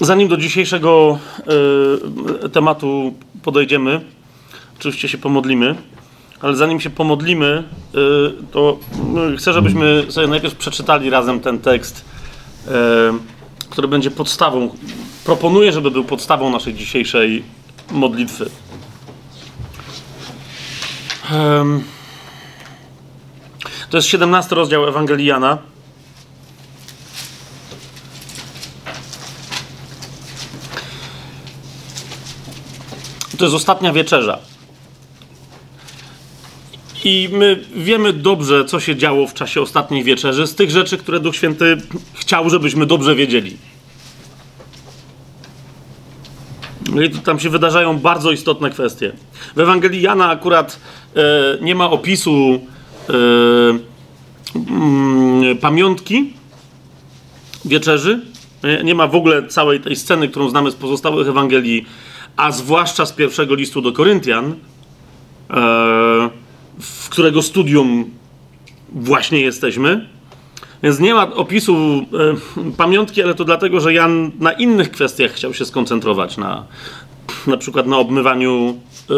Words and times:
zanim 0.00 0.28
do 0.28 0.36
dzisiejszego 0.36 1.18
y, 2.44 2.48
tematu 2.48 3.14
podejdziemy, 3.42 4.00
oczywiście 4.78 5.08
się 5.08 5.18
pomodlimy, 5.18 5.74
ale 6.40 6.56
zanim 6.56 6.80
się 6.80 6.90
pomodlimy, 6.90 7.64
y, 7.94 8.52
to 8.52 8.78
y, 9.32 9.36
chcę, 9.36 9.52
żebyśmy 9.52 10.06
sobie 10.08 10.26
najpierw 10.26 10.54
przeczytali 10.54 11.10
razem 11.10 11.40
ten 11.40 11.58
tekst, 11.58 12.04
y, 12.66 12.70
który 13.70 13.88
będzie 13.88 14.10
podstawą. 14.10 14.70
Proponuję, 15.24 15.72
żeby 15.72 15.90
był 15.90 16.04
podstawą 16.04 16.50
naszej 16.50 16.74
dzisiejszej 16.74 17.42
modlitwy. 17.90 18.50
To 23.90 23.96
jest 23.96 24.08
17 24.08 24.54
rozdział 24.54 24.88
Ewangelii 24.88 25.26
Jana. 25.26 25.58
To 33.38 33.44
jest 33.44 33.56
ostatnia 33.56 33.92
wieczerza. 33.92 34.38
I 37.04 37.28
my 37.32 37.64
wiemy 37.74 38.12
dobrze, 38.12 38.64
co 38.64 38.80
się 38.80 38.96
działo 38.96 39.26
w 39.26 39.34
czasie 39.34 39.60
ostatniej 39.60 40.04
wieczerzy, 40.04 40.46
z 40.46 40.54
tych 40.54 40.70
rzeczy, 40.70 40.98
które 40.98 41.20
Duch 41.20 41.36
Święty 41.36 41.76
chciał, 42.14 42.50
żebyśmy 42.50 42.86
dobrze 42.86 43.14
wiedzieli. 43.14 43.56
No 46.94 47.02
I 47.02 47.10
tam 47.10 47.40
się 47.40 47.50
wydarzają 47.50 47.98
bardzo 47.98 48.30
istotne 48.32 48.70
kwestie. 48.70 49.12
W 49.56 49.60
Ewangelii 49.60 50.02
Jana 50.02 50.30
akurat 50.30 50.80
e, 51.16 51.20
nie 51.60 51.74
ma 51.74 51.90
opisu 51.90 52.60
e, 53.08 53.12
mm, 54.54 55.58
pamiątki 55.58 56.32
wieczerzy. 57.64 58.20
Nie, 58.64 58.84
nie 58.84 58.94
ma 58.94 59.06
w 59.06 59.14
ogóle 59.14 59.48
całej 59.48 59.80
tej 59.80 59.96
sceny, 59.96 60.28
którą 60.28 60.48
znamy 60.50 60.70
z 60.70 60.74
pozostałych 60.74 61.28
Ewangelii, 61.28 61.86
a 62.38 62.52
zwłaszcza 62.52 63.06
z 63.06 63.12
pierwszego 63.12 63.54
listu 63.54 63.82
do 63.82 63.92
Koryntian, 63.92 64.44
e, 64.46 64.54
w 66.80 67.08
którego 67.08 67.42
studium 67.42 68.04
właśnie 68.92 69.40
jesteśmy. 69.40 70.08
Więc 70.82 71.00
nie 71.00 71.14
ma 71.14 71.34
opisu 71.34 71.76
e, 71.76 72.72
pamiątki, 72.76 73.22
ale 73.22 73.34
to 73.34 73.44
dlatego, 73.44 73.80
że 73.80 73.94
Jan 73.94 74.30
na 74.40 74.52
innych 74.52 74.90
kwestiach 74.90 75.32
chciał 75.32 75.54
się 75.54 75.64
skoncentrować, 75.64 76.36
na, 76.36 76.64
na 77.46 77.56
przykład 77.56 77.86
na 77.86 77.98
obmywaniu 77.98 78.78
e, 79.10 79.14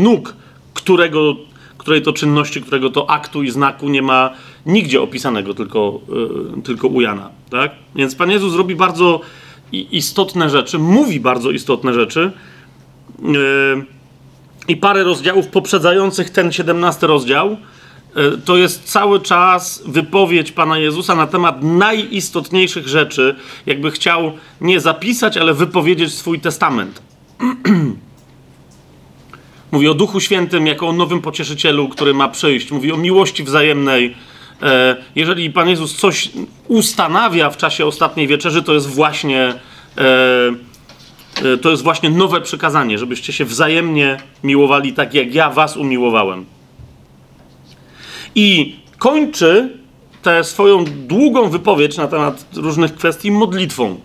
nóg, 0.00 0.34
którego, 0.74 1.36
której 1.78 2.02
to 2.02 2.12
czynności, 2.12 2.62
którego 2.62 2.90
to 2.90 3.10
aktu 3.10 3.42
i 3.42 3.50
znaku 3.50 3.88
nie 3.88 4.02
ma 4.02 4.30
nigdzie 4.66 5.02
opisanego, 5.02 5.54
tylko, 5.54 6.00
tylko 6.64 6.88
u 6.88 7.00
Jana. 7.00 7.30
Tak? 7.50 7.72
Więc 7.94 8.14
Pan 8.14 8.30
Jezus 8.30 8.54
robi 8.54 8.76
bardzo 8.76 9.20
istotne 9.72 10.50
rzeczy, 10.50 10.78
mówi 10.78 11.20
bardzo 11.20 11.50
istotne 11.50 11.94
rzeczy. 11.94 12.32
E, 13.24 13.26
I 14.68 14.76
parę 14.76 15.04
rozdziałów 15.04 15.46
poprzedzających 15.46 16.30
ten 16.30 16.52
17 16.52 17.06
rozdział 17.06 17.56
E, 18.16 18.36
to 18.44 18.56
jest 18.56 18.84
cały 18.84 19.20
czas 19.20 19.82
wypowiedź 19.86 20.52
Pana 20.52 20.78
Jezusa 20.78 21.14
na 21.14 21.26
temat 21.26 21.62
najistotniejszych 21.62 22.88
rzeczy, 22.88 23.36
jakby 23.66 23.90
chciał 23.90 24.32
nie 24.60 24.80
zapisać, 24.80 25.36
ale 25.36 25.54
wypowiedzieć 25.54 26.14
swój 26.14 26.40
testament. 26.40 27.02
Mówi 29.72 29.88
o 29.88 29.94
Duchu 29.94 30.20
Świętym 30.20 30.66
jako 30.66 30.88
o 30.88 30.92
nowym 30.92 31.20
pocieszycielu, 31.20 31.88
który 31.88 32.14
ma 32.14 32.28
przyjść. 32.28 32.70
Mówi 32.70 32.92
o 32.92 32.96
miłości 32.96 33.44
wzajemnej. 33.44 34.16
E, 34.62 34.96
jeżeli 35.14 35.50
Pan 35.50 35.68
Jezus 35.68 35.96
coś 35.96 36.30
ustanawia 36.68 37.50
w 37.50 37.56
czasie 37.56 37.86
ostatniej 37.86 38.26
wieczerzy, 38.26 38.62
to 38.62 38.74
jest 38.74 38.88
właśnie 38.88 39.54
to 41.62 41.70
jest 41.70 41.82
właśnie 41.82 42.10
nowe 42.10 42.40
przykazanie, 42.40 42.98
żebyście 42.98 43.32
się 43.32 43.44
wzajemnie 43.44 44.16
miłowali 44.44 44.92
tak, 44.92 45.14
jak 45.14 45.34
ja 45.34 45.50
was 45.50 45.76
umiłowałem. 45.76 46.44
I 48.34 48.76
kończy 48.98 49.78
tę 50.22 50.44
swoją 50.44 50.84
długą 50.84 51.48
wypowiedź 51.48 51.96
na 51.96 52.08
temat 52.08 52.46
różnych 52.56 52.94
kwestii 52.94 53.30
modlitwą. 53.30 54.00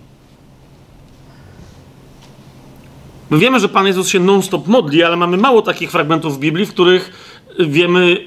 My 3.29 3.37
wiemy, 3.37 3.59
że 3.59 3.69
Pan 3.69 3.87
Jezus 3.87 4.09
się 4.09 4.19
non-stop 4.19 4.67
modli, 4.67 5.03
ale 5.03 5.17
mamy 5.17 5.37
mało 5.37 5.61
takich 5.61 5.91
fragmentów 5.91 6.35
w 6.35 6.39
Biblii, 6.39 6.65
w 6.65 6.69
których 6.69 7.11
wiemy, 7.59 7.99
y, 8.01 8.25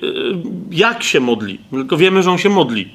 jak 0.71 1.03
się 1.03 1.21
modli. 1.21 1.59
Tylko 1.71 1.97
wiemy, 1.97 2.23
że 2.23 2.31
On 2.31 2.39
się 2.39 2.49
modli. 2.49 2.91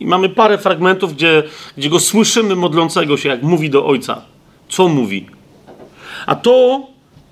I 0.00 0.06
mamy 0.06 0.28
parę 0.28 0.58
fragmentów, 0.58 1.14
gdzie, 1.14 1.42
gdzie 1.76 1.88
go 1.88 2.00
słyszymy 2.00 2.56
modlącego 2.56 3.16
się, 3.16 3.28
jak 3.28 3.42
mówi 3.42 3.70
do 3.70 3.86
Ojca. 3.86 4.22
Co 4.68 4.88
mówi? 4.88 5.26
A 6.26 6.34
to 6.34 6.86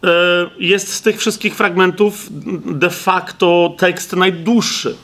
E, 0.04 0.50
jest 0.58 0.92
z 0.92 1.02
tych 1.02 1.18
wszystkich 1.18 1.54
fragmentów 1.54 2.28
de 2.64 2.90
facto 2.90 3.74
tekst 3.78 4.12
najdłuższy. 4.12 4.96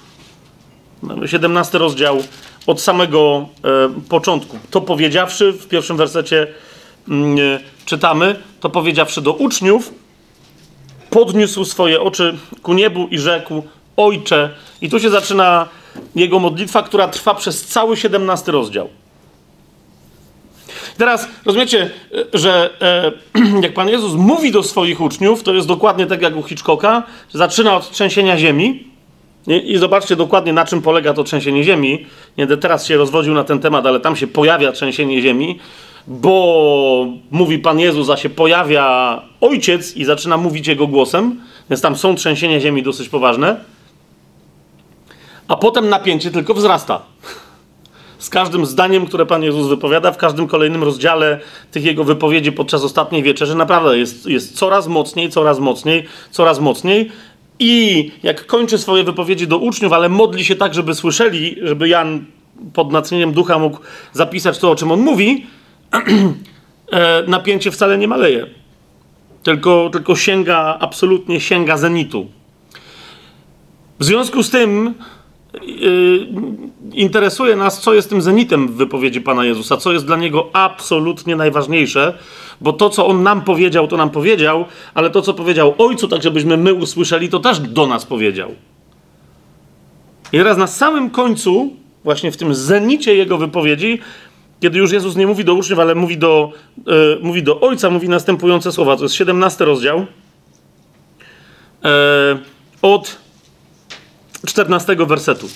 17 1.27 1.79
rozdział 1.79 2.23
od 2.67 2.81
samego 2.81 3.49
e, 3.65 4.01
początku. 4.09 4.59
To 4.71 4.81
powiedziawszy, 4.81 5.53
w 5.53 5.69
pierwszym 5.69 5.97
wersecie 5.97 6.47
mm, 7.09 7.39
e, 7.39 7.61
czytamy, 7.85 8.37
to 8.61 8.71
powiedziawszy 8.71 9.21
do 9.21 9.33
uczniów, 9.33 9.95
podniósł 11.11 11.65
swoje 11.65 12.01
oczy 12.01 12.37
ku 12.63 12.75
niebu 12.75 13.09
i 13.11 13.19
rzekł: 13.19 13.63
Ojcze. 13.97 14.51
I 14.81 14.91
tu 14.91 15.01
się 15.01 15.11
zaczyna 15.11 15.69
jego 16.15 16.39
modlitwa, 16.39 16.83
która 16.83 17.09
trwa 17.09 17.35
przez 17.35 17.67
cały 17.67 17.97
17 17.97 18.53
rozdział. 18.53 18.89
Teraz 20.99 21.29
rozumiecie, 21.45 21.91
że 22.33 22.71
e, 22.81 23.61
jak 23.67 23.75
Pan 23.75 23.89
Jezus 23.89 24.15
mówi 24.15 24.53
do 24.53 24.63
swoich 24.63 25.01
uczniów, 25.01 25.43
to 25.43 25.55
jest 25.55 25.69
dokładnie 25.69 26.07
tak 26.07 26.23
jak 26.23 26.37
u 26.37 26.43
Hitchcocka, 26.43 27.03
zaczyna 27.33 27.77
od 27.77 27.91
trzęsienia 27.91 28.39
ziemi. 28.39 28.85
I, 29.47 29.73
I 29.73 29.79
zobaczcie 29.79 30.17
dokładnie, 30.17 30.53
na 30.53 30.65
czym 30.65 30.83
polega 30.83 31.15
to 31.15 31.25
trzęsienie 31.25 31.65
ziemi. 31.65 32.07
Nie 32.39 32.47
będę 32.47 32.57
teraz 32.57 32.87
się 32.87 32.97
rozwodził 32.97 33.35
na 33.35 33.45
ten 33.45 33.59
temat, 33.59 33.87
ale 33.87 34.01
tam 34.01 34.17
się 34.17 34.27
pojawia 34.27 34.73
trzęsienie 34.73 35.23
ziemi, 35.23 35.59
bo 36.07 37.07
mówi 37.31 37.59
Pan 37.59 37.81
Jezus, 37.81 38.11
a 38.11 38.17
się 38.17 38.31
pojawia 38.31 39.23
ojciec 39.41 39.97
i 39.97 40.05
zaczyna 40.05 40.37
mówić 40.37 40.67
jego 40.67 40.87
głosem, 40.87 41.41
więc 41.71 41.83
tam 41.83 41.97
są 41.97 42.15
trzęsienia 42.15 42.61
ziemi 42.61 42.83
dosyć 42.83 43.09
poważne. 43.09 43.57
A 45.49 45.57
potem 45.57 45.89
napięcie 45.89 46.31
tylko 46.31 46.55
wzrasta 46.55 47.03
z 48.21 48.29
każdym 48.31 48.67
zdaniem, 48.67 49.07
które 49.07 49.27
Pan 49.27 49.43
Jezus 49.43 49.69
wypowiada, 49.69 50.13
w 50.13 50.17
każdym 50.17 50.49
kolejnym 50.49 50.83
rozdziale 50.83 51.41
tych 51.71 51.85
jego 51.85 52.05
wypowiedzi 52.05 52.53
podczas 52.53 52.85
ostatniej 52.85 53.23
wieczerzy, 53.23 53.55
naprawdę 53.55 53.99
jest, 53.99 54.27
jest 54.27 54.57
coraz 54.57 54.89
mocniej, 54.89 55.31
coraz 55.31 55.59
mocniej, 55.59 56.07
coraz 56.31 56.61
mocniej. 56.61 57.11
I 57.59 58.11
jak 58.23 58.47
kończy 58.47 58.79
swoje 58.79 59.05
wypowiedzi 59.05 59.47
do 59.47 59.59
uczniów, 59.59 59.93
ale 59.93 60.09
modli 60.09 60.45
się 60.45 60.57
tak, 60.57 60.75
żeby 60.75 60.95
słyszeli, 60.95 61.57
żeby 61.63 61.89
Jan 61.89 62.25
pod 62.73 62.93
natchnieniem 62.93 63.33
ducha 63.33 63.59
mógł 63.59 63.79
zapisać 64.13 64.59
to, 64.59 64.71
o 64.71 64.77
czym 64.77 64.93
on 64.93 65.01
mówi, 65.01 65.47
e, 66.93 67.23
napięcie 67.27 67.71
wcale 67.71 67.99
nie 67.99 68.09
maleje. 68.09 68.47
Tylko, 69.43 69.91
tylko 69.93 70.17
sięga, 70.17 70.77
absolutnie 70.81 71.41
sięga 71.41 71.77
zenitu. 71.77 72.27
W 73.99 74.05
związku 74.05 74.43
z 74.43 74.51
tym 74.51 74.95
interesuje 76.93 77.57
nas, 77.57 77.81
co 77.81 77.95
jest 77.95 78.11
tym 78.11 78.23
zenitem 78.23 78.69
w 78.69 78.73
wypowiedzi 78.73 79.21
Pana 79.21 79.45
Jezusa, 79.45 79.77
co 79.77 79.93
jest 79.93 80.07
dla 80.07 80.17
Niego 80.17 80.51
absolutnie 80.53 81.37
najważniejsze, 81.37 82.19
bo 82.61 82.73
to, 82.73 82.91
co 82.91 83.07
On 83.07 83.23
nam 83.23 83.43
powiedział, 83.43 83.89
to 83.89 83.97
nam 83.97 84.11
powiedział, 84.11 84.65
ale 84.95 85.11
to, 85.11 85.23
co 85.23 85.35
powiedział 85.35 85.75
Ojcu, 85.79 86.09
tak 86.09 86.23
żebyśmy 86.23 86.57
my 86.57 86.75
usłyszeli, 86.75 87.29
to 87.29 87.41
też 87.41 87.61
do 87.61 87.87
nas 87.87 88.07
powiedział. 88.07 88.55
I 90.33 90.37
teraz 90.37 90.59
na 90.59 90.67
samym 90.67 91.11
końcu, 91.11 91.77
właśnie 92.05 92.33
w 92.33 92.37
tym 92.37 92.55
zenicie 92.55 93.15
Jego 93.15 93.39
wypowiedzi, 93.39 93.99
kiedy 94.61 94.79
już 94.79 94.93
Jezus 94.93 95.17
nie 95.17 95.27
mówi 95.27 95.45
do 95.45 95.55
uczniów, 95.55 95.79
ale 95.79 95.95
mówi 95.95 96.19
do, 96.19 96.53
yy, 96.87 97.19
mówi 97.23 97.43
do 97.43 97.61
Ojca, 97.61 97.91
mówi 97.91 98.09
następujące 98.09 98.73
słowa, 98.73 98.97
to 98.97 99.03
jest 99.03 99.15
17 99.15 99.65
rozdział, 99.65 99.99
yy, 99.99 101.91
od 102.83 103.19
14 104.47 104.97
wersetu. 104.97 105.49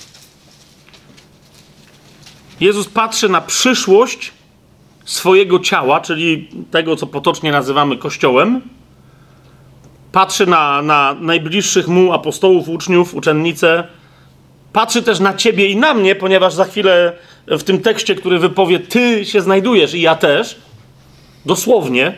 Jezus 2.59 2.87
patrzy 2.87 3.29
na 3.29 3.41
przyszłość 3.41 4.31
swojego 5.05 5.59
ciała, 5.59 6.01
czyli 6.01 6.49
tego, 6.71 6.95
co 6.95 7.07
potocznie 7.07 7.51
nazywamy 7.51 7.97
Kościołem. 7.97 8.61
Patrzy 10.11 10.45
na, 10.45 10.81
na 10.81 11.15
najbliższych 11.19 11.87
mu 11.87 12.13
apostołów, 12.13 12.69
uczniów, 12.69 13.13
uczennice. 13.13 13.87
Patrzy 14.73 15.03
też 15.03 15.19
na 15.19 15.33
ciebie 15.33 15.67
i 15.67 15.77
na 15.77 15.93
mnie, 15.93 16.15
ponieważ 16.15 16.53
za 16.53 16.65
chwilę 16.65 17.13
w 17.47 17.63
tym 17.63 17.81
tekście, 17.81 18.15
który 18.15 18.39
wypowie, 18.39 18.79
ty 18.79 19.25
się 19.25 19.41
znajdujesz 19.41 19.93
i 19.93 20.01
ja 20.01 20.15
też, 20.15 20.55
dosłownie, 21.45 22.13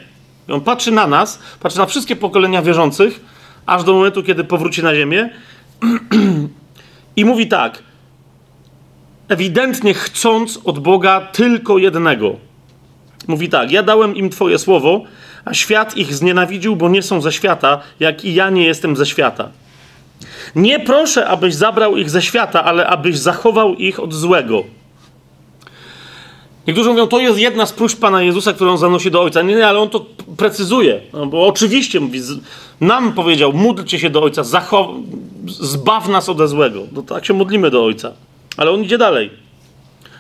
on 0.49 0.61
patrzy 0.61 0.91
na 0.91 1.07
nas, 1.07 1.39
patrzy 1.59 1.77
na 1.77 1.85
wszystkie 1.85 2.15
pokolenia 2.15 2.61
wierzących, 2.61 3.19
aż 3.65 3.83
do 3.83 3.93
momentu, 3.93 4.23
kiedy 4.23 4.43
powróci 4.43 4.83
na 4.83 4.95
ziemię 4.95 5.29
i 7.15 7.25
mówi 7.25 7.47
tak, 7.47 7.83
ewidentnie 9.27 9.93
chcąc 9.93 10.59
od 10.65 10.79
Boga 10.79 11.21
tylko 11.21 11.77
jednego. 11.77 12.35
mówi 13.27 13.49
tak: 13.49 13.71
Ja 13.71 13.83
dałem 13.83 14.15
im 14.15 14.29
Twoje 14.29 14.59
słowo, 14.59 15.03
a 15.45 15.53
świat 15.53 15.97
ich 15.97 16.13
znienawidził, 16.13 16.75
bo 16.75 16.89
nie 16.89 17.01
są 17.01 17.21
ze 17.21 17.31
świata, 17.31 17.81
jak 17.99 18.25
i 18.25 18.33
ja 18.33 18.49
nie 18.49 18.65
jestem 18.65 18.95
ze 18.95 19.05
świata. 19.05 19.49
Nie 20.55 20.79
proszę, 20.79 21.27
abyś 21.27 21.55
zabrał 21.55 21.97
ich 21.97 22.09
ze 22.09 22.21
świata, 22.21 22.63
ale 22.63 22.87
abyś 22.87 23.17
zachował 23.17 23.75
ich 23.75 23.99
od 23.99 24.13
złego. 24.13 24.63
Niektórzy 26.67 26.89
mówią, 26.89 27.07
to 27.07 27.19
jest 27.19 27.39
jedna 27.39 27.65
z 27.65 27.73
próśb 27.73 27.99
Pana 27.99 28.21
Jezusa, 28.21 28.53
którą 28.53 28.77
zanosi 28.77 29.11
do 29.11 29.21
Ojca. 29.21 29.41
Nie, 29.41 29.55
nie, 29.55 29.67
ale 29.67 29.79
on 29.79 29.89
to 29.89 30.05
precyzuje. 30.37 31.01
No, 31.13 31.25
bo 31.25 31.47
oczywiście 31.47 31.99
mówi, 31.99 32.21
nam 32.81 33.13
powiedział, 33.13 33.53
módlcie 33.53 33.99
się 33.99 34.09
do 34.09 34.23
Ojca, 34.23 34.41
zachow- 34.41 35.01
zbaw 35.47 36.07
nas 36.07 36.29
ode 36.29 36.47
złego. 36.47 36.79
No 36.91 37.01
tak 37.01 37.25
się 37.25 37.33
modlimy 37.33 37.69
do 37.71 37.85
Ojca. 37.85 38.11
Ale 38.57 38.71
on 38.71 38.83
idzie 38.83 38.97
dalej. 38.97 39.29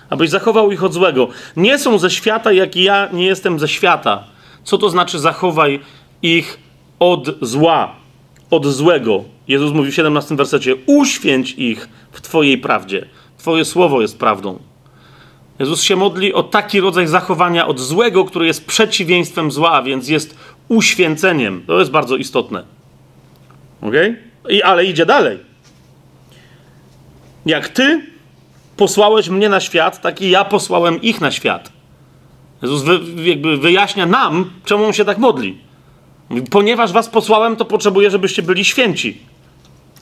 Abyś 0.09 0.29
zachował 0.29 0.71
ich 0.71 0.83
od 0.83 0.93
złego. 0.93 1.27
Nie 1.57 1.79
są 1.79 1.99
ze 1.99 2.09
świata, 2.11 2.51
jak 2.51 2.75
i 2.75 2.83
ja 2.83 3.09
nie 3.13 3.25
jestem 3.25 3.59
ze 3.59 3.67
świata. 3.67 4.23
Co 4.63 4.77
to 4.77 4.89
znaczy 4.89 5.19
zachowaj 5.19 5.79
ich 6.21 6.59
od 6.99 7.35
zła, 7.41 7.95
od 8.49 8.65
złego? 8.65 9.23
Jezus 9.47 9.73
mówi 9.73 9.91
w 9.91 9.95
17 9.95 10.35
wersecie: 10.35 10.75
Uświęć 10.85 11.51
ich 11.57 11.89
w 12.11 12.21
Twojej 12.21 12.57
prawdzie. 12.57 13.05
Twoje 13.37 13.65
słowo 13.65 14.01
jest 14.01 14.19
prawdą. 14.19 14.59
Jezus 15.59 15.81
się 15.83 15.95
modli 15.95 16.33
o 16.33 16.43
taki 16.43 16.79
rodzaj 16.79 17.07
zachowania 17.07 17.67
od 17.67 17.79
złego, 17.79 18.25
który 18.25 18.45
jest 18.45 18.65
przeciwieństwem 18.65 19.51
zła, 19.51 19.81
więc 19.81 20.09
jest 20.09 20.37
uświęceniem. 20.67 21.63
To 21.67 21.79
jest 21.79 21.91
bardzo 21.91 22.15
istotne. 22.15 22.63
Ok? 23.81 23.93
I, 24.49 24.63
ale 24.63 24.85
idzie 24.85 25.05
dalej. 25.05 25.39
Jak 27.45 27.69
ty 27.69 28.01
posłałeś 28.77 29.29
mnie 29.29 29.49
na 29.49 29.59
świat, 29.59 30.01
tak 30.01 30.21
i 30.21 30.29
ja 30.29 30.45
posłałem 30.45 31.01
ich 31.01 31.21
na 31.21 31.31
świat. 31.31 31.71
Jezus 32.61 32.81
wy, 32.83 32.99
jakby 33.23 33.57
wyjaśnia 33.57 34.05
nam, 34.05 34.49
czemu 34.65 34.85
on 34.85 34.93
się 34.93 35.05
tak 35.05 35.17
modli. 35.17 35.57
Ponieważ 36.51 36.91
was 36.91 37.09
posłałem, 37.09 37.55
to 37.55 37.65
potrzebuję, 37.65 38.11
żebyście 38.11 38.41
byli 38.41 38.65
święci. 38.65 39.17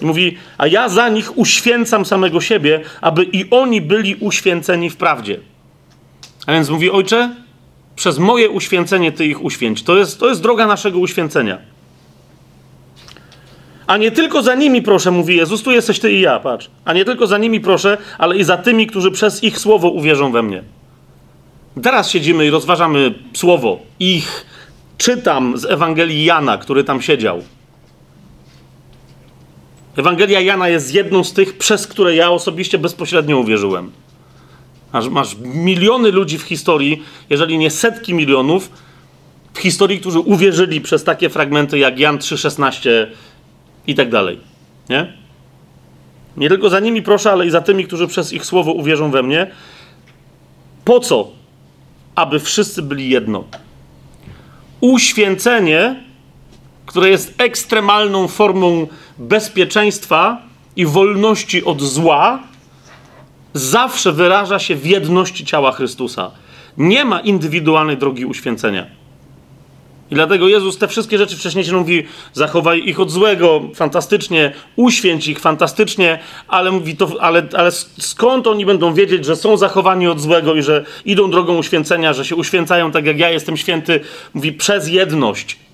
Mówi, 0.01 0.37
a 0.57 0.67
ja 0.67 0.89
za 0.89 1.09
nich 1.09 1.37
uświęcam 1.37 2.05
samego 2.05 2.41
siebie, 2.41 2.81
aby 3.01 3.23
i 3.23 3.49
oni 3.49 3.81
byli 3.81 4.15
uświęceni 4.15 4.89
w 4.89 4.97
prawdzie. 4.97 5.39
A 6.45 6.51
więc 6.51 6.69
mówi, 6.69 6.91
ojcze, 6.91 7.35
przez 7.95 8.19
moje 8.19 8.49
uświęcenie 8.49 9.11
ty 9.11 9.25
ich 9.25 9.43
uświęć. 9.43 9.83
To 9.83 9.97
jest, 9.97 10.19
to 10.19 10.29
jest 10.29 10.41
droga 10.41 10.67
naszego 10.67 10.99
uświęcenia. 10.99 11.57
A 13.87 13.97
nie 13.97 14.11
tylko 14.11 14.43
za 14.43 14.55
nimi 14.55 14.81
proszę, 14.81 15.11
mówi 15.11 15.35
Jezus, 15.35 15.63
tu 15.63 15.71
jesteś 15.71 15.99
ty 15.99 16.11
i 16.11 16.21
ja, 16.21 16.39
patrz. 16.39 16.69
A 16.85 16.93
nie 16.93 17.05
tylko 17.05 17.27
za 17.27 17.37
nimi 17.37 17.59
proszę, 17.59 17.97
ale 18.17 18.37
i 18.37 18.43
za 18.43 18.57
tymi, 18.57 18.87
którzy 18.87 19.11
przez 19.11 19.43
ich 19.43 19.59
słowo 19.59 19.89
uwierzą 19.89 20.31
we 20.31 20.43
mnie. 20.43 20.63
Teraz 21.83 22.09
siedzimy 22.09 22.45
i 22.45 22.49
rozważamy 22.49 23.13
słowo. 23.33 23.79
Ich 23.99 24.45
czytam 24.97 25.57
z 25.57 25.65
Ewangelii 25.65 26.25
Jana, 26.25 26.57
który 26.57 26.83
tam 26.83 27.01
siedział. 27.01 27.41
Ewangelia 29.95 30.41
Jana 30.41 30.69
jest 30.69 30.93
jedną 30.93 31.23
z 31.23 31.33
tych, 31.33 31.57
przez 31.57 31.87
które 31.87 32.15
ja 32.15 32.31
osobiście 32.31 32.77
bezpośrednio 32.77 33.37
uwierzyłem. 33.37 33.91
Masz, 34.93 35.09
masz 35.09 35.35
miliony 35.43 36.11
ludzi 36.11 36.37
w 36.37 36.41
historii, 36.41 37.03
jeżeli 37.29 37.57
nie 37.57 37.71
setki 37.71 38.13
milionów, 38.13 38.69
w 39.53 39.59
historii, 39.59 39.99
którzy 39.99 40.19
uwierzyli 40.19 40.81
przez 40.81 41.03
takie 41.03 41.29
fragmenty 41.29 41.79
jak 41.79 41.99
Jan 41.99 42.17
3,16 42.17 42.89
i 43.87 43.95
tak 43.95 44.09
dalej. 44.09 44.39
Nie? 44.89 45.13
Nie 46.37 46.49
tylko 46.49 46.69
za 46.69 46.79
nimi 46.79 47.01
proszę, 47.01 47.31
ale 47.31 47.45
i 47.45 47.49
za 47.49 47.61
tymi, 47.61 47.85
którzy 47.85 48.07
przez 48.07 48.33
ich 48.33 48.45
słowo 48.45 48.71
uwierzą 48.71 49.11
we 49.11 49.23
mnie. 49.23 49.51
Po 50.85 50.99
co? 50.99 51.31
Aby 52.15 52.39
wszyscy 52.39 52.81
byli 52.81 53.09
jedno. 53.09 53.43
Uświęcenie, 54.81 56.03
które 56.85 57.09
jest 57.09 57.33
ekstremalną 57.37 58.27
formą 58.27 58.87
bezpieczeństwa 59.17 60.41
i 60.75 60.85
wolności 60.85 61.65
od 61.65 61.81
zła, 61.81 62.39
zawsze 63.53 64.11
wyraża 64.11 64.59
się 64.59 64.75
w 64.75 64.85
jedności 64.85 65.45
ciała 65.45 65.71
Chrystusa. 65.71 66.31
Nie 66.77 67.05
ma 67.05 67.19
indywidualnej 67.19 67.97
drogi 67.97 68.25
uświęcenia. 68.25 68.85
I 70.11 70.15
dlatego 70.15 70.47
Jezus 70.47 70.77
te 70.77 70.87
wszystkie 70.87 71.17
rzeczy 71.17 71.37
wcześniej 71.37 71.65
się 71.65 71.73
mówi, 71.73 72.03
zachowaj 72.33 72.87
ich 72.87 72.99
od 72.99 73.11
złego, 73.11 73.61
fantastycznie, 73.75 74.53
uświęć 74.75 75.27
ich 75.27 75.39
fantastycznie, 75.39 76.19
ale 76.47 76.71
mówi 76.71 76.97
to, 76.97 77.09
ale, 77.19 77.47
ale 77.53 77.71
skąd 77.99 78.47
oni 78.47 78.65
będą 78.65 78.93
wiedzieć, 78.93 79.25
że 79.25 79.35
są 79.35 79.57
zachowani 79.57 80.07
od 80.07 80.19
złego 80.19 80.55
i 80.55 80.63
że 80.63 80.85
idą 81.05 81.31
drogą 81.31 81.57
uświęcenia, 81.57 82.13
że 82.13 82.25
się 82.25 82.35
uświęcają 82.35 82.91
tak 82.91 83.05
jak 83.05 83.19
ja 83.19 83.29
jestem 83.29 83.57
święty, 83.57 83.99
mówi 84.33 84.53
przez 84.53 84.87
jedność. 84.87 85.64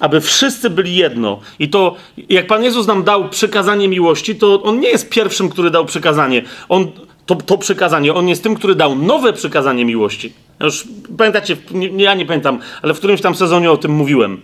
Aby 0.00 0.20
wszyscy 0.20 0.70
byli 0.70 0.96
jedno. 0.96 1.40
I 1.58 1.68
to, 1.68 1.96
jak 2.28 2.46
Pan 2.46 2.64
Jezus 2.64 2.86
nam 2.86 3.04
dał 3.04 3.28
przykazanie 3.28 3.88
miłości, 3.88 4.34
to 4.34 4.62
On 4.62 4.80
nie 4.80 4.88
jest 4.88 5.08
pierwszym, 5.08 5.48
który 5.48 5.70
dał 5.70 5.84
przykazanie. 5.84 6.42
On, 6.68 6.92
to, 7.26 7.34
to 7.34 7.58
przykazanie, 7.58 8.14
On 8.14 8.28
jest 8.28 8.42
tym, 8.42 8.54
który 8.54 8.74
dał 8.74 8.96
nowe 8.96 9.32
przykazanie 9.32 9.84
miłości. 9.84 10.32
Już 10.60 10.84
pamiętacie, 11.18 11.56
nie, 11.70 12.04
ja 12.04 12.14
nie 12.14 12.26
pamiętam, 12.26 12.58
ale 12.82 12.94
w 12.94 12.98
którymś 12.98 13.20
tam 13.20 13.34
sezonie 13.34 13.70
o 13.70 13.76
tym 13.76 13.92
mówiłem. 13.92 14.40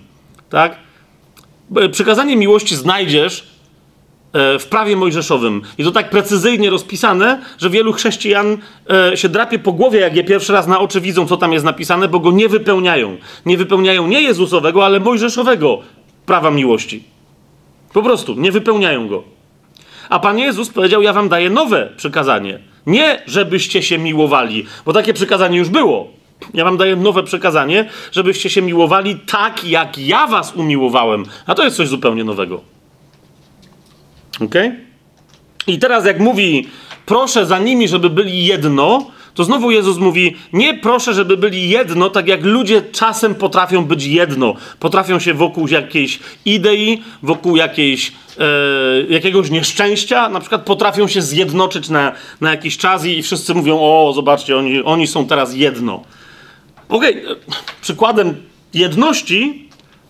Tak? 0.50 0.76
Przykazanie 1.92 2.36
miłości 2.36 2.76
znajdziesz 2.76 3.57
w 4.32 4.66
prawie 4.70 4.96
mojżeszowym. 4.96 5.62
I 5.78 5.84
to 5.84 5.90
tak 5.90 6.10
precyzyjnie 6.10 6.70
rozpisane, 6.70 7.40
że 7.58 7.70
wielu 7.70 7.92
chrześcijan 7.92 8.58
się 9.14 9.28
drapie 9.28 9.58
po 9.58 9.72
głowie, 9.72 10.00
jak 10.00 10.16
je 10.16 10.24
pierwszy 10.24 10.52
raz 10.52 10.66
na 10.66 10.80
oczy 10.80 11.00
widzą, 11.00 11.26
co 11.26 11.36
tam 11.36 11.52
jest 11.52 11.64
napisane, 11.64 12.08
bo 12.08 12.20
go 12.20 12.30
nie 12.30 12.48
wypełniają. 12.48 13.16
Nie 13.46 13.56
wypełniają 13.56 14.06
nie 14.06 14.22
Jezusowego, 14.22 14.84
ale 14.84 15.00
mojżeszowego 15.00 15.78
prawa 16.26 16.50
miłości. 16.50 17.02
Po 17.92 18.02
prostu 18.02 18.34
nie 18.34 18.52
wypełniają 18.52 19.08
go. 19.08 19.22
A 20.08 20.18
Pan 20.18 20.38
Jezus 20.38 20.68
powiedział: 20.68 21.02
Ja 21.02 21.12
wam 21.12 21.28
daję 21.28 21.50
nowe 21.50 21.92
przykazanie. 21.96 22.58
Nie, 22.86 23.22
żebyście 23.26 23.82
się 23.82 23.98
miłowali, 23.98 24.66
bo 24.86 24.92
takie 24.92 25.14
przykazanie 25.14 25.58
już 25.58 25.68
było. 25.68 26.08
Ja 26.54 26.64
wam 26.64 26.76
daję 26.76 26.96
nowe 26.96 27.22
przekazanie, 27.22 27.88
żebyście 28.12 28.50
się 28.50 28.62
miłowali 28.62 29.16
tak, 29.16 29.64
jak 29.64 29.98
ja 29.98 30.26
was 30.26 30.56
umiłowałem. 30.56 31.24
A 31.46 31.54
to 31.54 31.64
jest 31.64 31.76
coś 31.76 31.88
zupełnie 31.88 32.24
nowego. 32.24 32.77
Ok? 34.40 34.54
I 35.66 35.78
teraz, 35.78 36.06
jak 36.06 36.20
mówi, 36.20 36.68
proszę 37.06 37.46
za 37.46 37.58
nimi, 37.58 37.88
żeby 37.88 38.10
byli 38.10 38.44
jedno, 38.46 39.06
to 39.38 39.44
znowu 39.44 39.70
Jezus 39.70 39.98
mówi: 39.98 40.36
Nie 40.52 40.74
proszę, 40.74 41.14
żeby 41.14 41.36
byli 41.36 41.68
jedno, 41.68 42.10
tak 42.10 42.28
jak 42.28 42.44
ludzie 42.44 42.82
czasem 42.82 43.34
potrafią 43.34 43.84
być 43.84 44.04
jedno. 44.04 44.54
Potrafią 44.80 45.18
się 45.18 45.34
wokół 45.34 45.68
jakiejś 45.68 46.18
idei, 46.44 47.02
wokół 47.22 47.56
jakiejś, 47.56 48.12
e, 48.38 48.44
jakiegoś 49.08 49.50
nieszczęścia, 49.50 50.28
na 50.28 50.40
przykład 50.40 50.62
potrafią 50.62 51.08
się 51.08 51.22
zjednoczyć 51.22 51.88
na, 51.88 52.12
na 52.40 52.50
jakiś 52.50 52.78
czas 52.78 53.04
i 53.04 53.22
wszyscy 53.22 53.54
mówią: 53.54 53.78
O, 53.80 54.12
zobaczcie, 54.14 54.56
oni, 54.56 54.82
oni 54.82 55.06
są 55.06 55.26
teraz 55.26 55.54
jedno. 55.54 56.02
Okej, 56.88 57.26
okay. 57.26 57.36
przykładem 57.80 58.34
jedności 58.74 59.68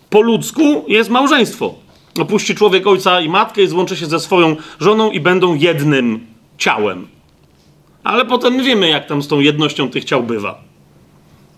po 0.09 0.21
ludzku 0.21 0.85
jest 0.87 1.09
małżeństwo. 1.09 1.75
Opuści 2.19 2.55
człowiek 2.55 2.87
ojca 2.87 3.21
i 3.21 3.29
matkę 3.29 3.61
i 3.61 3.67
złączy 3.67 3.97
się 3.97 4.05
ze 4.05 4.19
swoją 4.19 4.55
żoną 4.79 5.11
i 5.11 5.19
będą 5.19 5.55
jednym 5.55 6.27
ciałem. 6.57 7.07
Ale 8.03 8.25
potem 8.25 8.53
my 8.53 8.63
wiemy, 8.63 8.89
jak 8.89 9.07
tam 9.07 9.21
z 9.21 9.27
tą 9.27 9.39
jednością 9.39 9.89
tych 9.89 10.05
ciał 10.05 10.23
bywa. 10.23 10.69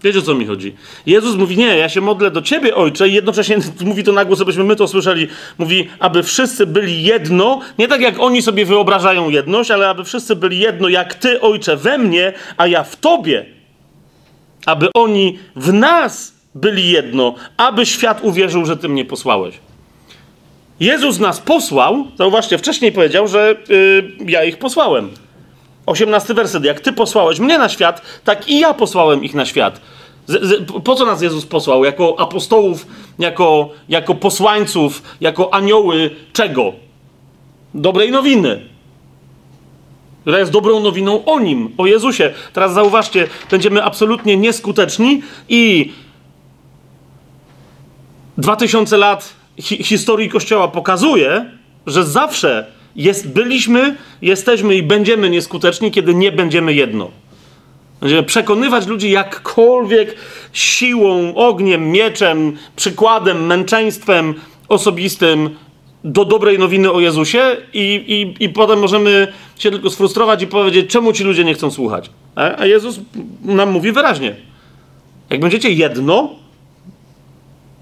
Wiecie, 0.04 0.20
o 0.20 0.22
co 0.22 0.36
mi 0.36 0.46
chodzi? 0.46 0.76
Jezus 1.06 1.36
mówi, 1.36 1.58
nie, 1.58 1.78
ja 1.78 1.90
się 1.90 2.02
modlę 2.02 2.32
do 2.32 2.42
Ciebie, 2.42 2.76
Ojcze, 2.76 3.10
i 3.10 3.14
jednocześnie 3.14 3.58
mówi 3.86 4.04
to 4.04 4.12
na 4.12 4.26
głos, 4.26 4.42
abyśmy 4.42 4.64
my 4.64 4.76
to 4.76 4.88
słyszeli. 4.88 5.28
Mówi, 5.58 5.90
aby 6.00 6.24
wszyscy 6.24 6.66
byli 6.66 7.04
jedno, 7.04 7.60
nie 7.78 7.88
tak 7.88 8.02
jak 8.02 8.20
oni 8.20 8.42
sobie 8.42 8.66
wyobrażają 8.66 9.30
jedność, 9.30 9.72
ale 9.72 9.90
aby 9.90 10.04
wszyscy 10.04 10.36
byli 10.36 10.60
jedno, 10.60 10.90
jak 10.90 11.14
Ty, 11.14 11.42
Ojcze, 11.42 11.78
we 11.78 11.98
mnie, 11.98 12.34
a 12.58 12.68
ja 12.68 12.84
w 12.84 12.96
Tobie. 12.96 13.46
Aby 14.66 14.88
oni 14.94 15.40
w 15.56 15.74
nas 15.74 16.34
byli 16.56 16.90
jedno, 16.90 17.36
aby 17.58 17.86
świat 17.86 18.20
uwierzył, 18.24 18.66
że 18.66 18.78
Ty 18.78 18.90
mnie 18.90 19.06
posłałeś. 19.06 19.56
Jezus 20.82 21.20
nas 21.20 21.40
posłał, 21.40 22.08
zauważcie, 22.18 22.58
wcześniej 22.58 22.92
powiedział, 22.92 23.28
że 23.28 23.56
yy, 23.70 24.32
ja 24.32 24.44
ich 24.44 24.58
posłałem. 24.58 25.10
18 25.86 26.34
werset. 26.34 26.64
Jak 26.64 26.80
ty 26.80 26.94
posłałeś 26.94 27.40
mnie 27.40 27.58
na 27.58 27.70
świat, 27.70 28.02
tak 28.24 28.50
i 28.50 28.60
ja 28.60 28.74
posłałem 28.74 29.24
ich 29.24 29.34
na 29.34 29.46
świat. 29.46 29.82
Z, 30.28 30.44
z, 30.44 30.72
po 30.84 30.96
co 30.96 31.06
nas 31.06 31.22
Jezus 31.22 31.46
posłał? 31.46 31.86
Jako 31.86 32.20
apostołów, 32.20 32.88
jako, 33.20 33.70
jako 33.90 34.16
posłańców, 34.16 35.04
jako 35.22 35.54
anioły 35.54 36.10
czego? 36.34 36.74
Dobrej 37.74 38.12
nowiny. 38.12 38.62
Która 40.22 40.40
jest 40.40 40.52
dobrą 40.52 40.80
nowiną 40.80 41.26
o 41.26 41.40
nim, 41.40 41.70
o 41.78 41.86
Jezusie. 41.86 42.34
Teraz 42.54 42.74
zauważcie, 42.74 43.28
będziemy 43.52 43.84
absolutnie 43.84 44.38
nieskuteczni 44.38 45.22
i 45.50 45.94
2000 48.38 48.98
lat 48.98 49.41
hi 49.62 49.84
historii 49.84 50.30
Kościoła 50.30 50.68
pokazuje, 50.68 51.46
że 51.88 52.06
zawsze 52.06 52.66
jest, 52.96 53.30
byliśmy, 53.30 53.96
jesteśmy 54.22 54.76
i 54.76 54.84
będziemy 54.84 55.30
nieskuteczni, 55.30 55.92
kiedy 55.92 56.16
nie 56.16 56.32
będziemy 56.32 56.74
jedno. 56.74 57.12
Będziemy 58.02 58.24
przekonywać 58.24 58.88
ludzi 58.88 59.12
jakkolwiek 59.12 60.16
siłą, 60.54 61.36
ogniem, 61.36 61.92
mieczem, 61.92 62.58
przykładem, 62.76 63.46
męczeństwem 63.46 64.34
osobistym 64.68 65.50
do 66.04 66.26
dobrej 66.26 66.60
nowiny 66.60 66.92
o 66.92 67.00
Jezusie 67.00 67.58
i, 67.74 68.04
i, 68.40 68.44
i 68.44 68.50
potem 68.50 68.80
możemy 68.80 69.34
się 69.60 69.72
tylko 69.72 69.90
sfrustrować 69.90 70.44
i 70.44 70.48
powiedzieć, 70.48 70.90
czemu 70.90 71.14
ci 71.14 71.24
ludzie 71.24 71.44
nie 71.44 71.54
chcą 71.54 71.72
słuchać. 71.72 72.10
A, 72.36 72.58
a 72.58 72.66
Jezus 72.66 73.00
nam 73.46 73.72
mówi 73.72 73.92
wyraźnie. 73.92 74.36
Jak 75.30 75.40
będziecie 75.40 75.70
jedno, 75.70 76.36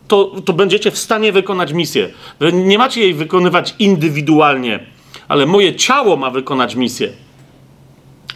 to, 0.09 0.31
to 0.45 0.53
będziecie 0.53 0.91
w 0.91 0.97
stanie 0.97 1.31
wykonać 1.31 1.73
misję. 1.73 2.09
Nie 2.53 2.77
macie 2.77 3.01
jej 3.01 3.13
wykonywać 3.13 3.75
indywidualnie, 3.79 4.79
ale 5.27 5.45
moje 5.45 5.75
ciało 5.75 6.15
ma 6.15 6.29
wykonać 6.29 6.75
misję, 6.75 7.09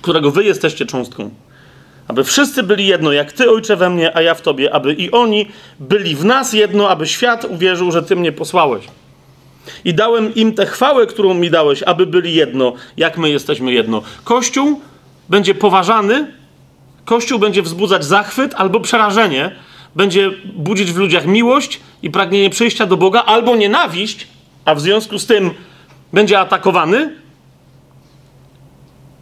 którego 0.02 0.32
wy 0.32 0.44
jesteście 0.44 0.86
cząstką. 0.86 1.30
Aby 2.08 2.24
wszyscy 2.24 2.64
byli 2.64 2.88
jedno, 2.88 3.12
jak 3.12 3.32
Ty, 3.32 3.52
Ojcze, 3.52 3.76
we 3.76 3.90
mnie, 3.90 4.18
a 4.18 4.22
ja 4.22 4.34
w 4.34 4.42
Tobie, 4.42 4.74
aby 4.74 4.94
i 4.94 5.12
oni 5.12 5.48
byli 5.80 6.16
w 6.16 6.26
nas 6.26 6.54
jedno, 6.54 6.90
aby 6.90 7.08
świat 7.08 7.46
uwierzył, 7.46 7.92
że 7.92 8.04
Ty 8.04 8.16
mnie 8.16 8.32
posłałeś. 8.32 8.88
I 9.86 9.94
dałem 9.94 10.36
im 10.36 10.54
tę 10.54 10.66
chwałę, 10.66 11.08
którą 11.08 11.34
mi 11.34 11.50
dałeś, 11.50 11.84
aby 11.84 12.06
byli 12.06 12.34
jedno, 12.34 12.74
jak 12.98 13.18
my 13.18 13.30
jesteśmy 13.30 13.74
jedno. 13.74 14.02
Kościół 14.24 14.82
będzie 15.30 15.56
poważany, 15.56 16.28
Kościół 17.06 17.40
będzie 17.40 17.62
wzbudzać 17.62 18.06
zachwyt 18.06 18.54
albo 18.56 18.80
przerażenie, 18.80 19.56
będzie 19.96 20.32
budzić 20.56 20.92
w 20.92 20.98
ludziach 20.98 21.26
miłość 21.26 21.80
i 22.02 22.10
pragnienie 22.10 22.50
przyjścia 22.50 22.86
do 22.86 22.98
Boga, 22.98 23.24
albo 23.24 23.56
nienawiść, 23.56 24.28
a 24.66 24.76
w 24.76 24.82
związku 24.82 25.20
z 25.20 25.26
tym 25.26 25.52
będzie 26.14 26.40
atakowany 26.40 27.16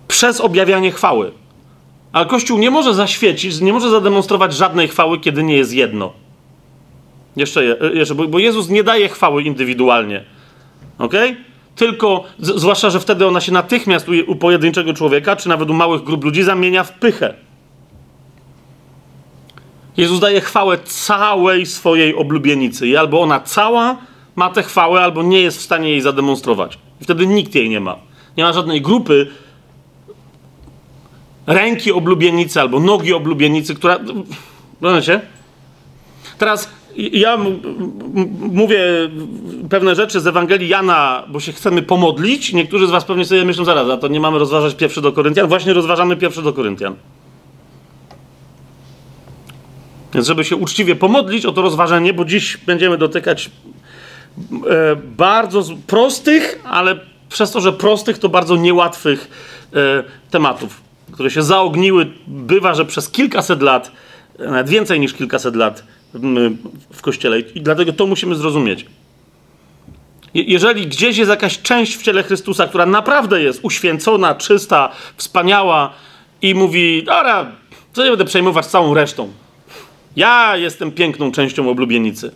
przez 0.07 0.41
objawianie 0.41 0.91
chwały. 0.91 1.31
Ale 2.13 2.25
Kościół 2.25 2.57
nie 2.57 2.71
może 2.71 2.93
zaświecić, 2.93 3.61
nie 3.61 3.73
może 3.73 3.89
zademonstrować 3.89 4.53
żadnej 4.53 4.87
chwały, 4.87 5.19
kiedy 5.19 5.43
nie 5.43 5.57
jest 5.57 5.73
jedno. 5.73 6.13
Jeszcze, 7.35 7.77
jeszcze 7.93 8.15
bo 8.15 8.39
Jezus 8.39 8.69
nie 8.69 8.83
daje 8.83 9.09
chwały 9.09 9.43
indywidualnie. 9.43 10.23
Ok? 10.97 11.13
Tylko, 11.75 12.23
zwłaszcza, 12.39 12.89
że 12.89 12.99
wtedy 12.99 13.27
ona 13.27 13.41
się 13.41 13.51
natychmiast 13.51 14.09
u, 14.09 14.11
u 14.27 14.35
pojedynczego 14.35 14.93
człowieka, 14.93 15.35
czy 15.35 15.49
nawet 15.49 15.69
u 15.69 15.73
małych 15.73 16.03
grup 16.03 16.23
ludzi, 16.23 16.43
zamienia 16.43 16.83
w 16.83 16.91
pychę. 16.91 17.33
Jezus 20.01 20.20
daje 20.20 20.41
chwałę 20.41 20.77
całej 20.77 21.65
swojej 21.65 22.15
oblubienicy. 22.15 22.88
I 22.88 22.98
albo 22.98 23.22
ona 23.22 23.39
cała 23.39 23.98
ma 24.36 24.50
tę 24.50 24.63
chwałę, 24.63 25.01
albo 25.01 25.24
nie 25.24 25.41
jest 25.41 25.58
w 25.58 25.62
stanie 25.62 25.89
jej 25.89 26.01
zademonstrować. 26.01 26.77
I 27.01 27.03
wtedy 27.03 27.27
nikt 27.27 27.55
jej 27.55 27.70
nie 27.70 27.79
ma. 27.79 27.96
Nie 28.38 28.43
ma 28.43 28.53
żadnej 28.53 28.81
grupy 28.81 29.27
ręki 31.48 31.91
oblubienicy 31.91 32.62
albo 32.62 32.79
nogi 32.79 33.13
oblubienicy, 33.13 33.75
która. 33.75 34.00
Rozumiecie? 34.81 35.22
Teraz 36.38 36.70
ja 36.96 37.38
mówię 38.39 38.79
pewne 39.70 39.96
rzeczy 39.96 40.20
z 40.20 40.27
Ewangelii 40.27 40.67
Jana, 40.67 41.24
bo 41.27 41.39
się 41.39 41.51
chcemy 41.51 41.81
pomodlić. 41.81 42.53
Niektórzy 42.53 42.88
z 42.88 42.89
Was 42.89 43.05
pewnie 43.05 43.25
sobie 43.25 43.46
myślą, 43.46 43.65
zaraz, 43.65 43.89
a 43.89 43.98
to 43.98 44.08
nie 44.08 44.20
mamy 44.20 44.39
rozważać 44.39 44.75
pierwszy 44.75 45.01
do 45.01 45.12
Koryntian. 45.12 45.48
Właśnie 45.48 45.74
rozważamy 45.74 46.17
pierwszy 46.17 46.41
do 46.41 46.53
Koryntian. 46.53 46.96
Więc 50.13 50.27
żeby 50.27 50.43
się 50.43 50.55
uczciwie 50.55 50.95
pomodlić 50.95 51.45
o 51.45 51.51
to 51.51 51.61
rozważenie, 51.61 52.13
bo 52.13 52.25
dziś 52.25 52.57
będziemy 52.57 52.97
dotykać 52.97 53.49
e, 54.69 54.95
bardzo 54.95 55.63
prostych, 55.87 56.59
ale 56.65 56.99
przez 57.29 57.51
to, 57.51 57.61
że 57.61 57.73
prostych, 57.73 58.17
to 58.17 58.29
bardzo 58.29 58.55
niełatwych 58.55 59.27
e, 59.73 60.03
tematów, 60.31 60.81
które 61.11 61.31
się 61.31 61.43
zaogniły, 61.43 62.11
bywa, 62.27 62.73
że 62.73 62.85
przez 62.85 63.09
kilkaset 63.09 63.61
lat, 63.61 63.91
nawet 64.39 64.69
więcej 64.69 64.99
niż 64.99 65.13
kilkaset 65.13 65.55
lat 65.55 65.83
w 66.93 67.01
kościele. 67.01 67.39
I 67.39 67.61
dlatego 67.61 67.93
to 67.93 68.07
musimy 68.07 68.35
zrozumieć. 68.35 68.85
Jeżeli 70.33 70.87
gdzieś 70.87 71.17
jest 71.17 71.29
jakaś 71.29 71.61
część 71.61 71.97
w 71.97 72.03
ciele 72.03 72.23
Chrystusa, 72.23 72.67
która 72.67 72.85
naprawdę 72.85 73.41
jest 73.41 73.59
uświęcona, 73.63 74.35
czysta, 74.35 74.91
wspaniała 75.17 75.93
i 76.41 76.55
mówi, 76.55 77.03
dobra, 77.03 77.51
co 77.93 78.03
nie 78.03 78.09
będę 78.09 78.25
przejmować 78.25 78.65
całą 78.65 78.93
resztą. 78.93 79.31
Ja 80.15 80.57
jestem 80.57 80.91
piękną 80.91 81.31
częścią 81.31 81.69
oblubienicy. 81.69 82.31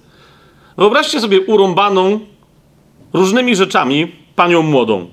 Wyobraźcie 0.77 1.21
sobie 1.21 1.41
urąbaną 1.41 2.19
różnymi 3.13 3.55
rzeczami 3.55 4.11
panią 4.35 4.61
młodą. 4.61 5.07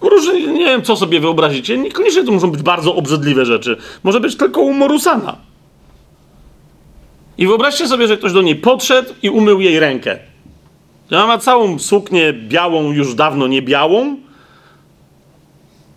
Różnie, 0.00 0.46
nie 0.46 0.64
wiem, 0.64 0.82
co 0.82 0.96
sobie 0.96 1.20
wyobrazicie. 1.20 1.78
Niekoniecznie 1.78 2.24
to 2.24 2.32
muszą 2.32 2.50
być 2.50 2.62
bardzo 2.62 2.94
obrzydliwe 2.94 3.46
rzeczy. 3.46 3.76
Może 4.02 4.20
być 4.20 4.36
tylko 4.36 4.60
umorusana. 4.60 5.36
I 7.38 7.46
wyobraźcie 7.46 7.88
sobie, 7.88 8.08
że 8.08 8.16
ktoś 8.16 8.32
do 8.32 8.42
niej 8.42 8.56
podszedł 8.56 9.14
i 9.22 9.30
umył 9.30 9.60
jej 9.60 9.80
rękę. 9.80 10.18
Ona 11.10 11.26
ma 11.26 11.38
całą 11.38 11.78
suknię 11.78 12.32
białą, 12.32 12.92
już 12.92 13.14
dawno 13.14 13.46
nie 13.46 13.62
białą, 13.62 14.16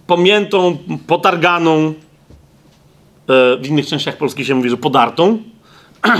pomiętą, 0.07 0.77
potarganą, 1.07 1.93
w 3.27 3.62
innych 3.67 3.88
częściach 3.88 4.17
Polski 4.17 4.46
się 4.46 4.55
mówi, 4.55 4.70
że 4.70 4.77
podartą, 4.77 5.38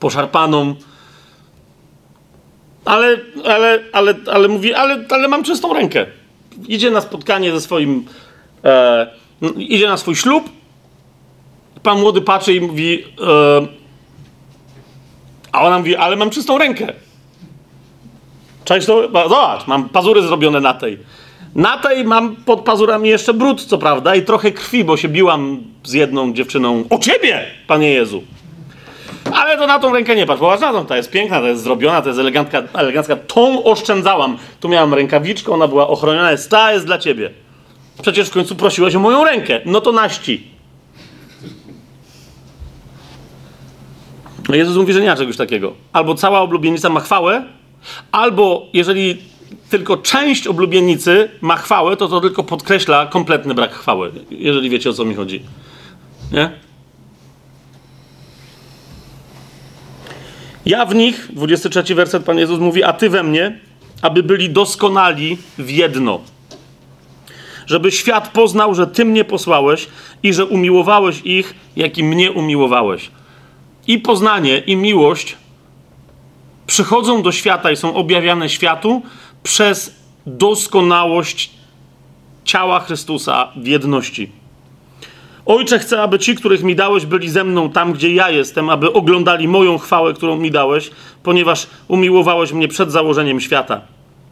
poszarpaną. 0.00 0.74
Ale, 2.84 3.18
ale, 3.44 3.80
ale, 3.92 4.14
ale 4.32 4.48
mówi, 4.48 4.74
ale, 4.74 5.04
ale 5.10 5.28
mam 5.28 5.42
czystą 5.42 5.74
rękę. 5.74 6.06
Idzie 6.68 6.90
na 6.90 7.00
spotkanie 7.00 7.52
ze 7.52 7.60
swoim, 7.60 8.04
e, 8.64 9.06
idzie 9.56 9.88
na 9.88 9.96
swój 9.96 10.16
ślub. 10.16 10.50
Pan 11.82 12.00
młody 12.00 12.20
patrzy 12.20 12.54
i 12.54 12.60
mówi, 12.60 13.04
e, 13.20 13.66
a 15.52 15.62
ona 15.62 15.78
mówi, 15.78 15.96
ale 15.96 16.16
mam 16.16 16.30
czystą 16.30 16.58
rękę. 16.58 16.92
Cześć 18.64 18.86
to? 18.86 19.02
Zobacz, 19.02 19.66
mam 19.66 19.88
pazury 19.88 20.22
zrobione 20.22 20.60
na 20.60 20.74
tej. 20.74 20.98
Na 21.54 21.78
tej 21.78 22.04
mam 22.04 22.36
pod 22.36 22.60
pazurami 22.60 23.08
jeszcze 23.08 23.34
brud, 23.34 23.64
co 23.64 23.78
prawda, 23.78 24.14
i 24.14 24.22
trochę 24.22 24.52
krwi, 24.52 24.84
bo 24.84 24.96
się 24.96 25.08
biłam 25.08 25.62
z 25.84 25.92
jedną 25.92 26.32
dziewczyną. 26.32 26.84
O 26.90 26.98
ciebie, 26.98 27.44
panie 27.66 27.90
Jezu! 27.90 28.22
Ale 29.32 29.58
to 29.58 29.66
na 29.66 29.78
tą 29.78 29.92
rękę 29.92 30.16
nie 30.16 30.26
patrz. 30.26 30.40
Popatrz 30.40 30.62
na 30.62 30.72
tą, 30.72 30.86
ta 30.86 30.96
jest 30.96 31.10
piękna, 31.10 31.40
ta 31.40 31.48
jest 31.48 31.62
zrobiona, 31.62 32.02
to 32.02 32.08
jest 32.08 32.20
elegancka, 32.20 32.62
elegancka. 32.74 33.16
Tą 33.16 33.64
oszczędzałam. 33.64 34.38
Tu 34.60 34.68
miałam 34.68 34.94
rękawiczkę, 34.94 35.52
ona 35.52 35.68
była 35.68 35.88
ochroniona, 35.88 36.30
jest 36.30 36.50
ta 36.50 36.72
jest 36.72 36.86
dla 36.86 36.98
ciebie. 36.98 37.30
Przecież 38.02 38.28
w 38.28 38.32
końcu 38.32 38.56
prosiłeś 38.56 38.94
o 38.94 39.00
moją 39.00 39.24
rękę. 39.24 39.60
No 39.66 39.80
to 39.80 39.92
naści. 39.92 40.52
Jezus 44.48 44.76
mówi, 44.76 44.92
że 44.92 45.00
nie 45.00 45.08
ma 45.08 45.16
czegoś 45.16 45.36
takiego. 45.36 45.72
Albo 45.92 46.14
cała 46.14 46.40
oblubienica 46.40 46.88
ma 46.88 47.00
chwałę, 47.00 47.44
albo 48.12 48.66
jeżeli 48.72 49.31
tylko 49.70 49.96
część 49.96 50.46
oblubienicy 50.46 51.30
ma 51.40 51.56
chwałę, 51.56 51.96
to 51.96 52.08
to 52.08 52.20
tylko 52.20 52.42
podkreśla 52.44 53.06
kompletny 53.06 53.54
brak 53.54 53.72
chwały, 53.72 54.12
jeżeli 54.30 54.70
wiecie 54.70 54.90
o 54.90 54.92
co 54.92 55.04
mi 55.04 55.14
chodzi. 55.14 55.42
Nie? 56.32 56.50
Ja 60.66 60.86
w 60.86 60.94
nich, 60.94 61.28
23 61.32 61.94
werset 61.94 62.24
Pan 62.24 62.38
Jezus 62.38 62.58
mówi, 62.58 62.84
a 62.84 62.92
Ty 62.92 63.10
we 63.10 63.22
mnie, 63.22 63.58
aby 64.02 64.22
byli 64.22 64.50
doskonali 64.50 65.38
w 65.58 65.70
jedno. 65.70 66.20
Żeby 67.66 67.92
świat 67.92 68.28
poznał, 68.28 68.74
że 68.74 68.86
Ty 68.86 69.04
mnie 69.04 69.24
posłałeś 69.24 69.88
i 70.22 70.34
że 70.34 70.46
umiłowałeś 70.46 71.20
ich, 71.24 71.54
jak 71.76 71.98
i 71.98 72.04
mnie 72.04 72.32
umiłowałeś. 72.32 73.10
I 73.86 73.98
poznanie, 73.98 74.58
i 74.58 74.76
miłość 74.76 75.36
przychodzą 76.66 77.22
do 77.22 77.32
świata 77.32 77.70
i 77.70 77.76
są 77.76 77.94
objawiane 77.94 78.48
światu 78.48 79.02
przez 79.42 79.94
doskonałość 80.26 81.50
ciała 82.44 82.80
Chrystusa 82.80 83.48
w 83.56 83.66
jedności. 83.66 84.30
Ojcze, 85.46 85.78
chcę, 85.78 86.02
aby 86.02 86.18
ci, 86.18 86.34
których 86.34 86.62
mi 86.62 86.76
dałeś, 86.76 87.06
byli 87.06 87.30
ze 87.30 87.44
mną 87.44 87.70
tam, 87.70 87.92
gdzie 87.92 88.14
ja 88.14 88.30
jestem, 88.30 88.70
aby 88.70 88.92
oglądali 88.92 89.48
moją 89.48 89.78
chwałę, 89.78 90.14
którą 90.14 90.36
mi 90.36 90.50
dałeś, 90.50 90.90
ponieważ 91.22 91.66
umiłowałeś 91.88 92.52
mnie 92.52 92.68
przed 92.68 92.92
założeniem 92.92 93.40
świata. 93.40 93.80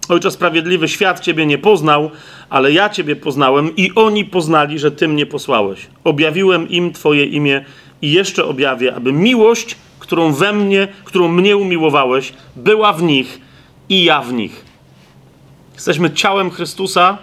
Ojcze 0.09 0.31
Sprawiedliwy, 0.31 0.88
świat 0.88 1.21
Ciebie 1.21 1.47
nie 1.47 1.59
poznał, 1.59 2.11
ale 2.50 2.73
ja 2.73 2.88
Ciebie 2.88 3.17
poznałem 3.17 3.76
i 3.76 3.93
oni 3.95 4.25
poznali, 4.25 4.79
że 4.79 4.90
Ty 4.90 5.09
mnie 5.09 5.26
posłałeś. 5.26 5.87
Objawiłem 6.05 6.69
im 6.69 6.93
Twoje 6.93 7.25
imię 7.25 7.64
i 8.02 8.12
jeszcze 8.12 8.45
objawię, 8.45 8.95
aby 8.95 9.12
miłość, 9.12 9.76
którą 9.99 10.33
we 10.33 10.52
mnie, 10.52 10.88
którą 11.05 11.29
mnie 11.29 11.57
umiłowałeś, 11.57 12.33
była 12.57 12.93
w 12.93 13.02
nich 13.02 13.40
i 13.88 14.05
ja 14.05 14.21
w 14.21 14.33
nich. 14.33 14.70
Jesteśmy 15.81 16.11
ciałem 16.11 16.51
Chrystusa 16.51 17.19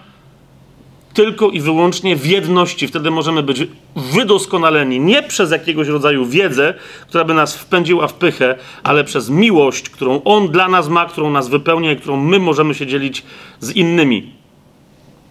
tylko 1.14 1.50
i 1.50 1.62
wyłącznie 1.62 2.16
w 2.16 2.26
jedności. 2.26 2.88
Wtedy 2.88 3.12
możemy 3.12 3.44
być 3.44 3.68
wydoskonaleni 3.96 5.00
nie 5.00 5.24
przez 5.24 5.52
jakiegoś 5.52 5.88
rodzaju 5.88 6.26
wiedzę, 6.26 6.74
która 7.08 7.24
by 7.24 7.34
nas 7.34 7.58
wpędziła 7.58 8.08
w 8.08 8.14
pychę, 8.14 8.56
ale 8.84 9.04
przez 9.04 9.30
miłość, 9.30 9.90
którą 9.90 10.22
On 10.24 10.48
dla 10.48 10.68
nas 10.68 10.90
ma, 10.90 11.06
którą 11.06 11.30
nas 11.30 11.50
wypełnia 11.50 11.92
i 11.92 11.96
którą 11.96 12.18
my 12.18 12.40
możemy 12.40 12.74
się 12.74 12.88
dzielić 12.88 13.24
z 13.60 13.72
innymi, 13.72 14.34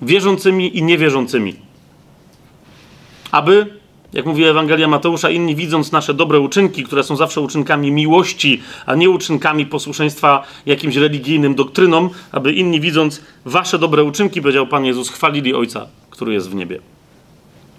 wierzącymi 0.02 0.78
i 0.78 0.82
niewierzącymi. 0.82 1.54
aby, 3.32 3.66
jak 4.12 4.26
mówi 4.26 4.44
Ewangelia 4.44 4.88
Mateusza, 4.88 5.30
inni 5.30 5.56
widząc 5.56 5.92
nasze 5.92 6.14
dobre 6.14 6.40
uczynki, 6.40 6.84
które 6.84 7.02
są 7.02 7.16
zawsze 7.16 7.40
uczynkami 7.40 7.92
miłości, 7.92 8.62
a 8.86 8.94
nie 8.94 9.10
uczynkami 9.10 9.66
posłuszeństwa 9.66 10.42
jakimś 10.66 10.96
religijnym 10.96 11.54
doktrynom, 11.54 12.10
aby 12.32 12.52
inni 12.52 12.80
widząc 12.80 13.22
wasze 13.44 13.78
dobre 13.78 14.04
uczynki, 14.04 14.40
powiedział 14.42 14.66
Pan 14.66 14.84
Jezus, 14.84 15.10
chwalili 15.10 15.54
Ojca, 15.54 15.86
który 16.10 16.32
jest 16.32 16.50
w 16.50 16.54
niebie. 16.54 16.80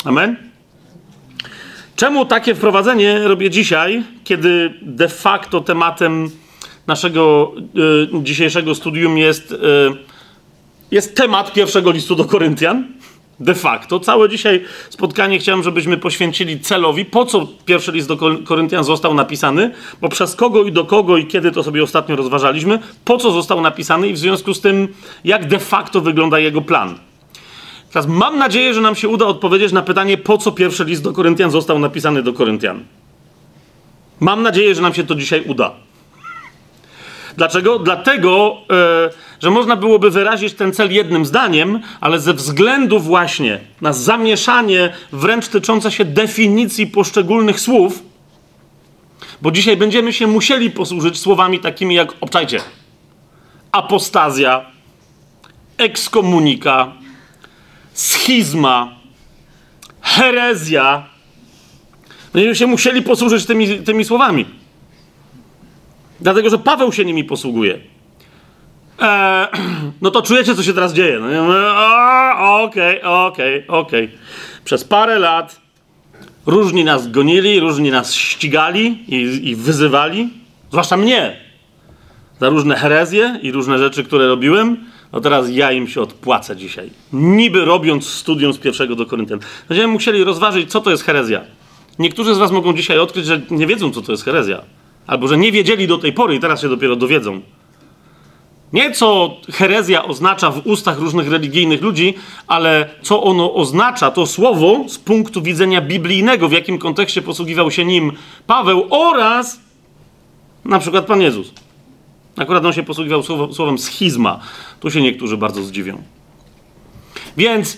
Amen? 0.06 0.36
Czemu 1.96 2.26
takie 2.26 2.56
wprowadzenie 2.56 3.20
robię 3.20 3.50
dzisiaj, 3.50 4.04
kiedy 4.24 4.74
de 4.82 5.10
facto 5.10 5.62
tematem 5.62 6.30
naszego 6.88 7.54
y, 8.20 8.24
dzisiejszego 8.24 8.76
studium 8.76 9.18
jest, 9.18 9.52
y, 9.52 9.56
jest 10.92 11.16
temat 11.16 11.54
pierwszego 11.54 11.92
listu 11.92 12.16
do 12.16 12.26
Koryntian? 12.26 12.97
De 13.40 13.56
facto. 13.56 14.00
Całe 14.00 14.30
dzisiaj 14.30 14.64
spotkanie 14.90 15.40
chciałem, 15.40 15.64
żebyśmy 15.64 15.98
poświęcili 15.98 16.60
celowi, 16.60 17.06
po 17.06 17.26
co 17.26 17.48
pierwszy 17.66 17.92
list 17.92 18.08
do 18.08 18.18
Koryntian 18.46 18.84
został 18.84 19.14
napisany, 19.14 19.72
bo 20.02 20.10
przez 20.10 20.36
kogo 20.36 20.64
i 20.64 20.72
do 20.72 20.86
kogo 20.86 21.18
i 21.18 21.28
kiedy 21.28 21.52
to 21.52 21.64
sobie 21.64 21.84
ostatnio 21.84 22.16
rozważaliśmy, 22.16 22.80
po 23.06 23.18
co 23.18 23.32
został 23.32 23.62
napisany 23.62 24.08
i 24.08 24.14
w 24.14 24.18
związku 24.18 24.54
z 24.54 24.62
tym, 24.62 24.88
jak 25.24 25.48
de 25.48 25.60
facto 25.60 26.02
wygląda 26.02 26.40
jego 26.40 26.62
plan. 26.62 27.00
Teraz 27.92 28.08
mam 28.08 28.38
nadzieję, 28.38 28.74
że 28.74 28.82
nam 28.82 28.96
się 28.96 29.08
uda 29.08 29.26
odpowiedzieć 29.26 29.72
na 29.72 29.82
pytanie, 29.82 30.18
po 30.18 30.38
co 30.38 30.52
pierwszy 30.52 30.84
list 30.84 31.04
do 31.04 31.14
Koryntian 31.14 31.52
został 31.52 31.80
napisany 31.80 32.24
do 32.24 32.34
Koryntian. 32.34 32.84
Mam 34.20 34.44
nadzieję, 34.44 34.76
że 34.76 34.82
nam 34.82 34.94
się 34.94 35.04
to 35.04 35.16
dzisiaj 35.16 35.44
uda. 35.48 35.72
Dlaczego? 37.38 37.80
Dlatego, 37.80 38.58
e, 38.72 39.10
że 39.40 39.52
można 39.52 39.76
byłoby 39.76 40.12
wyrazić 40.12 40.54
ten 40.54 40.74
cel 40.74 40.94
jednym 40.94 41.26
zdaniem, 41.26 41.80
ale 42.02 42.20
ze 42.20 42.34
względu 42.34 43.00
właśnie 43.00 43.60
na 43.82 43.94
zamieszanie 43.94 44.94
wręcz 45.12 45.48
tyczące 45.48 45.92
się 45.92 46.06
definicji 46.06 46.88
poszczególnych 46.88 47.60
słów, 47.60 48.04
bo 49.42 49.52
dzisiaj 49.52 49.78
będziemy 49.78 50.14
się 50.14 50.28
musieli 50.28 50.72
posłużyć 50.72 51.20
słowami 51.20 51.60
takimi 51.60 51.96
jak, 51.96 52.14
obczajcie, 52.22 52.60
apostazja, 53.72 54.66
ekskomunika, 55.78 56.94
schizma, 57.94 58.96
herezja. 60.02 61.06
Będziemy 62.34 62.56
się 62.56 62.68
musieli 62.68 63.02
posłużyć 63.02 63.46
tymi, 63.46 63.80
tymi 63.80 64.06
słowami. 64.06 64.46
Dlatego, 66.20 66.50
że 66.50 66.58
Paweł 66.58 66.92
się 66.92 67.06
nimi 67.06 67.24
posługuje. 67.24 67.80
Eee, 69.00 69.48
no 70.02 70.12
to 70.12 70.22
czujecie, 70.22 70.56
co 70.56 70.64
się 70.64 70.74
teraz 70.74 70.94
dzieje. 70.94 71.20
No, 71.20 72.64
okej, 72.64 73.02
okej, 73.02 73.68
okej. 73.68 74.10
Przez 74.64 74.84
parę 74.84 75.20
lat 75.20 75.62
różni 76.46 76.84
nas 76.84 77.12
gonili, 77.12 77.60
różni 77.60 77.92
nas 77.92 78.14
ścigali 78.14 79.04
i, 79.08 79.50
i 79.50 79.56
wyzywali, 79.56 80.30
zwłaszcza 80.70 80.98
mnie, 80.98 81.38
za 82.40 82.50
różne 82.50 82.76
herezje 82.76 83.40
i 83.42 83.52
różne 83.52 83.78
rzeczy, 83.78 84.04
które 84.04 84.28
robiłem. 84.28 84.78
No 85.14 85.22
teraz 85.22 85.50
ja 85.50 85.72
im 85.72 85.88
się 85.88 86.02
odpłacę 86.02 86.56
dzisiaj. 86.56 86.90
Niby 87.14 87.66
robiąc 87.66 88.06
studium 88.06 88.54
z 88.54 88.58
pierwszego 88.58 88.96
do 88.96 89.06
Koryntian. 89.06 89.40
Będziemy 89.70 89.94
musieli 89.94 90.24
rozważyć, 90.24 90.72
co 90.72 90.82
to 90.82 90.92
jest 90.92 91.04
herezja. 91.04 91.42
Niektórzy 92.00 92.36
z 92.36 92.38
Was 92.38 92.52
mogą 92.52 92.74
dzisiaj 92.74 93.00
odkryć, 93.00 93.26
że 93.26 93.42
nie 93.52 93.68
wiedzą, 93.68 93.92
co 93.92 94.02
to 94.02 94.12
jest 94.12 94.26
herezja. 94.26 94.62
Albo 95.08 95.28
że 95.28 95.38
nie 95.38 95.52
wiedzieli 95.52 95.88
do 95.88 95.98
tej 95.98 96.14
pory 96.14 96.36
i 96.36 96.40
teraz 96.40 96.62
się 96.62 96.70
dopiero 96.70 96.96
dowiedzą. 96.96 97.42
Nie 98.74 98.92
co 98.92 99.38
herezja 99.54 100.06
oznacza 100.06 100.52
w 100.52 100.68
ustach 100.68 101.00
różnych 101.00 101.32
religijnych 101.32 101.82
ludzi, 101.82 102.14
ale 102.48 102.90
co 103.02 103.24
ono 103.24 103.54
oznacza, 103.54 104.12
to 104.12 104.26
słowo 104.26 104.86
z 104.88 104.98
punktu 104.98 105.42
widzenia 105.42 105.82
biblijnego, 105.82 106.50
w 106.50 106.52
jakim 106.52 106.80
kontekście 106.80 107.22
posługiwał 107.22 107.72
się 107.72 107.86
nim 107.86 108.12
Paweł 108.48 108.88
oraz 108.90 109.60
na 110.66 110.80
przykład 110.80 111.06
Pan 111.06 111.22
Jezus. 111.22 111.54
Akurat 112.38 112.66
on 112.66 112.74
się 112.74 112.84
posługiwał 112.84 113.24
słowem 113.54 113.78
schizma. 113.78 114.40
Tu 114.80 114.92
się 114.92 115.02
niektórzy 115.02 115.38
bardzo 115.38 115.64
zdziwią. 115.64 116.04
Więc 117.38 117.78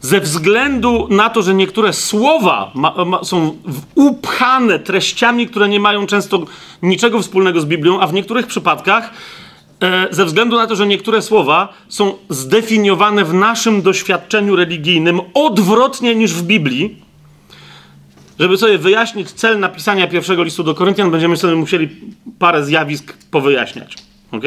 ze 0.00 0.20
względu 0.20 1.08
na 1.10 1.30
to, 1.30 1.42
że 1.42 1.54
niektóre 1.54 1.92
słowa 1.92 2.70
ma, 2.74 3.04
ma, 3.04 3.24
są 3.24 3.56
upchane 3.94 4.78
treściami, 4.78 5.46
które 5.46 5.68
nie 5.68 5.80
mają 5.80 6.06
często 6.06 6.44
niczego 6.82 7.22
wspólnego 7.22 7.60
z 7.60 7.64
Biblią, 7.64 8.00
a 8.00 8.06
w 8.06 8.12
niektórych 8.12 8.46
przypadkach, 8.46 9.10
ze 10.10 10.24
względu 10.24 10.56
na 10.56 10.66
to, 10.66 10.76
że 10.76 10.86
niektóre 10.86 11.22
słowa 11.22 11.72
są 11.88 12.14
zdefiniowane 12.28 13.24
w 13.24 13.34
naszym 13.34 13.82
doświadczeniu 13.82 14.56
religijnym 14.56 15.20
odwrotnie 15.34 16.14
niż 16.14 16.32
w 16.32 16.42
Biblii, 16.42 16.96
żeby 18.38 18.58
sobie 18.58 18.78
wyjaśnić 18.78 19.30
cel 19.30 19.60
napisania 19.60 20.06
pierwszego 20.06 20.42
listu 20.42 20.64
do 20.64 20.74
Koryntian, 20.74 21.10
będziemy 21.10 21.36
sobie 21.36 21.54
musieli 21.54 21.88
parę 22.38 22.64
zjawisk 22.64 23.16
powyjaśniać. 23.30 23.94
Ok? 24.32 24.44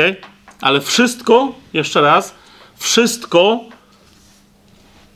Ale 0.61 0.81
wszystko, 0.81 1.51
jeszcze 1.73 2.01
raz, 2.01 2.35
wszystko 2.75 3.59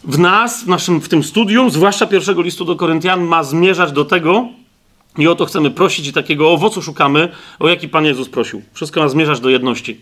w 0.03 0.19
nas, 0.19 0.63
w, 0.63 0.67
naszym, 0.67 1.01
w 1.01 1.09
tym 1.09 1.23
studium, 1.23 1.69
zwłaszcza 1.69 2.07
pierwszego 2.07 2.41
listu 2.41 2.65
do 2.65 2.75
Koryntian, 2.75 3.21
ma 3.21 3.43
zmierzać 3.43 3.91
do 3.91 4.05
tego, 4.05 4.47
i 5.17 5.27
o 5.27 5.35
to 5.35 5.45
chcemy 5.45 5.71
prosić, 5.71 6.07
i 6.07 6.13
takiego 6.13 6.51
owocu 6.51 6.81
szukamy, 6.81 7.29
o 7.59 7.67
jaki 7.67 7.89
Pan 7.89 8.05
Jezus 8.05 8.29
prosił. 8.29 8.61
Wszystko 8.73 8.99
ma 8.99 9.09
zmierzać 9.09 9.39
do 9.39 9.49
jedności. 9.49 10.01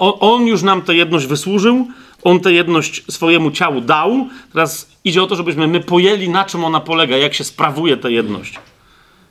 On 0.00 0.46
już 0.46 0.62
nam 0.62 0.82
tę 0.82 0.94
jedność 0.94 1.26
wysłużył, 1.26 1.88
on 2.22 2.40
tę 2.40 2.52
jedność 2.52 3.04
swojemu 3.10 3.50
ciału 3.50 3.80
dał. 3.80 4.28
Teraz 4.52 4.90
idzie 5.04 5.22
o 5.22 5.26
to, 5.26 5.36
żebyśmy 5.36 5.68
my 5.68 5.80
pojęli, 5.80 6.28
na 6.28 6.44
czym 6.44 6.64
ona 6.64 6.80
polega, 6.80 7.16
jak 7.16 7.34
się 7.34 7.44
sprawuje 7.44 7.96
ta 7.96 8.08
jedność. 8.08 8.58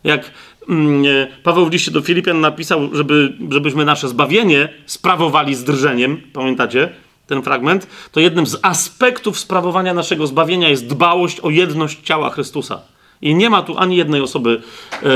Jak 0.04 0.32
mm, 0.70 1.04
Paweł 1.44 1.66
w 1.66 1.72
liście 1.72 1.92
do 1.92 2.02
Filipian 2.02 2.42
napisał, 2.42 2.96
żeby, 2.96 3.38
żebyśmy 3.50 3.86
nasze 3.86 4.08
zbawienie 4.10 4.70
sprawowali 4.86 5.56
z 5.56 5.64
drżeniem, 5.64 6.22
pamiętacie 6.34 6.90
ten 7.28 7.42
fragment? 7.42 7.88
To 8.12 8.20
jednym 8.20 8.48
z 8.48 8.60
aspektów 8.62 9.40
sprawowania 9.40 9.94
naszego 9.94 10.28
zbawienia 10.28 10.70
jest 10.70 10.88
dbałość 10.88 11.40
o 11.40 11.50
jedność 11.50 12.00
ciała 12.04 12.30
Chrystusa. 12.30 12.93
I 13.24 13.36
nie 13.36 13.50
ma 13.50 13.62
tu 13.62 13.78
ani 13.78 13.96
jednej 13.96 14.22
osoby 14.22 14.62
e, 15.04 15.08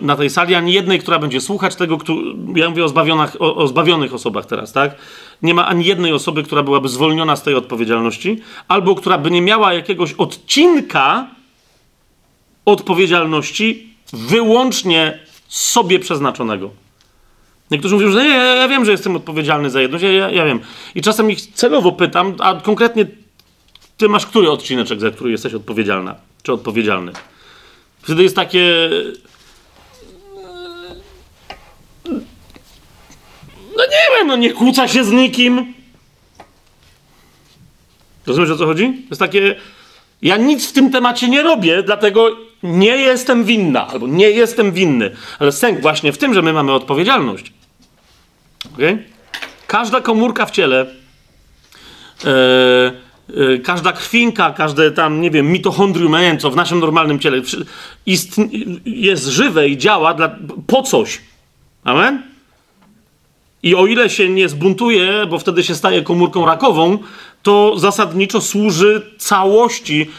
na 0.00 0.16
tej 0.16 0.30
sali, 0.30 0.54
ani 0.54 0.72
jednej, 0.72 0.98
która 0.98 1.18
będzie 1.18 1.40
słuchać 1.40 1.76
tego, 1.76 1.98
kto, 1.98 2.14
ja 2.56 2.70
mówię 2.70 2.84
o, 2.84 2.88
o, 3.38 3.56
o 3.56 3.68
zbawionych 3.68 4.14
osobach 4.14 4.46
teraz, 4.46 4.72
tak? 4.72 4.96
Nie 5.42 5.54
ma 5.54 5.66
ani 5.66 5.84
jednej 5.84 6.12
osoby, 6.12 6.42
która 6.42 6.62
byłaby 6.62 6.88
zwolniona 6.88 7.36
z 7.36 7.42
tej 7.42 7.54
odpowiedzialności, 7.54 8.40
albo 8.68 8.94
która 8.94 9.18
by 9.18 9.30
nie 9.30 9.42
miała 9.42 9.74
jakiegoś 9.74 10.12
odcinka 10.12 11.26
odpowiedzialności 12.64 13.88
wyłącznie 14.12 15.18
sobie 15.48 15.98
przeznaczonego. 15.98 16.70
Niektórzy 17.70 17.94
mówią, 17.94 18.10
że 18.10 18.24
nie, 18.24 18.34
ja 18.34 18.68
wiem, 18.68 18.84
że 18.84 18.92
jestem 18.92 19.16
odpowiedzialny 19.16 19.70
za 19.70 19.80
jedność, 19.80 20.04
ja, 20.04 20.12
ja, 20.12 20.30
ja 20.30 20.44
wiem. 20.44 20.60
I 20.94 21.02
czasem 21.02 21.30
ich 21.30 21.40
celowo 21.40 21.92
pytam, 21.92 22.34
a 22.38 22.54
konkretnie 22.54 23.06
ty 23.96 24.08
masz 24.08 24.26
który 24.26 24.50
odcineczek, 24.50 25.00
za 25.00 25.10
który 25.10 25.30
jesteś 25.30 25.54
odpowiedzialna? 25.54 26.27
Czy 26.48 26.52
odpowiedzialny. 26.52 27.12
Wtedy 28.02 28.22
jest 28.22 28.36
takie. 28.36 28.90
No 33.76 33.84
nie 33.84 34.16
wiem, 34.18 34.26
no 34.26 34.36
nie 34.36 34.52
kłóca 34.52 34.88
się 34.88 35.04
z 35.04 35.10
nikim. 35.12 35.74
Rozumiesz 38.26 38.50
o 38.50 38.56
co 38.56 38.66
chodzi? 38.66 39.06
Jest 39.10 39.20
takie. 39.20 39.56
Ja 40.22 40.36
nic 40.36 40.68
w 40.68 40.72
tym 40.72 40.90
temacie 40.90 41.28
nie 41.28 41.42
robię, 41.42 41.82
dlatego 41.82 42.36
nie 42.62 42.96
jestem 42.96 43.44
winna, 43.44 43.86
albo 43.86 44.06
nie 44.06 44.30
jestem 44.30 44.72
winny. 44.72 45.16
Ale 45.38 45.52
sęk 45.52 45.80
właśnie 45.80 46.12
w 46.12 46.18
tym, 46.18 46.34
że 46.34 46.42
my 46.42 46.52
mamy 46.52 46.72
odpowiedzialność. 46.72 47.52
Okay? 48.74 49.04
Każda 49.66 50.00
komórka 50.00 50.46
w 50.46 50.50
ciele. 50.50 50.86
Yy, 52.24 53.07
każda 53.64 53.92
krwinka, 53.92 54.52
każde 54.52 54.90
tam, 54.90 55.20
nie 55.20 55.30
wiem, 55.30 55.52
mitochondrium, 55.52 56.38
co, 56.38 56.50
w 56.50 56.56
naszym 56.56 56.80
normalnym 56.80 57.18
ciele 57.18 57.42
jest 58.86 59.26
żywe 59.26 59.68
i 59.68 59.78
działa 59.78 60.14
dla, 60.14 60.36
po 60.66 60.82
coś. 60.82 61.20
Amen? 61.84 62.22
I 63.62 63.74
o 63.74 63.86
ile 63.86 64.10
się 64.10 64.28
nie 64.28 64.48
zbuntuje, 64.48 65.26
bo 65.30 65.38
wtedy 65.38 65.64
się 65.64 65.74
staje 65.74 66.02
komórką 66.02 66.46
rakową, 66.46 66.98
to 67.42 67.78
zasadniczo 67.78 68.40
służy 68.40 69.02
całości 69.18 70.10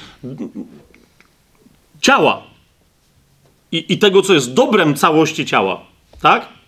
ciała. 2.01 2.41
I, 3.71 3.93
i 3.93 3.97
tego, 3.97 4.21
co 4.21 4.33
jest 4.33 4.53
dobrem 4.53 4.95
całości 4.95 5.45
ciała. 5.45 5.81
Tak? 6.21 6.58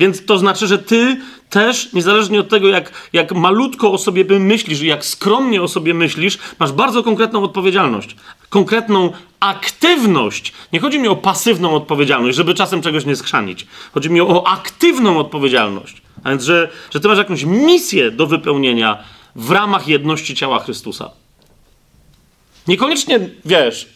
Więc 0.00 0.26
to 0.26 0.38
znaczy, 0.38 0.66
że 0.66 0.78
ty 0.78 1.16
też, 1.50 1.92
niezależnie 1.92 2.40
od 2.40 2.48
tego, 2.48 2.68
jak, 2.68 2.92
jak 3.12 3.32
malutko 3.32 3.92
o 3.92 3.98
sobie 3.98 4.24
myślisz, 4.38 4.80
jak 4.80 5.04
skromnie 5.04 5.62
o 5.62 5.68
sobie 5.68 5.94
myślisz, 5.94 6.38
masz 6.58 6.72
bardzo 6.72 7.02
konkretną 7.02 7.42
odpowiedzialność. 7.42 8.16
Konkretną 8.48 9.12
aktywność. 9.40 10.52
Nie 10.72 10.80
chodzi 10.80 10.98
mi 10.98 11.08
o 11.08 11.16
pasywną 11.16 11.74
odpowiedzialność, 11.74 12.36
żeby 12.36 12.54
czasem 12.54 12.82
czegoś 12.82 13.06
nie 13.06 13.16
skrzanić. 13.16 13.66
Chodzi 13.94 14.10
mi 14.10 14.20
o 14.20 14.46
aktywną 14.46 15.18
odpowiedzialność. 15.18 16.02
A 16.24 16.30
więc, 16.30 16.44
że, 16.44 16.68
że 16.90 17.00
ty 17.00 17.08
masz 17.08 17.18
jakąś 17.18 17.44
misję 17.44 18.10
do 18.10 18.26
wypełnienia 18.26 18.98
w 19.36 19.50
ramach 19.50 19.88
jedności 19.88 20.34
ciała 20.34 20.58
Chrystusa. 20.58 21.10
Niekoniecznie, 22.68 23.28
wiesz, 23.44 23.88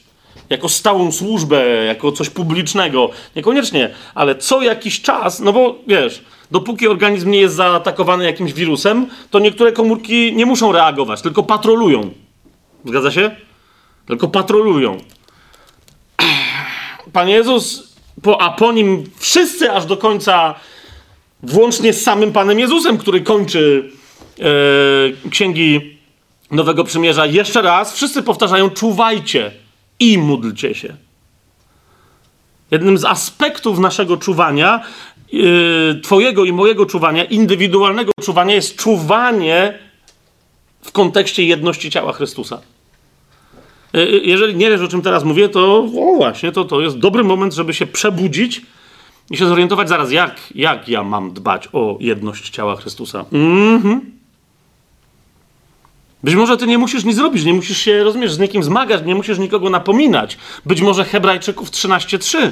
jako 0.51 0.69
stałą 0.69 1.13
służbę, 1.13 1.67
jako 1.67 2.13
coś 2.13 2.31
publicznego, 2.31 3.11
niekoniecznie, 3.37 3.91
ale 4.15 4.35
co 4.35 4.63
jakiś 4.63 5.01
czas, 5.01 5.41
no 5.41 5.53
bo 5.53 5.79
wiesz, 5.87 6.23
dopóki 6.51 6.89
organizm 6.89 7.31
nie 7.31 7.41
jest 7.41 7.55
zaatakowany 7.55 8.25
jakimś 8.25 8.53
wirusem, 8.53 9.07
to 9.31 9.39
niektóre 9.39 9.73
komórki 9.73 10.37
nie 10.37 10.47
muszą 10.47 10.73
reagować, 10.73 11.23
tylko 11.23 11.43
patrolują. 11.43 12.11
Zgadza 12.85 13.11
się? 13.11 13.37
Tylko 14.07 14.29
patrolują. 14.29 14.99
Pan 17.13 17.29
Jezus, 17.29 17.95
po, 18.23 18.41
a 18.41 18.51
po 18.51 18.73
nim 18.73 19.05
wszyscy 19.17 19.73
aż 19.73 19.87
do 19.87 19.97
końca, 19.97 20.55
włącznie 21.43 21.93
z 21.93 22.03
samym 22.03 22.33
Panem 22.33 22.59
Jezusem, 22.59 22.99
który 22.99 23.21
kończy 23.21 23.91
e, 25.27 25.31
księgi 25.31 25.99
Nowego 26.51 26.85
Przymierza, 26.85 27.27
jeszcze 27.27 27.63
raz, 27.63 27.95
wszyscy 27.95 28.23
powtarzają: 28.23 28.71
czuwajcie 28.71 29.64
i 30.01 30.19
módlcie 30.19 30.75
się. 30.75 30.97
Jednym 32.71 32.99
z 32.99 33.05
aspektów 33.05 33.79
naszego 33.79 34.17
czuwania, 34.17 34.81
yy, 35.33 36.01
Twojego 36.03 36.45
i 36.45 36.53
mojego 36.53 36.87
czuwania, 36.87 37.25
indywidualnego 37.25 38.13
czuwania, 38.23 38.55
jest 38.55 38.77
czuwanie 38.77 39.79
w 40.83 40.93
kontekście 40.93 41.45
jedności 41.45 41.91
ciała 41.91 42.13
Chrystusa. 42.13 42.61
Yy, 43.93 44.21
jeżeli 44.25 44.57
nie 44.57 44.71
wiesz, 44.71 44.81
o 44.81 44.89
czym 44.89 45.03
teraz 45.03 45.25
mówię, 45.25 45.49
to 45.49 45.79
o 45.79 45.83
właśnie, 46.17 46.53
to, 46.53 46.65
to 46.65 46.81
jest 46.81 46.99
dobry 46.99 47.25
moment, 47.25 47.55
żeby 47.55 47.75
się 47.75 47.87
przebudzić 47.87 48.63
i 49.31 49.37
się 49.37 49.47
zorientować 49.47 49.89
zaraz, 49.89 50.13
jak, 50.13 50.41
jak 50.55 50.89
ja 50.89 51.03
mam 51.03 51.33
dbać 51.33 51.69
o 51.73 51.97
jedność 52.01 52.51
ciała 52.51 52.77
Chrystusa. 52.77 53.25
Mhm. 53.33 54.15
Być 56.25 56.35
może 56.35 56.57
ty 56.57 56.67
nie 56.67 56.79
musisz 56.79 57.05
nic 57.05 57.17
zrobić, 57.17 57.45
nie 57.45 57.55
musisz 57.55 57.79
się, 57.79 58.05
rozumiesz, 58.05 58.33
z 58.33 58.39
nikim 58.39 58.63
zmagać, 58.63 59.03
nie 59.07 59.15
musisz 59.15 59.39
nikogo 59.39 59.71
napominać. 59.71 60.39
Być 60.67 60.81
może 60.81 61.05
Hebrajczyków 61.05 61.71
13:3. 61.71 62.51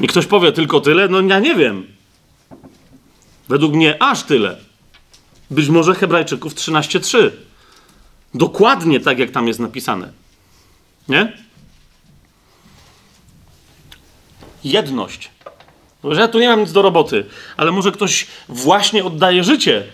I 0.00 0.06
ktoś 0.06 0.26
powie 0.26 0.52
tylko 0.52 0.80
tyle? 0.80 1.08
No 1.08 1.20
ja 1.20 1.38
nie 1.38 1.54
wiem. 1.54 1.86
Według 3.48 3.74
mnie 3.74 4.02
aż 4.02 4.22
tyle. 4.22 4.56
Być 5.50 5.68
może 5.68 5.94
Hebrajczyków 5.94 6.54
13:3. 6.54 7.30
Dokładnie 8.34 9.00
tak, 9.00 9.18
jak 9.18 9.30
tam 9.30 9.48
jest 9.48 9.60
napisane. 9.60 10.12
Nie? 11.08 11.32
Jedność. 14.64 15.30
Że 16.04 16.20
ja 16.20 16.28
tu 16.28 16.38
nie 16.38 16.48
mam 16.48 16.60
nic 16.60 16.72
do 16.72 16.82
roboty, 16.82 17.26
ale 17.56 17.72
może 17.72 17.92
ktoś 17.92 18.26
właśnie 18.48 19.04
oddaje 19.04 19.44
życie 19.44 19.84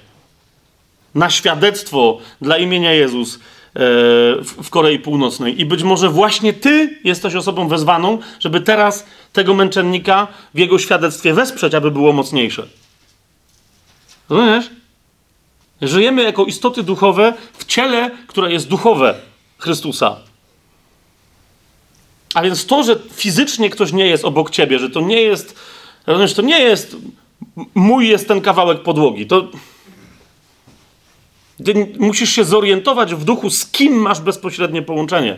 na 1.14 1.30
świadectwo 1.30 2.18
dla 2.40 2.58
imienia 2.58 2.92
Jezus 2.92 3.34
e, 3.34 3.38
w 4.42 4.70
Korei 4.70 4.98
Północnej. 4.98 5.60
I 5.60 5.64
być 5.64 5.82
może 5.82 6.08
właśnie 6.08 6.52
ty 6.52 6.98
jesteś 7.04 7.34
osobą 7.34 7.68
wezwaną, 7.68 8.18
żeby 8.40 8.60
teraz 8.60 9.06
tego 9.32 9.54
męczennika 9.54 10.26
w 10.54 10.58
jego 10.58 10.78
świadectwie 10.78 11.34
wesprzeć, 11.34 11.74
aby 11.74 11.90
było 11.90 12.12
mocniejsze. 12.12 12.66
Rozumiesz? 14.28 14.70
Żyjemy 15.82 16.22
jako 16.22 16.44
istoty 16.44 16.82
duchowe 16.82 17.34
w 17.58 17.64
ciele, 17.64 18.10
które 18.26 18.52
jest 18.52 18.68
duchowe 18.68 19.14
Chrystusa. 19.58 20.16
A 22.34 22.42
więc 22.42 22.66
to, 22.66 22.82
że 22.82 22.96
fizycznie 23.12 23.70
ktoś 23.70 23.92
nie 23.92 24.06
jest 24.06 24.24
obok 24.24 24.50
ciebie, 24.50 24.78
że 24.78 24.90
to 24.90 25.00
nie 25.00 25.22
jest, 25.22 25.56
to 26.36 26.42
nie 26.42 26.60
jest 26.60 26.96
mój 27.74 28.08
jest 28.08 28.28
ten 28.28 28.40
kawałek 28.40 28.82
podłogi. 28.82 29.26
To 29.26 29.48
ty 31.64 31.92
musisz 31.98 32.30
się 32.30 32.44
zorientować 32.44 33.14
w 33.14 33.24
duchu, 33.24 33.50
z 33.50 33.66
kim 33.66 33.92
masz 33.92 34.20
bezpośrednie 34.20 34.82
połączenie. 34.82 35.36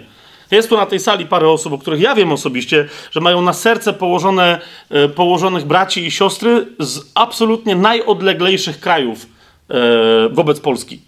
Jest 0.51 0.69
tu 0.69 0.77
na 0.77 0.87
tej 0.87 1.01
sali 1.01 1.27
parę 1.27 1.49
osób, 1.49 1.73
o 1.73 1.79
których 1.79 2.01
ja 2.01 2.15
wiem 2.15 2.33
osobiście, 2.33 2.89
że 3.11 3.21
mają 3.21 3.43
na 3.43 3.53
serce 3.53 3.93
położone, 3.93 4.61
e, 4.91 5.09
położonych 5.09 5.65
braci 5.65 6.07
i 6.07 6.11
siostry 6.11 6.67
z 6.79 7.01
absolutnie 7.15 7.77
najodleglejszych 7.77 8.81
krajów 8.81 9.27
e, 9.71 10.29
wobec 10.29 10.61
Polski. 10.61 11.01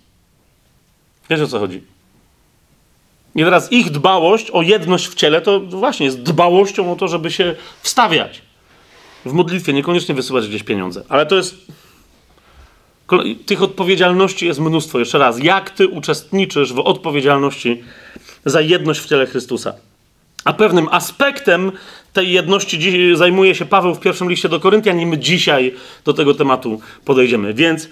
Wiesz 1.31 1.41
o 1.41 1.47
co 1.47 1.59
chodzi? 1.59 1.83
I 3.37 3.43
teraz 3.45 3.73
ich 3.73 3.91
dbałość 3.91 4.51
o 4.51 4.63
jedność 4.63 5.09
w 5.09 5.15
ciele 5.15 5.41
to 5.41 5.61
właśnie 5.61 6.07
jest 6.07 6.23
dbałością 6.23 6.93
o 6.93 6.97
to, 6.97 7.09
żeby 7.09 7.31
się 7.31 7.55
wstawiać 7.83 8.43
w 9.27 9.33
modlitwie, 9.33 9.73
niekoniecznie 9.73 10.15
wysyłać 10.15 10.49
gdzieś 10.49 10.63
pieniądze. 10.63 11.05
Ale 11.09 11.27
to 11.27 11.37
jest 11.37 11.55
tych 13.47 13.63
odpowiedzialności 13.63 14.47
jest 14.47 14.61
mnóstwo. 14.61 14.99
Jeszcze 14.99 15.19
raz, 15.19 15.39
jak 15.39 15.71
ty 15.71 15.89
uczestniczysz 15.89 16.73
w 16.73 16.79
odpowiedzialności 16.79 17.85
za 18.45 18.61
jedność 18.61 19.01
w 19.01 19.09
ciele 19.09 19.27
Chrystusa? 19.27 19.75
A 20.45 20.53
pewnym 20.53 20.89
aspektem 20.91 21.73
tej 22.13 22.33
jedności 22.33 23.17
zajmuje 23.17 23.55
się 23.55 23.65
Paweł 23.65 23.95
w 23.95 24.01
pierwszym 24.01 24.31
liście 24.31 24.49
do 24.49 24.61
Koryntian 24.61 25.01
i 25.01 25.07
my 25.07 25.19
dzisiaj 25.19 25.75
do 26.05 26.13
tego 26.13 26.35
tematu 26.35 26.81
podejdziemy. 27.05 27.55
Więc 27.55 27.89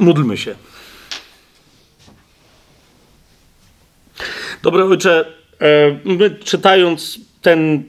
módlmy 0.00 0.36
się. 0.36 0.54
Dobry 4.62 4.84
ojcze, 4.84 5.24
e, 5.60 5.98
my 6.04 6.30
czytając 6.30 7.18
ten 7.42 7.84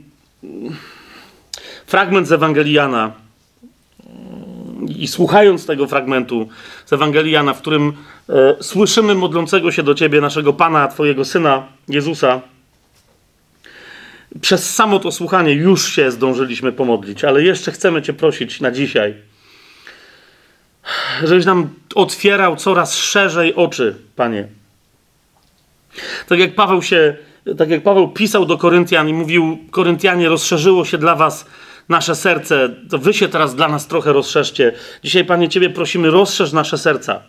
fragment 1.86 2.28
z 2.28 2.32
Ewangeliana, 2.32 3.12
i 4.88 5.08
słuchając 5.08 5.66
tego 5.66 5.88
fragmentu 5.88 6.50
z 6.86 6.94
Ewangelii 6.94 7.32
Jana, 7.32 7.54
w 7.54 7.62
którym 7.62 7.94
e, 8.30 8.64
słyszymy 8.64 9.16
modlącego 9.16 9.72
się 9.72 9.84
do 9.84 9.94
Ciebie, 9.94 10.22
naszego 10.22 10.54
Pana, 10.54 10.88
Twojego 10.88 11.26
Syna, 11.26 11.64
Jezusa, 11.88 12.42
przez 14.42 14.76
samo 14.76 15.00
to 15.00 15.12
słuchanie 15.12 15.54
już 15.54 15.92
się 15.92 16.12
zdążyliśmy 16.12 16.72
pomodlić, 16.72 17.24
ale 17.24 17.44
jeszcze 17.44 17.72
chcemy 17.72 18.02
Cię 18.02 18.14
prosić 18.14 18.62
na 18.62 18.72
dzisiaj, 18.72 19.14
żebyś 21.24 21.46
nam 21.46 21.70
otwierał 21.96 22.56
coraz 22.56 22.96
szerzej 22.96 23.56
oczy, 23.56 23.96
Panie. 24.16 24.48
Tak 26.28 26.40
jak 26.40 26.56
Paweł 26.56 26.82
się, 26.82 27.16
tak 27.58 27.70
jak 27.70 27.84
Paweł 27.84 28.08
pisał 28.08 28.46
do 28.46 28.58
Koryntian 28.58 29.10
i 29.10 29.14
mówił, 29.14 29.58
Koryntianie, 29.72 30.30
rozszerzyło 30.30 30.86
się 30.86 30.98
dla 30.98 31.16
Was 31.16 31.46
nasze 31.90 32.16
serce, 32.16 32.70
to 32.90 32.98
wy 32.98 33.14
się 33.14 33.28
teraz 33.28 33.56
dla 33.56 33.68
nas 33.68 33.88
trochę 33.88 34.14
rozszerzcie. 34.14 34.74
Dzisiaj, 35.04 35.26
Panie, 35.26 35.50
Ciebie 35.50 35.70
prosimy, 35.70 36.12
rozszerz 36.12 36.52
nasze 36.52 36.78
serca. 36.78 37.22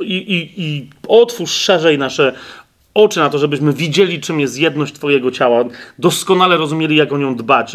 I, 0.00 0.16
i, 0.16 0.62
i 0.62 0.90
otwórz 1.08 1.50
szerzej 1.50 1.98
nasze 1.98 2.32
oczy 2.94 3.20
na 3.20 3.30
to, 3.30 3.38
żebyśmy 3.38 3.72
widzieli, 3.72 4.20
czym 4.20 4.40
jest 4.40 4.58
jedność 4.58 4.94
Twojego 4.94 5.30
ciała, 5.30 5.64
doskonale 5.98 6.56
rozumieli, 6.56 6.96
jak 6.96 7.12
o 7.12 7.18
nią 7.18 7.36
dbać. 7.36 7.72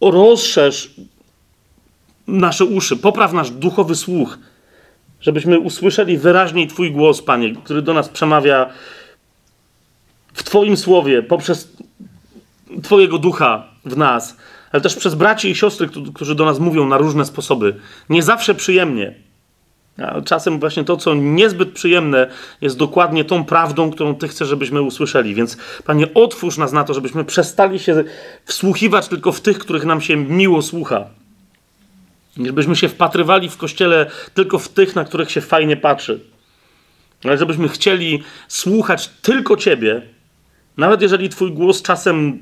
Rozszerz 0.00 0.90
nasze 2.26 2.64
uszy, 2.64 2.96
popraw 2.96 3.32
nasz 3.32 3.50
duchowy 3.50 3.94
słuch, 3.94 4.38
żebyśmy 5.20 5.58
usłyszeli 5.58 6.18
wyraźniej 6.18 6.68
Twój 6.68 6.92
głos, 6.92 7.22
Panie, 7.22 7.54
który 7.64 7.82
do 7.82 7.94
nas 7.94 8.08
przemawia 8.08 8.66
w 10.34 10.42
Twoim 10.42 10.76
słowie, 10.76 11.22
poprzez 11.22 11.76
Twojego 12.82 13.18
ducha 13.18 13.64
w 13.84 13.96
nas 13.96 14.36
ale 14.76 14.80
też 14.80 14.96
przez 14.96 15.14
braci 15.14 15.50
i 15.50 15.54
siostry, 15.54 15.88
którzy 16.14 16.34
do 16.34 16.44
nas 16.44 16.58
mówią 16.58 16.86
na 16.86 16.98
różne 16.98 17.24
sposoby. 17.24 17.76
Nie 18.08 18.22
zawsze 18.22 18.54
przyjemnie. 18.54 19.14
A 19.98 20.20
czasem 20.20 20.60
właśnie 20.60 20.84
to, 20.84 20.96
co 20.96 21.14
niezbyt 21.14 21.72
przyjemne, 21.72 22.30
jest 22.60 22.76
dokładnie 22.76 23.24
tą 23.24 23.44
prawdą, 23.44 23.90
którą 23.90 24.14
Ty 24.14 24.28
chcesz, 24.28 24.48
żebyśmy 24.48 24.82
usłyszeli. 24.82 25.34
Więc, 25.34 25.56
Panie, 25.84 26.14
otwórz 26.14 26.58
nas 26.58 26.72
na 26.72 26.84
to, 26.84 26.94
żebyśmy 26.94 27.24
przestali 27.24 27.78
się 27.78 28.04
wsłuchiwać 28.44 29.08
tylko 29.08 29.32
w 29.32 29.40
tych, 29.40 29.58
których 29.58 29.84
nam 29.84 30.00
się 30.00 30.16
miło 30.16 30.62
słucha. 30.62 31.04
Żebyśmy 32.36 32.76
się 32.76 32.88
wpatrywali 32.88 33.48
w 33.48 33.56
kościele 33.56 34.10
tylko 34.34 34.58
w 34.58 34.68
tych, 34.68 34.94
na 34.94 35.04
których 35.04 35.30
się 35.30 35.40
fajnie 35.40 35.76
patrzy. 35.76 36.20
Ale 37.24 37.38
żebyśmy 37.38 37.68
chcieli 37.68 38.22
słuchać 38.48 39.08
tylko 39.22 39.56
Ciebie, 39.56 40.02
nawet 40.76 41.02
jeżeli 41.02 41.28
Twój 41.28 41.52
głos 41.52 41.82
czasem, 41.82 42.38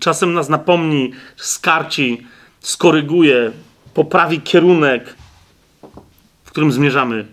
czasem 0.00 0.32
nas 0.32 0.48
napomni, 0.48 1.12
skarci, 1.36 2.26
skoryguje, 2.60 3.52
poprawi 3.94 4.40
kierunek, 4.40 5.16
w 6.44 6.50
którym 6.50 6.72
zmierzamy. 6.72 7.26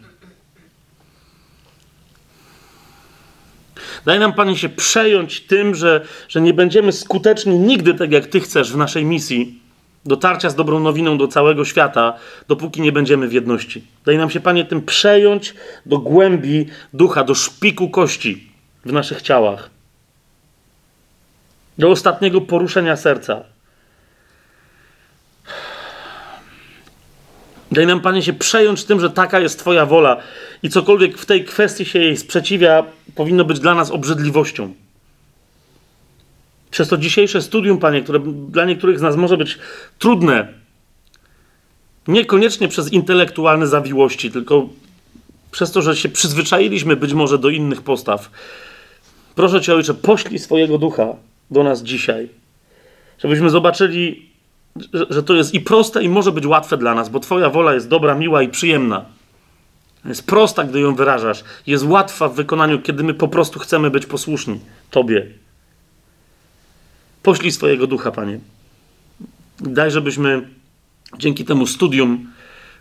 Daj 4.06 4.20
nam, 4.20 4.34
Panie, 4.34 4.58
się 4.58 4.70
przejąć 4.70 5.42
tym, 5.42 5.76
że, 5.76 6.06
że 6.30 6.42
nie 6.42 6.54
będziemy 6.54 6.92
skuteczni 6.92 7.60
nigdy 7.60 7.94
tak, 7.94 8.12
jak 8.12 8.28
Ty 8.28 8.40
chcesz 8.40 8.74
w 8.74 8.78
naszej 8.78 9.06
misji 9.06 9.60
dotarcia 10.06 10.50
z 10.50 10.56
dobrą 10.56 10.80
nowiną 10.80 11.18
do 11.18 11.28
całego 11.28 11.66
świata, 11.66 12.14
dopóki 12.48 12.82
nie 12.82 12.92
będziemy 12.92 13.28
w 13.28 13.34
jedności. 13.34 13.84
Daj 14.06 14.18
nam 14.18 14.30
się, 14.30 14.40
Panie, 14.40 14.66
tym 14.66 14.82
przejąć 14.82 15.54
do 15.86 15.98
głębi 15.98 16.66
ducha, 16.94 17.24
do 17.24 17.36
szpiku 17.36 17.90
kości 17.90 18.48
w 18.86 18.94
naszych 18.94 19.22
ciałach 19.22 19.79
do 21.80 21.90
ostatniego 21.90 22.42
poruszenia 22.42 22.96
serca. 22.96 23.44
Daj 27.72 27.88
nam, 27.88 28.02
Panie, 28.02 28.22
się 28.22 28.34
przejąć 28.34 28.84
tym, 28.84 29.00
że 29.00 29.10
taka 29.10 29.40
jest 29.40 29.60
Twoja 29.60 29.86
wola 29.86 30.18
i 30.64 30.70
cokolwiek 30.70 31.18
w 31.18 31.26
tej 31.26 31.46
kwestii 31.46 31.86
się 31.86 32.00
jej 32.00 32.18
sprzeciwia, 32.18 32.84
powinno 33.16 33.46
być 33.46 33.60
dla 33.60 33.76
nas 33.76 33.92
obrzydliwością. 33.92 34.74
Przez 36.72 36.88
to 36.88 36.98
dzisiejsze 36.98 37.42
studium, 37.42 37.78
Panie, 37.78 38.02
które 38.02 38.20
dla 38.50 38.66
niektórych 38.66 39.00
z 39.00 39.02
nas 39.02 39.16
może 39.16 39.38
być 39.38 39.58
trudne, 40.00 40.48
niekoniecznie 42.08 42.68
przez 42.68 42.94
intelektualne 42.94 43.68
zawiłości, 43.68 44.32
tylko 44.32 44.70
przez 45.52 45.72
to, 45.72 45.82
że 45.82 45.96
się 45.96 46.10
przyzwyczailiśmy 46.10 46.96
być 46.96 47.14
może 47.14 47.38
do 47.38 47.50
innych 47.50 47.82
postaw. 47.82 48.32
Proszę 49.36 49.62
Cię, 49.62 49.76
Ojcze, 49.76 49.94
poślij 49.94 50.40
swojego 50.40 50.78
ducha 50.78 51.29
do 51.52 51.64
nas 51.64 51.84
dzisiaj, 51.84 52.30
żebyśmy 53.20 53.50
zobaczyli, 53.50 54.30
że, 54.94 55.06
że 55.10 55.24
to 55.24 55.36
jest 55.36 55.54
i 55.54 55.60
proste, 55.60 56.04
i 56.04 56.10
może 56.10 56.32
być 56.32 56.46
łatwe 56.46 56.78
dla 56.78 56.96
nas, 56.96 57.10
bo 57.10 57.20
Twoja 57.20 57.50
wola 57.50 57.74
jest 57.74 57.88
dobra, 57.88 58.16
miła 58.16 58.44
i 58.44 58.50
przyjemna. 58.50 59.06
Jest 60.06 60.26
prosta, 60.26 60.64
gdy 60.64 60.80
ją 60.80 60.96
wyrażasz. 60.96 61.44
Jest 61.68 61.86
łatwa 61.86 62.30
w 62.30 62.36
wykonaniu, 62.36 62.82
kiedy 62.82 63.04
my 63.04 63.14
po 63.14 63.28
prostu 63.28 63.60
chcemy 63.60 63.92
być 63.92 64.06
posłuszni 64.06 64.60
Tobie. 64.92 65.28
Poślij 67.24 67.52
swojego 67.52 67.88
ducha, 67.88 68.12
Panie. 68.12 68.40
Daj, 69.60 69.92
żebyśmy 69.92 70.48
dzięki 71.18 71.46
temu 71.46 71.68
studium 71.68 72.32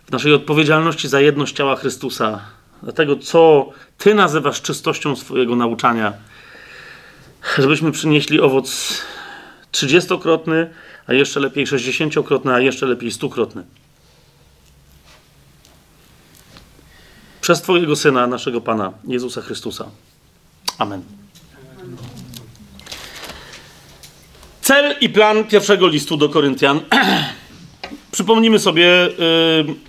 w 0.05 0.11
naszej 0.11 0.33
odpowiedzialności 0.33 1.07
za 1.07 1.21
jedność 1.21 1.55
ciała 1.55 1.75
Chrystusa, 1.75 2.41
za 2.83 2.91
tego, 2.91 3.15
co 3.15 3.69
Ty 3.97 4.13
nazywasz 4.13 4.61
czystością 4.61 5.15
swojego 5.15 5.55
nauczania, 5.55 6.13
żebyśmy 7.57 7.91
przynieśli 7.91 8.39
owoc 8.41 9.01
trzydziestokrotny, 9.71 10.69
a 11.07 11.13
jeszcze 11.13 11.39
lepiej 11.39 11.67
sześćdziesięciokrotny, 11.67 12.53
a 12.53 12.59
jeszcze 12.59 12.85
lepiej 12.85 13.11
stukrotny. 13.11 13.63
Przez 17.41 17.61
Twojego 17.61 17.95
Syna, 17.95 18.27
naszego 18.27 18.61
Pana, 18.61 18.93
Jezusa 19.07 19.41
Chrystusa. 19.41 19.85
Amen. 20.77 21.03
Cel 24.61 24.95
i 25.01 25.09
plan 25.09 25.43
pierwszego 25.43 25.87
listu 25.87 26.17
do 26.17 26.29
Koryntian. 26.29 26.79
Przypomnijmy 28.11 28.59
sobie, 28.59 29.09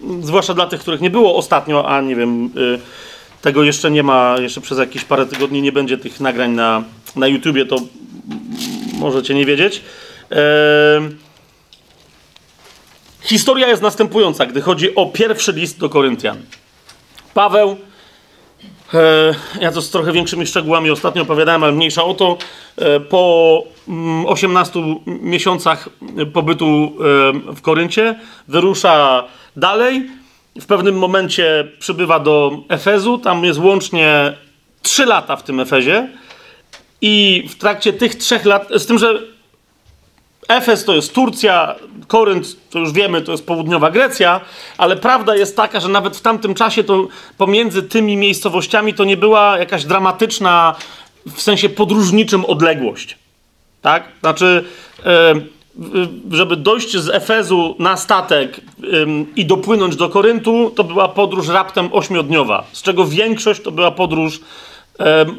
yy, 0.07 0.23
zwłaszcza 0.23 0.55
dla 0.55 0.67
tych, 0.67 0.81
których 0.81 1.01
nie 1.01 1.11
było 1.11 1.37
ostatnio, 1.37 1.89
a 1.89 2.01
nie 2.01 2.17
wiem, 2.17 2.51
yy, 2.55 2.81
tego 3.43 3.63
jeszcze 3.63 3.91
nie 3.91 4.03
ma, 4.03 4.37
jeszcze 4.39 4.61
przez 4.61 4.79
jakieś 4.79 5.05
parę 5.05 5.27
tygodni 5.27 5.63
nie 5.63 5.73
będzie 5.73 5.99
tych 5.99 6.21
nagrań 6.21 6.51
na, 6.51 6.85
na 7.17 7.27
YouTubie, 7.27 7.67
to 7.67 7.77
możecie 8.99 9.35
nie 9.35 9.47
wiedzieć. 9.47 9.83
Yy, 10.31 10.37
historia 13.23 13.69
jest 13.69 13.83
następująca, 13.83 14.47
gdy 14.47 14.61
chodzi 14.61 14.95
o 14.95 15.07
pierwszy 15.07 15.53
list 15.53 15.79
do 15.79 15.89
Koryntian. 15.89 16.43
Paweł 17.35 17.77
E, 18.95 19.35
ja 19.61 19.73
to 19.73 19.83
z 19.83 19.91
trochę 19.91 20.13
większymi 20.13 20.47
szczegółami 20.47 20.91
ostatnio 20.91 21.23
opowiadałem, 21.23 21.65
ale 21.65 21.73
mniejsza 21.73 22.05
o 22.05 22.15
to. 22.15 22.39
E, 22.77 23.01
po 23.01 23.65
18 24.27 24.81
mm, 24.81 24.99
miesiącach 25.07 25.89
pobytu 26.33 26.93
w 27.57 27.61
Koryncie 27.63 28.19
wyrusza 28.49 29.25
dalej. 29.57 30.11
W 30.61 30.67
pewnym 30.67 30.99
momencie 30.99 31.69
przybywa 31.79 32.21
do 32.21 32.59
Efezu. 32.69 33.19
Tam 33.19 33.45
jest 33.45 33.59
łącznie 33.59 34.37
3 34.83 35.07
lata 35.07 35.37
w 35.37 35.43
tym 35.43 35.61
Efezie. 35.61 36.09
I 37.03 37.45
w 37.49 37.55
trakcie 37.55 37.93
tych 37.93 38.15
trzech 38.15 38.45
lat, 38.45 38.69
z 38.77 38.87
tym, 38.87 38.99
że 38.99 39.23
Efes 40.49 40.85
to 40.85 40.95
jest 40.95 41.15
Turcja, 41.15 41.75
Korynt 42.07 42.71
to 42.71 42.79
już 42.79 42.93
wiemy, 42.93 43.23
to 43.23 43.33
jest 43.33 43.47
południowa 43.47 43.91
Grecja, 43.91 44.41
ale 44.79 44.97
prawda 44.97 45.37
jest 45.37 45.57
taka, 45.57 45.81
że 45.81 45.89
nawet 45.89 46.17
w 46.17 46.21
tamtym 46.21 46.55
czasie 46.55 46.85
to 46.85 47.09
pomiędzy 47.39 47.83
tymi 47.83 48.17
miejscowościami 48.17 48.95
to 48.95 49.05
nie 49.05 49.17
była 49.17 49.59
jakaś 49.59 49.85
dramatyczna, 49.85 50.77
w 51.27 51.43
sensie 51.43 51.69
podróżniczym 51.69 52.45
odległość. 52.45 53.19
Tak? 53.83 54.05
Znaczy, 54.21 54.65
żeby 56.31 56.57
dojść 56.57 56.97
z 56.97 57.09
Efezu 57.09 57.77
na 57.79 57.97
statek 57.97 58.61
i 59.37 59.47
dopłynąć 59.47 59.97
do 59.97 60.09
Koryntu, 60.09 60.73
to 60.77 60.85
była 60.85 61.09
podróż 61.09 61.49
raptem 61.49 61.89
ośmiodniowa, 61.93 62.65
z 62.73 62.83
czego 62.83 63.07
większość 63.07 63.63
to 63.63 63.71
była 63.71 63.91
podróż 63.91 64.41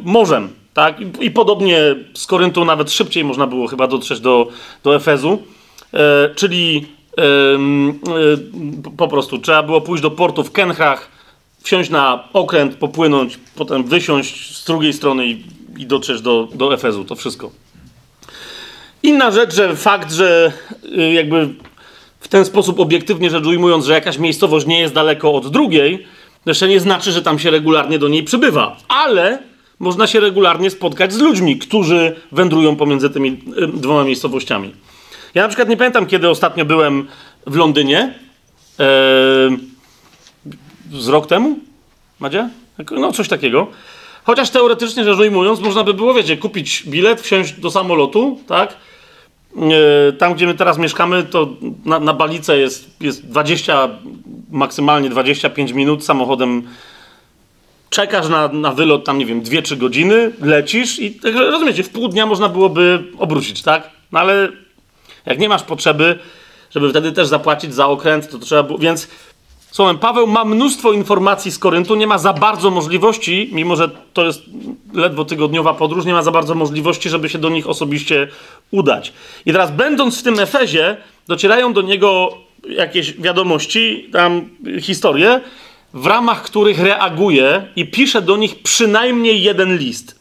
morzem. 0.04 0.61
Tak? 0.74 1.02
I, 1.02 1.26
I, 1.26 1.32
podobnie 1.32 1.96
z 2.14 2.26
Koryntu 2.26 2.66
nawet 2.66 2.92
szybciej 2.92 3.24
można 3.24 3.48
było 3.48 3.68
chyba 3.68 3.88
dotrzeć 3.88 4.20
do, 4.20 4.48
do 4.84 4.96
Efezu. 4.96 5.44
E, 5.94 6.36
czyli 6.36 6.88
e, 7.18 7.24
e, 7.24 8.92
po 8.98 9.08
prostu 9.08 9.38
trzeba 9.40 9.64
było 9.64 9.82
pójść 9.82 10.04
do 10.04 10.12
portu 10.12 10.44
w 10.44 10.52
Kenchach, 10.52 11.10
wsiąść 11.64 11.90
na 11.90 12.24
okręt, 12.34 12.76
popłynąć, 12.76 13.40
potem 13.56 13.84
wysiąść 13.84 14.58
z 14.58 14.66
drugiej 14.66 14.94
strony 14.94 15.28
i, 15.28 15.44
i 15.78 15.86
dotrzeć 15.86 16.22
do, 16.22 16.48
do 16.54 16.74
Efezu. 16.74 17.06
To 17.06 17.16
wszystko. 17.16 17.52
Inna 19.04 19.32
rzecz, 19.32 19.56
że 19.56 19.76
fakt, 19.76 20.12
że 20.14 20.52
y, 20.98 21.14
jakby 21.14 21.50
w 22.20 22.28
ten 22.28 22.46
sposób 22.46 22.80
obiektywnie 22.80 23.30
rzecz 23.30 23.46
ujmując, 23.46 23.86
że 23.86 23.94
jakaś 23.94 24.18
miejscowość 24.18 24.66
nie 24.66 24.80
jest 24.80 24.94
daleko 24.94 25.34
od 25.34 25.48
drugiej, 25.48 26.06
jeszcze 26.46 26.68
nie 26.68 26.80
znaczy, 26.80 27.12
że 27.12 27.22
tam 27.22 27.40
się 27.40 27.52
regularnie 27.52 28.00
do 28.00 28.08
niej 28.08 28.24
przybywa. 28.24 28.78
Ale 28.88 29.40
można 29.82 30.08
się 30.08 30.20
regularnie 30.20 30.70
spotkać 30.70 31.14
z 31.14 31.20
ludźmi, 31.20 31.58
którzy 31.58 32.16
wędrują 32.32 32.76
pomiędzy 32.76 33.10
tymi 33.10 33.40
dwoma 33.74 34.04
miejscowościami. 34.04 34.74
Ja 35.36 35.42
na 35.42 35.48
przykład 35.48 35.70
nie 35.70 35.78
pamiętam, 35.78 36.06
kiedy 36.06 36.30
ostatnio 36.30 36.66
byłem 36.66 37.08
w 37.48 37.56
Londynie. 37.56 38.14
z 40.92 41.08
rok 41.08 41.28
temu? 41.28 41.60
Madzia? 42.20 42.50
No, 42.92 43.12
coś 43.12 43.28
takiego. 43.28 43.68
Chociaż 44.24 44.50
teoretycznie 44.50 45.04
rzecz 45.04 45.20
ujmując, 45.20 45.60
można 45.60 45.84
by 45.84 45.94
było, 45.94 46.14
wiecie, 46.14 46.38
kupić 46.38 46.84
bilet, 46.88 47.22
wsiąść 47.22 47.54
do 47.54 47.72
samolotu, 47.72 48.40
tak? 48.48 48.78
E, 49.58 50.14
tam, 50.14 50.34
gdzie 50.34 50.48
my 50.48 50.54
teraz 50.54 50.78
mieszkamy, 50.78 51.24
to 51.24 51.50
na, 51.86 52.00
na 52.00 52.14
Balice 52.14 52.58
jest, 52.58 53.02
jest 53.02 53.28
20, 53.28 53.90
maksymalnie 54.52 55.10
25 55.10 55.72
minut 55.72 56.06
samochodem 56.06 56.64
czekasz 57.92 58.30
na, 58.30 58.48
na 58.48 58.72
wylot 58.72 59.06
tam, 59.06 59.18
nie 59.18 59.26
wiem, 59.26 59.42
2-3 59.42 59.78
godziny, 59.78 60.32
lecisz 60.42 61.00
i 61.00 61.12
tak, 61.12 61.36
rozumiecie, 61.36 61.84
w 61.84 61.90
pół 61.90 62.08
dnia 62.08 62.26
można 62.26 62.50
byłoby 62.50 63.04
obrócić, 63.18 63.62
tak? 63.62 63.90
No 64.12 64.20
ale 64.20 64.50
jak 65.26 65.40
nie 65.40 65.50
masz 65.50 65.64
potrzeby, 65.64 66.20
żeby 66.70 66.90
wtedy 66.90 67.12
też 67.12 67.28
zapłacić 67.28 67.74
za 67.74 67.88
okręt, 67.88 68.30
to, 68.30 68.40
to 68.40 68.46
trzeba 68.46 68.64
było, 68.64 68.80
więc 68.80 69.08
słowem, 69.72 69.98
Paweł 69.98 70.28
ma 70.28 70.46
mnóstwo 70.46 70.94
informacji 70.94 71.52
z 71.52 71.60
Koryntu, 71.60 71.96
nie 71.96 72.08
ma 72.08 72.18
za 72.18 72.34
bardzo 72.34 72.72
możliwości, 72.72 73.50
mimo 73.52 73.76
że 73.76 73.90
to 74.14 74.26
jest 74.26 74.42
ledwo 74.94 75.26
tygodniowa 75.26 75.74
podróż, 75.74 76.06
nie 76.06 76.14
ma 76.14 76.24
za 76.24 76.32
bardzo 76.32 76.56
możliwości, 76.56 77.10
żeby 77.10 77.30
się 77.30 77.38
do 77.38 77.50
nich 77.50 77.70
osobiście 77.70 78.28
udać. 78.72 79.14
I 79.46 79.52
teraz 79.52 79.72
będąc 79.72 80.20
w 80.20 80.24
tym 80.24 80.40
Efezie, 80.40 80.98
docierają 81.28 81.74
do 81.74 81.82
niego 81.82 82.38
jakieś 82.70 83.14
wiadomości, 83.14 84.10
tam 84.14 84.50
historie, 84.82 85.42
w 85.94 86.06
ramach 86.06 86.44
których 86.44 86.80
reaguje 86.80 87.68
i 87.76 87.86
pisze 87.86 88.22
do 88.22 88.38
nich 88.38 88.60
przynajmniej 88.64 89.44
jeden 89.44 89.78
list. 89.78 90.16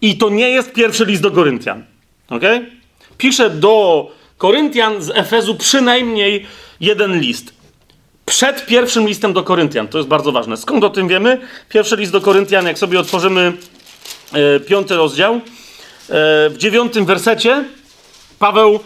I 0.00 0.16
to 0.16 0.30
nie 0.30 0.50
jest 0.50 0.72
pierwszy 0.72 1.04
list 1.04 1.22
do 1.22 1.30
Koryntian. 1.30 1.84
Ok? 2.30 2.42
Pisze 3.18 3.50
do 3.50 4.06
Koryntian 4.38 5.02
z 5.02 5.10
Efezu 5.10 5.54
przynajmniej 5.54 6.46
jeden 6.80 7.20
list. 7.20 7.52
Przed 8.26 8.66
pierwszym 8.66 9.08
listem 9.08 9.32
do 9.32 9.42
Koryntian. 9.42 9.88
To 9.88 9.98
jest 9.98 10.08
bardzo 10.08 10.32
ważne. 10.32 10.56
Skąd 10.56 10.84
o 10.84 10.90
tym 10.90 11.08
wiemy? 11.08 11.40
Pierwszy 11.68 11.96
list 11.96 12.12
do 12.12 12.20
Koryntian, 12.20 12.66
jak 12.66 12.78
sobie 12.78 13.00
otworzymy 13.00 13.52
e, 14.32 14.60
piąty 14.60 14.96
rozdział, 14.96 15.34
e, 15.34 15.40
w 16.50 16.54
dziewiątym 16.58 17.06
wersecie 17.06 17.64
Paweł 18.38 18.80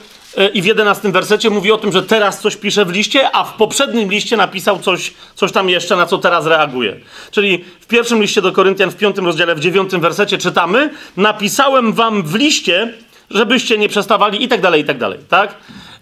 i 0.55 0.63
w 0.63 0.65
jedenastym 0.65 1.13
wersecie 1.13 1.51
mówi 1.51 1.73
o 1.73 1.79
tym, 1.79 1.93
że 1.93 2.03
teraz 2.03 2.41
coś 2.41 2.57
pisze 2.57 2.85
w 2.85 2.91
liście, 2.91 3.37
a 3.37 3.45
w 3.45 3.55
poprzednim 3.55 4.11
liście 4.11 4.37
napisał 4.37 4.79
coś, 4.79 5.13
coś 5.35 5.53
tam 5.53 5.69
jeszcze, 5.69 5.97
na 5.97 6.07
co 6.07 6.19
teraz 6.19 6.47
reaguje. 6.47 6.97
Czyli 7.31 7.65
w 7.81 7.87
pierwszym 7.87 8.23
liście 8.23 8.43
do 8.43 8.53
Koryntian, 8.53 8.91
w 8.91 8.97
piątym 8.97 9.27
rozdziale, 9.27 9.55
w 9.55 9.61
dziewiątym 9.61 10.01
wersecie 10.01 10.39
czytamy: 10.39 10.91
Napisałem 11.17 11.93
wam 11.93 12.23
w 12.23 12.35
liście, 12.35 12.95
żebyście 13.31 13.79
nie 13.79 13.89
przestawali, 13.89 14.45
i 14.45 14.49
tak 14.49 14.61
dalej, 14.61 14.81
i 14.81 14.85
tak 14.85 14.99
dalej, 14.99 15.19
tak? 15.29 15.55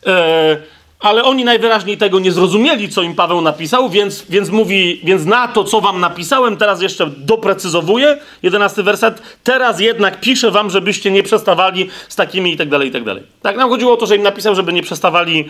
E, 0.06 0.56
ale 1.00 1.24
oni 1.24 1.44
najwyraźniej 1.44 1.98
tego 1.98 2.18
nie 2.18 2.32
zrozumieli, 2.32 2.88
co 2.88 3.02
im 3.02 3.14
Paweł 3.14 3.40
napisał, 3.40 3.90
więc, 3.90 4.26
więc 4.28 4.48
mówi, 4.50 5.00
więc 5.04 5.24
na 5.24 5.48
to, 5.48 5.64
co 5.64 5.80
wam 5.80 6.00
napisałem, 6.00 6.56
teraz 6.56 6.82
jeszcze 6.82 7.06
doprecyzowuję, 7.06 8.18
jedenasty 8.42 8.82
werset, 8.82 9.22
teraz 9.44 9.80
jednak 9.80 10.20
piszę 10.20 10.50
wam, 10.50 10.70
żebyście 10.70 11.10
nie 11.10 11.22
przestawali 11.22 11.88
z 12.08 12.16
takimi 12.16 12.52
i 12.52 12.56
tak 12.56 12.68
dalej, 12.68 12.88
i 12.88 12.92
tak 12.92 13.04
dalej. 13.04 13.22
Tak 13.42 13.56
nam 13.56 13.70
chodziło 13.70 13.92
o 13.92 13.96
to, 13.96 14.06
że 14.06 14.16
im 14.16 14.22
napisał, 14.22 14.54
żeby 14.54 14.72
nie 14.72 14.82
przestawali 14.82 15.44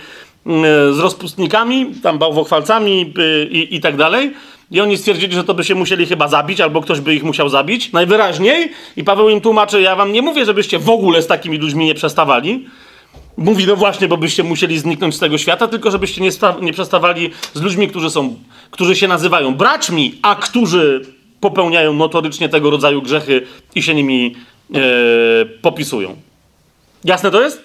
mm, 0.46 0.94
z 0.94 0.98
rozpustnikami, 0.98 1.94
tam 2.02 2.18
bałwochwalcami 2.18 3.14
y, 3.18 3.48
i, 3.50 3.76
i 3.76 3.80
tak 3.80 3.96
dalej. 3.96 4.34
I 4.70 4.80
oni 4.80 4.98
stwierdzili, 4.98 5.34
że 5.34 5.44
to 5.44 5.54
by 5.54 5.64
się 5.64 5.74
musieli 5.74 6.06
chyba 6.06 6.28
zabić, 6.28 6.60
albo 6.60 6.80
ktoś 6.80 7.00
by 7.00 7.14
ich 7.14 7.22
musiał 7.22 7.48
zabić, 7.48 7.92
najwyraźniej. 7.92 8.72
I 8.96 9.04
Paweł 9.04 9.28
im 9.28 9.40
tłumaczy, 9.40 9.80
ja 9.80 9.96
wam 9.96 10.12
nie 10.12 10.22
mówię, 10.22 10.44
żebyście 10.44 10.78
w 10.78 10.90
ogóle 10.90 11.22
z 11.22 11.26
takimi 11.26 11.58
ludźmi 11.58 11.86
nie 11.86 11.94
przestawali, 11.94 12.66
mówi, 13.40 13.66
no 13.66 13.76
właśnie, 13.76 14.08
bo 14.08 14.16
byście 14.16 14.42
musieli 14.42 14.78
zniknąć 14.78 15.14
z 15.14 15.18
tego 15.18 15.38
świata, 15.38 15.68
tylko 15.68 15.90
żebyście 15.90 16.20
nie, 16.20 16.30
nie 16.60 16.72
przestawali 16.72 17.30
z 17.54 17.60
ludźmi, 17.60 17.88
którzy 17.88 18.10
są, 18.10 18.36
którzy 18.70 18.96
się 18.96 19.08
nazywają 19.08 19.54
braćmi, 19.54 20.18
a 20.22 20.34
którzy 20.34 21.06
popełniają 21.40 21.92
notorycznie 21.92 22.48
tego 22.48 22.70
rodzaju 22.70 23.02
grzechy 23.02 23.46
i 23.74 23.82
się 23.82 23.94
nimi 23.94 24.36
e, 24.74 24.78
popisują. 25.62 26.16
Jasne 27.04 27.30
to 27.30 27.42
jest? 27.42 27.64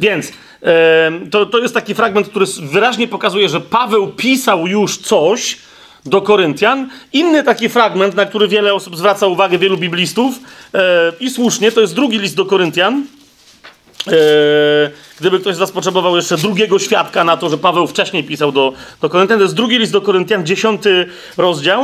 Więc 0.00 0.32
e, 0.62 1.12
to, 1.30 1.46
to 1.46 1.58
jest 1.58 1.74
taki 1.74 1.94
fragment, 1.94 2.28
który 2.28 2.46
wyraźnie 2.62 3.08
pokazuje, 3.08 3.48
że 3.48 3.60
Paweł 3.60 4.08
pisał 4.08 4.66
już 4.66 4.98
coś 4.98 5.58
do 6.06 6.22
Koryntian. 6.22 6.88
Inny 7.12 7.42
taki 7.42 7.68
fragment, 7.68 8.14
na 8.14 8.26
który 8.26 8.48
wiele 8.48 8.74
osób 8.74 8.96
zwraca 8.96 9.26
uwagę, 9.26 9.58
wielu 9.58 9.78
biblistów 9.78 10.34
e, 10.74 11.12
i 11.20 11.30
słusznie, 11.30 11.72
to 11.72 11.80
jest 11.80 11.94
drugi 11.94 12.18
list 12.18 12.36
do 12.36 12.46
Koryntian. 12.46 13.04
E, 14.06 14.12
gdyby 15.20 15.40
ktoś 15.40 15.56
z 15.56 15.58
Was 15.58 15.72
potrzebował 15.72 16.16
jeszcze 16.16 16.36
drugiego 16.36 16.78
świadka 16.78 17.24
na 17.24 17.36
to, 17.36 17.48
że 17.48 17.58
Paweł 17.58 17.86
wcześniej 17.86 18.24
pisał 18.24 18.52
do, 18.52 18.72
do 19.00 19.10
Koryntian, 19.10 19.38
to 19.38 19.42
jest 19.42 19.54
drugi 19.54 19.78
list 19.78 19.92
do 19.92 20.00
Koryntian, 20.00 20.46
dziesiąty 20.46 21.06
rozdział, 21.36 21.82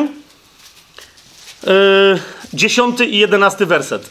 e, 1.66 1.68
dziesiąty 2.54 3.06
i 3.06 3.18
jedenasty 3.18 3.66
werset. 3.66 4.10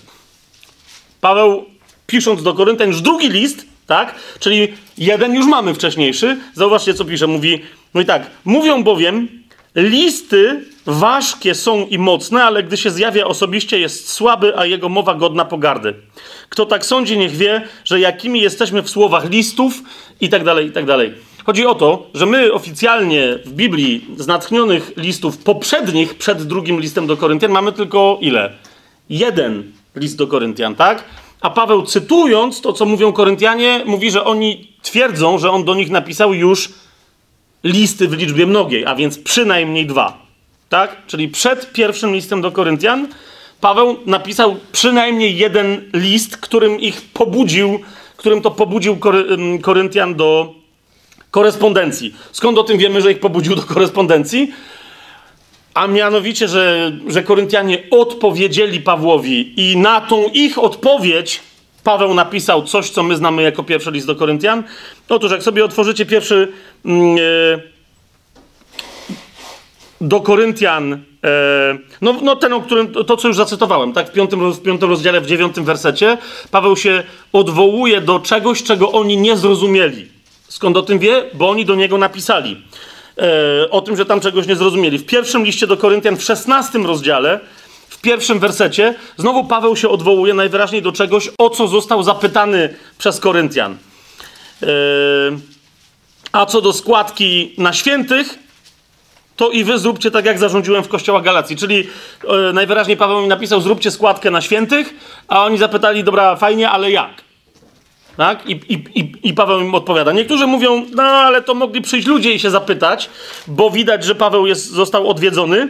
Paweł 1.22 1.66
pisząc 2.08 2.44
do 2.44 2.54
Koryntian 2.54 2.88
już 2.88 3.02
drugi 3.02 3.30
list, 3.30 3.66
tak? 3.88 4.16
Czyli 4.40 4.74
jeden 4.98 5.36
już 5.36 5.46
mamy 5.46 5.74
wcześniejszy. 5.74 6.38
Zauważcie, 6.54 6.94
co 6.94 7.06
pisze. 7.06 7.28
Mówi, 7.28 7.62
no 7.94 8.02
i 8.02 8.06
tak, 8.06 8.28
mówią 8.46 8.84
bowiem, 8.84 9.30
listy 9.76 10.66
ważkie 10.86 11.56
są 11.56 11.86
i 11.86 11.98
mocne, 11.98 12.44
ale 12.44 12.64
gdy 12.64 12.78
się 12.78 12.92
zjawia 12.92 13.26
osobiście, 13.26 13.80
jest 13.80 14.10
słaby, 14.10 14.58
a 14.58 14.66
jego 14.66 14.90
mowa 14.90 15.16
godna 15.16 15.46
pogardy. 15.46 15.94
Kto 16.50 16.66
tak 16.66 16.86
sądzi, 16.86 17.18
niech 17.18 17.32
wie, 17.32 17.62
że 17.86 18.00
jakimi 18.00 18.42
jesteśmy 18.42 18.82
w 18.82 18.90
słowach 18.90 19.30
listów 19.30 19.74
i 20.22 20.30
tak 20.30 20.44
dalej, 20.44 20.68
i 20.68 20.72
tak 20.72 20.86
dalej. 20.86 21.14
Chodzi 21.46 21.66
o 21.66 21.76
to, 21.76 22.08
że 22.14 22.26
my 22.26 22.54
oficjalnie 22.54 23.40
w 23.46 23.54
Biblii 23.54 24.06
z 24.18 24.28
natchnionych 24.28 24.92
listów 24.98 25.38
poprzednich, 25.38 26.18
przed 26.18 26.44
drugim 26.44 26.80
listem 26.80 27.08
do 27.08 27.18
Koryntian, 27.18 27.52
mamy 27.52 27.72
tylko 27.72 28.18
ile? 28.22 28.54
Jeden 29.10 29.72
list 29.96 30.18
do 30.18 30.28
Koryntian, 30.28 30.76
tak? 30.76 31.04
A 31.42 31.50
Paweł, 31.50 31.84
cytując 31.84 32.62
to, 32.62 32.74
co 32.74 32.86
mówią 32.86 33.14
Koryntianie, 33.14 33.84
mówi, 33.86 34.12
że 34.12 34.24
oni 34.24 34.72
twierdzą, 34.82 35.38
że 35.38 35.52
on 35.52 35.64
do 35.64 35.76
nich 35.76 35.90
napisał 35.90 36.34
już 36.34 36.70
listy 37.64 38.08
w 38.08 38.14
liczbie 38.14 38.46
mnogiej, 38.46 38.86
a 38.86 38.96
więc 38.96 39.20
przynajmniej 39.20 39.86
dwa. 39.86 40.25
Tak? 40.70 41.06
Czyli 41.08 41.28
przed 41.28 41.74
pierwszym 41.74 42.14
listem 42.14 42.42
do 42.42 42.52
Koryntian 42.52 43.08
Paweł 43.62 43.98
napisał 44.06 44.56
przynajmniej 44.72 45.38
jeden 45.38 45.82
list, 45.94 46.38
którym 46.38 46.80
ich 46.80 47.02
pobudził, 47.02 47.80
którym 48.18 48.42
to 48.42 48.52
pobudził 48.52 48.98
Kory 48.98 49.26
Koryntian 49.62 50.16
do 50.16 50.54
korespondencji. 51.32 52.16
Skąd 52.32 52.58
o 52.58 52.64
tym 52.64 52.78
wiemy, 52.78 53.02
że 53.02 53.12
ich 53.12 53.20
pobudził 53.20 53.56
do 53.56 53.62
korespondencji? 53.62 54.54
A 55.74 55.88
mianowicie, 55.88 56.48
że, 56.48 56.92
że 57.08 57.24
Koryntianie 57.24 57.84
odpowiedzieli 57.92 58.82
Pawłowi 58.82 59.70
i 59.72 59.78
na 59.78 60.02
tą 60.02 60.30
ich 60.34 60.60
odpowiedź 60.60 61.40
Paweł 61.84 62.14
napisał 62.14 62.64
coś, 62.64 62.90
co 62.90 63.04
my 63.04 63.16
znamy 63.16 63.42
jako 63.44 63.64
pierwszy 63.64 63.92
list 63.92 64.08
do 64.08 64.16
Koryntian. 64.16 64.64
Otóż, 65.10 65.32
jak 65.32 65.44
sobie 65.44 65.66
otworzycie 65.66 66.06
pierwszy 66.06 66.52
e, 66.86 66.90
do 70.08 70.22
Koryntian, 70.22 70.94
e, 70.94 70.98
no, 72.02 72.16
no 72.22 72.36
ten, 72.36 72.54
o 72.54 72.62
którym, 72.62 72.94
to 72.94 73.18
co 73.18 73.28
już 73.28 73.38
zacytowałem, 73.38 73.94
tak, 73.94 74.10
w 74.10 74.12
piątym, 74.12 74.54
w 74.54 74.62
piątym 74.62 74.90
rozdziale, 74.90 75.22
w 75.22 75.26
dziewiątym 75.26 75.66
wersecie, 75.66 76.18
Paweł 76.52 76.78
się 76.78 77.04
odwołuje 77.34 78.02
do 78.02 78.20
czegoś, 78.20 78.64
czego 78.64 78.92
oni 78.92 79.18
nie 79.18 79.38
zrozumieli. 79.38 80.08
Skąd 80.48 80.78
o 80.78 80.84
tym 80.84 81.00
wie? 81.00 81.24
Bo 81.34 81.50
oni 81.50 81.66
do 81.66 81.76
niego 81.76 81.98
napisali. 81.98 82.62
E, 83.18 83.70
o 83.70 83.82
tym, 83.82 83.98
że 83.98 84.06
tam 84.06 84.20
czegoś 84.20 84.48
nie 84.48 84.56
zrozumieli. 84.56 84.98
W 84.98 85.06
pierwszym 85.06 85.46
liście 85.46 85.68
do 85.68 85.78
Koryntian, 85.78 86.18
w 86.18 86.24
szesnastym 86.24 86.86
rozdziale, 86.86 87.40
w 87.90 88.02
pierwszym 88.02 88.40
wersecie, 88.40 88.96
znowu 89.18 89.44
Paweł 89.44 89.76
się 89.76 89.90
odwołuje 89.90 90.34
najwyraźniej 90.34 90.82
do 90.82 90.92
czegoś, 90.92 91.30
o 91.38 91.50
co 91.50 91.68
został 91.68 92.04
zapytany 92.04 92.76
przez 92.98 93.20
Koryntian. 93.20 93.78
E, 94.64 94.68
a 96.32 96.46
co 96.46 96.62
do 96.62 96.74
składki 96.74 97.54
na 97.58 97.74
świętych, 97.74 98.45
to 99.36 99.50
i 99.50 99.64
wy 99.64 99.80
zróbcie 99.80 100.12
tak, 100.12 100.26
jak 100.26 100.40
zarządziłem 100.40 100.84
w 100.84 100.88
kościołach 100.88 101.24
Galacji. 101.24 101.56
Czyli 101.56 101.88
e, 102.50 102.54
najwyraźniej 102.54 102.98
Paweł 102.98 103.22
mi 103.22 103.28
napisał, 103.28 103.62
zróbcie 103.62 103.92
składkę 103.92 104.32
na 104.32 104.42
świętych, 104.42 104.94
a 105.28 105.46
oni 105.46 105.58
zapytali, 105.58 106.04
dobra, 106.04 106.36
fajnie, 106.36 106.70
ale 106.70 106.92
jak? 106.92 107.26
Tak? 108.18 108.50
I, 108.50 108.52
i, 108.52 109.00
i, 109.00 109.30
I 109.30 109.34
Paweł 109.34 109.60
im 109.60 109.76
odpowiada. 109.76 110.12
Niektórzy 110.12 110.48
mówią, 110.48 110.86
no 110.96 111.04
ale 111.04 111.42
to 111.42 111.54
mogli 111.54 111.82
przyjść 111.82 112.08
ludzie 112.08 112.32
i 112.32 112.40
się 112.40 112.50
zapytać, 112.50 113.10
bo 113.48 113.72
widać, 113.72 114.04
że 114.04 114.16
Paweł 114.16 114.48
jest, 114.48 114.72
został 114.72 115.10
odwiedzony. 115.10 115.70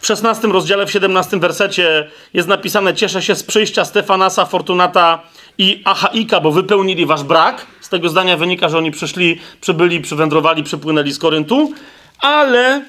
W 0.00 0.06
16 0.06 0.48
rozdziale, 0.48 0.86
w 0.86 0.90
17 0.90 1.40
wersecie 1.40 2.08
jest 2.34 2.48
napisane: 2.48 2.94
Cieszę 2.94 3.22
się 3.22 3.34
z 3.34 3.42
przyjścia 3.42 3.84
Stefanasa, 3.84 4.44
Fortunata 4.44 5.22
i 5.58 5.82
Achaika, 5.84 6.40
bo 6.40 6.52
wypełnili 6.52 7.06
wasz 7.06 7.22
brak. 7.22 7.66
Z 7.80 7.88
tego 7.88 8.08
zdania 8.08 8.36
wynika, 8.36 8.68
że 8.68 8.78
oni 8.78 8.90
przyszli, 8.90 9.40
przybyli, 9.60 10.00
przywędrowali, 10.00 10.62
przypłynęli 10.62 11.12
z 11.12 11.18
Koryntu, 11.18 11.72
ale, 12.18 12.82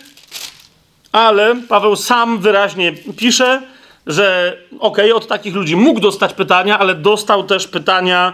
ale 1.11 1.55
Paweł 1.69 1.95
sam 1.95 2.39
wyraźnie 2.39 2.93
pisze, 3.17 3.61
że 4.07 4.57
okej, 4.79 5.11
okay, 5.11 5.15
od 5.15 5.27
takich 5.27 5.55
ludzi 5.55 5.75
mógł 5.75 5.99
dostać 5.99 6.33
pytania, 6.33 6.79
ale 6.79 6.95
dostał 6.95 7.43
też 7.43 7.67
pytania 7.67 8.33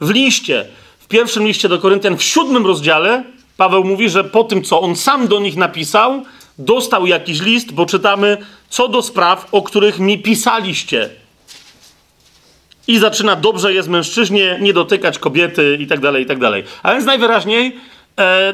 w 0.00 0.10
liście, 0.10 0.66
w 0.98 1.06
pierwszym 1.08 1.46
liście 1.46 1.68
do 1.68 1.78
Koryntian, 1.78 2.16
w 2.16 2.22
siódmym 2.22 2.66
rozdziale, 2.66 3.24
Paweł 3.56 3.84
mówi, 3.84 4.08
że 4.08 4.24
po 4.24 4.44
tym, 4.44 4.62
co 4.62 4.80
on 4.80 4.96
sam 4.96 5.28
do 5.28 5.40
nich 5.40 5.56
napisał, 5.56 6.22
dostał 6.58 7.06
jakiś 7.06 7.40
list, 7.40 7.72
bo 7.72 7.86
czytamy, 7.86 8.36
co 8.68 8.88
do 8.88 9.02
spraw, 9.02 9.48
o 9.52 9.62
których 9.62 9.98
mi 9.98 10.18
pisaliście. 10.18 11.10
I 12.88 12.98
zaczyna, 12.98 13.36
dobrze 13.36 13.74
jest 13.74 13.88
mężczyźnie 13.88 14.58
nie 14.60 14.72
dotykać 14.72 15.18
kobiety 15.18 15.78
i 15.80 15.86
tak 15.86 16.00
dalej, 16.00 16.22
i 16.22 16.26
tak 16.26 16.38
dalej. 16.38 16.64
A 16.82 16.92
więc 16.92 17.04
najwyraźniej, 17.04 17.80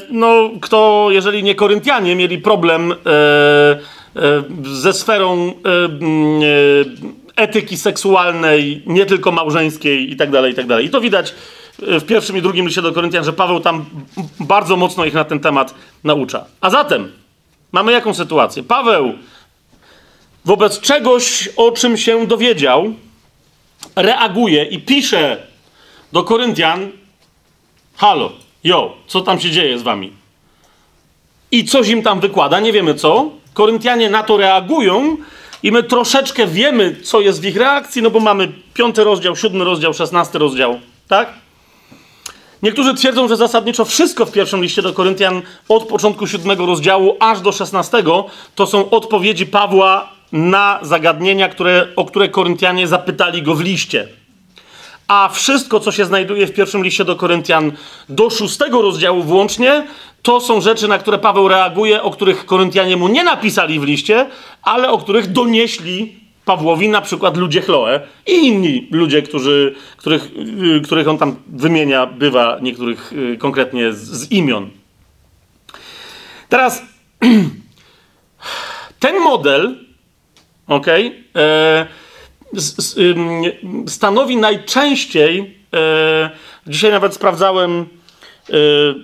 no, 0.09 0.49
kto, 0.61 1.07
jeżeli 1.09 1.43
nie 1.43 1.55
Koryntianie, 1.55 2.15
mieli 2.15 2.37
problem 2.37 2.91
e, 2.91 2.95
e, 2.95 4.43
ze 4.63 4.93
sferą 4.93 5.33
e, 5.35 5.69
mm, 5.85 6.41
e, 6.41 7.43
etyki 7.43 7.77
seksualnej, 7.77 8.83
nie 8.85 9.05
tylko 9.05 9.31
małżeńskiej 9.31 10.11
i 10.11 10.15
tak 10.15 10.31
dalej, 10.31 10.51
i 10.51 10.55
tak 10.55 10.67
dalej. 10.67 10.85
I 10.85 10.89
to 10.89 11.01
widać 11.01 11.33
w 11.79 12.05
pierwszym 12.05 12.37
i 12.37 12.41
drugim 12.41 12.65
liście 12.65 12.81
do 12.81 12.91
Koryntian, 12.91 13.23
że 13.23 13.33
Paweł 13.33 13.59
tam 13.59 13.85
bardzo 14.39 14.77
mocno 14.77 15.05
ich 15.05 15.13
na 15.13 15.23
ten 15.23 15.39
temat 15.39 15.75
naucza. 16.03 16.45
A 16.61 16.69
zatem 16.69 17.11
mamy 17.71 17.91
jaką 17.91 18.13
sytuację? 18.13 18.63
Paweł 18.63 19.13
wobec 20.45 20.79
czegoś, 20.79 21.49
o 21.57 21.71
czym 21.71 21.97
się 21.97 22.27
dowiedział, 22.27 22.93
reaguje 23.95 24.63
i 24.63 24.79
pisze 24.79 25.37
do 26.11 26.23
Koryntian: 26.23 26.91
Halo, 27.95 28.31
jo, 28.65 28.93
co 29.07 29.21
tam 29.21 29.39
się 29.39 29.51
dzieje 29.51 29.79
z 29.79 29.83
wami? 29.83 30.11
I 31.51 31.65
coś 31.65 31.87
im 31.87 32.03
tam 32.03 32.19
wykłada, 32.19 32.59
nie 32.59 32.73
wiemy 32.73 32.93
co. 32.93 33.29
Koryntianie 33.53 34.09
na 34.09 34.23
to 34.23 34.37
reagują 34.37 35.17
i 35.63 35.71
my 35.71 35.83
troszeczkę 35.83 36.47
wiemy, 36.47 36.95
co 37.03 37.21
jest 37.21 37.41
w 37.41 37.45
ich 37.45 37.57
reakcji, 37.57 38.01
no 38.01 38.11
bo 38.11 38.19
mamy 38.19 38.51
piąty 38.73 39.03
rozdział, 39.03 39.35
siódmy 39.35 39.63
rozdział, 39.63 39.93
szesnasty 39.93 40.37
rozdział, 40.37 40.79
tak? 41.07 41.33
Niektórzy 42.63 42.93
twierdzą, 42.93 43.27
że 43.27 43.37
zasadniczo 43.37 43.85
wszystko 43.85 44.25
w 44.25 44.31
pierwszym 44.31 44.63
liście 44.63 44.81
do 44.81 44.93
Koryntian 44.93 45.41
od 45.69 45.83
początku 45.83 46.27
siódmego 46.27 46.65
rozdziału 46.65 47.17
aż 47.19 47.41
do 47.41 47.51
szesnastego 47.51 48.25
to 48.55 48.67
są 48.67 48.89
odpowiedzi 48.89 49.45
Pawła 49.45 50.09
na 50.31 50.79
zagadnienia, 50.81 51.49
które, 51.49 51.87
o 51.95 52.05
które 52.05 52.29
Koryntianie 52.29 52.87
zapytali 52.87 53.41
go 53.41 53.55
w 53.55 53.61
liście. 53.61 54.07
A 55.07 55.29
wszystko, 55.29 55.79
co 55.79 55.91
się 55.91 56.05
znajduje 56.05 56.47
w 56.47 56.53
pierwszym 56.53 56.83
liście 56.83 57.05
do 57.05 57.15
Koryntian 57.15 57.71
do 58.09 58.29
szóstego 58.29 58.81
rozdziału 58.81 59.23
włącznie, 59.23 59.87
to 60.21 60.41
są 60.41 60.61
rzeczy, 60.61 60.87
na 60.87 60.97
które 60.97 61.17
Paweł 61.17 61.47
reaguje, 61.47 62.01
o 62.01 62.11
których 62.11 62.45
Koryntianie 62.45 62.97
mu 62.97 63.07
nie 63.07 63.23
napisali 63.23 63.79
w 63.79 63.83
liście, 63.83 64.25
ale 64.63 64.91
o 64.91 64.97
których 64.97 65.31
donieśli 65.31 66.25
Pawłowi 66.45 66.89
na 66.89 67.01
przykład 67.01 67.37
ludzie 67.37 67.61
Chloe 67.61 68.01
i 68.27 68.31
inni 68.31 68.87
ludzie, 68.91 69.21
którzy, 69.21 69.75
których, 69.97 70.29
y, 70.77 70.81
których 70.81 71.07
on 71.07 71.17
tam 71.17 71.35
wymienia, 71.47 72.05
bywa 72.05 72.59
niektórych 72.61 73.13
y, 73.13 73.37
konkretnie 73.37 73.93
z, 73.93 73.97
z 73.97 74.31
imion. 74.31 74.69
Teraz 76.49 76.81
ten 78.99 79.19
model, 79.19 79.75
ok, 80.67 80.87
stanowi 83.87 84.37
najczęściej, 84.37 85.57
e, 85.73 86.29
dzisiaj 86.67 86.91
nawet 86.91 87.13
sprawdzałem, 87.13 87.85
e, 88.49 88.53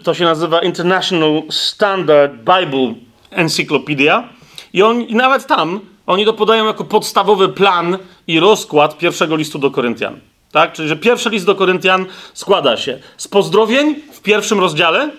to 0.04 0.14
się 0.14 0.24
nazywa 0.24 0.62
International 0.62 1.42
Standard 1.50 2.34
Bible 2.34 2.94
Encyclopedia 3.32 4.30
i, 4.74 4.84
on, 4.84 5.02
i 5.02 5.16
nawet 5.16 5.48
tam 5.48 5.80
oni 6.08 6.26
to 6.26 6.34
podają 6.34 6.66
jako 6.66 6.84
podstawowy 6.84 7.50
plan 7.50 7.98
i 8.28 8.40
rozkład 8.40 8.98
pierwszego 8.98 9.36
listu 9.36 9.60
do 9.60 9.72
Koryntian. 9.72 10.20
Tak? 10.52 10.74
Czyli, 10.74 10.88
że 10.88 10.96
pierwszy 10.96 11.30
list 11.30 11.46
do 11.46 11.56
Koryntian 11.56 12.06
składa 12.34 12.78
się 12.78 13.00
z 13.18 13.28
pozdrowień 13.28 13.96
w 14.14 14.22
pierwszym 14.22 14.60
rozdziale, 14.60 15.10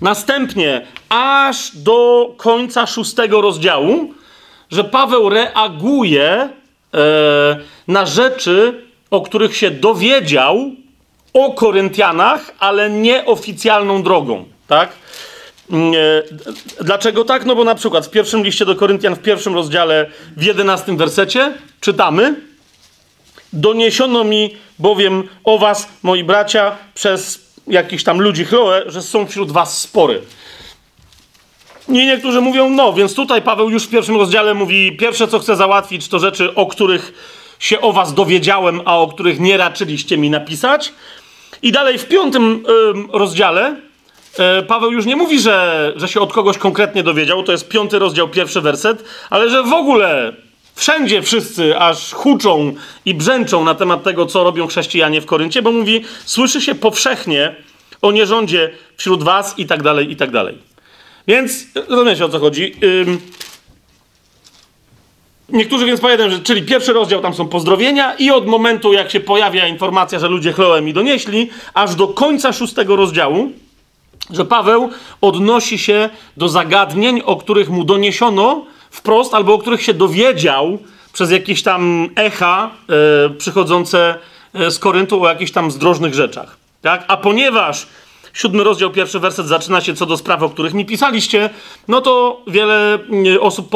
następnie 0.00 0.86
aż 1.08 1.76
do 1.76 2.30
końca 2.36 2.86
szóstego 2.86 3.40
rozdziału, 3.40 4.14
że 4.70 4.84
Paweł 4.84 5.28
reaguje 5.28 6.48
na 7.88 8.06
rzeczy, 8.06 8.84
o 9.10 9.20
których 9.20 9.56
się 9.56 9.70
dowiedział 9.70 10.70
o 11.32 11.52
Koryntianach, 11.52 12.54
ale 12.58 12.90
nieoficjalną 12.90 14.02
drogą. 14.02 14.44
Tak? 14.66 14.92
Mm, 15.70 15.94
e, 16.80 16.84
dlaczego 16.84 17.24
tak? 17.24 17.44
No 17.44 17.56
bo 17.56 17.64
na 17.64 17.74
przykład 17.74 18.06
w 18.06 18.10
pierwszym 18.10 18.44
liście 18.44 18.64
do 18.64 18.76
Koryntian, 18.76 19.14
w 19.14 19.22
pierwszym 19.22 19.54
rozdziale, 19.54 20.10
w 20.36 20.42
jedenastym 20.42 20.96
wersecie 20.96 21.52
czytamy 21.80 22.34
Doniesiono 23.52 24.24
mi 24.24 24.56
bowiem 24.78 25.28
o 25.44 25.58
was, 25.58 25.88
moi 26.02 26.24
bracia, 26.24 26.76
przez 26.94 27.40
jakichś 27.66 28.04
tam 28.04 28.20
ludzi 28.20 28.44
Chloe, 28.44 28.82
że 28.86 29.02
są 29.02 29.26
wśród 29.26 29.52
was 29.52 29.80
spory. 29.80 30.22
I 31.88 31.92
niektórzy 31.92 32.40
mówią, 32.40 32.70
no, 32.70 32.92
więc 32.92 33.14
tutaj 33.14 33.42
Paweł 33.42 33.70
już 33.70 33.84
w 33.84 33.88
pierwszym 33.88 34.16
rozdziale 34.16 34.54
mówi, 34.54 34.96
pierwsze 34.96 35.28
co 35.28 35.38
chcę 35.38 35.56
załatwić 35.56 36.08
to 36.08 36.18
rzeczy, 36.18 36.54
o 36.54 36.66
których 36.66 37.12
się 37.58 37.80
o 37.80 37.92
was 37.92 38.14
dowiedziałem, 38.14 38.80
a 38.84 38.98
o 38.98 39.08
których 39.08 39.40
nie 39.40 39.56
raczyliście 39.56 40.18
mi 40.18 40.30
napisać. 40.30 40.92
I 41.62 41.72
dalej 41.72 41.98
w 41.98 42.08
piątym 42.08 42.64
y, 43.14 43.18
rozdziale 43.18 43.76
y, 44.60 44.62
Paweł 44.62 44.92
już 44.92 45.06
nie 45.06 45.16
mówi, 45.16 45.40
że, 45.40 45.92
że 45.96 46.08
się 46.08 46.20
od 46.20 46.32
kogoś 46.32 46.58
konkretnie 46.58 47.02
dowiedział, 47.02 47.42
to 47.42 47.52
jest 47.52 47.68
piąty 47.68 47.98
rozdział, 47.98 48.28
pierwszy 48.28 48.60
werset, 48.60 49.04
ale 49.30 49.50
że 49.50 49.62
w 49.62 49.72
ogóle 49.72 50.32
wszędzie 50.74 51.22
wszyscy 51.22 51.78
aż 51.78 52.12
huczą 52.12 52.74
i 53.04 53.14
brzęczą 53.14 53.64
na 53.64 53.74
temat 53.74 54.02
tego, 54.02 54.26
co 54.26 54.44
robią 54.44 54.66
chrześcijanie 54.66 55.20
w 55.20 55.26
Koryncie, 55.26 55.62
bo 55.62 55.72
mówi, 55.72 56.04
słyszy 56.24 56.60
się 56.60 56.74
powszechnie 56.74 57.54
o 58.02 58.12
nierządzie 58.12 58.70
wśród 58.96 59.22
was 59.22 59.58
i 59.58 59.66
tak 59.66 59.82
dalej, 59.82 60.10
i 60.10 60.16
tak 60.16 60.30
dalej. 60.30 60.58
Więc 61.26 61.64
rozumiecie 61.88 62.24
o 62.24 62.28
co 62.28 62.38
chodzi. 62.38 62.74
Ym, 62.82 63.20
Niektórzy 65.48 65.86
więc 65.86 66.00
powiedzą, 66.00 66.30
że 66.30 66.38
czyli 66.38 66.62
pierwszy 66.62 66.92
rozdział 66.92 67.22
tam 67.22 67.34
są 67.34 67.48
pozdrowienia 67.48 68.14
i 68.14 68.30
od 68.30 68.46
momentu 68.46 68.92
jak 68.92 69.10
się 69.10 69.20
pojawia 69.20 69.66
informacja, 69.66 70.18
że 70.18 70.28
ludzie 70.28 70.52
Chloe 70.52 70.82
mi 70.82 70.92
donieśli, 70.92 71.50
aż 71.74 71.94
do 71.94 72.08
końca 72.08 72.52
szóstego 72.52 72.96
rozdziału, 72.96 73.52
że 74.30 74.44
Paweł 74.44 74.90
odnosi 75.20 75.78
się 75.78 76.10
do 76.36 76.48
zagadnień, 76.48 77.22
o 77.24 77.36
których 77.36 77.70
mu 77.70 77.84
doniesiono 77.84 78.64
wprost, 78.90 79.34
albo 79.34 79.54
o 79.54 79.58
których 79.58 79.82
się 79.82 79.94
dowiedział 79.94 80.78
przez 81.12 81.30
jakieś 81.30 81.62
tam 81.62 82.08
echa 82.16 82.70
e, 82.88 83.30
przychodzące 83.30 84.18
e, 84.54 84.70
z 84.70 84.78
Koryntu 84.78 85.22
o 85.22 85.28
jakichś 85.28 85.52
tam 85.52 85.70
zdrożnych 85.70 86.14
rzeczach. 86.14 86.56
Tak? 86.82 87.04
A 87.08 87.16
ponieważ 87.16 87.86
siódmy 88.36 88.64
rozdział, 88.64 88.90
pierwszy 88.90 89.20
werset 89.20 89.46
zaczyna 89.46 89.80
się 89.80 89.94
co 89.94 90.06
do 90.06 90.16
spraw, 90.16 90.42
o 90.42 90.50
których 90.50 90.74
mi 90.74 90.84
pisaliście, 90.84 91.50
no 91.88 92.00
to 92.00 92.42
wiele 92.46 92.94
mm, 92.94 93.40
osób 93.40 93.70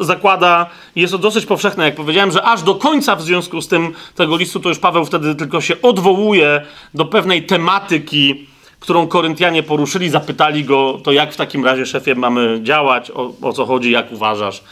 zakłada, 0.00 0.70
jest 0.96 1.12
to 1.12 1.18
dosyć 1.18 1.46
powszechne, 1.46 1.84
jak 1.84 1.94
powiedziałem, 1.94 2.30
że 2.30 2.42
aż 2.42 2.62
do 2.62 2.74
końca 2.74 3.16
w 3.16 3.22
związku 3.22 3.62
z 3.62 3.68
tym 3.68 3.92
tego 4.14 4.36
listu, 4.36 4.60
to 4.60 4.68
już 4.68 4.78
Paweł 4.78 5.04
wtedy 5.04 5.34
tylko 5.34 5.60
się 5.60 5.82
odwołuje 5.82 6.62
do 6.94 7.04
pewnej 7.04 7.46
tematyki, 7.46 8.46
którą 8.80 9.06
Koryntianie 9.06 9.62
poruszyli, 9.62 10.10
zapytali 10.10 10.64
go, 10.64 11.00
to 11.04 11.12
jak 11.12 11.32
w 11.32 11.36
takim 11.36 11.64
razie, 11.64 11.86
szefie, 11.86 12.14
mamy 12.14 12.60
działać, 12.62 13.10
o, 13.10 13.32
o 13.42 13.52
co 13.52 13.66
chodzi, 13.66 13.90
jak 13.90 14.12
uważasz, 14.12 14.62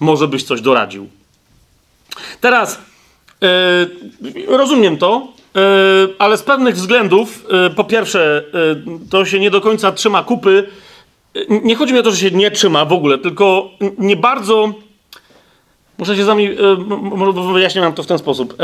może 0.00 0.28
byś 0.28 0.42
coś 0.44 0.60
doradził. 0.60 1.08
Teraz, 2.40 2.80
yy, 3.40 4.46
rozumiem 4.56 4.96
to, 4.96 5.35
E, 5.35 5.35
ale 6.18 6.36
z 6.36 6.42
pewnych 6.42 6.74
względów, 6.74 7.46
e, 7.66 7.70
po 7.70 7.84
pierwsze, 7.84 8.44
e, 8.54 9.10
to 9.10 9.24
się 9.24 9.40
nie 9.40 9.50
do 9.50 9.60
końca 9.60 9.92
trzyma 9.92 10.24
kupy. 10.24 10.68
Nie 11.48 11.76
chodzi 11.76 11.92
mi 11.92 11.98
o 11.98 12.02
to, 12.02 12.10
że 12.10 12.16
się 12.16 12.30
nie 12.30 12.50
trzyma 12.50 12.84
w 12.84 12.92
ogóle, 12.92 13.18
tylko 13.18 13.70
nie 13.98 14.16
bardzo. 14.16 14.74
Muszę 15.98 16.16
się 16.16 16.24
z 16.24 16.26
wami. 16.26 16.48
Wyjaśnię 17.52 17.80
wam 17.80 17.92
to 17.92 18.02
w 18.02 18.06
ten 18.06 18.18
sposób. 18.18 18.56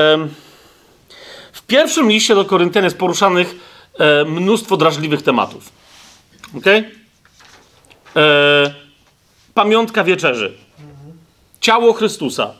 W 1.52 1.62
pierwszym 1.66 2.10
liście 2.10 2.34
do 2.34 2.44
Koryntian 2.44 2.84
jest 2.84 2.98
poruszanych 2.98 3.54
mnóstwo 4.26 4.76
drażliwych 4.76 5.22
tematów. 5.22 5.72
Ok? 6.56 6.64
Pamiątka 9.54 10.04
wieczerzy. 10.04 10.52
Ciało 11.60 11.92
Chrystusa. 11.92 12.54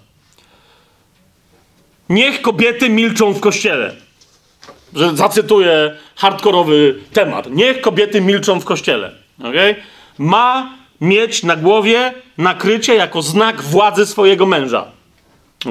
Niech 2.09 2.43
kobiety 2.43 2.91
milczą 2.91 3.33
w 3.33 3.41
kościele 3.41 3.97
że 4.95 5.17
zacytuję 5.17 5.97
hardkorowy 6.17 6.99
temat. 7.13 7.51
Niech 7.51 7.81
kobiety 7.81 8.21
milczą 8.21 8.61
w 8.61 8.65
kościele. 8.65 9.13
Okay? 9.39 9.75
Ma 10.19 10.75
mieć 11.01 11.43
na 11.43 11.57
głowie 11.57 12.15
nakrycie 12.39 12.95
jako 12.95 13.23
znak 13.23 13.63
władzy 13.63 14.07
swojego 14.07 14.47
męża. 14.47 14.87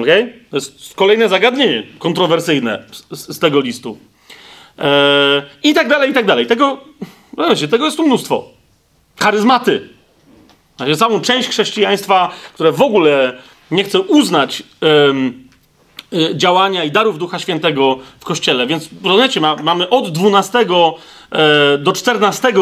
Okay? 0.02 0.34
To 0.50 0.58
jest 0.58 0.94
kolejne 0.96 1.30
zagadnienie 1.30 1.84
kontrowersyjne 2.00 2.84
z, 3.12 3.36
z 3.36 3.40
tego 3.40 3.60
listu. 3.60 3.98
Eee, 4.78 5.42
I 5.64 5.74
tak 5.74 5.88
dalej, 5.88 6.12
i 6.12 6.14
tak 6.14 6.26
dalej. 6.26 6.48
Tego, 6.48 6.78
wiecie, 7.50 7.68
tego 7.68 7.86
jest 7.86 7.98
tu 7.98 8.08
mnóstwo. 8.08 8.50
Charyzmaty. 9.20 9.90
Znaczy, 10.78 10.96
całą 10.96 11.22
część 11.22 11.50
chrześcijaństwa, 11.50 12.32
które 12.54 12.72
w 12.72 12.82
ogóle 12.82 13.38
nie 13.72 13.84
chce 13.84 14.00
uznać 14.00 14.64
działania 16.34 16.84
i 16.84 16.92
darów 16.92 17.18
Ducha 17.18 17.40
Świętego 17.40 17.98
w 18.20 18.26
Kościele. 18.26 18.68
Więc 18.68 18.90
rozumiecie, 19.04 19.42
ma, 19.42 19.56
mamy 19.56 19.90
od 19.90 20.10
12 20.10 20.60
e, 20.60 21.78
do 21.78 21.94
14 21.94 22.54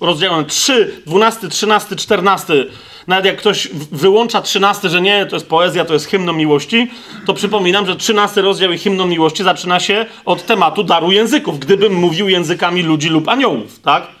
rozdziału 0.00 0.44
3, 0.44 1.02
12, 1.06 1.48
13, 1.48 1.96
14. 1.96 2.66
Nawet 3.06 3.24
jak 3.24 3.36
ktoś 3.36 3.68
wyłącza 3.92 4.42
13, 4.42 4.88
że 4.88 5.00
nie, 5.00 5.26
to 5.26 5.36
jest 5.36 5.48
poezja, 5.48 5.84
to 5.84 5.92
jest 5.92 6.06
hymno 6.06 6.32
miłości, 6.32 6.90
to 7.26 7.34
przypominam, 7.34 7.86
że 7.86 7.96
13 7.96 8.42
rozdział 8.42 8.72
i 8.72 8.78
hymno 8.78 9.06
miłości 9.06 9.44
zaczyna 9.44 9.80
się 9.80 10.06
od 10.24 10.46
tematu 10.46 10.84
daru 10.84 11.12
języków. 11.12 11.58
Gdybym 11.58 11.94
mówił 11.94 12.28
językami 12.28 12.82
ludzi 12.82 13.08
lub 13.08 13.28
aniołów, 13.28 13.80
tak? 13.80 14.17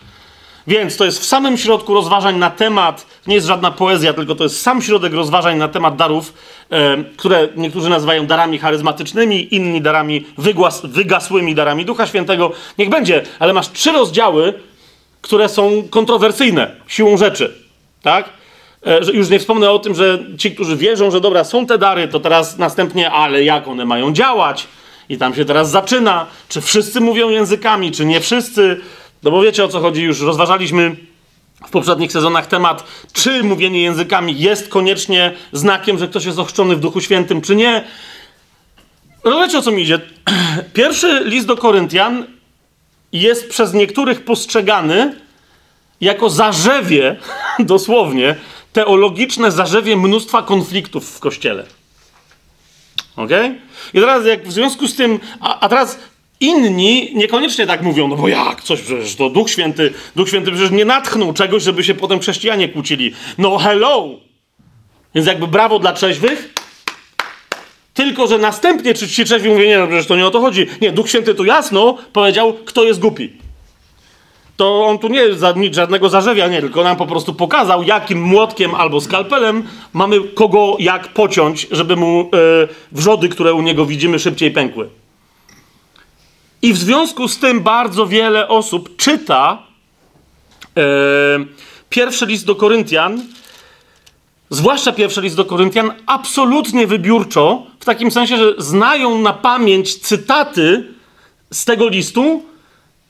Więc 0.68 0.96
to 0.96 1.04
jest 1.04 1.20
w 1.20 1.24
samym 1.24 1.58
środku 1.58 1.94
rozważań 1.94 2.36
na 2.36 2.50
temat, 2.50 3.06
nie 3.26 3.34
jest 3.34 3.46
żadna 3.46 3.70
poezja, 3.70 4.12
tylko 4.12 4.34
to 4.34 4.44
jest 4.44 4.62
sam 4.62 4.82
środek 4.82 5.12
rozważań 5.12 5.58
na 5.58 5.68
temat 5.68 5.96
darów, 5.96 6.34
e, 6.70 7.04
które 7.16 7.48
niektórzy 7.56 7.88
nazywają 7.88 8.26
darami 8.26 8.58
charyzmatycznymi, 8.58 9.54
inni 9.54 9.80
darami 9.80 10.26
wygłas, 10.38 10.86
wygasłymi 10.86 11.54
darami 11.54 11.84
Ducha 11.84 12.06
Świętego. 12.06 12.52
Niech 12.78 12.88
będzie, 12.88 13.22
ale 13.38 13.52
masz 13.52 13.72
trzy 13.72 13.92
rozdziały, 13.92 14.54
które 15.22 15.48
są 15.48 15.82
kontrowersyjne 15.90 16.70
siłą 16.86 17.16
rzeczy, 17.16 17.54
tak? 18.02 18.28
E, 18.86 19.12
już 19.12 19.28
nie 19.28 19.38
wspomnę 19.38 19.70
o 19.70 19.78
tym, 19.78 19.94
że 19.94 20.18
ci, 20.38 20.50
którzy 20.50 20.76
wierzą, 20.76 21.10
że 21.10 21.20
dobra, 21.20 21.44
są 21.44 21.66
te 21.66 21.78
dary, 21.78 22.08
to 22.08 22.20
teraz 22.20 22.58
następnie, 22.58 23.10
ale 23.10 23.44
jak 23.44 23.68
one 23.68 23.84
mają 23.84 24.12
działać? 24.12 24.66
I 25.08 25.18
tam 25.18 25.34
się 25.34 25.44
teraz 25.44 25.70
zaczyna, 25.70 26.26
czy 26.48 26.60
wszyscy 26.60 27.00
mówią 27.00 27.28
językami, 27.28 27.92
czy 27.92 28.04
nie 28.04 28.20
wszyscy. 28.20 28.80
No 29.22 29.30
bo 29.30 29.42
wiecie 29.42 29.64
o 29.64 29.68
co 29.68 29.80
chodzi, 29.80 30.02
już 30.02 30.20
rozważaliśmy 30.20 30.96
w 31.66 31.70
poprzednich 31.70 32.12
sezonach 32.12 32.46
temat, 32.46 32.84
czy 33.12 33.42
mówienie 33.42 33.82
językami 33.82 34.38
jest 34.38 34.68
koniecznie 34.68 35.34
znakiem, 35.52 35.98
że 35.98 36.08
ktoś 36.08 36.24
jest 36.24 36.38
ochrzczony 36.38 36.76
w 36.76 36.80
Duchu 36.80 37.00
Świętym, 37.00 37.40
czy 37.40 37.56
nie. 37.56 37.84
No 39.24 39.40
wiecie 39.40 39.58
o 39.58 39.62
co 39.62 39.70
mi 39.70 39.82
idzie. 39.82 40.00
Pierwszy 40.74 41.22
list 41.24 41.46
do 41.46 41.56
Koryntian 41.56 42.26
jest 43.12 43.48
przez 43.48 43.74
niektórych 43.74 44.24
postrzegany 44.24 45.14
jako 46.00 46.30
zarzewie, 46.30 47.16
dosłownie, 47.58 48.36
teologiczne 48.72 49.52
zarzewie 49.52 49.96
mnóstwa 49.96 50.42
konfliktów 50.42 51.16
w 51.16 51.20
Kościele. 51.20 51.66
Ok? 53.16 53.30
I 53.94 54.00
teraz 54.00 54.26
jak 54.26 54.48
w 54.48 54.52
związku 54.52 54.88
z 54.88 54.96
tym, 54.96 55.20
a, 55.40 55.60
a 55.60 55.68
teraz 55.68 55.98
Inni 56.40 57.10
niekoniecznie 57.14 57.66
tak 57.66 57.82
mówią, 57.82 58.08
no 58.08 58.16
bo 58.16 58.28
jak, 58.28 58.62
coś 58.62 58.80
przecież 58.80 59.16
to 59.16 59.30
Duch 59.30 59.50
Święty, 59.50 59.92
Duch 60.16 60.28
Święty 60.28 60.50
przecież 60.50 60.70
nie 60.70 60.84
natchnął 60.84 61.32
czegoś, 61.32 61.62
żeby 61.62 61.84
się 61.84 61.94
potem 61.94 62.20
chrześcijanie 62.20 62.68
kłócili. 62.68 63.12
No 63.38 63.58
hello! 63.58 64.08
Więc 65.14 65.26
jakby 65.26 65.46
brawo 65.46 65.78
dla 65.78 65.92
trzeźwych, 65.92 66.52
tylko 67.94 68.26
że 68.26 68.38
następnie 68.38 68.94
czy 68.94 69.08
ci 69.08 69.24
trzeźwi 69.24 69.48
mówią, 69.48 69.66
nie 69.66 69.78
no 69.78 69.86
przecież 69.86 70.06
to 70.06 70.16
nie 70.16 70.26
o 70.26 70.30
to 70.30 70.40
chodzi. 70.40 70.66
Nie, 70.80 70.92
Duch 70.92 71.08
Święty 71.08 71.34
tu 71.34 71.44
jasno 71.44 71.98
powiedział, 72.12 72.54
kto 72.64 72.84
jest 72.84 73.00
głupi. 73.00 73.32
To 74.56 74.86
on 74.86 74.98
tu 74.98 75.08
nie 75.08 75.22
nic, 75.56 75.74
żadnego 75.74 76.08
zarzewia, 76.08 76.48
nie, 76.48 76.60
tylko 76.60 76.84
nam 76.84 76.96
po 76.96 77.06
prostu 77.06 77.34
pokazał, 77.34 77.82
jakim 77.82 78.22
młotkiem 78.22 78.74
albo 78.74 79.00
skalpelem 79.00 79.62
mamy 79.92 80.20
kogo 80.20 80.76
jak 80.78 81.08
pociąć, 81.08 81.66
żeby 81.70 81.96
mu 81.96 82.30
yy, 82.32 82.68
wrzody, 82.92 83.28
które 83.28 83.54
u 83.54 83.62
niego 83.62 83.86
widzimy, 83.86 84.18
szybciej 84.18 84.50
pękły. 84.50 84.88
I 86.62 86.72
w 86.72 86.78
związku 86.78 87.28
z 87.28 87.38
tym 87.38 87.60
bardzo 87.60 88.06
wiele 88.06 88.48
osób 88.48 88.96
czyta 88.96 89.62
e, 90.76 90.82
pierwszy 91.90 92.26
list 92.26 92.46
do 92.46 92.54
Koryntian, 92.54 93.22
zwłaszcza 94.50 94.92
pierwszy 94.92 95.20
list 95.20 95.36
do 95.36 95.44
Koryntian, 95.44 95.92
absolutnie 96.06 96.86
wybiórczo, 96.86 97.66
w 97.80 97.84
takim 97.84 98.10
sensie, 98.10 98.36
że 98.36 98.54
znają 98.58 99.18
na 99.18 99.32
pamięć 99.32 99.96
cytaty 99.96 100.94
z 101.50 101.64
tego 101.64 101.88
listu, 101.88 102.42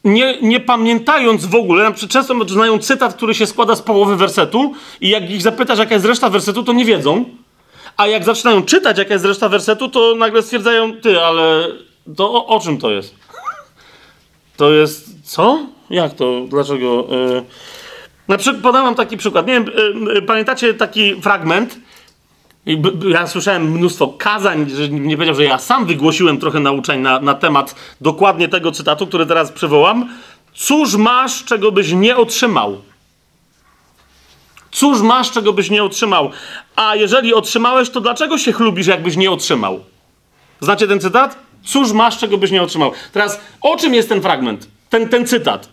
nie, 0.05 0.38
nie 0.42 0.61
pamiętając 0.61 1.46
w 1.46 1.55
ogóle, 1.55 1.84
na 1.84 1.90
przykład 1.90 2.12
często 2.12 2.49
znają 2.49 2.78
cytat, 2.78 3.14
który 3.14 3.34
się 3.34 3.46
składa 3.46 3.76
z 3.76 3.82
połowy 3.82 4.16
wersetu 4.16 4.72
i 5.01 5.09
jak 5.09 5.30
ich 5.30 5.42
zapytasz, 5.42 5.78
jaka 5.78 5.94
jest 5.94 6.07
reszta 6.07 6.30
wersetu, 6.30 6.62
to 6.62 6.72
nie 6.72 6.84
wiedzą. 6.84 7.24
A 7.96 8.07
jak 8.07 8.24
zaczynają 8.24 8.62
czytać, 8.62 8.99
jaka 8.99 9.14
jest 9.14 9.24
reszta 9.24 9.49
wersetu, 9.49 9.88
to 9.88 10.14
nagle 10.14 10.42
stwierdzają, 10.42 10.92
ty, 10.92 11.20
ale 11.20 11.68
to 12.16 12.32
o, 12.32 12.46
o 12.46 12.61
czym 12.61 12.78
to 12.78 12.90
jest? 12.90 13.17
To 14.59 14.72
jest, 14.72 15.11
co? 15.24 15.66
Jak 15.90 16.14
to? 16.14 16.40
Dlaczego? 16.48 17.06
Yy... 17.11 17.44
Na 18.28 18.38
przykład 18.38 18.62
podam 18.62 18.94
taki 18.94 19.16
przykład. 19.16 19.46
Nie 19.46 19.52
wiem, 19.52 19.66
yy, 20.14 20.22
pamiętacie 20.22 20.74
taki 20.74 21.22
fragment, 21.22 21.78
ja 23.09 23.26
słyszałem 23.26 23.70
mnóstwo 23.70 24.09
kazań, 24.09 24.70
że 24.70 24.88
nie 24.88 25.16
powiedział, 25.16 25.34
że 25.34 25.44
ja 25.44 25.59
sam 25.59 25.86
wygłosiłem 25.86 26.38
trochę 26.38 26.61
nauczeń 26.61 27.00
na, 27.00 27.20
na 27.20 27.34
temat 27.34 27.74
dokładnie 28.00 28.48
tego 28.48 28.72
cytatu, 28.72 29.06
który 29.06 29.26
teraz 29.26 29.52
przywołam. 29.52 30.09
Cóż 30.54 30.96
masz, 30.96 31.44
czego 31.44 31.72
byś 31.72 31.92
nie 31.92 32.16
otrzymał? 32.16 32.80
Cóż 34.70 35.00
masz, 35.00 35.30
czego 35.30 35.52
byś 35.52 35.70
nie 35.70 35.84
otrzymał? 35.84 36.30
A 36.76 36.96
jeżeli 36.96 37.34
otrzymałeś, 37.34 37.90
to 37.90 38.00
dlaczego 38.00 38.38
się 38.38 38.52
chlubisz, 38.52 38.86
jakbyś 38.86 39.16
nie 39.16 39.30
otrzymał? 39.30 39.80
Znacie 40.61 40.88
ten 40.88 41.00
cytat? 41.00 41.47
Cóż 41.64 41.92
masz, 41.92 42.18
czego 42.18 42.38
byś 42.38 42.50
nie 42.50 42.62
otrzymał? 42.62 42.92
Teraz, 43.12 43.40
o 43.61 43.76
czym 43.76 43.94
jest 43.94 44.09
ten 44.09 44.22
fragment? 44.22 44.68
Ten, 44.90 45.09
ten 45.09 45.26
cytat. 45.26 45.68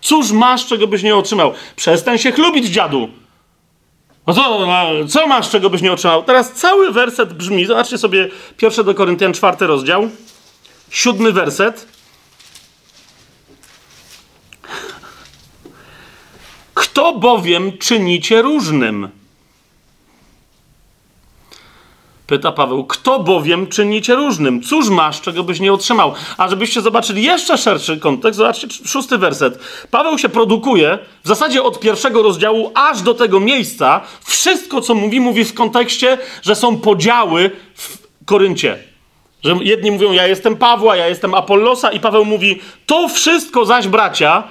Cóż 0.00 0.32
masz, 0.32 0.66
czego 0.66 0.86
byś 0.86 1.02
nie 1.02 1.16
otrzymał? 1.16 1.52
Przestań 1.76 2.18
się 2.18 2.32
chlubić, 2.32 2.66
dziadu. 2.66 3.08
No 4.26 4.34
co, 4.34 4.66
co 5.08 5.26
masz, 5.26 5.50
czego 5.50 5.70
byś 5.70 5.82
nie 5.82 5.92
otrzymał? 5.92 6.22
Teraz 6.22 6.52
cały 6.52 6.92
werset 6.92 7.32
brzmi, 7.32 7.66
zobaczcie 7.66 7.98
sobie 7.98 8.28
pierwsze 8.56 8.84
do 8.84 8.94
Koryntian, 8.94 9.32
czwarty 9.32 9.66
rozdział, 9.66 10.08
siódmy 10.90 11.32
werset. 11.32 11.86
Kto 16.74 17.12
bowiem 17.12 17.78
czynicie 17.78 18.42
różnym? 18.42 19.08
Pyta 22.26 22.52
Paweł, 22.52 22.84
kto 22.84 23.20
bowiem 23.20 23.66
czynicie 23.66 24.14
różnym? 24.14 24.62
Cóż 24.62 24.88
masz, 24.88 25.20
czego 25.20 25.44
byś 25.44 25.60
nie 25.60 25.72
otrzymał? 25.72 26.14
A 26.38 26.48
żebyście 26.48 26.80
zobaczyli 26.80 27.22
jeszcze 27.22 27.58
szerszy 27.58 27.98
kontekst, 27.98 28.38
zobaczcie 28.38 28.68
szósty 28.84 29.18
werset. 29.18 29.58
Paweł 29.90 30.18
się 30.18 30.28
produkuje 30.28 30.98
w 31.24 31.28
zasadzie 31.28 31.62
od 31.62 31.80
pierwszego 31.80 32.22
rozdziału 32.22 32.72
aż 32.74 33.02
do 33.02 33.14
tego 33.14 33.40
miejsca. 33.40 34.00
Wszystko, 34.24 34.80
co 34.80 34.94
mówi, 34.94 35.20
mówi 35.20 35.44
w 35.44 35.54
kontekście, 35.54 36.18
że 36.42 36.54
są 36.54 36.76
podziały 36.76 37.50
w 37.74 37.98
Koryncie. 38.24 38.78
Że 39.44 39.56
jedni 39.60 39.90
mówią, 39.90 40.12
ja 40.12 40.26
jestem 40.26 40.56
Pawła, 40.56 40.96
ja 40.96 41.08
jestem 41.08 41.34
Apollosa 41.34 41.92
i 41.92 42.00
Paweł 42.00 42.24
mówi, 42.24 42.60
to 42.86 43.08
wszystko 43.08 43.64
zaś, 43.64 43.88
bracia, 43.88 44.42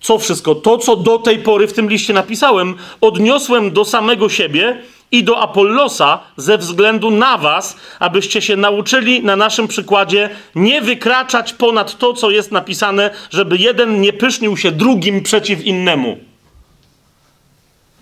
co 0.00 0.18
wszystko? 0.18 0.54
To, 0.54 0.78
co 0.78 0.96
do 0.96 1.18
tej 1.18 1.38
pory 1.38 1.66
w 1.66 1.72
tym 1.72 1.88
liście 1.88 2.12
napisałem, 2.12 2.74
odniosłem 3.00 3.70
do 3.70 3.84
samego 3.84 4.28
siebie 4.28 4.82
i 5.12 5.24
do 5.24 5.42
Apollosa 5.42 6.18
ze 6.36 6.58
względu 6.58 7.10
na 7.10 7.38
was, 7.38 7.76
abyście 8.00 8.42
się 8.42 8.56
nauczyli 8.56 9.24
na 9.24 9.36
naszym 9.36 9.68
przykładzie 9.68 10.30
nie 10.54 10.82
wykraczać 10.82 11.52
ponad 11.52 11.98
to, 11.98 12.12
co 12.12 12.30
jest 12.30 12.52
napisane, 12.52 13.10
żeby 13.30 13.56
jeden 13.56 14.00
nie 14.00 14.12
pysznił 14.12 14.56
się 14.56 14.72
drugim 14.72 15.22
przeciw 15.22 15.64
innemu. 15.64 16.18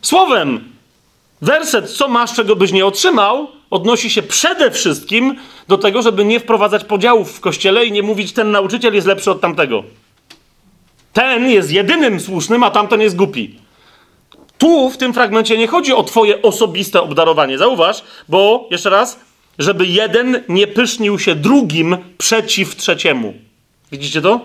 Słowem, 0.02 0.64
werset, 1.42 1.90
co 1.90 2.08
masz, 2.08 2.34
czego 2.34 2.56
byś 2.56 2.72
nie 2.72 2.86
otrzymał, 2.86 3.48
odnosi 3.70 4.10
się 4.10 4.22
przede 4.22 4.70
wszystkim 4.70 5.36
do 5.68 5.78
tego, 5.78 6.02
żeby 6.02 6.24
nie 6.24 6.40
wprowadzać 6.40 6.84
podziałów 6.84 7.32
w 7.32 7.40
kościele 7.40 7.86
i 7.86 7.92
nie 7.92 8.02
mówić, 8.02 8.32
ten 8.32 8.50
nauczyciel 8.50 8.94
jest 8.94 9.06
lepszy 9.06 9.30
od 9.30 9.40
tamtego. 9.40 9.84
Ten 11.12 11.50
jest 11.50 11.70
jedynym 11.70 12.20
słusznym, 12.20 12.62
a 12.62 12.70
tamten 12.70 13.00
jest 13.00 13.16
głupi. 13.16 13.61
Tu 14.62 14.90
w 14.90 14.96
tym 14.96 15.14
fragmencie 15.14 15.58
nie 15.58 15.66
chodzi 15.66 15.92
o 15.92 16.02
Twoje 16.02 16.42
osobiste 16.42 17.02
obdarowanie. 17.02 17.58
Zauważ, 17.58 18.02
bo 18.28 18.68
jeszcze 18.70 18.90
raz, 18.90 19.20
żeby 19.58 19.86
jeden 19.86 20.42
nie 20.48 20.66
pysznił 20.66 21.18
się 21.18 21.34
drugim 21.34 21.96
przeciw 22.18 22.76
trzeciemu. 22.76 23.34
Widzicie 23.92 24.20
to? 24.20 24.40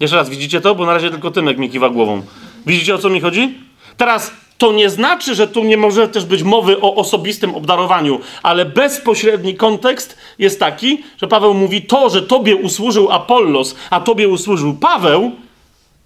Jeszcze 0.00 0.16
raz, 0.16 0.28
widzicie 0.28 0.60
to? 0.60 0.74
Bo 0.74 0.86
na 0.86 0.92
razie 0.92 1.10
tylko 1.10 1.30
Tymek 1.30 1.58
mi 1.58 1.70
kiwa 1.70 1.90
głową. 1.90 2.22
Widzicie 2.66 2.94
o 2.94 2.98
co 2.98 3.08
mi 3.08 3.20
chodzi? 3.20 3.54
Teraz 3.96 4.30
to 4.58 4.72
nie 4.72 4.90
znaczy, 4.90 5.34
że 5.34 5.48
tu 5.48 5.64
nie 5.64 5.76
może 5.76 6.08
też 6.08 6.24
być 6.24 6.42
mowy 6.42 6.80
o 6.80 6.94
osobistym 6.94 7.54
obdarowaniu, 7.54 8.20
ale 8.42 8.64
bezpośredni 8.64 9.54
kontekst 9.54 10.18
jest 10.38 10.60
taki, 10.60 11.04
że 11.20 11.28
Paweł 11.28 11.54
mówi 11.54 11.82
to, 11.82 12.10
że 12.10 12.22
tobie 12.22 12.56
usłużył 12.56 13.12
Apollos, 13.12 13.74
a 13.90 14.00
tobie 14.00 14.28
usłużył 14.28 14.74
Paweł, 14.74 15.32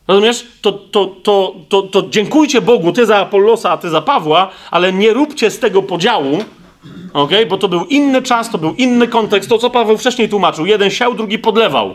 rozumiesz? 0.09 0.47
To, 0.63 0.73
to, 0.73 1.07
to, 1.23 1.55
to, 1.69 1.83
to 1.83 2.03
dziękujcie 2.09 2.61
Bogu, 2.61 2.93
ty 2.93 3.07
za 3.07 3.17
Apollosa, 3.17 3.71
a 3.71 3.77
ty 3.77 3.91
za 3.91 4.03
Pawła, 4.03 4.51
ale 4.71 4.93
nie 4.93 5.13
róbcie 5.13 5.51
z 5.51 5.59
tego 5.59 5.83
podziału, 5.83 6.45
okay? 7.13 7.47
bo 7.47 7.59
to 7.59 7.69
był 7.69 7.85
inny 7.85 8.23
czas, 8.23 8.51
to 8.51 8.59
był 8.59 8.75
inny 8.75 9.09
kontekst, 9.09 9.49
to 9.49 9.59
co 9.59 9.71
Paweł 9.71 9.99
wcześniej 9.99 10.29
tłumaczył. 10.29 10.67
Jeden 10.67 10.91
siał, 10.91 11.15
drugi 11.15 11.39
podlewał. 11.39 11.95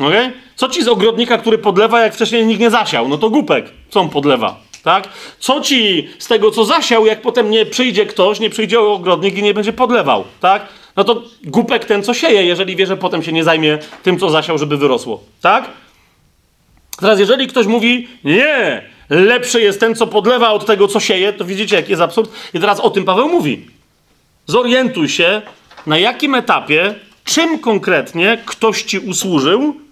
Okay? 0.00 0.32
Co 0.56 0.68
ci 0.68 0.82
z 0.82 0.88
ogrodnika, 0.88 1.38
który 1.38 1.58
podlewa, 1.58 2.00
jak 2.00 2.14
wcześniej 2.14 2.46
nikt 2.46 2.60
nie 2.60 2.70
zasiał? 2.70 3.08
No 3.08 3.18
to 3.18 3.30
głupek, 3.30 3.70
co 3.90 4.00
on 4.00 4.08
podlewa? 4.08 4.56
Tak? 4.82 5.08
Co 5.38 5.60
ci 5.60 6.08
z 6.18 6.28
tego, 6.28 6.50
co 6.50 6.64
zasiał, 6.64 7.06
jak 7.06 7.22
potem 7.22 7.50
nie 7.50 7.66
przyjdzie 7.66 8.06
ktoś, 8.06 8.40
nie 8.40 8.50
przyjdzie 8.50 8.80
ogrodnik 8.80 9.38
i 9.38 9.42
nie 9.42 9.54
będzie 9.54 9.72
podlewał? 9.72 10.24
Tak? 10.40 10.68
No 10.96 11.04
to 11.04 11.22
głupek 11.44 11.84
ten, 11.84 12.02
co 12.02 12.14
sieje, 12.14 12.44
jeżeli 12.44 12.76
wie, 12.76 12.86
że 12.86 12.96
potem 12.96 13.22
się 13.22 13.32
nie 13.32 13.44
zajmie 13.44 13.78
tym, 14.02 14.18
co 14.18 14.30
zasiał, 14.30 14.58
żeby 14.58 14.76
wyrosło. 14.76 15.20
Tak? 15.40 15.70
Teraz, 17.00 17.18
jeżeli 17.18 17.46
ktoś 17.46 17.66
mówi, 17.66 18.08
nie, 18.24 18.82
lepszy 19.10 19.60
jest 19.60 19.80
ten, 19.80 19.94
co 19.94 20.06
podlewa 20.06 20.50
od 20.50 20.66
tego, 20.66 20.88
co 20.88 21.00
sieje, 21.00 21.32
to 21.32 21.44
widzicie, 21.44 21.76
jaki 21.76 21.90
jest 21.90 22.02
absurd. 22.02 22.30
I 22.54 22.60
teraz 22.60 22.80
o 22.80 22.90
tym 22.90 23.04
Paweł 23.04 23.28
mówi. 23.28 23.66
Zorientuj 24.46 25.08
się, 25.08 25.42
na 25.86 25.98
jakim 25.98 26.34
etapie, 26.34 26.94
czym 27.24 27.58
konkretnie 27.58 28.38
ktoś 28.46 28.82
ci 28.82 28.98
usłużył, 28.98 29.84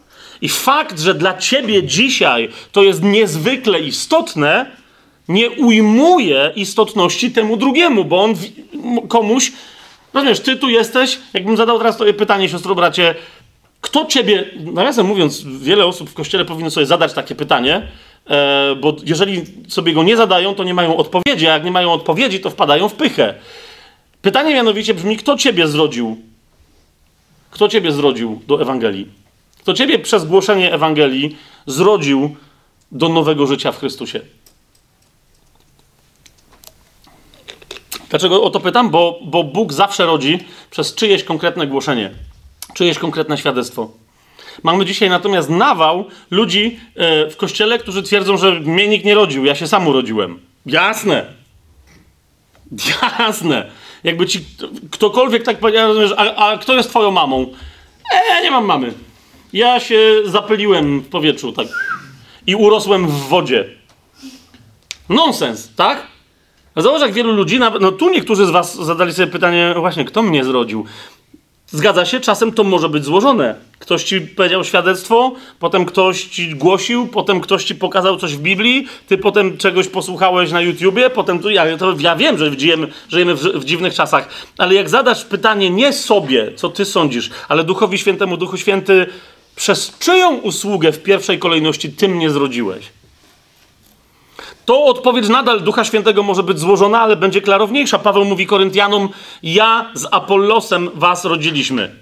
i 0.42 0.48
fakt, 0.48 1.00
że 1.00 1.14
dla 1.14 1.38
ciebie 1.38 1.82
dzisiaj 1.82 2.48
to 2.72 2.82
jest 2.82 3.03
niezwykle 3.03 3.80
istotne, 3.80 4.66
nie 5.28 5.50
ujmuje 5.50 6.53
istotności 6.57 7.30
temu 7.30 7.57
drugiemu, 7.57 8.05
bo 8.05 8.24
on 8.24 8.34
komuś. 9.09 9.53
Rozumiesz, 10.14 10.40
ty 10.40 10.57
tu 10.57 10.68
jesteś, 10.68 11.18
jakbym 11.32 11.57
zadał 11.57 11.78
teraz 11.78 11.96
tobie 11.96 12.14
pytanie, 12.14 12.48
siostro 12.48 12.74
bracie, 12.74 13.14
kto 13.83 14.05
ciebie, 14.05 14.51
nawiasem 14.57 15.07
mówiąc, 15.07 15.45
wiele 15.61 15.87
osób 15.87 16.11
w 16.11 16.14
kościele 16.14 16.45
powinno 16.45 16.70
sobie 16.70 16.87
zadać 16.87 17.12
takie 17.12 17.35
pytanie, 17.35 17.89
e, 18.26 18.76
bo 18.80 18.97
jeżeli 19.05 19.45
sobie 19.68 19.93
go 19.93 20.03
nie 20.03 20.16
zadają, 20.16 20.55
to 20.55 20.64
nie 20.64 20.74
mają 20.74 20.97
odpowiedzi, 20.97 21.49
a 21.49 21.53
jak 21.53 21.64
nie 21.64 21.70
mają 21.70 21.93
odpowiedzi, 21.93 22.41
to 22.41 22.51
wpadają 22.51 22.89
w 22.89 22.95
pychę. 22.95 23.35
Pytanie 24.22 24.55
mianowicie 24.55 24.95
brzmi, 24.95 25.16
kto 25.16 25.37
ciebie 25.37 25.68
zrodził? 25.68 26.16
Kto 27.51 27.68
ciebie 27.68 27.93
zrodził 27.93 28.43
do 28.47 28.62
Ewangelii? 28.62 29.09
Kto 29.59 29.74
ciebie 29.74 29.99
przez 29.99 30.24
głoszenie 30.24 30.72
Ewangelii 30.72 31.37
zrodził 31.66 32.37
do 32.93 33.09
nowego 33.09 33.47
życia 33.47 33.72
w 33.72 33.78
Chrystusie? 33.78 34.20
Dlaczego 38.11 38.43
o 38.43 38.51
to 38.51 38.61
pytam? 38.61 38.91
Bo, 38.91 39.20
bo 39.24 39.45
Bóg 39.45 39.72
zawsze 39.72 40.07
rodzi 40.07 40.39
przez 40.70 40.95
czyjeś 40.95 41.24
konkretne 41.24 41.66
głoszenie, 41.66 42.11
czyjeś 42.74 42.98
konkretne 42.98 43.38
świadectwo. 43.38 43.90
Mamy 44.62 44.84
dzisiaj 44.84 45.10
natomiast 45.10 45.50
nawał 45.50 46.04
ludzi 46.30 46.80
e, 46.94 47.30
w 47.30 47.36
kościele, 47.36 47.78
którzy 47.78 48.02
twierdzą, 48.02 48.36
że 48.36 48.60
mnie 48.60 48.88
nikt 48.88 49.04
nie 49.04 49.14
rodził, 49.14 49.44
ja 49.44 49.54
się 49.54 49.68
sam 49.68 49.88
urodziłem. 49.88 50.40
Jasne. 50.66 51.26
Jasne. 53.18 53.70
Jakby 54.04 54.26
ci 54.26 54.44
ktokolwiek 54.90 55.42
tak 55.42 55.58
powiedział, 55.58 55.92
a, 56.16 56.34
a 56.34 56.58
kto 56.58 56.74
jest 56.74 56.90
twoją 56.90 57.10
mamą? 57.10 57.54
E, 58.14 58.34
ja 58.34 58.42
nie 58.42 58.50
mam 58.50 58.64
mamy. 58.64 58.92
Ja 59.52 59.80
się 59.80 59.98
zapyliłem 60.24 61.00
w 61.00 61.08
powietrzu, 61.08 61.52
tak. 61.52 61.66
I 62.46 62.54
urosłem 62.56 63.06
w 63.06 63.28
wodzie. 63.28 63.64
Nonsens, 65.08 65.74
tak? 65.76 66.06
Zauważ, 66.76 67.02
jak 67.02 67.12
wielu 67.12 67.32
ludzi, 67.32 67.58
no 67.80 67.92
tu 67.92 68.10
niektórzy 68.10 68.46
z 68.46 68.50
was 68.50 68.76
zadali 68.76 69.12
sobie 69.12 69.32
pytanie, 69.32 69.74
właśnie, 69.76 70.04
kto 70.04 70.22
mnie 70.22 70.44
zrodził? 70.44 70.84
Zgadza 71.72 72.04
się, 72.04 72.20
czasem 72.20 72.52
to 72.52 72.64
może 72.64 72.88
być 72.88 73.04
złożone. 73.04 73.54
Ktoś 73.78 74.04
ci 74.04 74.20
powiedział 74.20 74.64
świadectwo, 74.64 75.32
potem 75.58 75.84
ktoś 75.84 76.24
ci 76.24 76.54
głosił, 76.54 77.06
potem 77.06 77.40
ktoś 77.40 77.64
ci 77.64 77.74
pokazał 77.74 78.16
coś 78.16 78.36
w 78.36 78.40
Biblii, 78.40 78.86
ty 79.06 79.18
potem 79.18 79.56
czegoś 79.56 79.88
posłuchałeś 79.88 80.52
na 80.52 80.60
YouTubie, 80.60 81.10
potem 81.10 81.38
tu, 81.38 81.50
ja, 81.50 81.76
to, 81.78 81.94
ja 81.98 82.16
wiem, 82.16 82.38
że 82.38 82.50
żyjemy, 82.58 82.88
żyjemy 83.08 83.34
w, 83.34 83.40
w, 83.40 83.64
dziwnych 83.64 83.94
czasach, 83.94 84.28
ale 84.58 84.74
jak 84.74 84.88
zadasz 84.88 85.24
pytanie 85.24 85.70
nie 85.70 85.92
sobie, 85.92 86.52
co 86.56 86.68
ty 86.68 86.84
sądzisz, 86.84 87.30
ale 87.48 87.64
Duchowi 87.64 87.98
Świętemu, 87.98 88.36
Duchu 88.36 88.56
Święty, 88.56 89.06
przez 89.56 89.98
czyją 89.98 90.36
usługę 90.36 90.92
w 90.92 91.02
pierwszej 91.02 91.38
kolejności 91.38 91.92
ty 91.92 92.08
mnie 92.08 92.30
zrodziłeś? 92.30 93.01
To 94.64 94.84
odpowiedź 94.84 95.28
nadal 95.28 95.60
Ducha 95.60 95.84
Świętego 95.84 96.22
może 96.22 96.42
być 96.42 96.58
złożona, 96.58 97.00
ale 97.00 97.16
będzie 97.16 97.40
klarowniejsza. 97.40 97.98
Paweł 97.98 98.24
mówi 98.24 98.46
Koryntianom: 98.46 99.08
Ja 99.42 99.90
z 99.94 100.06
Apollosem 100.10 100.90
was 100.94 101.24
rodziliśmy. 101.24 101.94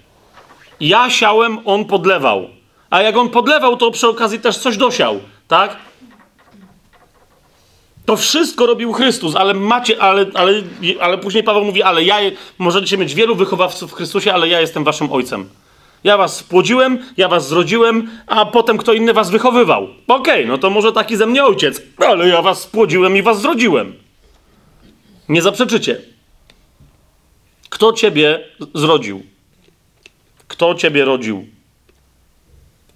Ja 0.80 1.10
siałem, 1.10 1.58
on 1.64 1.84
podlewał. 1.84 2.48
A 2.90 3.02
jak 3.02 3.16
on 3.16 3.28
podlewał, 3.28 3.76
to 3.76 3.90
przy 3.90 4.08
okazji 4.08 4.40
też 4.40 4.58
coś 4.58 4.76
dosiał, 4.76 5.20
tak? 5.48 5.76
To 8.06 8.16
wszystko 8.16 8.66
robił 8.66 8.92
Chrystus, 8.92 9.36
ale 9.36 9.54
macie, 9.54 10.02
ale, 10.02 10.26
ale, 10.34 10.52
ale 11.00 11.18
później 11.18 11.44
Paweł 11.44 11.64
mówi, 11.64 11.82
ale 11.82 12.04
ja, 12.04 12.16
możecie 12.58 12.98
mieć 12.98 13.14
wielu 13.14 13.36
wychowawców 13.36 13.90
w 13.90 13.94
Chrystusie, 13.94 14.34
ale 14.34 14.48
ja 14.48 14.60
jestem 14.60 14.84
waszym 14.84 15.12
ojcem. 15.12 15.48
Ja 16.04 16.16
was 16.16 16.36
spłodziłem, 16.36 16.98
ja 17.16 17.28
was 17.28 17.48
zrodziłem, 17.48 18.10
a 18.26 18.46
potem 18.46 18.78
kto 18.78 18.92
inny 18.92 19.12
was 19.12 19.30
wychowywał. 19.30 19.82
Okej, 19.82 20.34
okay, 20.34 20.46
no 20.46 20.58
to 20.58 20.70
może 20.70 20.92
taki 20.92 21.16
ze 21.16 21.26
mnie 21.26 21.44
ojciec, 21.44 21.82
ale 21.96 22.28
ja 22.28 22.42
was 22.42 22.60
spłodziłem 22.62 23.16
i 23.16 23.22
was 23.22 23.40
zrodziłem. 23.40 23.94
Nie 25.28 25.42
zaprzeczycie. 25.42 26.00
Kto 27.68 27.92
ciebie 27.92 28.44
zrodził? 28.74 29.22
Kto 30.48 30.74
ciebie 30.74 31.04
rodził? 31.04 31.46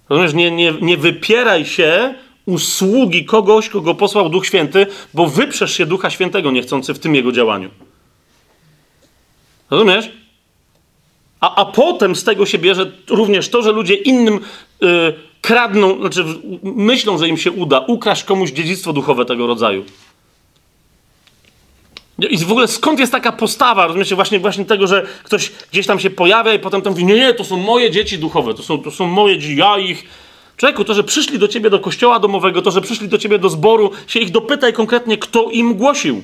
Rozumiesz, 0.09 0.33
nie, 0.33 0.51
nie, 0.51 0.73
nie 0.81 0.97
wypieraj 0.97 1.65
się 1.65 2.13
usługi 2.45 3.25
kogoś, 3.25 3.69
kogo 3.69 3.95
posłał 3.95 4.29
Duch 4.29 4.45
Święty, 4.45 4.87
bo 5.13 5.27
wyprzesz 5.27 5.73
się 5.73 5.85
Ducha 5.85 6.09
Świętego 6.09 6.51
niechcący 6.51 6.93
w 6.93 6.99
tym 6.99 7.15
jego 7.15 7.31
działaniu. 7.31 7.69
Rozumiesz? 9.69 10.11
A, 11.45 11.55
a 11.55 11.65
potem 11.65 12.15
z 12.15 12.23
tego 12.23 12.45
się 12.45 12.57
bierze 12.57 12.91
również 13.09 13.49
to, 13.49 13.61
że 13.61 13.71
ludzie 13.71 13.93
innym 13.93 14.39
yy, 14.81 15.13
kradną, 15.41 15.99
znaczy 15.99 16.25
myślą, 16.63 17.17
że 17.17 17.27
im 17.27 17.37
się 17.37 17.51
uda 17.51 17.79
ukraść 17.79 18.23
komuś 18.23 18.51
dziedzictwo 18.51 18.93
duchowe 18.93 19.25
tego 19.25 19.47
rodzaju. 19.47 19.85
I 22.29 22.37
w 22.37 22.51
ogóle 22.51 22.67
skąd 22.67 22.99
jest 22.99 23.11
taka 23.11 23.31
postawa, 23.31 23.87
rozumiecie, 23.87 24.15
właśnie, 24.15 24.39
właśnie 24.39 24.65
tego, 24.65 24.87
że 24.87 25.05
ktoś 25.23 25.51
gdzieś 25.71 25.87
tam 25.87 25.99
się 25.99 26.09
pojawia 26.09 26.53
i 26.53 26.59
potem 26.59 26.81
tam 26.81 26.93
mówi, 26.93 27.05
nie, 27.05 27.15
nie, 27.15 27.33
to 27.33 27.43
są 27.43 27.57
moje 27.57 27.91
dzieci 27.91 28.19
duchowe, 28.19 28.53
to 28.53 28.63
są, 28.63 28.77
to 28.77 28.91
są 28.91 29.07
moje 29.07 29.39
dzieci, 29.39 29.55
ja 29.55 29.77
ich... 29.77 30.05
Człowieku, 30.57 30.83
to, 30.83 30.93
że 30.93 31.03
przyszli 31.03 31.39
do 31.39 31.47
ciebie 31.47 31.69
do 31.69 31.79
kościoła 31.79 32.19
domowego, 32.19 32.61
to, 32.61 32.71
że 32.71 32.81
przyszli 32.81 33.07
do 33.07 33.17
ciebie 33.17 33.39
do 33.39 33.49
zboru, 33.49 33.91
się 34.07 34.19
ich 34.19 34.31
dopytaj 34.31 34.73
konkretnie, 34.73 35.17
kto 35.17 35.49
im 35.51 35.73
głosił. 35.73 36.23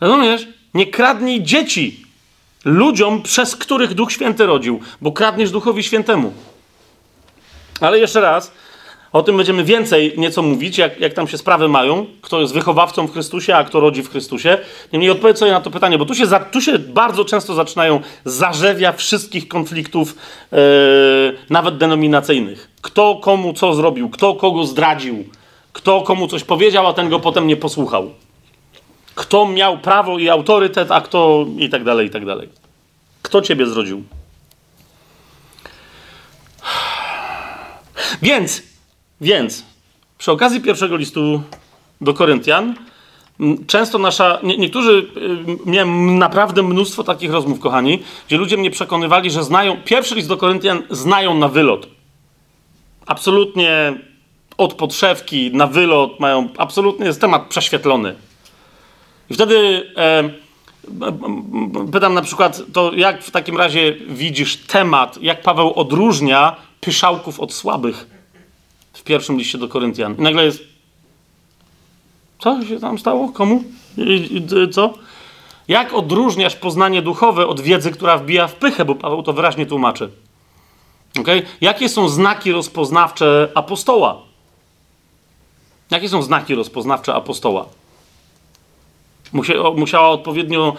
Rozumiesz? 0.00 0.46
Nie 0.74 0.86
kradnij 0.86 1.42
dzieci 1.42 2.03
ludziom, 2.64 3.22
przez 3.22 3.56
których 3.56 3.94
Duch 3.94 4.12
Święty 4.12 4.46
rodził, 4.46 4.80
bo 5.00 5.12
kradniesz 5.12 5.50
Duchowi 5.50 5.82
Świętemu. 5.82 6.32
Ale 7.80 7.98
jeszcze 7.98 8.20
raz, 8.20 8.52
o 9.12 9.22
tym 9.22 9.36
będziemy 9.36 9.64
więcej 9.64 10.14
nieco 10.16 10.42
mówić, 10.42 10.78
jak, 10.78 11.00
jak 11.00 11.14
tam 11.14 11.28
się 11.28 11.38
sprawy 11.38 11.68
mają, 11.68 12.06
kto 12.22 12.40
jest 12.40 12.54
wychowawcą 12.54 13.06
w 13.06 13.12
Chrystusie, 13.12 13.56
a 13.56 13.64
kto 13.64 13.80
rodzi 13.80 14.02
w 14.02 14.10
Chrystusie. 14.10 14.58
Niemniej 14.92 15.10
odpowiedz 15.10 15.38
sobie 15.38 15.52
na 15.52 15.60
to 15.60 15.70
pytanie, 15.70 15.98
bo 15.98 16.04
tu 16.04 16.14
się, 16.14 16.26
za, 16.26 16.40
tu 16.40 16.60
się 16.60 16.78
bardzo 16.78 17.24
często 17.24 17.54
zaczynają 17.54 18.00
zarzewia 18.24 18.92
wszystkich 18.92 19.48
konfliktów, 19.48 20.16
yy, 20.52 20.58
nawet 21.50 21.76
denominacyjnych. 21.76 22.70
Kto 22.82 23.20
komu 23.22 23.52
co 23.52 23.74
zrobił, 23.74 24.10
kto 24.10 24.34
kogo 24.34 24.64
zdradził, 24.64 25.24
kto 25.72 26.02
komu 26.02 26.28
coś 26.28 26.44
powiedział, 26.44 26.86
a 26.86 26.92
ten 26.92 27.08
go 27.08 27.20
potem 27.20 27.46
nie 27.46 27.56
posłuchał. 27.56 28.10
Kto 29.14 29.46
miał 29.46 29.78
prawo 29.78 30.18
i 30.18 30.28
autorytet, 30.28 30.90
a 30.90 31.00
kto 31.00 31.46
i 31.58 31.68
tak 31.68 31.84
dalej, 31.84 32.06
i 32.06 32.10
tak 32.10 32.26
dalej. 32.26 32.48
Kto 33.22 33.42
ciebie 33.42 33.66
zrodził? 33.66 34.04
Więc 38.22 38.62
więc 39.20 39.64
przy 40.18 40.32
okazji 40.32 40.60
pierwszego 40.60 40.96
listu 40.96 41.42
do 42.00 42.14
Koryntian, 42.14 42.74
często 43.66 43.98
nasza. 43.98 44.38
Nie, 44.42 44.56
niektórzy. 44.56 45.06
Y, 45.66 45.70
miałem 45.70 46.18
naprawdę 46.18 46.62
mnóstwo 46.62 47.04
takich 47.04 47.32
rozmów, 47.32 47.60
kochani, 47.60 48.02
gdzie 48.26 48.36
ludzie 48.36 48.56
mnie 48.56 48.70
przekonywali, 48.70 49.30
że 49.30 49.44
znają. 49.44 49.76
Pierwszy 49.84 50.14
list 50.14 50.28
do 50.28 50.36
Koryntian 50.36 50.82
znają 50.90 51.34
na 51.34 51.48
wylot. 51.48 51.88
Absolutnie 53.06 53.98
od 54.58 54.74
podszewki 54.74 55.50
na 55.52 55.66
wylot 55.66 56.20
mają. 56.20 56.48
Absolutnie 56.58 57.06
jest 57.06 57.20
temat 57.20 57.48
prześwietlony. 57.48 58.14
I 59.30 59.34
wtedy. 59.34 59.86
E, 59.96 60.30
pytam 61.92 62.14
na 62.14 62.22
przykład, 62.22 62.62
to 62.72 62.92
jak 62.92 63.22
w 63.22 63.30
takim 63.30 63.56
razie 63.56 63.96
widzisz 64.08 64.56
temat, 64.56 65.18
jak 65.22 65.42
Paweł 65.42 65.72
odróżnia 65.74 66.56
pyszałków 66.80 67.40
od 67.40 67.52
słabych? 67.52 68.06
w 68.94 69.02
pierwszym 69.02 69.38
liście 69.38 69.58
do 69.58 69.68
Koryntian. 69.68 70.16
I 70.18 70.22
nagle 70.22 70.44
jest. 70.44 70.62
Co 72.38 72.64
się 72.64 72.80
tam 72.80 72.98
stało? 72.98 73.28
Komu? 73.28 73.64
Co? 74.72 74.94
Jak 75.68 75.92
odróżniasz 75.92 76.56
poznanie 76.56 77.02
duchowe 77.02 77.46
od 77.46 77.60
wiedzy, 77.60 77.90
która 77.90 78.18
wbija 78.18 78.46
w 78.46 78.54
pychę, 78.54 78.84
bo 78.84 78.94
Paweł 78.94 79.22
to 79.22 79.32
wyraźnie 79.32 79.66
tłumaczy. 79.66 80.10
Okay? 81.20 81.42
Jakie 81.60 81.88
są 81.88 82.08
znaki 82.08 82.52
rozpoznawcze 82.52 83.48
apostoła? 83.54 84.22
Jakie 85.90 86.08
są 86.08 86.22
znaki 86.22 86.54
rozpoznawcze 86.54 87.14
apostoła? 87.14 87.66
Musiała 89.76 90.08
odpowiednio 90.08 90.76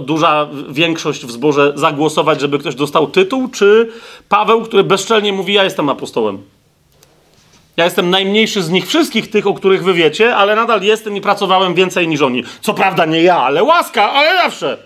duża 0.00 0.48
większość 0.68 1.26
w 1.26 1.30
zborze 1.30 1.72
zagłosować, 1.74 2.40
żeby 2.40 2.58
ktoś 2.58 2.74
dostał 2.74 3.06
tytuł, 3.06 3.48
czy 3.48 3.92
Paweł, 4.28 4.62
który 4.62 4.84
bezczelnie 4.84 5.32
mówi: 5.32 5.52
Ja 5.52 5.64
jestem 5.64 5.88
apostołem? 5.88 6.42
Ja 7.76 7.84
jestem 7.84 8.10
najmniejszy 8.10 8.62
z 8.62 8.70
nich 8.70 8.86
wszystkich 8.86 9.30
tych, 9.30 9.46
o 9.46 9.54
których 9.54 9.84
wy 9.84 9.94
wiecie, 9.94 10.36
ale 10.36 10.56
nadal 10.56 10.82
jestem 10.82 11.16
i 11.16 11.20
pracowałem 11.20 11.74
więcej 11.74 12.08
niż 12.08 12.22
oni. 12.22 12.44
Co 12.60 12.74
prawda 12.74 13.04
nie 13.04 13.22
ja, 13.22 13.36
ale 13.36 13.64
łaska, 13.64 14.12
ale 14.12 14.36
zawsze. 14.36 14.78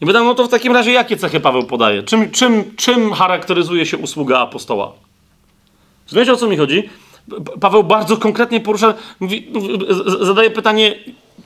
I 0.00 0.06
pytam, 0.06 0.24
no 0.24 0.34
to 0.34 0.44
w 0.44 0.48
takim 0.48 0.72
razie 0.72 0.92
jakie 0.92 1.16
cechy 1.16 1.40
Paweł 1.40 1.64
podaje? 1.64 2.02
Czym, 2.02 2.30
czym, 2.30 2.76
czym 2.76 3.12
charakteryzuje 3.12 3.86
się 3.86 3.98
usługa 3.98 4.38
apostoła? 4.38 4.92
Wiecie 6.12 6.32
o 6.32 6.36
co 6.36 6.46
mi 6.46 6.56
chodzi? 6.56 6.88
Paweł 7.60 7.84
bardzo 7.84 8.16
konkretnie 8.16 8.60
porusza, 8.60 8.94
mówi, 9.20 9.52
zadaje 10.20 10.50
pytanie, 10.50 10.94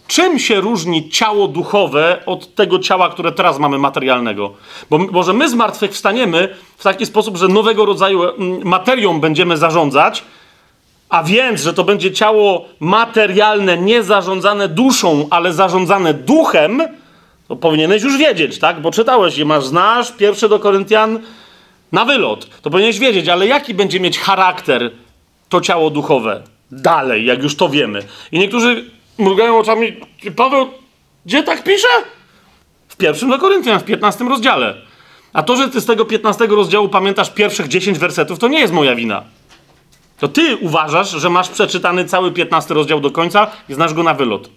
czym 0.07 0.39
się 0.39 0.61
różni 0.61 1.11
ciało 1.11 1.49
duchowe 1.49 2.23
od 2.27 2.55
tego 2.55 2.79
ciała, 2.79 3.09
które 3.09 3.33
teraz 3.33 3.59
mamy 3.59 3.79
materialnego? 3.79 4.53
Bo 4.91 4.99
może 4.99 5.33
my 5.33 5.49
zmartwychwstaniemy 5.49 6.55
w 6.77 6.83
taki 6.83 7.07
sposób, 7.07 7.37
że 7.37 7.49
nowego 7.49 7.85
rodzaju 7.85 8.23
mm, 8.23 8.65
materią 8.65 9.21
będziemy 9.21 9.57
zarządzać, 9.57 10.25
a 11.09 11.23
więc, 11.23 11.63
że 11.63 11.75
to 11.75 11.85
będzie 11.85 12.13
ciało 12.13 12.65
materialne, 12.81 13.79
nie 13.79 14.03
zarządzane 14.03 14.69
duszą, 14.69 15.27
ale 15.31 15.53
zarządzane 15.53 16.15
duchem, 16.15 16.83
to 17.49 17.57
powinieneś 17.57 18.03
już 18.03 18.17
wiedzieć, 18.17 18.59
tak? 18.59 18.81
Bo 18.81 18.91
czytałeś 18.91 19.39
je, 19.39 19.45
masz, 19.45 19.67
znasz, 19.67 20.13
pierwsze 20.13 20.49
do 20.49 20.59
Koryntian 20.59 21.21
na 21.93 22.05
wylot. 22.05 22.61
To 22.63 22.71
powinieneś 22.71 22.99
wiedzieć, 22.99 23.29
ale 23.29 23.47
jaki 23.47 23.75
będzie 23.75 24.01
mieć 24.01 24.19
charakter 24.19 24.91
to 25.49 25.61
ciało 25.61 25.91
duchowe? 25.91 26.43
Dalej, 26.71 27.27
jak 27.27 27.43
już 27.43 27.57
to 27.57 27.69
wiemy. 27.69 28.03
I 28.33 28.39
niektórzy 28.39 28.91
mrugają 29.19 29.59
oczami. 29.59 29.97
Paweł, 30.37 30.69
gdzie 31.27 31.43
tak 31.43 31.65
pisze? 31.65 31.89
W 32.89 32.97
pierwszym 32.97 33.31
do 33.31 33.39
Koryntian, 33.39 33.81
w 33.81 33.85
15 33.85 34.25
rozdziale. 34.25 34.75
A 35.33 35.43
to, 35.43 35.57
że 35.57 35.69
ty 35.69 35.81
z 35.81 35.87
tego 35.87 36.05
15 36.05 36.47
rozdziału 36.47 36.89
pamiętasz 36.89 37.31
pierwszych 37.31 37.69
10 37.69 37.99
wersetów, 37.99 38.39
to 38.39 38.49
nie 38.49 38.61
jest 38.61 38.73
moja 38.73 38.95
wina. 38.95 39.23
To 40.19 40.29
ty 40.29 40.57
uważasz, 40.57 41.11
że 41.11 41.31
masz 41.31 41.49
przeczytany 41.49 42.05
cały 42.05 42.33
15 42.33 42.75
rozdział 42.75 43.01
do 43.01 43.11
końca 43.11 43.51
i 43.69 43.75
znasz 43.75 43.95
go 43.95 44.03
na 44.03 44.15
wylot. 44.15 44.51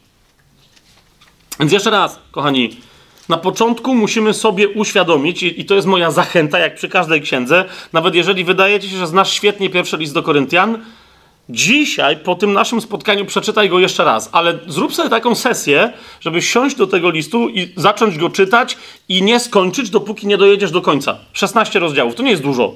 Więc 1.59 1.71
jeszcze 1.71 1.89
raz, 1.89 2.19
kochani, 2.31 2.77
na 3.31 3.37
początku 3.37 3.95
musimy 3.95 4.33
sobie 4.33 4.69
uświadomić, 4.69 5.43
i, 5.43 5.61
i, 5.61 5.65
to 5.65 5.75
jest 5.75 5.87
moja 5.87 6.11
zachęta, 6.11 6.59
jak 6.59 6.75
przy 6.75 6.89
każdej 6.89 7.21
księdze, 7.21 7.65
nawet 7.93 8.15
jeżeli 8.15 8.43
wydaje 8.43 8.79
ci 8.79 8.89
się, 8.89 8.97
że 8.97 9.07
znasz 9.07 9.33
świetnie 9.33 9.69
pierwszy 9.69 9.97
list 9.97 10.13
do 10.13 10.23
Koryntian, 10.23 10.79
Dzisiaj, 11.49 12.17
po 12.17 12.35
tym 12.35 12.53
naszym 12.53 12.81
spotkaniu, 12.81 13.25
przeczytaj 13.25 13.69
go 13.69 13.79
jeszcze 13.79 14.03
raz, 14.03 14.29
ale 14.31 14.59
zrób 14.67 14.95
sobie 14.95 15.09
taką 15.09 15.35
sesję, 15.35 15.93
żeby 16.19 16.41
siąść 16.41 16.75
do 16.75 16.87
tego 16.87 17.09
listu 17.09 17.49
i 17.49 17.73
zacząć 17.75 18.17
go 18.17 18.29
czytać 18.29 18.77
i 19.09 19.23
nie 19.23 19.39
skończyć, 19.39 19.89
dopóki 19.89 20.27
nie 20.27 20.37
dojedziesz 20.37 20.71
do 20.71 20.81
końca. 20.81 21.17
16 21.33 21.79
rozdziałów, 21.79 22.15
to 22.15 22.23
nie 22.23 22.31
jest 22.31 22.43
dużo. 22.43 22.73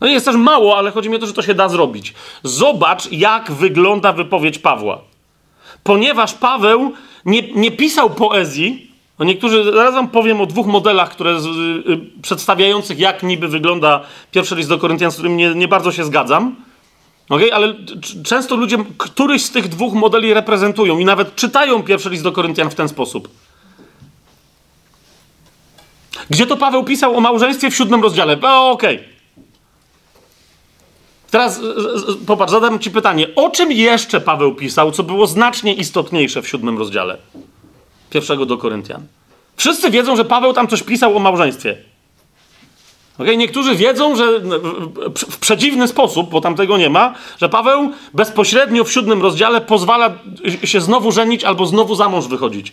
No 0.00 0.06
nie 0.06 0.12
jest 0.12 0.26
też 0.26 0.36
mało, 0.36 0.78
ale 0.78 0.90
chodzi 0.90 1.10
mi 1.10 1.16
o 1.16 1.18
to, 1.18 1.26
że 1.26 1.32
to 1.32 1.42
się 1.42 1.54
da 1.54 1.68
zrobić. 1.68 2.14
Zobacz, 2.42 3.12
jak 3.12 3.52
wygląda 3.52 4.12
wypowiedź 4.12 4.58
Pawła. 4.58 5.00
Ponieważ 5.82 6.34
Paweł 6.34 6.92
nie, 7.24 7.52
nie 7.52 7.70
pisał 7.70 8.10
poezji, 8.10 8.93
no 9.18 9.24
niektórzy, 9.24 9.64
zaraz 9.64 9.94
wam 9.94 10.08
powiem 10.08 10.40
o 10.40 10.46
dwóch 10.46 10.66
modelach, 10.66 11.10
które 11.10 11.40
z, 11.40 11.46
y, 11.46 11.50
y, 11.92 12.22
przedstawiających, 12.22 12.98
jak 12.98 13.22
niby 13.22 13.48
wygląda 13.48 14.00
pierwszy 14.32 14.54
list 14.54 14.68
do 14.68 14.78
Koryntian, 14.78 15.10
z 15.10 15.14
którym 15.14 15.36
nie, 15.36 15.54
nie 15.54 15.68
bardzo 15.68 15.92
się 15.92 16.04
zgadzam. 16.04 16.56
Okay? 17.28 17.54
Ale 17.54 17.74
często 18.24 18.56
ludzie 18.56 18.76
któryś 18.98 19.44
z 19.44 19.50
tych 19.50 19.68
dwóch 19.68 19.94
modeli 19.94 20.34
reprezentują 20.34 20.98
i 20.98 21.04
nawet 21.04 21.36
czytają 21.36 21.82
pierwszy 21.82 22.10
list 22.10 22.22
do 22.22 22.32
Koryntian 22.32 22.70
w 22.70 22.74
ten 22.74 22.88
sposób. 22.88 23.28
Gdzie 26.30 26.46
to 26.46 26.56
Paweł 26.56 26.84
pisał 26.84 27.16
o 27.16 27.20
małżeństwie 27.20 27.70
w 27.70 27.76
siódmym 27.76 28.02
rozdziale? 28.02 28.38
O, 28.42 28.70
okej. 28.70 28.96
Okay. 28.96 29.14
Teraz 31.30 31.60
popatrz, 32.26 32.52
zadam 32.52 32.78
ci 32.78 32.90
pytanie. 32.90 33.34
O 33.34 33.50
czym 33.50 33.72
jeszcze 33.72 34.20
Paweł 34.20 34.54
pisał, 34.54 34.92
co 34.92 35.02
było 35.02 35.26
znacznie 35.26 35.74
istotniejsze 35.74 36.42
w 36.42 36.48
siódmym 36.48 36.78
rozdziale 36.78 37.18
pierwszego 38.14 38.46
do 38.46 38.58
Koryntian? 38.58 39.06
Wszyscy 39.56 39.90
wiedzą, 39.90 40.16
że 40.16 40.24
Paweł 40.24 40.52
tam 40.52 40.68
coś 40.68 40.82
pisał 40.82 41.16
o 41.16 41.20
małżeństwie. 41.20 41.76
Okay? 43.18 43.36
Niektórzy 43.36 43.76
wiedzą, 43.76 44.16
że 44.16 44.40
w 45.14 45.38
przeciwny 45.38 45.88
sposób, 45.88 46.30
bo 46.30 46.40
tam 46.40 46.54
tego 46.54 46.76
nie 46.76 46.90
ma, 46.90 47.14
że 47.40 47.48
Paweł 47.48 47.92
bezpośrednio 48.14 48.84
w 48.84 48.92
siódmym 48.92 49.22
rozdziale 49.22 49.60
pozwala 49.60 50.14
się 50.64 50.80
znowu 50.80 51.12
żenić 51.12 51.44
albo 51.44 51.66
znowu 51.66 51.94
za 51.94 52.08
mąż 52.08 52.26
wychodzić. 52.26 52.72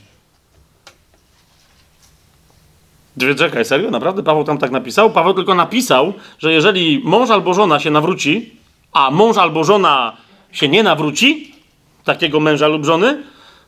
Czekaj, 3.38 3.66
serio? 3.66 3.92
Naprawdę 3.92 4.24
Paweł 4.24 4.44
tam 4.44 4.58
tak 4.58 4.72
napisał? 4.72 5.12
Paweł 5.12 5.34
tylko 5.34 5.56
napisał, 5.56 6.14
że 6.40 6.54
jeżeli 6.54 7.02
mąż 7.04 7.30
albo 7.30 7.54
żona 7.54 7.80
się 7.80 7.92
nawróci, 7.92 8.52
a 8.94 9.12
mąż 9.12 9.38
albo 9.38 9.64
żona 9.64 10.18
się 10.52 10.68
nie 10.68 10.84
nawróci, 10.84 11.56
takiego 12.04 12.40
męża 12.40 12.68
lub 12.68 12.86
żony, 12.86 13.24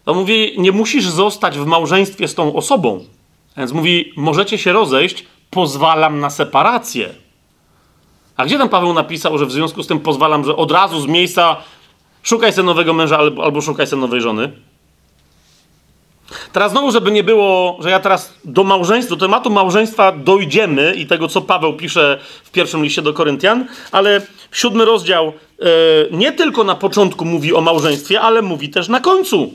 to 0.05 0.13
mówi, 0.13 0.55
nie 0.57 0.71
musisz 0.71 1.07
zostać 1.07 1.57
w 1.57 1.65
małżeństwie 1.65 2.27
z 2.27 2.35
tą 2.35 2.55
osobą. 2.55 3.05
Więc 3.57 3.71
mówi, 3.71 4.13
możecie 4.15 4.57
się 4.57 4.73
rozejść, 4.73 5.25
pozwalam 5.49 6.19
na 6.19 6.29
separację. 6.29 7.09
A 8.37 8.45
gdzie 8.45 8.57
tam 8.57 8.69
Paweł 8.69 8.93
napisał, 8.93 9.37
że 9.37 9.45
w 9.45 9.51
związku 9.51 9.83
z 9.83 9.87
tym 9.87 9.99
pozwalam, 9.99 10.45
że 10.45 10.55
od 10.55 10.71
razu 10.71 11.01
z 11.01 11.07
miejsca 11.07 11.55
szukaj 12.23 12.53
sobie 12.53 12.65
nowego 12.65 12.93
męża 12.93 13.17
albo, 13.17 13.43
albo 13.43 13.61
szukaj 13.61 13.87
sobie 13.87 14.01
nowej 14.01 14.21
żony? 14.21 14.51
Teraz 16.53 16.71
znowu, 16.71 16.91
żeby 16.91 17.11
nie 17.11 17.23
było, 17.23 17.77
że 17.81 17.89
ja 17.89 17.99
teraz 17.99 18.33
do 18.45 18.63
małżeństwa, 18.63 19.15
do 19.15 19.25
tematu 19.25 19.49
małżeństwa 19.49 20.11
dojdziemy 20.11 20.93
i 20.97 21.07
tego, 21.07 21.27
co 21.27 21.41
Paweł 21.41 21.73
pisze 21.73 22.19
w 22.43 22.51
pierwszym 22.51 22.83
liście 22.83 23.01
do 23.01 23.13
Koryntian, 23.13 23.65
ale 23.91 24.21
siódmy 24.51 24.85
rozdział 24.85 25.27
e, 25.27 25.65
nie 26.11 26.31
tylko 26.31 26.63
na 26.63 26.75
początku 26.75 27.25
mówi 27.25 27.53
o 27.53 27.61
małżeństwie, 27.61 28.21
ale 28.21 28.41
mówi 28.41 28.69
też 28.69 28.87
na 28.87 28.99
końcu. 28.99 29.53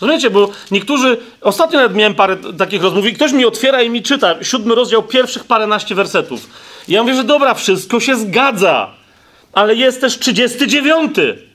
Rozumiecie, 0.00 0.30
bo 0.30 0.50
niektórzy, 0.70 1.16
ostatnio 1.40 1.78
nawet 1.78 1.96
miałem 1.96 2.14
parę 2.14 2.36
takich 2.58 2.82
rozmów 2.82 3.06
i 3.06 3.12
ktoś 3.12 3.32
mi 3.32 3.44
otwiera 3.44 3.82
i 3.82 3.90
mi 3.90 4.02
czyta 4.02 4.44
siódmy 4.44 4.74
rozdział 4.74 5.02
pierwszych 5.02 5.44
paręnaście 5.44 5.94
wersetów. 5.94 6.46
I 6.88 6.92
ja 6.92 7.02
mówię, 7.02 7.14
że 7.14 7.24
dobra, 7.24 7.54
wszystko 7.54 8.00
się 8.00 8.16
zgadza, 8.16 8.90
ale 9.52 9.74
jest 9.74 10.00
też 10.00 10.18
trzydziesty 10.18 10.66
dziewiąty 10.66 11.46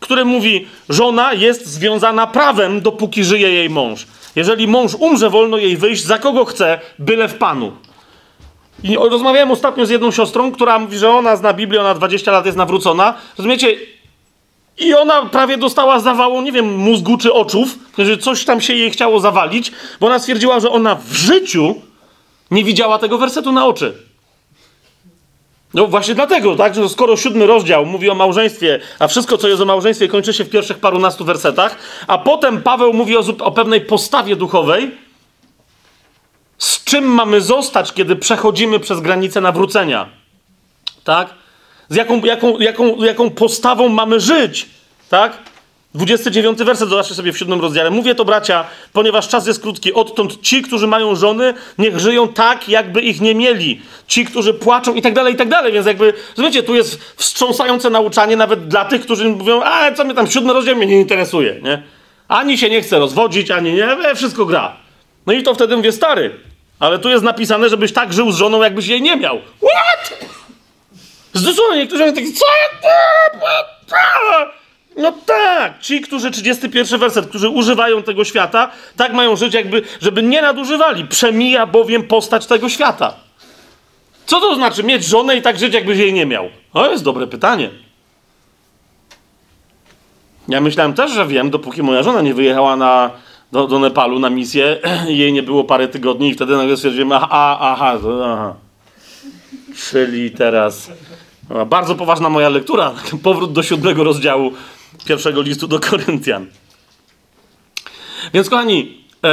które 0.00 0.24
mówi, 0.24 0.66
żona 0.88 1.32
jest 1.32 1.66
związana 1.66 2.26
prawem, 2.26 2.80
dopóki 2.80 3.24
żyje 3.24 3.50
jej 3.50 3.70
mąż. 3.70 4.06
Jeżeli 4.36 4.68
mąż 4.68 4.94
umrze, 4.94 5.30
wolno 5.30 5.56
jej 5.56 5.76
wyjść 5.76 6.04
za 6.04 6.18
kogo 6.18 6.44
chce, 6.44 6.80
byle 6.98 7.28
w 7.28 7.34
Panu. 7.34 7.72
I 8.82 8.96
rozmawiałem 8.96 9.50
ostatnio 9.50 9.86
z 9.86 9.90
jedną 9.90 10.10
siostrą, 10.10 10.52
która 10.52 10.78
mówi, 10.78 10.98
że 10.98 11.10
ona 11.10 11.36
zna 11.36 11.52
Biblię, 11.52 11.80
ona 11.80 11.94
20 11.94 12.32
lat 12.32 12.46
jest 12.46 12.58
nawrócona. 12.58 13.14
Rozumiecie? 13.38 13.76
I 14.78 14.94
ona 14.94 15.26
prawie 15.26 15.58
dostała 15.58 16.00
zawału, 16.00 16.42
nie 16.42 16.52
wiem, 16.52 16.76
mózgu 16.76 17.18
czy 17.18 17.32
oczów, 17.32 17.78
że 17.98 18.18
coś 18.18 18.44
tam 18.44 18.60
się 18.60 18.74
jej 18.74 18.90
chciało 18.90 19.20
zawalić, 19.20 19.72
bo 20.00 20.06
ona 20.06 20.18
stwierdziła, 20.18 20.60
że 20.60 20.70
ona 20.70 20.94
w 20.94 21.12
życiu 21.12 21.74
nie 22.50 22.64
widziała 22.64 22.98
tego 22.98 23.18
wersetu 23.18 23.52
na 23.52 23.66
oczy. 23.66 23.94
No 25.74 25.86
właśnie 25.86 26.14
dlatego, 26.14 26.56
tak, 26.56 26.74
że 26.74 26.88
skoro 26.88 27.16
siódmy 27.16 27.46
rozdział 27.46 27.86
mówi 27.86 28.10
o 28.10 28.14
małżeństwie, 28.14 28.80
a 28.98 29.08
wszystko, 29.08 29.38
co 29.38 29.48
jest 29.48 29.62
o 29.62 29.64
małżeństwie, 29.64 30.08
kończy 30.08 30.34
się 30.34 30.44
w 30.44 30.50
pierwszych 30.50 30.78
parunastu 30.78 31.24
wersetach, 31.24 31.76
a 32.06 32.18
potem 32.18 32.62
Paweł 32.62 32.92
mówi 32.92 33.16
o, 33.16 33.22
o 33.40 33.50
pewnej 33.50 33.80
postawie 33.80 34.36
duchowej, 34.36 34.90
z 36.58 36.84
czym 36.84 37.04
mamy 37.04 37.40
zostać, 37.40 37.92
kiedy 37.92 38.16
przechodzimy 38.16 38.80
przez 38.80 39.00
granicę 39.00 39.40
nawrócenia. 39.40 40.08
Tak? 41.04 41.34
Z 41.88 41.96
jaką, 41.96 42.24
jaką, 42.24 42.58
jaką, 42.58 43.04
jaką 43.04 43.30
postawą 43.30 43.88
mamy 43.88 44.20
żyć. 44.20 44.66
Tak? 45.08 45.38
29 45.96 46.58
werset, 46.58 46.88
zobaczcie 46.88 47.14
sobie 47.14 47.32
w 47.32 47.38
siódmym 47.38 47.60
rozdziale. 47.60 47.90
Mówię 47.90 48.14
to, 48.14 48.24
bracia, 48.24 48.64
ponieważ 48.92 49.28
czas 49.28 49.46
jest 49.46 49.62
krótki. 49.62 49.92
Odtąd 49.92 50.40
ci, 50.40 50.62
którzy 50.62 50.86
mają 50.86 51.14
żony, 51.14 51.54
niech 51.78 51.98
żyją 51.98 52.28
tak, 52.28 52.68
jakby 52.68 53.00
ich 53.00 53.20
nie 53.20 53.34
mieli. 53.34 53.80
Ci, 54.06 54.24
którzy 54.24 54.54
płaczą 54.54 54.94
i 54.94 55.02
tak 55.02 55.14
dalej, 55.14 55.34
i 55.34 55.36
tak 55.36 55.48
dalej. 55.48 55.72
Więc 55.72 55.86
jakby, 55.86 56.12
zobaczcie, 56.34 56.62
tu 56.62 56.74
jest 56.74 57.00
wstrząsające 57.16 57.90
nauczanie 57.90 58.36
nawet 58.36 58.68
dla 58.68 58.84
tych, 58.84 59.02
którzy 59.02 59.28
mówią, 59.28 59.62
a 59.62 59.92
co 59.92 60.04
mnie 60.04 60.14
tam, 60.14 60.30
siódmy 60.30 60.52
rozdział 60.52 60.76
mnie 60.76 60.86
nie 60.86 61.00
interesuje, 61.00 61.60
nie? 61.62 61.82
Ani 62.28 62.58
się 62.58 62.70
nie 62.70 62.82
chce 62.82 62.98
rozwodzić, 62.98 63.50
ani 63.50 63.72
nie, 63.72 63.84
e, 63.84 64.14
wszystko 64.14 64.46
gra. 64.46 64.76
No 65.26 65.32
i 65.32 65.42
to 65.42 65.54
wtedy 65.54 65.76
mówię, 65.76 65.92
stary, 65.92 66.30
ale 66.80 66.98
tu 66.98 67.08
jest 67.08 67.24
napisane, 67.24 67.68
żebyś 67.68 67.92
tak 67.92 68.12
żył 68.12 68.32
z 68.32 68.36
żoną, 68.36 68.62
jakbyś 68.62 68.86
jej 68.86 69.02
nie 69.02 69.16
miał. 69.16 69.38
What? 69.38 70.35
Zdosłownie, 71.36 71.78
niektórzy 71.78 72.06
mówią 72.06 72.14
tak, 72.14 72.24
co? 72.34 72.46
No 74.96 75.12
tak, 75.26 75.80
ci, 75.80 76.00
którzy 76.00 76.30
31 76.30 77.00
werset, 77.00 77.26
którzy 77.26 77.48
używają 77.48 78.02
tego 78.02 78.24
świata, 78.24 78.70
tak 78.96 79.12
mają 79.12 79.36
żyć, 79.36 79.54
jakby, 79.54 79.82
żeby 80.00 80.22
nie 80.22 80.42
nadużywali. 80.42 81.04
Przemija 81.04 81.66
bowiem 81.66 82.02
postać 82.02 82.46
tego 82.46 82.68
świata. 82.68 83.14
Co 84.26 84.40
to 84.40 84.54
znaczy 84.54 84.82
mieć 84.82 85.04
żonę 85.04 85.36
i 85.36 85.42
tak 85.42 85.58
żyć, 85.58 85.74
jakbyś 85.74 85.98
jej 85.98 86.12
nie 86.12 86.26
miał? 86.26 86.48
To 86.72 86.90
jest 86.90 87.04
dobre 87.04 87.26
pytanie. 87.26 87.70
Ja 90.48 90.60
myślałem 90.60 90.94
też, 90.94 91.10
że 91.10 91.26
wiem, 91.26 91.50
dopóki 91.50 91.82
moja 91.82 92.02
żona 92.02 92.22
nie 92.22 92.34
wyjechała 92.34 92.76
na, 92.76 93.10
do, 93.52 93.66
do 93.66 93.78
Nepalu 93.78 94.18
na 94.18 94.30
misję, 94.30 94.78
jej 95.08 95.32
nie 95.32 95.42
było 95.42 95.64
parę 95.64 95.88
tygodni 95.88 96.28
i 96.28 96.34
wtedy 96.34 96.56
nagle 96.56 96.76
stwierdziłem, 96.76 97.12
aha, 97.12 97.58
aha, 97.60 97.98
aha. 98.24 98.54
Czyli 99.90 100.30
teraz... 100.30 100.90
Bardzo 101.66 101.94
poważna 101.94 102.28
moja 102.28 102.48
lektura. 102.48 102.94
Powrót 103.22 103.52
do 103.52 103.62
siódmego 103.62 104.04
rozdziału 104.04 104.52
pierwszego 105.04 105.42
listu 105.42 105.68
do 105.68 105.80
Koryntian. 105.80 106.46
Więc 108.34 108.50
kochani, 108.50 109.04
e, 109.24 109.28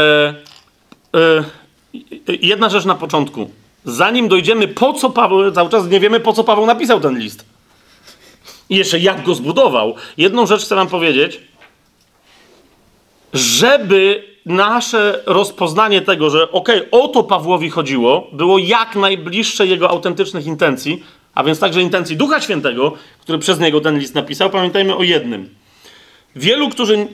e, 1.15 1.43
jedna 2.41 2.69
rzecz 2.69 2.85
na 2.85 2.95
początku. 2.95 3.51
Zanim 3.85 4.27
dojdziemy, 4.27 4.67
po 4.67 4.93
co 4.93 5.09
Paweł, 5.09 5.51
cały 5.51 5.69
czas 5.69 5.87
nie 5.87 5.99
wiemy, 5.99 6.19
po 6.19 6.33
co 6.33 6.43
Paweł 6.43 6.65
napisał 6.65 6.99
ten 6.99 7.19
list. 7.19 7.45
I 8.69 8.75
jeszcze 8.75 8.99
jak 8.99 9.23
go 9.23 9.35
zbudował. 9.35 9.95
Jedną 10.17 10.45
rzecz 10.45 10.61
chcę 10.61 10.75
wam 10.75 10.87
powiedzieć. 10.87 11.39
Żeby 13.33 14.23
nasze 14.45 15.23
rozpoznanie 15.25 16.01
tego, 16.01 16.29
że 16.29 16.51
okej, 16.51 16.89
okay, 16.89 17.01
o 17.01 17.07
to 17.07 17.23
Pawłowi 17.23 17.69
chodziło, 17.69 18.27
było 18.31 18.57
jak 18.57 18.95
najbliższe 18.95 19.67
jego 19.67 19.89
autentycznych 19.89 20.45
intencji, 20.45 21.03
a 21.35 21.43
więc 21.43 21.59
także 21.59 21.81
intencji 21.81 22.17
Ducha 22.17 22.41
Świętego, 22.41 22.93
który 23.21 23.39
przez 23.39 23.59
niego 23.59 23.81
ten 23.81 23.99
list 23.99 24.15
napisał, 24.15 24.49
pamiętajmy 24.49 24.95
o 24.95 25.03
jednym. 25.03 25.49
Wielu, 26.35 26.69
którzy 26.69 26.93
y, 26.93 27.07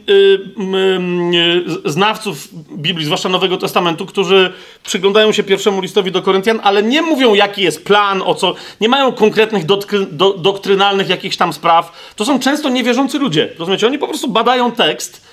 y, 1.86 1.92
znawców 1.92 2.48
Biblii, 2.72 3.06
zwłaszcza 3.06 3.30
Nowego 3.30 3.58
Testamentu, 3.58 4.06
którzy 4.06 4.54
przyglądają 4.84 5.32
się 5.32 5.44
pierwszemu 5.44 5.82
listowi 5.82 6.12
do 6.12 6.22
Koryntian, 6.22 6.60
ale 6.64 6.84
nie 6.84 7.02
mówią, 7.02 7.34
jaki 7.34 7.62
jest 7.62 7.86
plan, 7.86 8.22
o 8.22 8.36
co, 8.36 8.56
nie 8.82 8.90
mają 8.90 9.12
konkretnych 9.12 9.66
doktry, 9.66 10.08
do, 10.12 10.34
doktrynalnych 10.34 11.10
jakichś 11.10 11.38
tam 11.38 11.54
spraw. 11.54 12.14
To 12.16 12.26
są 12.26 12.40
często 12.40 12.70
niewierzący 12.70 13.20
ludzie. 13.20 13.50
Rozumiecie? 13.60 13.88
Oni 13.88 13.98
po 13.98 14.08
prostu 14.08 14.28
badają 14.28 14.72
tekst. 14.72 15.28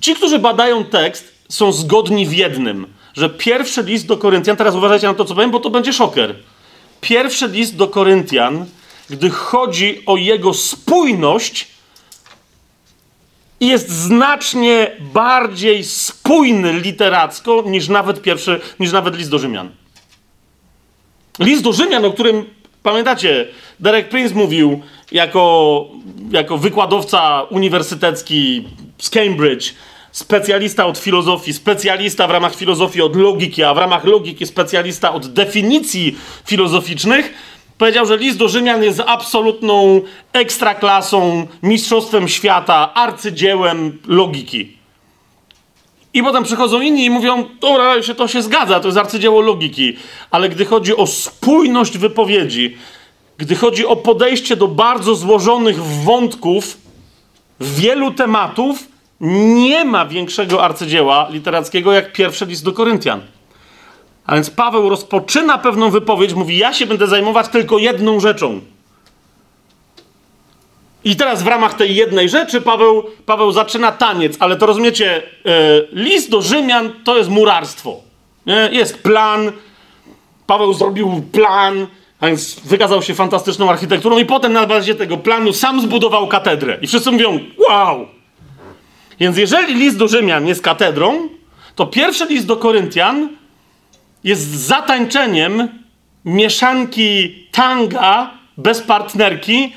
Ci, 0.00 0.14
którzy 0.14 0.38
badają 0.38 0.84
tekst, 0.84 1.34
są 1.48 1.72
zgodni 1.72 2.26
w 2.26 2.32
jednym, 2.32 2.86
że 3.14 3.30
pierwszy 3.30 3.82
list 3.82 4.06
do 4.06 4.16
Koryntian, 4.16 4.56
teraz 4.56 4.74
uważajcie 4.74 5.06
na 5.06 5.14
to, 5.14 5.24
co 5.24 5.34
powiem, 5.34 5.50
bo 5.50 5.60
to 5.60 5.70
będzie 5.70 5.92
szoker 5.92 6.34
pierwszy 7.04 7.48
list 7.48 7.76
do 7.76 7.88
Koryntian, 7.88 8.66
gdy 9.10 9.30
chodzi 9.30 10.02
o 10.06 10.16
jego 10.16 10.54
spójność, 10.54 11.68
jest 13.60 13.90
znacznie 13.90 14.90
bardziej 15.00 15.84
spójny 15.84 16.72
literacko 16.72 17.62
niż 17.66 17.88
nawet 17.88 18.22
pierwszy, 18.22 18.60
niż 18.80 18.92
nawet 18.92 19.16
list 19.16 19.30
do 19.30 19.38
Rzymian. 19.38 19.70
List 21.38 21.62
do 21.62 21.72
Rzymian, 21.72 22.04
o 22.04 22.12
którym 22.12 22.44
pamiętacie, 22.82 23.46
Derek 23.80 24.08
Prince 24.08 24.34
mówił 24.34 24.82
jako, 25.12 25.86
jako 26.30 26.58
wykładowca 26.58 27.42
uniwersytecki 27.42 28.68
z 28.98 29.10
Cambridge, 29.10 29.74
specjalista 30.14 30.86
od 30.86 30.98
filozofii, 30.98 31.52
specjalista 31.52 32.26
w 32.26 32.30
ramach 32.30 32.56
filozofii 32.56 33.02
od 33.02 33.16
logiki, 33.16 33.62
a 33.62 33.74
w 33.74 33.78
ramach 33.78 34.04
logiki 34.04 34.46
specjalista 34.46 35.12
od 35.12 35.26
definicji 35.26 36.16
filozoficznych, 36.46 37.34
powiedział, 37.78 38.06
że 38.06 38.16
list 38.16 38.38
do 38.38 38.48
Rzymian 38.48 38.82
jest 38.82 39.02
absolutną 39.06 40.00
ekstraklasą, 40.32 41.46
mistrzostwem 41.62 42.28
świata, 42.28 42.94
arcydziełem 42.94 43.98
logiki. 44.06 44.76
I 46.14 46.22
potem 46.22 46.44
przychodzą 46.44 46.80
inni 46.80 47.04
i 47.04 47.10
mówią, 47.10 47.48
dobra, 47.60 48.02
się 48.02 48.14
to 48.14 48.28
się 48.28 48.42
zgadza, 48.42 48.80
to 48.80 48.88
jest 48.88 48.98
arcydzieło 48.98 49.40
logiki. 49.40 49.96
Ale 50.30 50.48
gdy 50.48 50.64
chodzi 50.64 50.96
o 50.96 51.06
spójność 51.06 51.98
wypowiedzi, 51.98 52.76
gdy 53.38 53.56
chodzi 53.56 53.86
o 53.86 53.96
podejście 53.96 54.56
do 54.56 54.68
bardzo 54.68 55.14
złożonych 55.14 55.82
wątków, 55.82 56.76
wielu 57.60 58.10
tematów, 58.10 58.93
nie 59.20 59.84
ma 59.84 60.06
większego 60.06 60.64
arcydzieła 60.64 61.28
literackiego 61.30 61.92
jak 61.92 62.12
pierwszy 62.12 62.46
list 62.46 62.64
do 62.64 62.72
Koryntian. 62.72 63.20
A 64.26 64.34
więc 64.34 64.50
Paweł 64.50 64.88
rozpoczyna 64.88 65.58
pewną 65.58 65.90
wypowiedź, 65.90 66.34
mówi: 66.34 66.58
Ja 66.58 66.72
się 66.72 66.86
będę 66.86 67.06
zajmować 67.06 67.48
tylko 67.48 67.78
jedną 67.78 68.20
rzeczą. 68.20 68.60
I 71.04 71.16
teraz 71.16 71.42
w 71.42 71.46
ramach 71.46 71.74
tej 71.74 71.94
jednej 71.94 72.28
rzeczy 72.28 72.60
Paweł, 72.60 73.04
Paweł 73.26 73.52
zaczyna 73.52 73.92
taniec, 73.92 74.36
ale 74.40 74.56
to 74.56 74.66
rozumiecie, 74.66 75.16
e, 75.16 75.20
list 75.92 76.30
do 76.30 76.42
Rzymian 76.42 76.92
to 77.04 77.16
jest 77.16 77.30
murarstwo. 77.30 77.96
Nie? 78.46 78.68
Jest 78.72 79.02
plan, 79.02 79.52
Paweł 80.46 80.74
zrobił 80.74 81.22
plan, 81.32 81.86
a 82.20 82.26
więc 82.26 82.60
wykazał 82.60 83.02
się 83.02 83.14
fantastyczną 83.14 83.70
architekturą 83.70 84.18
i 84.18 84.24
potem 84.26 84.52
na 84.52 84.66
bazie 84.66 84.94
tego 84.94 85.16
planu 85.16 85.52
sam 85.52 85.80
zbudował 85.80 86.28
katedrę. 86.28 86.78
I 86.82 86.86
wszyscy 86.86 87.10
mówią, 87.10 87.38
wow! 87.68 88.06
Więc 89.20 89.36
jeżeli 89.36 89.74
list 89.74 89.96
do 89.96 90.08
Rzymian 90.08 90.46
jest 90.46 90.62
katedrą, 90.62 91.28
to 91.74 91.86
pierwszy 91.86 92.26
list 92.26 92.46
do 92.46 92.56
Koryntian 92.56 93.28
jest 94.24 94.48
zatańczeniem 94.50 95.68
mieszanki 96.24 97.34
tanga 97.52 98.30
bez 98.56 98.80
partnerki 98.82 99.72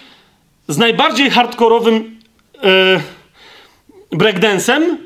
z 0.67 0.77
najbardziej 0.77 1.29
hardkorowym 1.29 2.19
yy, 2.63 3.01
breakdancem 4.11 4.97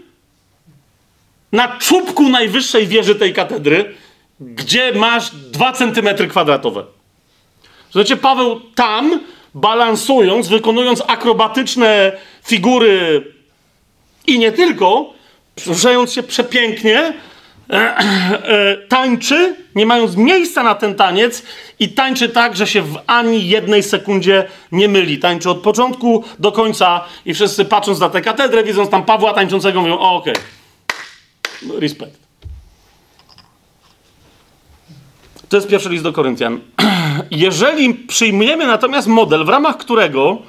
na 1.51 1.77
czubku 1.77 2.29
najwyższej 2.29 2.87
wieży 2.87 3.15
tej 3.15 3.33
katedry, 3.33 3.95
gdzie 4.39 4.93
masz 4.93 5.31
2 5.31 5.73
cm 5.73 6.29
kwadratowe. 6.29 6.83
Słuchajcie, 7.89 8.17
Paweł 8.17 8.59
tam, 8.75 9.19
balansując, 9.53 10.47
wykonując 10.47 11.03
akrobatyczne 11.07 12.11
figury 12.43 13.23
i 14.27 14.39
nie 14.39 14.51
tylko, 14.51 15.13
ruszając 15.65 16.13
się 16.13 16.23
przepięknie, 16.23 17.13
e, 17.69 17.73
e, 17.73 18.77
tańczy, 18.77 19.55
nie 19.75 19.85
mając 19.85 20.15
miejsca 20.15 20.63
na 20.63 20.75
ten 20.75 20.95
taniec 20.95 21.43
i 21.79 21.89
tańczy 21.89 22.29
tak, 22.29 22.55
że 22.55 22.67
się 22.67 22.81
w 22.81 22.99
ani 23.07 23.47
jednej 23.47 23.83
sekundzie 23.83 24.47
nie 24.71 24.89
myli. 24.89 25.19
Tańczy 25.19 25.49
od 25.49 25.61
początku 25.61 26.23
do 26.39 26.51
końca 26.51 27.05
i 27.25 27.33
wszyscy 27.33 27.65
patrząc 27.65 27.99
na 27.99 28.09
tę 28.09 28.21
katedrę, 28.21 28.63
widząc 28.63 28.89
tam 28.89 29.03
Pawła 29.05 29.33
tańczącego, 29.33 29.81
mówią, 29.81 29.93
o 29.99 30.15
okej, 30.15 30.33
okay. 30.33 31.79
respekt. 31.79 32.21
To 35.49 35.57
jest 35.57 35.67
pierwszy 35.67 35.89
list 35.89 36.03
do 36.03 36.13
Koryntian. 36.13 36.59
Jeżeli 37.31 37.93
przyjmujemy 37.93 38.67
natomiast 38.67 39.07
model, 39.07 39.45
w 39.45 39.49
ramach 39.49 39.77
którego 39.77 40.41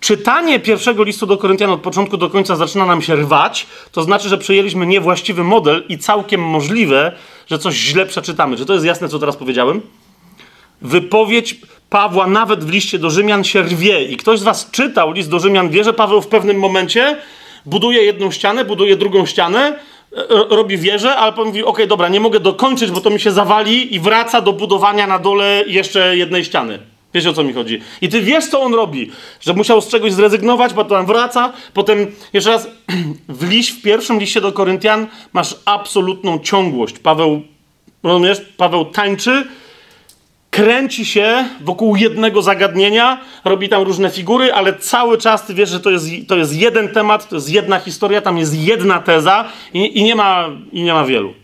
czytanie 0.00 0.60
pierwszego 0.60 1.04
listu 1.04 1.26
do 1.26 1.36
Koryntian 1.36 1.70
od 1.70 1.80
początku 1.80 2.16
do 2.16 2.30
końca 2.30 2.56
zaczyna 2.56 2.86
nam 2.86 3.02
się 3.02 3.16
rwać, 3.16 3.66
to 3.92 4.02
znaczy, 4.02 4.28
że 4.28 4.38
przyjęliśmy 4.38 4.86
niewłaściwy 4.86 5.44
model 5.44 5.84
i 5.88 5.98
całkiem 5.98 6.40
możliwe, 6.40 7.12
że 7.46 7.58
coś 7.58 7.74
źle 7.74 8.06
przeczytamy. 8.06 8.56
Czy 8.56 8.66
to 8.66 8.72
jest 8.72 8.86
jasne, 8.86 9.08
co 9.08 9.18
teraz 9.18 9.36
powiedziałem? 9.36 9.80
Wypowiedź 10.82 11.60
Pawła 11.90 12.26
nawet 12.26 12.64
w 12.64 12.70
liście 12.70 12.98
do 12.98 13.10
Rzymian 13.10 13.44
się 13.44 13.62
rwie 13.62 14.04
i 14.04 14.16
ktoś 14.16 14.38
z 14.38 14.42
was 14.42 14.70
czytał 14.70 15.12
list 15.12 15.30
do 15.30 15.38
Rzymian, 15.38 15.68
wie, 15.68 15.84
że 15.84 15.92
Paweł 15.92 16.22
w 16.22 16.26
pewnym 16.26 16.58
momencie 16.58 17.16
buduje 17.66 18.02
jedną 18.02 18.30
ścianę, 18.30 18.64
buduje 18.64 18.96
drugą 18.96 19.26
ścianę, 19.26 19.78
robi 20.50 20.78
wieżę, 20.78 21.16
ale 21.16 21.44
mówi, 21.44 21.64
ok, 21.64 21.78
dobra, 21.86 22.08
nie 22.08 22.20
mogę 22.20 22.40
dokończyć, 22.40 22.90
bo 22.90 23.00
to 23.00 23.10
mi 23.10 23.20
się 23.20 23.30
zawali 23.30 23.94
i 23.94 24.00
wraca 24.00 24.40
do 24.40 24.52
budowania 24.52 25.06
na 25.06 25.18
dole 25.18 25.64
jeszcze 25.66 26.16
jednej 26.16 26.44
ściany. 26.44 26.78
Wiesz 27.14 27.26
o 27.26 27.32
co 27.32 27.44
mi 27.44 27.52
chodzi. 27.52 27.80
I 28.00 28.08
ty 28.08 28.22
wiesz, 28.22 28.46
co 28.46 28.62
on 28.62 28.74
robi. 28.74 29.10
Że 29.40 29.54
musiał 29.54 29.80
z 29.80 29.88
czegoś 29.88 30.12
zrezygnować, 30.12 30.72
potem 30.72 31.06
wraca, 31.06 31.52
potem 31.74 32.06
jeszcze 32.32 32.50
raz 32.50 32.68
w 33.28 33.48
liść, 33.50 33.70
w 33.70 33.82
pierwszym 33.82 34.18
liście 34.18 34.40
do 34.40 34.52
Koryntian 34.52 35.06
masz 35.32 35.56
absolutną 35.64 36.38
ciągłość. 36.38 36.98
Paweł, 36.98 37.42
rozumiesz? 38.02 38.40
Paweł 38.56 38.84
tańczy, 38.84 39.46
kręci 40.56 41.06
się 41.06 41.48
wokół 41.60 41.96
jednego 41.96 42.42
zagadnienia, 42.42 43.20
robi 43.44 43.68
tam 43.68 43.82
różne 43.82 44.10
figury, 44.10 44.52
ale 44.52 44.78
cały 44.78 45.18
czas 45.18 45.46
ty 45.46 45.54
wiesz, 45.54 45.68
że 45.68 45.80
to 45.80 45.90
jest, 45.90 46.06
to 46.28 46.36
jest 46.36 46.54
jeden 46.54 46.88
temat, 46.88 47.28
to 47.28 47.34
jest 47.36 47.50
jedna 47.50 47.80
historia, 47.80 48.20
tam 48.20 48.38
jest 48.38 48.54
jedna 48.54 49.00
teza 49.00 49.44
i, 49.74 49.98
i, 49.98 50.04
nie, 50.04 50.14
ma, 50.14 50.48
i 50.72 50.82
nie 50.82 50.92
ma 50.92 51.04
wielu. 51.04 51.34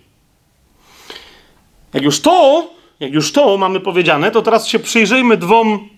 Jak 1.95 2.03
już 2.03 2.21
to, 2.21 2.71
jak 3.03 3.13
już 3.13 3.33
to 3.33 3.59
mamy 3.59 3.81
powiedziane, 3.81 4.31
to 4.31 4.43
teraz 4.43 4.69
się 4.69 4.79
przyjrzyjmy 4.79 5.37
dwom 5.37 5.89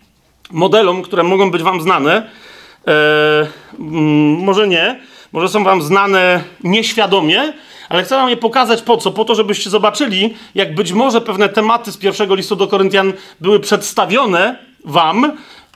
modelom, 0.51 1.03
które 1.03 1.23
mogą 1.23 1.51
być 1.51 1.63
wam 1.63 1.81
znane. 1.81 2.31
Eee, 2.87 2.95
może 4.39 4.69
nie, 4.69 5.01
może 5.33 5.49
są 5.49 5.65
wam 5.65 5.83
znane 5.83 6.45
nieświadomie, 6.63 7.53
ale 7.89 8.03
chcę 8.03 8.17
wam 8.17 8.31
je 8.31 8.37
pokazać 8.37 8.83
po 8.83 8.97
co? 8.97 9.11
Po 9.11 9.25
to, 9.25 9.35
żebyście 9.35 9.71
zobaczyli, 9.71 10.35
jak 10.55 10.75
być 10.75 10.93
może 10.93 11.21
pewne 11.21 11.49
tematy 11.49 11.93
z 11.93 11.97
pierwszego 11.97 12.35
listu 12.35 12.57
do 12.57 12.67
Koryntian 12.67 13.13
były 13.41 13.61
przedstawione 13.61 14.59
wam 14.85 15.33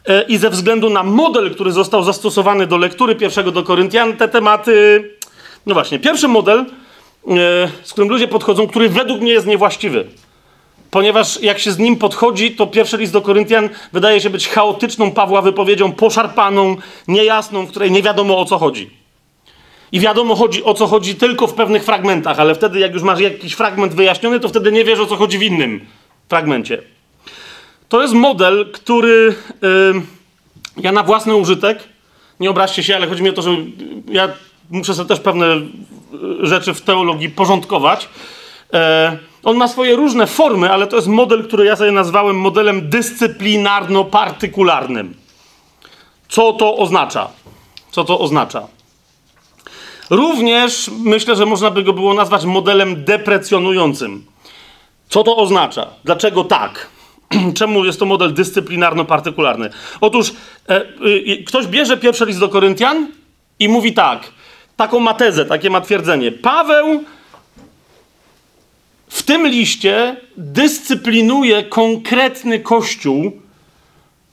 e, 0.06 0.22
i 0.22 0.36
ze 0.36 0.50
względu 0.50 0.90
na 0.90 1.02
model, 1.02 1.54
który 1.54 1.72
został 1.72 2.02
zastosowany 2.02 2.66
do 2.66 2.76
lektury 2.76 3.14
pierwszego 3.14 3.52
do 3.52 3.62
Koryntian, 3.62 4.16
te 4.16 4.28
tematy... 4.28 5.04
No 5.66 5.74
właśnie, 5.74 5.98
pierwszy 5.98 6.28
model, 6.28 6.58
e, 6.58 6.64
z 7.82 7.92
którym 7.92 8.10
ludzie 8.10 8.28
podchodzą, 8.28 8.66
który 8.66 8.88
według 8.88 9.20
mnie 9.20 9.32
jest 9.32 9.46
niewłaściwy. 9.46 10.08
Ponieważ 10.91 11.43
jak 11.43 11.59
się 11.59 11.72
z 11.72 11.78
nim 11.78 11.97
podchodzi, 11.97 12.51
to 12.51 12.66
pierwszy 12.66 12.97
list 12.97 13.12
do 13.12 13.22
Koryntian 13.22 13.68
wydaje 13.93 14.20
się 14.20 14.30
być 14.30 14.49
chaotyczną 14.49 15.11
Pawła 15.11 15.43
wypowiedzią, 15.43 15.93
poszarpaną, 15.93 16.76
niejasną, 17.09 17.66
w 17.66 17.70
której 17.70 17.91
nie 17.91 18.03
wiadomo 18.03 18.39
o 18.39 18.45
co 18.45 18.59
chodzi. 18.59 18.91
I 19.93 20.01
wiadomo 20.01 20.34
chodzi, 20.34 20.64
o 20.64 20.74
co 20.74 20.86
chodzi 20.86 21.14
tylko 21.14 21.47
w 21.47 21.55
pewnych 21.55 21.84
fragmentach, 21.84 22.41
ale 22.41 22.55
wtedy, 22.55 22.78
jak 22.78 22.95
już 22.95 23.03
masz 23.03 23.20
jakiś 23.20 23.53
fragment 23.53 23.95
wyjaśniony, 23.95 24.41
to 24.41 24.49
wtedy 24.49 24.72
nie 24.72 24.84
wiesz 24.84 25.01
o 25.01 25.07
co 25.07 25.16
chodzi 25.16 25.39
w 25.39 25.43
innym 25.43 25.86
fragmencie. 26.28 26.82
To 27.89 28.03
jest 28.03 28.14
model, 28.14 28.70
który 28.72 29.34
yy, 29.62 30.03
ja 30.76 30.93
na 30.93 31.03
własny 31.03 31.36
użytek, 31.36 31.78
nie 32.41 32.51
obraźcie 32.51 32.82
się, 32.82 32.97
ale 32.97 33.07
chodzi 33.07 33.22
mi 33.22 33.30
o 33.30 33.32
to, 33.32 33.43
że 33.43 33.51
ja 34.09 34.28
muszę 34.70 34.95
sobie 34.95 35.09
też 35.09 35.20
pewne 35.20 35.47
rzeczy 36.41 36.74
w 36.74 36.80
teologii 36.80 37.28
porządkować. 37.28 38.09
Yy, 38.72 38.78
on 39.49 39.57
ma 39.57 39.68
swoje 39.68 39.96
różne 39.96 40.26
formy, 40.26 40.72
ale 40.72 40.86
to 40.86 40.96
jest 40.96 41.09
model, 41.09 41.44
który 41.44 41.64
ja 41.64 41.76
sobie 41.76 41.92
nazwałem 41.92 42.36
modelem 42.36 42.90
dyscyplinarno-partykularnym. 42.90 45.09
Co 46.28 46.53
to 46.53 46.76
oznacza? 46.76 47.28
Co 47.90 48.05
to 48.05 48.18
oznacza? 48.18 48.66
Również 50.11 50.90
myślę, 51.05 51.36
że 51.36 51.46
można 51.46 51.70
by 51.70 51.82
go 51.82 51.92
było 51.92 52.14
nazwać 52.14 52.44
modelem 52.44 53.05
deprecjonującym. 53.05 54.24
Co 55.09 55.24
to 55.24 55.36
oznacza? 55.36 55.86
Dlaczego 56.05 56.44
tak? 56.44 56.88
Czemu 57.59 57.84
jest 57.84 57.99
to 57.99 58.07
model 58.07 58.34
dyscyplinarno-partykularny? 58.34 59.70
Otóż 60.01 60.32
e, 60.68 60.76
e, 60.76 60.84
ktoś 61.46 61.66
bierze 61.66 61.96
pierwszy 61.96 62.26
list 62.26 62.40
do 62.40 62.49
Koryntian 62.49 63.07
i 63.59 63.68
mówi 63.68 63.92
tak, 63.92 64.32
taką 64.76 65.01
ma 65.01 65.14
tezę, 65.14 65.44
takie 65.44 65.70
ma 65.70 65.80
twierdzenie. 65.80 66.32
Paweł 66.32 67.05
w 69.18 69.22
tym 69.22 69.46
liście 69.46 70.16
dyscyplinuje 70.36 71.62
konkretny 71.62 72.60
kościół, 72.60 73.32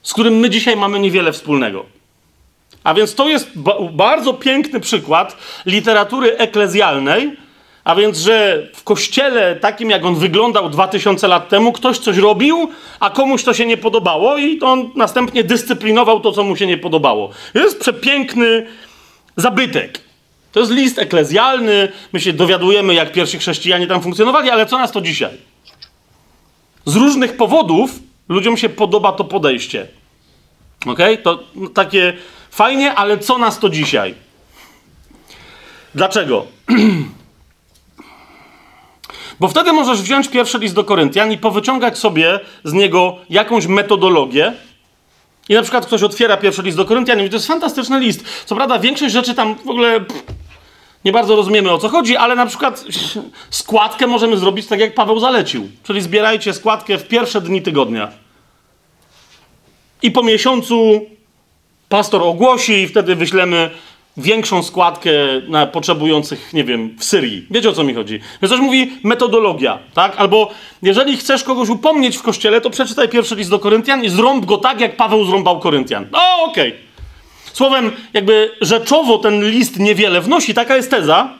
z 0.02 0.12
którym 0.12 0.34
my 0.34 0.50
dzisiaj 0.50 0.76
mamy 0.76 0.98
niewiele 0.98 1.32
wspólnego. 1.32 1.84
A 2.84 2.94
więc 2.94 3.14
to 3.14 3.28
jest 3.28 3.58
ba 3.58 3.74
bardzo 3.92 4.34
piękny 4.34 4.80
przykład 4.80 5.36
literatury 5.66 6.36
eklezjalnej, 6.36 7.36
a 7.84 7.94
więc, 7.94 8.18
że 8.18 8.68
w 8.74 8.82
kościele 8.84 9.56
takim, 9.56 9.90
jak 9.90 10.04
on 10.04 10.14
wyglądał 10.14 10.70
2000 10.70 11.28
lat 11.28 11.48
temu, 11.48 11.72
ktoś 11.72 11.98
coś 11.98 12.16
robił, 12.16 12.70
a 13.00 13.10
komuś 13.10 13.44
to 13.44 13.54
się 13.54 13.66
nie 13.66 13.76
podobało 13.76 14.36
i 14.36 14.60
on 14.60 14.90
następnie 14.96 15.44
dyscyplinował 15.44 16.20
to, 16.20 16.32
co 16.32 16.44
mu 16.44 16.56
się 16.56 16.66
nie 16.66 16.78
podobało. 16.78 17.30
Jest 17.54 17.80
przepiękny 17.80 18.66
zabytek. 19.36 20.05
To 20.56 20.60
jest 20.60 20.72
list 20.72 20.98
eklezjalny, 20.98 21.92
my 22.12 22.20
się 22.20 22.32
dowiadujemy, 22.32 22.94
jak 22.94 23.12
pierwsi 23.12 23.38
chrześcijanie 23.38 23.86
tam 23.86 24.02
funkcjonowali, 24.02 24.50
ale 24.50 24.66
co 24.66 24.78
nas 24.78 24.92
to 24.92 25.00
dzisiaj? 25.00 25.38
Z 26.84 26.96
różnych 26.96 27.36
powodów 27.36 27.90
ludziom 28.28 28.56
się 28.56 28.68
podoba 28.68 29.12
to 29.12 29.24
podejście. 29.24 29.86
Ok? 30.86 30.98
To 31.22 31.44
takie 31.74 32.12
Fajnie, 32.50 32.94
ale 32.94 33.18
co 33.18 33.38
nas 33.38 33.58
to 33.58 33.68
dzisiaj? 33.68 34.14
Dlaczego? 35.94 36.46
Bo 39.40 39.48
wtedy 39.48 39.72
możesz 39.72 40.02
wziąć 40.02 40.28
pierwszy 40.28 40.58
list 40.58 40.74
do 40.74 40.84
Koryntian 40.84 41.32
i 41.32 41.38
powyciągać 41.38 41.98
sobie 41.98 42.40
z 42.64 42.72
niego 42.72 43.16
jakąś 43.30 43.66
metodologię. 43.66 44.52
I 45.48 45.54
na 45.54 45.62
przykład 45.62 45.86
ktoś 45.86 46.02
otwiera 46.02 46.36
pierwszy 46.36 46.62
list 46.62 46.76
do 46.76 46.84
Koryntian 46.84 47.18
i 47.18 47.20
mówi, 47.20 47.30
to 47.30 47.36
jest 47.36 47.46
fantastyczny 47.46 48.00
list. 48.00 48.24
Co 48.46 48.56
prawda 48.56 48.78
większość 48.78 49.12
rzeczy 49.12 49.34
tam 49.34 49.54
w 49.54 49.68
ogóle 49.68 50.00
pff, 50.00 50.45
nie 51.06 51.12
bardzo 51.12 51.36
rozumiemy 51.36 51.72
o 51.72 51.78
co 51.78 51.88
chodzi, 51.88 52.16
ale 52.16 52.34
na 52.34 52.46
przykład 52.46 52.84
składkę 53.50 54.06
możemy 54.06 54.38
zrobić 54.38 54.66
tak 54.66 54.80
jak 54.80 54.94
Paweł 54.94 55.20
zalecił. 55.20 55.68
Czyli 55.82 56.00
zbierajcie 56.00 56.52
składkę 56.52 56.98
w 56.98 57.08
pierwsze 57.08 57.40
dni 57.40 57.62
tygodnia. 57.62 58.08
I 60.02 60.10
po 60.10 60.22
miesiącu 60.22 61.06
pastor 61.88 62.22
ogłosi 62.22 62.72
i 62.72 62.88
wtedy 62.88 63.16
wyślemy 63.16 63.70
większą 64.16 64.62
składkę 64.62 65.10
na 65.48 65.66
potrzebujących, 65.66 66.52
nie 66.52 66.64
wiem, 66.64 66.96
w 66.98 67.04
Syrii. 67.04 67.46
Wiecie 67.50 67.70
o 67.70 67.72
co 67.72 67.84
mi 67.84 67.94
chodzi? 67.94 68.20
Więc 68.42 68.52
coś 68.52 68.60
mówi 68.60 68.92
metodologia, 69.02 69.78
tak? 69.94 70.16
Albo 70.16 70.50
jeżeli 70.82 71.16
chcesz 71.16 71.44
kogoś 71.44 71.68
upomnieć 71.68 72.16
w 72.16 72.22
kościele, 72.22 72.60
to 72.60 72.70
przeczytaj 72.70 73.08
pierwszy 73.08 73.36
list 73.36 73.50
do 73.50 73.58
Koryntian 73.58 74.04
i 74.04 74.08
zrąb 74.08 74.44
go 74.44 74.58
tak, 74.58 74.80
jak 74.80 74.96
Paweł 74.96 75.24
zrąbał 75.24 75.60
Koryntian. 75.60 76.06
O, 76.12 76.44
okej. 76.44 76.68
Okay. 76.68 76.85
Słowem, 77.56 77.92
jakby 78.14 78.50
rzeczowo 78.60 79.18
ten 79.18 79.50
list 79.50 79.78
niewiele 79.78 80.20
wnosi, 80.20 80.54
taka 80.54 80.76
jest 80.76 80.90
teza, 80.90 81.30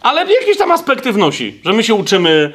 ale 0.00 0.32
jakieś 0.32 0.58
tam 0.58 0.72
aspekty 0.72 1.12
wnosi, 1.12 1.60
że 1.64 1.72
my 1.72 1.84
się 1.84 1.94
uczymy, 1.94 2.52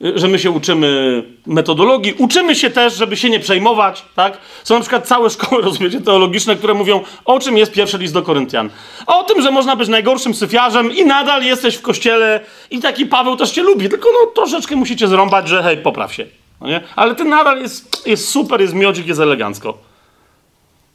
yy, 0.00 0.18
że 0.18 0.28
my 0.28 0.38
się 0.38 0.50
uczymy 0.50 1.22
metodologii, 1.46 2.14
uczymy 2.18 2.54
się 2.54 2.70
też, 2.70 2.94
żeby 2.96 3.16
się 3.16 3.30
nie 3.30 3.40
przejmować, 3.40 4.04
tak? 4.16 4.38
Są 4.64 4.74
na 4.74 4.80
przykład 4.80 5.06
całe 5.06 5.30
szkoły, 5.30 5.62
rozumiecie, 5.68 6.00
teologiczne, 6.00 6.56
które 6.56 6.74
mówią, 6.74 7.00
o 7.24 7.40
czym 7.40 7.58
jest 7.58 7.72
pierwszy 7.72 7.98
list 7.98 8.14
do 8.14 8.22
Koryntian. 8.22 8.70
O 9.06 9.24
tym, 9.24 9.42
że 9.42 9.50
można 9.50 9.76
być 9.76 9.88
najgorszym 9.88 10.34
syfiarzem 10.34 10.96
i 10.96 11.04
nadal 11.04 11.42
jesteś 11.42 11.74
w 11.74 11.82
kościele 11.82 12.40
i 12.70 12.80
taki 12.80 13.06
Paweł 13.06 13.36
też 13.36 13.50
cię 13.50 13.62
lubi, 13.62 13.88
tylko 13.88 14.08
no 14.12 14.30
troszeczkę 14.34 14.76
musicie 14.76 15.08
zrąbać, 15.08 15.48
że 15.48 15.62
hej, 15.62 15.76
popraw 15.76 16.14
się. 16.14 16.26
No 16.60 16.68
nie? 16.68 16.80
Ale 16.96 17.14
ty 17.14 17.24
nadal 17.24 17.60
jest, 17.60 18.06
jest 18.06 18.28
super, 18.28 18.60
jest 18.60 18.74
miodzik, 18.74 19.06
jest 19.06 19.20
elegancko. 19.20 19.91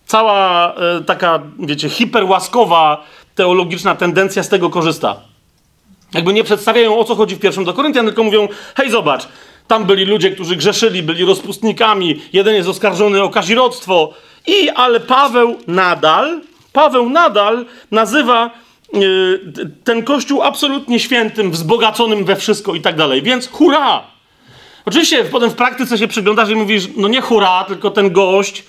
Cała 0.07 0.73
e, 0.75 1.03
taka, 1.03 1.39
wiecie, 1.59 1.89
hiperłaskowa 1.89 3.03
teologiczna 3.35 3.95
tendencja 3.95 4.43
z 4.43 4.49
tego 4.49 4.69
korzysta. 4.69 5.15
Jakby 6.13 6.33
nie 6.33 6.43
przedstawiają 6.43 6.99
o 6.99 7.03
co 7.03 7.15
chodzi 7.15 7.35
w 7.35 7.39
pierwszym 7.39 7.65
do 7.65 7.73
Koryntian, 7.73 8.05
tylko 8.05 8.23
mówią: 8.23 8.47
hej, 8.75 8.91
zobacz, 8.91 9.27
tam 9.67 9.85
byli 9.85 10.05
ludzie, 10.05 10.31
którzy 10.31 10.55
grzeszyli, 10.55 11.03
byli 11.03 11.25
rozpustnikami, 11.25 12.21
jeden 12.33 12.55
jest 12.55 12.69
oskarżony 12.69 13.23
o 13.23 13.29
kazirodztwo, 13.29 14.13
i 14.47 14.69
ale 14.69 14.99
Paweł 14.99 15.55
nadal, 15.67 16.41
Paweł 16.73 17.09
nadal 17.09 17.65
nazywa 17.91 18.51
yy, 18.93 19.41
ten 19.83 20.03
kościół 20.03 20.41
absolutnie 20.41 20.99
świętym, 20.99 21.51
wzbogaconym 21.51 22.25
we 22.25 22.35
wszystko 22.35 22.75
i 22.75 22.81
tak 22.81 22.95
dalej. 22.95 23.21
Więc 23.21 23.47
hurra! 23.47 24.03
Oczywiście 24.85 25.23
potem 25.23 25.49
w 25.49 25.55
praktyce 25.55 25.97
się 25.97 26.07
przyglądasz 26.07 26.49
i 26.49 26.55
mówisz, 26.55 26.87
no 26.97 27.07
nie 27.07 27.21
hurra, 27.21 27.63
tylko 27.63 27.91
ten 27.91 28.11
gość, 28.11 28.63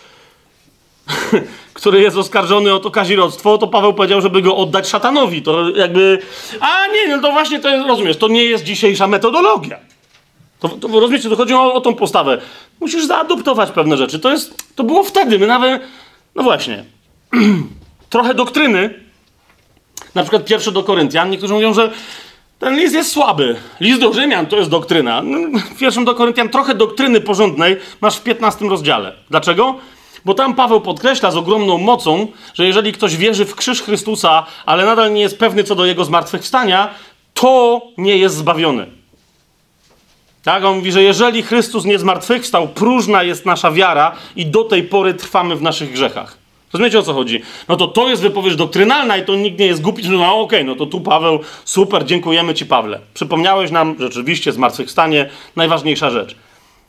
który 1.75 2.01
jest 2.01 2.17
oskarżony 2.17 2.75
o 2.75 2.81
to 2.81 2.91
kazirodztwo, 2.91 3.59
to 3.59 3.69
Paweł 3.69 3.95
powiedział, 3.95 4.21
żeby 4.21 4.43
go 4.43 4.57
oddać 4.57 4.89
szatanowi. 4.89 5.43
To 5.43 5.71
jakby, 5.71 6.19
a 6.61 6.87
nie, 6.87 7.17
no 7.17 7.23
to 7.23 7.33
właśnie 7.33 7.61
to 7.61 7.69
jest, 7.69 7.89
rozumiesz, 7.89 8.17
to 8.17 8.29
nie 8.29 8.45
jest 8.45 8.65
dzisiejsza 8.65 9.07
metodologia. 9.07 9.79
To, 10.61 10.69
to 10.69 10.89
rozumiecie, 10.89 11.29
to 11.29 11.37
chodzi 11.37 11.55
o, 11.55 11.75
o 11.75 11.81
tą 11.81 11.95
postawę. 11.95 12.41
Musisz 12.81 13.07
zaadoptować 13.07 13.71
pewne 13.71 13.97
rzeczy. 13.97 14.19
To 14.19 14.31
jest, 14.31 14.75
to 14.75 14.85
było 14.85 15.03
wtedy, 15.03 15.39
my 15.39 15.47
nawet, 15.47 15.83
no 16.35 16.43
właśnie, 16.43 16.85
trochę 18.11 18.35
doktryny, 18.35 18.95
na 20.15 20.23
przykład 20.23 20.45
pierwszy 20.45 20.73
do 20.73 20.83
Koryntian, 20.83 21.31
niektórzy 21.31 21.55
mówią, 21.55 21.75
że 21.75 21.91
ten 22.59 22.77
list 22.77 22.95
jest 22.95 23.13
słaby. 23.13 23.57
List 23.81 24.01
do 24.01 24.13
Rzymian 24.13 24.47
to 24.47 24.57
jest 24.57 24.71
doktryna. 24.71 25.23
No, 25.23 25.59
w 25.75 25.79
pierwszym 25.79 26.05
do 26.05 26.15
Koryntian 26.15 26.49
trochę 26.49 26.75
doktryny 26.75 27.21
porządnej 27.21 27.77
masz 28.01 28.17
w 28.17 28.23
15 28.23 28.69
rozdziale. 28.69 29.13
Dlaczego? 29.31 29.75
Bo 30.25 30.35
tam 30.35 30.55
Paweł 30.55 30.81
podkreśla 30.81 31.31
z 31.31 31.37
ogromną 31.37 31.79
mocą, 31.79 32.27
że 32.55 32.67
jeżeli 32.67 32.93
ktoś 32.93 33.17
wierzy 33.17 33.45
w 33.45 33.55
krzyż 33.55 33.83
Chrystusa, 33.83 34.47
ale 34.67 34.85
nadal 34.85 35.13
nie 35.13 35.21
jest 35.21 35.39
pewny 35.39 35.65
co 35.65 35.75
do 35.75 35.87
jego 35.87 36.05
zmartwychwstania, 36.05 36.91
to 37.35 37.83
nie 37.99 38.17
jest 38.17 38.37
zbawiony. 38.37 38.87
Tak? 40.43 40.65
On 40.65 40.77
mówi, 40.77 40.93
że 40.93 41.03
jeżeli 41.03 41.43
Chrystus 41.43 41.85
nie 41.85 41.99
zmartwychwstał, 41.99 42.69
próżna 42.69 43.23
jest 43.23 43.47
nasza 43.47 43.71
wiara 43.71 44.13
i 44.37 44.47
do 44.47 44.65
tej 44.65 44.83
pory 44.83 45.15
trwamy 45.15 45.57
w 45.57 45.63
naszych 45.63 45.93
grzechach. 45.93 46.39
Rozumiecie 46.73 46.99
o 46.99 47.03
co 47.03 47.15
chodzi? 47.15 47.43
No 47.69 47.77
to 47.77 47.87
to 47.87 48.09
jest 48.09 48.23
wypowiedź 48.23 48.57
doktrynalna 48.57 49.17
i 49.17 49.25
to 49.25 49.37
nikt 49.37 49.59
nie 49.59 49.67
jest 49.67 49.83
głupi, 49.83 50.03
że 50.03 50.13
no 50.13 50.41
okej, 50.41 50.61
okay, 50.61 50.65
no 50.65 50.75
to 50.75 50.87
tu 50.87 51.01
Paweł, 51.01 51.41
super, 51.65 52.05
dziękujemy 52.05 52.55
Ci 52.55 52.67
Pawle. 52.67 53.01
Przypomniałeś 53.15 53.71
nam 53.71 53.97
rzeczywiście 53.99 54.53
zmartwychwstanie, 54.53 55.31
najważniejsza 55.57 56.11
rzecz. 56.11 56.37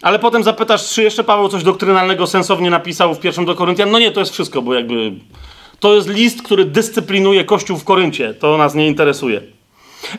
Ale 0.02 0.20
potem 0.20 0.44
zapytasz, 0.44 0.90
czy 0.90 1.04
jeszcze 1.04 1.24
Paweł 1.24 1.50
coś 1.50 1.64
doktrynalnego 1.64 2.28
sensownie 2.28 2.70
napisał 2.70 3.16
w 3.16 3.20
pierwszym 3.20 3.46
do 3.46 3.56
Koryntian? 3.56 3.92
No 3.92 4.00
nie, 4.00 4.12
to 4.12 4.20
jest 4.20 4.34
wszystko, 4.34 4.62
bo 4.62 4.74
jakby 4.74 5.12
to 5.80 5.96
jest 5.96 6.10
list, 6.10 6.42
który 6.42 6.66
dyscyplinuje 6.66 7.46
Kościół 7.46 7.78
w 7.78 7.84
Koryncie. 7.84 8.34
To 8.34 8.58
nas 8.58 8.76
nie 8.76 8.88
interesuje. 8.88 9.42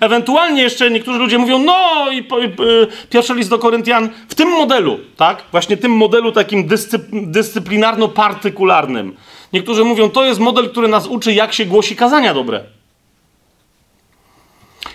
Ewentualnie 0.01 0.63
jeszcze 0.63 0.91
niektórzy 0.91 1.19
ludzie 1.19 1.39
mówią, 1.39 1.59
no 1.59 2.07
i, 2.13 2.17
i, 2.17 2.21
i 2.21 2.57
pierwszy 3.11 3.35
list 3.35 3.51
do 3.51 3.59
Koryntian 3.59 4.09
w 4.29 4.35
tym 4.35 4.49
modelu, 4.49 4.99
tak? 5.17 5.45
Właśnie 5.51 5.77
tym 5.77 5.93
modelu 5.93 6.33
takim 6.33 6.67
dyscyp, 6.67 7.03
dyscyplinarno-partykularnym. 7.13 9.13
Niektórzy 9.53 9.85
mówią, 9.85 10.11
to 10.11 10.25
jest 10.25 10.41
model, 10.41 10.71
który 10.71 10.89
nas 10.89 11.07
uczy, 11.07 11.33
jak 11.33 11.53
się 11.53 11.65
głosi 11.65 11.97
kazania 11.97 12.35
dobre. 12.35 12.65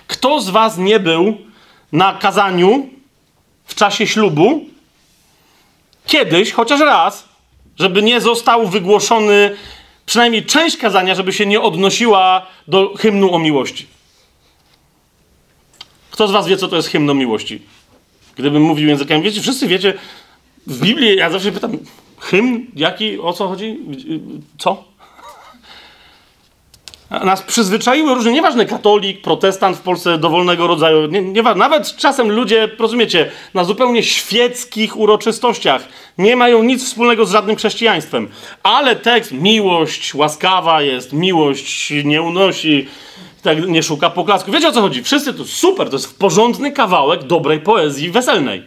Kto 0.08 0.42
z 0.42 0.50
was 0.50 0.78
nie 0.78 1.00
był 1.00 1.38
na 1.92 2.14
kazaniu 2.14 2.90
w 3.66 3.76
czasie 3.76 4.08
ślubu 4.08 4.66
kiedyś, 6.06 6.52
chociaż 6.52 6.80
raz, 6.80 7.30
żeby 7.80 8.02
nie 8.02 8.22
został 8.22 8.68
wygłoszony 8.68 9.56
przynajmniej 10.06 10.46
część 10.46 10.78
kazania, 10.78 11.16
żeby 11.16 11.34
się 11.34 11.46
nie 11.46 11.62
odnosiła 11.62 12.48
do 12.68 12.94
hymnu 12.98 13.34
o 13.34 13.40
miłości. 13.40 13.88
Kto 16.12 16.28
z 16.28 16.32
was 16.32 16.48
wie, 16.48 16.58
co 16.58 16.68
to 16.68 16.76
jest 16.76 16.88
hymn 16.88 17.10
o 17.10 17.14
miłości? 17.14 17.62
Gdybym 18.36 18.64
mówił 18.64 18.90
językiem, 18.90 19.22
wiecie, 19.22 19.42
wszyscy 19.42 19.68
wiecie, 19.68 19.94
w 20.68 20.80
Biblii 20.80 21.18
ja 21.18 21.30
zawsze 21.30 21.52
pytam, 21.52 21.78
hymn? 22.20 22.66
Jaki? 22.76 23.20
O 23.20 23.34
co 23.34 23.48
chodzi? 23.48 23.80
Co? 24.58 24.84
Nas 27.10 27.42
przyzwyczaiły 27.42 28.16
różne, 28.16 28.32
nieważne 28.32 28.66
katolik, 28.66 29.22
protestant 29.22 29.78
w 29.78 29.82
Polsce 29.82 30.18
dowolnego 30.18 30.68
rodzaju, 30.68 31.08
nie, 31.08 31.22
nie, 31.22 31.44
nawet 31.44 31.96
czasem 31.96 32.32
ludzie, 32.32 32.70
rozumiecie, 32.80 33.32
na 33.54 33.64
zupełnie 33.64 34.04
świeckich 34.04 34.98
uroczystościach 34.98 35.88
nie 36.18 36.36
mają 36.36 36.64
nic 36.64 36.86
wspólnego 36.86 37.26
z 37.26 37.32
żadnym 37.32 37.56
chrześcijaństwem. 37.56 38.28
Ale 38.64 38.96
tekst, 38.96 39.32
miłość 39.32 40.16
łaskawa 40.16 40.82
jest, 40.82 41.14
miłość 41.14 41.94
nie 42.04 42.22
unosi, 42.22 42.88
tak 43.42 43.68
nie 43.68 43.84
szuka 43.84 44.10
poklasku. 44.10 44.52
Wiecie 44.52 44.68
o 44.68 44.72
co 44.72 44.82
chodzi? 44.82 45.04
Wszyscy 45.04 45.34
to 45.34 45.46
super, 45.46 45.90
to 45.90 45.96
jest 45.96 46.20
porządny 46.20 46.72
kawałek 46.72 47.24
dobrej 47.24 47.60
poezji 47.60 48.12
weselnej. 48.12 48.64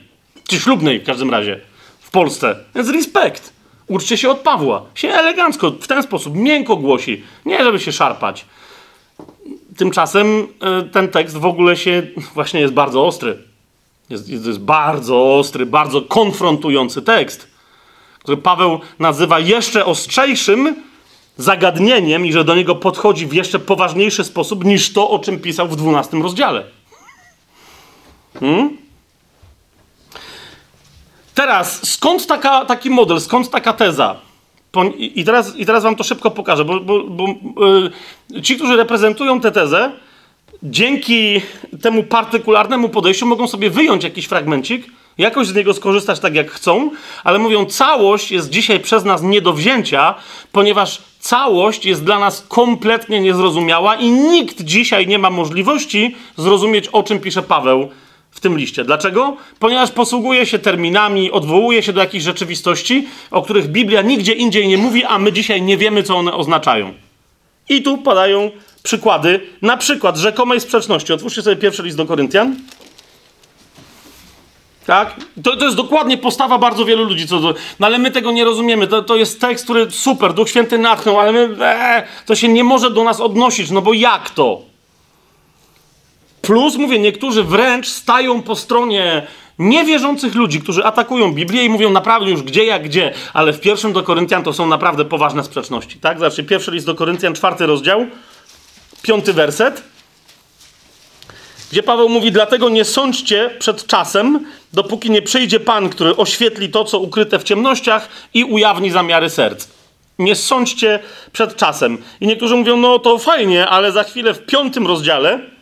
Czy 0.48 0.60
ślubnej 0.60 1.00
w 1.00 1.04
każdym 1.04 1.30
razie. 1.30 1.60
W 2.00 2.10
Polsce. 2.10 2.56
Więc 2.74 2.88
respekt. 2.88 3.57
Uczcie 3.88 4.16
się 4.16 4.30
od 4.30 4.38
Pawła. 4.38 4.82
Się 4.94 5.08
elegancko, 5.08 5.70
w 5.70 5.86
ten 5.86 6.02
sposób, 6.02 6.36
miękko 6.36 6.76
głosi. 6.76 7.22
Nie, 7.44 7.64
żeby 7.64 7.80
się 7.80 7.92
szarpać. 7.92 8.44
Tymczasem 9.76 10.46
e, 10.60 10.82
ten 10.82 11.08
tekst 11.08 11.36
w 11.36 11.46
ogóle 11.46 11.76
się 11.76 12.02
właśnie 12.34 12.60
jest 12.60 12.74
bardzo 12.74 13.06
ostry. 13.06 13.38
Jest, 14.10 14.28
jest, 14.28 14.46
jest 14.46 14.58
bardzo 14.58 15.34
ostry, 15.34 15.66
bardzo 15.66 16.02
konfrontujący 16.02 17.02
tekst, 17.02 17.48
który 18.18 18.36
Paweł 18.36 18.80
nazywa 18.98 19.38
jeszcze 19.38 19.84
ostrzejszym 19.84 20.76
zagadnieniem 21.36 22.26
i 22.26 22.32
że 22.32 22.44
do 22.44 22.54
niego 22.54 22.74
podchodzi 22.74 23.26
w 23.26 23.32
jeszcze 23.32 23.58
poważniejszy 23.58 24.24
sposób 24.24 24.64
niż 24.64 24.92
to, 24.92 25.10
o 25.10 25.18
czym 25.18 25.40
pisał 25.40 25.68
w 25.68 25.76
12 25.76 26.16
rozdziale. 26.16 26.64
Hmm? 28.40 28.87
Teraz, 31.38 31.90
skąd 31.90 32.26
taka, 32.26 32.64
taki 32.64 32.90
model, 32.90 33.20
skąd 33.20 33.50
taka 33.50 33.72
teza? 33.72 34.16
I 34.98 35.24
teraz, 35.24 35.56
I 35.56 35.66
teraz 35.66 35.82
wam 35.82 35.96
to 35.96 36.04
szybko 36.04 36.30
pokażę, 36.30 36.64
bo, 36.64 36.80
bo, 36.80 37.04
bo 37.04 37.26
yy, 38.32 38.42
ci, 38.42 38.56
którzy 38.56 38.76
reprezentują 38.76 39.40
tę 39.40 39.52
tezę, 39.52 39.90
dzięki 40.62 41.40
temu 41.82 42.02
partykularnemu 42.02 42.88
podejściu 42.88 43.26
mogą 43.26 43.48
sobie 43.48 43.70
wyjąć 43.70 44.04
jakiś 44.04 44.26
fragmencik, 44.26 44.86
jakoś 45.18 45.46
z 45.46 45.54
niego 45.54 45.74
skorzystać 45.74 46.20
tak 46.20 46.34
jak 46.34 46.50
chcą, 46.50 46.90
ale 47.24 47.38
mówią, 47.38 47.66
całość 47.66 48.32
jest 48.32 48.50
dzisiaj 48.50 48.80
przez 48.80 49.04
nas 49.04 49.22
nie 49.22 49.40
do 49.40 49.52
wzięcia, 49.52 50.14
ponieważ 50.52 51.02
całość 51.20 51.86
jest 51.86 52.04
dla 52.04 52.18
nas 52.18 52.46
kompletnie 52.48 53.20
niezrozumiała 53.20 53.94
i 53.94 54.10
nikt 54.10 54.62
dzisiaj 54.62 55.06
nie 55.06 55.18
ma 55.18 55.30
możliwości 55.30 56.16
zrozumieć, 56.36 56.88
o 56.88 57.02
czym 57.02 57.20
pisze 57.20 57.42
Paweł 57.42 57.88
w 58.38 58.40
tym 58.40 58.58
liście. 58.58 58.84
Dlaczego? 58.84 59.36
Ponieważ 59.58 59.90
posługuje 59.90 60.46
się 60.46 60.58
terminami, 60.58 61.30
odwołuje 61.30 61.82
się 61.82 61.92
do 61.92 62.00
jakichś 62.00 62.24
rzeczywistości, 62.24 63.08
o 63.30 63.42
których 63.42 63.66
Biblia 63.66 64.02
nigdzie 64.02 64.32
indziej 64.32 64.68
nie 64.68 64.78
mówi, 64.78 65.04
a 65.04 65.18
my 65.18 65.32
dzisiaj 65.32 65.62
nie 65.62 65.76
wiemy, 65.76 66.02
co 66.02 66.16
one 66.16 66.32
oznaczają. 66.32 66.94
I 67.68 67.82
tu 67.82 67.98
padają 67.98 68.50
przykłady, 68.82 69.40
na 69.62 69.76
przykład 69.76 70.16
rzekomej 70.16 70.60
sprzeczności. 70.60 71.12
Otwórzcie 71.12 71.42
sobie 71.42 71.56
pierwszy 71.56 71.82
list 71.82 71.96
do 71.96 72.06
Koryntian. 72.06 72.56
Tak? 74.86 75.16
To, 75.44 75.56
to 75.56 75.64
jest 75.64 75.76
dokładnie 75.76 76.18
postawa 76.18 76.58
bardzo 76.58 76.84
wielu 76.84 77.04
ludzi. 77.04 77.26
Co 77.26 77.40
no 77.80 77.86
ale 77.86 77.98
my 77.98 78.10
tego 78.10 78.30
nie 78.30 78.44
rozumiemy. 78.44 78.86
To, 78.86 79.02
to 79.02 79.16
jest 79.16 79.40
tekst, 79.40 79.64
który 79.64 79.90
super, 79.90 80.34
Duch 80.34 80.48
Święty 80.48 80.78
natchnął, 80.78 81.20
ale 81.20 81.32
my, 81.32 81.56
ee, 81.60 82.06
to 82.26 82.34
się 82.34 82.48
nie 82.48 82.64
może 82.64 82.90
do 82.90 83.04
nas 83.04 83.20
odnosić, 83.20 83.70
no 83.70 83.82
bo 83.82 83.92
jak 83.92 84.30
to? 84.30 84.62
Plus, 86.48 86.76
mówię, 86.76 86.98
niektórzy 86.98 87.44
wręcz 87.44 87.88
stają 87.88 88.42
po 88.42 88.56
stronie 88.56 89.26
niewierzących 89.58 90.34
ludzi, 90.34 90.60
którzy 90.60 90.84
atakują 90.84 91.32
Biblię 91.32 91.64
i 91.64 91.68
mówią 91.68 91.90
naprawdę 91.90 92.30
już 92.30 92.42
gdzie 92.42 92.64
jak 92.64 92.84
gdzie, 92.84 93.14
ale 93.32 93.52
w 93.52 93.60
pierwszym 93.60 93.92
do 93.92 94.02
Koryntian 94.02 94.42
to 94.42 94.52
są 94.52 94.66
naprawdę 94.66 95.04
poważne 95.04 95.44
sprzeczności. 95.44 95.98
Tak? 95.98 96.18
Znaczy, 96.18 96.44
pierwszy 96.44 96.70
list 96.70 96.86
do 96.86 96.94
Koryntian, 96.94 97.34
czwarty 97.34 97.66
rozdział, 97.66 98.06
piąty 99.02 99.32
werset, 99.32 99.82
gdzie 101.72 101.82
Paweł 101.82 102.08
mówi: 102.08 102.32
Dlatego 102.32 102.68
nie 102.68 102.84
sądźcie 102.84 103.50
przed 103.58 103.86
czasem, 103.86 104.46
dopóki 104.72 105.10
nie 105.10 105.22
przyjdzie 105.22 105.60
Pan, 105.60 105.88
który 105.88 106.16
oświetli 106.16 106.68
to, 106.68 106.84
co 106.84 106.98
ukryte 106.98 107.38
w 107.38 107.44
ciemnościach 107.44 108.08
i 108.34 108.44
ujawni 108.44 108.90
zamiary 108.90 109.30
serc. 109.30 109.68
nie 110.18 110.36
sądźcie 110.36 110.98
przed 111.32 111.56
czasem. 111.56 111.98
I 112.20 112.26
niektórzy 112.26 112.56
mówią, 112.56 112.76
no 112.76 112.98
to 112.98 113.18
fajnie, 113.18 113.66
ale 113.66 113.92
za 113.92 114.04
chwilę 114.04 114.34
w 114.34 114.46
piątym 114.46 114.86
rozdziale, 114.86 115.57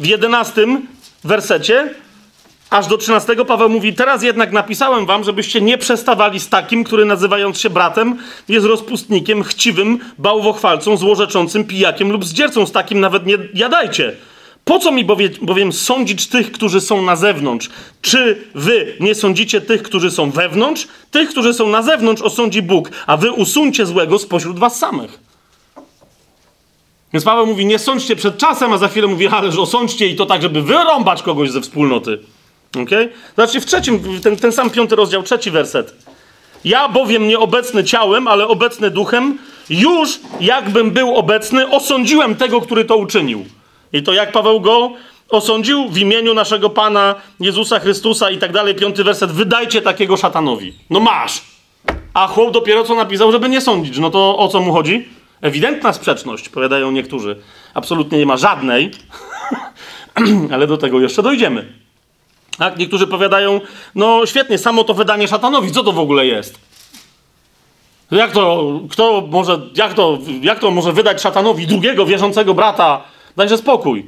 w 0.00 0.06
jedenastym 0.06 0.86
wersecie, 1.24 1.94
aż 2.70 2.86
do 2.86 2.98
trzynastego 2.98 3.44
Paweł 3.44 3.68
mówi, 3.68 3.94
teraz 3.94 4.22
jednak 4.22 4.52
napisałem 4.52 5.06
wam, 5.06 5.24
żebyście 5.24 5.60
nie 5.60 5.78
przestawali 5.78 6.40
z 6.40 6.48
takim, 6.48 6.84
który 6.84 7.04
nazywając 7.04 7.60
się 7.60 7.70
bratem, 7.70 8.16
jest 8.48 8.66
rozpustnikiem, 8.66 9.42
chciwym, 9.42 9.98
bałwochwalcą, 10.18 10.96
złorzeczącym, 10.96 11.64
pijakiem 11.64 12.12
lub 12.12 12.24
zdziercą. 12.24 12.66
Z 12.66 12.72
takim 12.72 13.00
nawet 13.00 13.26
nie 13.26 13.38
jadajcie. 13.54 14.16
Po 14.64 14.78
co 14.78 14.92
mi 14.92 15.04
bowiem, 15.04 15.30
bowiem 15.42 15.72
sądzić 15.72 16.26
tych, 16.26 16.52
którzy 16.52 16.80
są 16.80 17.02
na 17.02 17.16
zewnątrz? 17.16 17.70
Czy 18.02 18.44
wy 18.54 18.96
nie 19.00 19.14
sądzicie 19.14 19.60
tych, 19.60 19.82
którzy 19.82 20.10
są 20.10 20.30
wewnątrz? 20.30 20.88
Tych, 21.10 21.28
którzy 21.28 21.54
są 21.54 21.68
na 21.68 21.82
zewnątrz, 21.82 22.22
osądzi 22.22 22.62
Bóg, 22.62 22.90
a 23.06 23.16
wy 23.16 23.32
usuńcie 23.32 23.86
złego 23.86 24.18
spośród 24.18 24.58
was 24.58 24.78
samych. 24.78 25.27
Więc 27.12 27.24
Paweł 27.24 27.46
mówi, 27.46 27.66
nie 27.66 27.78
sądźcie 27.78 28.16
przed 28.16 28.38
czasem, 28.38 28.72
a 28.72 28.78
za 28.78 28.88
chwilę 28.88 29.06
mówi, 29.06 29.28
ależ 29.28 29.58
osądźcie 29.58 30.06
i 30.06 30.16
to 30.16 30.26
tak, 30.26 30.42
żeby 30.42 30.62
wyrąbać 30.62 31.22
kogoś 31.22 31.50
ze 31.50 31.60
wspólnoty. 31.60 32.18
Okay? 32.82 33.08
Znaczy 33.34 33.60
w 33.60 33.66
trzecim, 33.66 34.20
ten, 34.22 34.36
ten 34.36 34.52
sam 34.52 34.70
piąty 34.70 34.96
rozdział, 34.96 35.22
trzeci 35.22 35.50
werset. 35.50 35.94
Ja 36.64 36.88
bowiem 36.88 37.28
nieobecny 37.28 37.84
ciałem, 37.84 38.28
ale 38.28 38.48
obecny 38.48 38.90
duchem, 38.90 39.38
już 39.70 40.20
jakbym 40.40 40.90
był 40.90 41.16
obecny, 41.16 41.70
osądziłem 41.70 42.36
tego, 42.36 42.60
który 42.60 42.84
to 42.84 42.96
uczynił. 42.96 43.44
I 43.92 44.02
to 44.02 44.12
jak 44.12 44.32
Paweł 44.32 44.60
go 44.60 44.92
osądził 45.30 45.88
w 45.88 45.98
imieniu 45.98 46.34
naszego 46.34 46.70
Pana 46.70 47.14
Jezusa 47.40 47.78
Chrystusa 47.78 48.30
i 48.30 48.38
tak 48.38 48.52
dalej. 48.52 48.74
Piąty 48.74 49.04
werset. 49.04 49.32
Wydajcie 49.32 49.82
takiego 49.82 50.16
szatanowi. 50.16 50.74
No 50.90 51.00
masz! 51.00 51.42
A 52.14 52.26
chłop 52.26 52.50
dopiero 52.50 52.84
co 52.84 52.94
napisał, 52.94 53.32
żeby 53.32 53.48
nie 53.48 53.60
sądzić. 53.60 53.98
No 53.98 54.10
to 54.10 54.38
o 54.38 54.48
co 54.48 54.60
mu 54.60 54.72
chodzi? 54.72 55.08
Ewidentna 55.40 55.92
sprzeczność, 55.92 56.48
powiadają 56.48 56.90
niektórzy. 56.90 57.36
Absolutnie 57.74 58.18
nie 58.18 58.26
ma 58.26 58.36
żadnej, 58.36 58.90
ale 60.52 60.66
do 60.66 60.76
tego 60.76 61.00
jeszcze 61.00 61.22
dojdziemy. 61.22 61.72
Tak? 62.58 62.78
Niektórzy 62.78 63.06
powiadają, 63.06 63.60
no 63.94 64.26
świetnie, 64.26 64.58
samo 64.58 64.84
to 64.84 64.94
wydanie 64.94 65.28
szatanowi, 65.28 65.72
co 65.72 65.84
to 65.84 65.92
w 65.92 65.98
ogóle 65.98 66.26
jest? 66.26 66.58
Jak 68.10 68.32
to, 68.32 68.80
kto 68.90 69.28
może, 69.30 69.60
jak 69.74 69.94
to, 69.94 70.18
jak 70.42 70.58
to 70.58 70.70
może 70.70 70.92
wydać 70.92 71.22
szatanowi 71.22 71.66
drugiego 71.66 72.06
wierzącego 72.06 72.54
brata 72.54 73.02
Dajże 73.38 73.58
spokój. 73.58 74.06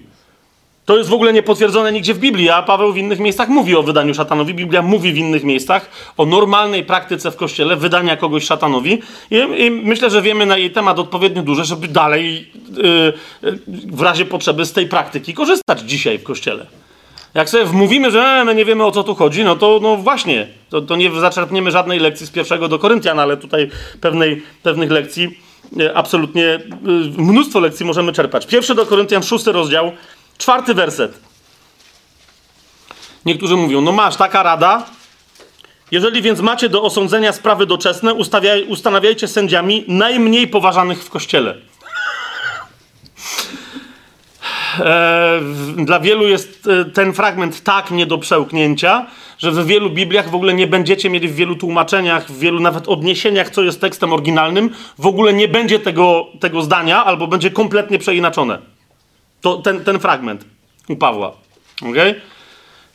To 0.91 0.99
jest 0.99 1.11
w 1.11 1.15
ogóle 1.15 1.33
niepotwierdzone 1.33 1.93
nigdzie 1.93 2.15
w 2.15 2.19
Biblii, 2.19 2.51
a 2.51 2.63
Paweł 2.63 2.93
w 2.93 2.97
innych 2.97 3.19
miejscach 3.19 3.49
mówi 3.49 3.77
o 3.77 3.83
wydaniu 3.83 4.15
szatanowi. 4.15 4.55
Biblia 4.55 4.83
mówi 4.83 5.13
w 5.13 5.17
innych 5.17 5.45
miejscach 5.45 5.91
o 6.17 6.27
normalnej 6.27 6.85
praktyce 6.85 7.31
w 7.31 7.37
kościele 7.37 7.77
wydania 7.77 8.17
kogoś 8.17 8.45
szatanowi. 8.45 9.03
I, 9.31 9.65
i 9.65 9.71
myślę, 9.71 10.11
że 10.11 10.23
wiemy 10.23 10.47
na 10.47 10.57
jej 10.57 10.71
temat 10.71 10.99
odpowiednio 10.99 11.43
dużo, 11.43 11.65
żeby 11.65 11.89
dalej 11.89 12.49
yy, 13.43 13.59
w 13.87 14.01
razie 14.01 14.25
potrzeby 14.25 14.67
z 14.67 14.73
tej 14.73 14.87
praktyki 14.87 15.35
korzystać 15.35 15.81
dzisiaj 15.81 16.19
w 16.19 16.23
kościele. 16.23 16.67
Jak 17.35 17.51
sobie 17.51 17.65
wmówimy, 17.65 18.11
że 18.11 18.23
e, 18.23 18.45
my 18.45 18.55
nie 18.55 18.65
wiemy 18.65 18.85
o 18.85 18.91
co 18.91 19.03
tu 19.03 19.15
chodzi, 19.15 19.45
no 19.45 19.57
to 19.57 19.79
no 19.83 19.97
właśnie, 19.97 20.47
to, 20.71 20.81
to 20.81 20.97
nie 20.97 21.11
zaczerpniemy 21.21 21.71
żadnej 21.71 21.99
lekcji 21.99 22.27
z 22.27 22.31
pierwszego 22.31 22.69
do 22.69 22.79
Koryntian, 22.79 23.19
ale 23.19 23.37
tutaj 23.37 23.71
pewnej, 24.01 24.43
pewnych 24.63 24.91
lekcji 24.91 25.39
absolutnie 25.95 26.45
y, 26.45 27.23
mnóstwo 27.23 27.61
lekcji 27.61 27.87
możemy 27.87 28.13
czerpać. 28.13 28.47
Pierwszy 28.47 28.75
do 28.75 28.87
Koryntian, 28.87 29.23
szósty 29.23 29.53
rozdział, 29.53 29.93
czwarty 30.41 30.75
werset. 30.75 31.19
Niektórzy 33.27 33.57
mówią, 33.57 33.81
no 33.81 33.93
masz, 33.93 34.17
taka 34.17 34.43
rada. 34.43 34.87
Jeżeli 35.91 36.23
więc 36.23 36.41
macie 36.41 36.69
do 36.69 36.83
osądzenia 36.83 37.33
sprawy 37.33 37.67
doczesne, 37.67 38.15
ustanawiajcie 38.69 39.29
sędziami 39.29 39.85
najmniej 39.89 40.49
poważanych 40.49 41.05
w 41.05 41.11
kościele. 41.11 41.55
E, 44.79 45.41
dla 45.77 46.01
wielu 46.01 46.29
jest 46.29 46.69
e, 46.69 46.85
ten 46.85 47.13
fragment 47.13 47.63
tak 47.63 47.91
nie 47.91 48.07
do 48.07 48.19
przełknięcia, 48.19 49.07
że 49.39 49.53
w 49.53 49.67
wielu 49.67 49.91
Bibliach 49.91 50.31
w 50.31 50.35
ogóle 50.35 50.55
nie 50.55 50.67
będziecie 50.67 51.11
mieli 51.11 51.29
w 51.29 51.35
wielu 51.35 51.57
tłumaczeniach, 51.57 52.31
w 52.31 52.39
wielu 52.39 52.61
nawet 52.61 52.89
odniesieniach, 52.89 53.51
co 53.51 53.63
jest 53.63 53.81
tekstem 53.81 54.13
oryginalnym, 54.13 54.71
w 54.99 55.07
ogóle 55.07 55.33
nie 55.33 55.49
będzie 55.49 55.79
tego, 55.79 56.27
tego 56.41 56.63
zdania, 56.63 57.05
albo 57.05 57.27
będzie 57.27 57.51
kompletnie 57.51 57.99
przeinaczone. 57.99 58.80
To 59.41 59.57
ten, 59.57 59.85
ten 59.85 60.01
fragment 60.01 60.45
u 60.89 60.97
Pawła. 60.97 61.33
Okay? 61.91 62.21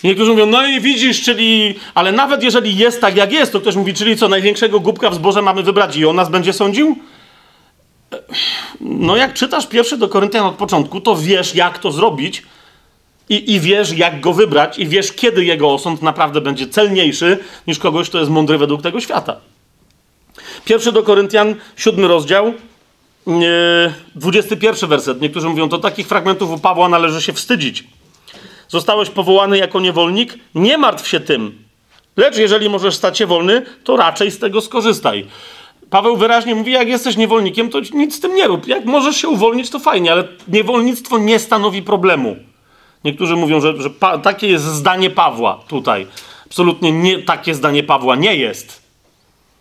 Niektórzy 0.04 0.32
mówią, 0.32 0.46
no 0.46 0.68
i 0.68 0.82
widzisz, 0.82 1.22
czyli, 1.24 1.76
ale 1.96 2.12
nawet 2.12 2.43
jeżeli 2.43 2.78
jest 2.78 3.02
tak, 3.02 3.16
jak 3.16 3.32
jest, 3.32 3.52
to 3.52 3.62
ktoś 3.62 3.76
mówi, 3.76 3.93
czyli 3.93 4.18
co, 4.18 4.28
największego 4.28 4.80
głupka 4.80 5.10
w 5.10 5.16
zborze 5.16 5.41
mamy 5.41 5.64
wybrać 5.64 5.98
i 5.98 6.06
on 6.06 6.16
nas 6.16 6.30
będzie 6.30 6.54
sądził? 6.54 6.98
No 8.82 9.16
jak 9.16 9.34
czytasz 9.34 9.68
pierwszy 9.68 9.98
do 9.98 10.10
Koryntian 10.10 10.46
od 10.46 10.56
początku, 10.56 11.02
to 11.02 11.16
wiesz, 11.16 11.56
jak 11.56 11.80
to 11.80 11.91
zrobić 11.91 12.43
i, 13.30 13.54
i 13.54 13.60
wiesz, 13.60 13.91
jak 13.91 14.22
go 14.22 14.34
wybrać 14.34 14.80
i 14.80 14.88
wiesz, 14.88 15.12
kiedy 15.12 15.46
jego 15.46 15.74
osąd 15.74 16.02
naprawdę 16.02 16.41
będzie 16.41 16.68
celniejszy 16.68 17.38
niż 17.68 17.80
kogoś, 17.80 18.10
kto 18.10 18.20
jest 18.20 18.32
mądry 18.32 18.58
według 18.58 18.82
tego 18.82 19.00
świata. 19.00 19.38
Pierwszy 20.66 20.91
do 20.91 21.04
Koryntian, 21.04 21.56
siódmy 21.76 22.08
rozdział, 22.08 22.54
dwudziesty 24.16 24.58
pierwszy 24.58 24.88
werset. 24.88 25.22
Niektórzy 25.22 25.50
mówią, 25.50 25.70
to 25.70 25.78
takich 25.78 26.08
fragmentów 26.08 26.52
u 26.52 26.60
Pawła 26.60 26.90
należy 26.90 27.22
się 27.22 27.34
wstydzić. 27.34 27.84
Zostałeś 28.68 29.10
powołany 29.10 29.58
jako 29.58 29.80
niewolnik? 29.80 30.34
Nie 30.56 30.78
martw 30.78 31.08
się 31.08 31.20
tym. 31.20 31.66
Lecz 32.18 32.38
jeżeli 32.38 32.70
możesz 32.70 32.96
stać 32.96 33.18
się 33.18 33.26
wolny, 33.26 33.66
to 33.84 33.98
raczej 33.98 34.32
z 34.32 34.40
tego 34.40 34.62
skorzystaj. 34.62 35.26
Paweł 35.90 36.18
wyraźnie 36.18 36.56
mówi, 36.56 36.72
jak 36.72 36.88
jesteś 36.88 37.18
niewolnikiem, 37.18 37.70
to 37.70 37.80
nic 37.94 38.16
z 38.16 38.20
tym 38.20 38.36
nie 38.36 38.48
rób. 38.48 38.68
Jak 38.68 38.86
możesz 38.86 39.18
się 39.18 39.28
uwolnić, 39.28 39.70
to 39.70 39.80
fajnie, 39.80 40.12
ale 40.12 40.28
niewolnictwo 40.48 41.18
nie 41.18 41.39
stanowi 41.39 41.82
problemu. 41.82 42.36
Niektórzy 43.04 43.36
mówią, 43.36 43.62
że, 43.62 43.82
że 43.82 43.89
takie 44.24 44.47
jest 44.47 44.66
zdanie 44.66 45.10
Pawła 45.10 45.60
tutaj. 45.68 46.08
Absolutnie 46.46 46.92
nie, 46.92 47.20
takie 47.20 47.56
zdanie 47.56 47.84
Pawła 47.84 48.16
nie 48.16 48.36
jest. 48.36 48.82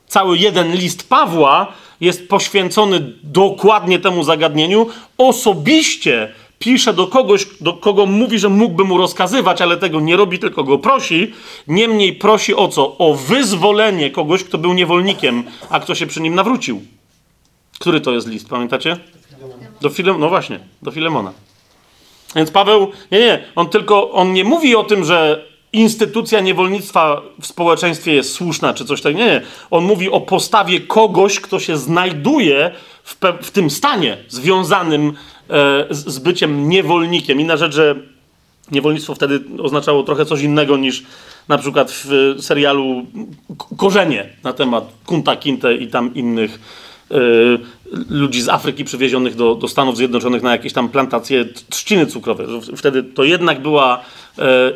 Cały 0.06 0.38
jeden 0.38 0.72
list 0.72 1.08
Pawła 1.08 1.72
jest 2.04 2.28
poświęcony 2.28 3.12
dokładnie 3.22 3.98
temu 3.98 4.24
zagadnieniu. 4.24 4.86
Osobiście 5.18 6.32
pisze 6.58 6.94
do 6.94 7.06
kogoś, 7.06 7.46
do 7.60 7.72
kogo 7.72 8.06
mówi, 8.06 8.38
że 8.38 8.48
mógłby 8.48 8.84
mu 8.84 8.98
rozkazywać, 8.98 9.62
ale 9.62 9.76
tego 9.76 10.00
nie 10.00 10.16
robi, 10.16 10.38
tylko 10.38 10.64
go 10.64 10.78
prosi. 10.78 11.32
Niemniej 11.68 12.12
prosi 12.12 12.54
o 12.54 12.68
co? 12.68 12.98
O 12.98 13.14
wyzwolenie 13.14 14.10
kogoś, 14.10 14.44
kto 14.44 14.58
był 14.58 14.74
niewolnikiem, 14.74 15.44
a 15.70 15.80
kto 15.80 15.94
się 15.94 16.06
przy 16.06 16.20
nim 16.20 16.34
nawrócił. 16.34 16.82
Który 17.78 18.00
to 18.00 18.12
jest 18.12 18.28
list, 18.28 18.48
pamiętacie? 18.48 18.96
Do 19.80 19.90
Filemona. 19.90 20.24
No 20.24 20.28
właśnie, 20.28 20.60
do 20.82 20.90
Filemona. 20.90 21.32
Więc 22.36 22.50
Paweł, 22.50 22.92
nie, 23.12 23.18
nie, 23.18 23.44
on 23.56 23.68
tylko, 23.68 24.10
on 24.10 24.32
nie 24.32 24.44
mówi 24.44 24.76
o 24.76 24.84
tym, 24.84 25.04
że 25.04 25.46
instytucja 25.74 26.40
niewolnictwa 26.40 27.22
w 27.40 27.46
społeczeństwie 27.46 28.12
jest 28.12 28.32
słuszna, 28.32 28.74
czy 28.74 28.84
coś 28.84 29.00
takiego. 29.02 29.20
Nie, 29.20 29.26
nie. 29.26 29.42
On 29.70 29.84
mówi 29.84 30.10
o 30.10 30.20
postawie 30.20 30.80
kogoś, 30.80 31.40
kto 31.40 31.60
się 31.60 31.76
znajduje 31.76 32.70
w, 33.04 33.16
w 33.42 33.50
tym 33.50 33.70
stanie 33.70 34.16
związanym 34.28 35.08
e, 35.08 35.12
z, 35.90 36.06
z 36.06 36.18
byciem 36.18 36.68
niewolnikiem. 36.68 37.40
Inna 37.40 37.56
rzecz, 37.56 37.74
że 37.74 37.96
niewolnictwo 38.70 39.14
wtedy 39.14 39.40
oznaczało 39.62 40.02
trochę 40.02 40.26
coś 40.26 40.42
innego 40.42 40.76
niż 40.76 41.02
na 41.48 41.58
przykład 41.58 41.90
w 41.90 42.36
serialu 42.40 43.06
Korzenie 43.76 44.28
na 44.42 44.52
temat 44.52 44.84
Kunta 45.06 45.36
Kinte 45.36 45.74
i 45.74 45.88
tam 45.88 46.14
innych 46.14 46.60
e, 47.10 47.14
ludzi 48.10 48.42
z 48.42 48.48
Afryki 48.48 48.84
przywiezionych 48.84 49.34
do, 49.34 49.54
do 49.54 49.68
Stanów 49.68 49.96
Zjednoczonych 49.96 50.42
na 50.42 50.52
jakieś 50.52 50.72
tam 50.72 50.88
plantacje 50.88 51.44
trzciny 51.70 52.06
cukrowej. 52.06 52.46
Wtedy 52.76 53.02
to 53.02 53.24
jednak 53.24 53.62
była 53.62 54.04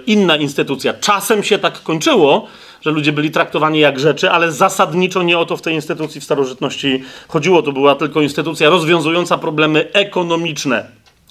inna 0.06 0.36
instytucja. 0.36 0.94
Czasem 0.94 1.42
się 1.42 1.58
tak 1.58 1.82
kończyło, 1.82 2.46
że 2.80 2.90
ludzie 2.90 3.12
byli 3.12 3.30
traktowani 3.30 3.80
jak 3.80 4.00
rzeczy, 4.00 4.30
ale 4.30 4.52
zasadniczo 4.52 5.22
nie 5.22 5.38
o 5.38 5.46
to 5.46 5.56
w 5.56 5.62
tej 5.62 5.74
instytucji 5.74 6.20
w 6.20 6.24
starożytności 6.24 7.02
chodziło. 7.28 7.62
To 7.62 7.72
była 7.72 7.94
tylko 7.94 8.20
instytucja 8.20 8.70
rozwiązująca 8.70 9.38
problemy 9.38 9.92
ekonomiczne. 9.92 10.86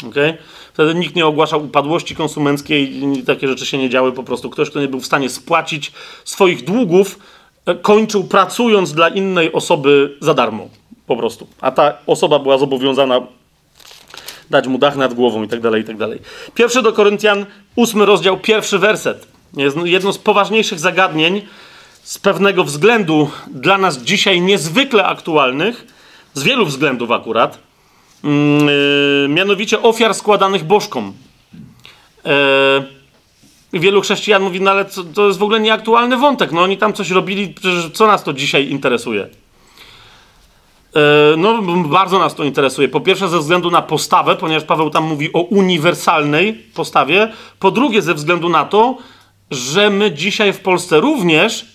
Okay? 0.09 0.37
Wtedy 0.73 0.95
nikt 0.95 1.15
nie 1.15 1.25
ogłaszał 1.25 1.63
upadłości 1.63 2.15
konsumenckiej, 2.15 3.01
takie 3.25 3.47
rzeczy 3.47 3.65
się 3.65 3.77
nie 3.77 3.89
działy. 3.89 4.11
Po 4.11 4.23
prostu 4.23 4.49
ktoś, 4.49 4.69
kto 4.69 4.79
nie 4.79 4.87
był 4.87 4.99
w 4.99 5.05
stanie 5.05 5.29
spłacić 5.29 5.91
swoich 6.25 6.63
długów, 6.63 7.19
e, 7.65 7.75
kończył 7.75 8.23
pracując 8.23 8.93
dla 8.93 9.09
innej 9.09 9.53
osoby 9.53 10.17
za 10.19 10.33
darmo. 10.33 10.69
Po 11.07 11.17
prostu. 11.17 11.47
A 11.61 11.71
ta 11.71 11.93
osoba 12.07 12.39
była 12.39 12.57
zobowiązana 12.57 13.21
dać 14.49 14.67
mu 14.67 14.77
dach 14.77 14.95
nad 14.95 15.13
głową 15.13 15.43
i 15.43 15.47
tak 15.47 15.61
dalej, 15.61 15.81
i 15.81 15.85
tak 15.85 15.97
dalej. 15.97 16.19
Pierwszy 16.53 16.81
do 16.81 16.93
Koryntian, 16.93 17.45
ósmy 17.77 18.05
rozdział, 18.05 18.37
pierwszy 18.37 18.79
werset. 18.79 19.27
Jest 19.57 19.77
jedno 19.83 20.13
z 20.13 20.17
poważniejszych 20.17 20.79
zagadnień 20.79 21.41
z 22.03 22.17
pewnego 22.17 22.63
względu 22.63 23.29
dla 23.47 23.77
nas 23.77 23.97
dzisiaj 23.97 24.41
niezwykle 24.41 25.05
aktualnych, 25.05 25.87
z 26.33 26.43
wielu 26.43 26.65
względów 26.65 27.11
akurat, 27.11 27.59
yy, 28.23 28.29
mianowicie 29.29 29.81
ofiar 29.81 30.13
składanych 30.13 30.63
bożkom. 30.63 31.13
Yy, 32.25 33.79
wielu 33.79 34.01
chrześcijan 34.01 34.43
mówi, 34.43 34.61
no 34.61 34.71
ale 34.71 34.85
to, 34.85 35.03
to 35.03 35.27
jest 35.27 35.39
w 35.39 35.43
ogóle 35.43 35.59
nieaktualny 35.59 36.17
wątek, 36.17 36.51
no 36.51 36.61
oni 36.61 36.77
tam 36.77 36.93
coś 36.93 37.09
robili, 37.09 37.47
przecież 37.47 37.91
co 37.93 38.07
nas 38.07 38.23
to 38.23 38.33
dzisiaj 38.33 38.69
interesuje? 38.69 39.27
E, 40.95 41.37
no, 41.37 41.61
bardzo 41.89 42.19
nas 42.19 42.35
to 42.35 42.43
interesuje. 42.43 42.87
Po 42.87 43.01
pierwsze, 43.01 43.29
ze 43.29 43.39
względu 43.39 43.71
na 43.71 43.81
postawę, 43.81 44.35
ponieważ 44.35 44.63
Paweł 44.63 44.89
tam 44.89 45.03
mówi 45.03 45.33
o 45.33 45.41
uniwersalnej 45.41 46.53
postawie. 46.53 47.31
Po 47.59 47.71
drugie, 47.71 48.01
ze 48.01 48.13
względu 48.13 48.49
na 48.49 48.65
to, 48.65 48.97
że 49.51 49.89
my 49.89 50.11
dzisiaj 50.11 50.53
w 50.53 50.59
Polsce 50.59 50.99
również, 50.99 51.65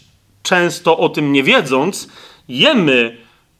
często 0.43 0.99
o 0.99 1.09
tym 1.09 1.33
nie 1.33 1.43
wiedząc, 1.43 2.09
jemy 2.49 3.17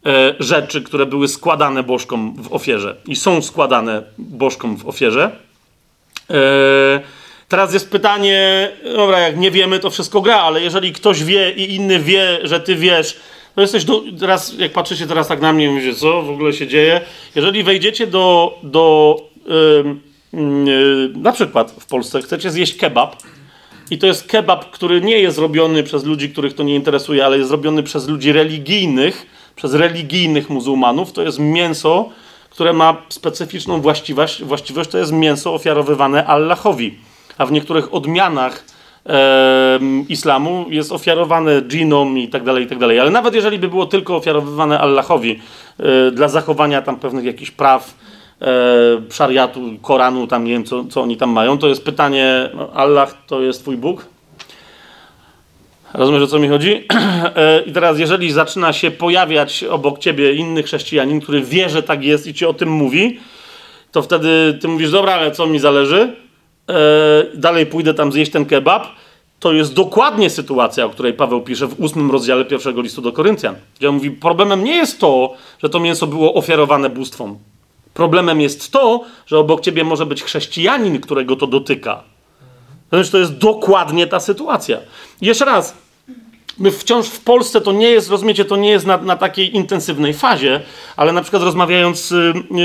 e, 0.07 0.35
rzeczy, 0.39 0.83
które 0.83 1.07
były 1.07 1.29
składane 1.29 1.83
bożkom 1.83 2.35
w 2.43 2.53
ofierze 2.53 2.97
i 3.07 3.17
są 3.17 3.43
składane 3.43 4.03
bożkom 4.19 4.77
w 4.77 4.89
ofierze. 4.89 5.37
E, 6.31 7.01
teraz 7.49 7.75
jest 7.75 7.91
pytanie, 7.91 8.71
dobra, 8.97 9.21
jak 9.21 9.37
nie 9.39 9.51
wiemy, 9.51 9.79
to 9.79 9.91
wszystko 9.91 10.21
gra, 10.21 10.41
ale 10.41 10.61
jeżeli 10.61 10.93
ktoś 10.93 11.25
wie 11.25 11.51
i 11.51 11.75
inny 11.75 11.99
wie, 11.99 12.39
że 12.43 12.61
ty 12.61 12.77
wiesz, 12.77 13.21
to 13.55 13.61
jesteś 13.61 13.85
do, 13.85 14.03
teraz, 14.21 14.59
jak 14.59 14.73
patrzycie 14.73 15.07
teraz 15.07 15.29
tak 15.29 15.41
na 15.41 15.53
mnie, 15.53 15.71
mówicie, 15.71 15.95
co 15.95 16.23
w 16.23 16.31
ogóle 16.31 16.53
się 16.53 16.67
dzieje? 16.67 17.01
Jeżeli 17.35 17.63
wejdziecie 17.63 18.07
do, 18.07 18.59
do 18.63 19.17
yy, 19.47 20.41
yy, 20.41 21.13
na 21.17 21.33
przykład 21.33 21.71
w 21.71 21.87
Polsce 21.87 22.23
chcecie 22.23 22.51
zjeść 22.51 22.77
kebab 22.77 23.17
i 23.91 23.99
to 23.99 24.07
jest 24.07 24.27
kebab, 24.27 24.71
który 24.71 25.01
nie 25.01 25.19
jest 25.19 25.39
robiony 25.39 25.83
przez 25.83 26.05
ludzi, 26.05 26.31
których 26.31 26.55
to 26.55 26.63
nie 26.63 26.75
interesuje, 26.75 27.27
ale 27.27 27.39
jest 27.39 27.51
robiony 27.51 27.83
przez 27.83 28.09
ludzi 28.09 28.33
religijnych, 28.33 29.27
przez 29.57 29.75
religijnych 29.75 30.51
muzułmanów, 30.51 31.13
to 31.13 31.23
jest 31.23 31.39
mięso, 31.39 32.09
które 32.51 32.73
ma 32.73 32.97
specyficzną 33.09 33.81
właściwość, 33.81 34.43
właściwość 34.43 34.91
to 34.91 34.99
jest 34.99 35.13
mięso 35.13 35.55
ofiarowywane 35.55 36.27
Allahowi. 36.27 36.95
A 37.39 37.47
w 37.47 37.53
niektórych 37.53 37.95
odmianach 37.95 38.65
islamu 40.09 40.67
jest 40.71 40.93
ofiarowane 40.93 41.63
dżinom 41.63 42.19
i 42.19 42.29
tak 42.29 42.45
dalej, 42.45 42.65
i 42.65 42.67
tak 42.67 42.79
dalej. 42.79 43.01
Ale 43.01 43.11
nawet 43.11 43.35
jeżeli 43.35 43.59
by 43.59 43.69
było 43.69 43.87
tylko 43.87 44.17
ofiarowywane 44.17 44.81
Allahowi 44.81 45.41
e, 45.79 46.11
dla 46.11 46.29
zachowania 46.29 46.83
tam 46.83 46.97
pewnych 46.97 47.25
jakichś 47.25 47.51
praw, 47.51 47.95
e, 48.43 48.47
szariatu, 49.11 49.61
Koranu, 49.83 50.27
tam 50.27 50.45
nie 50.45 50.53
wiem, 50.53 50.65
co, 50.65 50.85
co 50.85 51.03
oni 51.03 51.17
tam 51.17 51.31
mają, 51.31 51.59
to 51.59 51.69
jest 51.69 51.85
pytanie, 51.85 52.51
Allah 52.75 53.15
to 53.27 53.43
jest 53.43 53.63
twój 53.63 53.77
Bóg? 53.77 54.07
Rozumiesz, 55.95 56.23
o 56.23 56.27
co 56.27 56.39
mi 56.39 56.49
chodzi? 56.49 56.85
E, 57.37 57.61
I 57.61 57.73
teraz, 57.73 57.99
jeżeli 57.99 58.33
zaczyna 58.33 58.73
się 58.73 58.91
pojawiać 58.91 59.65
obok 59.65 59.99
ciebie 59.99 60.33
inny 60.33 60.63
chrześcijanin, 60.63 61.21
który 61.21 61.43
wie, 61.43 61.69
że 61.69 61.83
tak 61.83 62.05
jest 62.05 62.27
i 62.27 62.35
ci 62.35 62.47
o 62.47 62.55
tym 62.55 62.69
mówi, 62.69 63.21
to 63.93 64.03
wtedy 64.03 64.59
ty 64.61 64.69
mówisz, 64.69 64.91
dobra, 64.91 65.15
ale 65.15 65.31
co 65.31 65.47
mi 65.47 65.59
zależy? 65.59 66.17
E, 66.69 66.75
dalej 67.35 67.67
pójdę 67.67 67.95
tam 67.95 68.13
zjeść 68.13 68.33
ten 68.33 68.47
kebab, 68.47 68.87
to 69.41 69.53
jest 69.53 69.75
dokładnie 69.75 70.31
sytuacja, 70.31 70.85
o 70.85 70.91
której 70.91 71.13
Paweł 71.13 71.41
pisze 71.41 71.67
w 71.67 71.81
ósmym 71.81 72.11
rozdziale 72.11 72.45
pierwszego 72.45 72.81
listu 72.81 73.03
do 73.03 73.13
Koryntian. 73.13 73.55
Gdzie 73.79 73.89
on 73.89 73.95
mówi, 73.95 74.11
problemem 74.11 74.65
nie 74.65 74.77
jest 74.77 75.01
to, 75.01 75.35
że 75.63 75.69
to 75.69 75.81
mięso 75.81 76.07
było 76.07 76.35
ofiarowane 76.35 76.91
bóstwom. 76.91 77.39
Problemem 77.95 78.41
jest 78.41 78.73
to, 78.73 79.05
że 79.27 79.39
obok 79.39 79.61
ciebie 79.61 79.85
może 79.85 80.07
być 80.07 80.23
chrześcijanin, 80.23 81.01
którego 81.01 81.37
to 81.37 81.47
dotyka. 81.47 82.03
Znaczy, 82.89 83.11
to 83.11 83.19
jest 83.19 83.39
dokładnie 83.39 84.07
ta 84.07 84.21
sytuacja. 84.21 84.79
Jeszcze 85.21 85.45
raz, 85.45 85.77
my 86.59 86.71
wciąż 86.71 87.07
w 87.07 87.21
Polsce 87.21 87.61
to 87.61 87.73
nie 87.73 87.91
jest, 87.91 88.11
rozumiecie, 88.11 88.45
to 88.45 88.57
nie 88.57 88.71
jest 88.71 88.87
na, 88.87 88.97
na 88.97 89.17
takiej 89.17 89.57
intensywnej 89.57 90.15
fazie, 90.15 90.61
ale 90.97 91.13
na 91.13 91.23
przykład 91.23 91.43
rozmawiając 91.43 92.09
z, 92.09 92.13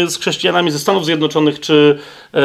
y, 0.08 0.10
z 0.10 0.18
chrześcijanami 0.18 0.72
ze 0.72 0.80
Stanów 0.80 1.06
Zjednoczonych 1.06 1.60
czy 1.60 2.00
e, 2.34 2.40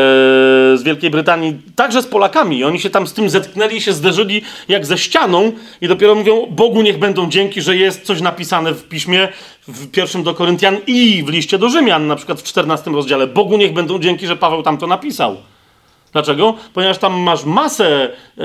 z 0.76 0.82
Wielkiej 0.82 1.10
Brytanii, 1.10 1.56
także 1.76 2.02
z 2.02 2.06
Polakami, 2.06 2.64
oni 2.64 2.80
się 2.80 2.90
tam 2.90 3.06
z 3.06 3.12
tym 3.12 3.30
zetknęli, 3.30 3.80
się 3.80 3.92
zderzyli 3.92 4.42
jak 4.68 4.86
ze 4.86 4.98
ścianą 4.98 5.52
i 5.80 5.88
dopiero 5.88 6.14
mówią, 6.14 6.46
Bogu 6.50 6.82
niech 6.82 6.98
będą 6.98 7.30
dzięki, 7.30 7.62
że 7.62 7.76
jest 7.76 8.02
coś 8.02 8.20
napisane 8.20 8.72
w 8.72 8.88
piśmie, 8.88 9.28
w 9.68 9.90
pierwszym 9.90 10.22
do 10.22 10.34
Koryntian 10.34 10.76
i 10.86 11.22
w 11.26 11.28
liście 11.28 11.58
do 11.58 11.68
Rzymian, 11.68 12.06
na 12.06 12.16
przykład 12.16 12.40
w 12.40 12.44
14 12.44 12.90
rozdziale. 12.90 13.26
Bogu 13.26 13.56
niech 13.56 13.72
będą 13.72 13.98
dzięki, 13.98 14.26
że 14.26 14.36
Paweł 14.36 14.62
tam 14.62 14.78
to 14.78 14.86
napisał. 14.86 15.36
Dlaczego? 16.12 16.54
Ponieważ 16.74 16.98
tam 16.98 17.20
masz 17.20 17.44
masę 17.44 18.10
e, 18.38 18.44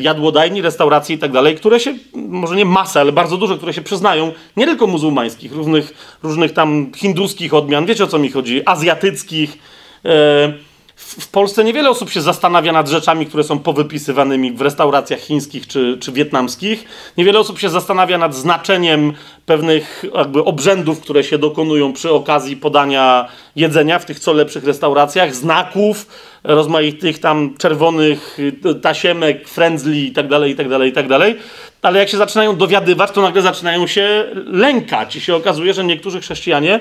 jadłodajni, 0.00 0.62
restauracji 0.62 1.14
i 1.14 1.18
tak 1.18 1.32
dalej, 1.32 1.56
które 1.56 1.80
się, 1.80 1.94
może 2.30 2.56
nie 2.56 2.64
masę, 2.64 3.00
ale 3.00 3.12
bardzo 3.12 3.36
dużo, 3.36 3.56
które 3.56 3.72
się 3.72 3.82
przyznają, 3.82 4.32
nie 4.56 4.66
tylko 4.66 4.86
muzułmańskich, 4.86 5.52
różnych, 5.52 6.18
różnych 6.22 6.52
tam 6.52 6.92
hinduskich 6.96 7.54
odmian, 7.54 7.86
wiecie 7.86 8.04
o 8.04 8.06
co 8.06 8.18
mi 8.18 8.30
chodzi, 8.30 8.62
azjatyckich. 8.66 9.58
E, 10.04 10.69
w 11.18 11.28
Polsce 11.28 11.64
niewiele 11.64 11.90
osób 11.90 12.10
się 12.10 12.20
zastanawia 12.20 12.72
nad 12.72 12.88
rzeczami, 12.88 13.26
które 13.26 13.44
są 13.44 13.58
powypisywanymi 13.58 14.52
w 14.52 14.60
restauracjach 14.60 15.20
chińskich 15.20 15.66
czy, 15.66 15.98
czy 16.00 16.12
wietnamskich. 16.12 16.84
Niewiele 17.18 17.38
osób 17.38 17.58
się 17.58 17.68
zastanawia 17.68 18.18
nad 18.18 18.34
znaczeniem 18.34 19.12
pewnych 19.46 20.04
jakby 20.14 20.44
obrzędów, 20.44 21.00
które 21.00 21.24
się 21.24 21.38
dokonują 21.38 21.92
przy 21.92 22.10
okazji 22.10 22.56
podania 22.56 23.28
jedzenia 23.56 23.98
w 23.98 24.04
tych 24.04 24.20
co 24.20 24.32
lepszych 24.32 24.64
restauracjach, 24.64 25.34
znaków, 25.34 26.06
rozmaitych 26.44 27.18
tam 27.18 27.54
czerwonych 27.58 28.38
tasiemek, 28.82 29.48
frędzli 29.48 30.06
i 30.06 30.12
tak 30.12 30.28
dalej, 30.28 30.52
i 30.52 30.56
tak 30.56 30.68
dalej, 30.68 30.90
i 30.90 30.92
tak 30.92 31.08
dalej. 31.08 31.36
Ale 31.82 31.98
jak 31.98 32.08
się 32.08 32.16
zaczynają 32.16 32.56
dowiadywać, 32.56 33.10
to 33.10 33.22
nagle 33.22 33.42
zaczynają 33.42 33.86
się 33.86 34.26
lękać 34.46 35.16
i 35.16 35.20
się 35.20 35.34
okazuje, 35.34 35.74
że 35.74 35.84
niektórzy 35.84 36.20
chrześcijanie 36.20 36.80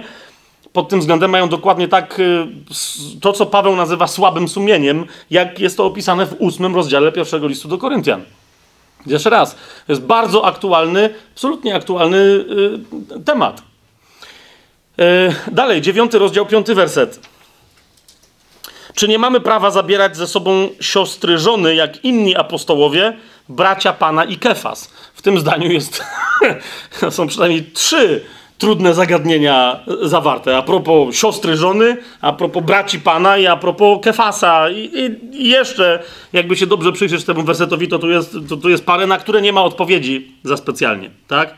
pod 0.74 0.90
tym 0.90 1.00
względem 1.00 1.32
mają 1.32 1.50
dokładnie 1.50 1.88
tak 1.88 2.20
y, 2.20 2.48
to, 3.22 3.34
co 3.34 3.46
Paweł 3.46 3.76
nazywa 3.76 4.08
słabym 4.08 4.48
sumieniem, 4.48 5.06
jak 5.30 5.60
jest 5.60 5.78
to 5.78 5.86
opisane 5.86 6.26
w 6.26 6.36
ósmym 6.40 6.76
rozdziale 6.76 7.12
pierwszego 7.12 7.48
listu 7.48 7.68
do 7.68 7.78
Koryntian. 7.78 8.24
Jeszcze 9.06 9.30
raz, 9.30 9.56
to 9.56 9.92
jest 9.92 10.02
bardzo 10.02 10.46
aktualny, 10.46 11.10
absolutnie 11.34 11.76
aktualny 11.76 12.18
y, 12.18 13.24
temat. 13.26 13.62
Y, 15.00 15.36
dalej, 15.52 15.82
dziewiąty 15.82 16.20
rozdział, 16.20 16.46
piąty 16.46 16.76
werset. 16.76 17.20
Czy 18.94 19.08
nie 19.08 19.20
mamy 19.20 19.42
prawa 19.42 19.72
zabierać 19.72 20.18
ze 20.18 20.28
sobą 20.28 20.70
siostry 20.82 21.38
żony, 21.38 21.76
jak 21.76 22.06
inni 22.06 22.36
apostołowie, 22.36 23.18
bracia 23.50 23.94
Pana 23.94 24.24
i 24.24 24.38
Kefas? 24.38 24.92
W 25.14 25.22
tym 25.22 25.40
zdaniu 25.40 25.72
jest, 25.72 26.04
są 27.10 27.28
przynajmniej 27.28 27.72
trzy 27.72 28.26
trudne 28.60 28.94
zagadnienia 28.94 29.80
zawarte. 30.02 30.58
A 30.58 30.62
propos 30.62 31.16
siostry 31.16 31.58
żony, 31.58 31.98
a 32.22 32.34
propos 32.34 32.64
braci 32.64 33.00
pana 33.00 33.38
i 33.38 33.48
a 33.48 33.56
propos 33.58 34.00
Kefasa. 34.04 34.70
I, 34.70 35.16
i 35.34 35.50
jeszcze, 35.50 36.04
jakby 36.34 36.56
się 36.56 36.68
dobrze 36.68 36.92
przyjrzeć 36.92 37.26
temu 37.26 37.44
wersetowi, 37.44 37.88
to 37.88 38.00
tu, 38.00 38.10
jest, 38.10 38.38
to 38.50 38.58
tu 38.58 38.70
jest 38.70 38.86
parę, 38.86 39.08
na 39.08 39.18
które 39.18 39.42
nie 39.42 39.54
ma 39.54 39.64
odpowiedzi 39.64 40.32
za 40.44 40.58
specjalnie, 40.58 41.10
tak? 41.28 41.56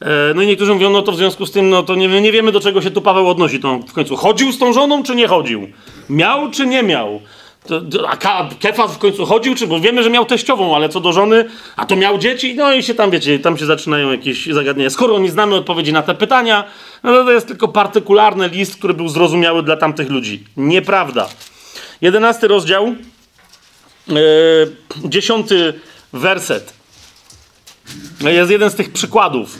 E, 0.00 0.34
no 0.34 0.42
i 0.42 0.46
niektórzy 0.46 0.74
mówią, 0.74 0.90
no 0.90 1.02
to 1.02 1.12
w 1.12 1.16
związku 1.16 1.46
z 1.46 1.52
tym, 1.52 1.70
no 1.70 1.82
to 1.82 1.94
nie, 1.94 2.20
nie 2.20 2.32
wiemy, 2.32 2.52
do 2.52 2.60
czego 2.60 2.82
się 2.82 2.90
tu 2.90 3.02
Paweł 3.02 3.28
odnosi. 3.28 3.60
To 3.60 3.78
w 3.88 3.92
końcu 3.92 4.16
chodził 4.16 4.52
z 4.52 4.58
tą 4.58 4.72
żoną, 4.72 5.02
czy 5.02 5.14
nie 5.14 5.28
chodził? 5.28 5.68
Miał, 6.10 6.50
czy 6.50 6.66
nie 6.66 6.82
miał? 6.82 7.20
A 8.08 8.48
Kefas 8.60 8.94
w 8.94 8.98
końcu 8.98 9.26
chodził, 9.26 9.54
czy 9.54 9.66
bo 9.66 9.80
wiemy, 9.80 10.02
że 10.02 10.10
miał 10.10 10.26
teściową, 10.26 10.76
ale 10.76 10.88
co 10.88 11.00
do 11.00 11.12
żony, 11.12 11.44
a 11.76 11.86
to 11.86 11.96
miał 11.96 12.18
dzieci, 12.18 12.54
no 12.54 12.74
i 12.74 12.82
się 12.82 12.94
tam, 12.94 13.10
wiecie, 13.10 13.38
tam 13.38 13.58
się 13.58 13.66
zaczynają 13.66 14.10
jakieś 14.10 14.46
zagadnienia. 14.46 14.90
Skoro 14.90 15.18
nie 15.18 15.30
znamy 15.30 15.54
odpowiedzi 15.54 15.92
na 15.92 16.02
te 16.02 16.14
pytania, 16.14 16.64
no 17.02 17.12
to, 17.12 17.24
to 17.24 17.32
jest 17.32 17.46
tylko 17.46 17.68
partykularny 17.68 18.48
list, 18.48 18.76
który 18.76 18.94
był 18.94 19.08
zrozumiały 19.08 19.62
dla 19.62 19.76
tamtych 19.76 20.10
ludzi. 20.10 20.44
Nieprawda. 20.56 21.28
Jedenasty 22.00 22.48
rozdział, 22.48 22.94
yy, 24.08 24.16
dziesiąty 25.04 25.74
werset. 26.12 26.74
Jest 28.20 28.50
jeden 28.50 28.70
z 28.70 28.74
tych 28.74 28.92
przykładów. 28.92 29.58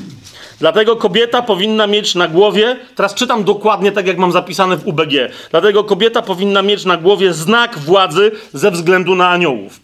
Dlatego 0.58 0.96
kobieta 0.96 1.42
powinna 1.42 1.86
mieć 1.86 2.14
na 2.14 2.28
głowie, 2.28 2.76
teraz 2.94 3.14
czytam 3.14 3.44
dokładnie 3.44 3.92
tak, 3.92 4.06
jak 4.06 4.18
mam 4.18 4.32
zapisane 4.32 4.76
w 4.76 4.86
UBG. 4.86 5.12
Dlatego 5.50 5.84
kobieta 5.84 6.22
powinna 6.22 6.62
mieć 6.62 6.84
na 6.84 6.96
głowie 6.96 7.32
znak 7.32 7.78
władzy 7.78 8.32
ze 8.52 8.70
względu 8.70 9.14
na 9.14 9.28
aniołów. 9.28 9.80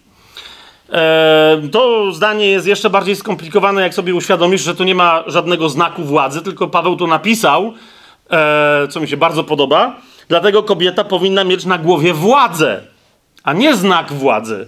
Eee, 0.93 1.69
to 1.69 2.13
zdanie 2.13 2.47
jest 2.47 2.67
jeszcze 2.67 2.91
bardziej 2.91 3.17
skomplikowane, 3.17 3.83
jak 3.83 3.95
sobie 3.95 4.15
uświadomisz, 4.15 4.63
że 4.63 4.75
to 4.75 4.85
nie 4.85 4.95
ma 4.95 5.25
żadnego 5.27 5.69
znaku 5.69 6.05
władzy, 6.05 6.43
tylko 6.43 6.69
Paweł 6.69 6.97
to 6.97 7.07
napisał, 7.07 7.73
eee, 8.31 8.89
co 8.89 9.01
mi 9.01 9.09
się 9.09 9.17
bardzo 9.17 9.45
podoba. 9.45 9.97
Dlatego 10.29 10.63
kobieta 10.63 11.05
powinna 11.05 11.45
mieć 11.45 11.65
na 11.65 11.79
głowie 11.79 12.15
władzę, 12.15 12.81
a 13.45 13.53
nie 13.53 13.77
znak 13.77 14.13
władzy. 14.13 14.67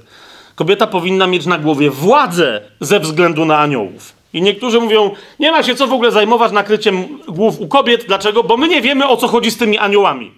Kobieta 0.54 0.86
powinna 0.86 1.26
mieć 1.26 1.46
na 1.46 1.58
głowie 1.58 1.90
władzę 1.90 2.60
ze 2.80 3.00
względu 3.00 3.44
na 3.44 3.58
aniołów. 3.58 4.21
I 4.32 4.42
niektórzy 4.42 4.80
mówią, 4.80 5.10
nie 5.38 5.52
ma 5.52 5.62
się 5.62 5.74
co 5.74 5.86
w 5.86 5.92
ogóle 5.92 6.10
zajmować 6.10 6.52
nakryciem 6.52 7.18
głów 7.28 7.60
u 7.60 7.68
kobiet. 7.68 8.04
Dlaczego? 8.06 8.42
Bo 8.42 8.56
my 8.56 8.68
nie 8.68 8.82
wiemy, 8.82 9.08
o 9.08 9.16
co 9.16 9.28
chodzi 9.28 9.50
z 9.50 9.56
tymi 9.56 9.78
aniołami. 9.78 10.32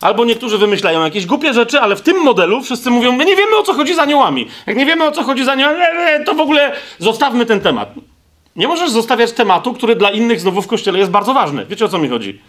Albo 0.00 0.24
niektórzy 0.24 0.58
wymyślają 0.58 1.04
jakieś 1.04 1.26
głupie 1.26 1.52
rzeczy, 1.54 1.80
ale 1.80 1.96
w 1.96 2.00
tym 2.00 2.16
modelu 2.16 2.62
wszyscy 2.62 2.90
mówią, 2.90 3.12
my 3.12 3.24
nie 3.24 3.36
wiemy, 3.36 3.56
o 3.56 3.62
co 3.62 3.74
chodzi 3.74 3.94
z 3.94 3.98
aniołami. 3.98 4.48
Jak 4.66 4.76
nie 4.76 4.86
wiemy, 4.86 5.04
o 5.04 5.12
co 5.12 5.22
chodzi 5.22 5.44
z 5.44 5.48
aniołami, 5.48 5.78
to 6.26 6.34
w 6.34 6.40
ogóle 6.40 6.72
zostawmy 6.98 7.46
ten 7.46 7.60
temat. 7.60 7.94
Nie 8.56 8.68
możesz 8.68 8.90
zostawiać 8.90 9.32
tematu, 9.32 9.72
który 9.72 9.96
dla 9.96 10.10
innych 10.10 10.40
znowu 10.40 10.62
w 10.62 10.66
kościele 10.66 10.98
jest 10.98 11.10
bardzo 11.10 11.34
ważny. 11.34 11.66
Wiecie, 11.66 11.84
o 11.84 11.88
co 11.88 11.98
mi 11.98 12.08
chodzi? 12.08 12.40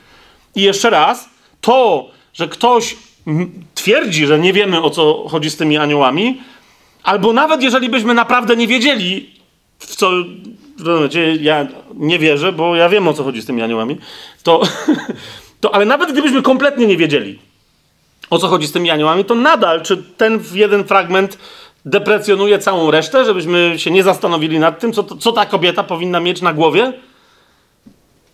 I 0.56 0.62
jeszcze 0.62 0.90
raz, 0.90 1.30
to, 1.62 2.08
że 2.34 2.48
ktoś 2.48 2.96
twierdzi, 3.76 4.26
że 4.26 4.40
nie 4.40 4.54
wiemy, 4.54 4.82
o 4.82 4.90
co 4.90 5.28
chodzi 5.30 5.50
z 5.50 5.58
tymi 5.58 5.78
aniołami, 5.78 6.42
albo 7.04 7.34
nawet 7.34 7.64
jeżeli 7.64 7.90
byśmy 7.90 8.14
naprawdę 8.14 8.56
nie 8.56 8.68
wiedzieli, 8.68 9.34
w 9.80 9.96
co 9.96 10.12
rozumiecie, 10.86 11.36
ja 11.36 11.68
nie 11.94 12.20
wierzę, 12.20 12.52
bo 12.52 12.76
ja 12.76 12.90
wiem 12.90 13.08
o 13.08 13.14
co 13.14 13.24
chodzi 13.24 13.42
z 13.42 13.46
tymi 13.46 13.62
aniołami, 13.62 13.98
to, 14.44 14.62
to 15.62 15.76
ale 15.76 15.86
nawet 15.86 16.12
gdybyśmy 16.12 16.42
kompletnie 16.42 16.88
nie 16.88 16.98
wiedzieli, 16.98 17.40
o 18.30 18.40
co 18.40 18.48
chodzi 18.48 18.68
z 18.68 18.72
tymi 18.72 18.90
aniołami, 18.90 19.26
to 19.26 19.36
nadal, 19.36 19.82
czy 19.82 19.98
ten 19.98 20.40
jeden 20.54 20.84
fragment 20.84 21.38
deprecjonuje 21.86 22.60
całą 22.60 22.92
resztę, 22.92 23.26
żebyśmy 23.26 23.74
się 23.78 23.92
nie 23.92 24.04
zastanowili 24.04 24.60
nad 24.60 24.80
tym, 24.80 24.94
co, 24.94 25.04
co 25.04 25.32
ta 25.32 25.46
kobieta 25.46 25.84
powinna 25.84 26.20
mieć 26.20 26.42
na 26.42 26.54
głowie? 26.54 26.94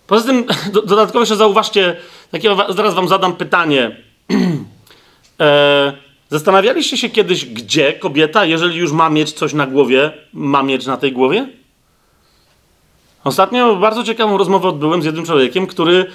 Poza 0.07 0.27
tym, 0.27 0.45
do, 0.73 0.81
dodatkowo 0.81 1.19
jeszcze 1.19 1.35
zauważcie, 1.35 1.95
takie, 2.31 2.55
zaraz 2.69 2.93
wam 2.93 3.07
zadam 3.07 3.35
pytanie. 3.35 3.97
e, 5.39 6.09
zastanawialiście 6.30 6.97
się 6.97 7.10
kiedyś, 7.10 7.45
gdzie 7.45 7.93
kobieta, 7.93 8.45
jeżeli 8.45 8.77
już 8.77 8.91
ma 8.91 9.10
mieć 9.10 9.31
coś 9.31 9.53
na 9.53 9.68
głowie, 9.68 10.11
ma 10.34 10.64
mieć 10.64 10.85
na 10.85 10.97
tej 10.97 11.11
głowie? 11.11 11.47
Ostatnio 13.23 13.76
bardzo 13.76 14.03
ciekawą 14.03 14.38
rozmowę 14.38 14.68
odbyłem 14.68 15.01
z 15.01 15.06
jednym 15.06 15.26
człowiekiem, 15.26 15.68
który, 15.68 16.06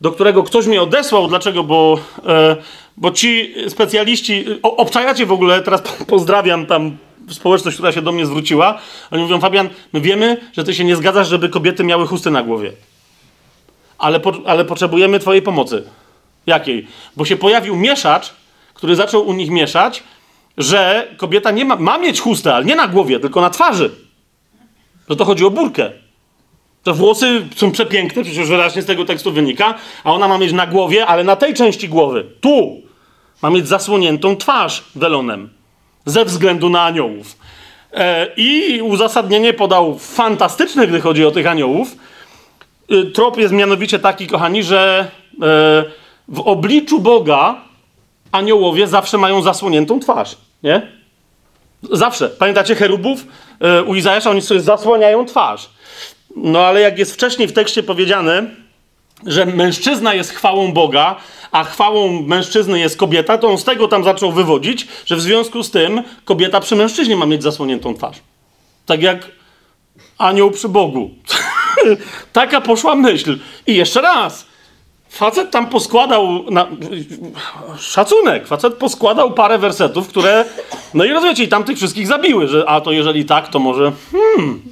do 0.00 0.12
którego 0.12 0.42
ktoś 0.42 0.66
mnie 0.66 0.82
odesłał. 0.82 1.28
Dlaczego? 1.28 1.64
Bo, 1.64 1.98
e, 2.26 2.56
bo 2.96 3.10
ci 3.10 3.54
specjaliści, 3.68 4.44
o, 4.62 4.76
obczajacie 4.76 5.26
w 5.26 5.32
ogóle, 5.32 5.62
teraz 5.62 5.82
pozdrawiam 6.14 6.66
tam 6.66 6.96
społeczność, 7.28 7.76
która 7.76 7.92
się 7.92 8.02
do 8.02 8.12
mnie 8.12 8.26
zwróciła. 8.26 8.78
Oni 9.10 9.22
mówią, 9.22 9.40
Fabian, 9.40 9.68
my 9.92 10.00
wiemy, 10.00 10.36
że 10.52 10.64
ty 10.64 10.74
się 10.74 10.84
nie 10.84 10.96
zgadzasz, 10.96 11.28
żeby 11.28 11.48
kobiety 11.48 11.84
miały 11.84 12.06
chusty 12.06 12.30
na 12.30 12.42
głowie. 12.42 12.72
Ale, 13.98 14.20
po, 14.20 14.32
ale 14.46 14.64
potrzebujemy 14.64 15.18
twojej 15.18 15.42
pomocy. 15.42 15.84
Jakiej? 16.46 16.86
Bo 17.16 17.24
się 17.24 17.36
pojawił 17.36 17.76
mieszacz, 17.76 18.34
który 18.82 18.96
zaczął 18.96 19.26
u 19.26 19.32
nich 19.32 19.50
mieszać, 19.50 20.02
że 20.58 21.08
kobieta 21.16 21.50
nie 21.50 21.64
ma, 21.64 21.76
ma 21.76 21.98
mieć 21.98 22.20
chustę, 22.20 22.54
ale 22.54 22.64
nie 22.64 22.76
na 22.76 22.88
głowie, 22.88 23.20
tylko 23.20 23.40
na 23.40 23.50
twarzy. 23.50 23.90
Że 25.10 25.16
to 25.16 25.24
chodzi 25.24 25.44
o 25.44 25.50
burkę. 25.50 25.90
Te 26.82 26.92
włosy 26.92 27.46
są 27.56 27.70
przepiękne, 27.70 28.24
przecież 28.24 28.48
wyraźnie 28.48 28.82
z 28.82 28.86
tego 28.86 29.04
tekstu 29.04 29.32
wynika, 29.32 29.74
a 30.04 30.12
ona 30.12 30.28
ma 30.28 30.38
mieć 30.38 30.52
na 30.52 30.66
głowie, 30.66 31.06
ale 31.06 31.24
na 31.24 31.36
tej 31.36 31.54
części 31.54 31.88
głowy, 31.88 32.26
tu, 32.40 32.82
ma 33.42 33.50
mieć 33.50 33.68
zasłoniętą 33.68 34.36
twarz 34.36 34.84
welonem, 34.94 35.48
ze 36.06 36.24
względu 36.24 36.70
na 36.70 36.82
aniołów. 36.82 37.36
E, 37.92 38.26
I 38.36 38.82
uzasadnienie 38.82 39.52
podał 39.52 39.98
fantastyczne, 39.98 40.86
gdy 40.86 41.00
chodzi 41.00 41.24
o 41.24 41.30
tych 41.30 41.46
aniołów. 41.46 41.96
E, 42.90 43.04
trop 43.04 43.38
jest 43.38 43.54
mianowicie 43.54 43.98
taki, 43.98 44.26
kochani, 44.26 44.62
że 44.62 45.10
e, 45.32 45.84
w 46.28 46.40
obliczu 46.40 47.00
Boga 47.00 47.71
aniołowie 48.32 48.86
zawsze 48.86 49.18
mają 49.18 49.42
zasłoniętą 49.42 50.00
twarz, 50.00 50.36
nie? 50.62 50.92
Zawsze. 51.90 52.28
Pamiętacie 52.28 52.74
cherubów? 52.74 53.26
E, 53.60 53.82
u 53.82 53.94
Izajasza 53.94 54.30
oni 54.30 54.42
sobie 54.42 54.60
zasłaniają 54.60 55.26
twarz. 55.26 55.70
No 56.36 56.60
ale 56.60 56.80
jak 56.80 56.98
jest 56.98 57.14
wcześniej 57.14 57.48
w 57.48 57.52
tekście 57.52 57.82
powiedziane, 57.82 58.46
że 59.26 59.46
mężczyzna 59.46 60.14
jest 60.14 60.30
chwałą 60.30 60.72
Boga, 60.72 61.16
a 61.52 61.64
chwałą 61.64 62.22
mężczyzny 62.22 62.78
jest 62.78 62.96
kobieta, 62.96 63.38
to 63.38 63.48
on 63.48 63.58
z 63.58 63.64
tego 63.64 63.88
tam 63.88 64.04
zaczął 64.04 64.32
wywodzić, 64.32 64.88
że 65.06 65.16
w 65.16 65.20
związku 65.20 65.62
z 65.62 65.70
tym 65.70 66.02
kobieta 66.24 66.60
przy 66.60 66.76
mężczyźnie 66.76 67.16
ma 67.16 67.26
mieć 67.26 67.42
zasłoniętą 67.42 67.94
twarz. 67.94 68.16
Tak 68.86 69.02
jak 69.02 69.30
anioł 70.18 70.50
przy 70.50 70.68
Bogu. 70.68 71.10
Taka 72.32 72.60
poszła 72.60 72.94
myśl. 72.94 73.38
I 73.66 73.74
jeszcze 73.74 74.00
raz. 74.00 74.46
Facet 75.12 75.50
tam 75.50 75.66
poskładał 75.66 76.44
na... 76.50 76.66
szacunek. 77.78 78.46
Facet 78.46 78.74
poskładał 78.74 79.32
parę 79.32 79.58
wersetów, 79.58 80.08
które. 80.08 80.44
No 80.94 81.04
i 81.04 81.08
rozumiecie, 81.12 81.44
i 81.44 81.48
tam 81.48 81.64
tych 81.64 81.76
wszystkich 81.76 82.06
zabiły, 82.06 82.48
że 82.48 82.68
a 82.68 82.80
to 82.80 82.92
jeżeli 82.92 83.24
tak, 83.24 83.48
to 83.48 83.58
może. 83.58 83.92
Hmm, 84.12 84.62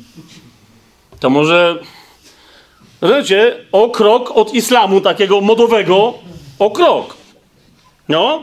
to 1.21 1.31
może, 1.31 1.79
rozumiecie, 3.01 3.57
o 3.73 3.89
krok 3.91 4.31
od 4.31 4.55
islamu 4.55 5.01
takiego 5.01 5.41
modowego, 5.41 6.15
o 6.59 6.71
krok. 6.71 7.17
No. 8.09 8.43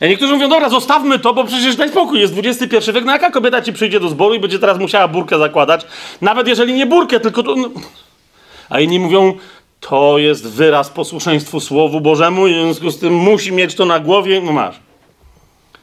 Niektórzy 0.00 0.32
mówią, 0.32 0.48
dobra, 0.48 0.68
zostawmy 0.68 1.18
to, 1.18 1.34
bo 1.34 1.44
przecież 1.44 1.76
daj 1.76 1.88
spokój, 1.88 2.20
jest 2.20 2.34
XXI 2.44 2.92
wiek, 2.92 3.04
no 3.04 3.12
jaka 3.12 3.30
kobieta 3.30 3.62
ci 3.62 3.72
przyjdzie 3.72 4.00
do 4.00 4.08
zboru 4.08 4.34
i 4.34 4.40
będzie 4.40 4.58
teraz 4.58 4.78
musiała 4.78 5.08
burkę 5.08 5.38
zakładać? 5.38 5.86
Nawet 6.20 6.48
jeżeli 6.48 6.74
nie 6.74 6.86
burkę, 6.86 7.20
tylko 7.20 7.42
to... 7.42 7.54
No. 7.54 7.68
A 8.68 8.80
inni 8.80 9.00
mówią, 9.00 9.34
to 9.80 10.18
jest 10.18 10.48
wyraz 10.48 10.90
posłuszeństwu 10.90 11.60
Słowu 11.60 12.00
Bożemu 12.00 12.46
i 12.46 12.54
w 12.54 12.56
związku 12.56 12.90
z 12.90 12.98
tym 12.98 13.14
musi 13.14 13.52
mieć 13.52 13.74
to 13.74 13.84
na 13.84 14.00
głowie, 14.00 14.40
no 14.40 14.52
masz. 14.52 14.76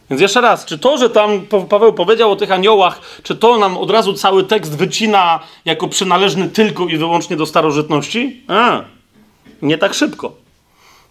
Więc 0.10 0.22
jeszcze 0.22 0.42
raz, 0.42 0.66
czy 0.66 0.78
to, 0.78 0.98
że 0.98 1.10
tam 1.10 1.42
Paweł 1.70 1.94
powiedział 1.94 2.32
o 2.32 2.36
tych 2.36 2.52
aniołach, 2.52 3.02
czy 3.24 3.36
to 3.36 3.58
nam 3.58 3.78
od 3.78 3.92
razu 3.92 4.14
cały 4.14 4.44
tekst 4.44 4.78
wycina 4.78 5.40
jako 5.66 5.88
przynależny 5.88 6.50
tylko 6.50 6.88
i 6.88 6.98
wyłącznie 6.98 7.36
do 7.36 7.46
starożytności? 7.46 8.44
A, 8.48 8.82
nie 9.62 9.78
tak 9.78 9.94
szybko. 9.94 10.32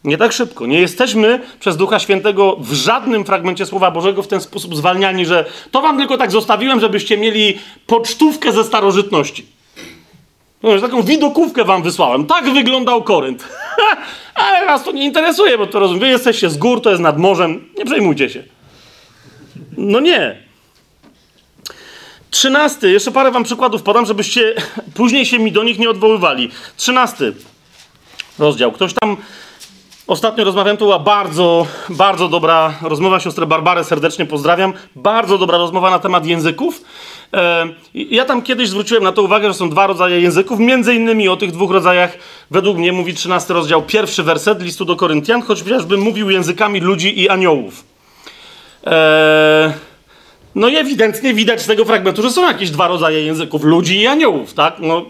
Nie 0.05 0.19
tak 0.19 0.32
szybko. 0.32 0.66
Nie 0.66 0.81
jesteśmy 0.81 1.40
przez 1.61 1.77
Ducha 1.77 1.98
Świętego 1.98 2.56
w 2.61 2.73
żadnym 2.73 3.24
fragmencie 3.24 3.66
Słowa 3.66 3.90
Bożego 3.90 4.23
w 4.23 4.28
ten 4.28 4.40
sposób 4.40 4.77
zwalniani, 4.77 5.27
że 5.27 5.44
to 5.70 5.82
wam 5.82 5.98
tylko 5.98 6.19
tak 6.19 6.31
zostawiłem, 6.31 6.81
żebyście 6.81 7.19
mieli 7.19 7.59
pocztówkę 7.86 8.52
ze 8.52 8.65
starożytności. 8.65 9.47
No, 10.64 10.80
taką 10.80 11.02
widokówkę 11.02 11.64
wam 11.64 11.82
wysłałem. 11.82 12.26
Tak 12.26 12.50
wyglądał 12.50 13.02
Korynt. 13.02 13.48
Ale 14.34 14.66
was 14.66 14.84
to 14.84 14.92
nie 14.92 15.04
interesuje, 15.04 15.58
bo 15.58 15.66
to 15.66 15.78
rozumiem. 15.78 16.00
Wy 16.00 16.08
jesteście 16.08 16.50
z 16.50 16.56
gór, 16.56 16.82
to 16.82 16.90
jest 16.90 17.02
nad 17.02 17.18
morzem. 17.18 17.68
Nie 17.78 17.84
przejmujcie 17.84 18.30
się. 18.30 18.42
No 19.76 20.00
nie. 20.00 20.42
Trzynasty, 22.30 22.90
jeszcze 22.90 23.12
parę 23.12 23.30
wam 23.30 23.44
przykładów 23.44 23.82
podam, 23.82 24.06
żebyście 24.06 24.54
później 24.94 25.26
się 25.26 25.38
mi 25.38 25.52
do 25.52 25.62
nich 25.62 25.78
nie 25.78 25.90
odwoływali. 25.90 26.50
Trzynasty 26.76 27.34
rozdział. 28.38 28.72
Ktoś 28.72 28.94
tam 28.94 29.16
ostatnio 30.06 30.44
rozmawiałem, 30.44 30.76
to 30.76 30.85
była 30.85 30.98
bardzo, 30.98 31.66
bardzo 31.89 32.28
dobra 32.28 32.74
rozmowa. 32.82 33.20
Siostrę 33.20 33.47
Barbarę 33.47 33.85
serdecznie 33.85 34.26
pozdrawiam. 34.26 34.72
Bardzo 34.97 35.39
dobra 35.39 35.59
rozmowa 35.59 35.90
na 35.90 35.98
temat 35.98 36.26
języków. 36.26 36.85
E, 37.35 37.68
ja 37.94 38.24
tam 38.24 38.43
kiedyś 38.43 38.68
zwróciłem 38.68 39.05
na 39.05 39.12
to 39.12 39.22
uwagę, 39.22 39.48
że 39.48 39.55
są 39.55 39.70
dwa 39.70 39.86
rodzaje 39.86 40.20
języków. 40.20 40.59
Między 40.59 40.94
innymi 40.94 41.28
o 41.28 41.36
tych 41.36 41.52
dwóch 41.52 41.70
rodzajach 41.70 42.18
według 42.51 42.78
mnie 42.78 42.93
mówi 42.93 43.14
13 43.14 43.55
rozdział, 43.55 43.82
pierwszy 43.82 44.22
werset 44.22 44.62
listu 44.62 44.85
do 44.85 44.97
Koryntian, 44.97 45.43
chociażbym 45.43 46.01
mówił 46.01 46.31
językami 46.31 46.81
ludzi 46.81 47.20
i 47.20 47.28
aniołów. 47.28 47.85
Eee, 48.85 49.72
no 50.55 50.68
i 50.68 50.76
ewidentnie 50.76 51.35
widać 51.35 51.62
z 51.62 51.66
tego 51.66 51.85
fragmentu, 51.85 52.22
że 52.22 52.31
są 52.31 52.43
jakieś 52.43 52.70
dwa 52.70 52.89
rodzaje 52.89 53.22
języków, 53.22 53.64
ludzi 53.64 54.01
i 54.01 54.06
aniołów, 54.06 54.55
tak? 54.55 54.76
No, 54.78 55.05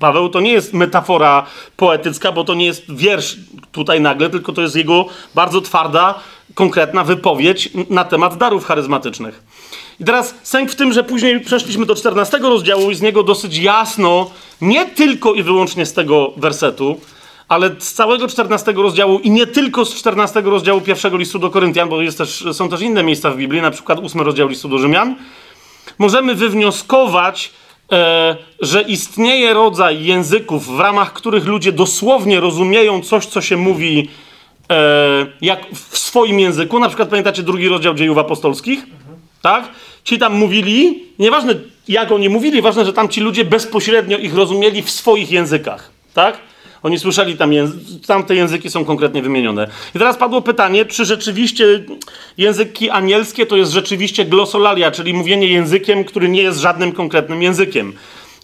Paweł 0.00 0.28
to 0.28 0.40
nie 0.40 0.52
jest 0.52 0.72
metafora 0.72 1.46
poetycka, 1.76 2.32
bo 2.32 2.44
to 2.44 2.54
nie 2.54 2.66
jest 2.66 2.94
wiersz 2.94 3.36
tutaj 3.72 4.00
nagle, 4.00 4.30
tylko 4.30 4.52
to 4.52 4.62
jest 4.62 4.76
jego 4.76 5.06
bardzo 5.34 5.60
twarda, 5.60 6.14
konkretna 6.54 7.04
wypowiedź 7.04 7.70
na 7.90 8.04
temat 8.04 8.36
darów 8.36 8.64
charyzmatycznych. 8.64 9.42
I 10.00 10.04
teraz 10.04 10.34
sęk 10.42 10.70
w 10.70 10.74
tym, 10.74 10.92
że 10.92 11.04
później 11.04 11.40
przeszliśmy 11.40 11.86
do 11.86 11.94
14 11.94 12.38
rozdziału 12.38 12.90
i 12.90 12.94
z 12.94 13.02
niego 13.02 13.22
dosyć 13.22 13.58
jasno, 13.58 14.30
nie 14.60 14.86
tylko 14.86 15.34
i 15.34 15.42
wyłącznie 15.42 15.86
z 15.86 15.92
tego 15.92 16.32
wersetu, 16.36 17.00
ale 17.48 17.70
z 17.78 17.92
całego 17.92 18.28
14 18.28 18.72
rozdziału 18.72 19.18
i 19.18 19.30
nie 19.30 19.46
tylko 19.46 19.84
z 19.84 19.94
14 19.94 20.40
rozdziału 20.40 20.80
pierwszego 20.80 21.16
listu 21.16 21.38
do 21.38 21.50
Koryntian, 21.50 21.88
bo 21.88 21.98
też, 22.18 22.44
są 22.52 22.68
też 22.68 22.80
inne 22.80 23.02
miejsca 23.02 23.30
w 23.30 23.36
Biblii, 23.36 23.62
na 23.62 23.70
przykład 23.70 23.98
8 23.98 24.20
rozdział 24.20 24.48
listu 24.48 24.68
do 24.68 24.78
Rzymian, 24.78 25.16
możemy 25.98 26.34
wywnioskować, 26.34 27.52
że 28.60 28.82
istnieje 28.82 29.54
rodzaj 29.54 30.04
języków, 30.04 30.76
w 30.76 30.80
ramach 30.80 31.12
których 31.12 31.46
ludzie 31.46 31.72
dosłownie 31.72 32.40
rozumieją 32.40 33.00
coś, 33.00 33.26
co 33.26 33.40
się 33.40 33.56
mówi 33.56 34.08
e, 34.70 35.26
jak 35.40 35.66
w 35.74 35.98
swoim 35.98 36.40
języku. 36.40 36.78
Na 36.78 36.88
przykład 36.88 37.08
pamiętacie 37.08 37.42
drugi 37.42 37.68
rozdział 37.68 37.94
dziejów 37.94 38.18
apostolskich? 38.18 38.86
Tak? 39.42 39.68
Ci 40.04 40.18
tam 40.18 40.34
mówili, 40.34 41.02
nieważne 41.18 41.54
jak 41.88 42.12
oni 42.12 42.28
mówili, 42.28 42.62
ważne, 42.62 42.84
że 42.84 42.92
tam 42.92 43.08
ci 43.08 43.20
ludzie 43.20 43.44
bezpośrednio 43.44 44.18
ich 44.18 44.34
rozumieli 44.34 44.82
w 44.82 44.90
swoich 44.90 45.30
językach. 45.30 45.90
Tak? 46.14 46.38
Oni 46.84 46.98
słyszeli 46.98 47.36
tam, 47.36 47.50
języ- 47.50 48.06
tam 48.06 48.24
te 48.24 48.34
języki 48.34 48.70
są 48.70 48.84
konkretnie 48.84 49.22
wymienione. 49.22 49.68
I 49.94 49.98
teraz 49.98 50.16
padło 50.16 50.42
pytanie, 50.42 50.84
czy 50.84 51.04
rzeczywiście 51.04 51.84
języki 52.38 52.90
anielskie 52.90 53.46
to 53.46 53.56
jest 53.56 53.72
rzeczywiście 53.72 54.24
glosolalia, 54.24 54.90
czyli 54.90 55.14
mówienie 55.14 55.46
językiem, 55.46 56.04
który 56.04 56.28
nie 56.28 56.42
jest 56.42 56.60
żadnym 56.60 56.92
konkretnym 56.92 57.42
językiem. 57.42 57.92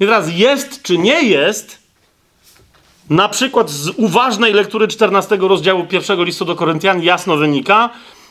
I 0.00 0.04
teraz 0.04 0.32
jest 0.36 0.82
czy 0.82 0.98
nie 0.98 1.22
jest, 1.22 1.78
na 3.10 3.28
przykład 3.28 3.70
z 3.70 3.88
uważnej 3.96 4.52
lektury 4.52 4.88
14 4.88 5.36
rozdziału 5.40 5.84
pierwszego 5.84 6.24
listu 6.24 6.44
do 6.44 6.56
Koryntian 6.56 7.02
jasno 7.02 7.36
wynika, 7.36 7.90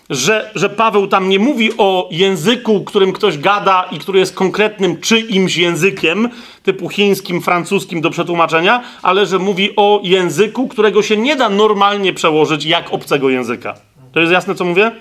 że, 0.10 0.52
że 0.56 0.70
Paweł 0.70 1.08
tam 1.08 1.30
nie 1.30 1.40
mówi 1.40 1.70
o 1.78 2.10
języku, 2.12 2.84
którym 2.84 3.14
ktoś 3.14 3.38
gada 3.38 3.84
i 3.92 4.00
który 4.00 4.20
jest 4.20 4.36
konkretnym 4.36 5.02
czyimś 5.02 5.58
językiem, 5.58 6.30
typu 6.64 6.90
chińskim, 6.90 7.42
francuskim 7.42 8.02
do 8.02 8.10
przetłumaczenia, 8.10 8.84
ale 9.02 9.26
że 9.26 9.40
mówi 9.40 9.76
o 9.76 10.02
języku, 10.04 10.68
którego 10.68 11.02
się 11.02 11.18
nie 11.18 11.36
da 11.36 11.50
normalnie 11.50 12.14
przełożyć 12.14 12.66
jak 12.66 12.94
obcego 12.94 13.30
języka. 13.30 13.76
To 14.12 14.20
jest 14.20 14.32
jasne, 14.32 14.56
co 14.56 14.66
mówię? 14.66 14.92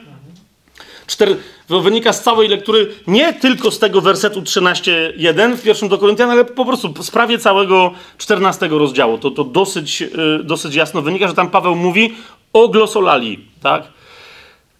Czter, 1.07 1.37
wynika 1.69 2.13
z 2.13 2.23
całej 2.23 2.49
lektury, 2.49 2.95
nie 3.07 3.33
tylko 3.33 3.71
z 3.71 3.79
tego 3.79 4.01
wersetu 4.01 4.43
13.1 4.43 5.57
w 5.57 5.63
pierwszym 5.63 5.89
do 5.89 5.99
Koryntian, 5.99 6.31
ale 6.31 6.45
po 6.45 6.65
prostu 6.65 6.93
w 6.93 7.03
sprawie 7.03 7.39
całego 7.39 7.93
14 8.19 8.69
rozdziału. 8.69 9.19
To, 9.19 9.31
to 9.31 9.45
dosyć, 9.45 10.01
yy, 10.01 10.09
dosyć 10.45 10.75
jasno 10.75 11.03
wynika, 11.03 11.29
że 11.29 11.35
tam 11.35 11.51
Paweł 11.51 11.77
mówi 11.77 12.15
o 12.53 12.69
glosolali, 12.69 13.39
tak? 13.63 13.98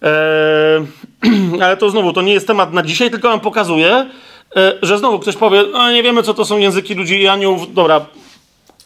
Eee, 0.01 1.61
ale 1.63 1.77
to 1.77 1.89
znowu, 1.89 2.13
to 2.13 2.21
nie 2.21 2.33
jest 2.33 2.47
temat 2.47 2.73
na 2.73 2.83
dzisiaj, 2.83 3.11
tylko 3.11 3.31
on 3.31 3.39
pokazuje, 3.39 4.09
e, 4.55 4.73
że 4.81 4.97
znowu 4.97 5.19
ktoś 5.19 5.35
powie, 5.35 5.63
no 5.71 5.91
nie 5.91 6.03
wiemy, 6.03 6.23
co 6.23 6.33
to 6.33 6.45
są 6.45 6.57
języki 6.57 6.95
ludzi 6.95 7.21
i 7.21 7.27
aniołów. 7.27 7.73
Dobra, 7.73 8.05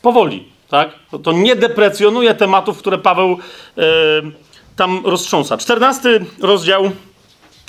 powoli, 0.01 0.47
tak? 0.69 0.89
To, 1.11 1.19
to 1.19 1.31
nie 1.31 1.55
deprecjonuje 1.55 2.33
tematów, 2.33 2.77
które 2.77 2.97
Paweł 2.97 3.37
e, 3.77 3.81
tam 4.75 5.01
roztrząsa. 5.05 5.57
14 5.57 6.19
rozdział, 6.41 6.91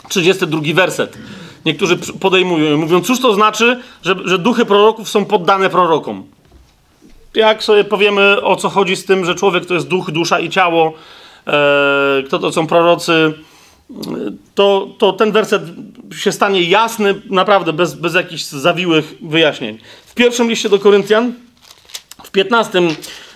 32 0.08 0.60
werset. 0.74 1.18
Niektórzy 1.64 1.96
podejmują 1.96 2.76
mówią, 2.76 3.00
cóż 3.00 3.20
to 3.20 3.34
znaczy, 3.34 3.80
że, 4.02 4.14
że 4.24 4.38
duchy 4.38 4.64
proroków 4.64 5.08
są 5.08 5.24
poddane 5.24 5.70
prorokom. 5.70 6.26
Jak 7.34 7.62
sobie 7.62 7.84
powiemy, 7.84 8.42
o 8.42 8.56
co 8.56 8.68
chodzi 8.68 8.96
z 8.96 9.04
tym, 9.04 9.24
że 9.24 9.34
człowiek 9.34 9.66
to 9.66 9.74
jest 9.74 9.88
duch, 9.88 10.10
dusza 10.10 10.40
i 10.40 10.50
ciało, 10.50 10.92
kto 12.26 12.38
to 12.38 12.52
są 12.52 12.66
prorocy, 12.66 13.34
to, 14.54 14.88
to 14.98 15.12
ten 15.12 15.32
werset 15.32 15.62
się 16.16 16.32
stanie 16.32 16.62
jasny, 16.62 17.14
naprawdę 17.30 17.72
bez, 17.72 17.94
bez 17.94 18.14
jakichś 18.14 18.42
zawiłych 18.42 19.14
wyjaśnień. 19.22 19.78
W 20.06 20.14
pierwszym 20.14 20.50
liście 20.50 20.68
do 20.68 20.78
Koryntian, 20.78 21.32
w 22.24 22.30
15 22.30 22.82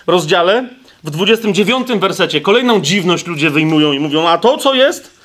rozdziale, 0.07 0.69
w 1.03 1.11
29 1.11 1.87
wersecie, 1.87 2.41
kolejną 2.41 2.81
dziwność 2.81 3.27
ludzie 3.27 3.49
wyjmują 3.49 3.91
i 3.91 3.99
mówią: 3.99 4.27
A 4.27 4.37
to 4.37 4.57
co 4.57 4.73
jest? 4.73 5.19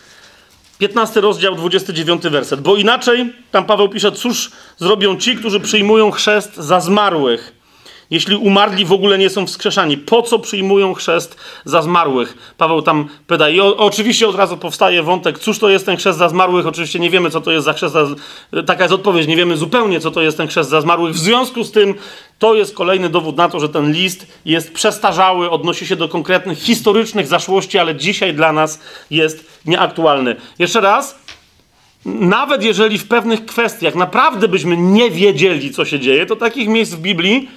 15 0.79 1.21
rozdział, 1.21 1.55
29 1.55 2.23
werset. 2.23 2.61
Bo 2.61 2.77
inaczej, 2.77 3.33
tam 3.51 3.65
Paweł 3.65 3.89
pisze: 3.89 4.13
Cóż 4.13 4.51
zrobią 4.77 5.17
ci, 5.17 5.37
którzy 5.37 5.61
przyjmują 5.61 6.11
chrzest 6.11 6.57
za 6.57 6.81
zmarłych? 6.81 7.64
Jeśli 8.11 8.37
umarli 8.37 8.85
w 8.85 8.93
ogóle 8.93 9.19
nie 9.19 9.31
są 9.31 9.47
wskrzeszani, 9.47 9.97
po 9.97 10.23
co 10.23 10.39
przyjmują 10.39 10.95
chrzest 10.95 11.37
za 11.65 11.83
zmarłych? 11.83 12.55
Paweł 12.59 12.83
tam 12.83 13.09
pyta. 13.27 13.49
I 13.49 13.61
o, 13.61 13.77
oczywiście 13.77 14.29
od 14.29 14.37
razu 14.37 14.57
powstaje 14.57 15.03
wątek, 15.03 15.39
cóż 15.39 15.59
to 15.59 15.69
jest 15.69 15.87
ten 15.87 15.97
chrzest 15.97 16.19
za 16.19 16.29
zmarłych? 16.29 16.67
Oczywiście 16.67 16.99
nie 16.99 17.11
wiemy, 17.11 17.31
co 17.31 17.41
to 17.41 17.53
jest 17.53 17.65
za 17.65 17.73
chrzest 17.73 17.95
za... 17.95 18.07
Taka 18.67 18.85
jest 18.85 18.95
odpowiedź, 18.95 19.27
nie 19.27 19.37
wiemy 19.37 19.57
zupełnie, 19.57 20.01
co 20.01 20.11
to 20.11 20.23
jest 20.23 20.37
ten 20.37 20.49
chrzest 20.49 20.71
za 20.71 20.81
zmarłych. 20.81 21.15
W 21.15 21.19
związku 21.19 21.65
z 21.65 21.73
tym 21.73 21.95
to 22.39 22.55
jest 22.55 22.75
kolejny 22.75 23.09
dowód 23.09 23.37
na 23.37 23.49
to, 23.49 23.61
że 23.61 23.69
ten 23.69 23.93
list 23.93 24.27
jest 24.45 24.73
przestarzały, 24.73 25.51
odnosi 25.51 25.87
się 25.87 25.97
do 25.97 26.09
konkretnych 26.09 26.59
historycznych 26.59 27.27
zaszłości, 27.27 27.79
ale 27.79 27.95
dzisiaj 27.95 28.35
dla 28.35 28.53
nas 28.53 28.81
jest 29.11 29.61
nieaktualny. 29.67 30.37
Jeszcze 30.59 30.81
raz, 30.81 31.19
nawet 32.05 32.63
jeżeli 32.63 32.99
w 32.99 33.09
pewnych 33.09 33.47
kwestiach 33.47 33.95
naprawdę 33.95 34.49
byśmy 34.49 34.77
nie 34.77 35.11
wiedzieli, 35.11 35.71
co 35.71 35.85
się 35.85 36.01
dzieje, 36.01 36.27
to 36.27 36.37
takich 36.37 36.69
miejsc 36.69 36.95
w 36.95 37.01
Biblii 37.01 37.49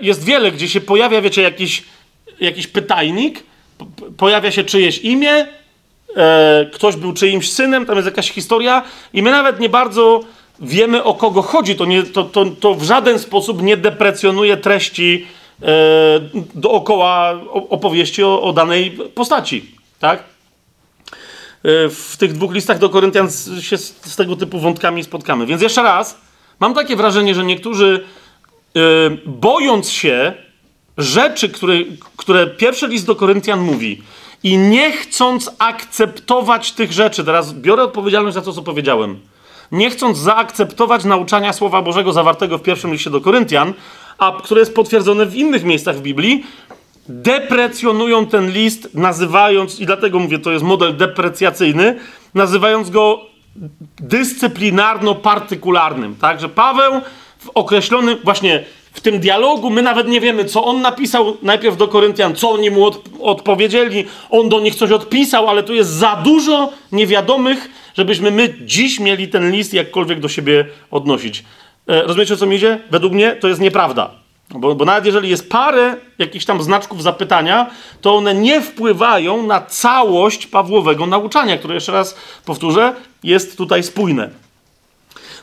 jest 0.00 0.24
wiele, 0.24 0.52
gdzie 0.52 0.68
się 0.68 0.80
pojawia, 0.80 1.20
wiecie, 1.20 1.42
jakiś, 1.42 1.82
jakiś 2.40 2.66
pytajnik, 2.66 3.42
pojawia 4.16 4.50
się 4.50 4.64
czyjeś 4.64 4.98
imię, 4.98 5.46
e, 6.16 6.70
ktoś 6.72 6.96
był 6.96 7.12
czyimś 7.12 7.52
synem, 7.52 7.86
tam 7.86 7.96
jest 7.96 8.06
jakaś 8.06 8.30
historia 8.30 8.82
i 9.12 9.22
my 9.22 9.30
nawet 9.30 9.60
nie 9.60 9.68
bardzo 9.68 10.20
wiemy, 10.60 11.04
o 11.04 11.14
kogo 11.14 11.42
chodzi. 11.42 11.76
To, 11.76 11.84
nie, 11.84 12.02
to, 12.02 12.24
to, 12.24 12.44
to 12.44 12.74
w 12.74 12.82
żaden 12.82 13.18
sposób 13.18 13.62
nie 13.62 13.76
deprecjonuje 13.76 14.56
treści 14.56 15.26
e, 15.62 15.66
dookoła 16.54 17.40
opowieści 17.52 18.24
o, 18.24 18.42
o 18.42 18.52
danej 18.52 18.90
postaci, 18.90 19.70
tak? 19.98 20.24
W 21.90 22.16
tych 22.18 22.32
dwóch 22.32 22.54
listach 22.54 22.78
do 22.78 22.88
Koryntian 22.88 23.28
się 23.60 23.78
z, 23.78 23.94
z 24.02 24.16
tego 24.16 24.36
typu 24.36 24.60
wątkami 24.60 25.04
spotkamy. 25.04 25.46
Więc 25.46 25.62
jeszcze 25.62 25.82
raz, 25.82 26.20
mam 26.60 26.74
takie 26.74 26.96
wrażenie, 26.96 27.34
że 27.34 27.44
niektórzy 27.44 28.04
bojąc 29.26 29.90
się 29.90 30.32
rzeczy, 30.98 31.48
które, 31.48 31.74
które 32.16 32.46
pierwszy 32.46 32.86
list 32.86 33.06
do 33.06 33.16
Koryntian 33.16 33.60
mówi, 33.60 34.02
i 34.42 34.58
nie 34.58 34.92
chcąc 34.92 35.50
akceptować 35.58 36.72
tych 36.72 36.92
rzeczy, 36.92 37.24
teraz 37.24 37.52
biorę 37.52 37.82
odpowiedzialność 37.82 38.34
za 38.34 38.42
to, 38.42 38.52
co 38.52 38.62
powiedziałem, 38.62 39.20
nie 39.72 39.90
chcąc 39.90 40.18
zaakceptować 40.18 41.04
nauczania 41.04 41.52
Słowa 41.52 41.82
Bożego 41.82 42.12
zawartego 42.12 42.58
w 42.58 42.62
pierwszym 42.62 42.92
liście 42.92 43.10
do 43.10 43.20
Koryntian, 43.20 43.72
a 44.18 44.32
które 44.42 44.60
jest 44.60 44.74
potwierdzone 44.74 45.26
w 45.26 45.36
innych 45.36 45.64
miejscach 45.64 45.96
w 45.96 46.02
Biblii, 46.02 46.44
deprecjonują 47.08 48.26
ten 48.26 48.50
list, 48.50 48.88
nazywając, 48.94 49.80
i 49.80 49.86
dlatego 49.86 50.18
mówię, 50.18 50.38
to 50.38 50.50
jest 50.50 50.64
model 50.64 50.96
deprecjacyjny, 50.96 51.98
nazywając 52.34 52.90
go 52.90 53.20
dyscyplinarno-partykularnym. 54.00 56.14
Tak, 56.20 56.40
że 56.40 56.48
Paweł 56.48 57.00
w 57.40 57.50
określonym, 57.54 58.18
właśnie 58.24 58.64
w 58.92 59.00
tym 59.00 59.20
dialogu, 59.20 59.70
my 59.70 59.82
nawet 59.82 60.08
nie 60.08 60.20
wiemy, 60.20 60.44
co 60.44 60.64
on 60.64 60.80
napisał 60.80 61.36
najpierw 61.42 61.76
do 61.76 61.88
Koryntian, 61.88 62.34
co 62.34 62.50
oni 62.50 62.70
mu 62.70 62.84
od, 62.84 63.02
odpowiedzieli, 63.20 64.04
on 64.30 64.48
do 64.48 64.60
nich 64.60 64.74
coś 64.74 64.90
odpisał, 64.90 65.48
ale 65.48 65.62
tu 65.62 65.74
jest 65.74 65.90
za 65.90 66.16
dużo 66.16 66.72
niewiadomych, 66.92 67.70
żebyśmy 67.94 68.30
my 68.30 68.54
dziś 68.64 69.00
mieli 69.00 69.28
ten 69.28 69.52
list 69.52 69.74
jakkolwiek 69.74 70.20
do 70.20 70.28
siebie 70.28 70.66
odnosić. 70.90 71.44
E, 71.88 72.02
rozumiecie, 72.02 72.34
o 72.34 72.36
co 72.36 72.46
mi 72.46 72.56
idzie? 72.56 72.78
Według 72.90 73.12
mnie 73.12 73.36
to 73.36 73.48
jest 73.48 73.60
nieprawda. 73.60 74.10
Bo, 74.50 74.74
bo 74.74 74.84
nawet 74.84 75.06
jeżeli 75.06 75.28
jest 75.28 75.50
parę 75.50 75.96
jakichś 76.18 76.44
tam 76.44 76.62
znaczków 76.62 77.02
zapytania, 77.02 77.70
to 78.00 78.16
one 78.16 78.34
nie 78.34 78.60
wpływają 78.60 79.46
na 79.46 79.60
całość 79.60 80.46
Pawłowego 80.46 81.06
nauczania, 81.06 81.58
które 81.58 81.74
jeszcze 81.74 81.92
raz 81.92 82.16
powtórzę, 82.44 82.94
jest 83.22 83.56
tutaj 83.56 83.82
spójne. 83.82 84.30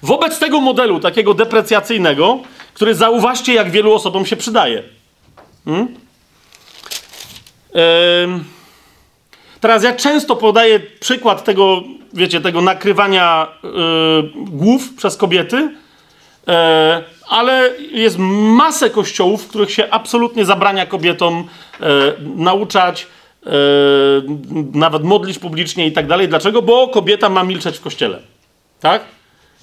Wobec 0.02 0.40
tego 0.40 0.61
modelu, 0.61 0.99
takiego 0.99 1.34
deprecjacyjnego, 1.34 2.40
który 2.74 2.95
zauważcie, 2.95 3.53
jak 3.53 3.72
wielu 3.72 3.94
osobom 3.94 4.26
się 4.26 4.36
przydaje. 4.36 4.84
Hmm? 5.65 5.88
Teraz 9.60 9.84
ja 9.84 9.95
często 9.95 10.36
podaję 10.36 10.80
przykład 10.80 11.44
tego, 11.44 11.84
wiecie, 12.14 12.41
tego 12.41 12.61
nakrywania 12.61 13.48
yy, 13.64 13.69
głów 14.36 14.94
przez 14.94 15.18
kobiety, 15.18 15.57
yy, 15.57 16.53
ale 17.30 17.72
jest 17.91 18.18
masę 18.19 18.90
kościołów, 18.90 19.44
w 19.44 19.48
których 19.48 19.72
się 19.72 19.90
absolutnie 19.90 20.45
zabrania 20.45 20.86
kobietom 20.86 21.48
yy, 21.80 21.88
nauczać, 22.36 23.07
nawet 24.74 25.03
modlić 25.03 25.40
publicznie 25.40 25.88
i 25.88 25.91
tak 25.91 26.07
dalej. 26.07 26.28
Dlaczego? 26.28 26.61
Bo 26.61 26.88
kobieta 26.88 27.30
ma 27.30 27.44
milczeć 27.44 27.78
w 27.78 27.82
kościele. 27.82 28.19
Tak? 28.80 29.02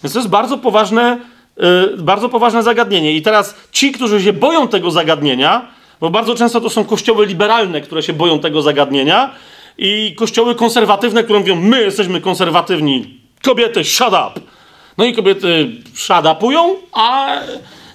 Więc 0.05 0.13
to 0.13 0.19
jest 0.19 0.31
bardzo 0.31 0.59
poważne, 0.59 1.21
yy, 1.57 1.97
bardzo 1.99 2.29
poważne 2.29 2.63
zagadnienie. 2.63 3.13
I 3.13 3.23
teraz 3.23 3.55
ci, 3.73 3.93
którzy 3.93 4.23
się 4.23 4.33
boją 4.33 4.69
tego 4.69 4.91
zagadnienia, 4.91 5.69
bo 6.01 6.11
bardzo 6.11 6.35
często 6.35 6.61
to 6.61 6.71
są 6.71 6.85
kościoły 6.85 7.27
liberalne, 7.27 7.81
które 7.81 8.03
się 8.03 8.13
boją 8.13 8.39
tego 8.39 8.63
zagadnienia, 8.63 9.31
i 9.79 10.15
kościoły 10.15 10.55
konserwatywne, 10.55 11.25
które 11.25 11.39
mówią: 11.39 11.57
My 11.57 11.83
jesteśmy 11.83 12.21
konserwatywni, 12.21 13.21
kobiety, 13.43 13.85
shut 13.85 14.09
up. 14.09 14.41
No 14.99 15.05
i 15.05 15.13
kobiety 15.13 15.71
shut 15.95 16.27
upują, 16.33 16.75
a 16.93 17.37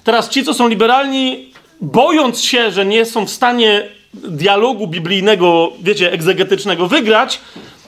teraz 0.04 0.28
ci, 0.28 0.44
co 0.44 0.54
są 0.54 0.68
liberalni, 0.68 1.52
bojąc 1.80 2.40
się, 2.40 2.70
że 2.70 2.86
nie 2.86 3.04
są 3.04 3.26
w 3.26 3.30
stanie 3.30 3.88
dialogu 4.14 4.86
biblijnego, 4.86 5.72
wiecie, 5.82 6.12
egzegetycznego 6.12 6.86
wygrać, 6.86 7.40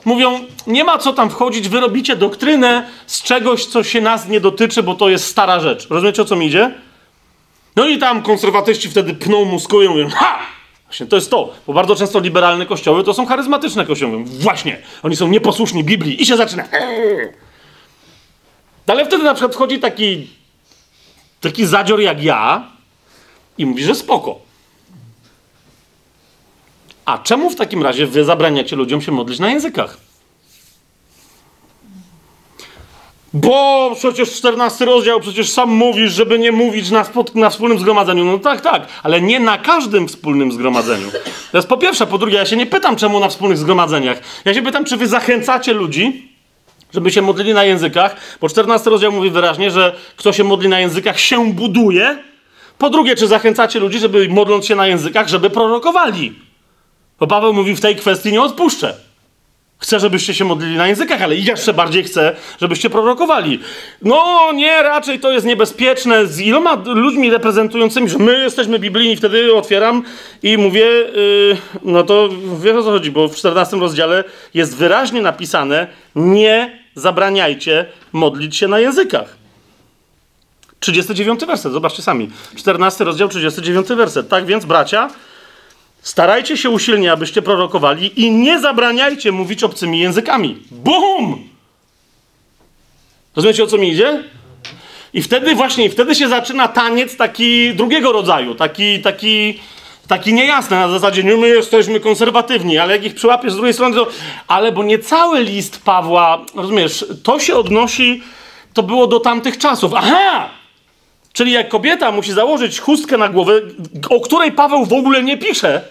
mówią, 0.05 0.39
nie 0.67 0.83
ma 0.83 0.97
co 0.97 1.13
tam 1.13 1.29
wchodzić, 1.29 1.69
wy 1.69 1.79
robicie 1.79 2.15
doktrynę 2.15 2.89
z 3.07 3.23
czegoś, 3.23 3.65
co 3.65 3.83
się 3.83 4.01
nas 4.01 4.27
nie 4.27 4.39
dotyczy, 4.39 4.83
bo 4.83 4.95
to 4.95 5.09
jest 5.09 5.27
stara 5.27 5.59
rzecz. 5.59 5.87
Rozumiecie, 5.89 6.21
o 6.21 6.25
co 6.25 6.35
mi 6.35 6.45
idzie? 6.47 6.71
No 7.75 7.87
i 7.87 7.97
tam 7.97 8.21
konserwatyści 8.21 8.89
wtedy 8.89 9.13
pną, 9.13 9.45
muskują, 9.45 9.91
mówią, 9.91 10.09
ha! 10.09 10.39
Właśnie 10.85 11.05
to 11.05 11.15
jest 11.15 11.31
to, 11.31 11.53
bo 11.67 11.73
bardzo 11.73 11.95
często 11.95 12.19
liberalne 12.19 12.65
kościoły 12.65 13.03
to 13.03 13.13
są 13.13 13.25
charyzmatyczne 13.25 13.85
kościoły. 13.85 14.23
Właśnie, 14.23 14.77
oni 15.03 15.15
są 15.15 15.27
nieposłuszni 15.27 15.83
Biblii 15.83 16.21
i 16.21 16.25
się 16.25 16.37
zaczyna. 16.37 16.63
Ale 18.87 19.05
wtedy 19.05 19.23
na 19.23 19.33
przykład 19.33 19.55
wchodzi 19.55 19.79
taki, 19.79 20.27
taki 21.41 21.65
zadzior 21.65 22.01
jak 22.01 22.23
ja 22.23 22.67
i 23.57 23.65
mówi, 23.65 23.83
że 23.83 23.95
spoko. 23.95 24.39
A 27.05 27.17
czemu 27.17 27.49
w 27.49 27.55
takim 27.55 27.83
razie 27.83 28.07
wy 28.07 28.25
zabraniacie 28.25 28.75
ludziom 28.75 29.01
się 29.01 29.11
modlić 29.11 29.39
na 29.39 29.49
językach? 29.49 29.97
Bo 33.33 33.91
przecież 33.95 34.31
14 34.31 34.85
rozdział, 34.85 35.19
przecież 35.19 35.49
sam 35.49 35.69
mówisz, 35.69 36.11
żeby 36.11 36.39
nie 36.39 36.51
mówić 36.51 36.91
na, 36.91 37.05
na, 37.35 37.49
wspólnym 37.49 37.79
zgromadzeniu. 37.79 38.25
No 38.25 38.39
tak, 38.39 38.61
tak, 38.61 38.87
ale 39.03 39.21
nie 39.21 39.39
na 39.39 39.57
każdym 39.57 40.07
wspólnym 40.07 40.51
zgromadzeniu. 40.51 41.11
To 41.51 41.57
jest 41.57 41.67
po 41.67 41.77
pierwsze. 41.77 42.07
Po 42.07 42.17
drugie, 42.17 42.37
ja 42.37 42.45
się 42.45 42.55
nie 42.55 42.65
pytam, 42.65 42.95
czemu 42.95 43.19
na 43.19 43.29
wspólnych 43.29 43.57
zgromadzeniach. 43.57 44.19
Ja 44.45 44.53
się 44.53 44.61
pytam, 44.61 44.85
czy 44.85 44.97
wy 44.97 45.07
zachęcacie 45.07 45.73
ludzi, 45.73 46.29
żeby 46.93 47.11
się 47.11 47.21
modlili 47.21 47.53
na 47.53 47.63
językach, 47.63 48.15
bo 48.41 48.49
14 48.49 48.89
rozdział 48.89 49.11
mówi 49.11 49.29
wyraźnie, 49.29 49.71
że 49.71 49.95
kto 50.17 50.33
się 50.33 50.43
modli 50.43 50.69
na 50.69 50.79
językach, 50.79 51.19
się 51.19 51.53
buduje. 51.53 52.17
Po 52.77 52.89
drugie, 52.89 53.15
czy 53.15 53.27
zachęcacie 53.27 53.79
ludzi, 53.79 53.99
żeby 53.99 54.27
modląc 54.29 54.65
się 54.65 54.75
na 54.75 54.87
językach, 54.87 55.27
żeby 55.27 55.49
prorokowali. 55.49 56.33
Bo 57.23 57.27
Paweł 57.27 57.53
mówi 57.53 57.75
w 57.75 57.79
tej 57.79 57.95
kwestii 57.95 58.31
nie 58.31 58.41
odpuszczę. 58.41 58.93
Chcę, 59.77 59.99
żebyście 59.99 60.33
się 60.33 60.45
modlili 60.45 60.75
na 60.75 60.87
językach, 60.87 61.21
ale 61.21 61.35
jeszcze 61.35 61.73
bardziej 61.73 62.03
chcę, 62.03 62.35
żebyście 62.61 62.89
prorokowali. 62.89 63.59
No 64.01 64.51
nie, 64.53 64.83
raczej 64.83 65.19
to 65.19 65.31
jest 65.31 65.45
niebezpieczne. 65.45 66.27
Z 66.27 66.39
iloma 66.39 66.83
ludźmi 66.85 67.31
reprezentującymi, 67.31 68.09
że 68.09 68.17
my 68.17 68.39
jesteśmy 68.39 68.79
biblijni, 68.79 69.15
wtedy 69.15 69.55
otwieram 69.55 70.03
i 70.43 70.57
mówię, 70.57 70.85
yy, 70.85 71.57
no 71.83 72.03
to 72.03 72.29
wiesz 72.61 72.75
o 72.75 72.83
co 72.83 72.91
chodzi, 72.91 73.11
bo 73.11 73.27
w 73.27 73.35
14 73.35 73.77
rozdziale 73.77 74.23
jest 74.53 74.77
wyraźnie 74.77 75.21
napisane, 75.21 75.87
nie 76.15 76.79
zabraniajcie 76.95 77.85
modlić 78.13 78.55
się 78.55 78.67
na 78.67 78.79
językach. 78.79 79.35
39 80.79 81.45
werset, 81.45 81.73
zobaczcie 81.73 82.01
sami. 82.01 82.29
14 82.55 83.03
rozdział, 83.03 83.29
39 83.29 83.87
werset. 83.87 84.29
Tak 84.29 84.45
więc, 84.45 84.65
bracia, 84.65 85.09
Starajcie 86.03 86.57
się 86.57 86.69
usilnie, 86.69 87.11
abyście 87.11 87.41
prorokowali 87.41 88.21
i 88.21 88.31
nie 88.31 88.59
zabraniajcie 88.59 89.31
mówić 89.31 89.63
obcymi 89.63 89.99
językami. 89.99 90.57
Bum! 90.71 91.49
Rozumiecie 93.35 93.63
o 93.63 93.67
co 93.67 93.77
mi 93.77 93.89
idzie? 93.89 94.23
I 95.13 95.21
wtedy 95.21 95.55
właśnie, 95.55 95.89
wtedy 95.89 96.15
się 96.15 96.29
zaczyna 96.29 96.67
taniec 96.67 97.17
taki 97.17 97.73
drugiego 97.75 98.11
rodzaju, 98.11 98.55
taki, 98.55 99.01
taki, 99.01 99.59
taki 100.07 100.33
niejasny, 100.33 100.77
na 100.77 100.89
zasadzie 100.89 101.23
nie 101.23 101.37
my 101.37 101.47
jesteśmy 101.47 101.99
konserwatywni, 101.99 102.77
ale 102.77 102.93
jak 102.95 103.05
ich 103.05 103.15
przyłapiesz 103.15 103.53
z 103.53 103.55
drugiej 103.55 103.73
strony, 103.73 103.95
to 103.95 104.07
ale 104.47 104.71
bo 104.71 104.83
nie 104.83 104.99
cały 104.99 105.43
list 105.43 105.83
Pawła, 105.83 106.45
rozumiesz, 106.55 107.05
to 107.23 107.39
się 107.39 107.55
odnosi, 107.55 108.23
to 108.73 108.83
było 108.83 109.07
do 109.07 109.19
tamtych 109.19 109.57
czasów. 109.57 109.91
Aha! 109.95 110.49
Czyli 111.33 111.51
jak 111.51 111.69
kobieta 111.69 112.11
musi 112.11 112.33
założyć 112.33 112.79
chustkę 112.79 113.17
na 113.17 113.29
głowę, 113.29 113.61
o 114.09 114.19
której 114.19 114.51
Paweł 114.51 114.85
w 114.85 114.93
ogóle 114.93 115.23
nie 115.23 115.37
pisze 115.37 115.81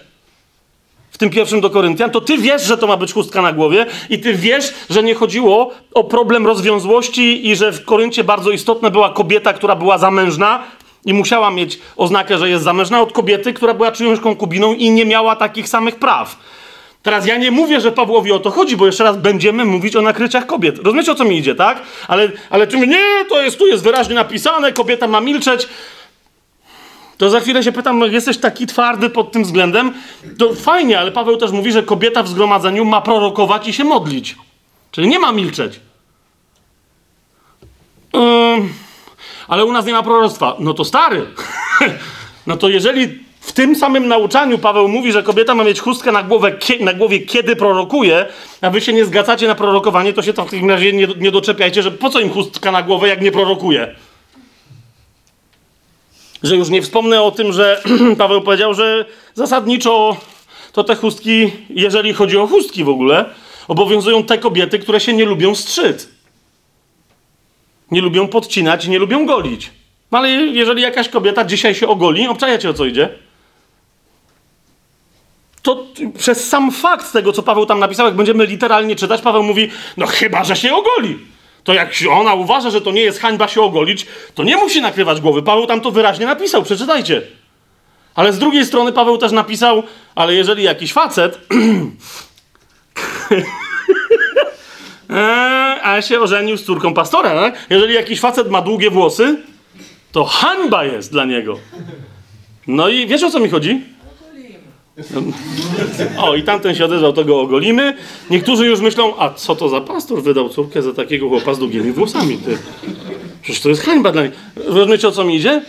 w 1.11 1.17
tym 1.17 1.29
pierwszym 1.29 1.61
do 1.61 1.69
Koryntian, 1.69 2.11
to 2.11 2.21
ty 2.21 2.37
wiesz, 2.37 2.63
że 2.63 2.77
to 2.77 2.87
ma 2.87 2.97
być 2.97 3.13
chustka 3.13 3.41
na 3.41 3.53
głowie 3.53 3.85
i 4.09 4.19
ty 4.19 4.33
wiesz, 4.33 4.73
że 4.89 5.03
nie 5.03 5.15
chodziło 5.15 5.71
o 5.93 6.03
problem 6.03 6.47
rozwiązłości 6.47 7.47
i 7.49 7.55
że 7.55 7.71
w 7.71 7.85
Koryncie 7.85 8.23
bardzo 8.23 8.51
istotna 8.51 8.89
była 8.89 9.09
kobieta, 9.09 9.53
która 9.53 9.75
była 9.75 9.97
zamężna 9.97 10.63
i 11.05 11.13
musiała 11.13 11.51
mieć 11.51 11.79
oznakę, 11.97 12.37
że 12.37 12.49
jest 12.49 12.63
zamężna 12.63 13.01
od 13.01 13.11
kobiety, 13.11 13.53
która 13.53 13.73
była 13.73 13.91
czyjąś 13.91 14.19
konkubiną 14.19 14.73
i 14.73 14.89
nie 14.89 15.05
miała 15.05 15.35
takich 15.35 15.69
samych 15.69 15.95
praw. 15.95 16.37
Teraz 17.03 17.25
ja 17.25 17.37
nie 17.37 17.51
mówię, 17.51 17.81
że 17.81 17.91
Pawłowi 17.91 18.31
o 18.31 18.39
to 18.39 18.51
chodzi, 18.51 18.77
bo 18.77 18.85
jeszcze 18.85 19.03
raz 19.03 19.17
będziemy 19.17 19.65
mówić 19.65 19.95
o 19.95 20.01
nakryciach 20.01 20.45
kobiet. 20.45 20.77
Rozumiecie, 20.77 21.11
o 21.11 21.15
co 21.15 21.25
mi 21.25 21.37
idzie, 21.37 21.55
tak? 21.55 21.81
Ale, 22.07 22.31
ale 22.49 22.67
czy 22.67 22.87
nie, 22.87 23.25
to 23.29 23.41
jest, 23.41 23.57
tu 23.57 23.67
jest 23.67 23.83
wyraźnie 23.83 24.15
napisane, 24.15 24.73
kobieta 24.73 25.07
ma 25.07 25.21
milczeć. 25.21 25.67
To 27.17 27.29
za 27.29 27.39
chwilę 27.39 27.63
się 27.63 27.71
pytam, 27.71 27.99
no 27.99 28.05
jesteś 28.05 28.37
taki 28.37 28.67
twardy 28.67 29.09
pod 29.09 29.31
tym 29.31 29.43
względem? 29.43 29.93
To 30.37 30.53
fajnie, 30.53 30.99
ale 30.99 31.11
Paweł 31.11 31.37
też 31.37 31.51
mówi, 31.51 31.71
że 31.71 31.83
kobieta 31.83 32.23
w 32.23 32.27
zgromadzeniu 32.27 32.85
ma 32.85 33.01
prorokować 33.01 33.67
i 33.67 33.73
się 33.73 33.83
modlić. 33.83 34.35
Czyli 34.91 35.07
nie 35.07 35.19
ma 35.19 35.31
milczeć. 35.31 35.79
Yy, 38.13 38.21
ale 39.47 39.65
u 39.65 39.71
nas 39.71 39.85
nie 39.85 39.93
ma 39.93 40.03
proroctwa. 40.03 40.55
No 40.59 40.73
to 40.73 40.85
stary. 40.85 41.25
no 42.47 42.57
to 42.57 42.69
jeżeli 42.69 43.23
w 43.43 43.51
tym 43.51 43.75
samym 43.75 44.07
nauczaniu 44.07 44.57
Paweł 44.57 44.87
mówi, 44.87 45.11
że 45.11 45.23
kobieta 45.23 45.55
ma 45.55 45.63
mieć 45.63 45.79
chustkę 45.79 46.11
na, 46.11 46.23
głowę, 46.23 46.57
na 46.79 46.93
głowie, 46.93 47.19
kiedy 47.19 47.55
prorokuje, 47.55 48.25
a 48.61 48.69
wy 48.69 48.81
się 48.81 48.93
nie 48.93 49.05
zgadzacie 49.05 49.47
na 49.47 49.55
prorokowanie, 49.55 50.13
to 50.13 50.21
się 50.21 50.33
to 50.33 50.45
w 50.45 50.49
takim 50.49 50.69
razie 50.69 50.93
nie, 50.93 51.07
nie 51.17 51.31
doczepiajcie, 51.31 51.83
że 51.83 51.91
po 51.91 52.09
co 52.09 52.19
im 52.19 52.29
chustka 52.29 52.71
na 52.71 52.83
głowę, 52.83 53.07
jak 53.07 53.21
nie 53.21 53.31
prorokuje. 53.31 53.95
Że 56.43 56.55
już 56.55 56.69
nie 56.69 56.81
wspomnę 56.81 57.21
o 57.21 57.31
tym, 57.31 57.53
że 57.53 57.81
Paweł 58.17 58.41
powiedział, 58.41 58.73
że 58.73 59.05
zasadniczo 59.33 60.17
to 60.71 60.83
te 60.83 60.95
chustki, 60.95 61.51
jeżeli 61.69 62.13
chodzi 62.13 62.37
o 62.37 62.47
chustki 62.47 62.83
w 62.83 62.89
ogóle, 62.89 63.25
obowiązują 63.67 64.23
te 64.23 64.37
kobiety, 64.37 64.79
które 64.79 64.99
się 64.99 65.13
nie 65.13 65.25
lubią 65.25 65.55
strzyc. 65.55 66.09
Nie 67.91 68.01
lubią 68.01 68.27
podcinać, 68.27 68.87
nie 68.87 68.99
lubią 68.99 69.25
golić. 69.25 69.71
No 70.11 70.17
ale 70.17 70.29
jeżeli 70.29 70.81
jakaś 70.81 71.09
kobieta 71.09 71.45
dzisiaj 71.45 71.75
się 71.75 71.87
ogoli, 71.87 72.27
obczajacie 72.27 72.69
o 72.69 72.73
co 72.73 72.85
idzie? 72.85 73.22
To 75.63 75.85
przez 76.17 76.49
sam 76.49 76.71
fakt 76.71 77.13
tego, 77.13 77.33
co 77.33 77.43
Paweł 77.43 77.65
tam 77.65 77.79
napisał, 77.79 78.05
jak 78.05 78.15
będziemy 78.15 78.45
literalnie 78.45 78.95
czytać, 78.95 79.21
Paweł 79.21 79.43
mówi, 79.43 79.69
no 79.97 80.05
chyba, 80.05 80.43
że 80.43 80.55
się 80.55 80.75
ogoli. 80.75 81.19
To 81.63 81.73
jak 81.73 81.93
ona 82.11 82.33
uważa, 82.33 82.69
że 82.69 82.81
to 82.81 82.91
nie 82.91 83.01
jest 83.01 83.19
hańba 83.19 83.47
się 83.47 83.61
ogolić, 83.61 84.05
to 84.35 84.43
nie 84.43 84.57
musi 84.57 84.81
nakrywać 84.81 85.21
głowy. 85.21 85.43
Paweł 85.43 85.65
tam 85.65 85.81
to 85.81 85.91
wyraźnie 85.91 86.25
napisał, 86.25 86.63
przeczytajcie. 86.63 87.21
Ale 88.15 88.33
z 88.33 88.39
drugiej 88.39 88.65
strony 88.65 88.91
Paweł 88.91 89.17
też 89.17 89.31
napisał, 89.31 89.83
ale 90.15 90.33
jeżeli 90.33 90.63
jakiś 90.63 90.93
facet 90.93 91.39
e, 95.09 95.79
a 95.83 96.01
się 96.01 96.19
ożenił 96.19 96.57
z 96.57 96.63
córką 96.63 96.93
pastora, 96.93 97.35
tak? 97.35 97.65
jeżeli 97.69 97.93
jakiś 97.93 98.19
facet 98.19 98.49
ma 98.49 98.61
długie 98.61 98.89
włosy, 98.89 99.37
to 100.11 100.25
hańba 100.25 100.85
jest 100.85 101.11
dla 101.11 101.25
niego. 101.25 101.59
No 102.67 102.89
i 102.89 103.07
wiesz 103.07 103.23
o 103.23 103.31
co 103.31 103.39
mi 103.39 103.49
chodzi? 103.49 103.92
O, 106.17 106.35
i 106.35 106.43
tamten 106.43 106.75
się 106.75 106.85
odezwał, 106.85 107.13
to 107.13 107.25
go 107.25 107.41
ogolimy. 107.41 107.97
Niektórzy 108.29 108.65
już 108.65 108.79
myślą, 108.79 109.13
a 109.17 109.29
co 109.29 109.55
to 109.55 109.69
za 109.69 109.81
pastor 109.81 110.23
wydał 110.23 110.49
córkę 110.49 110.81
za 110.81 110.93
takiego 110.93 111.29
chłopa 111.29 111.53
z 111.53 111.59
długimi 111.59 111.91
włosami, 111.91 112.37
ty? 112.37 112.57
Przecież 113.41 113.61
to 113.61 113.69
jest 113.69 113.81
hańba 113.81 114.11
dla 114.11 114.23
nich. 114.23 114.31
Rozumiecie, 114.55 115.07
o 115.07 115.11
co 115.11 115.23
mi 115.23 115.35
idzie? 115.35 115.61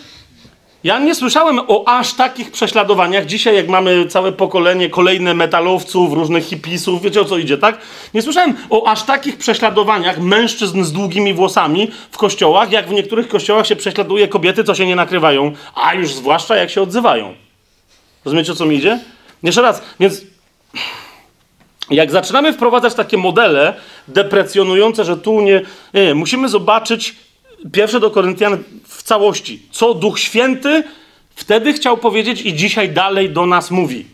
Ja 0.84 0.98
nie 0.98 1.14
słyszałem 1.14 1.60
o 1.68 1.88
aż 1.88 2.12
takich 2.14 2.50
prześladowaniach. 2.50 3.26
Dzisiaj, 3.26 3.56
jak 3.56 3.68
mamy 3.68 4.06
całe 4.06 4.32
pokolenie, 4.32 4.90
kolejne 4.90 5.34
metalowców, 5.34 6.12
różnych 6.12 6.44
hipisów, 6.44 7.02
wiecie 7.02 7.20
o 7.20 7.24
co 7.24 7.38
idzie, 7.38 7.58
tak? 7.58 7.78
Nie 8.14 8.22
słyszałem 8.22 8.54
o 8.70 8.86
aż 8.86 9.02
takich 9.02 9.36
prześladowaniach 9.36 10.20
mężczyzn 10.20 10.84
z 10.84 10.92
długimi 10.92 11.34
włosami 11.34 11.90
w 12.10 12.16
kościołach, 12.16 12.72
jak 12.72 12.88
w 12.88 12.92
niektórych 12.92 13.28
kościołach 13.28 13.66
się 13.66 13.76
prześladuje 13.76 14.28
kobiety, 14.28 14.64
co 14.64 14.74
się 14.74 14.86
nie 14.86 14.96
nakrywają, 14.96 15.52
a 15.74 15.94
już 15.94 16.14
zwłaszcza 16.14 16.56
jak 16.56 16.70
się 16.70 16.82
odzywają. 16.82 17.34
Rozumiecie, 18.24 18.52
o 18.52 18.54
co 18.54 18.66
mi 18.66 18.76
idzie? 18.76 19.00
Jeszcze 19.44 19.62
raz, 19.62 19.82
więc 20.00 20.22
jak 21.90 22.10
zaczynamy 22.10 22.52
wprowadzać 22.52 22.94
takie 22.94 23.16
modele 23.16 23.74
deprecjonujące, 24.08 25.04
że 25.04 25.16
tu 25.16 25.40
nie, 25.40 25.62
nie, 25.94 26.06
nie 26.06 26.14
musimy 26.14 26.48
zobaczyć 26.48 27.16
pierwsze 27.72 28.00
do 28.00 28.10
Koryntian 28.10 28.58
w 28.88 29.02
całości, 29.02 29.62
co 29.70 29.94
Duch 29.94 30.18
Święty 30.18 30.84
wtedy 31.36 31.72
chciał 31.72 31.96
powiedzieć 31.96 32.40
i 32.40 32.54
dzisiaj 32.54 32.90
dalej 32.90 33.30
do 33.30 33.46
nas 33.46 33.70
mówi. 33.70 34.06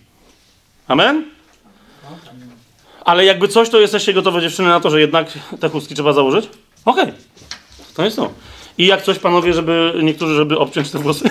Amen? 0.89 1.25
Ale 3.05 3.25
jakby 3.25 3.49
coś, 3.49 3.69
to 3.69 3.81
jesteście 3.81 4.13
gotowe 4.13 4.41
dziewczyny 4.41 4.69
na 4.69 4.81
to, 4.81 4.91
że 4.91 5.01
jednak 5.01 5.27
te 5.61 5.69
chustki 5.69 5.95
trzeba 5.95 6.13
założyć? 6.13 6.49
Okej. 6.85 7.05
Okay. 7.05 7.15
To 7.95 8.05
jest 8.05 8.17
to. 8.17 8.33
I 8.79 8.87
jak 8.87 9.03
coś, 9.03 9.19
panowie, 9.19 9.53
żeby 9.53 9.93
niektórzy, 10.03 10.35
żeby 10.35 10.59
obciąć 10.59 10.91
te 10.91 10.99
włosy? 10.99 11.31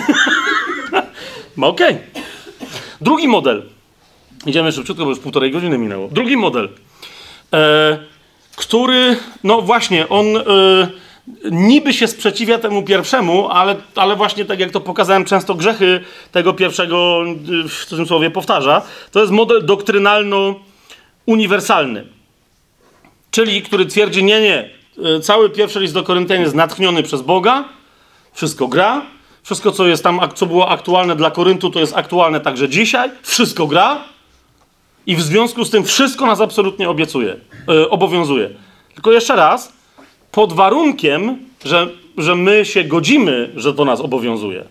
Okej. 1.56 1.94
Okay. 1.94 1.98
Drugi 3.00 3.28
model. 3.28 3.62
Idziemy 4.46 4.72
szybciutko, 4.72 5.04
bo 5.04 5.10
już 5.10 5.18
półtorej 5.18 5.50
godziny 5.50 5.78
minęło. 5.78 6.08
Drugi 6.08 6.36
model, 6.36 6.68
e, 7.52 7.98
który, 8.56 9.16
no 9.44 9.62
właśnie, 9.62 10.08
on 10.08 10.26
e, 10.36 10.42
niby 11.50 11.92
się 11.92 12.06
sprzeciwia 12.06 12.58
temu 12.58 12.82
pierwszemu, 12.82 13.48
ale, 13.48 13.76
ale 13.94 14.16
właśnie 14.16 14.44
tak 14.44 14.60
jak 14.60 14.70
to 14.70 14.80
pokazałem, 14.80 15.24
często 15.24 15.54
grzechy 15.54 16.00
tego 16.32 16.54
pierwszego 16.54 17.24
w 17.68 17.86
cudzysłowie 17.86 18.30
powtarza. 18.30 18.82
To 19.12 19.20
jest 19.20 19.32
model 19.32 19.66
doktrynalno-uniwersalny. 19.66 22.04
Czyli, 23.30 23.62
który 23.62 23.86
twierdzi, 23.86 24.24
nie, 24.24 24.40
nie, 24.40 24.70
e, 25.16 25.20
cały 25.20 25.50
pierwszy 25.50 25.80
list 25.80 25.94
do 25.94 26.02
Koryntian 26.02 26.40
jest 26.40 26.54
natchniony 26.54 27.02
przez 27.02 27.22
Boga, 27.22 27.64
wszystko 28.32 28.68
gra, 28.68 29.02
wszystko, 29.42 29.72
co 29.72 29.86
jest 29.86 30.02
tam, 30.02 30.20
co 30.34 30.46
było 30.46 30.68
aktualne 30.68 31.16
dla 31.16 31.30
Koryntu, 31.30 31.70
to 31.70 31.80
jest 31.80 31.96
aktualne 31.96 32.40
także 32.40 32.68
dzisiaj, 32.68 33.10
wszystko 33.22 33.66
gra, 33.66 34.04
i 35.06 35.16
w 35.16 35.22
związku 35.22 35.64
z 35.64 35.70
tym 35.70 35.84
wszystko 35.84 36.26
nas 36.26 36.40
absolutnie 36.40 36.90
obiecuje, 36.90 37.36
yy, 37.68 37.90
obowiązuje. 37.90 38.50
Tylko 38.94 39.12
jeszcze 39.12 39.36
raz, 39.36 39.72
pod 40.32 40.52
warunkiem, 40.52 41.38
że, 41.64 41.88
że 42.18 42.36
my 42.36 42.64
się 42.64 42.84
godzimy, 42.84 43.50
że 43.56 43.74
to 43.74 43.84
nas 43.84 44.00
obowiązuje. 44.00 44.64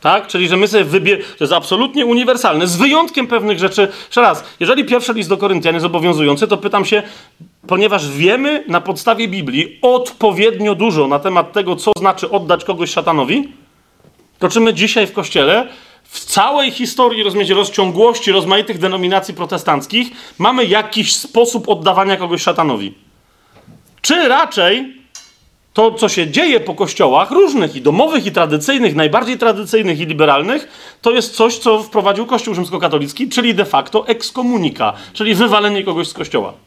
Tak? 0.00 0.26
Czyli, 0.26 0.48
że 0.48 0.56
my 0.56 0.68
sobie 0.68 0.84
wybieramy. 0.84 1.24
To 1.24 1.44
jest 1.44 1.52
absolutnie 1.52 2.06
uniwersalne, 2.06 2.66
z 2.66 2.76
wyjątkiem 2.76 3.26
pewnych 3.26 3.58
rzeczy. 3.58 3.88
Jeszcze 4.06 4.20
raz, 4.20 4.44
jeżeli 4.60 4.84
pierwszy 4.84 5.12
list 5.12 5.28
do 5.28 5.36
Koryntian 5.36 5.74
jest 5.74 5.86
obowiązujący, 5.86 6.48
to 6.48 6.56
pytam 6.56 6.84
się, 6.84 7.02
ponieważ 7.66 8.10
wiemy 8.10 8.64
na 8.68 8.80
podstawie 8.80 9.28
Biblii 9.28 9.78
odpowiednio 9.82 10.74
dużo 10.74 11.08
na 11.08 11.18
temat 11.18 11.52
tego, 11.52 11.76
co 11.76 11.92
znaczy 11.98 12.30
oddać 12.30 12.64
kogoś 12.64 12.90
szatanowi, 12.90 13.48
to 14.38 14.48
czy 14.48 14.60
my 14.60 14.74
dzisiaj 14.74 15.06
w 15.06 15.12
kościele 15.12 15.68
w 16.08 16.24
całej 16.24 16.70
historii, 16.70 17.22
rozumiecie, 17.22 17.54
rozciągłości 17.54 18.32
rozmaitych 18.32 18.78
denominacji 18.78 19.34
protestanckich 19.34 20.10
mamy 20.38 20.64
jakiś 20.64 21.16
sposób 21.16 21.68
oddawania 21.68 22.16
kogoś 22.16 22.42
szatanowi. 22.42 22.94
Czy 24.00 24.28
raczej 24.28 24.96
to, 25.72 25.92
co 25.92 26.08
się 26.08 26.30
dzieje 26.30 26.60
po 26.60 26.74
kościołach 26.74 27.30
różnych, 27.30 27.76
i 27.76 27.80
domowych, 27.80 28.26
i 28.26 28.32
tradycyjnych, 28.32 28.94
najbardziej 28.94 29.38
tradycyjnych 29.38 30.00
i 30.00 30.06
liberalnych, 30.06 30.68
to 31.02 31.10
jest 31.10 31.34
coś, 31.34 31.58
co 31.58 31.82
wprowadził 31.82 32.26
Kościół 32.26 32.54
rzymskokatolicki, 32.54 33.28
czyli 33.28 33.54
de 33.54 33.64
facto 33.64 34.08
ekskomunika, 34.08 34.92
czyli 35.12 35.34
wywalenie 35.34 35.84
kogoś 35.84 36.08
z 36.08 36.12
kościoła. 36.12 36.65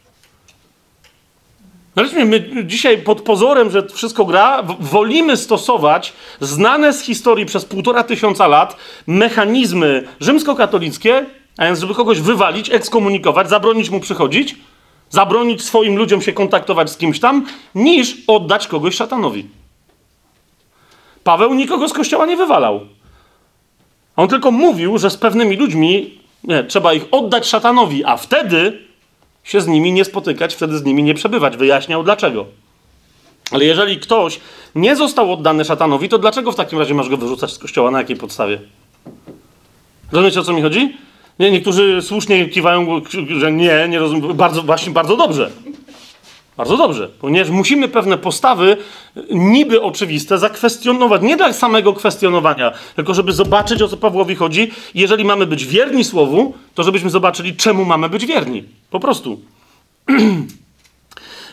Zobaczmy, 1.99 2.26
my 2.26 2.65
dzisiaj 2.65 2.97
pod 2.97 3.21
pozorem, 3.21 3.71
że 3.71 3.88
wszystko 3.88 4.26
gra, 4.26 4.63
wolimy 4.80 5.38
stosować 5.38 6.13
znane 6.41 6.93
z 6.93 7.01
historii 7.01 7.45
przez 7.45 7.65
półtora 7.65 8.03
tysiąca 8.03 8.47
lat 8.47 8.76
mechanizmy 9.07 10.07
rzymskokatolickie, 10.19 11.26
a 11.57 11.65
więc 11.65 11.80
żeby 11.80 11.95
kogoś 11.95 12.21
wywalić, 12.21 12.69
ekskomunikować, 12.69 13.49
zabronić 13.49 13.89
mu 13.89 13.99
przychodzić, 13.99 14.55
zabronić 15.09 15.63
swoim 15.63 15.97
ludziom 15.97 16.21
się 16.21 16.34
kontaktować 16.34 16.89
z 16.89 16.97
kimś 16.97 17.19
tam, 17.19 17.45
niż 17.76 18.17
oddać 18.27 18.67
kogoś 18.67 18.95
szatanowi. 18.95 19.47
Paweł 21.23 21.53
nikogo 21.53 21.88
z 21.88 21.93
kościoła 21.93 22.26
nie 22.26 22.38
wywalał. 22.38 22.80
On 24.15 24.27
tylko 24.27 24.51
mówił, 24.51 24.97
że 24.97 25.09
z 25.09 25.17
pewnymi 25.17 25.55
ludźmi 25.55 26.19
nie, 26.43 26.63
trzeba 26.63 26.93
ich 26.93 27.05
oddać 27.11 27.47
szatanowi, 27.47 28.05
a 28.05 28.17
wtedy 28.17 28.88
się 29.43 29.61
z 29.61 29.67
nimi 29.67 29.91
nie 29.91 30.05
spotykać, 30.05 30.55
wtedy 30.55 30.77
z 30.77 30.83
nimi 30.83 31.03
nie 31.03 31.13
przebywać. 31.13 31.57
Wyjaśniał 31.57 32.03
dlaczego. 32.03 32.45
Ale 33.51 33.65
jeżeli 33.65 33.99
ktoś 33.99 34.39
nie 34.75 34.95
został 34.95 35.33
oddany 35.33 35.65
szatanowi, 35.65 36.09
to 36.09 36.17
dlaczego 36.17 36.51
w 36.51 36.55
takim 36.55 36.79
razie 36.79 36.93
masz 36.93 37.09
go 37.09 37.17
wyrzucać 37.17 37.53
z 37.53 37.57
kościoła? 37.57 37.91
Na 37.91 37.97
jakiej 37.97 38.15
podstawie? 38.15 38.59
Rozumiecie 40.11 40.39
o 40.39 40.43
co 40.43 40.53
mi 40.53 40.61
chodzi? 40.61 40.97
Nie, 41.39 41.51
niektórzy 41.51 42.01
słusznie 42.01 42.49
kiwają, 42.49 43.01
że 43.37 43.51
nie, 43.51 43.87
nie 43.89 43.99
rozumiem. 43.99 44.33
Bardzo, 44.33 44.63
właśnie 44.63 44.93
bardzo 44.93 45.17
dobrze. 45.17 45.51
Bardzo 46.60 46.77
dobrze, 46.77 47.10
ponieważ 47.19 47.49
musimy 47.49 47.88
pewne 47.88 48.18
postawy 48.18 48.77
niby 49.31 49.81
oczywiste 49.81 50.38
zakwestionować. 50.38 51.22
Nie 51.22 51.38
dla 51.38 51.53
samego 51.53 51.94
kwestionowania, 51.94 52.72
tylko 52.95 53.14
żeby 53.14 53.31
zobaczyć, 53.34 53.81
o 53.81 53.88
co 53.88 53.98
Pawłowi 53.98 54.36
chodzi. 54.36 54.72
Jeżeli 54.95 55.26
mamy 55.26 55.45
być 55.45 55.65
wierni 55.65 56.03
Słowu, 56.03 56.53
to 56.76 56.84
żebyśmy 56.84 57.10
zobaczyli, 57.10 57.56
czemu 57.56 57.86
mamy 57.86 58.10
być 58.10 58.26
wierni. 58.26 58.64
Po 58.90 58.99
prostu. 58.99 59.40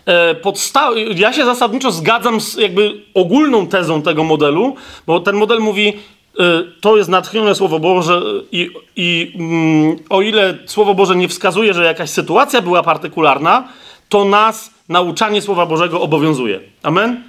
E, 0.06 0.34
podsta- 0.34 0.90
ja 1.16 1.32
się 1.32 1.44
zasadniczo 1.44 1.92
zgadzam 1.92 2.40
z 2.40 2.56
jakby 2.56 3.02
ogólną 3.14 3.66
tezą 3.66 4.02
tego 4.02 4.24
modelu, 4.24 4.76
bo 5.06 5.20
ten 5.20 5.36
model 5.36 5.60
mówi, 5.60 5.88
e, 5.88 6.42
to 6.80 6.96
jest 6.96 7.08
natchnione 7.10 7.54
Słowo 7.54 7.78
Boże 7.78 8.22
i, 8.52 8.70
i 8.96 9.32
mm, 9.34 9.96
o 10.10 10.22
ile 10.22 10.58
Słowo 10.66 10.94
Boże 10.94 11.16
nie 11.16 11.28
wskazuje, 11.28 11.74
że 11.74 11.84
jakaś 11.84 12.10
sytuacja 12.10 12.62
była 12.62 12.82
partykularna, 12.82 13.68
to 14.08 14.24
nas 14.24 14.75
nauczanie 14.88 15.42
Słowa 15.42 15.66
Bożego 15.66 16.00
obowiązuje. 16.00 16.60
Amen? 16.82 17.22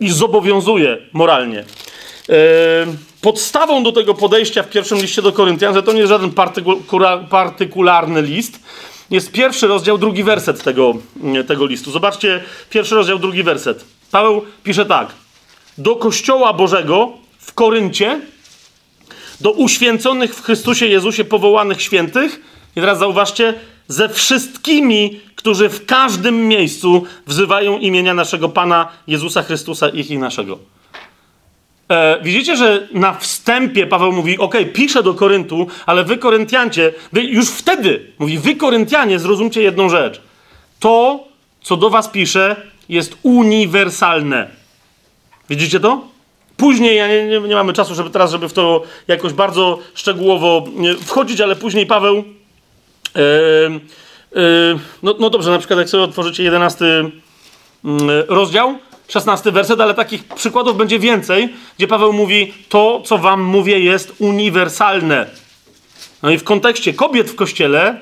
I 0.00 0.10
zobowiązuje 0.10 0.98
moralnie. 1.12 1.64
E, 2.28 2.34
podstawą 3.20 3.82
do 3.82 3.92
tego 3.92 4.14
podejścia 4.14 4.62
w 4.62 4.70
pierwszym 4.70 4.98
liście 4.98 5.22
do 5.22 5.32
Koryntian, 5.32 5.74
że 5.74 5.82
to 5.82 5.92
nie 5.92 5.98
jest 5.98 6.10
żaden 6.10 6.32
partykularny 7.30 8.22
list, 8.22 8.60
jest 9.10 9.32
pierwszy 9.32 9.66
rozdział, 9.66 9.98
drugi 9.98 10.24
werset 10.24 10.62
tego, 10.62 10.94
tego 11.46 11.66
listu. 11.66 11.90
Zobaczcie, 11.90 12.42
pierwszy 12.70 12.94
rozdział, 12.94 13.18
drugi 13.18 13.42
werset. 13.42 13.84
Paweł 14.10 14.44
pisze 14.64 14.86
tak. 14.86 15.08
Do 15.78 15.96
Kościoła 15.96 16.52
Bożego 16.52 17.12
w 17.38 17.52
Koryncie, 17.52 18.20
do 19.40 19.50
uświęconych 19.50 20.34
w 20.34 20.42
Chrystusie 20.42 20.86
Jezusie 20.86 21.24
powołanych 21.24 21.82
świętych, 21.82 22.40
i 22.76 22.80
teraz 22.80 22.98
zauważcie, 22.98 23.54
ze 23.92 24.08
wszystkimi, 24.08 25.20
którzy 25.36 25.68
w 25.68 25.86
każdym 25.86 26.48
miejscu 26.48 27.04
wzywają 27.26 27.78
imienia 27.78 28.14
naszego 28.14 28.48
Pana 28.48 28.88
Jezusa 29.06 29.42
Chrystusa, 29.42 29.88
i 29.88 30.18
naszego. 30.18 30.58
E, 31.88 32.22
widzicie, 32.22 32.56
że 32.56 32.88
na 32.92 33.14
wstępie 33.14 33.86
Paweł 33.86 34.12
mówi: 34.12 34.38
OK, 34.38 34.54
piszę 34.74 35.02
do 35.02 35.14
Koryntu, 35.14 35.66
ale 35.86 36.04
wy, 36.04 36.16
Koryntiancie, 36.16 36.92
wy 37.12 37.22
już 37.22 37.48
wtedy 37.50 38.12
mówi: 38.18 38.38
Wy, 38.38 38.56
Koryntianie, 38.56 39.18
zrozumcie 39.18 39.62
jedną 39.62 39.88
rzecz. 39.88 40.20
To, 40.80 41.24
co 41.62 41.76
do 41.76 41.90
was 41.90 42.08
piszę, 42.08 42.56
jest 42.88 43.16
uniwersalne. 43.22 44.50
Widzicie 45.50 45.80
to? 45.80 46.04
Później, 46.56 46.96
ja 46.96 47.08
nie, 47.08 47.26
nie, 47.26 47.40
nie 47.40 47.54
mamy 47.54 47.72
czasu, 47.72 47.94
żeby 47.94 48.10
teraz, 48.10 48.30
żeby 48.30 48.48
w 48.48 48.52
to 48.52 48.82
jakoś 49.08 49.32
bardzo 49.32 49.78
szczegółowo 49.94 50.64
wchodzić, 51.06 51.40
ale 51.40 51.56
później 51.56 51.86
Paweł 51.86 52.24
no, 55.02 55.14
no 55.18 55.30
dobrze, 55.30 55.50
na 55.50 55.58
przykład 55.58 55.78
jak 55.78 55.88
sobie 55.88 56.02
otworzycie 56.02 56.42
11 56.42 56.84
mm, 57.84 58.10
rozdział, 58.28 58.78
16 59.08 59.52
werset, 59.52 59.80
ale 59.80 59.94
takich 59.94 60.24
przykładów 60.24 60.76
będzie 60.76 60.98
więcej, 60.98 61.54
gdzie 61.78 61.88
Paweł 61.88 62.12
mówi: 62.12 62.54
To, 62.68 63.02
co 63.04 63.18
wam 63.18 63.42
mówię, 63.42 63.80
jest 63.80 64.14
uniwersalne. 64.18 65.26
No 66.22 66.30
i 66.30 66.38
w 66.38 66.44
kontekście 66.44 66.94
kobiet 66.94 67.30
w 67.30 67.34
kościele, 67.34 68.00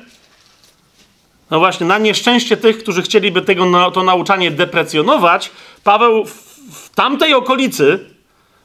no 1.50 1.58
właśnie, 1.58 1.86
na 1.86 1.98
nieszczęście 1.98 2.56
tych, 2.56 2.78
którzy 2.78 3.02
chcieliby 3.02 3.42
tego, 3.42 3.90
to 3.90 4.02
nauczanie 4.02 4.50
deprecjonować, 4.50 5.50
Paweł 5.84 6.24
w, 6.24 6.34
w 6.72 6.90
tamtej 6.94 7.34
okolicy, 7.34 8.09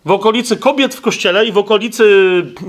w 0.05 0.11
okolicy 0.11 0.57
kobiet 0.57 0.95
w 0.95 1.01
kościele 1.01 1.45
i 1.45 1.51
w 1.51 1.57
okolicy 1.57 2.05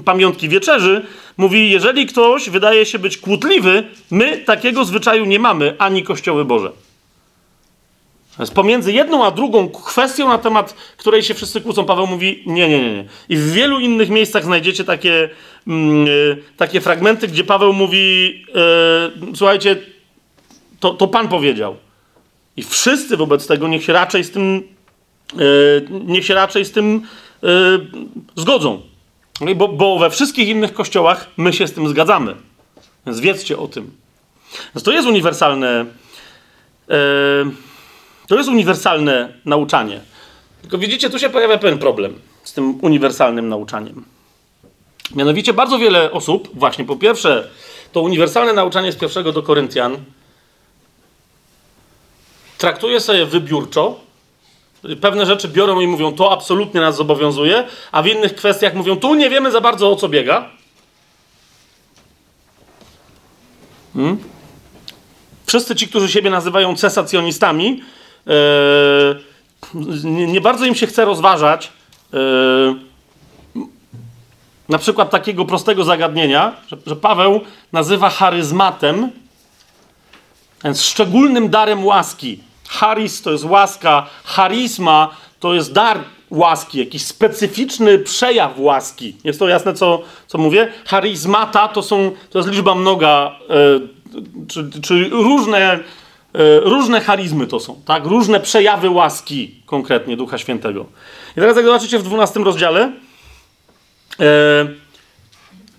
pamiątki 0.04 0.48
wieczerzy, 0.48 1.06
mówi: 1.36 1.70
Jeżeli 1.70 2.06
ktoś 2.06 2.50
wydaje 2.50 2.86
się 2.86 2.98
być 2.98 3.18
kłótliwy, 3.18 3.84
my 4.10 4.38
takiego 4.38 4.84
zwyczaju 4.84 5.24
nie 5.24 5.38
mamy, 5.38 5.74
ani 5.78 6.02
kościoły 6.02 6.44
Boże. 6.44 6.72
Jest 8.38 8.54
pomiędzy 8.54 8.92
jedną 8.92 9.24
a 9.24 9.30
drugą 9.30 9.68
kwestią, 9.68 10.28
na 10.28 10.38
temat 10.38 10.74
której 10.96 11.22
się 11.22 11.34
wszyscy 11.34 11.60
kłócą, 11.60 11.84
Paweł 11.84 12.06
mówi: 12.06 12.42
Nie, 12.46 12.68
nie, 12.68 12.82
nie. 12.82 12.92
nie. 12.92 13.04
I 13.28 13.36
w 13.36 13.52
wielu 13.52 13.80
innych 13.80 14.10
miejscach 14.10 14.44
znajdziecie 14.44 14.84
takie, 14.84 15.30
mm, 15.66 16.08
y, 16.08 16.42
takie 16.56 16.80
fragmenty, 16.80 17.28
gdzie 17.28 17.44
Paweł 17.44 17.72
mówi: 17.72 18.34
y, 19.32 19.36
Słuchajcie, 19.36 19.76
to, 20.80 20.94
to 20.94 21.08
Pan 21.08 21.28
powiedział. 21.28 21.76
I 22.56 22.62
wszyscy 22.62 23.16
wobec 23.16 23.46
tego 23.46 23.68
niech 23.68 23.84
się 23.84 23.92
raczej 23.92 24.24
z 24.24 24.30
tym, 24.30 24.62
y, 25.40 25.86
niech 25.90 26.26
się 26.26 26.34
raczej 26.34 26.64
z 26.64 26.72
tym 26.72 27.02
zgodzą. 28.36 28.82
Bo, 29.56 29.68
bo, 29.68 29.98
we 29.98 30.10
wszystkich 30.10 30.48
innych 30.48 30.72
kościołach 30.72 31.26
my 31.36 31.52
się 31.52 31.66
z 31.66 31.72
tym 31.72 31.88
zgadzamy. 31.88 32.34
Więc 33.06 33.20
wiedzcie 33.20 33.58
o 33.58 33.68
tym. 33.68 33.90
Więc 34.74 34.82
to 34.84 34.92
jest 34.92 35.08
uniwersalne. 35.08 35.86
To 38.26 38.36
jest 38.36 38.48
uniwersalne 38.48 39.32
nauczanie. 39.44 40.00
Tylko 40.62 40.78
widzicie, 40.78 41.10
tu 41.10 41.18
się 41.18 41.30
pojawia 41.30 41.58
pewien 41.58 41.78
problem 41.78 42.20
z 42.42 42.52
tym 42.52 42.78
uniwersalnym 42.84 43.48
nauczaniem. 43.48 44.04
Mianowicie 45.14 45.52
bardzo 45.52 45.78
wiele 45.78 46.12
osób, 46.12 46.48
właśnie 46.54 46.84
po 46.84 46.96
pierwsze, 46.96 47.48
to 47.92 48.00
uniwersalne 48.00 48.52
nauczanie 48.52 48.92
z 48.92 48.96
pierwszego 48.96 49.32
do 49.32 49.42
Koryntian 49.42 49.96
traktuje 52.58 53.00
sobie 53.00 53.26
wybiórczo. 53.26 54.05
Pewne 55.00 55.26
rzeczy 55.26 55.48
biorą 55.48 55.80
i 55.80 55.86
mówią, 55.86 56.12
to 56.12 56.32
absolutnie 56.32 56.80
nas 56.80 56.96
zobowiązuje, 56.96 57.64
a 57.92 58.02
w 58.02 58.06
innych 58.06 58.34
kwestiach 58.34 58.74
mówią, 58.74 58.96
tu 58.96 59.14
nie 59.14 59.30
wiemy 59.30 59.50
za 59.50 59.60
bardzo 59.60 59.90
o 59.90 59.96
co 59.96 60.08
biega. 60.08 60.50
Hmm? 63.94 64.18
Wszyscy 65.46 65.74
ci, 65.76 65.88
którzy 65.88 66.08
siebie 66.08 66.30
nazywają 66.30 66.76
cesacjonistami, 66.76 67.82
Yy, 68.26 69.22
nie, 70.04 70.40
bardzo 70.40 70.64
im 70.64 70.74
się 70.74 70.86
chce 70.86 71.04
rozważać 71.04 71.72
yy, 72.12 72.76
na 74.68 74.78
przykład 74.78 75.10
takiego 75.10 75.44
prostego 75.44 75.84
zagadnienia, 75.84 76.56
że, 76.68 76.76
że 76.86 76.96
Paweł 76.96 77.40
nazywa 77.72 78.10
charyzmatem, 78.10 79.10
więc 80.64 80.82
szczególnym 80.82 81.48
darem 81.48 81.84
łaski. 81.84 82.40
Charis 82.68 83.22
to 83.22 83.32
jest 83.32 83.44
łaska, 83.44 84.06
charizma 84.24 85.10
to 85.40 85.55
jest 85.55 85.72
dar 85.72 85.98
łaski, 86.30 86.78
jakiś 86.78 87.05
specyficzny 87.05 87.98
przejaw 87.98 88.59
łaski. 88.59 89.16
Jest 89.24 89.38
to 89.38 89.48
jasne, 89.48 89.74
co, 89.74 90.02
co 90.26 90.38
mówię? 90.38 90.72
Charizmata 90.86 91.68
to, 91.68 91.82
są, 91.82 92.12
to 92.30 92.38
jest 92.38 92.51
liczba 92.51 92.74
mnoga, 92.74 93.36
yy, 93.48 94.47
czy, 94.48 94.70
czy 94.82 95.09
różne 95.09 95.80
E, 96.36 96.60
różne 96.60 97.01
charizmy 97.01 97.47
to 97.47 97.60
są, 97.60 97.80
tak? 97.84 98.06
Różne 98.06 98.40
przejawy 98.40 98.90
łaski 98.90 99.62
konkretnie 99.66 100.16
Ducha 100.16 100.38
Świętego. 100.38 100.86
I 101.32 101.34
teraz 101.34 101.56
jak 101.56 101.64
zobaczycie 101.64 101.98
w 101.98 102.02
12 102.02 102.40
rozdziale, 102.40 102.93
e, 104.20 104.66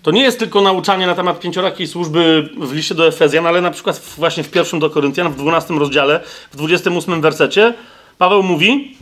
to 0.02 0.10
nie 0.10 0.22
jest 0.22 0.38
tylko 0.38 0.60
nauczanie 0.60 1.06
na 1.06 1.14
temat 1.14 1.40
pięciorakiej 1.40 1.86
służby 1.86 2.48
w 2.58 2.72
liście 2.72 2.94
do 2.94 3.06
Efezjan, 3.06 3.46
ale 3.46 3.60
na 3.60 3.70
przykład 3.70 4.00
właśnie 4.16 4.42
w 4.42 4.50
pierwszym 4.50 4.80
do 4.80 4.90
Koryntian, 4.90 5.32
w 5.32 5.36
12 5.36 5.74
rozdziale, 5.74 6.20
w 6.50 6.56
28 6.56 7.20
wersecie, 7.20 7.74
Paweł 8.18 8.42
mówi 8.42 8.96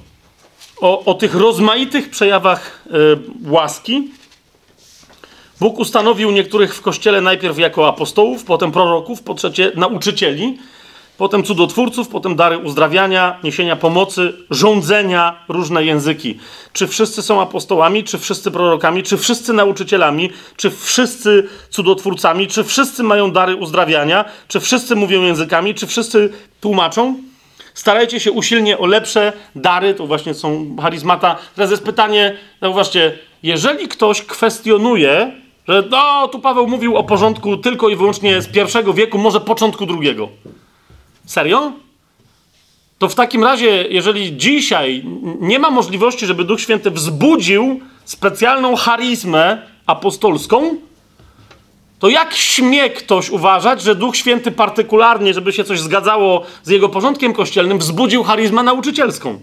o, 0.80 1.04
o 1.04 1.14
tych 1.14 1.34
rozmaitych 1.34 2.10
przejawach 2.10 2.84
e, 2.86 2.92
łaski. 3.50 4.10
Bóg 5.60 5.78
ustanowił 5.78 6.30
niektórych 6.30 6.74
w 6.74 6.82
kościele 6.82 7.20
najpierw 7.20 7.58
jako 7.58 7.88
apostołów, 7.88 8.44
potem 8.44 8.72
proroków, 8.72 9.22
po 9.22 9.34
trzecie 9.34 9.72
nauczycieli, 9.74 10.58
potem 11.18 11.42
cudotwórców, 11.42 12.08
potem 12.08 12.36
dary 12.36 12.58
uzdrawiania, 12.58 13.38
niesienia 13.44 13.76
pomocy, 13.76 14.32
rządzenia, 14.50 15.44
różne 15.48 15.84
języki. 15.84 16.38
Czy 16.72 16.86
wszyscy 16.86 17.22
są 17.22 17.40
apostołami, 17.40 18.04
czy 18.04 18.18
wszyscy 18.18 18.50
prorokami, 18.50 19.02
czy 19.02 19.16
wszyscy 19.16 19.52
nauczycielami, 19.52 20.30
czy 20.56 20.70
wszyscy 20.70 21.48
cudotwórcami, 21.70 22.46
czy 22.46 22.64
wszyscy 22.64 23.02
mają 23.02 23.30
dary 23.30 23.56
uzdrawiania, 23.56 24.24
czy 24.48 24.60
wszyscy 24.60 24.96
mówią 24.96 25.22
językami, 25.22 25.74
czy 25.74 25.86
wszyscy 25.86 26.32
tłumaczą? 26.60 27.16
Starajcie 27.74 28.20
się 28.20 28.32
usilnie 28.32 28.78
o 28.78 28.86
lepsze 28.86 29.32
dary, 29.54 29.94
to 29.94 30.06
właśnie 30.06 30.34
są 30.34 30.76
charyzmata. 30.82 31.36
Teraz 31.54 31.70
jest 31.70 31.84
pytanie, 31.84 32.36
zauważcie, 32.62 33.18
jeżeli 33.42 33.88
ktoś 33.88 34.22
kwestionuje, 34.22 35.32
że 35.68 35.82
no, 35.90 36.28
tu 36.28 36.38
Paweł 36.38 36.66
mówił 36.66 36.96
o 36.96 37.04
porządku 37.04 37.56
tylko 37.56 37.88
i 37.88 37.96
wyłącznie 37.96 38.42
z 38.42 38.46
pierwszego 38.46 38.92
wieku, 38.94 39.18
może 39.18 39.40
początku 39.40 39.86
drugiego. 39.86 40.28
Serio? 41.26 41.72
To 42.98 43.08
w 43.08 43.14
takim 43.14 43.44
razie, 43.44 43.84
jeżeli 43.88 44.36
dzisiaj 44.36 45.04
nie 45.40 45.58
ma 45.58 45.70
możliwości, 45.70 46.26
żeby 46.26 46.44
Duch 46.44 46.60
Święty 46.60 46.90
wzbudził 46.90 47.80
specjalną 48.04 48.76
charizmę 48.76 49.62
apostolską, 49.86 50.76
to 51.98 52.08
jak 52.08 52.34
śmie 52.34 52.90
ktoś 52.90 53.30
uważać, 53.30 53.82
że 53.82 53.94
Duch 53.94 54.16
Święty 54.16 54.50
partykularnie, 54.50 55.34
żeby 55.34 55.52
się 55.52 55.64
coś 55.64 55.80
zgadzało 55.80 56.42
z 56.62 56.70
jego 56.70 56.88
porządkiem 56.88 57.32
kościelnym, 57.32 57.78
wzbudził 57.78 58.22
charizmę 58.22 58.62
nauczycielską? 58.62 59.40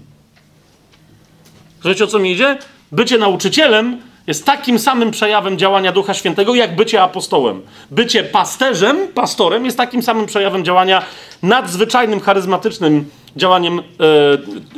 Wiecie 1.85 2.03
o 2.03 2.07
co 2.07 2.19
mi 2.19 2.31
idzie? 2.31 2.57
Bycie 2.91 3.17
nauczycielem 3.17 4.01
jest 4.27 4.45
takim 4.45 4.79
samym 4.79 5.11
przejawem 5.11 5.57
działania 5.57 5.91
Ducha 5.91 6.13
Świętego, 6.13 6.55
jak 6.55 6.75
bycie 6.75 7.01
apostołem. 7.01 7.61
Bycie 7.91 8.23
pasterzem, 8.23 9.07
pastorem 9.07 9.65
jest 9.65 9.77
takim 9.77 10.03
samym 10.03 10.25
przejawem 10.25 10.65
działania 10.65 11.01
nadzwyczajnym, 11.43 12.19
charyzmatycznym 12.19 13.09
działaniem 13.35 13.79
e, 13.79 13.83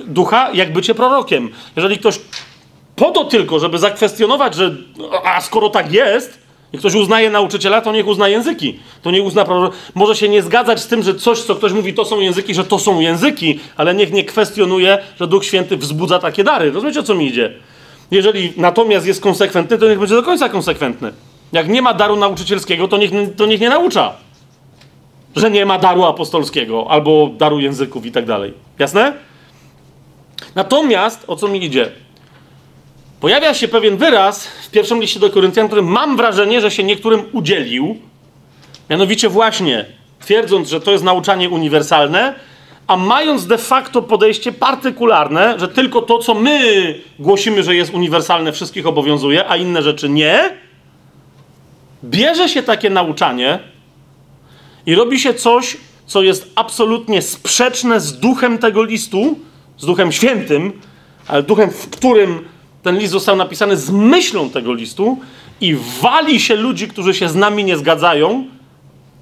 ducha, 0.07 0.49
jak 0.53 0.73
bycie 0.73 0.95
prorokiem. 0.95 1.49
Jeżeli 1.75 1.97
ktoś 1.97 2.19
po 2.95 3.11
to 3.11 3.25
tylko, 3.25 3.59
żeby 3.59 3.77
zakwestionować, 3.77 4.55
że 4.55 4.75
a 5.23 5.41
skoro 5.41 5.69
tak 5.69 5.91
jest, 5.91 6.45
i 6.73 6.77
ktoś 6.77 6.95
uznaje 6.95 7.29
nauczyciela, 7.29 7.81
to 7.81 7.91
niech 7.91 8.07
uzna 8.07 8.27
języki. 8.27 8.79
To 9.01 9.11
nie 9.11 9.21
uzna 9.21 9.45
Może 9.95 10.15
się 10.15 10.29
nie 10.29 10.43
zgadzać 10.43 10.79
z 10.79 10.87
tym, 10.87 11.03
że 11.03 11.15
coś, 11.15 11.41
co 11.41 11.55
ktoś 11.55 11.73
mówi, 11.73 11.93
to 11.93 12.05
są 12.05 12.19
języki, 12.19 12.53
że 12.53 12.63
to 12.63 12.79
są 12.79 12.99
języki, 12.99 13.59
ale 13.77 13.95
niech 13.95 14.11
nie 14.11 14.23
kwestionuje, 14.23 14.97
że 15.19 15.27
Duch 15.27 15.45
Święty 15.45 15.77
wzbudza 15.77 16.19
takie 16.19 16.43
dary. 16.43 16.71
Rozumiecie, 16.71 16.99
o 16.99 17.03
co 17.03 17.15
mi 17.15 17.27
idzie? 17.27 17.53
Jeżeli 18.11 18.53
natomiast 18.57 19.07
jest 19.07 19.21
konsekwentny, 19.21 19.77
to 19.77 19.87
niech 19.87 19.99
będzie 19.99 20.15
do 20.15 20.23
końca 20.23 20.49
konsekwentny. 20.49 21.13
Jak 21.51 21.67
nie 21.67 21.81
ma 21.81 21.93
daru 21.93 22.15
nauczycielskiego, 22.15 22.87
to 22.87 22.97
niech, 22.97 23.11
to 23.37 23.45
niech 23.45 23.61
nie 23.61 23.69
naucza. 23.69 24.13
Że 25.35 25.51
nie 25.51 25.65
ma 25.65 25.79
daru 25.79 26.03
apostolskiego 26.03 26.87
albo 26.89 27.29
daru 27.37 27.59
języków 27.59 28.05
i 28.05 28.11
tak 28.11 28.25
dalej. 28.25 28.53
Jasne? 28.79 29.13
Natomiast, 30.55 31.23
o 31.27 31.35
co 31.35 31.47
mi 31.47 31.63
idzie? 31.63 31.91
Pojawia 33.19 33.53
się 33.53 33.67
pewien 33.67 33.97
wyraz 33.97 34.47
w 34.47 34.71
pierwszym 34.71 35.01
liście 35.01 35.19
do 35.19 35.29
Koryntian, 35.29 35.67
który 35.67 35.81
mam 35.81 36.17
wrażenie, 36.17 36.61
że 36.61 36.71
się 36.71 36.83
niektórym 36.83 37.23
udzielił. 37.31 37.97
Mianowicie 38.89 39.29
właśnie 39.29 39.85
twierdząc, 40.19 40.69
że 40.69 40.81
to 40.81 40.91
jest 40.91 41.03
nauczanie 41.03 41.49
uniwersalne, 41.49 42.35
a 42.87 42.97
mając 42.97 43.47
de 43.47 43.57
facto 43.57 44.01
podejście 44.01 44.51
partykularne, 44.51 45.59
że 45.59 45.67
tylko 45.67 46.01
to, 46.01 46.19
co 46.19 46.33
my 46.33 46.95
głosimy, 47.19 47.63
że 47.63 47.75
jest 47.75 47.93
uniwersalne, 47.93 48.51
wszystkich 48.51 48.87
obowiązuje, 48.87 49.49
a 49.49 49.57
inne 49.57 49.83
rzeczy 49.83 50.09
nie, 50.09 50.57
bierze 52.03 52.49
się 52.49 52.63
takie 52.63 52.89
nauczanie 52.89 53.59
i 54.85 54.95
robi 54.95 55.19
się 55.19 55.33
coś, 55.33 55.77
co 56.05 56.23
jest 56.23 56.51
absolutnie 56.55 57.21
sprzeczne 57.21 57.99
z 57.99 58.19
duchem 58.19 58.57
tego 58.57 58.83
listu, 58.83 59.39
z 59.77 59.85
duchem 59.85 60.11
świętym, 60.11 60.73
ale 61.27 61.43
duchem, 61.43 61.71
w 61.71 61.89
którym 61.89 62.47
ten 62.83 62.97
list 62.97 63.11
został 63.11 63.35
napisany, 63.35 63.77
z 63.77 63.91
myślą 63.91 64.49
tego 64.49 64.73
listu 64.73 65.19
i 65.61 65.75
wali 66.01 66.39
się 66.39 66.55
ludzi, 66.55 66.87
którzy 66.87 67.13
się 67.13 67.29
z 67.29 67.35
nami 67.35 67.63
nie 67.63 67.77
zgadzają, 67.77 68.45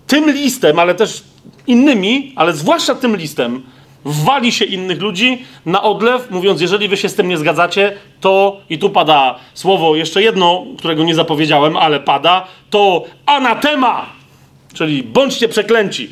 tym 0.07 0.31
listem, 0.31 0.80
ale 0.80 0.95
też 0.95 1.23
innymi, 1.68 2.34
ale 2.36 2.53
zwłaszcza 2.53 2.95
tym 2.95 3.15
listem, 3.15 3.64
wali 4.06 4.52
się 4.52 4.65
innych 4.65 5.02
ludzi 5.02 5.45
na 5.65 5.84
odlew, 5.84 6.32
mówiąc, 6.32 6.61
jeżeli 6.61 6.88
wy 6.88 6.98
się 6.98 7.10
z 7.10 7.15
tym 7.15 7.28
nie 7.28 7.38
zgadzacie, 7.38 7.98
to, 8.22 8.57
i 8.70 8.80
tu 8.80 8.90
pada 8.90 9.36
słowo, 9.53 9.95
jeszcze 9.95 10.22
jedno, 10.22 10.65
którego 10.78 11.03
nie 11.03 11.15
zapowiedziałem, 11.15 11.78
ale 11.78 11.99
pada, 11.99 12.48
to 12.70 13.03
anatema, 13.26 14.06
czyli 14.74 15.03
bądźcie 15.03 15.48
przeklęci. 15.49 16.10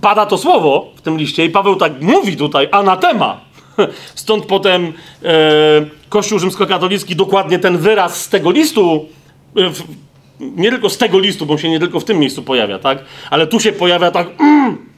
Pada 0.00 0.26
to 0.26 0.38
słowo 0.38 0.90
w 0.96 1.00
tym 1.00 1.18
liście 1.18 1.44
i 1.44 1.50
Paweł 1.50 1.76
tak 1.76 2.02
mówi 2.02 2.36
tutaj, 2.36 2.68
anatema. 2.72 3.40
Stąd 4.14 4.46
potem 4.46 4.92
e, 5.22 5.30
Kościół 6.08 6.38
rzymskokatolicki 6.38 7.16
dokładnie 7.16 7.58
ten 7.58 7.78
wyraz 7.78 8.20
z 8.20 8.28
tego 8.28 8.50
listu 8.50 9.06
e, 9.56 9.60
nie 10.56 10.70
tylko 10.70 10.90
z 10.90 10.98
tego 10.98 11.18
listu, 11.18 11.46
bo 11.46 11.52
on 11.52 11.58
się 11.58 11.68
nie 11.68 11.80
tylko 11.80 12.00
w 12.00 12.04
tym 12.04 12.18
miejscu 12.18 12.42
pojawia, 12.42 12.78
tak? 12.78 12.98
Ale 13.30 13.46
tu 13.46 13.60
się 13.60 13.72
pojawia 13.72 14.10
tak. 14.10 14.28
Mm. 14.40 14.94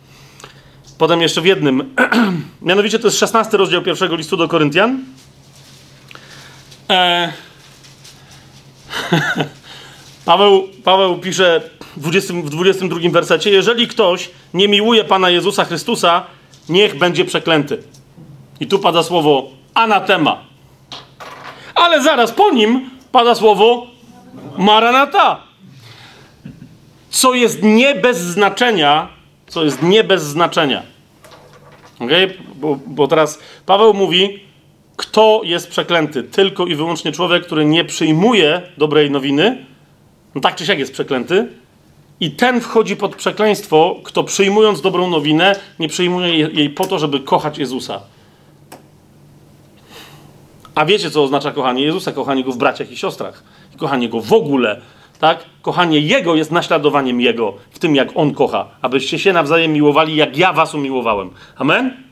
Potem 0.98 1.22
jeszcze 1.22 1.40
w 1.40 1.46
jednym. 1.46 1.94
Mianowicie 2.62 2.98
to 2.98 3.06
jest 3.06 3.18
16 3.18 3.56
rozdział 3.56 3.82
pierwszego 3.82 4.16
listu 4.16 4.36
do 4.36 4.48
Koryntian. 4.48 5.04
E... 6.90 7.32
Paweł, 10.24 10.68
Paweł 10.84 11.18
pisze 11.18 11.70
w, 11.96 12.00
20, 12.00 12.34
w 12.34 12.50
22 12.50 13.10
wersecie: 13.10 13.50
Jeżeli 13.50 13.88
ktoś 13.88 14.30
nie 14.54 14.68
miłuje 14.68 15.04
Pana 15.04 15.30
Jezusa 15.30 15.64
Chrystusa, 15.64 16.26
niech 16.68 16.98
będzie 16.98 17.24
przeklęty. 17.24 17.82
I 18.60 18.66
tu 18.66 18.78
pada 18.78 19.02
słowo 19.02 19.50
anatema. 19.74 20.44
Ale 21.74 22.02
zaraz 22.02 22.32
po 22.32 22.50
nim 22.50 22.90
pada 23.12 23.34
słowo 23.34 23.86
Maranata. 24.58 25.40
Co 27.10 27.34
jest 27.34 27.62
nie 27.62 27.94
bez 27.94 28.18
znaczenia, 28.18 29.08
co 29.46 29.64
jest 29.64 29.82
nie 29.82 30.04
bez 30.04 30.22
znaczenia. 30.22 30.82
Okay? 32.00 32.34
Bo, 32.54 32.78
bo 32.86 33.08
teraz 33.08 33.38
Paweł 33.66 33.94
mówi, 33.94 34.40
kto 34.96 35.40
jest 35.44 35.70
przeklęty? 35.70 36.22
Tylko 36.22 36.66
i 36.66 36.74
wyłącznie 36.74 37.12
człowiek, 37.12 37.46
który 37.46 37.64
nie 37.64 37.84
przyjmuje 37.84 38.62
dobrej 38.78 39.10
nowiny, 39.10 39.66
no 40.34 40.40
tak 40.40 40.54
czy 40.54 40.66
siak 40.66 40.78
jest 40.78 40.92
przeklęty, 40.92 41.48
i 42.20 42.30
ten 42.30 42.60
wchodzi 42.60 42.96
pod 42.96 43.16
przekleństwo, 43.16 43.96
kto 44.04 44.24
przyjmując 44.24 44.80
dobrą 44.80 45.10
nowinę, 45.10 45.56
nie 45.78 45.88
przyjmuje 45.88 46.28
jej 46.28 46.70
po 46.70 46.86
to, 46.86 46.98
żeby 46.98 47.20
kochać 47.20 47.58
Jezusa. 47.58 48.00
A 50.76 50.84
wiecie, 50.84 51.10
co 51.10 51.22
oznacza 51.22 51.52
kochanie 51.52 51.82
Jezusa? 51.82 52.12
Kochanie 52.12 52.44
Go 52.44 52.52
w 52.52 52.56
braciach 52.56 52.90
i 52.90 52.96
siostrach 52.96 53.42
kochanie 53.76 54.08
Go 54.08 54.20
w 54.20 54.32
ogóle, 54.32 54.80
tak? 55.20 55.38
Kochanie 55.62 56.00
Jego 56.00 56.34
jest 56.34 56.52
naśladowaniem 56.52 57.20
Jego 57.20 57.54
w 57.70 57.78
tym, 57.78 57.96
jak 57.96 58.08
On 58.14 58.34
kocha, 58.34 58.68
abyście 58.82 59.18
się 59.18 59.32
nawzajem 59.32 59.72
miłowali, 59.72 60.16
jak 60.16 60.36
ja 60.36 60.52
was 60.52 60.74
umiłowałem. 60.74 61.30
Amen? 61.56 62.06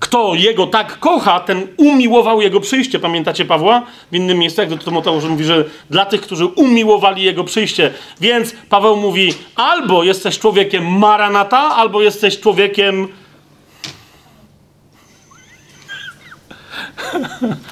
Kto 0.00 0.34
Jego 0.34 0.66
tak 0.66 0.98
kocha, 0.98 1.40
ten 1.40 1.66
umiłował 1.76 2.40
Jego 2.40 2.60
przyjście. 2.60 2.98
Pamiętacie 2.98 3.44
Pawła? 3.44 3.82
W 4.12 4.16
innym 4.16 4.38
miejscu, 4.38 4.60
jak 4.60 4.70
do 4.70 4.78
Tymoteusz 4.78 5.24
mówi, 5.24 5.44
że 5.44 5.64
dla 5.90 6.06
tych, 6.06 6.20
którzy 6.20 6.46
umiłowali 6.46 7.22
Jego 7.22 7.44
przyjście. 7.44 7.90
Więc 8.20 8.54
Paweł 8.68 8.96
mówi, 8.96 9.34
albo 9.56 10.04
jesteś 10.04 10.38
człowiekiem 10.38 10.98
maranata, 10.98 11.58
albo 11.58 12.02
jesteś 12.02 12.40
człowiekiem 12.40 13.08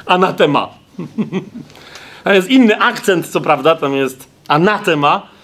anatema. 0.07 0.69
Tam 2.25 2.35
jest 2.35 2.51
inny 2.51 2.81
akcent, 2.81 3.27
co 3.27 3.41
prawda, 3.41 3.77
tam 3.77 3.97
jest 3.97 4.29
anatema, 4.49 5.35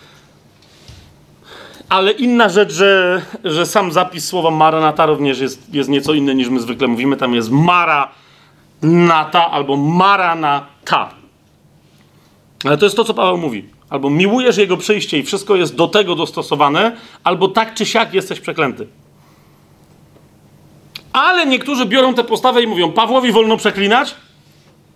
ale 1.90 2.10
inna 2.10 2.48
rzecz, 2.48 2.72
że, 2.72 3.22
że 3.44 3.66
sam 3.66 3.92
zapis 3.92 4.28
słowa 4.28 4.50
maranata 4.50 5.06
również 5.06 5.40
jest, 5.40 5.74
jest 5.74 5.88
nieco 5.88 6.14
inny 6.14 6.34
niż 6.34 6.48
my 6.48 6.60
zwykle 6.60 6.88
mówimy. 6.88 7.16
Tam 7.16 7.34
jest 7.34 7.50
maranata 7.50 9.50
albo 9.50 9.76
maranata. 9.76 11.10
Ale 12.64 12.78
to 12.78 12.86
jest 12.86 12.96
to, 12.96 13.04
co 13.04 13.14
Paweł 13.14 13.38
mówi. 13.38 13.68
Albo 13.90 14.10
miłujesz 14.10 14.56
Jego 14.56 14.76
przyjście 14.76 15.18
i 15.18 15.22
wszystko 15.22 15.56
jest 15.56 15.74
do 15.74 15.88
tego 15.88 16.14
dostosowane, 16.14 16.96
albo 17.24 17.48
tak 17.48 17.74
czy 17.74 17.86
siak 17.86 18.14
jesteś 18.14 18.40
przeklęty. 18.40 18.86
Ale 21.12 21.46
niektórzy 21.46 21.86
biorą 21.86 22.14
tę 22.14 22.24
postawę 22.24 22.62
i 22.62 22.66
mówią, 22.66 22.92
Pawłowi 22.92 23.32
wolno 23.32 23.56
przeklinać? 23.56 24.14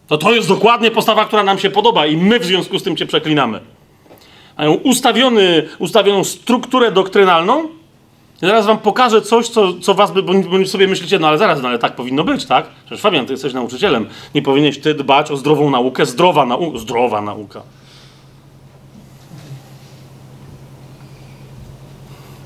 To 0.07 0.19
to 0.19 0.35
jest 0.35 0.49
dokładnie 0.49 0.91
postawa, 0.91 1.24
która 1.24 1.43
nam 1.43 1.59
się 1.59 1.70
podoba 1.70 2.07
i 2.07 2.16
my 2.16 2.41
w 2.41 2.45
związku 2.45 2.78
z 2.78 2.82
tym 2.82 2.97
cię 2.97 3.07
przeklinamy. 3.07 3.61
Mają 4.59 4.74
ustawiony, 4.74 5.69
ustawioną 5.78 6.24
strukturę 6.24 6.93
doktrynalną. 6.93 7.69
Zaraz 8.41 8.66
wam 8.66 8.78
pokażę 8.78 9.23
coś, 9.23 9.49
co, 9.49 9.74
co 9.81 9.95
was 9.95 10.12
by, 10.12 10.23
bo 10.23 10.32
sobie 10.66 10.89
myślicie, 10.89 11.19
no 11.19 11.28
ale 11.28 11.39
zaraz, 11.39 11.62
no 11.62 11.69
ale 11.69 11.78
tak 11.78 11.97
powinno 11.97 12.24
być, 12.24 12.45
tak? 12.45 12.66
Przecież 12.86 13.03
Fabian, 13.03 13.27
ty 13.27 13.32
jesteś 13.32 13.53
nauczycielem. 13.53 14.07
Nie 14.35 14.43
powinieneś 14.43 14.78
ty 14.78 14.95
dbać 14.95 15.31
o 15.31 15.36
zdrową 15.36 15.70
naukę, 15.70 16.07
zdrowa 16.07 16.47
nauka, 16.47 16.78
zdrowa 16.78 17.20
nauka. 17.20 17.62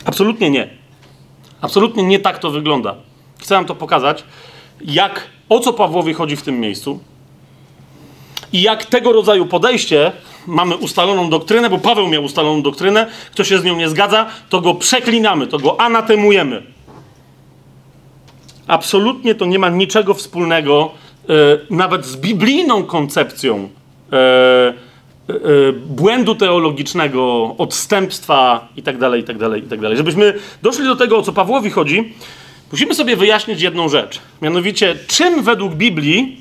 Absolutnie 0.05 0.51
nie. 0.51 0.69
Absolutnie 1.61 2.03
nie 2.03 2.19
tak 2.19 2.39
to 2.39 2.51
wygląda. 2.51 2.95
Chcę 3.49 3.55
wam 3.55 3.65
to 3.65 3.75
pokazać, 3.75 4.25
jak, 4.85 5.29
o 5.49 5.61
co 5.61 5.73
Pawłowi 5.73 6.15
chodzi 6.15 6.37
w 6.37 6.43
tym 6.43 6.61
miejscu 6.61 7.01
i 8.53 8.63
jak 8.63 8.85
tego 8.85 9.13
rodzaju 9.13 9.47
podejście, 9.47 10.13
mamy 10.47 10.77
ustaloną 10.77 11.31
doktrynę, 11.31 11.71
bo 11.71 11.79
Paweł 11.79 12.09
miał 12.09 12.25
ustaloną 12.25 12.63
doktrynę, 12.63 13.07
kto 13.33 13.45
się 13.45 13.59
z 13.59 13.65
nią 13.65 13.77
nie 13.77 13.89
zgadza, 13.89 14.27
to 14.49 14.61
go 14.61 14.75
przeklinamy, 14.75 15.47
to 15.47 15.59
go 15.59 15.81
anatemujemy. 15.81 16.63
Absolutnie 18.67 19.35
to 19.35 19.47
nie 19.47 19.59
ma 19.59 19.69
niczego 19.69 20.15
wspólnego 20.15 20.91
e, 21.29 21.33
nawet 21.71 22.07
z 22.07 22.17
biblijną 22.17 22.83
koncepcją 22.85 23.69
e, 24.13 24.17
e, 24.17 24.75
błędu 25.73 26.35
teologicznego, 26.35 27.55
odstępstwa 27.59 28.69
itd., 28.77 29.19
itd., 29.19 29.59
itd. 29.59 29.97
Żebyśmy 29.97 30.35
doszli 30.63 30.85
do 30.85 30.97
tego, 30.97 31.19
o 31.19 31.23
co 31.23 31.33
Pawłowi 31.33 31.71
chodzi, 31.71 32.15
musimy 32.73 32.95
sobie 32.95 33.17
wyjaśnić 33.17 33.63
jedną 33.63 33.89
rzecz. 33.89 34.21
Mianowicie, 34.43 34.97
czym 35.07 35.43
według 35.43 35.75
Biblii 35.75 36.41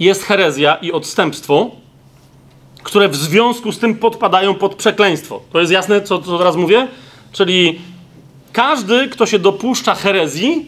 jest 0.00 0.22
herezja 0.22 0.74
i 0.74 0.92
odstępstwo, 0.92 1.70
które 2.82 3.08
w 3.08 3.16
związku 3.16 3.72
z 3.72 3.78
tym 3.78 3.94
podpadają 3.94 4.54
pod 4.54 4.74
przekleństwo. 4.74 5.40
To 5.52 5.60
jest 5.60 5.72
jasne, 5.72 6.02
co, 6.02 6.18
co 6.18 6.38
teraz 6.38 6.56
mówię? 6.56 6.88
Czyli 7.32 7.78
każdy, 8.52 9.08
kto 9.08 9.26
się 9.26 9.38
dopuszcza 9.38 9.94
herezji, 9.94 10.66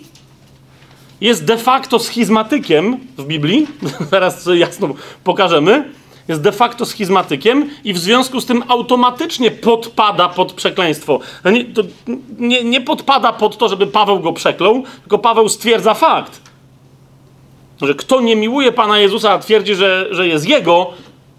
jest 1.20 1.44
de 1.44 1.58
facto 1.58 1.98
schizmatykiem 1.98 2.96
w 3.18 3.24
Biblii. 3.24 3.66
Zaraz 4.10 4.48
jasno 4.54 4.94
pokażemy. 5.24 5.99
Jest 6.28 6.42
de 6.42 6.52
facto 6.52 6.86
schizmatykiem 6.86 7.70
i 7.84 7.92
w 7.92 7.98
związku 7.98 8.40
z 8.40 8.46
tym 8.46 8.62
automatycznie 8.68 9.50
podpada 9.50 10.28
pod 10.28 10.52
przekleństwo. 10.52 11.20
No 11.44 11.50
nie, 11.50 11.64
to 11.64 11.82
nie, 12.38 12.64
nie 12.64 12.80
podpada 12.80 13.32
pod 13.32 13.58
to, 13.58 13.68
żeby 13.68 13.86
Paweł 13.86 14.20
go 14.20 14.32
przeklął, 14.32 14.82
tylko 15.00 15.18
Paweł 15.18 15.48
stwierdza 15.48 15.94
fakt, 15.94 16.40
że 17.82 17.94
kto 17.94 18.20
nie 18.20 18.36
miłuje 18.36 18.72
Pana 18.72 18.98
Jezusa, 18.98 19.32
a 19.32 19.38
twierdzi, 19.38 19.74
że, 19.74 20.06
że 20.10 20.28
jest 20.28 20.48
Jego, 20.48 20.90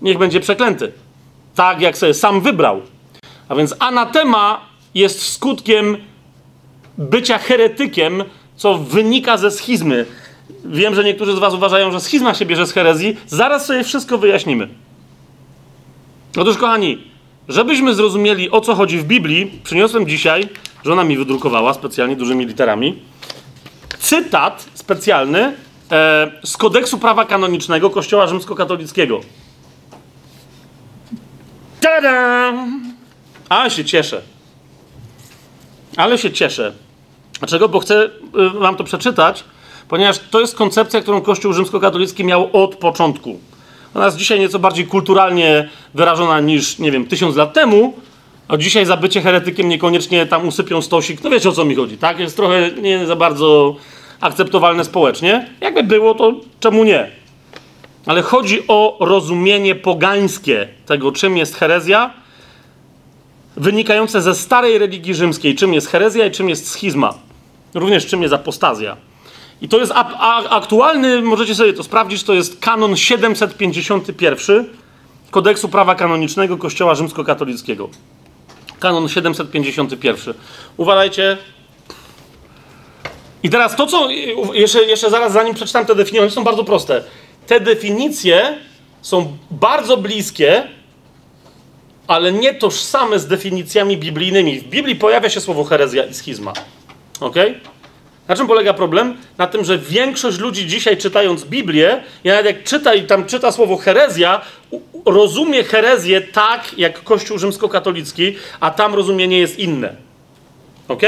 niech 0.01 0.17
będzie 0.17 0.39
przeklęty. 0.39 0.91
Tak, 1.55 1.81
jak 1.81 1.97
sobie 1.97 2.13
sam 2.13 2.41
wybrał. 2.41 2.81
A 3.49 3.55
więc 3.55 3.75
anatema 3.79 4.61
jest 4.95 5.33
skutkiem 5.33 5.97
bycia 6.97 7.37
heretykiem, 7.37 8.23
co 8.55 8.77
wynika 8.77 9.37
ze 9.37 9.51
schizmy. 9.51 10.05
Wiem, 10.65 10.95
że 10.95 11.03
niektórzy 11.03 11.35
z 11.35 11.39
Was 11.39 11.53
uważają, 11.53 11.91
że 11.91 11.99
schizma 11.99 12.33
się 12.33 12.45
bierze 12.45 12.67
z 12.67 12.71
herezji. 12.71 13.17
Zaraz 13.27 13.65
sobie 13.65 13.83
wszystko 13.83 14.17
wyjaśnimy. 14.17 14.67
Otóż, 16.37 16.57
kochani, 16.57 17.03
żebyśmy 17.49 17.95
zrozumieli, 17.95 18.51
o 18.51 18.61
co 18.61 18.75
chodzi 18.75 18.97
w 18.97 19.03
Biblii, 19.03 19.59
przyniosłem 19.63 20.07
dzisiaj, 20.07 20.49
żona 20.85 21.03
mi 21.03 21.17
wydrukowała 21.17 21.73
specjalnie 21.73 22.15
dużymi 22.15 22.45
literami, 22.45 22.99
cytat 23.99 24.65
specjalny 24.73 25.55
e, 25.91 26.31
z 26.43 26.57
kodeksu 26.57 26.97
prawa 26.97 27.25
kanonicznego 27.25 27.89
Kościoła 27.89 28.27
Rzymskokatolickiego. 28.27 29.21
Tada! 31.81 32.53
Ale 33.49 33.71
się 33.71 33.85
cieszę. 33.85 34.21
Ale 35.97 36.17
się 36.17 36.31
cieszę. 36.31 36.73
Dlaczego? 37.39 37.69
Bo 37.69 37.79
chcę 37.79 38.05
y, 38.05 38.09
wam 38.59 38.75
to 38.75 38.83
przeczytać, 38.83 39.43
ponieważ 39.91 40.19
to 40.19 40.39
jest 40.39 40.55
koncepcja, 40.55 41.01
którą 41.01 41.21
Kościół 41.21 41.53
rzymskokatolicki 41.53 42.23
miał 42.23 42.49
od 42.53 42.75
początku. 42.75 43.39
Ona 43.95 44.05
jest 44.05 44.17
dzisiaj 44.17 44.39
nieco 44.39 44.59
bardziej 44.59 44.87
kulturalnie 44.87 45.69
wyrażona 45.93 46.39
niż, 46.39 46.79
nie 46.79 46.91
wiem, 46.91 47.05
tysiąc 47.05 47.35
lat 47.35 47.53
temu, 47.53 47.93
a 48.47 48.57
dzisiaj 48.57 48.85
za 48.85 48.97
bycie 48.97 49.21
heretykiem 49.21 49.69
niekoniecznie 49.69 50.25
tam 50.25 50.47
usypią 50.47 50.81
stosik. 50.81 51.23
No 51.23 51.29
wiecie 51.29 51.49
o 51.49 51.51
co 51.51 51.65
mi 51.65 51.75
chodzi, 51.75 51.97
tak? 51.97 52.19
Jest 52.19 52.35
trochę 52.35 52.71
nie 52.71 53.05
za 53.05 53.15
bardzo 53.15 53.75
akceptowalne 54.21 54.83
społecznie. 54.83 55.49
Jakby 55.61 55.83
było, 55.83 56.13
to 56.13 56.33
czemu 56.59 56.83
nie? 56.83 57.11
Ale 58.05 58.21
chodzi 58.21 58.67
o 58.67 58.97
rozumienie 58.99 59.75
pogańskie 59.75 60.67
tego, 60.85 61.11
czym 61.11 61.37
jest 61.37 61.55
herezja, 61.55 62.13
wynikające 63.57 64.21
ze 64.21 64.35
starej 64.35 64.77
religii 64.77 65.15
rzymskiej, 65.15 65.55
czym 65.55 65.73
jest 65.73 65.87
herezja 65.87 66.25
i 66.25 66.31
czym 66.31 66.49
jest 66.49 66.69
schizma. 66.69 67.13
Również 67.73 68.05
czym 68.05 68.21
jest 68.21 68.33
apostazja. 68.33 69.10
I 69.61 69.69
to 69.69 69.79
jest 69.79 69.91
aktualny, 70.49 71.21
możecie 71.21 71.55
sobie 71.55 71.73
to 71.73 71.83
sprawdzić, 71.83 72.23
to 72.23 72.33
jest 72.33 72.59
kanon 72.59 72.97
751 72.97 74.69
kodeksu 75.31 75.69
prawa 75.69 75.95
kanonicznego 75.95 76.57
Kościoła 76.57 76.95
Rzymskokatolickiego. 76.95 77.89
Kanon 78.79 79.09
751. 79.09 80.33
Uważajcie. 80.77 81.37
I 83.43 83.49
teraz 83.49 83.75
to, 83.75 83.87
co. 83.87 84.09
Jeszcze, 84.53 84.83
jeszcze 84.83 85.09
zaraz, 85.09 85.33
zanim 85.33 85.53
przeczytam 85.53 85.85
te 85.85 85.95
definicje, 85.95 86.21
one 86.21 86.31
są 86.31 86.43
bardzo 86.43 86.63
proste. 86.63 87.03
Te 87.47 87.59
definicje 87.59 88.57
są 89.01 89.37
bardzo 89.51 89.97
bliskie, 89.97 90.63
ale 92.07 92.31
nie 92.31 92.53
tożsame 92.53 93.19
z 93.19 93.27
definicjami 93.27 93.97
biblijnymi. 93.97 94.59
W 94.59 94.67
Biblii 94.67 94.95
pojawia 94.95 95.29
się 95.29 95.41
słowo 95.41 95.63
herezja 95.63 96.05
i 96.05 96.13
schizma. 96.13 96.53
Ok? 97.19 97.35
Na 98.31 98.37
czym 98.37 98.47
polega 98.47 98.73
problem? 98.73 99.17
Na 99.37 99.47
tym, 99.47 99.63
że 99.63 99.77
większość 99.77 100.39
ludzi 100.39 100.67
dzisiaj 100.67 100.97
czytając 100.97 101.45
Biblię, 101.45 102.03
i 102.23 102.27
nawet 102.27 102.45
jak 102.45 102.63
czyta 102.63 102.93
i 102.93 103.03
tam 103.03 103.25
czyta 103.25 103.51
słowo 103.51 103.77
herezja, 103.77 104.41
rozumie 105.05 105.63
herezję 105.63 106.21
tak, 106.21 106.77
jak 106.77 107.03
Kościół 107.03 107.37
rzymskokatolicki, 107.37 108.35
a 108.59 108.71
tam 108.71 108.95
rozumienie 108.95 109.39
jest 109.39 109.59
inne. 109.59 109.95
Ok? 110.87 111.01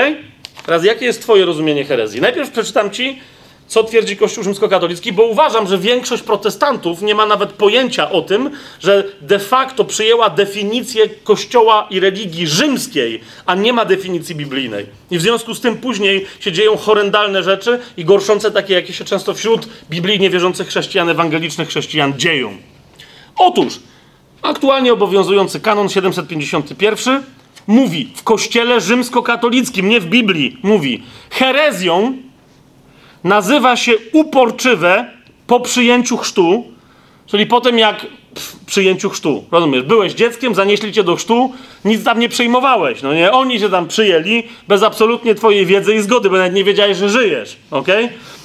Teraz 0.65 0.83
jakie 0.83 1.05
jest 1.05 1.21
twoje 1.21 1.45
rozumienie 1.45 1.85
herezji? 1.85 2.21
Najpierw 2.21 2.51
przeczytam 2.51 2.91
ci, 2.91 3.19
co 3.73 3.83
twierdzi 3.83 4.17
Kościół 4.17 4.43
rzymskokatolicki, 4.43 5.13
bo 5.13 5.23
uważam, 5.23 5.67
że 5.67 5.77
większość 5.77 6.23
protestantów 6.23 7.01
nie 7.01 7.15
ma 7.15 7.25
nawet 7.25 7.53
pojęcia 7.53 8.11
o 8.11 8.21
tym, 8.21 8.49
że 8.79 9.03
de 9.21 9.39
facto 9.39 9.85
przyjęła 9.85 10.29
definicję 10.29 11.09
Kościoła 11.23 11.87
i 11.89 11.99
religii 11.99 12.47
rzymskiej, 12.47 13.21
a 13.45 13.55
nie 13.55 13.73
ma 13.73 13.85
definicji 13.85 14.35
biblijnej. 14.35 14.85
I 15.11 15.17
w 15.17 15.21
związku 15.21 15.55
z 15.55 15.61
tym 15.61 15.77
później 15.77 16.25
się 16.39 16.51
dzieją 16.51 16.77
horrendalne 16.77 17.43
rzeczy 17.43 17.79
i 17.97 18.05
gorszące 18.05 18.51
takie, 18.51 18.73
jakie 18.73 18.93
się 18.93 19.05
często 19.05 19.33
wśród 19.33 19.67
biblijnie 19.89 20.29
wierzących 20.29 20.67
chrześcijan, 20.67 21.09
ewangelicznych 21.09 21.67
chrześcijan 21.67 22.19
dzieją. 22.19 22.57
Otóż, 23.37 23.79
aktualnie 24.41 24.93
obowiązujący 24.93 25.59
kanon 25.59 25.89
751 25.89 27.23
mówi 27.67 28.09
w 28.15 28.23
Kościele 28.23 28.81
rzymskokatolickim, 28.81 29.89
nie 29.89 29.99
w 29.99 30.05
Biblii, 30.05 30.57
mówi 30.63 31.03
herezją 31.29 32.17
nazywa 33.23 33.75
się 33.75 33.91
uporczywe 34.13 35.05
po 35.47 35.59
przyjęciu 35.59 36.17
chrztu, 36.17 36.63
czyli 37.27 37.45
po 37.45 37.61
tym 37.61 37.79
jak 37.79 37.99
pff, 38.33 38.55
przyjęciu 38.65 39.09
chrztu, 39.09 39.43
rozumiesz, 39.51 39.83
byłeś 39.83 40.13
dzieckiem, 40.13 40.55
zanieśli 40.55 40.93
cię 40.93 41.03
do 41.03 41.15
chrztu, 41.15 41.53
nic 41.85 42.03
tam 42.03 42.19
nie 42.19 42.29
przyjmowałeś, 42.29 43.01
no 43.01 43.13
nie, 43.13 43.31
oni 43.31 43.59
się 43.59 43.69
tam 43.69 43.87
przyjęli 43.87 44.43
bez 44.67 44.83
absolutnie 44.83 45.35
twojej 45.35 45.65
wiedzy 45.65 45.95
i 45.95 46.01
zgody, 46.01 46.29
bo 46.29 46.37
nawet 46.37 46.53
nie 46.53 46.63
wiedziałeś, 46.63 46.97
że 46.97 47.09
żyjesz, 47.09 47.57
ok? 47.71 47.87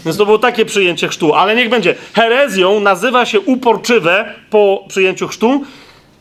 Więc 0.04 0.16
to 0.16 0.26
było 0.26 0.38
takie 0.38 0.64
przyjęcie 0.64 1.08
chrztu, 1.08 1.34
ale 1.34 1.56
niech 1.56 1.68
będzie. 1.68 1.94
Herezją 2.14 2.80
nazywa 2.80 3.26
się 3.26 3.40
uporczywe 3.40 4.34
po 4.50 4.84
przyjęciu 4.88 5.28
chrztu, 5.28 5.64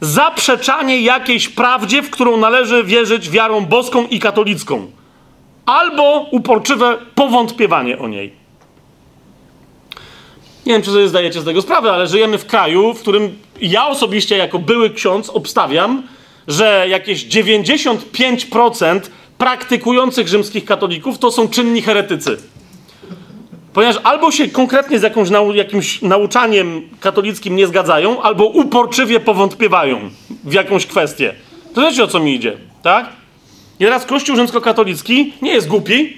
zaprzeczanie 0.01 1.01
jakiejś 1.01 1.49
prawdzie, 1.49 2.01
w 2.01 2.09
którą 2.09 2.37
należy 2.37 2.83
wierzyć 2.83 3.29
wiarą 3.29 3.65
boską 3.65 4.07
i 4.07 4.19
katolicką. 4.19 4.91
Albo 5.65 6.27
uporczywe 6.31 6.97
powątpiewanie 7.15 7.99
o 7.99 8.07
niej. 8.07 8.46
Nie 10.67 10.73
wiem, 10.73 10.81
czy 10.81 10.91
sobie 10.91 11.07
zdajecie 11.07 11.41
z 11.41 11.45
tego 11.45 11.61
sprawę, 11.61 11.91
ale 11.91 12.07
żyjemy 12.07 12.37
w 12.37 12.45
kraju, 12.45 12.93
w 12.93 13.01
którym 13.01 13.35
ja 13.61 13.87
osobiście, 13.87 14.37
jako 14.37 14.59
były 14.59 14.89
ksiądz, 14.89 15.29
obstawiam, 15.29 16.03
że 16.47 16.85
jakieś 16.89 17.25
95% 17.27 18.99
praktykujących 19.37 20.27
rzymskich 20.27 20.65
katolików 20.65 21.19
to 21.19 21.31
są 21.31 21.47
czynni 21.47 21.81
heretycy. 21.81 22.37
Ponieważ 23.73 23.95
albo 24.03 24.31
się 24.31 24.47
konkretnie 24.47 24.99
z 24.99 25.01
jakąś 25.01 25.29
nau 25.29 25.53
jakimś 25.53 26.01
nauczaniem 26.01 26.89
katolickim 26.99 27.55
nie 27.55 27.67
zgadzają, 27.67 28.21
albo 28.21 28.45
uporczywie 28.45 29.19
powątpiewają 29.19 30.09
w 30.43 30.53
jakąś 30.53 30.85
kwestię. 30.85 31.33
To 31.73 31.81
wiecie 31.81 32.03
o 32.03 32.07
co 32.07 32.19
mi 32.19 32.35
idzie, 32.35 32.57
tak? 32.83 33.09
I 33.79 33.83
teraz 33.83 34.05
Kościół 34.05 34.35
rzymskokatolicki 34.35 35.33
nie 35.41 35.53
jest 35.53 35.67
głupi. 35.67 36.17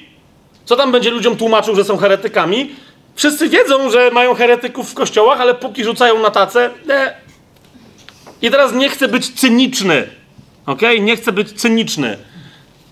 Co 0.65 0.75
tam 0.75 0.91
będzie 0.91 1.11
ludziom 1.11 1.35
tłumaczył, 1.35 1.75
że 1.75 1.83
są 1.83 1.97
heretykami? 1.97 2.69
Wszyscy 3.19 3.49
wiedzą, 3.49 3.91
że 3.91 4.11
mają 4.11 4.33
heretyków 4.33 4.91
w 4.91 4.93
kościołach, 4.93 5.41
ale 5.41 5.55
póki 5.55 5.83
rzucają 5.83 6.21
na 6.21 6.31
tacę. 6.31 6.69
I 8.41 8.51
teraz 8.51 8.73
nie 8.73 8.89
chcę 8.89 9.07
być 9.07 9.29
cyniczny. 9.29 10.07
Ok? 10.65 10.81
Nie 11.01 11.17
chcę 11.17 11.31
być 11.31 11.51
cyniczny. 11.51 12.17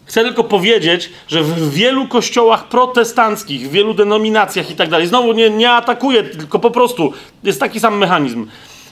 Chcę 0.06 0.24
tylko 0.24 0.44
powiedzieć, 0.44 1.10
że 1.28 1.44
w 1.44 1.74
wielu 1.74 2.08
kościołach 2.08 2.68
protestanckich, 2.68 3.70
w 3.70 3.72
wielu 3.72 3.94
denominacjach 3.94 4.72
i 4.72 4.76
tak 4.76 4.90
dalej, 4.90 5.08
znowu 5.08 5.34
nie, 5.34 5.50
nie 5.50 5.72
atakuję, 5.72 6.24
tylko 6.24 6.60
po 6.60 6.72
prostu 6.72 7.14
jest 7.44 7.60
taki 7.60 7.80
sam 7.80 7.98
mechanizm. 7.98 8.48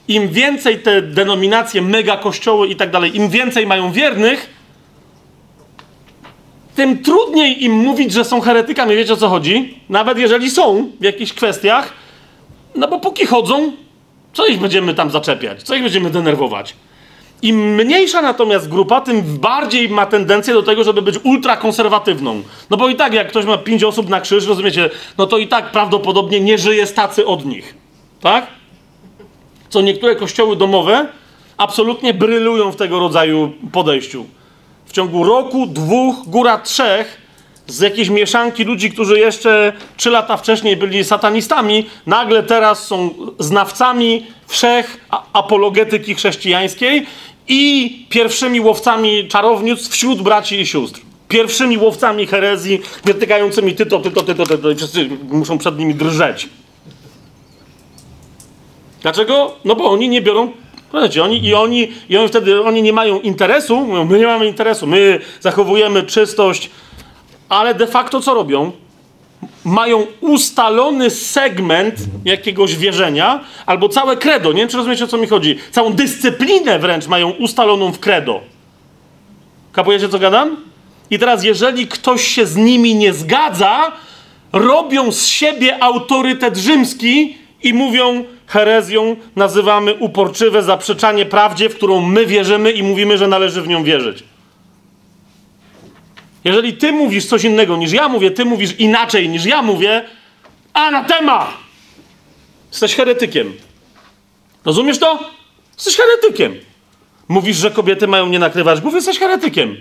Im 0.08 0.30
więcej 0.30 0.80
te 0.80 1.02
denominacje, 1.02 1.82
mega 1.82 2.18
kościoły 2.18 2.68
i 2.68 2.76
tak 2.76 2.92
dalej, 2.92 3.18
im 3.18 3.30
więcej 3.30 3.68
mają 3.68 3.92
wiernych, 3.92 4.50
tym 6.76 7.04
trudniej 7.04 7.64
im 7.64 7.74
mówić, 7.74 8.14
że 8.14 8.26
są 8.26 8.42
heretykami. 8.42 8.96
Wiecie 8.96 9.14
o 9.14 9.18
co 9.18 9.30
chodzi? 9.30 9.80
Nawet 9.90 10.18
jeżeli 10.18 10.50
są 10.50 10.92
w 11.00 11.04
jakichś 11.04 11.34
kwestiach, 11.34 11.94
no 12.76 12.88
bo 12.88 13.00
póki 13.00 13.26
chodzą, 13.26 13.72
co 14.34 14.46
ich 14.46 14.60
będziemy 14.60 14.94
tam 14.94 15.12
zaczepiać? 15.12 15.64
Co 15.64 15.76
ich 15.76 15.84
będziemy 15.84 16.10
denerwować? 16.10 16.76
Im 17.42 17.76
mniejsza 17.76 18.22
natomiast 18.22 18.70
grupa, 18.70 19.02
tym 19.02 19.22
bardziej 19.22 19.90
ma 19.90 20.06
tendencję 20.06 20.54
do 20.54 20.64
tego, 20.64 20.84
żeby 20.84 21.02
być 21.02 21.20
ultrakonserwatywną. 21.24 22.42
No 22.70 22.78
bo 22.78 22.90
i 22.90 22.96
tak, 22.96 23.14
jak 23.14 23.28
ktoś 23.28 23.46
ma 23.46 23.58
pięć 23.58 23.84
osób 23.84 24.10
na 24.10 24.22
krzyż, 24.22 24.48
rozumiecie, 24.48 24.90
no 25.18 25.28
to 25.28 25.38
i 25.38 25.48
tak 25.48 25.72
prawdopodobnie 25.72 26.40
nie 26.40 26.58
żyje 26.58 26.88
stacy 26.88 27.26
od 27.26 27.46
nich. 27.46 27.76
Tak? 28.22 28.48
Co 29.70 29.82
niektóre 29.82 30.16
kościoły 30.16 30.56
domowe 30.56 31.08
absolutnie 31.58 32.14
brylują 32.14 32.72
w 32.72 32.76
tego 32.76 33.00
rodzaju 33.00 33.52
podejściu. 33.72 34.26
W 34.86 34.92
ciągu 34.92 35.24
roku, 35.24 35.68
dwóch, 35.68 36.16
góra 36.28 36.58
trzech, 36.58 37.26
z 37.68 37.80
jakiejś 37.80 38.10
mieszanki 38.10 38.64
ludzi, 38.64 38.92
którzy 38.92 39.20
jeszcze 39.20 39.74
trzy 39.98 40.10
lata 40.10 40.38
wcześniej 40.38 40.78
byli 40.78 41.04
satanistami, 41.04 41.86
nagle 42.06 42.44
teraz 42.44 42.88
są 42.88 43.10
znawcami 43.40 44.28
wszech 44.48 45.08
apologetyki 45.34 46.16
chrześcijańskiej 46.16 47.06
i 47.48 48.06
pierwszymi 48.10 48.62
łowcami 48.62 49.28
czarownic 49.28 49.88
wśród 49.88 50.22
braci 50.22 50.60
i 50.60 50.66
sióstr. 50.66 51.02
Pierwszymi 51.28 51.78
łowcami 51.78 52.28
herezji, 52.28 52.82
wytykającymi 53.04 53.76
tyto, 53.76 54.00
tyto, 54.00 54.22
tyto, 54.22 54.46
tyto 54.46 54.72
i 54.72 54.76
wszyscy 54.76 55.10
muszą 55.30 55.58
przed 55.58 55.78
nimi 55.78 55.96
drżeć. 55.96 56.50
Dlaczego? 59.02 59.56
No 59.66 59.76
bo 59.76 59.92
oni 59.92 60.10
nie 60.10 60.22
biorą 60.22 60.52
Słuchajcie, 60.96 61.24
oni, 61.24 61.46
i, 61.46 61.54
oni, 61.54 61.92
I 62.10 62.18
oni 62.18 62.28
wtedy 62.28 62.64
oni 62.64 62.82
nie 62.82 62.94
mają 62.94 63.20
interesu, 63.20 63.88
my 64.06 64.20
nie 64.20 64.26
mamy 64.26 64.48
interesu, 64.48 64.88
my 64.88 65.20
zachowujemy 65.40 66.04
czystość, 66.04 66.70
ale 67.50 67.74
de 67.74 67.88
facto 67.88 68.22
co 68.22 68.34
robią? 68.34 68.72
Mają 69.66 70.08
ustalony 70.22 71.10
segment 71.10 71.96
jakiegoś 72.26 72.76
wierzenia, 72.76 73.40
albo 73.66 73.90
całe 73.90 74.18
credo, 74.18 74.52
nie 74.52 74.60
wiem 74.60 74.70
czy 74.70 74.78
rozumiecie 74.78 75.04
o 75.04 75.08
co 75.08 75.18
mi 75.18 75.28
chodzi, 75.28 75.58
całą 75.72 75.94
dyscyplinę 75.94 76.80
wręcz 76.80 77.08
mają 77.08 77.30
ustaloną 77.30 77.92
w 77.92 78.00
credo. 78.00 78.42
Kapujecie 79.72 80.10
co 80.10 80.20
gadam? 80.20 80.58
I 81.10 81.20
teraz 81.20 81.44
jeżeli 81.44 81.88
ktoś 81.88 82.28
się 82.28 82.46
z 82.46 82.56
nimi 82.56 82.96
nie 82.96 83.14
zgadza, 83.14 83.92
robią 84.54 85.12
z 85.12 85.28
siebie 85.28 85.84
autorytet 85.84 86.58
rzymski 86.58 87.38
i 87.64 87.74
mówią, 87.74 88.24
herezją 88.48 89.16
nazywamy 89.36 89.94
uporczywe 89.94 90.64
zaprzeczanie 90.64 91.26
prawdzie, 91.26 91.70
w 91.70 91.76
którą 91.76 92.02
my 92.02 92.26
wierzymy 92.26 92.72
i 92.72 92.84
mówimy, 92.84 93.18
że 93.18 93.28
należy 93.28 93.62
w 93.62 93.68
nią 93.68 93.84
wierzyć. 93.84 94.24
Jeżeli 96.44 96.74
ty 96.74 96.92
mówisz 96.92 97.26
coś 97.26 97.44
innego 97.44 97.78
niż 97.78 97.92
ja 97.92 98.10
mówię, 98.10 98.32
ty 98.32 98.46
mówisz 98.46 98.80
inaczej 98.80 99.30
niż 99.30 99.46
ja 99.46 99.62
mówię, 99.62 100.06
anatema! 100.74 101.48
Jesteś 102.72 102.96
heretykiem. 102.96 103.54
Rozumiesz 104.66 105.00
to? 105.00 105.20
Jesteś 105.76 105.98
heretykiem. 105.98 106.56
Mówisz, 107.28 107.58
że 107.58 107.72
kobiety 107.72 108.08
mają 108.08 108.28
nie 108.28 108.40
nakrywać 108.40 108.82
głowy, 108.82 108.98
jesteś 108.98 109.20
heretykiem. 109.20 109.78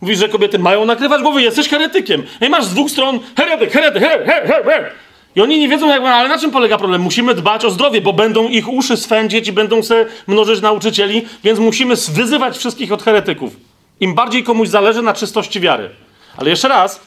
Mówisz, 0.00 0.18
że 0.18 0.28
kobiety 0.28 0.58
mają 0.58 0.84
nakrywać 0.84 1.22
głowy, 1.22 1.42
jesteś 1.42 1.68
heretykiem. 1.68 2.22
I 2.40 2.48
masz 2.48 2.64
z 2.64 2.74
dwóch 2.74 2.90
stron 2.90 3.20
heretyk, 3.36 3.72
heretyk, 3.72 4.02
heretyk, 4.02 4.26
heretyk, 4.26 4.66
heretyk. 4.66 4.94
I 5.36 5.40
oni 5.40 5.58
nie 5.58 5.68
wiedzą, 5.68 5.88
jak, 5.88 6.02
ale 6.02 6.28
na 6.28 6.38
czym 6.38 6.50
polega 6.50 6.78
problem? 6.78 7.02
Musimy 7.02 7.34
dbać 7.34 7.64
o 7.64 7.70
zdrowie, 7.70 8.00
bo 8.00 8.12
będą 8.12 8.48
ich 8.48 8.68
uszy 8.68 8.96
swędzić 8.96 9.48
i 9.48 9.52
będą 9.52 9.82
se 9.82 10.06
mnożyć 10.26 10.60
nauczycieli, 10.60 11.26
więc 11.44 11.58
musimy 11.58 11.94
wyzywać 12.12 12.58
wszystkich 12.58 12.92
od 12.92 13.02
heretyków. 13.02 13.56
Im 14.00 14.14
bardziej 14.14 14.44
komuś 14.44 14.68
zależy 14.68 15.02
na 15.02 15.14
czystości 15.14 15.60
wiary. 15.60 15.90
Ale 16.36 16.50
jeszcze 16.50 16.68
raz, 16.68 17.00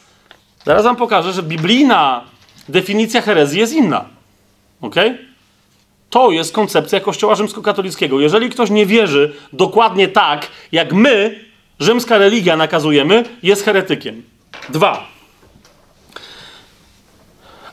zaraz 0.65 0.83
wam 0.83 0.95
pokażę, 0.95 1.33
że 1.33 1.43
biblijna 1.43 2.23
definicja 2.69 3.21
herezji 3.21 3.59
jest 3.59 3.73
inna. 3.73 4.05
Ok? 4.81 4.95
To 6.09 6.31
jest 6.31 6.53
koncepcja 6.53 6.99
Kościoła 6.99 7.35
rzymskokatolickiego. 7.35 8.19
Jeżeli 8.19 8.49
ktoś 8.49 8.69
nie 8.69 8.85
wierzy 8.85 9.33
dokładnie 9.53 10.07
tak, 10.07 10.47
jak 10.71 10.93
my, 10.93 11.39
rzymska 11.79 12.17
religia, 12.17 12.57
nakazujemy, 12.57 13.23
jest 13.43 13.65
heretykiem. 13.65 14.23
Dwa. 14.69 15.07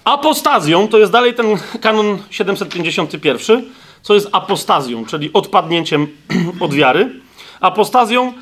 Apostazją 0.09 0.89
to 0.89 0.99
jest 0.99 1.13
dalej 1.13 1.35
ten 1.35 1.47
kanon 1.81 2.19
751, 2.31 3.65
co 4.03 4.15
jest 4.15 4.29
apostazją, 4.33 5.07
czyli 5.07 5.31
odpadnięciem 5.33 6.07
od 6.61 6.75
wiary. 6.75 7.11
Apostazją 7.61 8.33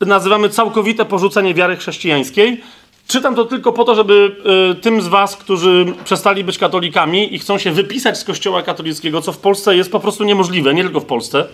nazywamy 0.00 0.48
całkowite 0.48 1.04
porzucenie 1.04 1.54
wiary 1.54 1.76
chrześcijańskiej. 1.76 2.62
Czytam 3.06 3.34
to 3.34 3.44
tylko 3.44 3.72
po 3.72 3.84
to, 3.84 3.94
żeby 3.94 4.36
y, 4.72 4.74
tym 4.74 5.02
z 5.02 5.08
Was, 5.08 5.36
którzy 5.36 5.86
przestali 6.04 6.44
być 6.44 6.58
katolikami 6.58 7.34
i 7.34 7.38
chcą 7.38 7.58
się 7.58 7.72
wypisać 7.72 8.18
z 8.18 8.24
Kościoła 8.24 8.62
katolickiego, 8.62 9.20
co 9.20 9.32
w 9.32 9.38
Polsce 9.38 9.76
jest 9.76 9.92
po 9.92 10.00
prostu 10.00 10.24
niemożliwe, 10.24 10.74
nie 10.74 10.82
tylko 10.82 11.00
w 11.00 11.06
Polsce, 11.06 11.46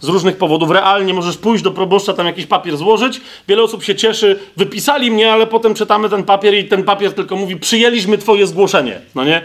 z 0.00 0.08
różnych 0.08 0.36
powodów. 0.36 0.70
Realnie 0.70 1.14
możesz 1.14 1.36
pójść 1.36 1.64
do 1.64 1.70
proboszcza, 1.70 2.14
tam 2.14 2.26
jakiś 2.26 2.46
papier 2.46 2.76
złożyć. 2.76 3.20
Wiele 3.48 3.62
osób 3.62 3.84
się 3.84 3.94
cieszy, 3.94 4.38
wypisali 4.56 5.10
mnie, 5.10 5.32
ale 5.32 5.46
potem 5.46 5.74
czytamy 5.74 6.08
ten 6.08 6.24
papier 6.24 6.54
i 6.54 6.64
ten 6.64 6.84
papier 6.84 7.12
tylko 7.12 7.36
mówi, 7.36 7.56
przyjęliśmy 7.56 8.18
twoje 8.18 8.46
zgłoszenie, 8.46 9.00
no 9.14 9.24
nie? 9.24 9.42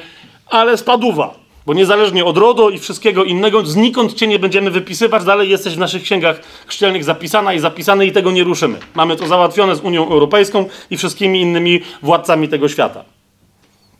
Ale 0.47 0.77
spaduwa. 0.77 1.41
Bo 1.65 1.73
niezależnie 1.73 2.25
od 2.25 2.37
RODO 2.37 2.69
i 2.69 2.79
wszystkiego 2.79 3.23
innego, 3.23 3.65
znikąd 3.65 4.13
cię 4.13 4.27
nie 4.27 4.39
będziemy 4.39 4.71
wypisywać, 4.71 5.23
dalej 5.23 5.49
jesteś 5.49 5.75
w 5.75 5.77
naszych 5.77 6.03
księgach 6.03 6.41
chrzcielnych 6.67 7.03
zapisana 7.03 7.53
i 7.53 7.59
zapisany 7.59 8.05
i 8.05 8.11
tego 8.11 8.31
nie 8.31 8.43
ruszymy. 8.43 8.79
Mamy 8.95 9.15
to 9.15 9.27
załatwione 9.27 9.75
z 9.75 9.81
Unią 9.81 10.09
Europejską 10.09 10.65
i 10.89 10.97
wszystkimi 10.97 11.41
innymi 11.41 11.81
władcami 12.01 12.49
tego 12.49 12.69
świata. 12.69 13.03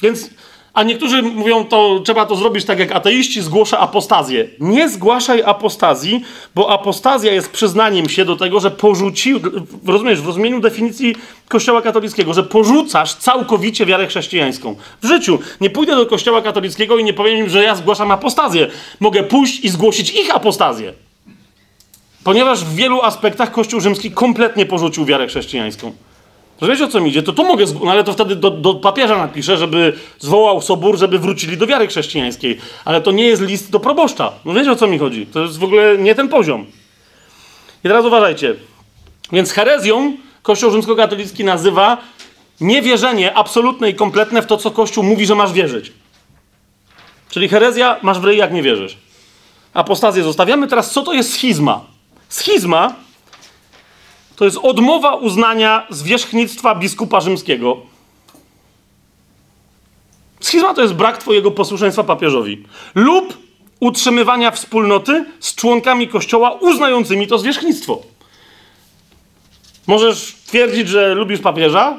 Więc 0.02 0.30
a 0.74 0.84
niektórzy 0.84 1.22
mówią, 1.22 1.66
to 1.66 2.02
trzeba 2.06 2.26
to 2.26 2.36
zrobić 2.36 2.66
tak 2.66 2.80
jak 2.80 2.92
ateiści, 2.92 3.42
zgłosza 3.42 3.80
apostazję. 3.80 4.48
Nie 4.60 4.90
zgłaszaj 4.90 5.44
apostazji, 5.44 6.24
bo 6.56 6.70
apostazja 6.70 7.34
jest 7.34 7.52
przyznaniem 7.52 8.10
się 8.10 8.26
do 8.26 8.36
tego, 8.36 8.60
że 8.60 8.72
porzucił, 8.72 9.40
rozumiesz, 9.86 10.22
w 10.22 10.26
rozumieniu 10.26 10.60
definicji 10.60 11.16
Kościoła 11.48 11.82
katolickiego, 11.82 12.34
że 12.34 12.44
porzucasz 12.44 13.14
całkowicie 13.16 13.86
wiarę 13.86 14.08
chrześcijańską. 14.08 14.76
W 15.02 15.08
życiu 15.08 15.40
nie 15.62 15.70
pójdę 15.70 15.96
do 15.96 16.06
Kościoła 16.06 16.42
katolickiego 16.42 16.98
i 16.98 17.04
nie 17.04 17.14
powiem 17.14 17.38
im, 17.38 17.50
że 17.50 17.64
ja 17.64 17.76
zgłaszam 17.76 18.12
apostazję. 18.12 18.68
Mogę 19.00 19.24
pójść 19.24 19.60
i 19.60 19.70
zgłosić 19.70 20.10
ich 20.10 20.36
apostazję. 20.36 20.94
Ponieważ 22.24 22.64
w 22.64 22.76
wielu 22.76 23.02
aspektach 23.02 23.52
Kościół 23.52 23.82
rzymski 23.82 24.12
kompletnie 24.12 24.66
porzucił 24.66 25.06
wiarę 25.06 25.28
chrześcijańską. 25.28 25.92
Wiesz 26.62 26.82
o 26.82 26.88
co 26.88 27.02
mi 27.02 27.10
idzie? 27.10 27.24
To 27.24 27.34
tu 27.34 27.44
mogę, 27.44 27.66
no 27.84 27.92
ale 27.92 28.04
to 28.04 28.14
wtedy 28.14 28.36
do, 28.36 28.52
do 28.52 28.74
papieża 28.74 29.18
napiszę, 29.18 29.58
żeby 29.58 29.94
zwołał 30.20 30.62
sobór, 30.62 30.98
żeby 30.98 31.20
wrócili 31.20 31.58
do 31.58 31.68
wiary 31.68 31.88
chrześcijańskiej. 31.88 32.58
Ale 32.86 33.02
to 33.02 33.12
nie 33.12 33.24
jest 33.24 33.42
list 33.42 33.72
do 33.72 33.80
proboszcza. 33.80 34.32
No 34.46 34.54
wiecie 34.54 34.72
o 34.72 34.76
co 34.76 34.88
mi 34.88 35.00
chodzi? 35.00 35.26
To 35.26 35.42
jest 35.42 35.58
w 35.58 35.64
ogóle 35.64 35.98
nie 35.98 36.16
ten 36.16 36.30
poziom. 36.30 36.66
I 37.84 37.88
teraz 37.88 38.06
uważajcie. 38.06 38.56
Więc 39.32 39.52
herezją 39.52 40.18
Kościół 40.42 40.72
rzymskokatolicki 40.72 41.44
nazywa 41.44 41.98
niewierzenie 42.62 43.34
absolutne 43.34 43.90
i 43.90 43.96
kompletne 43.96 44.42
w 44.42 44.46
to, 44.46 44.58
co 44.58 44.72
Kościół 44.72 45.04
mówi, 45.04 45.26
że 45.26 45.36
masz 45.36 45.54
wierzyć. 45.54 45.92
Czyli 47.30 47.50
herezja 47.50 47.98
masz 48.02 48.20
w 48.20 48.24
ryj, 48.24 48.38
jak 48.38 48.54
nie 48.54 48.64
wierzysz. 48.64 48.98
Apostazję 49.74 50.24
zostawiamy. 50.24 50.68
Teraz 50.68 50.92
co 50.92 51.02
to 51.02 51.14
jest 51.14 51.34
schizma? 51.34 51.82
Schizma 52.30 52.96
to 54.42 54.46
jest 54.46 54.58
odmowa 54.64 55.16
uznania 55.16 55.88
zwierzchnictwa 55.90 56.76
biskupa 56.76 57.22
rzymskiego. 57.22 57.78
Schizma 60.40 60.74
to 60.74 60.82
jest 60.82 60.94
brak 60.94 61.18
twojego 61.18 61.52
posłuszeństwa 61.52 62.04
papieżowi 62.04 62.64
lub 62.96 63.38
utrzymywania 63.80 64.52
wspólnoty 64.52 65.26
z 65.40 65.56
członkami 65.56 66.08
kościoła 66.08 66.52
uznającymi 66.52 67.28
to 67.28 67.38
zwierzchnictwo. 67.38 68.02
Możesz 69.88 70.36
twierdzić, 70.46 70.88
że 70.88 71.16
lubisz 71.16 71.40
papieża, 71.40 71.98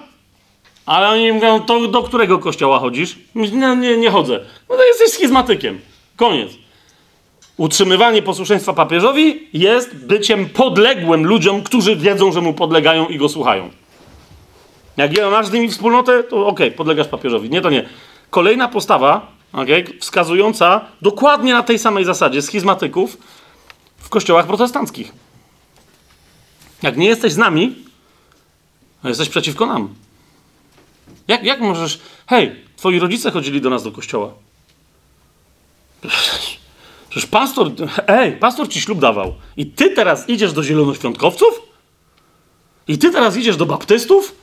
ale 0.86 1.08
oni 1.08 1.32
mówią, 1.32 1.60
to 1.60 1.88
do 1.88 2.02
którego 2.02 2.38
kościoła 2.38 2.78
chodzisz? 2.78 3.18
Nie, 3.34 3.76
nie, 3.76 3.96
nie 3.96 4.10
chodzę. 4.10 4.40
No 4.70 4.76
to 4.76 4.84
jesteś 4.84 5.10
schizmatykiem. 5.10 5.80
Koniec. 6.16 6.61
Utrzymywanie 7.62 8.22
posłuszeństwa 8.22 8.72
papieżowi 8.72 9.48
jest 9.52 9.96
byciem 9.96 10.48
podległym 10.48 11.26
ludziom, 11.26 11.62
którzy 11.62 11.96
wiedzą, 11.96 12.32
że 12.32 12.40
mu 12.40 12.54
podlegają 12.54 13.06
i 13.06 13.18
go 13.18 13.28
słuchają. 13.28 13.70
Jak 14.96 15.16
ja 15.16 15.30
masz 15.30 15.46
z 15.46 15.52
nimi 15.52 15.68
wspólnotę, 15.68 16.22
to 16.22 16.46
okej, 16.46 16.66
okay, 16.66 16.76
podlegasz 16.76 17.08
papieżowi. 17.08 17.50
Nie, 17.50 17.60
to 17.60 17.70
nie. 17.70 17.88
Kolejna 18.30 18.68
postawa, 18.68 19.32
okay, 19.52 19.84
wskazująca 20.00 20.80
dokładnie 21.02 21.52
na 21.52 21.62
tej 21.62 21.78
samej 21.78 22.04
zasadzie 22.04 22.42
schizmatyków 22.42 23.18
w 23.98 24.08
kościołach 24.08 24.46
protestanckich. 24.46 25.12
Jak 26.82 26.96
nie 26.96 27.06
jesteś 27.06 27.32
z 27.32 27.36
nami, 27.36 27.74
to 29.02 29.08
jesteś 29.08 29.28
przeciwko 29.28 29.66
nam. 29.66 29.94
Jak, 31.28 31.44
jak 31.44 31.60
możesz. 31.60 32.00
Hej, 32.26 32.56
twoi 32.76 32.98
rodzice 32.98 33.30
chodzili 33.30 33.60
do 33.60 33.70
nas 33.70 33.82
do 33.82 33.92
kościoła. 33.92 34.32
Przecież 37.12 37.30
pastor, 37.30 37.70
ej, 38.06 38.32
pastor 38.32 38.68
ci 38.68 38.80
ślub 38.80 38.98
dawał. 38.98 39.34
I 39.56 39.66
ty 39.66 39.90
teraz 39.90 40.28
idziesz 40.28 40.52
do 40.52 40.62
zielonoświątkowców? 40.62 41.62
I 42.88 42.98
ty 42.98 43.10
teraz 43.10 43.36
idziesz 43.36 43.56
do 43.56 43.66
baptystów? 43.66 44.34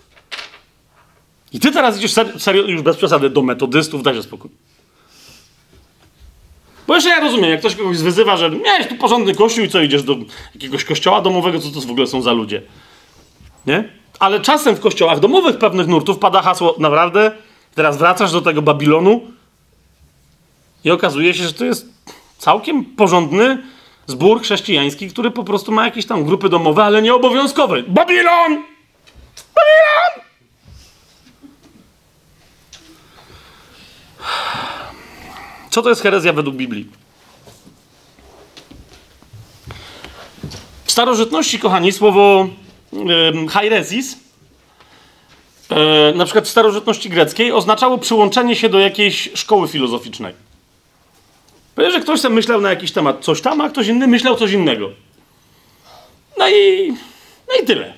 I 1.53 1.59
ty 1.59 1.71
teraz 1.71 1.97
idziesz 1.97 2.13
ser, 2.13 2.39
serio, 2.39 2.63
już 2.63 2.81
bez 2.81 2.97
przesady, 2.97 3.29
do 3.29 3.41
metodystów, 3.41 4.03
dajże 4.03 4.23
spokój. 4.23 4.51
Bo 6.87 6.95
jeszcze 6.95 7.09
ja 7.09 7.19
rozumiem, 7.19 7.49
jak 7.49 7.59
ktoś 7.59 7.75
kogoś 7.75 7.97
wyzywa, 7.97 8.37
że 8.37 8.49
miałeś 8.49 8.87
tu 8.87 8.95
porządny 8.95 9.35
kościół 9.35 9.65
i 9.65 9.69
co, 9.69 9.81
idziesz 9.81 10.03
do 10.03 10.15
jakiegoś 10.55 10.83
kościoła 10.83 11.21
domowego, 11.21 11.59
co 11.59 11.69
to 11.69 11.81
w 11.81 11.91
ogóle 11.91 12.07
są 12.07 12.21
za 12.21 12.31
ludzie. 12.31 12.61
Nie? 13.65 13.89
Ale 14.19 14.39
czasem 14.39 14.75
w 14.75 14.79
kościołach 14.79 15.19
domowych 15.19 15.57
pewnych 15.57 15.87
nurtów 15.87 16.19
pada 16.19 16.41
hasło, 16.41 16.75
naprawdę, 16.79 17.31
teraz 17.75 17.97
wracasz 17.97 18.31
do 18.31 18.41
tego 18.41 18.61
Babilonu 18.61 19.21
i 20.83 20.91
okazuje 20.91 21.33
się, 21.33 21.43
że 21.43 21.53
to 21.53 21.65
jest 21.65 21.98
całkiem 22.39 22.85
porządny 22.85 23.63
zbór 24.07 24.41
chrześcijański, 24.41 25.09
który 25.09 25.31
po 25.31 25.43
prostu 25.43 25.71
ma 25.71 25.85
jakieś 25.85 26.05
tam 26.05 26.23
grupy 26.23 26.49
domowe, 26.49 26.83
ale 26.83 27.01
nie 27.01 27.13
obowiązkowe. 27.13 27.83
Babilon! 27.83 28.63
Babilon! 29.55 30.25
Co 35.69 35.81
to 35.81 35.89
jest 35.89 36.01
herezja 36.01 36.33
według 36.33 36.55
Biblii? 36.55 36.89
W 40.85 40.91
starożytności, 40.91 41.59
kochani, 41.59 41.91
słowo 41.91 42.47
hairesis, 43.49 44.17
e, 45.69 46.13
na 46.15 46.25
przykład 46.25 46.45
w 46.45 46.49
starożytności 46.49 47.09
greckiej, 47.09 47.51
oznaczało 47.51 47.97
przyłączenie 47.97 48.55
się 48.55 48.69
do 48.69 48.79
jakiejś 48.79 49.29
szkoły 49.35 49.67
filozoficznej. 49.67 50.48
Ponieważ 51.79 51.95
że 51.95 52.01
ktoś 52.01 52.19
sobie 52.19 52.35
myślał 52.35 52.61
na 52.61 52.69
jakiś 52.69 52.91
temat 52.91 53.23
coś 53.23 53.41
tam, 53.41 53.61
a 53.61 53.69
ktoś 53.69 53.87
inny 53.87 54.07
myślał 54.07 54.35
coś 54.35 54.51
innego. 54.51 54.89
No 56.37 56.49
i, 56.49 56.91
no 57.47 57.63
i 57.63 57.65
tyle. 57.65 57.93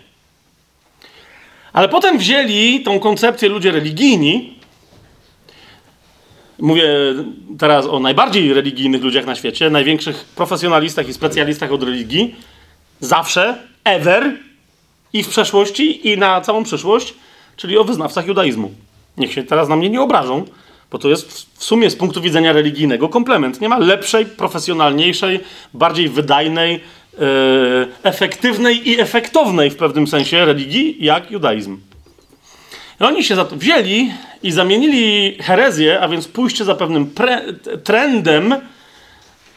Ale 1.73 1.89
potem 1.89 2.17
wzięli 2.17 2.83
tą 2.83 2.99
koncepcję 2.99 3.49
ludzie 3.49 3.71
religijni 3.71 4.55
Mówię 6.59 6.85
teraz 7.59 7.85
o 7.85 7.99
najbardziej 7.99 8.53
religijnych 8.53 9.03
ludziach 9.03 9.25
na 9.25 9.35
świecie, 9.35 9.69
największych 9.69 10.25
profesjonalistach 10.35 11.07
i 11.09 11.13
specjalistach 11.13 11.71
od 11.71 11.83
religii. 11.83 12.35
Zawsze, 12.99 13.57
ever 13.83 14.37
i 15.13 15.23
w 15.23 15.29
przeszłości, 15.29 16.09
i 16.09 16.17
na 16.17 16.41
całą 16.41 16.63
przyszłość, 16.63 17.13
czyli 17.55 17.77
o 17.77 17.83
wyznawcach 17.83 18.27
judaizmu. 18.27 18.71
Niech 19.17 19.33
się 19.33 19.43
teraz 19.43 19.69
na 19.69 19.75
mnie 19.75 19.89
nie 19.89 20.01
obrażą, 20.01 20.45
bo 20.91 20.97
to 20.97 21.09
jest 21.09 21.47
w 21.57 21.63
sumie 21.63 21.89
z 21.89 21.95
punktu 21.95 22.21
widzenia 22.21 22.53
religijnego 22.53 23.09
komplement. 23.09 23.61
Nie 23.61 23.69
ma 23.69 23.77
lepszej, 23.77 24.25
profesjonalniejszej, 24.25 25.39
bardziej 25.73 26.09
wydajnej, 26.09 26.73
yy, 26.73 27.87
efektywnej 28.03 28.89
i 28.89 28.99
efektownej 28.99 29.69
w 29.69 29.75
pewnym 29.75 30.07
sensie 30.07 30.45
religii 30.45 30.97
jak 30.99 31.31
judaizm. 31.31 31.77
I 33.01 33.03
oni 33.03 33.23
się 33.23 33.35
za 33.35 33.45
to 33.45 33.55
wzięli 33.55 34.11
i 34.43 34.51
zamienili 34.51 35.37
herezję, 35.43 36.01
a 36.01 36.07
więc 36.07 36.27
pójście 36.27 36.65
za 36.65 36.75
pewnym 36.75 37.05
pre, 37.05 37.53
trendem, 37.83 38.55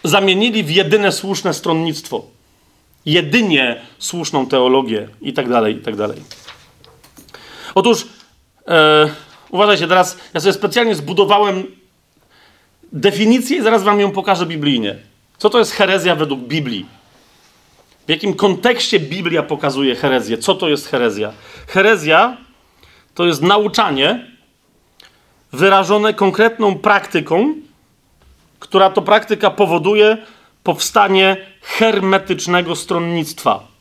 zamienili 0.04 0.62
w 0.62 0.70
jedyne 0.70 1.12
słuszne 1.12 1.54
stronnictwo. 1.54 2.26
Jedynie 3.06 3.80
słuszną 3.98 4.46
teologię 4.46 5.08
i 5.20 5.32
tak 5.32 5.48
dalej, 5.48 5.76
i 5.76 5.80
tak 5.80 5.96
dalej. 5.96 6.18
Otóż, 7.74 8.06
e, 8.68 9.10
uważajcie, 9.54 9.88
teraz 9.88 10.18
ja 10.34 10.40
sobie 10.40 10.52
specjalnie 10.52 10.94
zbudowałem 10.94 11.66
definicję 12.92 13.56
i 13.56 13.62
zaraz 13.62 13.82
wam 13.82 14.00
ją 14.00 14.10
pokażę 14.10 14.46
biblijnie. 14.46 14.96
Co 15.38 15.50
to 15.50 15.58
jest 15.58 15.72
herezja 15.72 16.14
według 16.16 16.40
Biblii? 16.40 16.86
W 18.06 18.10
jakim 18.10 18.34
kontekście 18.34 19.00
Biblia 19.00 19.42
pokazuje 19.42 19.96
herezję? 19.96 20.38
Co 20.38 20.54
to 20.54 20.68
jest 20.68 20.88
herezja? 20.88 21.32
Herezja 21.66 22.36
to 23.14 23.26
jest 23.26 23.42
nauczanie 23.42 24.26
wyrażone 25.52 26.14
konkretną 26.14 26.78
praktyką, 26.78 27.54
która 28.58 28.90
to 28.90 29.02
praktyka 29.02 29.50
powoduje 29.50 30.18
powstanie 30.62 31.36
hermetycznego 31.60 32.76
stronnictwa. 32.76 33.73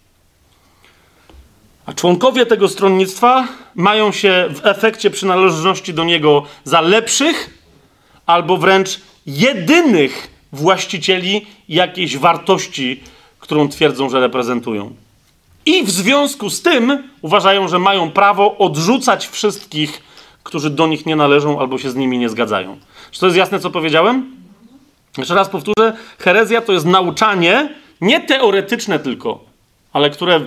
A 1.86 1.94
członkowie 1.94 2.46
tego 2.46 2.68
stronnictwa 2.70 3.48
mają 3.76 4.12
się 4.12 4.50
w 4.50 4.66
efekcie 4.66 5.10
przynależności 5.10 5.94
do 5.94 6.04
niego 6.04 6.44
za 6.64 6.82
lepszych 6.82 7.50
albo 8.26 8.58
wręcz 8.58 9.02
jedynych 9.26 10.28
właścicieli 10.54 11.46
jakiejś 11.70 12.18
wartości, 12.18 13.04
którą 13.40 13.70
twierdzą, 13.70 14.10
że 14.10 14.20
reprezentują. 14.20 14.96
I 15.66 15.84
w 15.84 15.92
związku 15.92 16.50
z 16.50 16.62
tym 16.62 17.10
uważają, 17.22 17.68
że 17.68 17.80
mają 17.80 18.12
prawo 18.12 18.58
odrzucać 18.58 19.28
wszystkich, 19.28 20.02
którzy 20.44 20.70
do 20.70 20.88
nich 20.88 21.06
nie 21.06 21.16
należą 21.16 21.60
albo 21.60 21.78
się 21.78 21.92
z 21.92 21.96
nimi 21.96 22.18
nie 22.18 22.30
zgadzają. 22.30 22.78
Czy 23.12 23.20
to 23.20 23.26
jest 23.26 23.38
jasne, 23.38 23.60
co 23.60 23.70
powiedziałem? 23.70 24.36
Jeszcze 25.18 25.36
raz 25.36 25.50
powtórzę. 25.50 25.94
Herezja 26.20 26.62
to 26.62 26.74
jest 26.74 26.86
nauczanie, 26.86 27.70
nie 28.02 28.22
teoretyczne 28.22 29.00
tylko, 29.00 29.40
ale 29.94 30.10
które, 30.10 30.42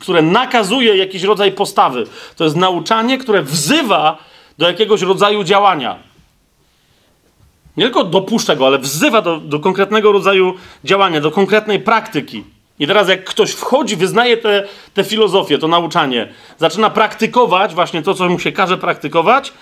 które 0.00 0.22
nakazuje 0.22 0.96
jakiś 0.96 1.22
rodzaj 1.22 1.52
postawy. 1.52 2.06
To 2.36 2.44
jest 2.44 2.56
nauczanie, 2.56 3.18
które 3.18 3.42
wzywa 3.42 4.18
do 4.58 4.66
jakiegoś 4.66 5.02
rodzaju 5.02 5.44
działania. 5.44 5.98
Nie 7.76 7.84
tylko 7.84 8.04
dopuszcza 8.04 8.56
go, 8.56 8.66
ale 8.66 8.78
wzywa 8.78 9.22
do, 9.22 9.36
do 9.36 9.60
konkretnego 9.60 10.12
rodzaju 10.12 10.54
działania, 10.84 11.20
do 11.20 11.30
konkretnej 11.30 11.80
praktyki. 11.80 12.44
I 12.78 12.86
teraz 12.86 13.08
jak 13.08 13.24
ktoś 13.24 13.50
wchodzi, 13.50 13.96
wyznaje 13.96 14.36
tę 14.36 14.42
te, 14.42 14.68
te 14.94 15.04
filozofię, 15.04 15.58
to 15.58 15.68
nauczanie, 15.68 16.28
zaczyna 16.58 16.90
praktykować 16.90 17.74
właśnie 17.74 18.02
to, 18.02 18.14
co 18.14 18.28
mu 18.28 18.38
się 18.38 18.52
każe 18.52 18.78
praktykować, 18.78 19.52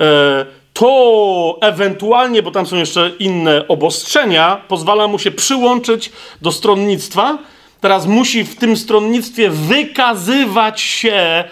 e, 0.00 0.46
to 0.72 1.58
ewentualnie, 1.60 2.42
bo 2.42 2.50
tam 2.50 2.66
są 2.66 2.76
jeszcze 2.76 3.10
inne 3.18 3.68
obostrzenia, 3.68 4.60
pozwala 4.68 5.08
mu 5.08 5.18
się 5.18 5.30
przyłączyć 5.30 6.12
do 6.42 6.52
stronnictwa. 6.52 7.38
Teraz 7.80 8.06
musi 8.06 8.44
w 8.44 8.56
tym 8.56 8.76
stronnictwie 8.76 9.50
wykazywać 9.50 10.80
się 10.80 11.44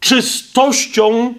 czystością 0.00 1.34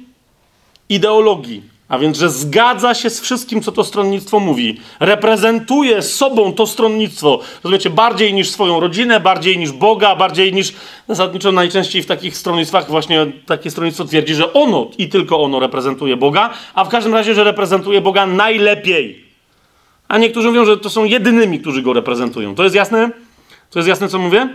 ideologii. 0.90 1.74
A 1.88 2.00
więc, 2.00 2.18
że 2.18 2.30
zgadza 2.30 2.94
się 2.94 3.10
z 3.10 3.22
wszystkim, 3.22 3.62
co 3.62 3.72
to 3.72 3.84
stronnictwo 3.84 4.40
mówi. 4.40 4.80
Reprezentuje 5.00 6.02
sobą 6.02 6.54
to 6.54 6.68
stronnictwo, 6.68 7.40
rozumiecie, 7.64 7.90
bardziej 7.90 8.34
niż 8.34 8.50
swoją 8.50 8.80
rodzinę, 8.80 9.20
bardziej 9.20 9.58
niż 9.58 9.72
Boga, 9.72 10.16
bardziej 10.16 10.54
niż 10.54 10.74
zasadniczo 11.08 11.52
najczęściej 11.52 12.04
w 12.04 12.06
takich 12.06 12.38
stronnictwach 12.38 12.90
właśnie 12.90 13.32
takie 13.46 13.72
stronnictwo 13.72 14.06
twierdzi, 14.06 14.36
że 14.36 14.54
ono 14.54 14.88
i 14.98 15.10
tylko 15.10 15.44
ono 15.44 15.60
reprezentuje 15.60 16.18
Boga, 16.18 16.50
a 16.74 16.86
w 16.86 16.90
każdym 16.90 17.14
razie, 17.14 17.36
że 17.36 17.44
reprezentuje 17.44 18.02
Boga 18.02 18.26
najlepiej. 18.26 19.26
A 20.08 20.18
niektórzy 20.18 20.48
mówią, 20.48 20.66
że 20.66 20.78
to 20.78 20.90
są 20.90 21.04
jedynymi, 21.04 21.60
którzy 21.60 21.82
go 21.82 21.94
reprezentują. 21.94 22.56
To 22.56 22.64
jest 22.64 22.76
jasne? 22.76 23.10
To 23.74 23.80
jest 23.80 23.90
jasne, 23.90 24.10
co 24.10 24.20
mówię? 24.20 24.50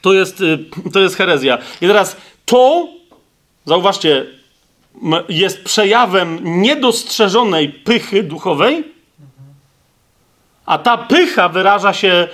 To 0.00 0.12
jest, 0.12 0.40
y, 0.40 0.58
to 0.92 1.00
jest 1.00 1.16
herezja. 1.16 1.58
I 1.80 1.86
teraz 1.86 2.16
to, 2.44 2.88
zauważcie, 3.64 4.26
jest 5.28 5.64
przejawem 5.64 6.38
niedostrzeżonej 6.42 7.68
pychy 7.68 8.22
duchowej, 8.22 8.84
a 10.66 10.78
ta 10.78 10.98
pycha 10.98 11.48
wyraża 11.48 11.92
się 11.92 12.28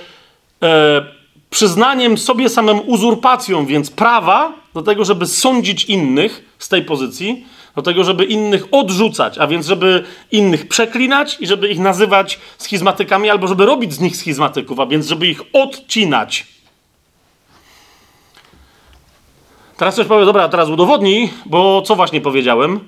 e, 0.62 1.06
przyznaniem 1.51 2.19
sobie 2.19 2.48
samym 2.48 2.81
uzurpacją, 2.89 3.66
więc 3.66 3.90
prawa 3.90 4.52
do 4.74 4.82
tego, 4.82 5.05
żeby 5.05 5.27
sądzić 5.27 5.85
innych 5.85 6.55
z 6.59 6.69
tej 6.69 6.82
pozycji, 6.82 7.47
do 7.76 7.82
tego, 7.82 8.05
żeby 8.05 8.24
innych 8.24 8.64
odrzucać, 8.70 9.38
a 9.38 9.46
więc 9.46 9.66
żeby 9.66 10.05
innych 10.32 10.68
przeklinać 10.68 11.36
i 11.40 11.46
żeby 11.46 11.68
ich 11.68 11.78
nazywać 11.78 12.38
schizmatykami, 12.59 13.30
albo 13.30 13.46
żeby 13.46 13.66
robić 13.66 13.92
z 13.92 14.01
nich 14.01 14.16
schizmatyków, 14.16 14.80
a 14.80 14.86
więc 14.86 15.06
żeby 15.06 15.26
ich 15.26 15.40
odcinać. 15.52 16.46
Teraz 19.76 19.94
ktoś 19.94 20.06
powie, 20.06 20.24
dobra, 20.24 20.48
teraz 20.48 20.68
udowodnij, 20.68 21.30
bo 21.46 21.82
co 21.82 21.96
właśnie 21.96 22.20
powiedziałem? 22.20 22.80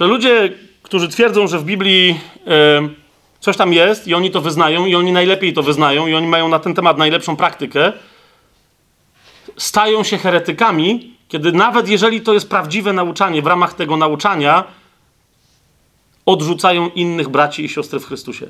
Że 0.00 0.06
ludzie, 0.06 0.52
którzy 0.82 1.08
twierdzą, 1.08 1.46
że 1.46 1.58
w 1.58 1.64
Biblii 1.64 2.20
e, 2.46 2.88
coś 3.40 3.56
tam 3.56 3.72
jest 3.72 4.08
i 4.08 4.14
oni 4.14 4.30
to 4.30 4.40
wyznają 4.40 4.86
i 4.86 4.94
oni 4.94 5.12
najlepiej 5.12 5.52
to 5.52 5.62
wyznają 5.62 6.06
i 6.06 6.14
oni 6.14 6.26
mają 6.26 6.48
na 6.48 6.58
ten 6.58 6.74
temat 6.74 6.98
najlepszą 6.98 7.36
praktykę, 7.36 7.92
stają 9.56 10.04
się 10.04 10.18
heretykami, 10.18 11.15
kiedy 11.28 11.52
nawet 11.52 11.88
jeżeli 11.88 12.20
to 12.20 12.34
jest 12.34 12.50
prawdziwe 12.50 12.92
nauczanie, 12.92 13.42
w 13.42 13.46
ramach 13.46 13.74
tego 13.74 13.96
nauczania 13.96 14.64
odrzucają 16.26 16.88
innych 16.88 17.28
braci 17.28 17.64
i 17.64 17.68
siostry 17.68 18.00
w 18.00 18.06
Chrystusie. 18.06 18.46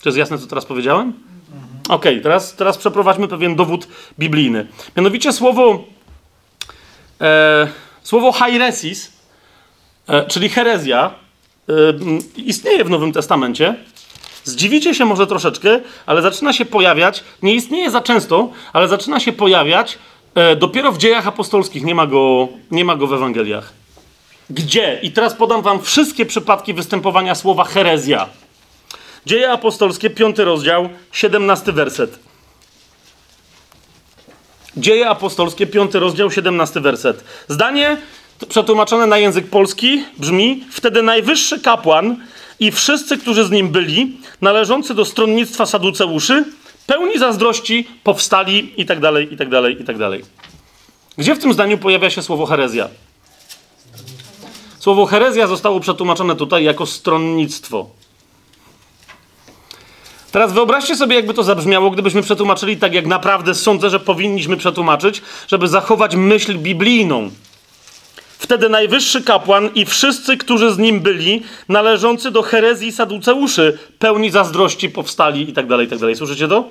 Czy 0.00 0.08
jest 0.08 0.18
jasne, 0.18 0.38
co 0.38 0.46
teraz 0.46 0.64
powiedziałem? 0.64 1.12
Okej, 1.88 1.94
okay, 1.94 2.20
teraz, 2.20 2.56
teraz 2.56 2.78
przeprowadźmy 2.78 3.28
pewien 3.28 3.56
dowód 3.56 3.88
biblijny. 4.18 4.66
Mianowicie 4.96 5.32
słowo, 5.32 5.84
e, 7.20 7.68
słowo 8.02 8.32
hairesis, 8.32 9.12
e, 10.06 10.26
czyli 10.26 10.48
herezja, 10.48 11.14
e, 11.68 11.72
istnieje 12.36 12.84
w 12.84 12.90
Nowym 12.90 13.12
Testamencie. 13.12 13.76
Zdziwicie 14.44 14.94
się 14.94 15.04
może 15.04 15.26
troszeczkę, 15.26 15.80
ale 16.06 16.22
zaczyna 16.22 16.52
się 16.52 16.64
pojawiać, 16.64 17.24
nie 17.42 17.54
istnieje 17.54 17.90
za 17.90 18.00
często, 18.00 18.50
ale 18.72 18.88
zaczyna 18.88 19.20
się 19.20 19.32
pojawiać 19.32 19.98
dopiero 20.56 20.92
w 20.92 20.98
dziejach 20.98 21.26
apostolskich 21.26 21.84
nie 21.84 21.94
ma, 21.94 22.06
go, 22.06 22.48
nie 22.70 22.84
ma 22.84 22.96
go 22.96 23.06
w 23.06 23.12
Ewangeliach. 23.12 23.72
Gdzie? 24.50 25.00
I 25.02 25.12
teraz 25.12 25.34
podam 25.34 25.62
wam 25.62 25.82
wszystkie 25.82 26.26
przypadki 26.26 26.74
występowania 26.74 27.34
słowa 27.34 27.64
herezja. 27.64 28.28
Dzieje 29.26 29.50
apostolskie, 29.50 30.10
piąty 30.10 30.44
rozdział, 30.44 30.88
17 31.12 31.72
werset. 31.72 32.18
Dzieje 34.76 35.08
apostolskie, 35.08 35.66
piąty 35.66 36.00
rozdział, 36.00 36.30
17 36.30 36.80
werset. 36.80 37.24
Zdanie 37.48 37.96
przetłumaczone 38.48 39.06
na 39.06 39.18
język 39.18 39.50
polski 39.50 40.04
brzmi: 40.18 40.64
Wtedy 40.70 41.02
najwyższy 41.02 41.60
kapłan 41.60 42.16
i 42.60 42.72
wszyscy, 42.72 43.18
którzy 43.18 43.44
z 43.44 43.50
nim 43.50 43.68
byli, 43.68 44.20
należący 44.40 44.94
do 44.94 45.04
stronnictwa 45.04 45.66
saduceuszy, 45.66 46.44
pełni 46.86 47.18
zazdrości, 47.18 47.88
powstali 48.04 48.80
i 48.80 48.86
tak 48.86 49.00
dalej, 49.00 49.34
i 49.34 49.36
tak 49.36 49.48
dalej, 49.48 49.82
i 49.82 49.84
tak 49.84 49.98
dalej. 49.98 50.24
Gdzie 51.18 51.34
w 51.34 51.38
tym 51.38 51.52
zdaniu 51.52 51.78
pojawia 51.78 52.10
się 52.10 52.22
słowo 52.22 52.46
herezja? 52.46 52.88
Słowo 54.78 55.06
herezja 55.06 55.46
zostało 55.46 55.80
przetłumaczone 55.80 56.36
tutaj 56.36 56.64
jako 56.64 56.86
stronnictwo. 56.86 57.86
Teraz 60.32 60.52
wyobraźcie 60.52 60.96
sobie, 60.96 61.16
jakby 61.16 61.34
to 61.34 61.42
zabrzmiało, 61.42 61.90
gdybyśmy 61.90 62.22
przetłumaczyli 62.22 62.76
tak, 62.76 62.94
jak 62.94 63.06
naprawdę 63.06 63.54
sądzę, 63.54 63.90
że 63.90 64.00
powinniśmy 64.00 64.56
przetłumaczyć, 64.56 65.22
żeby 65.48 65.68
zachować 65.68 66.16
myśl 66.16 66.58
biblijną. 66.58 67.30
Wtedy 68.44 68.68
najwyższy 68.68 69.22
kapłan 69.22 69.70
i 69.74 69.86
wszyscy, 69.86 70.36
którzy 70.36 70.72
z 70.72 70.78
nim 70.78 71.00
byli, 71.00 71.42
należący 71.68 72.30
do 72.30 72.42
herezji 72.42 72.92
saduceuszy, 72.92 73.78
pełni 73.98 74.30
zazdrości, 74.30 74.88
powstali 74.88 75.50
i 75.50 75.52
tak 75.52 75.66
dalej, 75.66 75.86
i 75.86 75.90
tak 75.90 75.98
dalej. 75.98 76.16
Słyszycie 76.16 76.48
to? 76.48 76.68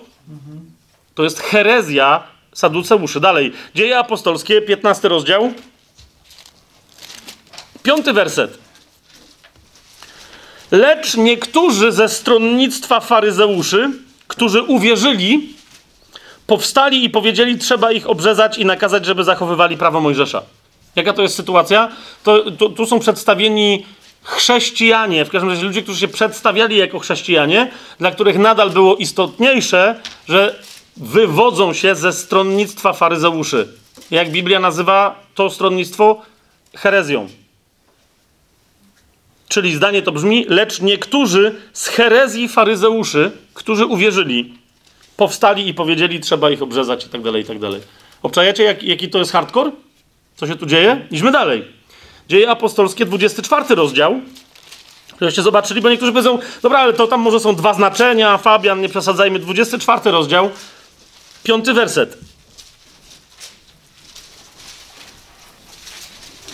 To 1.15 1.23
jest 1.23 1.39
herezja 1.39 2.23
saduceuszy. 2.53 3.19
Dalej. 3.19 3.53
Dzieje 3.75 3.99
apostolskie, 3.99 4.61
15 4.61 5.09
rozdział. 5.09 5.53
Piąty 7.83 8.13
werset. 8.13 8.57
Lecz 10.71 11.15
niektórzy 11.17 11.91
ze 11.91 12.09
stronnictwa 12.09 12.99
faryzeuszy, 12.99 13.91
którzy 14.27 14.63
uwierzyli, 14.63 15.55
powstali 16.47 17.05
i 17.05 17.09
powiedzieli, 17.09 17.57
trzeba 17.57 17.91
ich 17.91 18.09
obrzezać 18.09 18.57
i 18.57 18.65
nakazać, 18.65 19.05
żeby 19.05 19.23
zachowywali 19.23 19.77
prawo 19.77 20.01
Mojżesza. 20.01 20.43
Jaka 20.95 21.13
to 21.13 21.21
jest 21.21 21.35
sytuacja? 21.35 21.91
To, 22.23 22.51
to, 22.51 22.69
tu 22.69 22.85
są 22.85 22.99
przedstawieni 22.99 23.85
chrześcijanie, 24.23 25.25
w 25.25 25.29
każdym 25.29 25.49
razie 25.49 25.63
ludzie, 25.63 25.81
którzy 25.81 25.99
się 25.99 26.07
przedstawiali 26.07 26.77
jako 26.77 26.99
chrześcijanie, 26.99 27.71
dla 27.99 28.11
których 28.11 28.37
nadal 28.37 28.69
było 28.69 28.95
istotniejsze, 28.95 29.99
że 30.27 30.59
wywodzą 30.97 31.73
się 31.73 31.95
ze 31.95 32.13
stronnictwa 32.13 32.93
faryzeuszy. 32.93 33.67
Jak 34.11 34.31
Biblia 34.31 34.59
nazywa 34.59 35.23
to 35.35 35.49
stronnictwo? 35.49 36.21
Herezją. 36.75 37.27
Czyli 39.47 39.75
zdanie 39.75 40.01
to 40.01 40.11
brzmi, 40.11 40.45
lecz 40.49 40.81
niektórzy 40.81 41.55
z 41.73 41.87
herezji 41.87 42.49
faryzeuszy, 42.49 43.31
którzy 43.53 43.85
uwierzyli, 43.85 44.53
powstali 45.17 45.67
i 45.67 45.73
powiedzieli, 45.73 46.19
trzeba 46.19 46.51
ich 46.51 46.61
obrzezać 46.61 47.05
i 47.05 47.09
tak 47.09 47.21
dalej, 47.21 47.41
i 47.41 47.45
tak 47.45 47.59
dalej. 47.59 47.81
Obczajacie, 48.23 48.63
jak, 48.63 48.83
jaki 48.83 49.09
to 49.09 49.19
jest 49.19 49.31
hardcore? 49.31 49.71
Co 50.35 50.47
się 50.47 50.55
tu 50.55 50.65
dzieje? 50.65 51.07
Idźmy 51.11 51.31
dalej. 51.31 51.67
Dzieje 52.29 52.49
apostolskie, 52.49 53.05
24 53.05 53.75
rozdział. 53.75 54.21
Żebyście 55.21 55.41
zobaczyli, 55.41 55.81
bo 55.81 55.89
niektórzy 55.89 56.11
powiedzą, 56.11 56.39
dobra, 56.61 56.79
ale 56.79 56.93
to 56.93 57.07
tam 57.07 57.21
może 57.21 57.39
są 57.39 57.55
dwa 57.55 57.73
znaczenia, 57.73 58.37
Fabian, 58.37 58.81
nie 58.81 58.89
przesadzajmy. 58.89 59.39
24 59.39 60.11
rozdział, 60.11 60.49
piąty 61.43 61.73
werset. 61.73 62.17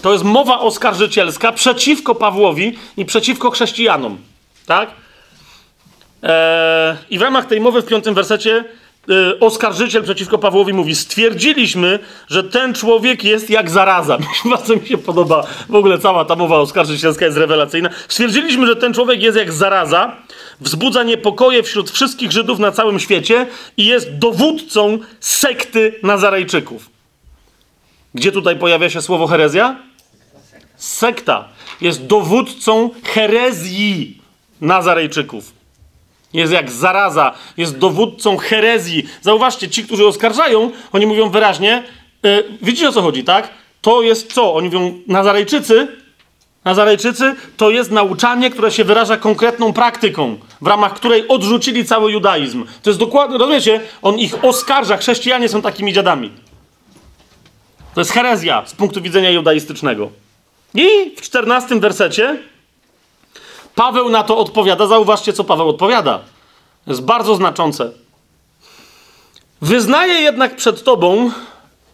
To 0.01 0.11
jest 0.11 0.23
mowa 0.23 0.59
oskarżycielska 0.59 1.51
przeciwko 1.51 2.15
Pawłowi 2.15 2.77
i 2.97 3.05
przeciwko 3.05 3.51
chrześcijanom. 3.51 4.17
Tak? 4.65 4.89
Eee, 6.23 6.97
I 7.09 7.19
w 7.19 7.21
ramach 7.21 7.45
tej 7.45 7.61
mowy 7.61 7.81
w 7.81 7.85
piątym 7.85 8.13
wersecie 8.13 8.65
oskarżyciel 9.39 10.03
przeciwko 10.03 10.37
Pawłowi 10.37 10.73
mówi: 10.73 10.95
Stwierdziliśmy, 10.95 11.99
że 12.27 12.43
ten 12.43 12.73
człowiek 12.73 13.23
jest 13.23 13.49
jak 13.49 13.69
zaraza. 13.69 14.17
Bardzo 14.51 14.75
mi 14.75 14.87
się 14.87 14.97
podoba. 14.97 15.47
W 15.69 15.75
ogóle 15.75 15.99
cała 15.99 16.25
ta 16.25 16.35
mowa 16.35 16.57
oskarżycielska 16.57 17.25
jest 17.25 17.37
rewelacyjna. 17.37 17.89
Stwierdziliśmy, 18.07 18.67
że 18.67 18.75
ten 18.75 18.93
człowiek 18.93 19.21
jest 19.21 19.37
jak 19.37 19.51
zaraza, 19.51 20.15
wzbudza 20.61 21.03
niepokoje 21.03 21.63
wśród 21.63 21.91
wszystkich 21.91 22.31
Żydów 22.31 22.59
na 22.59 22.71
całym 22.71 22.99
świecie 22.99 23.47
i 23.77 23.85
jest 23.85 24.17
dowódcą 24.17 24.99
sekty 25.19 25.99
Nazarejczyków. 26.03 26.89
Gdzie 28.13 28.31
tutaj 28.31 28.55
pojawia 28.55 28.89
się 28.89 29.01
słowo 29.01 29.27
herezja? 29.27 29.89
sekta 30.79 31.47
jest 31.81 32.05
dowódcą 32.05 32.89
herezji 33.03 34.21
Nazarejczyków. 34.61 35.58
Jest 36.33 36.53
jak 36.53 36.71
zaraza, 36.71 37.33
jest 37.57 37.77
dowódcą 37.77 38.37
herezji. 38.37 39.07
Zauważcie, 39.21 39.69
ci, 39.69 39.83
którzy 39.83 40.07
oskarżają, 40.07 40.71
oni 40.91 41.05
mówią 41.05 41.29
wyraźnie, 41.29 41.83
yy, 42.23 42.43
widzicie 42.61 42.89
o 42.89 42.91
co 42.91 43.01
chodzi, 43.01 43.23
tak? 43.23 43.49
To 43.81 44.01
jest 44.01 44.33
co? 44.33 44.53
Oni 44.53 44.65
mówią, 44.65 44.99
Nazarejczycy, 45.07 45.87
Nazarejczycy 46.65 47.35
to 47.57 47.69
jest 47.69 47.91
nauczanie, 47.91 48.49
które 48.49 48.71
się 48.71 48.83
wyraża 48.83 49.17
konkretną 49.17 49.73
praktyką, 49.73 50.37
w 50.61 50.67
ramach 50.67 50.93
której 50.93 51.27
odrzucili 51.27 51.85
cały 51.85 52.11
judaizm. 52.11 52.65
To 52.81 52.89
jest 52.89 52.99
dokładnie, 52.99 53.37
rozumiecie? 53.37 53.81
On 54.01 54.19
ich 54.19 54.43
oskarża, 54.43 54.97
chrześcijanie 54.97 55.49
są 55.49 55.61
takimi 55.61 55.93
dziadami. 55.93 56.31
To 57.93 58.01
jest 58.01 58.11
herezja 58.11 58.63
z 58.65 58.73
punktu 58.73 59.01
widzenia 59.01 59.29
judaistycznego. 59.29 60.09
I 60.75 61.15
w 61.17 61.21
czternastym 61.21 61.79
wersecie 61.79 62.37
Paweł 63.79 64.09
na 64.09 64.23
to 64.23 64.37
odpowiada. 64.37 64.87
Zauważcie, 64.87 65.33
co 65.33 65.43
Paweł 65.43 65.69
odpowiada. 65.69 66.19
Jest 66.87 67.03
bardzo 67.03 67.35
znaczące. 67.35 67.91
Wyznaje 69.61 70.13
jednak 70.13 70.55
przed 70.55 70.83
tobą, 70.83 71.31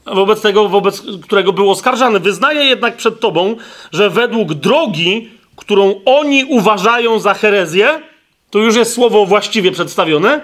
wobec 0.06 0.42
tego, 0.42 0.70
wobec 0.70 1.02
którego 1.24 1.54
był 1.54 1.72
oskarżany, 1.72 2.20
wyznaje 2.20 2.64
jednak 2.64 2.98
przed 2.98 3.20
tobą, 3.20 3.56
że 3.92 4.10
według 4.10 4.54
drogi, 4.54 5.30
którą 5.56 6.02
oni 6.06 6.46
uważają 6.46 7.20
za 7.20 7.34
herezję, 7.34 8.02
to 8.50 8.60
już 8.60 8.76
jest 8.76 8.94
słowo 8.94 9.26
właściwie 9.26 9.72
przedstawione, 9.72 10.42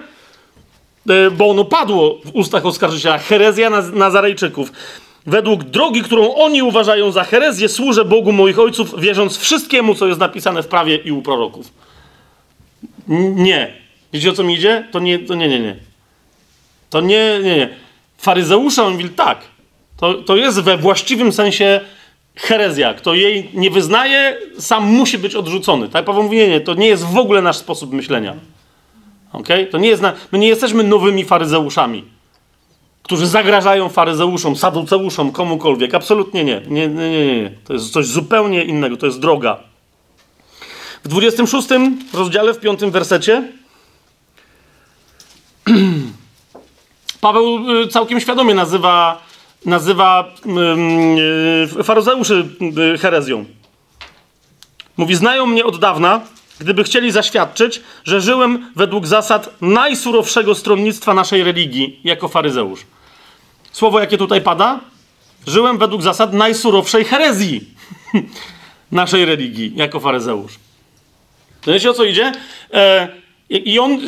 e, 1.08 1.30
bo 1.30 1.50
ono 1.50 1.64
padło 1.64 2.18
w 2.24 2.30
ustach 2.34 2.66
oskarżyciela, 2.66 3.18
herezja 3.18 3.70
Nazarejczyków. 3.92 4.72
Według 5.26 5.64
drogi, 5.64 6.02
którą 6.02 6.34
oni 6.34 6.62
uważają 6.62 7.12
za 7.12 7.24
herezję, 7.24 7.68
służę 7.68 8.04
Bogu 8.04 8.32
moich 8.32 8.58
ojców, 8.58 9.00
wierząc 9.00 9.36
wszystkiemu, 9.36 9.94
co 9.94 10.06
jest 10.06 10.20
napisane 10.20 10.62
w 10.62 10.66
prawie 10.66 10.96
i 10.96 11.12
u 11.12 11.22
proroków. 11.22 11.72
Nie. 13.34 13.72
Wiecie 14.12 14.30
o 14.30 14.32
co 14.32 14.44
mi 14.44 14.54
idzie? 14.54 14.88
To 14.90 15.00
nie, 15.00 15.18
to 15.18 15.34
nie, 15.34 15.48
nie, 15.48 15.60
nie. 15.60 15.76
To 16.90 17.00
nie, 17.00 17.40
nie, 17.42 17.56
nie. 17.56 17.68
Faryzeusze, 18.18 18.82
on 18.82 18.92
mówi 18.92 19.08
tak. 19.08 19.38
To, 19.96 20.14
to 20.14 20.36
jest 20.36 20.60
we 20.60 20.76
właściwym 20.76 21.32
sensie 21.32 21.80
herezja. 22.36 22.94
Kto 22.94 23.14
jej 23.14 23.50
nie 23.54 23.70
wyznaje, 23.70 24.36
sam 24.58 24.84
musi 24.84 25.18
być 25.18 25.34
odrzucony. 25.34 25.88
Tak? 25.88 26.04
Paweł 26.04 26.22
mówi, 26.22 26.36
nie, 26.36 26.48
nie, 26.48 26.60
to 26.60 26.74
nie 26.74 26.86
jest 26.86 27.04
w 27.04 27.16
ogóle 27.16 27.42
nasz 27.42 27.56
sposób 27.56 27.92
myślenia. 27.92 28.34
Okay? 29.32 29.66
To 29.66 29.78
nie 29.78 29.88
jest 29.88 30.02
na... 30.02 30.12
My 30.32 30.38
nie 30.38 30.48
jesteśmy 30.48 30.84
nowymi 30.84 31.24
faryzeuszami 31.24 32.04
którzy 33.02 33.26
zagrażają 33.26 33.88
faryzeuszom, 33.88 34.56
saduceuszom, 34.56 35.32
komukolwiek. 35.32 35.94
Absolutnie 35.94 36.44
nie. 36.44 36.62
Nie, 36.68 36.88
nie, 36.88 37.10
nie, 37.10 37.42
nie. 37.42 37.50
To 37.64 37.72
jest 37.72 37.92
coś 37.92 38.06
zupełnie 38.06 38.64
innego. 38.64 38.96
To 38.96 39.06
jest 39.06 39.20
droga. 39.20 39.60
W 41.04 41.08
26 41.08 41.68
rozdziale, 42.14 42.54
w 42.54 42.60
5 42.60 42.80
wersecie 42.80 43.42
Paweł 47.20 47.70
y, 47.80 47.88
całkiem 47.88 48.20
świadomie 48.20 48.54
nazywa, 48.54 49.22
nazywa 49.66 50.34
yy, 51.76 51.84
faryzeuszy 51.84 52.48
y, 52.94 52.98
herezją. 52.98 53.44
Mówi, 54.96 55.14
znają 55.14 55.46
mnie 55.46 55.64
od 55.64 55.78
dawna, 55.78 56.20
gdyby 56.62 56.84
chcieli 56.84 57.10
zaświadczyć, 57.10 57.80
że 58.04 58.20
żyłem 58.20 58.70
według 58.76 59.06
zasad 59.06 59.50
najsurowszego 59.60 60.54
stronnictwa 60.54 61.14
naszej 61.14 61.44
religii 61.44 62.00
jako 62.04 62.28
faryzeusz. 62.28 62.80
Słowo, 63.72 64.00
jakie 64.00 64.18
tutaj 64.18 64.40
pada? 64.40 64.80
Żyłem 65.46 65.78
według 65.78 66.02
zasad 66.02 66.32
najsurowszej 66.32 67.04
herezji 67.04 67.64
naszej 68.92 69.24
religii 69.24 69.72
jako 69.76 70.00
faryzeusz. 70.00 70.52
Wiecie 71.66 71.90
o 71.90 71.94
co 71.94 72.04
idzie? 72.04 72.32
E, 72.72 73.08
I 73.50 73.78
on, 73.78 73.98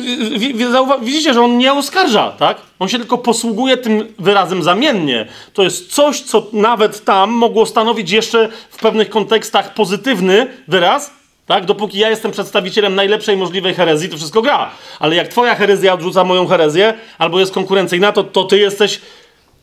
widzicie, 1.01 1.33
że 1.33 1.41
on 1.41 1.57
nie 1.57 1.73
oskarża, 1.73 2.31
tak? 2.31 2.57
On 2.79 2.89
się 2.89 2.97
tylko 2.99 3.17
posługuje 3.17 3.77
tym 3.77 4.13
wyrazem 4.19 4.63
zamiennie. 4.63 5.27
To 5.53 5.63
jest 5.63 5.93
coś, 5.93 6.21
co 6.21 6.47
nawet 6.53 7.05
tam 7.05 7.29
mogło 7.31 7.65
stanowić 7.65 8.11
jeszcze 8.11 8.49
w 8.69 8.77
pewnych 8.77 9.09
kontekstach 9.09 9.73
pozytywny 9.73 10.47
wyraz, 10.67 11.11
tak? 11.45 11.65
Dopóki 11.65 11.99
ja 11.99 12.09
jestem 12.09 12.31
przedstawicielem 12.31 12.95
najlepszej 12.95 13.37
możliwej 13.37 13.73
herezji, 13.73 14.09
to 14.09 14.17
wszystko 14.17 14.41
gra. 14.41 14.71
Ale 14.99 15.15
jak 15.15 15.27
twoja 15.27 15.55
herezja 15.55 15.93
odrzuca 15.93 16.23
moją 16.23 16.47
herezję, 16.47 16.93
albo 17.17 17.39
jest 17.39 17.53
konkurencyjna, 17.53 18.11
to, 18.11 18.23
to 18.23 18.43
ty 18.43 18.57
jesteś 18.57 19.01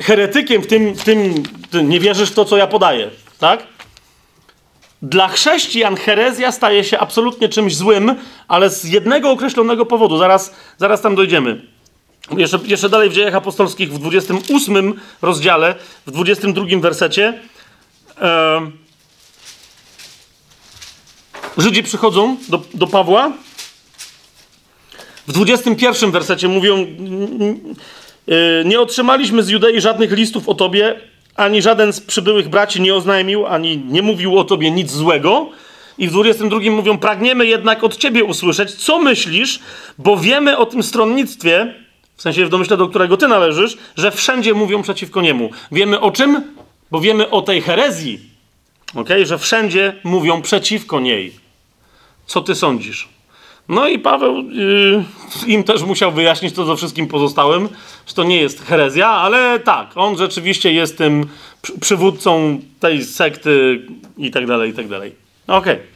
heretykiem 0.01 0.63
w 0.63 0.67
tym, 0.67 0.95
w 0.95 1.05
tym, 1.05 1.43
ty 1.71 1.83
nie 1.83 2.01
wierzysz 2.01 2.31
w 2.31 2.35
to, 2.35 2.45
co 2.45 2.57
ja 2.57 2.67
podaję, 2.67 3.11
tak? 3.39 3.67
Dla 5.03 5.29
chrześcijan 5.29 5.97
herezja 5.97 6.53
staje 6.53 6.85
się 6.85 6.99
absolutnie 6.99 7.49
czymś 7.49 7.77
złym, 7.77 8.15
ale 8.49 8.71
z 8.71 8.85
jednego 8.85 9.31
określonego 9.31 9.87
powodu. 9.87 10.19
Zaraz, 10.19 10.55
zaraz 10.79 11.01
tam 11.01 11.15
dojdziemy. 11.15 11.63
Jeszcze, 12.37 12.59
jeszcze 12.65 12.89
dalej 12.89 13.11
w 13.11 13.13
dziejach 13.13 13.35
apostolskich 13.35 13.93
w 13.93 13.99
28 13.99 15.01
rozdziale, 15.23 15.75
w 16.07 16.11
22 16.11 16.67
wersecie. 16.81 17.41
E, 18.21 18.71
Żydzi 21.59 21.83
przychodzą 21.83 22.37
do, 22.49 22.63
do 22.75 22.87
Pawła. 22.87 23.33
W 25.29 25.33
21 25.33 26.11
wersecie 26.11 26.49
mówią: 26.49 26.87
Nie 28.65 28.81
otrzymaliśmy 28.81 29.43
z 29.43 29.49
Judei 29.49 29.81
żadnych 29.81 30.13
listów 30.13 30.49
o 30.49 30.55
tobie, 30.55 31.01
ani 31.37 31.63
żaden 31.63 31.93
z 31.93 32.01
przybyłych 32.01 32.49
braci 32.49 32.81
nie 32.81 32.95
oznajmił, 32.95 33.47
ani 33.47 33.79
nie 33.79 34.03
mówił 34.03 34.39
o 34.39 34.45
tobie 34.45 34.71
nic 34.71 34.91
złego. 34.91 35.51
I 35.99 36.09
w 36.09 36.11
22 36.11 36.61
mówią: 36.71 36.99
Pragniemy 36.99 37.47
jednak 37.47 37.85
od 37.85 37.97
ciebie 37.97 38.25
usłyszeć, 38.25 38.75
co 38.75 38.99
myślisz, 38.99 39.61
bo 39.99 40.17
wiemy 40.17 40.57
o 40.57 40.67
tym 40.67 40.83
stronnictwie, 40.83 41.75
w 42.17 42.23
sensie 42.23 42.47
w 42.47 42.49
domyśle, 42.49 42.77
do 42.77 42.89
którego 42.89 43.17
ty 43.17 43.29
należysz, 43.29 43.77
że 43.97 44.11
wszędzie 44.11 44.55
mówią 44.55 44.83
przeciwko 44.83 45.21
niemu. 45.23 45.51
Wiemy 45.73 46.01
o 46.01 46.11
czym? 46.11 46.43
Bo 46.91 47.01
wiemy 47.01 47.31
o 47.31 47.43
tej 47.43 47.61
herezji, 47.61 48.21
okay? 48.95 49.27
że 49.27 49.39
wszędzie 49.39 49.97
mówią 50.05 50.43
przeciwko 50.43 51.01
niej. 51.01 51.42
Co 52.27 52.41
ty 52.41 52.55
sądzisz? 52.55 53.09
No 53.69 53.89
i 53.89 53.99
Paweł 53.99 54.43
yy, 54.43 55.05
im 55.47 55.65
też 55.65 55.83
musiał 55.83 56.13
wyjaśnić 56.13 56.55
to 56.55 56.65
ze 56.65 56.77
wszystkim 56.77 57.09
pozostałym, 57.09 57.69
że 58.07 58.15
to 58.15 58.25
nie 58.25 58.41
jest 58.41 58.65
herezja, 58.65 59.09
ale 59.09 59.61
tak, 59.61 59.91
on 59.95 60.19
rzeczywiście 60.19 60.73
jest 60.73 60.99
tym 60.99 61.27
przywódcą 61.81 62.61
tej 62.81 63.05
sekty 63.05 63.83
i 64.19 64.31
tak 64.31 64.47
dalej, 64.47 64.71
i 64.71 64.75
tak 64.75 64.89
dalej. 64.89 65.15
Okej. 65.47 65.75
Okay. 65.75 65.87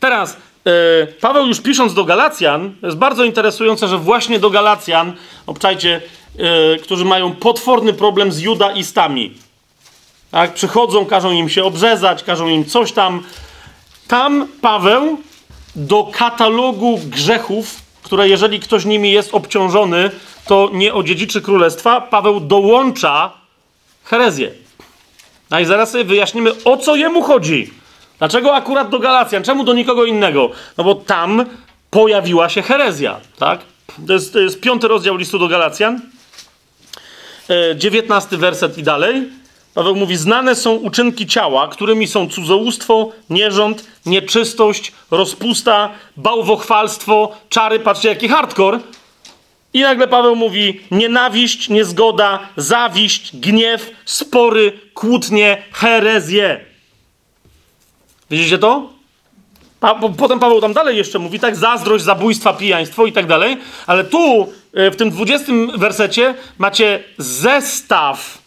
Teraz 0.00 0.36
yy, 0.64 0.72
Paweł 1.20 1.46
już 1.46 1.60
pisząc 1.60 1.94
do 1.94 2.04
Galacjan, 2.04 2.74
jest 2.82 2.96
bardzo 2.96 3.24
interesujące, 3.24 3.88
że 3.88 3.98
właśnie 3.98 4.38
do 4.38 4.50
Galacjan, 4.50 5.12
obczajcie, 5.46 6.02
yy, 6.38 6.78
którzy 6.82 7.04
mają 7.04 7.32
potworny 7.32 7.92
problem 7.92 8.32
z 8.32 8.40
judaistami. 8.40 9.34
Tak, 10.30 10.54
przychodzą, 10.54 11.06
każą 11.06 11.32
im 11.32 11.48
się 11.48 11.64
obrzezać, 11.64 12.24
każą 12.24 12.48
im 12.48 12.64
coś 12.64 12.92
tam. 12.92 13.22
Tam 14.08 14.48
Paweł 14.60 15.18
do 15.76 16.10
katalogu 16.12 17.00
grzechów, 17.04 17.82
które 18.02 18.28
jeżeli 18.28 18.60
ktoś 18.60 18.84
nimi 18.84 19.12
jest 19.12 19.34
obciążony, 19.34 20.10
to 20.46 20.70
nie 20.72 20.94
odziedziczy 20.94 21.42
królestwa, 21.42 22.00
Paweł 22.00 22.40
dołącza 22.40 23.32
herezję. 24.04 24.50
No 25.50 25.60
i 25.60 25.64
zaraz 25.64 25.90
sobie 25.90 26.04
wyjaśnimy, 26.04 26.64
o 26.64 26.76
co 26.76 26.96
jemu 26.96 27.22
chodzi. 27.22 27.70
Dlaczego 28.18 28.54
akurat 28.54 28.88
do 28.88 28.98
Galacjan? 28.98 29.42
Czemu 29.42 29.64
do 29.64 29.72
nikogo 29.72 30.04
innego? 30.04 30.50
No 30.76 30.84
bo 30.84 30.94
tam 30.94 31.44
pojawiła 31.90 32.48
się 32.48 32.62
herezja, 32.62 33.20
tak? 33.38 33.60
To 34.06 34.12
jest, 34.12 34.32
to 34.32 34.38
jest 34.38 34.60
piąty 34.60 34.88
rozdział 34.88 35.16
listu 35.16 35.38
do 35.38 35.48
Galacjan, 35.48 36.00
e, 37.50 37.76
dziewiętnasty 37.76 38.36
werset 38.36 38.78
i 38.78 38.82
dalej. 38.82 39.28
Paweł 39.74 39.96
mówi, 39.96 40.16
znane 40.16 40.54
są 40.54 40.74
uczynki 40.74 41.26
ciała, 41.26 41.68
którymi 41.68 42.06
są 42.06 42.28
cudzołóstwo, 42.28 43.12
nierząd, 43.30 43.86
nieczystość, 44.06 44.92
rozpusta, 45.10 45.90
bałwochwalstwo, 46.16 47.32
czary, 47.48 47.80
patrzcie 47.80 48.08
jaki 48.08 48.28
hardcore. 48.28 48.80
I 49.72 49.80
nagle 49.80 50.08
Paweł 50.08 50.36
mówi, 50.36 50.80
nienawiść, 50.90 51.68
niezgoda, 51.68 52.38
zawiść, 52.56 53.36
gniew, 53.36 53.90
spory, 54.04 54.80
kłótnie, 54.94 55.62
herezje. 55.72 56.60
Widzicie 58.30 58.58
to? 58.58 58.88
Pa, 59.80 59.94
potem 59.94 60.40
Paweł 60.40 60.60
tam 60.60 60.72
dalej 60.72 60.96
jeszcze 60.96 61.18
mówi, 61.18 61.40
tak, 61.40 61.56
zazdrość, 61.56 62.04
zabójstwa, 62.04 62.52
pijaństwo 62.52 63.06
i 63.06 63.12
tak 63.12 63.26
dalej, 63.26 63.56
ale 63.86 64.04
tu 64.04 64.52
e, 64.74 64.90
w 64.90 64.96
tym 64.96 65.10
dwudziestym 65.10 65.78
wersecie 65.78 66.34
macie 66.58 67.04
zestaw 67.18 68.43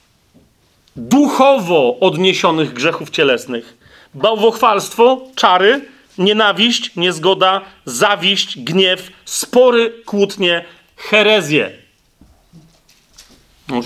duchowo 0.98 2.00
odniesionych 2.00 2.74
grzechów 2.74 3.10
cielesnych. 3.10 3.78
Bałwochwalstwo, 4.14 5.22
czary, 5.36 5.86
nienawiść, 6.18 6.96
niezgoda, 6.96 7.62
zawiść, 7.86 8.60
gniew, 8.60 9.12
spory, 9.26 9.94
kłótnie, 10.06 10.66
herezje. 10.96 11.72
Ok? 13.72 13.86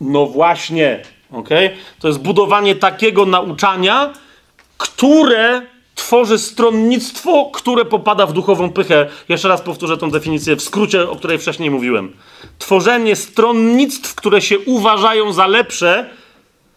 No 0.00 0.26
właśnie. 0.26 1.02
Ok? 1.32 1.48
To 1.98 2.08
jest 2.08 2.20
budowanie 2.20 2.74
takiego 2.74 3.26
nauczania, 3.26 4.12
które 4.78 5.62
tworzy 6.00 6.38
stronnictwo, 6.38 7.50
które 7.52 7.84
popada 7.84 8.26
w 8.26 8.32
duchową 8.32 8.70
pychę. 8.70 9.06
Jeszcze 9.28 9.48
raz 9.48 9.60
powtórzę 9.60 9.96
tą 9.96 10.10
definicję 10.10 10.56
w 10.56 10.62
skrócie, 10.62 11.10
o 11.10 11.16
której 11.16 11.38
wcześniej 11.38 11.70
mówiłem. 11.70 12.12
Tworzenie 12.58 13.16
stronnictw, 13.16 14.14
które 14.14 14.40
się 14.40 14.58
uważają 14.58 15.32
za 15.32 15.46
lepsze 15.46 16.10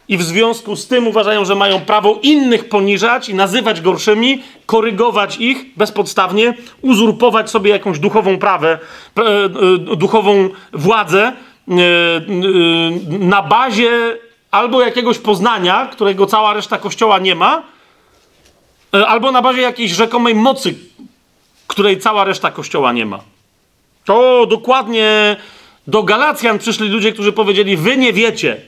i 0.07 0.17
w 0.17 0.23
związku 0.23 0.75
z 0.75 0.87
tym 0.87 1.07
uważają, 1.07 1.45
że 1.45 1.55
mają 1.55 1.79
prawo 1.79 2.19
innych 2.23 2.69
poniżać 2.69 3.29
i 3.29 3.35
nazywać 3.35 3.81
gorszymi, 3.81 4.43
korygować 4.65 5.37
ich 5.37 5.65
bezpodstawnie, 5.77 6.53
uzurpować 6.81 7.49
sobie 7.49 7.71
jakąś 7.71 7.99
duchową 7.99 8.37
prawę, 8.37 8.79
e, 9.17 9.95
duchową 9.95 10.49
władzę 10.73 11.21
e, 11.21 11.33
na 13.19 13.41
bazie 13.41 14.17
albo 14.51 14.81
jakiegoś 14.81 15.17
poznania, 15.19 15.89
którego 15.91 16.25
cała 16.25 16.53
reszta 16.53 16.77
kościoła 16.77 17.19
nie 17.19 17.35
ma, 17.35 17.61
E, 17.61 17.72
albo 18.93 19.31
na 19.31 19.41
bazie 19.41 19.61
jakiejś 19.61 19.91
rzekomej 19.91 20.35
mocy, 20.35 20.75
której 21.67 21.99
cała 21.99 22.23
reszta 22.23 22.51
kościoła 22.51 22.93
nie 22.93 23.05
ma. 23.05 23.19
To 24.05 24.45
dokładnie 24.45 25.35
do 25.87 26.03
Galacjan 26.03 26.59
przyszli 26.59 26.89
ludzie, 26.89 27.11
którzy 27.11 27.31
powiedzieli: 27.31 27.77
Wy 27.77 27.97
nie 27.97 28.13
wiecie, 28.13 28.61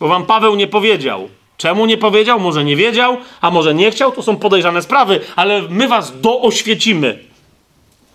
bo 0.00 0.08
wam 0.08 0.26
Paweł 0.26 0.56
nie 0.56 0.66
powiedział. 0.66 1.28
Czemu 1.56 1.86
nie 1.86 1.98
powiedział? 1.98 2.40
Może 2.40 2.64
nie 2.64 2.76
wiedział, 2.76 3.16
a 3.40 3.50
może 3.50 3.74
nie 3.74 3.90
chciał, 3.90 4.12
to 4.12 4.22
są 4.22 4.36
podejrzane 4.36 4.82
sprawy, 4.82 5.20
ale 5.36 5.62
my 5.62 5.88
was 5.88 6.20
dooświecimy. 6.20 7.18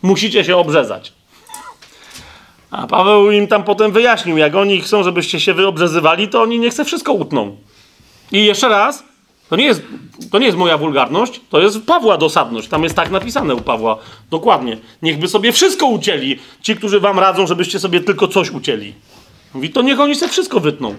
Musicie 0.01 0.43
się 0.43 0.57
obrzezać. 0.57 1.13
A 2.71 2.87
Paweł 2.87 3.31
im 3.31 3.47
tam 3.47 3.63
potem 3.63 3.91
wyjaśnił, 3.91 4.37
jak 4.37 4.55
oni 4.55 4.81
chcą, 4.81 5.03
żebyście 5.03 5.39
się 5.39 5.53
wyobrzezywali, 5.53 6.27
to 6.27 6.41
oni 6.41 6.59
nie 6.59 6.69
chce 6.69 6.85
wszystko 6.85 7.13
utną. 7.13 7.57
I 8.31 8.45
jeszcze 8.45 8.69
raz, 8.69 9.03
to 9.49 9.55
nie, 9.55 9.65
jest, 9.65 9.81
to 10.31 10.39
nie 10.39 10.45
jest 10.45 10.57
moja 10.57 10.77
wulgarność, 10.77 11.41
to 11.49 11.61
jest 11.61 11.85
Pawła 11.85 12.17
dosadność. 12.17 12.67
Tam 12.67 12.83
jest 12.83 12.95
tak 12.95 13.09
napisane 13.09 13.55
u 13.55 13.61
Pawła. 13.61 13.97
Dokładnie. 14.31 14.77
Niechby 15.01 15.27
sobie 15.27 15.51
wszystko 15.51 15.85
ucięli. 15.85 16.39
Ci, 16.61 16.75
którzy 16.75 16.99
wam 16.99 17.19
radzą, 17.19 17.47
żebyście 17.47 17.79
sobie 17.79 17.99
tylko 17.99 18.27
coś 18.27 18.51
ucięli. 18.51 18.93
Mówi, 19.53 19.69
to 19.69 19.81
niech 19.81 19.99
oni 19.99 20.15
sobie 20.15 20.31
wszystko 20.31 20.59
wytną. 20.59 20.95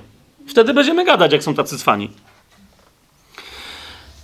Wtedy 0.48 0.74
będziemy 0.74 1.04
gadać, 1.04 1.32
jak 1.32 1.42
są 1.42 1.54
tacy 1.54 1.78
cwani. 1.78 2.10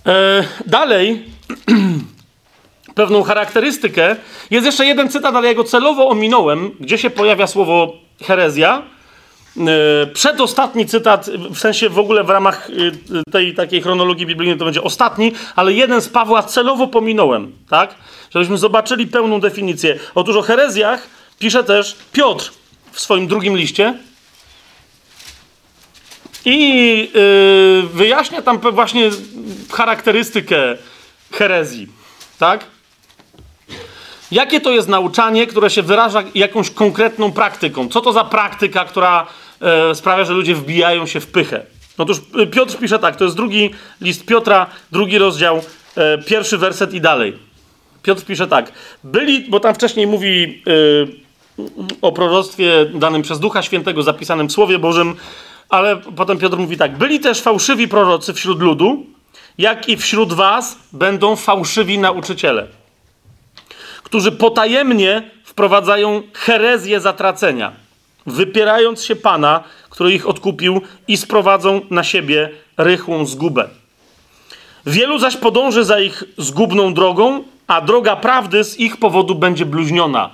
E, 0.05 0.43
dalej, 0.65 1.25
pewną 2.95 3.23
charakterystykę. 3.23 4.15
Jest 4.51 4.65
jeszcze 4.65 4.85
jeden 4.85 5.09
cytat, 5.09 5.35
ale 5.35 5.47
ja 5.47 5.53
go 5.53 5.63
celowo 5.63 6.09
ominąłem, 6.09 6.71
gdzie 6.79 6.97
się 6.97 7.09
pojawia 7.09 7.47
słowo 7.47 7.93
herezja. 8.21 8.81
E, 9.57 10.07
przedostatni 10.07 10.85
cytat, 10.85 11.29
w 11.29 11.59
sensie 11.59 11.89
w 11.89 11.99
ogóle 11.99 12.23
w 12.23 12.29
ramach 12.29 12.69
e, 13.27 13.31
tej 13.31 13.53
takiej 13.53 13.81
chronologii 13.81 14.25
biblijnej 14.25 14.59
to 14.59 14.65
będzie 14.65 14.83
ostatni, 14.83 15.31
ale 15.55 15.73
jeden 15.73 16.01
z 16.01 16.09
Pawła 16.09 16.43
celowo 16.43 16.87
pominąłem, 16.87 17.51
tak? 17.69 17.95
Żebyśmy 18.31 18.57
zobaczyli 18.57 19.07
pełną 19.07 19.39
definicję. 19.39 19.99
Otóż 20.15 20.35
o 20.35 20.41
herezjach 20.41 21.07
pisze 21.39 21.63
też 21.63 21.95
Piotr 22.11 22.51
w 22.91 22.99
swoim 22.99 23.27
drugim 23.27 23.57
liście 23.57 23.93
i 26.45 27.09
yy, 27.13 27.89
wyjaśnia 27.93 28.41
tam 28.41 28.59
właśnie 28.59 29.09
charakterystykę 29.71 30.77
herezji, 31.31 31.87
tak? 32.39 32.65
Jakie 34.31 34.61
to 34.61 34.71
jest 34.71 34.87
nauczanie, 34.87 35.47
które 35.47 35.69
się 35.69 35.81
wyraża 35.81 36.23
jakąś 36.35 36.69
konkretną 36.69 37.31
praktyką? 37.31 37.89
Co 37.89 38.01
to 38.01 38.13
za 38.13 38.23
praktyka, 38.23 38.85
która 38.85 39.27
e, 39.63 39.95
sprawia, 39.95 40.25
że 40.25 40.33
ludzie 40.33 40.55
wbijają 40.55 41.05
się 41.05 41.19
w 41.19 41.27
pychę? 41.27 41.65
Otóż 41.97 42.17
e, 42.39 42.47
Piotr 42.47 42.77
pisze 42.77 42.99
tak, 42.99 43.15
to 43.15 43.23
jest 43.23 43.35
drugi 43.35 43.69
list 44.01 44.25
Piotra, 44.25 44.67
drugi 44.91 45.17
rozdział, 45.17 45.61
e, 45.95 46.17
pierwszy 46.17 46.57
werset 46.57 46.93
i 46.93 47.01
dalej. 47.01 47.33
Piotr 48.03 48.25
pisze 48.25 48.47
tak. 48.47 48.71
Byli, 49.03 49.49
bo 49.49 49.59
tam 49.59 49.75
wcześniej 49.75 50.07
mówi 50.07 50.63
e, 50.67 51.63
o 52.01 52.11
proroctwie 52.11 52.85
danym 52.85 53.21
przez 53.21 53.39
Ducha 53.39 53.61
Świętego, 53.61 54.03
zapisanym 54.03 54.47
w 54.47 54.51
Słowie 54.51 54.79
Bożym, 54.79 55.15
ale 55.69 55.97
potem 55.97 56.37
Piotr 56.37 56.57
mówi 56.57 56.77
tak. 56.77 56.97
Byli 56.97 57.19
też 57.19 57.41
fałszywi 57.41 57.87
prorocy 57.87 58.33
wśród 58.33 58.61
ludu, 58.61 59.05
jak 59.57 59.89
i 59.89 59.97
wśród 59.97 60.33
was 60.33 60.77
będą 60.93 61.35
fałszywi 61.35 61.99
nauczyciele 61.99 62.67
którzy 64.13 64.31
potajemnie 64.31 65.31
wprowadzają 65.43 66.21
herezję 66.33 66.99
zatracenia. 66.99 67.71
Wypierając 68.25 69.03
się 69.03 69.15
Pana, 69.15 69.63
który 69.89 70.13
ich 70.13 70.27
odkupił 70.27 70.81
i 71.07 71.17
sprowadzą 71.17 71.81
na 71.89 72.03
siebie 72.03 72.49
rychłą 72.77 73.25
zgubę. 73.25 73.69
Wielu 74.85 75.19
zaś 75.19 75.37
podąży 75.37 75.83
za 75.83 75.99
ich 75.99 76.23
zgubną 76.37 76.93
drogą, 76.93 77.43
a 77.67 77.81
droga 77.81 78.15
prawdy 78.15 78.63
z 78.63 78.79
ich 78.79 78.97
powodu 78.97 79.35
będzie 79.35 79.65
bluźniona. 79.65 80.29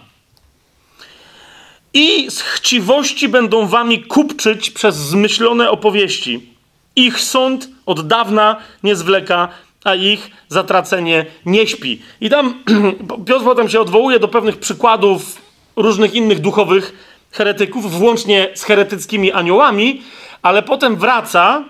I 1.94 2.32
z 2.32 2.42
chciwości 2.42 3.30
będą 3.30 3.68
wami 3.68 4.04
kupczyć 4.04 4.72
przez 4.72 4.96
zmyślone 4.96 5.72
opowieści. 5.72 6.50
Ich 6.96 7.22
sąd 7.22 7.70
od 7.86 8.08
dawna 8.08 8.56
nie 8.84 8.96
zwleka, 8.96 9.48
a 9.84 9.96
ich 9.96 10.32
zatracenie 10.50 11.26
nie 11.46 11.68
śpi. 11.68 12.02
I 12.22 12.30
tam 12.30 12.64
Piotr 13.28 13.46
potem 13.46 13.70
się 13.70 13.82
odwołuje 13.82 14.20
do 14.20 14.28
pewnych 14.28 14.58
przykładów 14.58 15.42
różnych 15.76 16.14
innych 16.14 16.40
duchowych 16.40 17.09
heretyków, 17.32 17.92
włącznie 18.00 18.48
z 18.54 18.64
heretyckimi 18.64 19.32
aniołami, 19.32 20.02
ale 20.42 20.64
potem 20.64 20.96
wraca, 20.96 21.64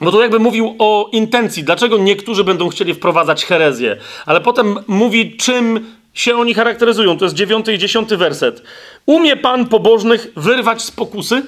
bo 0.00 0.12
tu 0.12 0.20
jakby 0.20 0.38
mówił 0.38 0.76
o 0.78 1.08
intencji, 1.12 1.64
dlaczego 1.64 1.98
niektórzy 1.98 2.44
będą 2.44 2.68
chcieli 2.68 2.94
wprowadzać 2.94 3.44
herezję, 3.44 3.96
ale 4.26 4.40
potem 4.40 4.78
mówi, 4.86 5.36
czym 5.36 5.96
się 6.14 6.36
oni 6.36 6.54
charakteryzują. 6.54 7.18
To 7.18 7.24
jest 7.24 7.34
dziewiąty 7.34 7.74
i 7.74 7.78
dziesiąty 7.78 8.16
werset. 8.16 8.62
Umie 9.06 9.36
Pan 9.36 9.66
pobożnych 9.66 10.26
wyrwać 10.36 10.82
z 10.82 10.90
pokusy? 10.90 11.42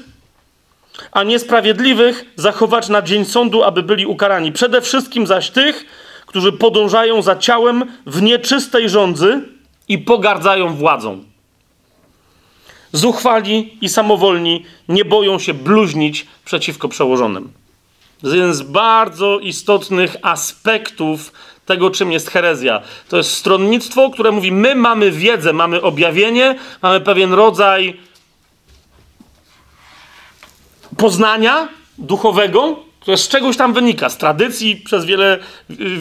a 1.13 1.23
niesprawiedliwych 1.23 2.25
zachować 2.37 2.89
na 2.89 3.03
dzień 3.03 3.25
sądu, 3.25 3.63
aby 3.63 3.83
byli 3.83 4.07
ukarani. 4.07 4.53
Przede 4.53 4.81
wszystkim 4.81 5.27
zaś 5.27 5.51
tych, 5.51 5.87
którzy 6.27 6.53
podążają 6.53 7.23
za 7.23 7.37
ciałem 7.37 7.85
w 8.07 8.23
nieczystej 8.23 8.89
rządzy 8.89 9.41
i 9.89 9.99
pogardzają 9.99 10.75
władzą. 10.75 11.25
Zuchwali 12.93 13.79
i 13.81 13.89
samowolni 13.89 14.65
nie 14.89 15.05
boją 15.05 15.39
się 15.39 15.55
bluźnić 15.55 16.27
przeciwko 16.45 16.89
przełożonym. 16.89 17.53
Jeden 18.23 18.55
z 18.55 18.63
bardzo 18.63 19.39
istotnych 19.39 20.17
aspektów 20.23 21.33
tego, 21.67 21.91
czym 21.91 22.13
jest 22.13 22.31
herezja. 22.31 22.83
To 23.09 23.17
jest 23.17 23.33
stronnictwo, 23.33 24.11
które 24.11 24.31
mówi: 24.31 24.53
My 24.53 24.75
mamy 24.75 25.11
wiedzę, 25.11 25.53
mamy 25.53 25.83
objawienie, 25.83 26.59
mamy 26.83 27.01
pewien 27.01 27.33
rodzaj 27.33 28.01
poznania 30.97 31.69
duchowego, 31.99 32.77
które 33.01 33.17
z 33.17 33.29
czegoś 33.29 33.57
tam 33.57 33.73
wynika, 33.73 34.09
z 34.09 34.19
tradycji 34.19 34.77
przez 34.77 35.05
wiele, 35.05 35.39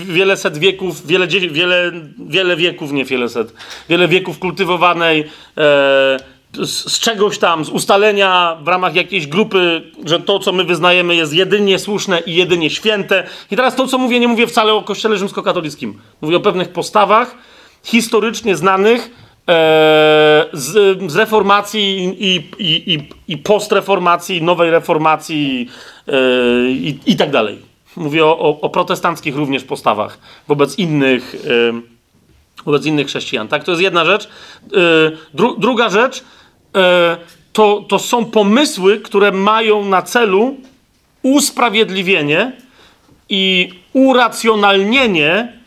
wiele 0.05 0.37
set 0.37 0.57
wieków, 0.57 1.07
wiele, 1.07 1.27
wiele, 1.27 1.91
wiele 2.27 2.55
wieków, 2.55 2.91
nie 2.91 3.05
wiele 3.05 3.29
set, 3.29 3.53
wiele 3.89 4.07
wieków 4.07 4.39
kultywowanej, 4.39 5.29
e, 5.57 6.36
z, 6.65 6.91
z, 6.91 6.99
czegoś 6.99 7.37
tam, 7.37 7.65
z 7.65 7.69
ustalenia 7.69 8.57
w 8.63 8.67
ramach 8.67 8.95
jakiejś 8.95 9.27
grupy, 9.27 9.91
że 10.05 10.19
to, 10.19 10.39
co 10.39 10.51
my 10.51 10.63
wyznajemy, 10.63 11.15
jest 11.15 11.33
jedynie 11.33 11.79
słuszne 11.79 12.19
i 12.19 12.35
jedynie 12.35 12.69
święte. 12.69 13.23
I 13.51 13.55
teraz 13.55 13.75
to, 13.75 13.87
co 13.87 13.97
mówię, 13.97 14.19
nie 14.19 14.27
mówię 14.27 14.47
wcale 14.47 14.73
o 14.73 14.83
Kościele 14.83 15.17
rzymskokatolickim. 15.17 15.99
Mówię 16.21 16.37
o 16.37 16.39
pewnych 16.39 16.69
postawach 16.69 17.35
historycznie 17.83 18.55
znanych, 18.55 19.09
E, 19.49 20.45
z, 20.53 20.99
z 21.11 21.15
reformacji 21.15 22.15
i, 22.19 22.35
i, 22.59 22.93
i, 22.93 23.09
i 23.27 23.37
postreformacji, 23.37 24.41
nowej 24.41 24.71
reformacji 24.71 25.69
e, 26.07 26.11
i, 26.69 26.99
i 27.05 27.15
tak 27.15 27.31
dalej. 27.31 27.59
Mówię 27.95 28.25
o, 28.25 28.39
o, 28.39 28.61
o, 28.61 28.69
protestanckich 28.69 29.35
również 29.35 29.63
postawach 29.63 30.19
wobec 30.47 30.79
innych, 30.79 31.35
e, 31.35 31.81
wobec 32.65 32.85
innych 32.85 33.07
chrześcijan. 33.07 33.47
Tak, 33.47 33.63
to 33.63 33.71
jest 33.71 33.83
jedna 33.83 34.05
rzecz. 34.05 34.29
Dru, 35.33 35.55
druga 35.59 35.89
rzecz 35.89 36.23
to, 37.53 37.85
to 37.87 37.99
są 37.99 38.25
pomysły, 38.25 38.99
które 38.99 39.31
mają 39.31 39.85
na 39.85 40.01
celu 40.01 40.55
usprawiedliwienie 41.23 42.51
i 43.29 43.69
uracjonalnienie 43.93 45.57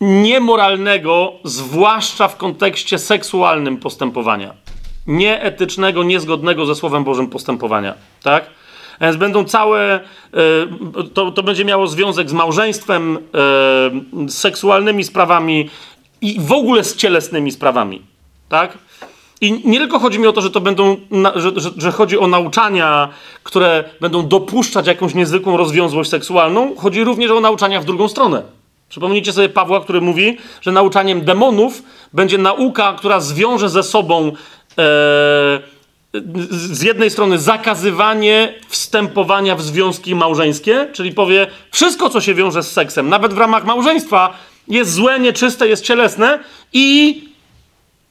niemoralnego, 0.00 1.32
zwłaszcza 1.44 2.28
w 2.28 2.36
kontekście 2.36 2.98
seksualnym 2.98 3.76
postępowania. 3.76 4.54
Nieetycznego, 5.06 6.02
niezgodnego 6.02 6.66
ze 6.66 6.74
Słowem 6.74 7.04
Bożym 7.04 7.26
postępowania. 7.26 7.94
Tak? 8.22 8.50
Więc 9.00 9.16
będą 9.16 9.44
całe, 9.44 9.94
e, 9.94 10.00
to, 11.14 11.32
to 11.32 11.42
będzie 11.42 11.64
miało 11.64 11.86
związek 11.86 12.30
z 12.30 12.32
małżeństwem, 12.32 13.18
e, 14.24 14.30
seksualnymi 14.30 15.04
sprawami 15.04 15.70
i 16.20 16.40
w 16.40 16.52
ogóle 16.52 16.84
z 16.84 16.96
cielesnymi 16.96 17.52
sprawami. 17.52 18.02
Tak? 18.48 18.78
I 19.40 19.68
nie 19.68 19.78
tylko 19.78 19.98
chodzi 19.98 20.18
mi 20.18 20.26
o 20.26 20.32
to, 20.32 20.40
że 20.40 20.50
to 20.50 20.60
będą, 20.60 20.96
że, 21.34 21.52
że, 21.56 21.70
że, 21.76 21.92
chodzi 21.92 22.18
o 22.18 22.26
nauczania, 22.26 23.08
które 23.42 23.84
będą 24.00 24.28
dopuszczać 24.28 24.86
jakąś 24.86 25.14
niezwykłą 25.14 25.56
rozwiązłość 25.56 26.10
seksualną, 26.10 26.76
chodzi 26.76 27.04
również 27.04 27.30
o 27.30 27.40
nauczania 27.40 27.80
w 27.80 27.84
drugą 27.84 28.08
stronę. 28.08 28.42
Przypomnijcie 28.88 29.32
sobie 29.32 29.48
Pawła, 29.48 29.80
który 29.80 30.00
mówi, 30.00 30.36
że 30.60 30.72
nauczaniem 30.72 31.24
demonów 31.24 31.82
będzie 32.12 32.38
nauka, 32.38 32.94
która 32.98 33.20
zwiąże 33.20 33.68
ze 33.68 33.82
sobą 33.82 34.32
e, 34.78 35.60
z 36.50 36.82
jednej 36.82 37.10
strony 37.10 37.38
zakazywanie 37.38 38.54
wstępowania 38.68 39.56
w 39.56 39.62
związki 39.62 40.14
małżeńskie, 40.14 40.88
czyli 40.92 41.12
powie, 41.12 41.46
wszystko, 41.70 42.10
co 42.10 42.20
się 42.20 42.34
wiąże 42.34 42.62
z 42.62 42.72
seksem, 42.72 43.08
nawet 43.08 43.34
w 43.34 43.38
ramach 43.38 43.64
małżeństwa, 43.64 44.32
jest 44.68 44.92
złe, 44.92 45.20
nieczyste, 45.20 45.68
jest 45.68 45.84
cielesne 45.84 46.38
i 46.72 47.33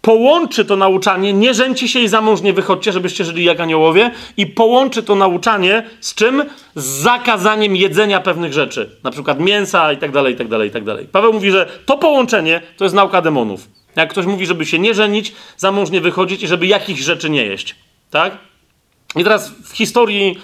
połączy 0.04 0.66
to 0.66 0.76
nauczanie, 0.76 1.34
nie 1.34 1.54
rzęci 1.54 1.88
się 1.90 2.00
i 2.00 2.08
za 2.08 2.22
mąż 2.22 2.42
nie 2.42 2.54
wychodźcie, 2.54 2.92
żebyście 2.92 3.26
żyli 3.26 3.44
jak 3.44 3.60
aniołowie, 3.60 4.12
i 4.38 4.48
połączy 4.48 5.04
to 5.04 5.16
nauczanie 5.16 5.84
z 6.00 6.16
czym? 6.16 6.44
Z 6.76 6.86
zakazaniem 6.86 7.76
jedzenia 7.76 8.20
pewnych 8.20 8.54
rzeczy, 8.54 8.90
na 9.04 9.12
przykład 9.12 9.40
mięsa 9.40 9.94
i 9.94 9.98
tak 9.98 10.12
dalej, 10.12 10.34
i 10.34 10.38
tak 10.38 10.48
dalej, 10.48 10.70
i 10.70 10.72
tak 10.72 10.84
dalej. 10.84 11.08
Paweł 11.12 11.34
mówi, 11.34 11.52
że 11.52 11.70
to 11.86 11.98
połączenie 11.98 12.62
to 12.78 12.86
jest 12.86 12.96
nauka 12.96 13.22
demonów. 13.22 13.68
Jak 13.96 14.10
ktoś 14.10 14.26
mówi, 14.26 14.46
żeby 14.46 14.66
się 14.66 14.80
nie 14.80 14.94
żenić, 14.94 15.34
za 15.58 15.72
mąż 15.72 15.90
nie 15.90 16.02
wychodzić 16.02 16.44
i 16.44 16.48
żeby 16.48 16.68
jakichś 16.68 17.02
rzeczy 17.02 17.30
nie 17.30 17.46
jeść, 17.46 17.76
tak? 18.12 18.38
I 19.16 19.24
teraz 19.24 19.52
w 19.66 19.72
historii 19.72 20.40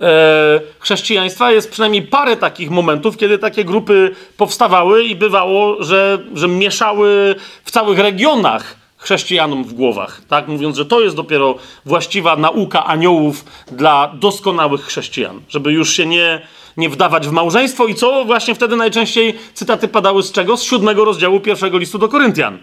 e, 0.00 0.60
chrześcijaństwa 0.78 1.52
jest 1.52 1.70
przynajmniej 1.70 2.02
parę 2.02 2.36
takich 2.36 2.70
momentów, 2.70 3.16
kiedy 3.16 3.38
takie 3.38 3.64
grupy 3.64 4.14
powstawały 4.36 5.04
i 5.04 5.16
bywało, 5.16 5.82
że, 5.82 6.18
że 6.34 6.48
mieszały 6.48 7.34
w 7.64 7.70
całych 7.70 7.98
regionach 7.98 8.77
chrześcijanom 8.98 9.64
w 9.64 9.72
głowach, 9.72 10.20
tak? 10.28 10.48
Mówiąc, 10.48 10.76
że 10.76 10.86
to 10.86 11.00
jest 11.00 11.16
dopiero 11.16 11.54
właściwa 11.84 12.36
nauka 12.36 12.84
aniołów 12.84 13.44
dla 13.72 14.12
doskonałych 14.14 14.84
chrześcijan, 14.84 15.40
żeby 15.48 15.72
już 15.72 15.92
się 15.92 16.06
nie, 16.06 16.46
nie 16.76 16.88
wdawać 16.88 17.28
w 17.28 17.32
małżeństwo 17.32 17.86
i 17.86 17.94
co 17.94 18.24
właśnie 18.24 18.54
wtedy 18.54 18.76
najczęściej 18.76 19.38
cytaty 19.54 19.88
padały 19.88 20.22
z 20.22 20.32
czego? 20.32 20.56
Z 20.56 20.62
siódmego 20.62 21.04
rozdziału 21.04 21.40
pierwszego 21.40 21.78
listu 21.78 21.98
do 21.98 22.08
Koryntian, 22.08 22.58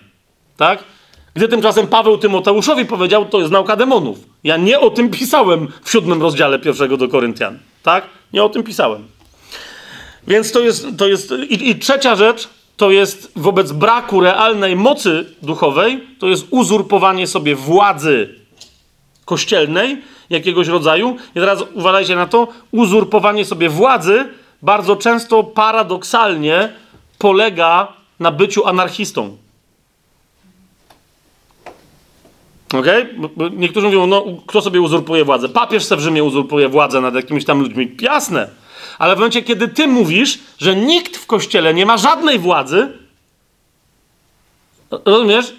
tak? 0.58 0.84
Gdy 1.34 1.48
tymczasem 1.48 1.88
Paweł 1.88 2.18
Tymoteuszowi 2.18 2.86
powiedział, 2.86 3.26
to 3.26 3.40
jest 3.40 3.52
nauka 3.52 3.76
demonów. 3.76 4.20
Ja 4.44 4.58
nie 4.58 4.80
o 4.80 4.90
tym 4.90 5.10
pisałem 5.10 5.68
w 5.84 5.92
siódmym 5.92 6.22
rozdziale 6.22 6.60
pierwszego 6.60 6.98
do 6.98 7.08
Koryntian, 7.08 7.60
tak? 7.84 8.04
Nie 8.34 8.44
o 8.44 8.50
tym 8.50 8.64
pisałem. 8.64 9.08
Więc 10.28 10.52
to 10.52 10.60
jest, 10.60 10.88
to 10.98 11.08
jest 11.08 11.34
i, 11.50 11.70
i 11.70 11.76
trzecia 11.76 12.16
rzecz, 12.16 12.50
to 12.78 12.92
jest 12.92 13.32
wobec 13.36 13.72
braku 13.72 14.22
realnej 14.22 14.76
mocy 14.76 15.26
duchowej, 15.42 16.08
to 16.20 16.28
jest 16.28 16.48
uzurpowanie 16.50 17.28
sobie 17.28 17.56
władzy 17.56 18.36
kościelnej 19.26 20.02
jakiegoś 20.30 20.68
rodzaju. 20.68 21.16
I 21.32 21.40
teraz 21.40 21.64
uważajcie 21.74 22.16
na 22.16 22.28
to, 22.28 22.48
uzurpowanie 22.72 23.46
sobie 23.46 23.70
władzy 23.70 24.30
bardzo 24.62 24.96
często 24.96 25.44
paradoksalnie 25.44 26.74
polega 27.18 27.94
na 28.20 28.32
byciu 28.32 28.68
anarchistą. 28.68 29.38
Ok? 32.74 32.86
Niektórzy 33.52 33.88
mówią, 33.88 34.08
no 34.08 34.26
kto 34.48 34.62
sobie 34.62 34.82
uzurpuje 34.82 35.26
władzę? 35.26 35.50
Papież 35.50 35.86
se 35.86 35.96
w 35.96 36.00
Rzymie 36.00 36.24
uzurpuje 36.24 36.70
władzę 36.70 37.02
nad 37.02 37.16
jakimiś 37.16 37.46
tam 37.46 37.60
ludźmi. 37.60 37.98
Jasne 38.02 38.65
ale 39.00 39.16
w 39.16 39.18
momencie, 39.18 39.42
kiedy 39.42 39.68
ty 39.68 39.88
mówisz, 39.88 40.40
że 40.58 40.76
nikt 40.76 41.18
w 41.18 41.26
kościele 41.26 41.74
nie 41.74 41.86
ma 41.86 41.98
żadnej 41.98 42.40
władzy, 42.40 42.88
rozumiesz? 45.06 45.54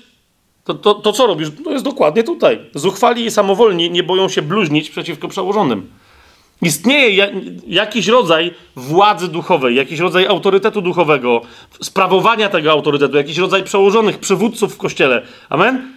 To, 0.64 0.74
to, 0.74 0.94
to 0.94 1.12
co 1.12 1.26
robisz? 1.26 1.48
To 1.64 1.70
jest 1.70 1.84
dokładnie 1.84 2.24
tutaj. 2.24 2.60
Zuchwali 2.74 3.24
i 3.24 3.30
samowolni 3.30 3.90
nie 3.90 4.02
boją 4.02 4.28
się 4.28 4.42
bluźnić 4.42 4.90
przeciwko 4.90 5.28
przełożonym. 5.28 5.90
Istnieje 6.62 7.32
jakiś 7.66 8.06
rodzaj 8.06 8.54
władzy 8.76 9.28
duchowej, 9.28 9.76
jakiś 9.76 9.98
rodzaj 9.98 10.26
autorytetu 10.26 10.82
duchowego, 10.82 11.40
sprawowania 11.82 12.48
tego 12.48 12.72
autorytetu, 12.72 13.16
jakiś 13.16 13.38
rodzaj 13.38 13.64
przełożonych, 13.64 14.18
przywódców 14.18 14.74
w 14.74 14.76
kościele. 14.76 15.22
Amen? 15.48 15.92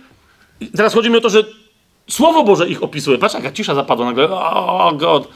I 0.60 0.68
teraz 0.68 0.93
chodzi 0.93 1.10
mi 1.10 1.18
o 1.18 1.22
to, 1.22 1.30
że 1.30 1.43
Słowo 2.10 2.43
Boże 2.43 2.69
ich 2.69 2.84
opisuje. 2.84 3.18
Patrz, 3.18 3.35
jaka 3.35 3.51
cisza 3.51 3.76
zapadła 3.76 4.06
nagle. 4.06 4.30
O, 4.31 4.88
oh 4.88 4.93
God. 4.93 5.27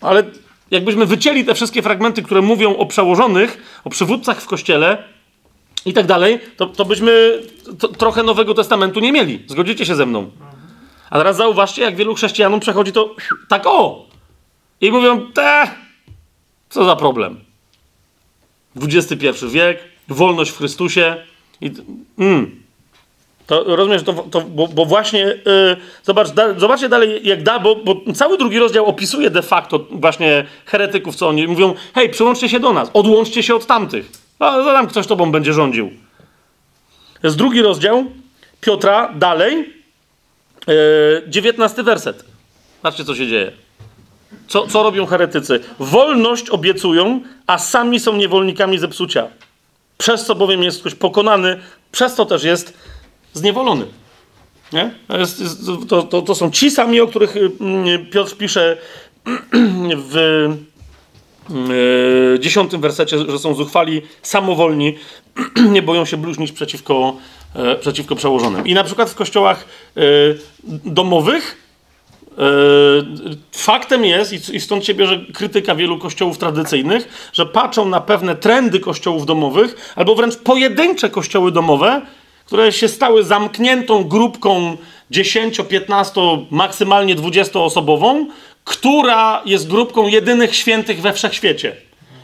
Ale 0.00 0.22
jakbyśmy 0.70 1.06
wycięli 1.06 1.44
te 1.44 1.54
wszystkie 1.54 1.82
fragmenty, 1.82 2.22
które 2.22 2.42
mówią 2.42 2.76
o 2.76 2.86
przełożonych, 2.86 3.80
o 3.84 3.90
przywódcach 3.90 4.40
w 4.40 4.46
kościele 4.46 5.04
i 5.84 5.92
tak 5.92 6.06
dalej, 6.06 6.40
to, 6.56 6.66
to 6.66 6.84
byśmy 6.84 7.42
trochę 7.98 8.22
Nowego 8.22 8.54
Testamentu 8.54 9.00
nie 9.00 9.12
mieli. 9.12 9.44
Zgodzicie 9.46 9.86
się 9.86 9.94
ze 9.94 10.06
mną? 10.06 10.30
A 11.10 11.18
teraz 11.18 11.36
zauważcie, 11.36 11.82
jak 11.82 11.96
wielu 11.96 12.14
chrześcijanom 12.14 12.60
przechodzi 12.60 12.92
to 12.92 13.16
tak 13.48 13.62
o. 13.66 14.06
I 14.80 14.90
mówią, 14.90 15.32
te, 15.32 15.70
co 16.70 16.84
za 16.84 16.96
problem. 16.96 17.40
XXI 18.76 19.26
wiek, 19.48 19.78
wolność 20.08 20.50
w 20.50 20.56
Chrystusie. 20.56 21.16
I, 21.60 21.70
mm. 22.18 22.62
To 23.48 23.76
rozumiesz, 23.76 24.02
to, 24.02 24.12
to, 24.12 24.40
bo, 24.40 24.68
bo 24.68 24.84
właśnie, 24.84 25.20
yy, 25.20 25.76
zobacz, 26.02 26.30
da, 26.30 26.58
zobaczcie 26.58 26.88
dalej, 26.88 27.20
jak 27.26 27.42
da, 27.42 27.58
bo, 27.58 27.76
bo, 27.76 27.96
cały 28.14 28.38
drugi 28.38 28.58
rozdział 28.58 28.86
opisuje 28.86 29.30
de 29.30 29.42
facto 29.42 29.86
właśnie 29.90 30.46
heretyków, 30.66 31.16
co 31.16 31.28
oni 31.28 31.48
mówią, 31.48 31.74
hej, 31.94 32.08
przyłączcie 32.08 32.48
się 32.48 32.60
do 32.60 32.72
nas, 32.72 32.90
odłączcie 32.92 33.42
się 33.42 33.54
od 33.54 33.66
tamtych. 33.66 34.10
A 34.38 34.62
tam 34.64 34.86
ktoś 34.86 35.06
tobą 35.06 35.32
będzie 35.32 35.52
rządził. 35.52 35.90
Jest 37.22 37.36
drugi 37.36 37.62
rozdział 37.62 38.04
Piotra, 38.60 39.12
dalej, 39.14 39.74
yy, 41.34 41.82
werset. 41.82 42.24
Patrzcie, 42.82 43.04
co 43.04 43.14
się 43.14 43.26
dzieje. 43.26 43.52
Co, 44.48 44.66
co 44.66 44.82
robią 44.82 45.06
heretycy? 45.06 45.60
Wolność 45.78 46.50
obiecują, 46.50 47.20
a 47.46 47.58
sami 47.58 48.00
są 48.00 48.16
niewolnikami 48.16 48.78
zepsucia. 48.78 49.28
Przez 49.98 50.24
co 50.24 50.34
bowiem 50.34 50.62
jest 50.62 50.80
ktoś 50.80 50.94
pokonany, 50.94 51.60
przez 51.92 52.14
to 52.14 52.26
też 52.26 52.44
jest 52.44 52.78
zniewolony. 53.38 53.86
Nie? 54.72 54.90
To, 55.88 56.02
to, 56.02 56.22
to, 56.22 56.34
są 56.34 56.50
ci 56.50 56.70
sami, 56.70 57.00
o 57.00 57.06
których 57.06 57.36
mm, 57.36 58.06
Piotr 58.06 58.36
pisze 58.36 58.76
w 60.10 60.48
dziesiątym 62.38 62.80
wersecie, 62.80 63.18
że 63.18 63.38
są 63.38 63.54
zuchwali, 63.54 64.02
samowolni, 64.22 64.94
nie 65.74 65.82
boją 65.82 66.04
się 66.04 66.16
bluźnić 66.16 66.52
przeciwko, 66.52 67.16
e, 67.54 67.76
przeciwko 67.76 68.16
przełożonym. 68.16 68.66
I 68.66 68.74
na 68.74 68.84
przykład 68.84 69.10
w 69.10 69.14
kościołach 69.14 69.64
e, 69.96 70.00
domowych 70.84 71.68
faktem 73.52 74.04
jest, 74.04 74.54
i 74.54 74.60
stąd 74.60 74.84
się 74.84 74.94
bierze 74.94 75.20
krytyka 75.34 75.74
wielu 75.74 75.98
kościołów 75.98 76.38
tradycyjnych, 76.38 77.30
że 77.32 77.46
patrzą 77.46 77.88
na 77.88 78.00
pewne 78.00 78.36
trendy 78.36 78.80
kościołów 78.80 79.26
domowych, 79.26 79.92
albo 79.96 80.14
wręcz 80.14 80.36
pojedyncze 80.36 81.10
kościoły 81.10 81.52
domowe, 81.52 82.02
które 82.48 82.72
się 82.72 82.88
stały 82.88 83.24
zamkniętą 83.24 84.04
grupką 84.04 84.76
10, 85.10 85.60
15, 85.68 86.20
maksymalnie 86.50 87.14
20 87.14 87.60
osobową, 87.60 88.26
która 88.64 89.42
jest 89.46 89.68
grupką 89.68 90.06
jedynych 90.06 90.56
świętych 90.56 91.00
we 91.00 91.12
wszechświecie. 91.12 91.76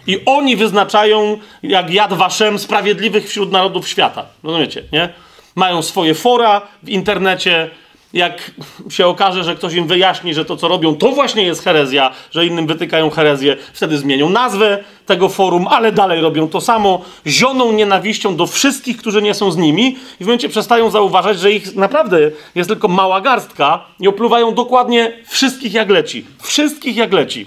I 0.07 0.21
oni 0.27 0.57
wyznaczają, 0.57 1.39
jak 1.63 1.91
Jad 1.91 2.13
Waszem, 2.13 2.59
sprawiedliwych 2.59 3.29
wśród 3.29 3.53
narodów 3.53 3.89
świata. 3.89 4.27
Rozumiecie, 4.43 4.83
nie? 4.93 5.09
Mają 5.55 5.83
swoje 5.83 6.15
fora 6.15 6.63
w 6.83 6.89
internecie, 6.89 7.71
jak 8.15 8.51
się 8.89 9.07
okaże, 9.07 9.45
że 9.45 9.55
ktoś 9.55 9.75
im 9.75 9.87
wyjaśni, 9.87 10.35
że 10.35 10.45
to, 10.45 10.57
co 10.57 10.69
robią, 10.69 10.97
to 10.97 11.09
właśnie 11.09 11.43
jest 11.43 11.65
herezja, 11.65 12.11
że 12.31 12.47
innym 12.47 12.67
wytykają 12.67 13.11
herezję, 13.11 13.57
wtedy 13.73 13.99
zmienią 13.99 14.31
nazwę 14.31 14.85
tego 15.07 15.29
forum, 15.29 15.69
ale 15.69 15.93
dalej 15.93 16.21
robią 16.21 16.49
to 16.49 16.61
samo, 16.61 17.03
zioną 17.27 17.73
nienawiścią 17.73 18.37
do 18.37 18.47
wszystkich, 18.47 18.97
którzy 18.97 19.23
nie 19.23 19.35
są 19.35 19.51
z 19.51 19.57
nimi 19.57 19.99
i 20.21 20.25
w 20.25 20.27
momencie 20.27 20.49
przestają 20.49 20.91
zauważać, 20.91 21.41
że 21.41 21.53
ich 21.53 21.75
naprawdę 21.75 22.31
jest 22.55 22.69
tylko 22.69 22.89
mała 22.89 23.21
garstka 23.21 23.85
i 24.01 24.09
opluwają 24.09 24.55
dokładnie 24.55 25.13
wszystkich 25.29 25.75
jak 25.75 25.91
leci. 25.91 26.27
Wszystkich 26.43 26.97
jak 26.97 27.13
leci. 27.13 27.47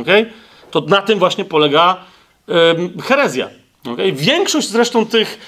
Okay? 0.00 0.26
To 0.70 0.80
na 0.80 1.02
tym 1.02 1.18
właśnie 1.18 1.44
polega 1.44 1.96
herezja. 3.02 3.48
Okay? 3.92 4.12
Większość 4.12 4.68
zresztą 4.68 5.06
tych 5.06 5.38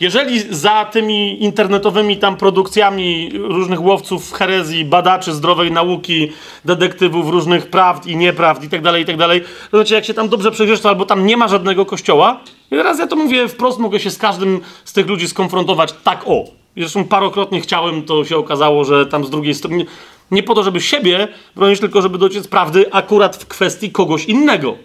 jeżeli 0.00 0.40
za 0.54 0.84
tymi 0.84 1.44
internetowymi 1.44 2.16
tam 2.16 2.36
produkcjami 2.36 3.30
różnych 3.34 3.82
łowców 3.82 4.32
herezji, 4.32 4.84
badaczy 4.84 5.32
zdrowej 5.32 5.72
nauki, 5.72 6.32
detektywów 6.64 7.28
różnych 7.28 7.66
prawd 7.66 8.06
i 8.06 8.16
nieprawd 8.16 8.64
i 8.64 8.68
tak 8.68 8.82
dalej, 8.82 9.02
i 9.02 9.06
tak 9.06 9.16
dalej, 9.16 9.40
to 9.70 9.76
znaczy 9.76 9.94
jak 9.94 10.04
się 10.04 10.14
tam 10.14 10.28
dobrze 10.28 10.50
przejrzysz, 10.50 10.80
to 10.80 10.88
albo 10.88 11.06
tam 11.06 11.26
nie 11.26 11.36
ma 11.36 11.48
żadnego 11.48 11.86
kościoła 11.86 12.40
i 12.70 12.74
teraz 12.74 12.98
ja 12.98 13.06
to 13.06 13.16
mówię 13.16 13.48
wprost, 13.48 13.78
mogę 13.78 14.00
się 14.00 14.10
z 14.10 14.18
każdym 14.18 14.60
z 14.84 14.92
tych 14.92 15.06
ludzi 15.06 15.28
skonfrontować 15.28 15.92
tak 16.04 16.22
o. 16.26 16.44
Zresztą 16.76 17.04
parokrotnie 17.04 17.60
chciałem, 17.60 18.02
to 18.02 18.24
się 18.24 18.36
okazało, 18.36 18.84
że 18.84 19.06
tam 19.06 19.24
z 19.24 19.30
drugiej 19.30 19.54
strony, 19.54 19.86
nie 20.30 20.42
po 20.42 20.54
to, 20.54 20.62
żeby 20.62 20.80
siebie 20.80 21.28
bronić, 21.56 21.80
tylko 21.80 22.02
żeby 22.02 22.18
dociec 22.18 22.48
prawdy 22.48 22.92
akurat 22.92 23.36
w 23.36 23.46
kwestii 23.46 23.90
kogoś 23.90 24.24
innego, 24.24 24.76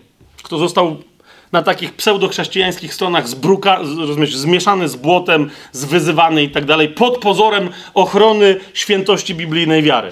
kto 0.44 0.58
został 0.58 0.98
na 1.52 1.64
takich 1.64 1.94
pseudochrześcijańskich 1.94 2.94
stronach 2.94 3.28
zbruka, 3.28 3.80
rozumiesz, 3.98 4.36
zmieszany 4.36 4.90
z 4.90 4.96
błotem, 4.96 5.50
zwyzywany 5.72 6.44
i 6.44 6.50
tak 6.50 6.66
dalej, 6.66 6.90
pod 6.90 7.18
pozorem 7.18 7.70
ochrony 7.94 8.60
świętości 8.74 9.36
biblijnej 9.36 9.84
wiary. 9.84 10.12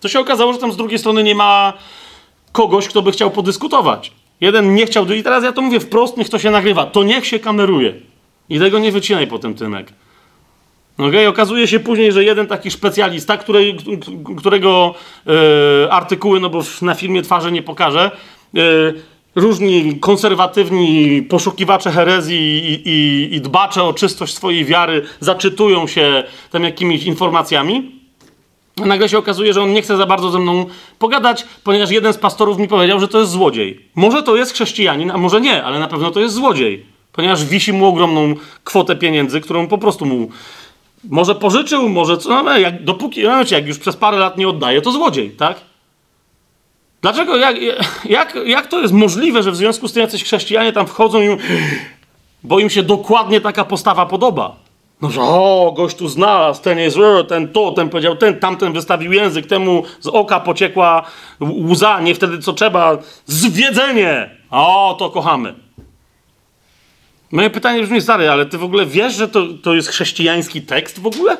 To 0.00 0.08
się 0.08 0.20
okazało, 0.20 0.52
że 0.52 0.58
tam 0.58 0.72
z 0.72 0.76
drugiej 0.76 0.98
strony 0.98 1.22
nie 1.22 1.34
ma 1.34 1.72
kogoś, 2.52 2.88
kto 2.88 3.02
by 3.02 3.12
chciał 3.12 3.30
podyskutować. 3.30 4.12
Jeden 4.40 4.74
nie 4.74 4.86
chciał, 4.86 5.06
i 5.06 5.22
teraz 5.22 5.44
ja 5.44 5.52
to 5.52 5.62
mówię 5.62 5.80
wprost, 5.80 6.16
niech 6.16 6.28
to 6.28 6.38
się 6.38 6.50
nagrywa, 6.50 6.86
to 6.86 7.02
niech 7.02 7.26
się 7.26 7.38
kameruje. 7.38 7.94
I 8.48 8.58
tego 8.58 8.78
nie 8.78 8.92
wycinaj 8.92 9.26
potem, 9.26 9.54
Tymek. 9.54 9.92
Okay? 10.98 11.28
Okazuje 11.28 11.68
się 11.68 11.80
później, 11.80 12.12
że 12.12 12.24
jeden 12.24 12.46
taki 12.46 12.70
specjalista, 12.70 13.36
który, 13.36 13.76
którego 14.36 14.94
e, 15.86 15.92
artykuły, 15.92 16.40
no 16.40 16.50
bo 16.50 16.62
na 16.82 16.94
filmie 16.94 17.22
twarzy 17.22 17.52
nie 17.52 17.62
pokażę, 17.62 18.10
e, 18.56 18.60
różni 19.34 19.98
konserwatywni 20.00 21.22
poszukiwacze 21.22 21.90
herezji 21.90 22.38
i, 22.38 22.88
i, 22.88 23.28
i, 23.34 23.40
dbacze 23.40 23.82
o 23.82 23.92
czystość 23.92 24.34
swojej 24.34 24.64
wiary 24.64 25.02
zaczytują 25.20 25.86
się 25.86 26.24
tam 26.50 26.64
jakimiś 26.64 27.04
informacjami. 27.04 28.02
Nagle 28.76 29.08
się 29.08 29.18
okazuje, 29.18 29.52
że 29.52 29.62
on 29.62 29.72
nie 29.72 29.82
chce 29.82 29.96
za 29.96 30.06
bardzo 30.06 30.30
ze 30.30 30.38
mną 30.38 30.66
pogadać, 30.98 31.46
ponieważ 31.64 31.90
jeden 31.90 32.12
z 32.12 32.18
pastorów 32.18 32.58
mi 32.58 32.68
powiedział, 32.68 33.00
że 33.00 33.08
to 33.08 33.20
jest 33.20 33.32
złodziej. 33.32 33.88
Może 33.94 34.22
to 34.22 34.36
jest 34.36 34.52
chrześcijanin, 34.52 35.10
a 35.10 35.18
może 35.18 35.40
nie, 35.40 35.64
ale 35.64 35.78
na 35.78 35.88
pewno 35.88 36.10
to 36.10 36.20
jest 36.20 36.34
złodziej. 36.34 36.86
Ponieważ 37.12 37.44
wisi 37.44 37.72
mu 37.72 37.86
ogromną 37.86 38.34
kwotę 38.64 38.96
pieniędzy, 38.96 39.40
którą 39.40 39.68
po 39.68 39.78
prostu 39.78 40.06
mu 40.06 40.28
może 41.04 41.34
pożyczył, 41.34 41.88
może 41.88 42.18
co, 42.18 42.42
no, 42.42 42.58
jak, 42.58 42.84
dopóki, 42.84 43.22
no, 43.22 43.44
jak 43.50 43.66
już 43.66 43.78
przez 43.78 43.96
parę 43.96 44.18
lat 44.18 44.38
nie 44.38 44.48
oddaje, 44.48 44.82
to 44.82 44.92
złodziej, 44.92 45.30
tak? 45.30 45.71
Dlaczego, 47.02 47.36
jak, 47.36 47.56
jak, 48.04 48.38
jak 48.46 48.66
to 48.66 48.80
jest 48.80 48.94
możliwe, 48.94 49.42
że 49.42 49.50
w 49.50 49.56
związku 49.56 49.88
z 49.88 49.92
tym 49.92 50.00
jacyś 50.00 50.24
chrześcijanie 50.24 50.72
tam 50.72 50.86
wchodzą 50.86 51.22
i 51.22 51.36
bo 52.44 52.58
im 52.58 52.70
się 52.70 52.82
dokładnie 52.82 53.40
taka 53.40 53.64
postawa 53.64 54.06
podoba? 54.06 54.56
No, 55.02 55.10
że 55.10 55.20
o, 55.20 55.72
gość 55.76 55.96
tu 55.96 56.08
znalazł, 56.08 56.62
ten 56.62 56.78
jest, 56.78 56.96
ten 57.28 57.48
to, 57.48 57.72
ten 57.72 57.88
powiedział, 57.88 58.16
ten, 58.16 58.40
tamten 58.40 58.72
wystawił 58.72 59.12
język, 59.12 59.46
temu 59.46 59.82
z 60.00 60.06
oka 60.06 60.40
pociekła 60.40 61.02
łza, 61.40 62.00
nie 62.00 62.14
wtedy 62.14 62.38
co 62.38 62.52
trzeba, 62.52 62.98
zwiedzenie! 63.26 64.30
O, 64.50 64.96
to 64.98 65.10
kochamy. 65.10 65.54
Moje 67.32 67.50
pytanie 67.50 67.82
brzmi, 67.82 68.00
stary, 68.00 68.30
ale 68.30 68.46
ty 68.46 68.58
w 68.58 68.64
ogóle 68.64 68.86
wiesz, 68.86 69.14
że 69.14 69.28
to, 69.28 69.42
to 69.62 69.74
jest 69.74 69.88
chrześcijański 69.88 70.62
tekst 70.62 71.00
w 71.00 71.06
ogóle? 71.06 71.36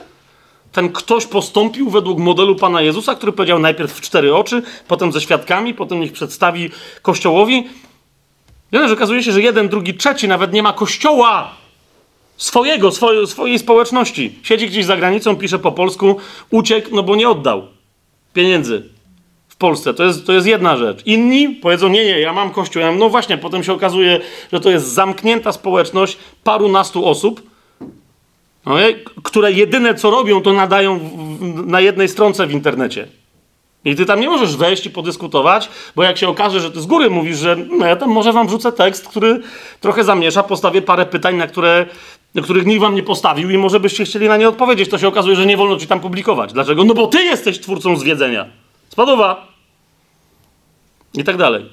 Ten 0.73 0.93
ktoś 0.93 1.27
postąpił 1.27 1.90
według 1.90 2.19
modelu 2.19 2.57
Pana 2.57 2.82
Jezusa, 2.82 3.15
który 3.15 3.32
powiedział 3.32 3.59
najpierw 3.59 3.93
w 3.93 4.01
cztery 4.01 4.35
oczy, 4.35 4.62
potem 4.89 5.12
ze 5.12 5.20
świadkami, 5.20 5.74
potem 5.74 6.03
ich 6.03 6.12
przedstawi 6.12 6.70
Kościołowi. 7.03 7.69
Wiele, 8.73 8.89
że 8.89 8.94
okazuje 8.94 9.23
się, 9.23 9.32
że 9.32 9.43
jeden, 9.43 9.69
drugi, 9.69 9.94
trzeci 9.94 10.28
nawet 10.28 10.53
nie 10.53 10.62
ma 10.62 10.73
kościoła 10.73 11.51
swojego, 12.36 12.93
swoje, 12.93 13.27
swojej 13.27 13.59
społeczności. 13.59 14.39
Siedzi 14.43 14.66
gdzieś 14.66 14.85
za 14.85 14.97
granicą, 14.97 15.36
pisze 15.36 15.59
po 15.59 15.73
polsku, 15.73 16.16
uciekł, 16.51 16.89
no 16.93 17.03
bo 17.03 17.16
nie 17.16 17.28
oddał 17.28 17.62
pieniędzy 18.32 18.89
w 19.49 19.57
Polsce. 19.57 19.94
To 19.94 20.05
jest, 20.05 20.27
to 20.27 20.32
jest 20.32 20.47
jedna 20.47 20.77
rzecz. 20.77 21.07
Inni 21.07 21.49
powiedzą, 21.49 21.89
nie, 21.89 22.05
nie, 22.05 22.20
ja 22.20 22.32
mam 22.32 22.51
kościół. 22.51 22.82
Ja 22.82 22.93
no 22.93 23.09
właśnie, 23.09 23.39
potem 23.39 23.65
się 23.65 23.73
okazuje, 23.73 24.20
że 24.53 24.61
to 24.61 24.70
jest 24.70 24.86
zamknięta 24.86 25.53
społeczność 25.53 26.19
parunastu 26.44 27.07
osób, 27.07 27.52
no, 28.66 28.74
które 29.22 29.52
jedyne 29.52 29.94
co 29.94 30.10
robią, 30.10 30.43
to 30.43 30.52
nadają 30.52 31.10
na 31.66 31.80
jednej 31.80 32.09
stronce 32.09 32.47
w 32.47 32.52
internecie. 32.52 33.09
I 33.84 33.97
ty 33.97 34.06
tam 34.06 34.20
nie 34.20 34.28
możesz 34.28 34.56
wejść 34.56 34.86
i 34.86 34.90
podyskutować, 34.90 35.68
bo 35.97 36.02
jak 36.02 36.18
się 36.18 36.28
okaże, 36.28 36.60
że 36.60 36.70
ty 36.70 36.80
z 36.80 36.86
góry 36.86 37.10
mówisz, 37.10 37.39
że 37.39 37.56
no 37.78 37.86
ja 37.86 37.97
tam 37.97 38.10
może 38.10 38.32
wam 38.32 38.47
wrzucę 38.47 38.72
tekst, 38.72 39.09
który 39.09 39.40
trochę 39.80 40.05
zamiesza, 40.05 40.43
postawię 40.43 40.82
parę 40.82 41.06
pytań, 41.06 41.36
na 41.36 41.47
które, 41.47 41.86
których 42.43 42.66
nikt 42.66 42.80
wam 42.80 42.94
nie 42.94 43.02
postawił 43.02 43.51
i 43.51 43.59
może 43.59 43.80
byście 43.80 44.05
chcieli 44.05 44.28
na 44.28 44.36
nie 44.36 44.48
odpowiedzieć, 44.48 44.90
to 44.90 44.98
się 44.98 45.09
okazuje, 45.09 45.36
że 45.36 45.47
nie 45.47 45.56
wolno 45.56 45.76
ci 45.76 45.86
tam 45.86 46.01
publikować. 46.01 46.52
Dlaczego? 46.52 46.84
No 46.84 46.94
bo 46.94 47.06
ty 47.06 47.22
jesteś 47.22 47.60
twórcą 47.60 47.97
zwiedzenia. 47.97 48.47
Spadowa. 48.89 49.48
I 51.14 51.24
tak 51.24 51.36
dalej. 51.36 51.64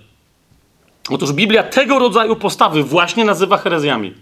Otóż 1.09 1.33
Biblia 1.33 1.63
tego 1.63 1.99
rodzaju 1.99 2.35
postawy 2.35 2.83
właśnie 2.83 3.25
nazywa 3.25 3.57
herezjami. 3.57 4.13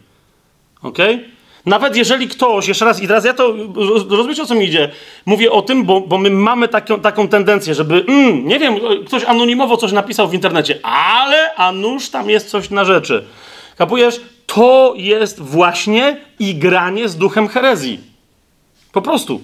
Okej? 0.82 1.16
Okay? 1.16 1.37
Nawet 1.66 1.96
jeżeli 1.96 2.28
ktoś, 2.28 2.68
jeszcze 2.68 2.86
raz, 2.86 3.02
i 3.02 3.08
teraz 3.08 3.26
ja 3.26 3.34
to, 3.34 3.54
rozumiecie 4.10 4.44
o 4.44 4.46
co 4.46 4.56
mi 4.56 4.66
idzie? 4.66 4.92
Mówię 5.26 5.52
o 5.52 5.62
tym, 5.62 5.84
bo, 5.84 6.02
bo 6.02 6.18
my 6.18 6.30
mamy 6.30 6.68
taką, 6.68 7.00
taką 7.00 7.28
tendencję, 7.28 7.76
żeby, 7.76 8.06
mm, 8.08 8.48
nie 8.48 8.60
wiem, 8.60 8.76
ktoś 9.06 9.24
anonimowo 9.24 9.78
coś 9.78 9.92
napisał 9.92 10.28
w 10.28 10.34
internecie, 10.34 10.80
ale 10.84 11.56
a 11.56 11.72
nuż 11.72 12.10
tam 12.10 12.30
jest 12.30 12.50
coś 12.50 12.70
na 12.70 12.86
rzeczy. 12.86 13.26
Kapujesz? 13.78 14.22
To 14.46 14.94
jest 14.96 15.42
właśnie 15.42 16.18
igranie 16.40 17.10
z 17.10 17.18
duchem 17.18 17.48
herezji. 17.48 18.00
Po 18.92 19.02
prostu. 19.02 19.42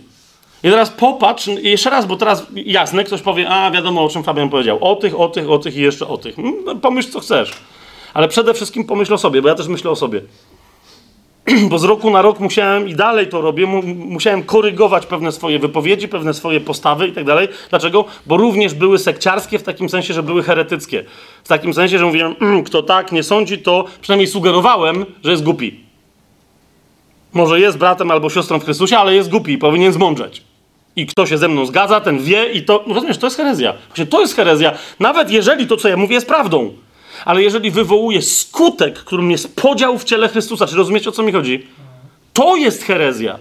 I 0.63 0.69
teraz 0.69 0.89
popatrz, 0.89 1.47
jeszcze 1.47 1.89
raz, 1.89 2.05
bo 2.05 2.15
teraz 2.15 2.45
jasne, 2.55 3.03
ktoś 3.03 3.21
powie, 3.21 3.49
a 3.49 3.71
wiadomo 3.71 4.03
o 4.03 4.09
czym 4.09 4.23
Fabian 4.23 4.49
powiedział. 4.49 4.77
O 4.81 4.95
tych, 4.95 5.19
o 5.19 5.29
tych, 5.29 5.49
o 5.49 5.57
tych 5.57 5.75
i 5.75 5.81
jeszcze 5.81 6.07
o 6.07 6.17
tych. 6.17 6.35
No, 6.65 6.75
pomyśl 6.75 7.11
co 7.11 7.19
chcesz. 7.19 7.53
Ale 8.13 8.27
przede 8.27 8.53
wszystkim 8.53 8.85
pomyśl 8.85 9.13
o 9.13 9.17
sobie, 9.17 9.41
bo 9.41 9.49
ja 9.49 9.55
też 9.55 9.67
myślę 9.67 9.91
o 9.91 9.95
sobie. 9.95 10.21
bo 11.69 11.79
z 11.79 11.83
roku 11.83 12.09
na 12.09 12.21
rok 12.21 12.39
musiałem 12.39 12.87
i 12.87 12.95
dalej 12.95 13.27
to 13.27 13.41
robię, 13.41 13.65
mu, 13.65 13.83
musiałem 13.95 14.43
korygować 14.43 15.05
pewne 15.05 15.31
swoje 15.31 15.59
wypowiedzi, 15.59 16.07
pewne 16.07 16.33
swoje 16.33 16.61
postawy 16.61 17.07
i 17.07 17.11
tak 17.11 17.23
dalej. 17.23 17.47
Dlaczego? 17.69 18.05
Bo 18.25 18.37
również 18.37 18.73
były 18.73 18.99
sekciarskie 18.99 19.59
w 19.59 19.63
takim 19.63 19.89
sensie, 19.89 20.13
że 20.13 20.23
były 20.23 20.43
heretyckie. 20.43 21.03
W 21.43 21.47
takim 21.47 21.73
sensie, 21.73 21.99
że 21.99 22.05
mówiłem, 22.05 22.35
mm, 22.41 22.63
kto 22.63 22.83
tak 22.83 23.11
nie 23.11 23.23
sądzi, 23.23 23.57
to 23.57 23.85
przynajmniej 24.01 24.27
sugerowałem, 24.27 25.05
że 25.23 25.31
jest 25.31 25.43
głupi. 25.43 25.79
Może 27.33 27.59
jest 27.59 27.77
bratem 27.77 28.11
albo 28.11 28.29
siostrą 28.29 28.59
w 28.59 28.63
Chrystusie, 28.63 28.97
ale 28.97 29.15
jest 29.15 29.29
głupi 29.29 29.53
i 29.53 29.57
powinien 29.57 29.93
zmądrzeć. 29.93 30.43
I 30.95 31.07
kto 31.07 31.25
się 31.25 31.37
ze 31.37 31.47
mną 31.47 31.65
zgadza, 31.65 32.01
ten 32.01 32.19
wie 32.19 32.51
i 32.51 32.63
to, 32.63 32.83
rozumiesz, 32.87 33.17
to 33.17 33.27
jest 33.27 33.37
herezja. 33.37 33.73
Właśnie 33.87 34.05
to 34.05 34.21
jest 34.21 34.35
herezja, 34.35 34.71
nawet 34.99 35.31
jeżeli 35.31 35.67
to, 35.67 35.77
co 35.77 35.89
ja 35.89 35.97
mówię, 35.97 36.15
jest 36.15 36.27
prawdą. 36.27 36.73
Ale 37.25 37.43
jeżeli 37.43 37.71
wywołuje 37.71 38.21
skutek, 38.21 38.99
którym 38.99 39.31
jest 39.31 39.55
podział 39.55 39.99
w 39.99 40.03
ciele 40.03 40.29
Chrystusa, 40.29 40.67
czy 40.67 40.75
rozumiecie, 40.75 41.09
o 41.09 41.11
co 41.11 41.23
mi 41.23 41.31
chodzi? 41.31 41.67
To 42.33 42.55
jest 42.55 42.83
herezja. 42.83 43.39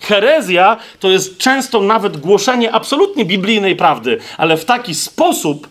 Herezja 0.00 0.76
to 1.00 1.08
jest 1.08 1.38
często 1.38 1.80
nawet 1.80 2.16
głoszenie 2.16 2.72
absolutnie 2.72 3.24
biblijnej 3.24 3.76
prawdy, 3.76 4.18
ale 4.38 4.56
w 4.56 4.64
taki 4.64 4.94
sposób, 4.94 5.68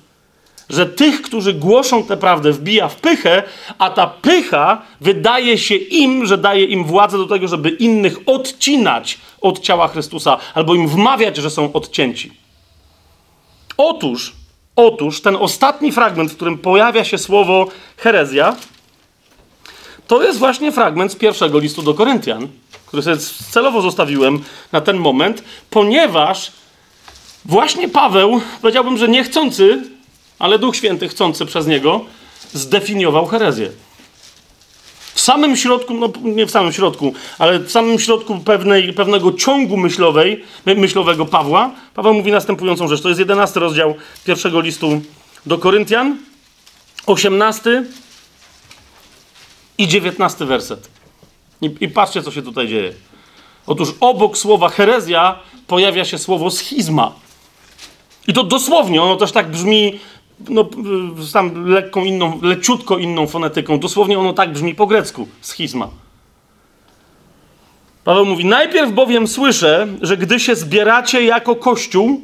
że 0.70 0.86
tych, 0.86 1.22
którzy 1.22 1.54
głoszą 1.54 2.04
tę 2.04 2.18
prawdę, 2.18 2.52
wbija 2.52 2.88
w 2.88 2.96
pychę, 2.96 3.44
a 3.78 3.90
ta 3.90 4.08
pycha 4.08 4.82
wydaje 5.02 5.58
się 5.58 5.76
im, 5.76 6.26
że 6.26 6.38
daje 6.38 6.66
im 6.66 6.84
władzę 6.84 7.18
do 7.18 7.26
tego, 7.26 7.48
żeby 7.48 7.70
innych 7.70 8.18
odcinać 8.26 9.18
od 9.42 9.60
ciała 9.60 9.88
Chrystusa, 9.88 10.38
albo 10.54 10.76
im 10.76 10.88
wmawiać, 10.88 11.38
że 11.38 11.50
są 11.50 11.74
odcięci. 11.74 12.32
Otóż, 13.78 14.34
otóż 14.76 15.22
ten 15.22 15.36
ostatni 15.36 15.92
fragment, 15.92 16.32
w 16.32 16.36
którym 16.36 16.58
pojawia 16.58 17.04
się 17.04 17.18
słowo 17.18 17.68
herezja, 17.98 18.56
to 20.08 20.24
jest 20.24 20.40
właśnie 20.40 20.72
fragment 20.72 21.12
z 21.12 21.16
pierwszego 21.16 21.60
listu 21.60 21.82
do 21.82 21.94
Koryntian, 21.94 22.48
który 22.86 23.04
sobie 23.04 23.18
celowo 23.52 23.82
zostawiłem 23.82 24.44
na 24.72 24.82
ten 24.82 24.98
moment, 24.98 25.44
ponieważ 25.70 26.52
właśnie 27.46 27.90
Paweł, 27.90 28.42
powiedziałbym, 28.62 28.98
że 28.98 29.08
niechcący, 29.08 29.84
ale 30.40 30.60
Duch 30.60 30.76
Święty 30.76 31.08
chcący 31.08 31.46
przez 31.46 31.68
niego 31.68 32.06
zdefiniował 32.54 33.26
herezję. 33.26 33.70
W 35.20 35.22
samym 35.22 35.58
środku, 35.58 35.94
no 35.94 36.10
nie 36.24 36.46
w 36.46 36.52
samym 36.52 36.74
środku, 36.74 37.14
ale 37.40 37.60
w 37.60 37.72
samym 37.72 38.00
środku 38.00 38.40
pewnej, 38.40 38.94
pewnego 38.94 39.34
ciągu 39.34 39.78
myślowej, 39.78 40.44
myślowego 40.66 41.26
Pawła, 41.26 41.72
Paweł 41.94 42.14
mówi 42.14 42.32
następującą 42.32 42.88
rzecz. 42.88 43.02
To 43.02 43.08
jest 43.08 43.20
jedenasty 43.20 43.60
rozdział 43.60 43.96
pierwszego 44.26 44.62
listu 44.62 45.02
do 45.46 45.58
Koryntian, 45.58 46.18
osiemnasty 47.06 47.86
i 49.78 49.88
dziewiętnasty 49.88 50.46
werset. 50.46 50.90
I, 51.62 51.76
I 51.80 51.88
patrzcie, 51.88 52.24
co 52.24 52.32
się 52.32 52.42
tutaj 52.42 52.68
dzieje. 52.68 52.94
Otóż 53.68 53.90
obok 54.00 54.38
słowa 54.38 54.70
herezja 54.70 55.40
pojawia 55.68 56.06
się 56.06 56.18
słowo 56.18 56.52
schizma. 56.52 57.12
I 58.28 58.34
to 58.34 58.44
dosłownie, 58.44 59.02
ono 59.02 59.16
też 59.16 59.32
tak 59.32 59.52
brzmi 59.52 60.00
no, 60.50 60.70
tam 61.34 61.66
lekką 61.66 62.06
inną, 62.06 62.40
leciutko 62.42 62.98
inną 62.98 63.28
fonetyką. 63.28 63.80
Dosłownie 63.80 64.20
ono 64.20 64.34
tak 64.34 64.52
brzmi 64.52 64.76
po 64.76 64.88
grecku. 64.88 65.28
Schizma. 65.42 65.90
Paweł 68.04 68.26
mówi, 68.26 68.46
najpierw 68.46 68.92
bowiem 68.92 69.28
słyszę, 69.28 69.88
że 70.02 70.18
gdy 70.18 70.40
się 70.40 70.56
zbieracie 70.56 71.24
jako 71.24 71.56
kościół, 71.56 72.22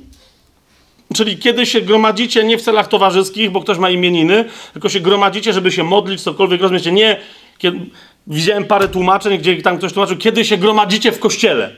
czyli 1.13 1.37
kiedy 1.37 1.65
się 1.65 1.81
gromadzicie 1.81 2.43
nie 2.43 2.57
w 2.57 2.61
celach 2.61 2.87
towarzyskich, 2.87 3.51
bo 3.51 3.61
ktoś 3.61 3.77
ma 3.77 3.89
imieniny, 3.89 4.45
tylko 4.73 4.89
się 4.89 4.99
gromadzicie, 4.99 5.53
żeby 5.53 5.71
się 5.71 5.83
modlić, 5.83 6.21
cokolwiek 6.21 6.61
rozumiecie, 6.61 6.91
nie... 6.91 7.19
Kiedy, 7.57 7.79
widziałem 8.27 8.65
parę 8.65 8.87
tłumaczeń, 8.87 9.37
gdzie 9.37 9.61
tam 9.61 9.77
ktoś 9.77 9.93
tłumaczył, 9.93 10.17
kiedy 10.17 10.45
się 10.45 10.57
gromadzicie 10.57 11.11
w 11.11 11.19
kościele. 11.19 11.71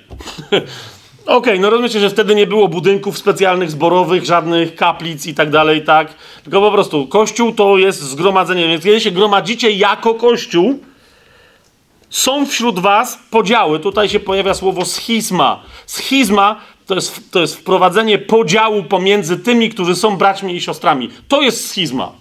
Okej, 1.27 1.37
okay, 1.37 1.59
no 1.59 1.69
rozumiecie, 1.69 1.99
że 1.99 2.09
wtedy 2.09 2.35
nie 2.35 2.47
było 2.47 2.67
budynków 2.67 3.17
specjalnych, 3.17 3.71
zborowych, 3.71 4.25
żadnych 4.25 4.75
kaplic 4.75 5.25
i 5.25 5.33
tak 5.33 5.49
dalej, 5.49 5.83
tak? 5.83 6.13
Tylko 6.43 6.61
po 6.61 6.71
prostu 6.71 7.07
kościół 7.07 7.51
to 7.51 7.77
jest 7.77 8.01
zgromadzenie. 8.01 8.67
Więc 8.67 8.83
kiedy 8.83 9.01
się 9.01 9.11
gromadzicie 9.11 9.71
jako 9.71 10.13
kościół, 10.13 10.79
są 12.09 12.45
wśród 12.45 12.79
was 12.79 13.19
podziały. 13.31 13.79
Tutaj 13.79 14.09
się 14.09 14.19
pojawia 14.19 14.53
słowo 14.53 14.85
schizma. 14.85 15.63
Schizma 15.85 16.61
to 16.85 16.95
jest, 16.95 17.31
to 17.31 17.39
jest 17.39 17.55
wprowadzenie 17.55 18.17
podziału 18.17 18.83
pomiędzy 18.83 19.37
tymi, 19.37 19.69
którzy 19.69 19.95
są 19.95 20.17
braćmi 20.17 20.55
i 20.55 20.61
siostrami. 20.61 21.09
To 21.27 21.41
jest 21.41 21.69
schizma. 21.69 22.11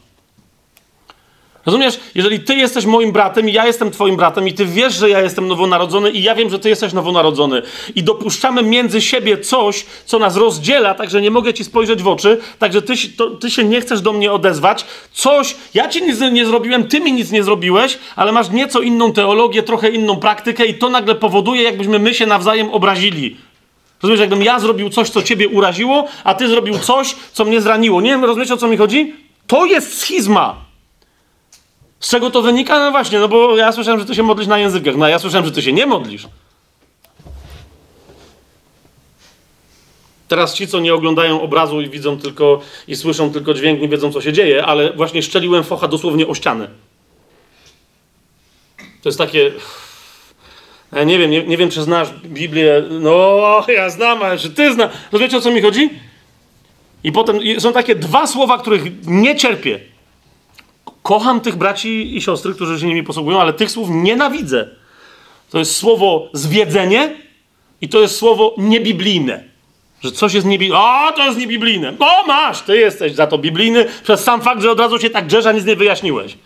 Rozumiesz? 1.67 2.01
Jeżeli 2.15 2.41
ty 2.41 2.55
jesteś 2.55 2.87
moim 2.87 3.13
bratem 3.13 3.49
i 3.49 3.53
ja 3.53 3.67
jestem 3.67 3.91
twoim 3.91 4.17
bratem 4.17 4.49
i 4.49 4.53
ty 4.53 4.67
wiesz, 4.67 4.95
że 4.95 5.11
ja 5.11 5.21
jestem 5.21 5.49
nowonarodzony 5.49 6.11
i 6.11 6.23
ja 6.23 6.35
wiem, 6.35 6.51
że 6.51 6.59
ty 6.59 6.69
jesteś 6.69 6.93
nowonarodzony 6.93 7.63
i 7.95 8.03
dopuszczamy 8.03 8.63
między 8.63 9.01
siebie 9.01 9.39
coś, 9.39 9.87
co 10.05 10.19
nas 10.19 10.37
rozdziela, 10.37 10.95
także 10.95 11.21
nie 11.21 11.31
mogę 11.31 11.55
ci 11.55 11.65
spojrzeć 11.65 12.03
w 12.03 12.09
oczy, 12.09 12.41
także 12.59 12.83
ty, 12.83 12.95
to, 13.17 13.31
ty 13.31 13.51
się 13.51 13.65
nie 13.65 13.81
chcesz 13.81 14.01
do 14.01 14.13
mnie 14.13 14.33
odezwać, 14.33 14.85
coś, 15.13 15.57
ja 15.75 15.89
ci 15.89 16.03
nic 16.03 16.21
nie 16.21 16.47
zrobiłem, 16.47 16.89
ty 16.89 17.01
mi 17.01 17.13
nic 17.13 17.31
nie 17.31 17.43
zrobiłeś, 17.43 17.99
ale 18.17 18.33
masz 18.33 18.51
nieco 18.51 18.81
inną 18.81 19.13
teologię, 19.13 19.63
trochę 19.63 19.89
inną 19.89 20.17
praktykę 20.17 20.67
i 20.67 20.75
to 20.75 20.89
nagle 20.89 21.15
powoduje, 21.15 21.63
jakbyśmy 21.63 21.99
my 21.99 22.15
się 22.15 22.27
nawzajem 22.27 22.71
obrazili. 22.71 23.37
Rozumiesz, 24.03 24.21
jakbym 24.21 24.43
ja 24.43 24.61
zrobił 24.61 24.91
coś, 24.91 25.11
co 25.11 25.23
ciebie 25.23 25.49
uraziło, 25.49 26.09
a 26.25 26.35
ty 26.35 26.49
zrobił 26.49 26.79
coś, 26.79 27.17
co 27.33 27.45
mnie 27.45 27.61
zraniło. 27.61 28.01
Nie 28.01 28.11
wiem, 28.11 28.25
rozumiesz, 28.25 28.51
o 28.51 28.57
co 28.57 28.69
mi 28.69 28.77
chodzi? 28.77 29.15
To 29.47 29.67
jest 29.67 29.99
schizma. 29.99 30.66
Z 32.01 32.11
czego 32.11 32.31
to 32.31 32.43
wynika? 32.43 32.79
No 32.79 32.91
właśnie, 32.91 33.19
no 33.19 33.29
bo 33.29 33.57
ja 33.57 33.73
słyszałem, 33.73 34.01
że 34.01 34.07
ty 34.07 34.15
się 34.15 34.23
modlisz 34.23 34.47
na 34.47 34.59
językach. 34.59 34.97
No 34.97 35.09
ja 35.09 35.19
słyszałem, 35.19 35.47
że 35.47 35.53
ty 35.53 35.63
się 35.63 35.73
nie 35.73 35.87
modlisz. 35.87 36.29
Teraz 40.29 40.55
ci, 40.55 40.69
co 40.69 40.81
nie 40.81 40.95
oglądają 40.95 41.43
obrazu 41.43 41.81
i 41.81 41.91
widzą 41.91 42.19
tylko 42.19 42.61
i 42.89 42.97
słyszą 42.97 43.33
tylko 43.33 43.55
dźwięk, 43.55 43.81
nie 43.81 43.89
wiedzą, 43.89 44.13
co 44.13 44.21
się 44.21 44.33
dzieje, 44.33 44.67
ale 44.67 44.93
właśnie 44.93 45.23
szczeliłem 45.23 45.65
focha 45.65 45.89
dosłownie 45.89 46.27
o 46.27 46.35
ścianę. 46.35 46.69
To 49.03 49.09
jest 49.09 49.19
takie. 49.19 49.53
Ja 50.93 51.05
nie 51.05 51.19
wiem, 51.19 51.31
nie, 51.31 51.45
nie 51.45 51.57
wiem, 51.57 51.71
czy 51.71 51.83
znasz 51.83 52.09
Biblię. 52.25 52.85
No, 52.91 53.65
ja 53.69 53.91
znam, 53.91 54.23
ale 54.23 54.39
czy 54.39 54.51
ty 54.51 54.75
znasz? 54.75 54.91
Rozumiecie, 55.13 55.37
o 55.37 55.41
co 55.41 55.51
mi 55.51 55.61
chodzi? 55.61 55.91
I 57.05 57.13
potem 57.13 57.39
są 57.59 57.73
takie 57.73 57.95
dwa 57.95 58.27
słowa, 58.27 58.59
których 58.59 59.07
nie 59.07 59.37
cierpię. 59.37 59.81
Kocham 61.07 61.41
tych 61.41 61.57
braci 61.57 62.17
i 62.17 62.23
siostry, 62.23 62.55
którzy 62.55 62.81
się 62.81 62.87
nimi 62.87 63.03
posługują, 63.03 63.41
ale 63.41 63.53
tych 63.53 63.71
słów 63.71 63.89
nienawidzę. 63.91 64.69
To 65.51 65.59
jest 65.59 65.77
słowo 65.77 66.29
zwiedzenie 66.33 67.17
i 67.81 67.89
to 67.89 68.01
jest 68.01 68.17
słowo 68.17 68.55
niebiblijne. 68.59 69.45
Że 70.01 70.13
coś 70.13 70.35
jest 70.35 70.47
niebiblijne. 70.47 70.79
O, 70.79 71.13
to 71.17 71.25
jest 71.25 71.39
niebiblijne. 71.39 71.93
O, 71.99 72.27
masz, 72.27 72.61
ty 72.61 72.77
jesteś 72.77 73.15
za 73.15 73.27
to 73.27 73.39
biblijny 73.39 73.87
przez 74.03 74.25
sam 74.25 74.43
fakt, 74.43 74.63
że 74.63 74.71
od 74.71 74.81
razu 74.81 74.99
się 74.99 75.11
tak 75.11 75.27
drzesz, 75.27 75.47
a 75.47 75.53
nic 75.53 75.65
nie 75.65 75.77
wyjaśniłeś. 75.77 76.39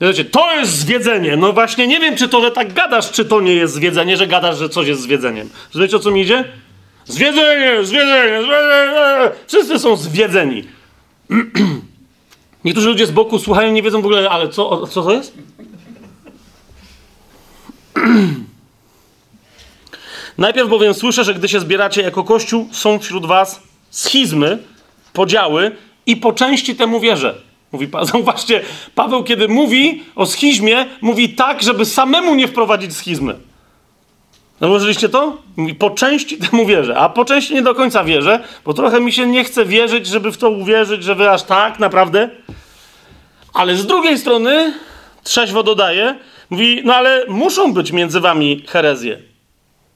Wiecie, 0.00 0.24
to 0.24 0.54
jest 0.54 0.72
zwiedzenie. 0.72 1.36
No 1.36 1.52
właśnie, 1.52 1.86
nie 1.86 2.00
wiem, 2.00 2.16
czy 2.16 2.28
to, 2.28 2.40
że 2.40 2.50
tak 2.50 2.72
gadasz, 2.72 3.10
czy 3.10 3.24
to 3.24 3.40
nie 3.40 3.54
jest 3.54 3.74
zwiedzenie, 3.74 4.16
że 4.16 4.26
gadasz, 4.26 4.58
że 4.58 4.68
coś 4.68 4.88
jest 4.88 5.00
zwiedzeniem. 5.02 5.50
Wiecie, 5.74 5.96
o 5.96 6.00
co 6.00 6.10
mi 6.10 6.22
idzie? 6.22 6.44
Zwiedzenie, 7.04 7.84
zwiedzenie, 7.84 8.38
zwiedzenie. 8.42 9.30
Wszyscy 9.46 9.78
są 9.78 9.96
zwiedzeni. 9.96 10.64
Niektórzy 12.64 12.88
ludzie 12.88 13.06
z 13.06 13.10
boku 13.10 13.38
słuchają, 13.38 13.72
nie 13.72 13.82
wiedzą 13.82 14.02
w 14.02 14.04
ogóle, 14.04 14.30
ale 14.30 14.48
co, 14.48 14.86
co 14.86 15.02
to 15.02 15.12
jest? 15.12 15.34
Najpierw 20.38 20.68
bowiem 20.68 20.94
słyszę, 20.94 21.24
że 21.24 21.34
gdy 21.34 21.48
się 21.48 21.60
zbieracie 21.60 22.02
jako 22.02 22.24
Kościół, 22.24 22.68
są 22.72 22.98
wśród 22.98 23.26
was 23.26 23.62
schizmy, 23.90 24.58
podziały 25.12 25.76
i 26.06 26.16
po 26.16 26.32
części 26.32 26.76
temu 26.76 27.00
wierzę. 27.00 27.34
Mówi, 27.72 27.88
zauważcie, 28.12 28.60
Paweł, 28.94 29.24
kiedy 29.24 29.48
mówi 29.48 30.02
o 30.14 30.26
schizmie, 30.26 30.86
mówi 31.00 31.28
tak, 31.28 31.62
żeby 31.62 31.84
samemu 31.84 32.34
nie 32.34 32.48
wprowadzić 32.48 32.96
schizmy. 32.96 33.34
Zauważyliście 34.60 35.08
to? 35.08 35.36
Mówi, 35.56 35.74
po 35.74 35.90
części 35.90 36.38
temu 36.38 36.66
wierzę, 36.66 36.96
a 36.96 37.08
po 37.08 37.24
części 37.24 37.54
nie 37.54 37.62
do 37.62 37.74
końca 37.74 38.04
wierzę, 38.04 38.44
bo 38.64 38.74
trochę 38.74 39.00
mi 39.00 39.12
się 39.12 39.26
nie 39.26 39.44
chce 39.44 39.64
wierzyć, 39.64 40.06
żeby 40.06 40.32
w 40.32 40.38
to 40.38 40.50
uwierzyć, 40.50 41.04
że 41.04 41.14
wy 41.14 41.30
aż 41.30 41.42
tak 41.42 41.78
naprawdę. 41.78 42.30
Ale 43.58 43.76
z 43.76 43.86
drugiej 43.86 44.18
strony, 44.18 44.74
trzeźwo 45.24 45.62
dodaje, 45.62 46.18
mówi, 46.50 46.82
no 46.84 46.94
ale 46.94 47.24
muszą 47.28 47.72
być 47.72 47.92
między 47.92 48.20
wami 48.20 48.64
herezje, 48.68 49.18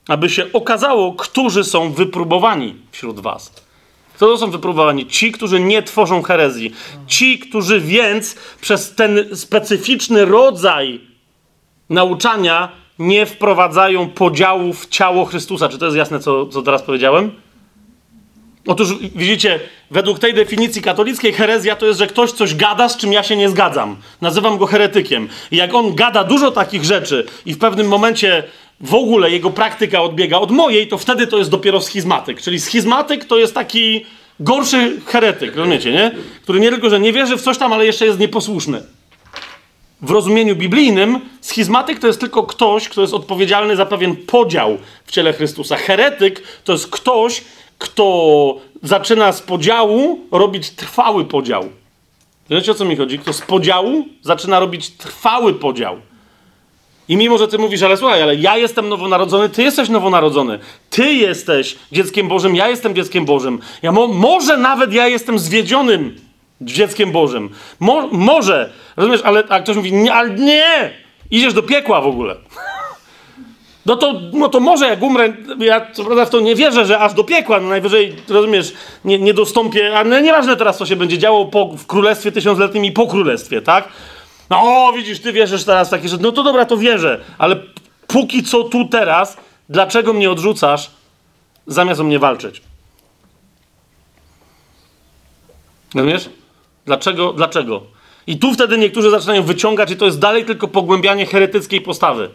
aby 0.09 0.31
się 0.31 0.53
okazało, 0.53 1.13
którzy 1.13 1.65
są 1.65 1.93
wypróbowani 1.93 2.75
wśród 2.93 3.21
was. 3.21 3.53
Kto 4.15 4.27
to 4.27 4.39
są 4.39 4.51
wypróbowani? 4.51 5.07
Ci, 5.07 5.33
którzy 5.33 5.61
nie 5.61 5.83
tworzą 5.83 6.23
herezji. 6.23 6.73
Ci, 7.07 7.39
którzy 7.39 7.81
więc 7.81 8.37
przez 8.61 8.95
ten 8.95 9.37
specyficzny 9.37 10.25
rodzaj 10.25 11.01
nauczania 11.91 12.69
nie 12.99 13.27
wprowadzają 13.27 14.09
podziału 14.09 14.73
w 14.73 14.89
ciało 14.89 15.25
Chrystusa. 15.25 15.69
Czy 15.69 15.79
to 15.79 15.85
jest 15.85 15.97
jasne, 15.97 16.21
co, 16.21 16.47
co 16.47 16.63
teraz 16.63 16.83
powiedziałem? 16.83 17.33
Otóż 18.67 18.95
widzicie, 19.15 19.61
według 19.91 20.19
tej 20.19 20.35
definicji 20.35 20.83
katolickiej 20.83 21.33
herezja 21.33 21.77
to 21.77 21.87
jest, 21.87 21.99
że 21.99 22.07
ktoś 22.07 22.33
coś 22.33 22.55
gada, 22.55 22.89
z 22.89 22.97
czym 22.97 23.13
ja 23.13 23.23
się 23.23 23.37
nie 23.37 23.49
zgadzam. 23.49 23.97
Nazywam 24.21 24.59
go 24.59 24.67
heretykiem. 24.67 25.29
I 25.51 25.57
jak 25.57 25.75
on 25.75 25.95
gada 25.95 26.25
dużo 26.25 26.51
takich 26.51 26.85
rzeczy 26.85 27.27
i 27.47 27.55
w 27.55 27.59
pewnym 27.59 27.89
momencie 27.89 28.43
w 28.81 28.95
ogóle 28.95 29.31
jego 29.31 29.51
praktyka 29.51 30.03
odbiega 30.03 30.39
od 30.39 30.51
mojej, 30.51 30.89
to 30.89 30.99
wtedy 30.99 31.27
to 31.27 31.39
jest 31.39 31.51
dopiero 31.51 31.81
schizmatyk. 31.81 32.43
Czyli 32.43 32.61
schizmatyk 32.61 33.25
to 33.25 33.39
jest 33.39 33.55
taki 33.55 34.07
gorszy 34.41 35.01
heretyk, 35.07 35.57
rozumiecie, 35.57 35.93
nie? 35.93 36.11
Który 36.43 36.61
nie 36.61 36.71
tylko, 36.71 36.91
że 36.91 37.01
nie 37.01 37.13
wierzy 37.13 37.37
w 37.37 37.43
coś 37.43 37.59
tam, 37.59 37.73
ale 37.73 37.87
jeszcze 37.87 38.07
jest 38.07 38.19
nieposłuszny. 38.19 38.83
W 40.03 40.11
rozumieniu 40.11 40.57
biblijnym 40.57 41.21
schizmatyk 41.41 41.99
to 41.99 42.07
jest 42.07 42.21
tylko 42.21 42.43
ktoś, 42.43 42.89
kto 42.89 43.01
jest 43.01 43.15
odpowiedzialny 43.15 43.77
za 43.77 43.87
pewien 43.87 44.17
podział 44.17 44.79
w 45.07 45.13
ciele 45.13 45.33
Chrystusa. 45.33 45.77
Heretyk 45.77 46.43
to 46.65 46.73
jest 46.73 46.87
ktoś, 46.91 47.43
kto 47.83 48.57
zaczyna 48.83 49.33
z 49.33 49.43
podziału 49.43 50.21
robić 50.33 50.71
trwały 50.71 51.25
podział. 51.25 51.69
Wiecie 52.51 52.73
o 52.73 52.75
co 52.75 52.85
mi 52.85 52.97
chodzi? 52.97 53.19
Kto 53.19 53.33
z 53.33 53.41
podziału 53.41 54.05
zaczyna 54.23 54.61
robić 54.61 54.91
trwały 54.91 55.55
podział. 55.55 55.97
I 57.09 57.17
mimo, 57.17 57.39
że 57.39 57.49
ty 57.49 57.59
mówisz, 57.59 57.83
ale 57.83 57.97
słuchaj, 57.97 58.23
ale 58.23 58.37
ja 58.37 58.57
jestem 58.57 58.89
nowonarodzony, 58.89 59.49
ty 59.49 59.63
jesteś 59.63 59.89
nowonarodzony. 59.89 60.59
Ty 60.91 61.13
jesteś 61.13 61.77
dzieckiem 61.93 62.29
Bożym, 62.29 62.57
ja 62.57 62.69
jestem 62.69 62.95
dzieckiem 62.95 63.25
Bożym. 63.25 63.59
Ja 63.83 63.93
mo 63.93 64.07
może 64.07 64.57
nawet 64.57 64.93
ja 64.93 65.09
jestem 65.09 65.39
zwiedzionym 65.39 66.17
dzieckiem 66.61 67.13
Bożym. 67.13 67.51
Mo 67.81 68.09
może, 68.13 68.73
rozumiesz, 68.97 69.21
ale 69.25 69.45
a 69.49 69.61
ktoś 69.61 69.77
mówi, 69.77 69.93
nie, 69.93 70.15
ale 70.15 70.31
nie! 70.31 70.91
Idziesz 71.31 71.55
do 71.55 71.63
piekła 71.63 72.01
w 72.01 72.07
ogóle. 72.07 72.37
No 73.87 73.97
to, 73.97 74.21
no 74.33 74.49
to 74.49 74.61
może 74.61 74.89
jak 74.89 75.03
umrę, 75.03 75.33
ja 75.59 75.93
co 75.93 76.05
prawda 76.05 76.25
w 76.25 76.31
to 76.31 76.41
nie 76.41 76.55
wierzę, 76.55 76.87
że 76.87 76.99
aż 76.99 77.15
do 77.15 77.25
piekła, 77.25 77.61
no 77.61 77.69
najwyżej, 77.69 78.17
rozumiesz, 78.29 78.73
nie, 79.05 79.19
nie 79.19 79.35
dostąpię, 79.35 79.99
ale 79.99 80.11
no 80.11 80.21
nieważne 80.21 80.57
teraz, 80.57 80.79
co 80.79 80.87
się 80.87 80.97
będzie 80.97 81.19
działo 81.19 81.47
po, 81.47 81.67
w 81.77 81.87
królestwie 81.87 82.33
tysiącletnim 82.33 82.85
i 82.85 82.93
po 82.93 83.07
królestwie, 83.07 83.63
tak? 83.63 83.89
No, 84.51 84.93
widzisz, 84.97 85.21
ty 85.21 85.33
wierzysz 85.33 85.65
teraz 85.65 85.89
w 85.89 85.91
takie 85.91 86.09
rzeczy. 86.09 86.23
No 86.23 86.33
to 86.33 86.43
dobra, 86.43 86.65
to 86.65 86.77
wierzę, 86.77 87.21
ale 87.39 87.57
póki 88.07 88.43
co 88.43 88.65
tu 88.65 88.89
teraz, 88.89 89.37
dlaczego 89.69 90.13
mnie 90.13 90.31
odrzucasz, 90.31 90.91
zamiast 91.67 92.01
o 92.01 92.05
mnie 92.05 92.19
walczyć? 92.19 92.63
Rozumiesz? 95.95 96.31
Dlaczego? 96.87 97.33
Dlaczego? 97.33 97.83
I 98.27 98.39
tu 98.39 98.55
wtedy 98.55 98.79
niektórzy 98.79 99.11
zaczynają 99.11 99.43
wyciągać, 99.43 99.91
i 99.91 99.97
to 99.97 100.05
jest 100.05 100.19
dalej 100.19 100.45
tylko 100.45 100.69
pogłębianie 100.69 101.27
heretyckiej 101.27 101.81
postawy. 101.81 102.31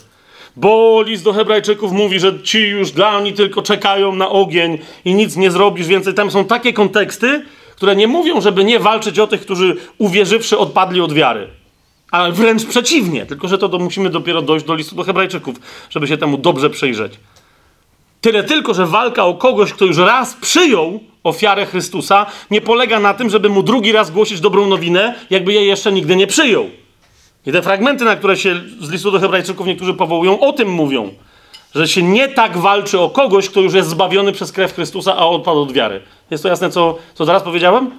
Bo 0.58 1.02
list 1.02 1.24
do 1.24 1.34
Hebrajczyków 1.34 1.92
mówi, 1.92 2.20
że 2.20 2.42
ci 2.44 2.60
już 2.60 2.92
dla 2.92 3.20
mnie 3.20 3.34
tylko 3.34 3.62
czekają 3.62 4.16
na 4.16 4.30
ogień 4.30 4.78
i 5.06 5.14
nic 5.14 5.36
nie 5.36 5.52
zrobisz 5.52 5.88
więcej. 5.88 6.14
Tam 6.14 6.32
są 6.32 6.46
takie 6.46 6.74
konteksty, 6.74 7.46
które 7.76 7.96
nie 7.96 8.08
mówią, 8.08 8.42
żeby 8.42 8.64
nie 8.64 8.80
walczyć 8.80 9.20
o 9.20 9.28
tych, 9.28 9.42
którzy 9.42 9.76
uwierzywszy 9.98 10.58
odpadli 10.58 11.02
od 11.02 11.14
wiary. 11.14 11.48
Ale 12.12 12.32
wręcz 12.32 12.66
przeciwnie, 12.66 13.26
tylko 13.26 13.48
że 13.48 13.58
to 13.58 13.70
do, 13.70 13.80
musimy 13.80 14.10
dopiero 14.10 14.42
dojść 14.42 14.66
do 14.66 14.76
listu 14.76 14.96
do 14.96 15.04
Hebrajczyków, 15.04 15.56
żeby 15.90 16.08
się 16.08 16.18
temu 16.18 16.38
dobrze 16.38 16.70
przyjrzeć. 16.70 17.14
Tyle 18.22 18.44
tylko, 18.44 18.74
że 18.74 18.86
walka 18.86 19.26
o 19.26 19.34
kogoś, 19.34 19.74
kto 19.74 19.86
już 19.86 19.98
raz 19.98 20.34
przyjął 20.34 21.00
ofiarę 21.24 21.66
Chrystusa, 21.66 22.26
nie 22.52 22.62
polega 22.62 23.00
na 23.00 23.14
tym, 23.14 23.30
żeby 23.30 23.50
mu 23.50 23.64
drugi 23.64 23.92
raz 23.92 24.12
głosić 24.12 24.40
dobrą 24.40 24.68
nowinę, 24.68 25.16
jakby 25.30 25.54
jej 25.54 25.68
jeszcze 25.68 25.92
nigdy 25.92 26.16
nie 26.16 26.28
przyjął. 26.28 26.70
I 27.48 27.52
te 27.52 27.62
fragmenty, 27.62 28.06
na 28.06 28.16
które 28.16 28.38
się 28.38 28.56
z 28.82 28.90
listu 28.90 29.12
do 29.12 29.20
Hebrajczyków 29.20 29.68
niektórzy 29.68 29.94
powołują, 29.94 30.40
o 30.40 30.54
tym 30.54 30.70
mówią. 30.70 31.14
Że 31.76 31.88
się 31.88 32.04
nie 32.04 32.28
tak 32.28 32.58
walczy 32.58 33.00
o 33.00 33.10
kogoś, 33.10 33.50
kto 33.50 33.62
już 33.62 33.74
jest 33.74 33.90
zbawiony 33.90 34.32
przez 34.32 34.52
krew 34.52 34.74
Chrystusa, 34.74 35.16
a 35.16 35.26
odpadł 35.26 35.62
od 35.62 35.72
wiary. 35.72 36.02
Jest 36.32 36.44
to 36.44 36.50
jasne, 36.50 36.70
co, 36.70 36.98
co 37.14 37.26
teraz 37.26 37.44
powiedziałem? 37.44 37.92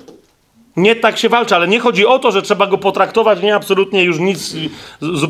Nie 0.76 0.96
tak 0.96 1.18
się 1.18 1.28
walczy, 1.28 1.56
ale 1.56 1.68
nie 1.68 1.80
chodzi 1.80 2.06
o 2.06 2.18
to, 2.18 2.32
że 2.32 2.42
trzeba 2.42 2.66
go 2.66 2.78
potraktować, 2.78 3.42
nie 3.42 3.54
absolutnie 3.54 4.02
już 4.04 4.18
nic, 4.18 4.56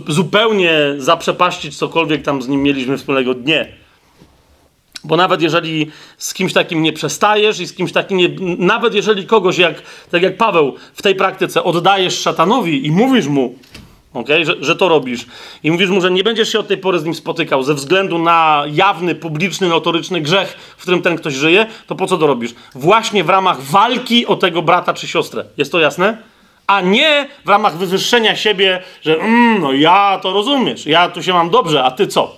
zupełnie 0.08 0.78
zaprzepaścić 0.98 1.76
cokolwiek 1.76 2.22
tam 2.22 2.42
z 2.42 2.48
nim 2.48 2.62
mieliśmy 2.62 2.98
wspólnego. 2.98 3.34
Nie. 3.44 3.72
Bo 5.04 5.16
nawet 5.16 5.42
jeżeli 5.42 5.90
z 6.18 6.34
kimś 6.34 6.52
takim 6.52 6.82
nie 6.82 6.92
przestajesz 6.92 7.60
i 7.60 7.66
z 7.66 7.74
kimś 7.74 7.92
takim 7.92 8.18
nie, 8.18 8.28
nawet 8.58 8.94
jeżeli 8.94 9.26
kogoś, 9.26 9.58
jak, 9.58 9.82
tak 10.10 10.22
jak 10.22 10.36
Paweł 10.36 10.74
w 10.94 11.02
tej 11.02 11.14
praktyce, 11.14 11.64
oddajesz 11.64 12.20
szatanowi 12.20 12.86
i 12.86 12.90
mówisz 12.90 13.26
mu, 13.26 13.54
okay, 14.12 14.44
że, 14.44 14.54
że 14.60 14.76
to 14.76 14.88
robisz, 14.88 15.26
i 15.62 15.70
mówisz 15.70 15.90
mu, 15.90 16.00
że 16.00 16.10
nie 16.10 16.24
będziesz 16.24 16.52
się 16.52 16.58
od 16.58 16.68
tej 16.68 16.78
pory 16.78 16.98
z 16.98 17.04
nim 17.04 17.14
spotykał 17.14 17.62
ze 17.62 17.74
względu 17.74 18.18
na 18.18 18.64
jawny, 18.72 19.14
publiczny, 19.14 19.68
notoryczny 19.68 20.20
grzech, 20.20 20.56
w 20.76 20.82
którym 20.82 21.02
ten 21.02 21.16
ktoś 21.16 21.34
żyje, 21.34 21.66
to 21.86 21.94
po 21.94 22.06
co 22.06 22.18
to 22.18 22.26
robisz? 22.26 22.54
Właśnie 22.74 23.24
w 23.24 23.28
ramach 23.28 23.60
walki 23.62 24.26
o 24.26 24.36
tego 24.36 24.62
brata 24.62 24.94
czy 24.94 25.08
siostrę. 25.08 25.44
Jest 25.56 25.72
to 25.72 25.80
jasne? 25.80 26.16
A 26.66 26.80
nie 26.80 27.28
w 27.44 27.48
ramach 27.48 27.76
wywyższenia 27.76 28.36
siebie, 28.36 28.82
że 29.02 29.20
mm, 29.20 29.60
no 29.60 29.72
ja 29.72 30.18
to 30.22 30.32
rozumiesz, 30.32 30.86
ja 30.86 31.08
tu 31.08 31.22
się 31.22 31.32
mam 31.32 31.50
dobrze, 31.50 31.84
a 31.84 31.90
ty 31.90 32.06
co? 32.06 32.36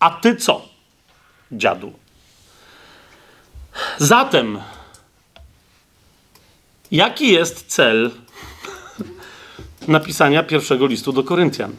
A 0.00 0.10
ty 0.10 0.36
co? 0.36 0.68
dziadu. 1.52 1.92
Zatem, 3.98 4.60
jaki 6.90 7.32
jest 7.32 7.66
cel 7.66 8.10
napisania 9.88 10.42
pierwszego 10.42 10.86
listu 10.86 11.12
do 11.12 11.24
Koryntian? 11.24 11.72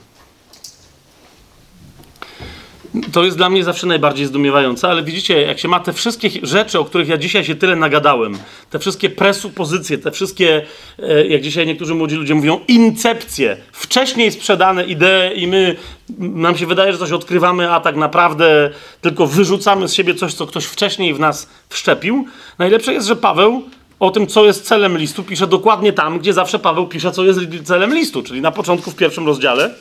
To 3.11 3.23
jest 3.23 3.37
dla 3.37 3.49
mnie 3.49 3.63
zawsze 3.63 3.87
najbardziej 3.87 4.25
zdumiewające, 4.25 4.87
ale 4.87 5.03
widzicie, 5.03 5.41
jak 5.41 5.59
się 5.59 5.67
ma 5.67 5.79
te 5.79 5.93
wszystkie 5.93 6.29
rzeczy, 6.43 6.79
o 6.79 6.85
których 6.85 7.07
ja 7.07 7.17
dzisiaj 7.17 7.45
się 7.45 7.55
tyle 7.55 7.75
nagadałem, 7.75 8.37
te 8.69 8.79
wszystkie 8.79 9.09
presupozycje, 9.09 9.97
te 9.97 10.11
wszystkie, 10.11 10.65
e, 10.99 11.27
jak 11.27 11.41
dzisiaj 11.41 11.67
niektórzy 11.67 11.95
młodzi 11.95 12.15
ludzie 12.15 12.35
mówią, 12.35 12.59
incepcje, 12.67 13.57
wcześniej 13.71 14.31
sprzedane 14.31 14.85
idee 14.85 15.31
i 15.35 15.47
my, 15.47 15.75
nam 16.19 16.57
się 16.57 16.65
wydaje, 16.65 16.91
że 16.91 16.97
coś 16.97 17.11
odkrywamy, 17.11 17.71
a 17.71 17.79
tak 17.79 17.95
naprawdę 17.95 18.69
tylko 19.01 19.27
wyrzucamy 19.27 19.87
z 19.87 19.93
siebie 19.93 20.15
coś, 20.15 20.33
co 20.33 20.47
ktoś 20.47 20.65
wcześniej 20.65 21.13
w 21.13 21.19
nas 21.19 21.49
wszczepił. 21.69 22.25
Najlepsze 22.59 22.93
jest, 22.93 23.07
że 23.07 23.15
Paweł 23.15 23.63
o 23.99 24.11
tym, 24.11 24.27
co 24.27 24.45
jest 24.45 24.65
celem 24.65 24.97
listu, 24.97 25.23
pisze 25.23 25.47
dokładnie 25.47 25.93
tam, 25.93 26.19
gdzie 26.19 26.33
zawsze 26.33 26.59
Paweł 26.59 26.87
pisze, 26.87 27.11
co 27.11 27.25
jest 27.25 27.39
celem 27.63 27.93
listu, 27.93 28.23
czyli 28.23 28.41
na 28.41 28.51
początku 28.51 28.91
w 28.91 28.95
pierwszym 28.95 29.25
rozdziale. 29.25 29.73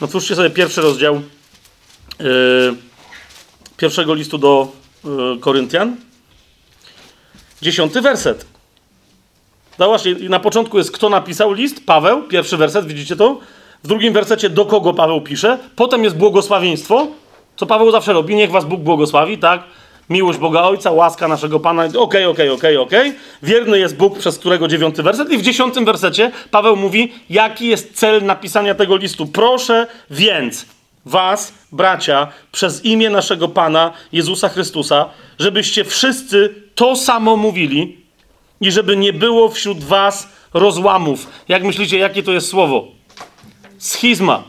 Otwórzcie 0.00 0.36
sobie 0.36 0.50
pierwszy 0.50 0.80
rozdział 0.80 1.22
Yy, 2.20 2.76
pierwszego 3.76 4.14
listu 4.14 4.38
do 4.38 4.68
yy, 5.04 5.38
Koryntian. 5.40 5.96
Dziesiąty 7.62 8.00
werset. 8.00 8.46
No 9.78 9.86
właśnie, 9.86 10.14
na 10.14 10.40
początku 10.40 10.78
jest 10.78 10.90
kto 10.90 11.08
napisał 11.08 11.52
list? 11.52 11.86
Paweł, 11.86 12.22
pierwszy 12.22 12.56
werset, 12.56 12.86
widzicie 12.86 13.16
to? 13.16 13.38
W 13.84 13.88
drugim 13.88 14.12
wersecie 14.12 14.50
do 14.50 14.64
kogo 14.64 14.94
Paweł 14.94 15.20
pisze. 15.20 15.58
Potem 15.76 16.04
jest 16.04 16.16
błogosławieństwo, 16.16 17.06
co 17.56 17.66
Paweł 17.66 17.90
zawsze 17.90 18.12
robi. 18.12 18.34
Niech 18.34 18.50
was 18.50 18.64
Bóg 18.64 18.80
błogosławi, 18.80 19.38
tak? 19.38 19.64
Miłość 20.10 20.38
Boga 20.38 20.62
Ojca, 20.62 20.90
łaska 20.90 21.28
naszego 21.28 21.60
Pana. 21.60 21.84
Okej, 21.84 21.98
okay, 21.98 22.28
okej, 22.28 22.28
okay, 22.28 22.52
okej, 22.52 22.76
okay, 22.76 22.98
okej. 23.00 23.14
Wierny 23.42 23.78
jest 23.78 23.96
Bóg, 23.96 24.18
przez 24.18 24.38
którego 24.38 24.68
dziewiąty 24.68 25.02
werset. 25.02 25.30
I 25.30 25.38
w 25.38 25.42
dziesiątym 25.42 25.84
wersecie 25.84 26.32
Paweł 26.50 26.76
mówi, 26.76 27.12
jaki 27.30 27.66
jest 27.66 27.94
cel 27.94 28.24
napisania 28.24 28.74
tego 28.74 28.96
listu. 28.96 29.26
Proszę 29.26 29.86
więc 30.10 30.66
was, 31.06 31.52
bracia, 31.72 32.28
przez 32.52 32.84
imię 32.84 33.10
naszego 33.10 33.48
Pana 33.48 33.92
Jezusa 34.12 34.48
Chrystusa, 34.48 35.08
żebyście 35.38 35.84
wszyscy 35.84 36.54
to 36.74 36.96
samo 36.96 37.36
mówili 37.36 37.96
i 38.60 38.72
żeby 38.72 38.96
nie 38.96 39.12
było 39.12 39.48
wśród 39.48 39.84
was 39.84 40.28
rozłamów. 40.54 41.26
Jak 41.48 41.64
myślicie, 41.64 41.98
jakie 41.98 42.22
to 42.22 42.32
jest 42.32 42.48
słowo? 42.48 42.86
Schizma. 43.78 44.42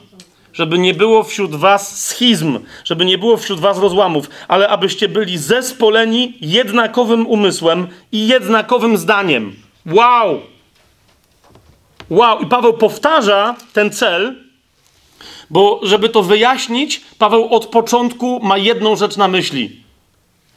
Żeby 0.58 0.78
nie 0.78 0.94
było 0.94 1.24
wśród 1.24 1.56
was 1.56 2.06
schizm, 2.06 2.60
żeby 2.84 3.06
nie 3.06 3.18
było 3.18 3.38
wśród 3.38 3.60
was 3.60 3.80
rozłamów, 3.80 4.30
ale 4.48 4.70
abyście 4.70 5.10
byli 5.10 5.38
zespoleni 5.38 6.34
jednakowym 6.42 7.28
umysłem 7.28 7.88
i 8.12 8.28
jednakowym 8.28 8.98
zdaniem. 8.98 9.56
Wow! 9.86 10.42
Wow! 12.10 12.40
I 12.40 12.46
Paweł 12.46 12.74
powtarza 12.74 13.56
ten 13.74 13.92
cel, 13.92 14.36
bo 15.50 15.80
żeby 15.84 16.10
to 16.10 16.24
wyjaśnić, 16.24 17.02
Paweł 17.18 17.48
od 17.54 17.66
początku 17.66 18.40
ma 18.44 18.58
jedną 18.58 18.96
rzecz 18.96 19.18
na 19.18 19.28
myśli. 19.28 19.87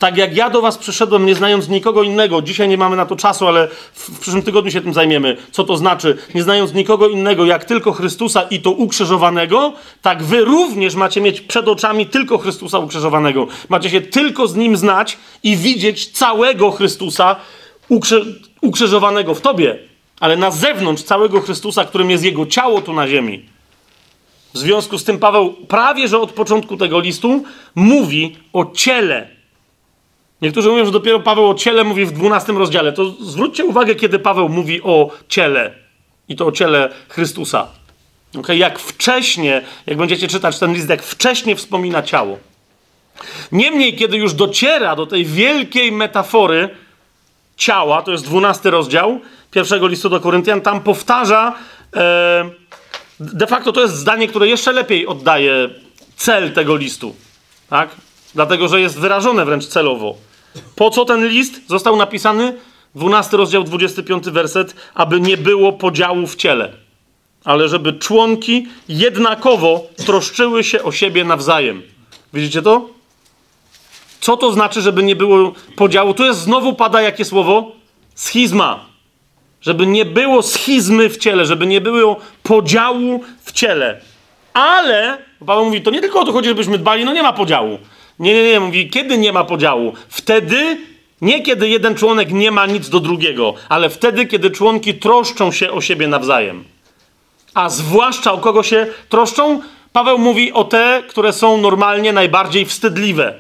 Tak 0.01 0.17
jak 0.17 0.37
ja 0.37 0.51
do 0.51 0.61
was 0.61 0.79
przyszedłem, 0.79 1.27
nie 1.27 1.35
znając 1.35 1.69
nikogo 1.69 2.03
innego, 2.03 2.43
dzisiaj 2.43 2.69
nie 2.69 2.79
mamy 2.79 2.97
na 2.97 3.07
to 3.07 3.17
czasu, 3.17 3.47
ale 3.47 3.69
w, 3.93 4.21
przyszłym 4.21 4.43
tygodniu 4.43 4.71
się 4.71 4.81
tym 4.81 4.95
zajmiemy, 4.95 5.37
co 5.51 5.65
to 5.65 5.77
znaczy, 5.77 6.19
nie 6.35 6.43
znając 6.43 6.75
nikogo 6.75 7.09
innego, 7.09 7.47
jak 7.47 7.65
tylko 7.65 7.93
Chrystusa 7.93 8.43
i 8.43 8.61
to 8.61 8.71
ukrzyżowanego, 8.71 9.73
tak 10.03 10.23
wy 10.23 10.45
również 10.45 10.95
macie 10.95 11.21
mieć 11.21 11.41
przed 11.41 11.69
oczami 11.69 12.07
tylko 12.07 12.39
Chrystusa 12.39 12.79
ukrzyżowanego. 12.79 13.47
Macie 13.69 13.91
się 13.91 14.01
tylko 14.01 14.49
z 14.49 14.57
Nim 14.57 14.77
znać 14.77 15.19
i 15.43 15.57
widzieć 15.57 16.11
całego 16.11 16.71
Chrystusa 16.71 17.37
ukrzy 17.89 18.41
ukrzyżowanego 18.61 19.35
w 19.35 19.41
tobie, 19.41 19.79
ale 20.21 20.37
na 20.37 20.51
zewnątrz 20.51 21.03
całego 21.03 21.41
Chrystusa, 21.41 21.85
którym 21.85 22.11
jest 22.11 22.25
Jego 22.25 22.47
ciało 22.47 22.83
tu 22.83 22.93
na 22.93 23.09
ziemi. 23.09 23.45
W 24.55 24.59
związku 24.59 24.99
z 24.99 25.05
tym 25.05 25.19
Paweł 25.19 25.53
prawie 25.53 26.09
że 26.09 26.19
od 26.19 26.33
początku 26.33 26.77
tego 26.77 27.01
listu 27.01 27.45
mówi 27.75 28.37
o 28.53 28.73
ciele. 28.75 29.40
Niektórzy 30.43 30.69
mówią, 30.69 30.85
że 30.85 30.93
dopiero 30.93 31.21
Paweł 31.21 31.51
o 31.51 31.55
ciele 31.55 31.85
mówi 31.85 32.07
w 32.07 32.13
12 32.13 32.53
rozdziale. 32.53 32.93
To 32.93 33.11
zwróćcie 33.11 33.65
uwagę, 33.65 33.95
kiedy 33.95 34.19
Paweł 34.19 34.49
mówi 34.49 34.83
o 34.83 35.11
ciele. 35.29 35.75
I 36.29 36.37
to 36.37 36.47
o 36.47 36.53
ciele 36.53 36.91
Chrystusa. 37.09 37.67
Okay? 38.39 38.57
Jak 38.57 38.79
wcześnie, 38.79 39.63
jak 39.87 39.99
będziecie 39.99 40.29
czytać 40.29 40.59
ten 40.59 40.75
list, 40.75 40.89
jak 40.89 41.03
wcześnie 41.03 41.57
wspomina 41.57 42.03
ciało. 42.03 42.39
Niemniej, 43.53 43.97
kiedy 43.97 44.17
już 44.17 44.35
dociera 44.35 44.97
do 44.97 45.07
tej 45.07 45.25
wielkiej 45.25 45.93
metafory 45.93 46.69
ciała, 47.57 48.03
to 48.03 48.13
jest 48.13 48.25
12 48.25 48.71
rozdział 48.71 49.21
pierwszego 49.51 49.87
listu 49.87 50.09
do 50.09 50.21
Koryntian, 50.21 50.61
tam 50.61 50.81
powtarza. 50.81 51.55
E, 51.97 52.51
de 53.21 53.47
facto 53.47 53.73
to 53.73 53.81
jest 53.81 53.97
zdanie, 53.97 54.29
które 54.29 54.49
jeszcze 54.49 54.73
lepiej 54.73 55.07
oddaje 55.07 55.69
cel 56.17 56.53
tego 56.53 56.77
listu. 56.77 57.15
Tak? 57.71 57.91
Dlatego, 58.35 58.69
że 58.69 58.81
jest 58.81 58.99
wyrażone 58.99 59.45
wręcz 59.45 59.67
celowo. 59.67 60.30
Po 60.77 60.91
co 60.91 61.05
ten 61.05 61.29
list 61.29 61.61
został 61.69 61.97
napisany? 61.97 62.55
12 62.95 63.37
rozdział, 63.37 63.65
25 63.65 64.25
werset, 64.31 64.75
aby 64.95 65.21
nie 65.21 65.37
było 65.37 65.73
podziału 65.73 66.27
w 66.27 66.37
ciele, 66.37 66.73
ale 67.45 67.69
żeby 67.69 67.93
członki 67.93 68.67
jednakowo 68.89 69.87
troszczyły 70.07 70.65
się 70.65 70.83
o 70.83 70.93
siebie 70.93 71.25
nawzajem. 71.25 71.83
Widzicie 72.33 72.63
to? 72.63 72.89
Co 74.21 74.37
to 74.37 74.53
znaczy, 74.53 74.81
żeby 74.81 75.03
nie 75.03 75.17
było 75.17 75.53
podziału? 75.77 76.15
Tu 76.15 76.25
jest 76.25 76.41
znowu 76.41 76.73
pada 76.73 77.03
jakie 77.03 77.25
słowo? 77.25 77.73
Schizma. 78.15 78.85
Żeby 79.61 79.87
nie 79.87 80.05
było 80.05 80.43
schizmy 80.43 81.09
w 81.09 81.19
ciele, 81.19 81.47
żeby 81.47 81.67
nie 81.67 81.81
było 81.81 82.17
podziału 82.43 83.25
w 83.43 83.53
ciele. 83.53 84.01
Ale, 84.53 85.19
Paweł 85.47 85.65
mówi, 85.65 85.83
to 85.83 85.91
nie 85.91 86.01
tylko 86.01 86.21
o 86.21 86.25
to 86.25 86.33
chodzi, 86.33 86.49
żebyśmy 86.49 86.79
dbali, 86.79 87.05
no 87.05 87.13
nie 87.13 87.23
ma 87.23 87.33
podziału. 87.33 87.79
Nie, 88.21 88.35
nie, 88.35 88.53
nie, 88.53 88.61
mówi, 88.61 88.91
kiedy 88.91 89.19
nie 89.19 89.33
ma 89.33 89.45
podziału? 89.45 89.93
Wtedy, 90.09 90.79
nie 91.21 91.43
kiedy 91.43 91.69
jeden 91.69 91.95
członek 91.95 92.33
nie 92.33 92.51
ma 92.51 92.67
nic 92.67 92.89
do 92.89 93.01
drugiego, 93.01 93.55
ale 93.69 93.91
wtedy, 93.91 94.27
kiedy 94.27 94.51
członki 94.51 94.95
troszczą 94.95 95.53
się 95.53 95.71
o 95.71 95.81
siebie 95.81 96.09
nawzajem. 96.09 96.65
A 97.55 97.69
zwłaszcza 97.69 98.33
o 98.33 98.39
kogo 98.39 98.63
się 98.63 98.87
troszczą? 99.09 99.61
Paweł 99.93 100.19
mówi 100.19 100.53
o 100.53 100.65
te, 100.65 101.03
które 101.09 101.33
są 101.33 101.57
normalnie 101.57 102.13
najbardziej 102.13 102.67
wstydliwe. 102.67 103.35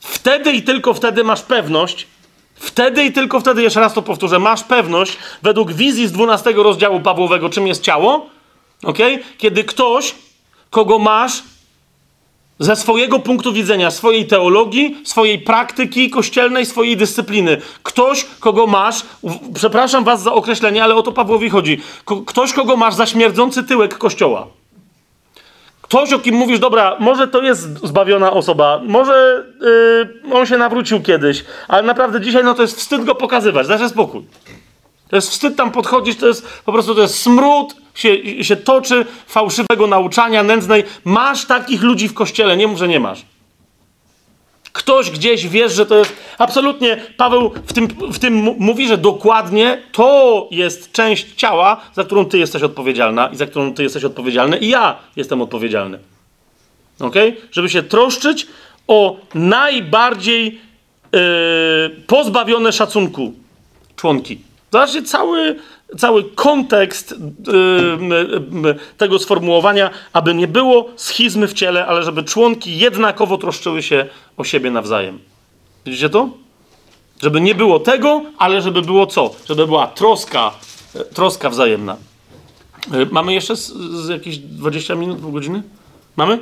Wtedy 0.00 0.52
i 0.52 0.62
tylko 0.62 0.94
wtedy 0.94 1.24
masz 1.24 1.42
pewność, 1.42 2.06
wtedy 2.54 3.04
i 3.04 3.12
tylko 3.12 3.40
wtedy, 3.40 3.62
jeszcze 3.62 3.80
raz 3.80 3.94
to 3.94 4.02
powtórzę, 4.02 4.38
masz 4.38 4.62
pewność, 4.62 5.16
według 5.42 5.72
wizji 5.72 6.08
z 6.08 6.12
12 6.12 6.52
rozdziału 6.52 7.00
Pawłowego, 7.00 7.50
czym 7.50 7.66
jest 7.66 7.82
ciało, 7.82 8.26
okay? 8.82 9.18
kiedy 9.38 9.64
ktoś, 9.64 10.14
kogo 10.70 10.98
masz 10.98 11.42
ze 12.58 12.76
swojego 12.76 13.18
punktu 13.18 13.52
widzenia, 13.52 13.90
swojej 13.90 14.26
teologii, 14.26 14.96
swojej 15.04 15.38
praktyki 15.38 16.10
kościelnej, 16.10 16.66
swojej 16.66 16.96
dyscypliny. 16.96 17.60
Ktoś, 17.82 18.26
kogo 18.40 18.66
masz, 18.66 19.02
przepraszam 19.54 20.04
was 20.04 20.22
za 20.22 20.32
określenie, 20.32 20.84
ale 20.84 20.94
o 20.94 21.02
to 21.02 21.12
Pawłowi 21.12 21.50
chodzi. 21.50 21.80
ktoś, 22.26 22.52
kogo 22.52 22.76
masz 22.76 22.94
za 22.94 23.06
śmierdzący 23.06 23.64
tyłek 23.64 23.98
kościoła. 23.98 24.46
Ktoś, 25.82 26.12
o 26.12 26.18
kim 26.18 26.34
mówisz, 26.34 26.58
dobra, 26.58 26.96
może 27.00 27.28
to 27.28 27.42
jest 27.42 27.86
zbawiona 27.86 28.32
osoba, 28.32 28.80
może 28.86 29.44
yy, 30.24 30.34
on 30.34 30.46
się 30.46 30.58
nawrócił 30.58 31.02
kiedyś, 31.02 31.44
ale 31.68 31.82
naprawdę 31.82 32.20
dzisiaj 32.20 32.44
no 32.44 32.54
to 32.54 32.62
jest 32.62 32.76
wstyd 32.78 33.04
go 33.04 33.14
pokazywać, 33.14 33.68
dajże 33.68 33.88
spokój. 33.88 34.22
To 35.08 35.16
jest 35.16 35.30
wstyd 35.30 35.56
tam 35.56 35.70
podchodzić, 35.70 36.18
to 36.18 36.26
jest 36.26 36.62
po 36.64 36.72
prostu 36.72 36.94
to 36.94 37.02
jest 37.02 37.18
smród, 37.18 37.74
się, 37.94 38.44
się 38.44 38.56
toczy 38.56 39.06
fałszywego 39.26 39.86
nauczania, 39.86 40.42
nędznej. 40.42 40.84
Masz 41.04 41.44
takich 41.44 41.82
ludzi 41.82 42.08
w 42.08 42.14
kościele, 42.14 42.56
nie 42.56 42.68
mów, 42.68 42.78
że 42.78 42.88
nie 42.88 43.00
masz. 43.00 43.24
Ktoś 44.72 45.10
gdzieś 45.10 45.48
wiesz, 45.48 45.72
że 45.72 45.86
to 45.86 45.94
jest 45.94 46.12
absolutnie. 46.38 47.02
Paweł 47.16 47.52
w 47.66 47.72
tym, 47.72 47.88
w 47.88 48.18
tym 48.18 48.34
mówi, 48.58 48.88
że 48.88 48.98
dokładnie 48.98 49.82
to 49.92 50.48
jest 50.50 50.92
część 50.92 51.34
ciała, 51.34 51.80
za 51.94 52.04
którą 52.04 52.24
ty 52.24 52.38
jesteś 52.38 52.62
odpowiedzialna 52.62 53.26
i 53.26 53.36
za 53.36 53.46
którą 53.46 53.74
ty 53.74 53.82
jesteś 53.82 54.04
odpowiedzialny, 54.04 54.58
i 54.58 54.68
ja 54.68 54.96
jestem 55.16 55.42
odpowiedzialny. 55.42 55.98
Ok? 57.00 57.14
Żeby 57.50 57.68
się 57.68 57.82
troszczyć 57.82 58.46
o 58.86 59.16
najbardziej 59.34 60.60
yy, 61.12 61.20
pozbawione 62.06 62.72
szacunku 62.72 63.32
członki. 63.96 64.38
Zobaczcie, 64.74 65.02
cały, 65.02 65.56
cały 65.98 66.24
kontekst 66.24 67.14
yy, 68.62 68.78
tego 68.96 69.18
sformułowania, 69.18 69.90
aby 70.12 70.34
nie 70.34 70.48
było 70.48 70.88
schizmy 70.96 71.48
w 71.48 71.52
ciele, 71.52 71.86
ale 71.86 72.02
żeby 72.02 72.22
członki 72.24 72.78
jednakowo 72.78 73.38
troszczyły 73.38 73.82
się 73.82 74.06
o 74.36 74.44
siebie 74.44 74.70
nawzajem. 74.70 75.18
Widzicie 75.86 76.10
to? 76.10 76.28
Żeby 77.22 77.40
nie 77.40 77.54
było 77.54 77.80
tego, 77.80 78.22
ale 78.38 78.62
żeby 78.62 78.82
było 78.82 79.06
co? 79.06 79.30
Żeby 79.48 79.66
była 79.66 79.86
troska, 79.86 80.50
e, 80.94 81.04
troska 81.04 81.50
wzajemna. 81.50 81.96
Yy, 82.92 83.06
mamy 83.10 83.34
jeszcze 83.34 83.56
z, 83.56 83.72
z 83.72 84.08
jakieś 84.08 84.38
20 84.38 84.94
minut, 84.94 85.20
pół 85.20 85.32
godziny? 85.32 85.62
Mamy? 86.16 86.38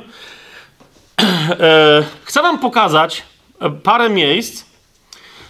Chcę 2.25 2.41
wam 2.41 2.59
pokazać 2.59 3.23
parę 3.83 4.09
miejsc, 4.09 4.72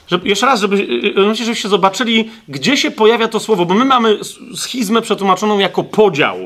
żeby, 0.08 0.30
jeszcze 0.30 0.46
raz, 0.46 0.62
żeby, 0.62 0.76
y, 0.76 1.32
y, 1.32 1.36
żebyście 1.36 1.70
zobaczyli, 1.70 2.32
gdzie 2.48 2.78
się 2.78 2.92
pojawia 2.92 3.28
to 3.28 3.40
słowo, 3.40 3.66
bo 3.66 3.74
my 3.74 3.86
mamy 3.86 4.20
schizmę 4.56 5.02
przetłumaczoną 5.02 5.60
jako 5.60 5.84
podział. 5.84 6.38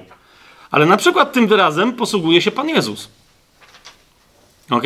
Ale 0.72 0.86
na 0.86 0.98
przykład 0.98 1.34
tym 1.34 1.48
wyrazem 1.48 1.94
posługuje 1.94 2.42
się 2.42 2.52
Pan 2.52 2.70
Jezus. 2.70 3.10
Ok? 4.70 4.84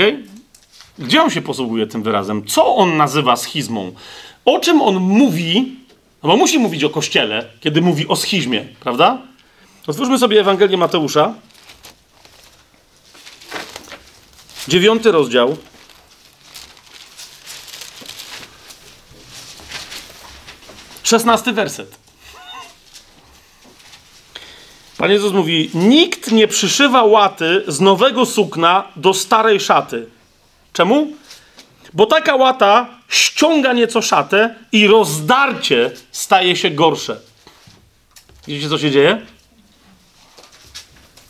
Gdzie 0.99 1.21
on 1.23 1.29
się 1.29 1.41
posługuje 1.41 1.87
tym 1.87 2.03
wyrazem? 2.03 2.45
Co 2.45 2.75
on 2.75 2.97
nazywa 2.97 3.35
schizmą? 3.35 3.91
O 4.45 4.59
czym 4.59 4.81
on 4.81 4.95
mówi? 4.95 5.75
No 6.23 6.29
bo 6.29 6.37
musi 6.37 6.59
mówić 6.59 6.83
o 6.83 6.89
kościele, 6.89 7.45
kiedy 7.59 7.81
mówi 7.81 8.07
o 8.07 8.15
schizmie, 8.15 8.65
prawda? 8.79 9.21
Otwórzmy 9.87 10.19
sobie 10.19 10.39
Ewangelię 10.39 10.77
Mateusza. 10.77 11.33
Dziewiąty 14.67 15.11
rozdział. 15.11 15.57
Szesnasty 21.11 21.53
werset. 21.53 21.99
Pan 24.97 25.11
Jezus 25.11 25.33
mówi: 25.33 25.69
Nikt 25.73 26.31
nie 26.31 26.47
przyszywa 26.47 27.03
łaty 27.03 27.63
z 27.67 27.79
nowego 27.79 28.25
sukna 28.25 28.87
do 28.95 29.13
starej 29.13 29.59
szaty. 29.59 30.07
Czemu? 30.73 31.07
Bo 31.93 32.05
taka 32.05 32.35
łata 32.35 32.87
ściąga 33.09 33.73
nieco 33.73 34.01
szatę 34.01 34.55
i 34.71 34.87
rozdarcie 34.87 35.91
staje 36.11 36.55
się 36.55 36.69
gorsze. 36.69 37.19
Widzicie, 38.47 38.69
co 38.69 38.77
się 38.77 38.91
dzieje? 38.91 39.25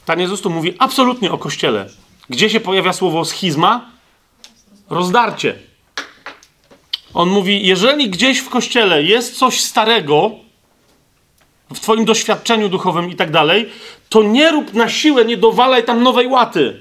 Pan 0.06 0.20
Jezus 0.20 0.42
tu 0.42 0.50
mówi 0.50 0.76
absolutnie 0.80 1.32
o 1.32 1.38
kościele. 1.38 1.90
Gdzie 2.30 2.50
się 2.50 2.60
pojawia 2.60 2.94
słowo 2.94 3.26
schizma? 3.26 3.92
Rozdarcie. 4.90 5.71
On 7.14 7.30
mówi: 7.30 7.68
Jeżeli 7.68 8.10
gdzieś 8.10 8.40
w 8.40 8.50
kościele 8.50 9.04
jest 9.04 9.38
coś 9.38 9.62
starego, 9.62 10.32
w 11.74 11.80
Twoim 11.80 12.06
doświadczeniu 12.06 12.70
duchowym 12.70 13.12
i 13.12 13.16
tak 13.16 13.32
dalej, 13.32 13.70
to 14.10 14.24
nie 14.24 14.52
rób 14.52 14.74
na 14.74 14.90
siłę, 14.90 15.26
nie 15.26 15.38
dowalaj 15.38 15.84
tam 15.84 16.04
nowej 16.04 16.28
łaty. 16.28 16.78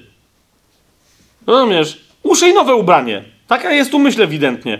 Rozumiesz? 1.46 2.00
Uszyj 2.22 2.54
nowe 2.54 2.74
ubranie. 2.74 3.24
Taka 3.46 3.72
jest 3.72 3.90
tu 3.90 3.98
myśl 3.98 4.22
ewidentnie. 4.22 4.78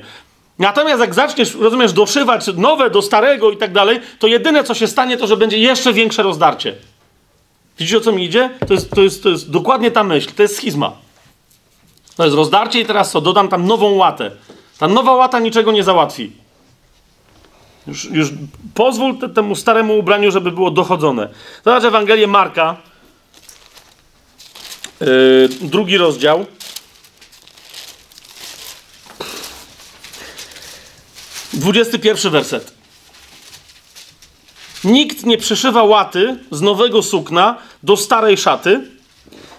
Natomiast 0.59 1.01
jak 1.01 1.15
zaczniesz, 1.15 1.55
rozumiesz, 1.55 1.93
doszywać 1.93 2.47
nowe 2.57 2.91
do 2.91 3.03
starego 3.03 3.51
i 3.51 3.57
tak 3.57 3.73
dalej, 3.73 4.01
to 4.19 4.27
jedyne 4.27 4.65
co 4.65 4.75
się 4.75 4.87
stanie, 4.87 5.17
to 5.17 5.27
że 5.27 5.37
będzie 5.37 5.59
jeszcze 5.59 5.93
większe 5.93 6.23
rozdarcie. 6.23 6.75
Widzicie 7.79 7.99
o 7.99 8.01
co 8.01 8.13
mi 8.13 8.25
idzie? 8.25 8.51
To 8.69 8.75
jest, 8.75 8.91
to 8.91 9.03
jest, 9.03 9.23
to 9.23 9.29
jest 9.29 9.51
dokładnie 9.51 9.91
ta 9.91 10.05
myśl. 10.05 10.31
To 10.37 10.43
jest 10.43 10.57
schizma. 10.57 10.93
To 12.17 12.25
jest 12.25 12.37
rozdarcie 12.37 12.81
i 12.81 12.87
teraz 12.87 13.11
co? 13.11 13.21
Dodam 13.21 13.49
tam 13.49 13.67
nową 13.67 13.91
łatę. 13.91 14.31
Ta 14.81 14.89
nowa 14.89 15.13
łata 15.13 15.39
niczego 15.41 15.73
nie 15.73 15.85
załatwi. 15.85 16.33
Już, 17.87 18.05
już 18.05 18.29
pozwól 18.75 19.19
te, 19.19 19.29
temu 19.29 19.57
staremu 19.57 19.99
ubraniu, 19.99 20.31
żeby 20.31 20.53
było 20.53 20.71
dochodzone. 20.71 21.29
Zobacz 21.65 21.85
Ewangelię 21.85 22.27
Marka, 22.27 22.77
yy, 25.01 25.49
drugi 25.61 25.97
rozdział. 25.99 26.47
Dwudziesty 31.53 31.99
pierwszy 31.99 32.31
werset. 32.31 32.73
Nikt 34.85 35.27
nie 35.27 35.39
przeszywa 35.39 35.83
łaty 35.83 36.39
z 36.51 36.61
nowego 36.61 37.03
sukna 37.03 37.57
do 37.83 37.97
starej 37.97 38.37
szaty. 38.37 38.81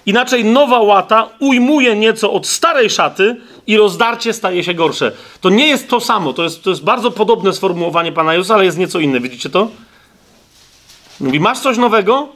Inaczej 0.06 0.46
nowa 0.46 0.80
łata 0.80 1.30
ujmuje 1.40 1.96
nieco 1.96 2.34
od 2.34 2.48
starej 2.48 2.90
szaty, 2.90 3.36
i 3.72 3.78
rozdarcie 3.78 4.34
staje 4.34 4.64
się 4.64 4.74
gorsze. 4.74 5.12
To 5.42 5.50
nie 5.50 5.68
jest 5.68 5.90
to 5.90 6.00
samo, 6.00 6.34
to 6.34 6.44
jest, 6.44 6.64
to 6.64 6.70
jest 6.70 6.84
bardzo 6.84 7.12
podobne 7.12 7.54
sformułowanie 7.54 8.12
Pana 8.12 8.34
Jezusa, 8.34 8.54
ale 8.54 8.66
jest 8.66 8.78
nieco 8.78 9.00
inne. 9.00 9.20
Widzicie 9.20 9.50
to? 9.50 9.68
Mówi, 11.20 11.40
masz 11.40 11.60
coś 11.60 11.78
nowego? 11.78 12.30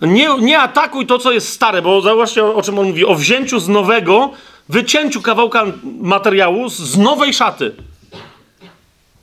Nie, 0.00 0.28
nie 0.40 0.58
atakuj 0.58 1.06
to, 1.06 1.18
co 1.18 1.32
jest 1.32 1.48
stare, 1.48 1.82
bo 1.82 2.00
zauważcie, 2.00 2.44
o, 2.44 2.62
czym 2.62 2.78
on 2.78 2.86
mówi. 2.86 3.04
O 3.04 3.14
wzięciu 3.14 3.60
z 3.60 3.68
nowego, 3.68 4.30
wycięciu 4.68 5.22
kawałka 5.22 5.64
materiału 6.00 6.68
z, 6.68 6.76
z 6.76 6.98
nowej 6.98 7.34
szaty. 7.34 7.74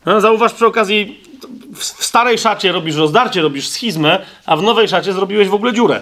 No, 0.06 0.22
zauważ 0.22 0.53
przy 0.53 0.65
okazji, 0.65 1.23
w, 1.75 1.80
w 1.80 2.06
starej 2.06 2.38
szacie 2.38 2.72
robisz 2.72 2.95
rozdarcie, 2.95 3.41
robisz 3.41 3.69
schizmę, 3.69 4.25
a 4.45 4.57
w 4.57 4.64
nowej 4.64 4.88
szacie 4.88 5.14
zrobiłeś 5.14 5.48
w 5.48 5.53
ogóle 5.53 5.73
dziurę. 5.73 6.01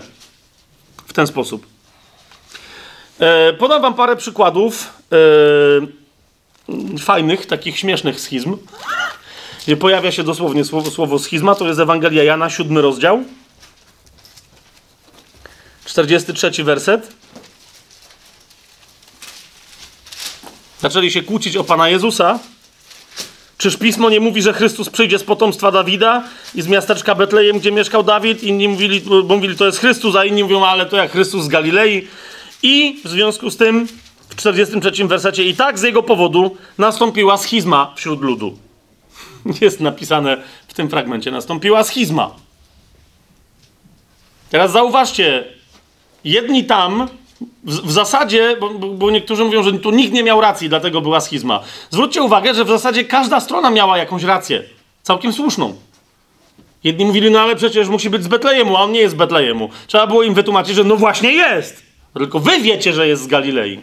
W 1.08 1.14
ten 1.14 1.28
sposób. 1.28 1.66
E, 3.20 3.54
podam 3.54 3.82
wam 3.82 3.94
parę 3.94 4.16
przykładów 4.16 4.99
e, 5.12 6.98
fajnych, 7.00 7.46
takich 7.46 7.80
śmiesznych 7.80 8.20
schizm. 8.20 8.58
Gdzie 9.66 9.78
pojawia 9.78 10.12
się 10.12 10.24
dosłownie 10.24 10.66
słowo, 10.66 10.92
słowo 10.92 11.20
schizma, 11.20 11.56
to 11.56 11.68
jest 11.68 11.80
Ewangelia 11.80 12.24
Jana, 12.24 12.50
siódmy 12.50 12.82
rozdział. 12.82 13.24
43 15.86 16.64
werset. 16.64 17.08
Zaczęli 20.80 21.12
się 21.12 21.24
kłócić 21.24 21.58
o 21.58 21.64
Pana 21.64 21.90
Jezusa. 21.90 22.40
Czyż 23.58 23.78
pismo 23.78 24.10
nie 24.10 24.20
mówi, 24.20 24.42
że 24.42 24.54
Chrystus 24.54 24.90
przyjdzie 24.90 25.20
z 25.20 25.24
potomstwa 25.24 25.72
Dawida 25.72 26.24
i 26.56 26.62
z 26.62 26.68
miasteczka 26.68 27.16
Betlejem, 27.16 27.60
gdzie 27.60 27.72
mieszkał 27.72 28.04
Dawid? 28.04 28.44
Inni 28.44 28.68
mówili, 28.68 29.02
bo 29.02 29.36
mówili, 29.36 29.56
to 29.56 29.66
jest 29.66 29.80
Chrystus, 29.80 30.16
a 30.16 30.26
inni 30.26 30.44
mówią, 30.44 30.66
ale 30.66 30.86
to 30.86 30.98
jak 30.98 31.12
Chrystus 31.12 31.44
z 31.44 31.48
Galilei. 31.48 32.08
I 32.64 33.02
w 33.06 33.10
związku 33.10 33.50
z 33.50 33.58
tym 33.58 33.88
w 34.30 34.36
43 34.36 35.08
wersecie 35.08 35.44
i 35.44 35.56
tak 35.56 35.80
z 35.80 35.84
jego 35.84 36.04
powodu 36.04 36.58
nastąpiła 36.78 37.38
schizma 37.38 37.94
wśród 37.96 38.22
ludu. 38.22 38.58
Jest 39.62 39.80
napisane 39.80 40.38
w 40.68 40.74
tym 40.74 40.90
fragmencie, 40.90 41.32
nastąpiła 41.32 41.84
schizma. 41.84 42.32
Teraz 44.50 44.72
zauważcie, 44.72 45.44
jedni 46.24 46.66
tam 46.66 47.08
w, 47.64 47.88
w 47.88 47.92
zasadzie, 47.92 48.58
bo, 48.60 48.70
bo, 48.70 49.12
niektórzy 49.12 49.44
mówią, 49.44 49.64
że 49.64 49.74
tu 49.74 49.92
nikt 49.92 50.14
nie 50.14 50.24
miał 50.24 50.42
racji, 50.42 50.70
dlatego 50.70 51.02
była 51.02 51.22
schizma. 51.22 51.60
Zwróćcie 51.90 52.24
uwagę, 52.24 52.54
że 52.54 52.66
w 52.66 52.70
zasadzie 52.70 53.06
każda 53.06 53.40
strona 53.40 53.72
miała 53.72 53.98
jakąś 53.98 54.24
rację. 54.24 54.64
Całkiem 55.04 55.34
słuszną. 55.34 55.76
Jedni 56.84 57.06
mówili, 57.06 57.32
no 57.32 57.42
ale 57.42 57.56
przecież 57.56 57.88
musi 57.88 58.10
być 58.10 58.24
z 58.24 58.28
Betlejemu, 58.28 58.78
a 58.78 58.82
on 58.82 58.92
nie 58.92 59.00
jest 59.00 59.16
z 59.16 59.18
Betlejemu. 59.18 59.70
Trzeba 59.88 60.08
było 60.08 60.24
im 60.24 60.34
wytłumaczyć, 60.34 60.76
że 60.76 60.84
no 60.84 60.96
właśnie 60.96 61.32
jest. 61.32 61.84
Tylko 62.14 62.40
wy 62.40 62.60
wiecie, 62.60 62.94
że 62.94 63.08
jest 63.08 63.24
z 63.24 63.28
Galilei. 63.28 63.80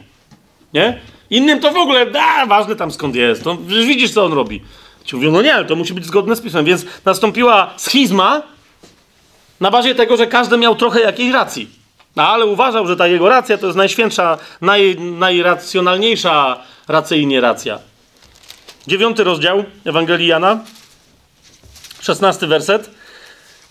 Nie? 0.77 1.01
Innym 1.31 1.61
to 1.61 1.73
w 1.73 1.77
ogóle, 1.77 2.07
da, 2.07 2.47
ważne 2.47 2.77
tam 2.77 2.91
skąd 2.91 3.15
jest. 3.15 3.45
To, 3.45 3.57
widzisz, 3.67 4.11
co 4.11 4.25
on 4.25 4.33
robi. 4.33 4.63
Ci 5.05 5.17
mówią, 5.17 5.33
no 5.33 5.43
nie, 5.43 5.55
ale 5.55 5.65
to 5.65 5.77
musi 5.77 5.95
być 5.95 6.07
zgodne 6.07 6.37
z 6.37 6.41
pismem. 6.41 6.65
Więc 6.65 6.85
nastąpiła 7.05 7.75
schizma 7.77 8.43
na 9.61 9.71
bazie 9.71 9.95
tego, 9.95 10.17
że 10.17 10.27
każdy 10.27 10.57
miał 10.57 10.75
trochę 10.75 11.01
jakiejś 11.01 11.33
racji. 11.33 11.69
No, 12.17 12.29
ale 12.29 12.47
uważał, 12.47 12.87
że 12.87 12.97
ta 12.97 13.07
jego 13.07 13.29
racja 13.29 13.59
to 13.59 13.67
jest 13.67 13.77
najświętsza, 13.77 14.39
naj, 14.61 14.97
najracjonalniejsza 15.01 16.63
racyjnie 16.89 17.41
racja. 17.41 17.79
Dziewiąty 18.87 19.25
rozdział 19.25 19.65
Ewangelii 19.85 20.27
Jana, 20.27 20.59
szesnasty 22.01 22.47
werset. 22.47 22.91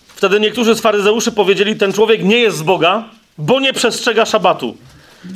Wtedy 0.06 0.40
niektórzy 0.40 0.74
z 0.74 0.80
faryzeuszy 0.80 1.32
powiedzieli, 1.32 1.76
ten 1.76 1.92
człowiek 1.92 2.24
nie 2.24 2.38
jest 2.38 2.56
z 2.56 2.62
Boga, 2.62 3.04
bo 3.38 3.60
nie 3.60 3.72
przestrzega 3.72 4.24
szabatu. 4.24 4.76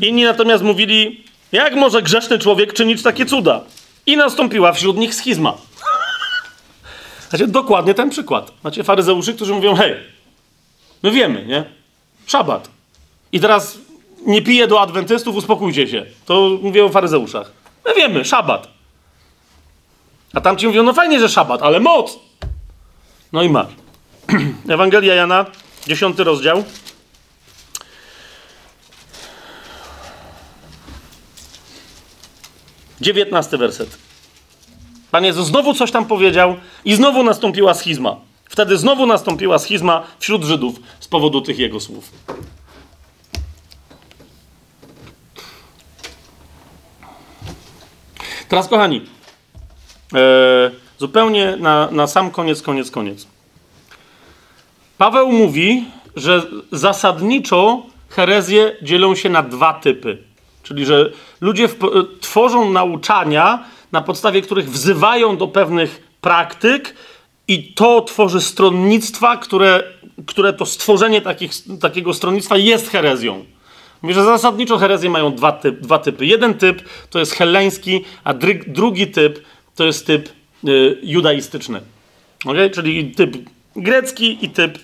Inni 0.01 0.25
natomiast 0.25 0.65
mówili, 0.65 1.30
jak 1.53 1.75
może 1.75 2.03
grzeszny 2.03 2.39
człowiek 2.39 2.73
czynić 2.73 3.03
takie 3.03 3.27
cuda? 3.27 3.61
I 4.07 4.17
nastąpiła 4.17 4.73
wśród 4.73 4.97
nich 4.97 5.15
schizma. 5.15 5.55
Znaczy, 7.29 7.47
dokładnie 7.47 7.95
ten 7.95 8.11
przykład. 8.11 8.53
Macie 8.65 8.85
faryzeuszy, 8.85 9.35
którzy 9.35 9.55
mówią, 9.55 9.75
hej, 9.75 9.97
my 11.03 11.11
wiemy, 11.11 11.47
nie? 11.47 11.65
Szabat. 12.27 12.71
I 13.33 13.41
teraz 13.41 13.79
nie 14.27 14.43
piję 14.43 14.67
do 14.67 14.81
adwentystów, 14.81 15.37
uspokójcie 15.37 15.89
się. 15.89 16.07
To 16.27 16.59
mówię 16.63 16.85
o 16.85 16.89
faryzeuszach. 16.89 17.53
My 17.87 17.95
wiemy, 17.95 18.25
szabat. 18.25 18.69
A 20.35 20.41
tam 20.41 20.57
ci 20.57 20.67
mówią, 20.67 20.83
no 20.83 20.93
fajnie, 20.93 21.21
że 21.21 21.29
szabat, 21.29 21.63
ale 21.63 21.81
moc. 21.81 22.19
No 23.33 23.43
i 23.43 23.49
masz. 23.49 23.73
Ewangelia 24.69 25.15
Jana, 25.15 25.47
dziesiąty 25.87 26.25
rozdział. 26.25 26.65
Dziewiętnasty 33.01 33.59
werset. 33.59 33.99
Pan 35.11 35.25
Jezus 35.25 35.47
znowu 35.47 35.75
coś 35.75 35.91
tam 35.91 36.05
powiedział 36.07 36.57
i 36.85 36.95
znowu 36.95 37.23
nastąpiła 37.23 37.75
schizma. 37.75 38.17
Wtedy 38.49 38.77
znowu 38.77 39.07
nastąpiła 39.07 39.59
schizma 39.59 40.03
wśród 40.19 40.45
Żydów 40.45 40.75
z 41.01 41.09
powodu 41.09 41.41
tych 41.41 41.59
jego 41.59 41.81
słów. 41.81 42.11
Teraz, 48.49 48.69
kochani, 48.69 49.07
e, 50.15 50.71
zupełnie 50.99 51.57
na, 51.57 51.91
na 51.91 52.07
sam 52.07 52.31
koniec, 52.31 52.63
koniec, 52.63 52.91
koniec. 52.91 53.27
Paweł 54.99 55.33
mówi, 55.33 55.85
że 56.17 56.43
zasadniczo 56.73 57.83
herezje 58.09 58.77
dzielą 58.83 59.15
się 59.15 59.29
na 59.29 59.43
dwa 59.43 59.73
typy. 59.75 60.30
Czyli, 60.63 60.87
że 60.87 61.11
ludzie 61.41 61.69
w, 61.69 61.77
tworzą 62.21 62.73
nauczania, 62.73 63.65
na 63.93 64.01
podstawie 64.01 64.43
których 64.43 64.71
wzywają 64.71 65.37
do 65.37 65.49
pewnych 65.49 66.11
praktyk, 66.21 66.95
i 67.51 67.73
to 67.75 68.03
tworzy 68.03 68.41
stronnictwa, 68.41 69.37
które, 69.37 69.83
które 70.27 70.53
to 70.53 70.67
stworzenie 70.67 71.21
takich, 71.21 71.53
takiego 71.81 72.15
stronnictwa 72.15 72.57
jest 72.57 72.89
herezją. 72.89 73.45
Mówię, 74.03 74.15
że 74.15 74.25
zasadniczo 74.25 74.79
herezje 74.79 75.11
mają 75.11 75.35
dwa, 75.35 75.53
typ, 75.53 75.81
dwa 75.81 75.99
typy. 75.99 76.27
Jeden 76.27 76.55
typ 76.55 76.83
to 77.11 77.19
jest 77.19 77.33
helleński, 77.33 78.05
a 78.25 78.35
drugi 78.67 79.07
typ 79.07 79.45
to 79.77 79.85
jest 79.85 80.07
typ 80.07 80.29
y, 80.69 80.99
judaistyczny. 81.03 81.81
Okay? 82.45 82.71
Czyli 82.71 83.11
typ 83.11 83.37
grecki 83.77 84.45
i 84.45 84.51
typ 84.51 84.79
y, 84.79 84.81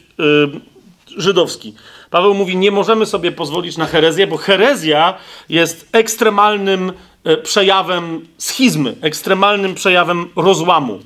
żydowski. 1.16 1.74
Paweł 2.16 2.34
mówi, 2.34 2.56
nie 2.56 2.70
możemy 2.70 3.06
sobie 3.06 3.32
pozwolić 3.32 3.76
na 3.76 3.86
herezję, 3.86 4.26
bo 4.26 4.36
herezja 4.36 5.14
jest 5.48 5.88
ekstremalnym 5.92 6.92
y, 7.26 7.36
przejawem 7.36 8.26
schizmy, 8.38 8.96
ekstremalnym 9.00 9.74
przejawem 9.74 10.28
rozłamu. 10.36 11.00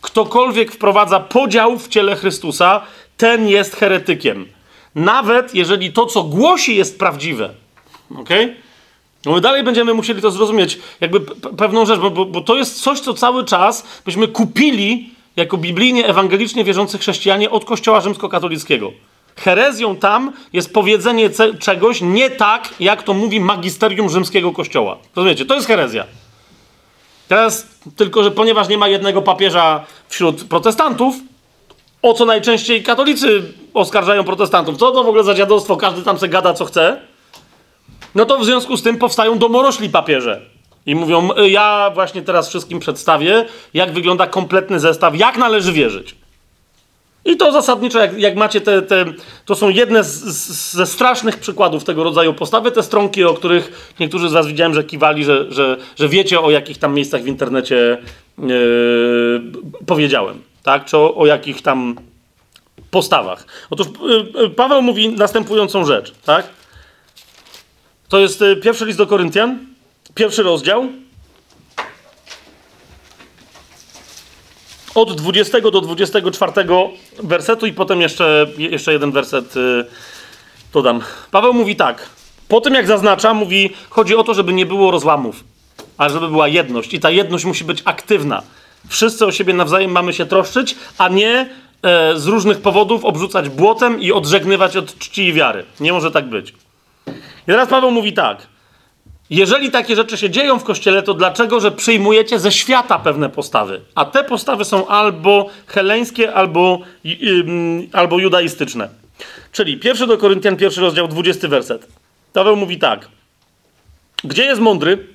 Ktokolwiek 0.00 0.72
wprowadza 0.72 1.20
podział 1.20 1.78
w 1.78 1.88
ciele 1.88 2.16
Chrystusa, 2.16 2.80
ten 3.16 3.48
jest 3.48 3.76
heretykiem. 3.76 4.46
Nawet 4.94 5.54
jeżeli 5.54 5.92
to, 5.92 6.06
co 6.06 6.22
głosi, 6.22 6.76
jest 6.76 6.98
prawdziwe. 6.98 7.50
Ok? 8.18 8.30
No 9.26 9.32
my 9.32 9.40
dalej 9.40 9.64
będziemy 9.64 9.94
musieli 9.94 10.22
to 10.22 10.30
zrozumieć, 10.30 10.78
jakby 11.00 11.20
pewną 11.56 11.86
rzecz, 11.86 12.00
bo, 12.00 12.10
bo, 12.10 12.24
bo 12.24 12.40
to 12.40 12.56
jest 12.56 12.82
coś, 12.82 13.00
co 13.00 13.14
cały 13.14 13.44
czas 13.44 13.86
byśmy 14.04 14.28
kupili 14.28 15.10
jako 15.36 15.56
biblijnie, 15.56 16.06
ewangelicznie 16.06 16.64
wierzący 16.64 16.98
chrześcijanie 16.98 17.50
od 17.50 17.64
Kościoła 17.64 18.00
rzymskokatolickiego. 18.00 18.92
Herezją 19.36 19.96
tam 19.96 20.32
jest 20.52 20.74
powiedzenie 20.74 21.30
czegoś 21.58 22.00
nie 22.00 22.30
tak, 22.30 22.68
jak 22.80 23.02
to 23.02 23.14
mówi 23.14 23.40
magisterium 23.40 24.10
rzymskiego 24.10 24.52
kościoła. 24.52 24.98
Rozumiecie? 25.16 25.46
To 25.46 25.54
jest 25.54 25.66
herezja. 25.66 26.04
Teraz 27.28 27.66
tylko, 27.96 28.24
że 28.24 28.30
ponieważ 28.30 28.68
nie 28.68 28.78
ma 28.78 28.88
jednego 28.88 29.22
papieża 29.22 29.84
wśród 30.08 30.44
protestantów, 30.44 31.14
o 32.02 32.14
co 32.14 32.24
najczęściej 32.24 32.82
katolicy 32.82 33.42
oskarżają 33.74 34.24
protestantów. 34.24 34.76
Co 34.76 34.90
to 34.90 35.04
w 35.04 35.08
ogóle 35.08 35.24
za 35.24 35.34
dziadostwo, 35.34 35.76
każdy 35.76 36.02
tam 36.02 36.18
se 36.18 36.28
gada 36.28 36.54
co 36.54 36.64
chce. 36.64 37.00
No 38.14 38.24
to 38.24 38.38
w 38.38 38.44
związku 38.44 38.76
z 38.76 38.82
tym 38.82 38.98
powstają 38.98 39.38
domorośli 39.38 39.88
papieże. 39.88 40.40
I 40.86 40.94
mówią, 40.94 41.28
ja 41.36 41.90
właśnie 41.94 42.22
teraz 42.22 42.48
wszystkim 42.48 42.80
przedstawię, 42.80 43.46
jak 43.74 43.92
wygląda 43.92 44.26
kompletny 44.26 44.80
zestaw, 44.80 45.16
jak 45.16 45.36
należy 45.36 45.72
wierzyć. 45.72 46.21
I 47.24 47.36
to 47.36 47.52
zasadniczo, 47.52 47.98
jak, 47.98 48.18
jak 48.18 48.36
macie 48.36 48.60
te, 48.60 48.82
te, 48.82 49.04
To 49.44 49.54
są 49.54 49.68
jedne 49.68 50.04
z, 50.04 50.22
z, 50.24 50.72
ze 50.72 50.86
strasznych 50.86 51.38
przykładów 51.38 51.84
tego 51.84 52.04
rodzaju 52.04 52.34
postawy, 52.34 52.70
te 52.70 52.82
stronki, 52.82 53.24
o 53.24 53.34
których 53.34 53.94
niektórzy 54.00 54.28
z 54.28 54.32
Was 54.32 54.46
widziałem, 54.46 54.74
że 54.74 54.84
kiwali, 54.84 55.24
że, 55.24 55.52
że, 55.52 55.76
że 55.98 56.08
wiecie, 56.08 56.40
o 56.40 56.50
jakich 56.50 56.78
tam 56.78 56.94
miejscach 56.94 57.22
w 57.22 57.26
internecie 57.26 57.98
yy, 58.38 59.42
powiedziałem 59.86 60.52
tak? 60.62 60.84
Czy 60.84 60.96
o, 60.96 61.14
o 61.14 61.26
jakich 61.26 61.62
tam 61.62 61.96
postawach. 62.90 63.46
Otóż 63.70 63.86
y, 63.86 64.42
y, 64.44 64.50
Paweł 64.50 64.82
mówi 64.82 65.08
następującą 65.08 65.84
rzecz, 65.84 66.14
tak? 66.24 66.48
To 68.08 68.18
jest 68.18 68.42
y, 68.42 68.56
pierwszy 68.56 68.84
list 68.84 68.98
do 68.98 69.06
Koryntian, 69.06 69.58
pierwszy 70.14 70.42
rozdział. 70.42 70.86
Od 74.94 75.12
20 75.16 75.60
do 75.60 75.80
24 75.80 76.52
wersetu 77.22 77.66
i 77.66 77.72
potem 77.72 78.00
jeszcze, 78.00 78.46
jeszcze 78.58 78.92
jeden 78.92 79.12
werset 79.12 79.54
dodam. 80.72 81.00
Paweł 81.30 81.54
mówi 81.54 81.76
tak. 81.76 82.08
Po 82.48 82.60
tym 82.60 82.74
jak 82.74 82.86
zaznacza, 82.86 83.34
mówi, 83.34 83.70
chodzi 83.90 84.16
o 84.16 84.24
to, 84.24 84.34
żeby 84.34 84.52
nie 84.52 84.66
było 84.66 84.90
rozłamów, 84.90 85.44
ale 85.98 86.10
żeby 86.10 86.28
była 86.28 86.48
jedność. 86.48 86.94
I 86.94 87.00
ta 87.00 87.10
jedność 87.10 87.44
musi 87.44 87.64
być 87.64 87.82
aktywna. 87.84 88.42
Wszyscy 88.88 89.26
o 89.26 89.32
siebie 89.32 89.54
nawzajem 89.54 89.90
mamy 89.90 90.12
się 90.12 90.26
troszczyć, 90.26 90.76
a 90.98 91.08
nie 91.08 91.50
e, 91.82 92.18
z 92.18 92.26
różnych 92.26 92.60
powodów 92.60 93.04
obrzucać 93.04 93.48
błotem 93.48 94.00
i 94.00 94.12
odżegnywać 94.12 94.76
od 94.76 94.98
czci 94.98 95.22
i 95.22 95.32
wiary. 95.32 95.64
Nie 95.80 95.92
może 95.92 96.10
tak 96.10 96.28
być. 96.28 96.54
I 97.42 97.46
teraz 97.46 97.68
Paweł 97.68 97.90
mówi 97.90 98.12
tak. 98.12 98.51
Jeżeli 99.32 99.70
takie 99.70 99.96
rzeczy 99.96 100.18
się 100.18 100.30
dzieją 100.30 100.58
w 100.58 100.64
kościele, 100.64 101.02
to 101.02 101.14
dlaczego, 101.14 101.60
że 101.60 101.70
przyjmujecie 101.70 102.38
ze 102.38 102.52
świata 102.52 102.98
pewne 102.98 103.28
postawy? 103.28 103.80
A 103.94 104.04
te 104.04 104.24
postawy 104.24 104.64
są 104.64 104.86
albo 104.86 105.50
heleńskie, 105.66 106.34
albo, 106.34 106.80
yy, 107.04 107.44
albo 107.92 108.18
judaistyczne. 108.18 108.88
Czyli 109.52 109.76
pierwszy 109.76 110.06
do 110.06 110.18
Koryntian, 110.18 110.56
pierwszy 110.56 110.80
rozdział, 110.80 111.08
20 111.08 111.48
werset. 111.48 111.86
Paweł 112.32 112.56
mówi 112.56 112.78
tak. 112.78 113.08
Gdzie 114.24 114.44
jest 114.44 114.60
mądry? 114.60 115.06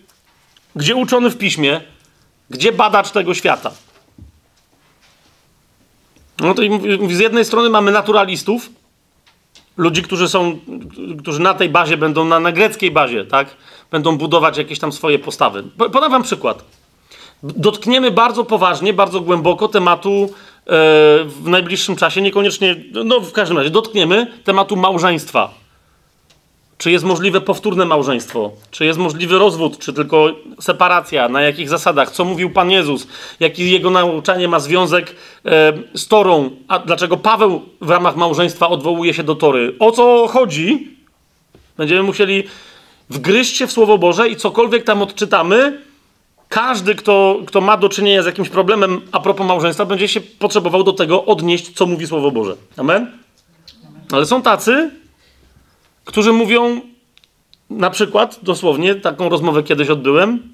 Gdzie 0.76 0.96
uczony 0.96 1.30
w 1.30 1.38
piśmie? 1.38 1.82
Gdzie 2.50 2.72
badacz 2.72 3.12
tego 3.12 3.34
świata? 3.34 3.72
No 6.40 6.54
to 6.54 6.62
z 7.10 7.20
jednej 7.20 7.46
strony 7.46 7.70
mamy 7.70 7.92
naturalistów, 7.92 8.70
ludzi, 9.78 10.04
którzy 10.04 10.30
są, 10.30 10.60
którzy 11.20 11.42
na 11.42 11.54
tej 11.54 11.70
bazie 11.70 11.98
będą, 11.98 12.26
na, 12.26 12.40
na 12.40 12.52
greckiej 12.52 12.92
bazie, 12.92 13.26
tak? 13.26 13.48
Będą 13.92 14.18
budować 14.18 14.58
jakieś 14.58 14.80
tam 14.80 14.92
swoje 14.92 15.20
postawy. 15.20 15.64
Podam 15.78 16.12
wam 16.12 16.24
przykład. 16.24 16.64
Dotkniemy 17.44 18.12
bardzo 18.12 18.44
poważnie, 18.44 18.94
bardzo 18.94 19.22
głęboko 19.22 19.68
tematu 19.68 20.10
e, 20.10 20.30
w 21.26 21.48
najbliższym 21.48 21.96
czasie, 21.96 22.22
niekoniecznie, 22.22 22.76
no 23.06 23.20
w 23.20 23.32
każdym 23.32 23.58
razie, 23.58 23.70
dotkniemy 23.70 24.28
tematu 24.44 24.76
małżeństwa 24.76 25.50
czy 26.78 26.92
jest 26.92 27.06
możliwe 27.06 27.42
powtórne 27.42 27.86
małżeństwo? 27.86 28.52
Czy 28.72 28.86
jest 28.86 29.00
możliwy 29.00 29.40
rozwód? 29.40 29.80
Czy 29.80 29.94
tylko 29.94 30.28
separacja? 30.60 31.30
Na 31.30 31.42
jakich 31.42 31.70
zasadach? 31.70 32.12
Co 32.12 32.26
mówił 32.26 32.50
Pan 32.50 32.72
Jezus? 32.72 33.08
Jaki 33.40 33.72
jego 33.72 33.90
nauczanie 33.90 34.48
ma 34.48 34.60
związek 34.60 35.16
e, 35.46 35.74
z 35.94 36.08
Torą? 36.08 36.50
A 36.68 36.80
dlaczego 36.80 37.18
Paweł 37.18 37.62
w 37.82 37.90
ramach 37.90 38.16
małżeństwa 38.16 38.70
odwołuje 38.70 39.14
się 39.14 39.24
do 39.24 39.36
Tory? 39.36 39.76
O 39.80 39.92
co 39.92 40.28
chodzi? 40.28 40.98
Będziemy 41.78 42.04
musieli 42.04 42.44
wgryźć 43.10 43.58
się 43.58 43.68
w 43.68 43.72
Słowo 43.72 43.98
Boże 43.98 44.30
i 44.30 44.36
cokolwiek 44.36 44.84
tam 44.84 45.02
odczytamy, 45.02 45.82
każdy, 46.50 46.96
kto, 46.96 47.40
kto 47.46 47.62
ma 47.62 47.78
do 47.78 47.90
czynienia 47.90 48.24
z 48.24 48.26
jakimś 48.26 48.50
problemem 48.50 49.02
a 49.12 49.20
propos 49.20 49.48
małżeństwa, 49.48 49.86
będzie 49.86 50.08
się 50.08 50.22
potrzebował 50.22 50.84
do 50.84 50.94
tego 50.94 51.26
odnieść, 51.26 51.72
co 51.72 51.86
mówi 51.86 52.08
Słowo 52.08 52.32
Boże. 52.32 52.56
Amen? 52.78 53.12
Ale 54.12 54.26
są 54.26 54.42
tacy, 54.42 54.92
którzy 56.06 56.34
mówią, 56.34 56.82
na 57.70 57.90
przykład, 57.90 58.40
dosłownie, 58.44 58.96
taką 58.96 59.30
rozmowę 59.30 59.64
kiedyś 59.64 59.90
odbyłem 59.90 60.54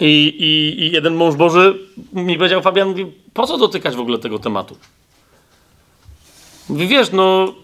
i, 0.00 0.34
i, 0.38 0.82
i 0.82 0.92
jeden 0.92 1.14
mąż 1.14 1.34
Boży 1.34 1.78
mi 2.12 2.36
powiedział, 2.36 2.62
Fabian, 2.62 2.94
po 3.34 3.46
co 3.46 3.58
dotykać 3.58 3.96
w 3.96 4.00
ogóle 4.00 4.18
tego 4.18 4.38
tematu? 4.38 4.76
Mówi, 6.70 6.86
wiesz, 6.86 7.12
no, 7.12 7.54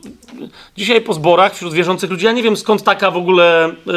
dzisiaj 0.77 1.01
po 1.01 1.15
zborach 1.15 1.55
wśród 1.55 1.75
wierzących 1.75 2.11
ludzi, 2.11 2.25
ja 2.25 2.33
nie 2.33 2.43
wiem 2.43 2.57
skąd 2.57 2.83
taka 2.83 3.11
w 3.11 3.17
ogóle, 3.17 3.75
yy, 3.87 3.93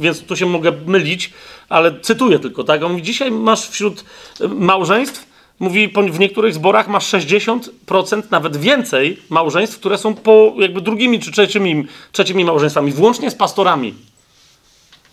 więc 0.00 0.22
tu 0.22 0.36
się 0.36 0.46
mogę 0.46 0.72
mylić, 0.86 1.32
ale 1.68 2.00
cytuję 2.00 2.38
tylko, 2.38 2.64
tak? 2.64 2.82
On 2.82 2.90
mówi, 2.90 3.02
dzisiaj 3.02 3.30
masz 3.30 3.68
wśród 3.68 4.04
małżeństw 4.48 5.32
Mówi, 5.62 5.92
w 6.10 6.18
niektórych 6.18 6.54
zborach 6.54 6.88
masz 6.88 7.12
60%, 7.12 8.22
nawet 8.30 8.56
więcej 8.56 9.18
małżeństw, 9.28 9.78
które 9.78 9.98
są 9.98 10.14
po 10.14 10.54
jakby 10.58 10.80
drugimi 10.80 11.20
czy 11.20 11.32
trzecimi, 11.32 11.84
trzecimi 12.12 12.44
małżeństwami, 12.44 12.92
włącznie 12.92 13.30
z 13.30 13.34
pastorami. 13.34 13.94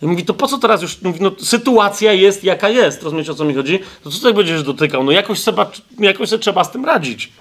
I 0.01 0.08
mówi, 0.08 0.25
to 0.25 0.33
po 0.33 0.48
co 0.48 0.58
teraz 0.58 0.82
już, 0.82 1.01
mówi, 1.01 1.19
no 1.22 1.32
sytuacja 1.40 2.14
jest 2.14 2.43
jaka 2.43 2.69
jest, 2.69 3.03
rozumiecie 3.03 3.32
o 3.32 3.35
co 3.35 3.45
mi 3.45 3.53
chodzi? 3.53 3.80
To 4.03 4.09
co 4.09 4.17
tutaj 4.17 4.33
będziesz 4.33 4.64
dotykał? 4.64 5.03
No 5.03 5.11
jakoś, 5.11 5.40
trzeba, 5.40 5.72
jakoś 5.99 6.30
sobie 6.30 6.43
trzeba 6.43 6.64
z 6.64 6.72
tym 6.72 6.85
radzić. 6.85 7.32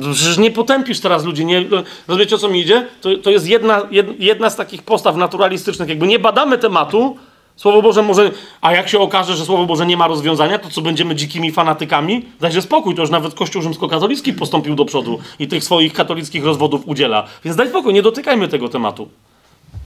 No, 0.00 0.14
przecież 0.14 0.38
nie 0.38 0.50
potępisz 0.50 1.00
teraz 1.00 1.24
ludzi, 1.24 1.46
nie, 1.46 1.64
rozumiecie 2.08 2.34
o 2.34 2.38
co 2.38 2.48
mi 2.48 2.60
idzie? 2.60 2.86
To, 3.00 3.16
to 3.16 3.30
jest 3.30 3.48
jedna, 3.48 3.82
jedna 4.18 4.50
z 4.50 4.56
takich 4.56 4.82
postaw 4.82 5.16
naturalistycznych, 5.16 5.88
jakby 5.88 6.06
nie 6.06 6.18
badamy 6.18 6.58
tematu, 6.58 7.16
Słowo 7.56 7.82
Boże 7.82 8.02
może, 8.02 8.30
a 8.60 8.72
jak 8.72 8.88
się 8.88 8.98
okaże, 8.98 9.36
że 9.36 9.44
Słowo 9.44 9.66
Boże 9.66 9.86
nie 9.86 9.96
ma 9.96 10.08
rozwiązania, 10.08 10.58
to 10.58 10.70
co 10.70 10.82
będziemy 10.82 11.14
dzikimi 11.14 11.52
fanatykami? 11.52 12.24
Dajże 12.40 12.62
spokój, 12.62 12.94
to 12.94 13.00
już 13.00 13.10
nawet 13.10 13.34
Kościół 13.34 13.62
rzymskokatolicki 13.62 14.32
postąpił 14.32 14.74
do 14.74 14.84
przodu 14.84 15.18
i 15.38 15.48
tych 15.48 15.64
swoich 15.64 15.92
katolickich 15.92 16.44
rozwodów 16.44 16.88
udziela. 16.88 17.26
Więc 17.44 17.56
daj 17.56 17.68
spokój, 17.68 17.94
nie 17.94 18.02
dotykajmy 18.02 18.48
tego 18.48 18.68
tematu. 18.68 19.08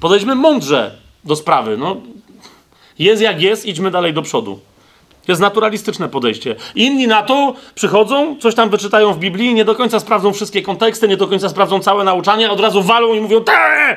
Podejdźmy 0.00 0.34
mądrze 0.34 0.94
do 1.24 1.36
sprawy. 1.36 1.76
No, 1.76 1.97
jest 2.98 3.22
jak 3.22 3.42
jest, 3.42 3.66
idźmy 3.66 3.90
dalej 3.90 4.14
do 4.14 4.22
przodu. 4.22 4.60
To 5.26 5.32
jest 5.32 5.42
naturalistyczne 5.42 6.08
podejście. 6.08 6.57
Inni 6.74 7.07
na 7.07 7.23
to 7.23 7.55
przychodzą, 7.74 8.36
coś 8.40 8.55
tam 8.55 8.70
wyczytają 8.70 9.12
w 9.12 9.18
Biblii, 9.18 9.55
nie 9.55 9.65
do 9.65 9.74
końca 9.74 10.00
sprawdzą 10.00 10.32
wszystkie 10.32 10.62
konteksty, 10.62 11.08
nie 11.08 11.16
do 11.16 11.28
końca 11.28 11.49
sprawdzą 11.49 11.81
całe 11.81 12.05
nauczanie, 12.05 12.50
od 12.50 12.60
razu 12.60 12.82
walą 12.82 13.15
i 13.15 13.20
mówią, 13.20 13.44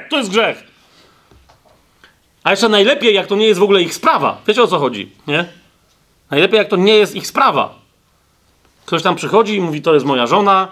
to 0.09 0.17
jest 0.17 0.29
grzech. 0.29 0.63
A 2.43 2.51
jeszcze 2.51 2.69
najlepiej, 2.69 3.15
jak 3.15 3.27
to 3.27 3.35
nie 3.35 3.47
jest 3.47 3.59
w 3.59 3.63
ogóle 3.63 3.81
ich 3.81 3.93
sprawa. 3.93 4.41
Wiecie 4.47 4.63
o 4.63 4.67
co 4.67 4.79
chodzi, 4.79 5.11
nie? 5.27 5.45
Najlepiej, 6.31 6.57
jak 6.57 6.67
to 6.67 6.75
nie 6.75 6.95
jest 6.95 7.15
ich 7.15 7.27
sprawa. 7.27 7.75
Ktoś 8.85 9.03
tam 9.03 9.15
przychodzi 9.15 9.55
i 9.55 9.61
mówi, 9.61 9.81
to 9.81 9.93
jest 9.93 10.05
moja 10.05 10.27
żona. 10.27 10.71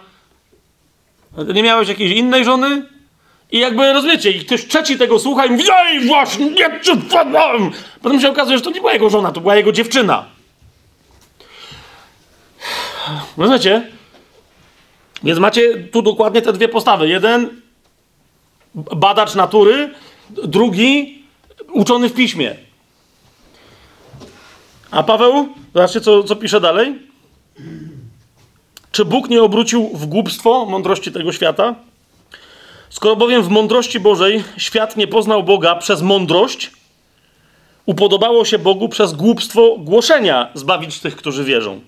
Nie 1.54 1.64
miałeś 1.64 1.90
jakiejś 1.90 2.12
innej 2.12 2.46
żony? 2.46 2.86
I 3.52 3.60
jakby, 3.60 3.94
rozumiecie, 3.94 4.32
i 4.32 4.46
ktoś 4.46 4.68
trzeci 4.68 4.98
tego 4.98 5.20
słucha 5.20 5.46
i 5.46 5.50
mówi, 5.50 5.64
ej, 5.86 6.08
właśnie, 6.08 6.50
nie 6.50 6.80
czytałem. 6.80 7.72
Potem 8.02 8.22
się 8.22 8.30
okazuje, 8.30 8.58
że 8.58 8.64
to 8.64 8.72
nie 8.72 8.80
była 8.80 8.94
jego 8.94 9.10
żona, 9.10 9.32
to 9.32 9.42
była 9.42 9.56
jego 9.56 9.72
dziewczyna. 9.72 10.26
Rozumiecie? 13.38 13.88
Więc 15.24 15.40
macie 15.40 15.78
tu 15.78 16.02
dokładnie 16.02 16.42
te 16.42 16.54
dwie 16.54 16.68
postawy. 16.68 17.08
Jeden, 17.08 17.62
badacz 18.76 19.36
natury, 19.36 19.94
drugi, 20.30 21.24
uczony 21.74 22.10
w 22.10 22.14
piśmie. 22.14 22.56
A 24.92 25.04
Paweł, 25.04 25.50
zobaczcie, 25.74 26.02
co, 26.02 26.24
co 26.24 26.36
pisze 26.36 26.62
dalej. 26.62 27.00
Czy 28.92 29.06
Bóg 29.06 29.30
nie 29.30 29.44
obrócił 29.44 29.90
w 29.94 30.06
głupstwo 30.06 30.66
mądrości 30.66 31.12
tego 31.12 31.32
świata? 31.32 31.76
Skoro 32.90 33.16
bowiem 33.16 33.44
w 33.44 33.50
mądrości 33.50 34.00
Bożej 34.00 34.44
świat 34.58 34.98
nie 34.98 35.08
poznał 35.08 35.44
Boga 35.44 35.76
przez 35.76 36.02
mądrość, 36.02 36.72
upodobało 37.86 38.46
się 38.46 38.60
Bogu 38.60 38.90
przez 38.90 39.14
głupstwo 39.14 39.76
głoszenia 39.78 40.52
zbawić 40.54 41.00
tych, 41.00 41.16
którzy 41.16 41.44
wierzą. 41.44 41.82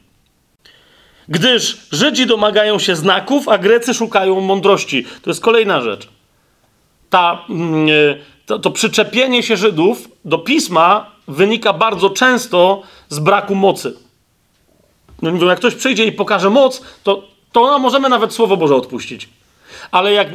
Gdyż 1.30 1.78
Żydzi 1.92 2.26
domagają 2.26 2.80
się 2.80 2.96
znaków, 2.96 3.50
a 3.50 3.58
Grecy 3.58 3.94
szukają 3.94 4.42
mądrości. 4.42 5.06
To 5.22 5.30
jest 5.30 5.42
kolejna 5.42 5.82
rzecz. 5.82 6.10
Ta, 7.10 7.46
mm, 7.50 7.88
to, 8.46 8.60
to 8.60 8.72
przyczepienie 8.72 9.44
się 9.44 9.58
Żydów 9.58 10.10
do 10.26 10.38
pisma 10.38 11.12
wynika 11.28 11.74
bardzo 11.74 12.10
często 12.10 12.82
z 13.10 13.20
braku 13.20 13.56
mocy. 13.56 13.98
No, 15.22 15.46
jak 15.46 15.60
ktoś 15.60 15.76
przyjdzie 15.76 16.06
i 16.06 16.12
pokaże 16.12 16.50
moc, 16.50 16.82
to, 17.04 17.24
to 17.52 17.80
możemy 17.80 18.10
nawet 18.10 18.34
Słowo 18.34 18.58
Boże 18.58 18.76
odpuścić. 18.76 19.30
Ale 19.92 20.14
jak, 20.14 20.28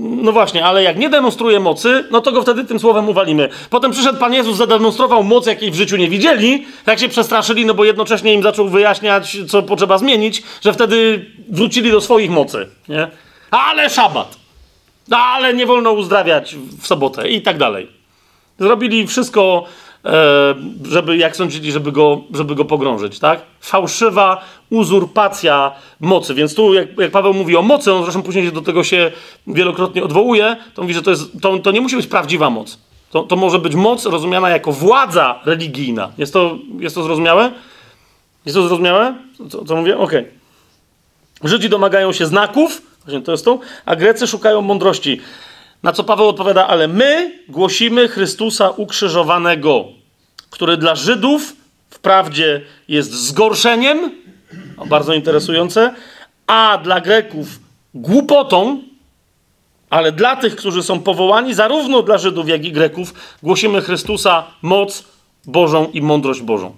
no 0.00 0.32
właśnie, 0.32 0.64
ale 0.64 0.82
jak 0.82 0.98
nie 0.98 1.08
demonstruje 1.08 1.60
mocy, 1.60 2.04
no 2.10 2.20
to 2.20 2.32
go 2.32 2.42
wtedy 2.42 2.64
tym 2.64 2.78
słowem 2.78 3.08
uwalimy. 3.08 3.48
Potem 3.70 3.92
przyszedł 3.92 4.18
Pan 4.18 4.34
Jezus, 4.34 4.56
zademonstrował 4.56 5.24
moc, 5.24 5.46
jakiej 5.46 5.70
w 5.70 5.74
życiu 5.74 5.96
nie 5.96 6.08
widzieli, 6.08 6.66
tak 6.84 6.98
się 6.98 7.08
przestraszyli, 7.08 7.66
no 7.66 7.74
bo 7.74 7.84
jednocześnie 7.84 8.34
im 8.34 8.42
zaczął 8.42 8.68
wyjaśniać, 8.68 9.36
co 9.48 9.62
potrzeba 9.62 9.98
zmienić, 9.98 10.42
że 10.64 10.72
wtedy 10.72 11.26
wrócili 11.48 11.90
do 11.90 12.00
swoich 12.00 12.30
mocy, 12.30 12.66
nie? 12.88 13.08
Ale 13.50 13.90
szabat. 13.90 14.36
No 15.08 15.16
ale 15.16 15.54
nie 15.54 15.66
wolno 15.66 15.92
uzdrawiać 15.92 16.56
w 16.80 16.86
sobotę 16.86 17.28
i 17.28 17.42
tak 17.42 17.58
dalej. 17.58 17.88
Zrobili 18.58 19.06
wszystko, 19.06 19.64
żeby, 20.84 21.16
jak 21.16 21.36
sądzili, 21.36 21.72
żeby 21.72 21.92
go, 21.92 22.20
żeby 22.34 22.54
go 22.54 22.64
pogrążyć, 22.64 23.18
tak? 23.18 23.40
Fałszywa 23.60 24.44
uzurpacja 24.70 25.72
mocy. 26.00 26.34
Więc 26.34 26.54
tu, 26.54 26.74
jak, 26.74 26.98
jak 26.98 27.10
Paweł 27.10 27.34
mówi 27.34 27.56
o 27.56 27.62
mocy, 27.62 27.92
on 27.92 28.02
zresztą 28.02 28.22
później 28.22 28.52
do 28.52 28.62
tego 28.62 28.84
się 28.84 29.12
wielokrotnie 29.46 30.04
odwołuje, 30.04 30.56
to 30.74 30.82
mówi, 30.82 30.94
że 30.94 31.02
to, 31.02 31.10
jest, 31.10 31.42
to, 31.42 31.58
to 31.58 31.70
nie 31.70 31.80
musi 31.80 31.96
być 31.96 32.06
prawdziwa 32.06 32.50
moc. 32.50 32.78
To, 33.10 33.22
to 33.22 33.36
może 33.36 33.58
być 33.58 33.74
moc 33.74 34.06
rozumiana 34.06 34.50
jako 34.50 34.72
władza 34.72 35.40
religijna. 35.44 36.12
Jest 36.18 36.32
to, 36.32 36.58
jest 36.78 36.94
to 36.94 37.02
zrozumiałe? 37.02 37.50
Jest 38.44 38.56
to 38.56 38.68
zrozumiałe? 38.68 39.14
Co, 39.50 39.64
co 39.64 39.76
mówię? 39.76 39.98
Okej. 39.98 40.20
Okay. 40.20 41.50
Żydzi 41.50 41.68
domagają 41.68 42.12
się 42.12 42.26
znaków, 42.26 42.82
Właśnie 43.04 43.22
to 43.22 43.32
jest 43.32 43.44
to. 43.44 43.58
A 43.86 43.96
Grecy 43.96 44.26
szukają 44.26 44.62
mądrości. 44.62 45.20
Na 45.82 45.92
co 45.92 46.04
Paweł 46.04 46.28
odpowiada, 46.28 46.66
ale 46.66 46.88
my 46.88 47.38
głosimy 47.48 48.08
Chrystusa 48.08 48.70
ukrzyżowanego, 48.70 49.84
który 50.50 50.76
dla 50.76 50.94
Żydów 50.94 51.56
wprawdzie 51.90 52.60
jest 52.88 53.12
zgorszeniem, 53.12 54.10
bardzo 54.86 55.14
interesujące, 55.14 55.94
a 56.46 56.78
dla 56.82 57.00
Greków 57.00 57.46
głupotą, 57.94 58.82
ale 59.90 60.12
dla 60.12 60.36
tych, 60.36 60.56
którzy 60.56 60.82
są 60.82 61.00
powołani, 61.00 61.54
zarówno 61.54 62.02
dla 62.02 62.18
Żydów, 62.18 62.48
jak 62.48 62.64
i 62.64 62.72
Greków, 62.72 63.14
głosimy 63.42 63.80
Chrystusa 63.80 64.44
moc 64.62 65.04
Bożą 65.46 65.90
i 65.92 66.02
mądrość 66.02 66.42
Bożą. 66.42 66.76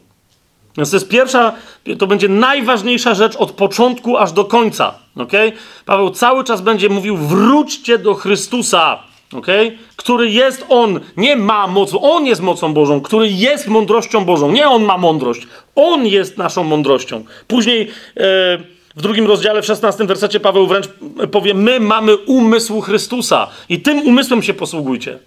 Więc 0.76 0.90
to 0.90 0.96
jest 0.96 1.08
pierwsza, 1.08 1.52
to 1.98 2.06
będzie 2.06 2.28
najważniejsza 2.28 3.14
rzecz 3.14 3.36
od 3.36 3.52
początku 3.52 4.16
aż 4.16 4.32
do 4.32 4.44
końca. 4.44 4.94
Okay? 5.16 5.52
Paweł 5.86 6.10
cały 6.10 6.44
czas 6.44 6.60
będzie 6.60 6.88
mówił: 6.88 7.16
wróćcie 7.16 7.98
do 7.98 8.14
Chrystusa, 8.14 9.02
okay? 9.34 9.78
który 9.96 10.30
jest 10.30 10.66
On, 10.68 11.00
nie 11.16 11.36
ma 11.36 11.66
moc, 11.66 11.90
On 12.00 12.26
jest 12.26 12.42
mocą 12.42 12.74
Bożą, 12.74 13.00
który 13.00 13.28
jest 13.28 13.68
mądrością 13.68 14.24
Bożą. 14.24 14.52
Nie 14.52 14.68
On 14.68 14.84
ma 14.84 14.98
mądrość, 14.98 15.46
On 15.74 16.06
jest 16.06 16.38
naszą 16.38 16.64
mądrością. 16.64 17.24
Później. 17.48 17.88
E, 18.16 18.72
w 18.96 19.02
drugim 19.02 19.26
rozdziale, 19.26 19.62
w 19.62 19.66
szesnastym 19.66 20.06
wersecie 20.06 20.40
Paweł 20.40 20.66
wręcz 20.66 20.88
powie: 21.30 21.54
My 21.54 21.80
mamy 21.80 22.16
umysł 22.16 22.80
Chrystusa 22.80 23.48
i 23.68 23.80
tym 23.80 23.98
umysłem 23.98 24.42
się 24.42 24.54
posługujcie. 24.54 25.18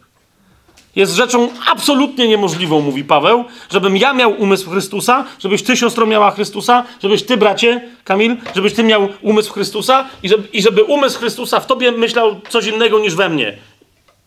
Jest 0.95 1.15
rzeczą 1.15 1.49
absolutnie 1.71 2.27
niemożliwą, 2.27 2.81
mówi 2.81 3.03
Paweł, 3.03 3.45
żebym 3.71 3.97
ja 3.97 4.13
miał 4.13 4.41
umysł 4.41 4.69
Chrystusa, 4.69 5.25
żebyś 5.39 5.63
ty, 5.63 5.77
siostro, 5.77 6.05
miała 6.05 6.31
Chrystusa, 6.31 6.83
żebyś 7.03 7.23
ty, 7.23 7.37
bracie, 7.37 7.81
Kamil, 8.03 8.37
żebyś 8.55 8.73
ty 8.73 8.83
miał 8.83 9.09
umysł 9.21 9.53
Chrystusa 9.53 10.05
i 10.23 10.29
żeby, 10.29 10.47
i 10.53 10.61
żeby 10.61 10.83
umysł 10.83 11.19
Chrystusa 11.19 11.59
w 11.59 11.67
tobie 11.67 11.91
myślał 11.91 12.41
coś 12.49 12.67
innego 12.67 12.99
niż 12.99 13.15
we 13.15 13.29
mnie. 13.29 13.57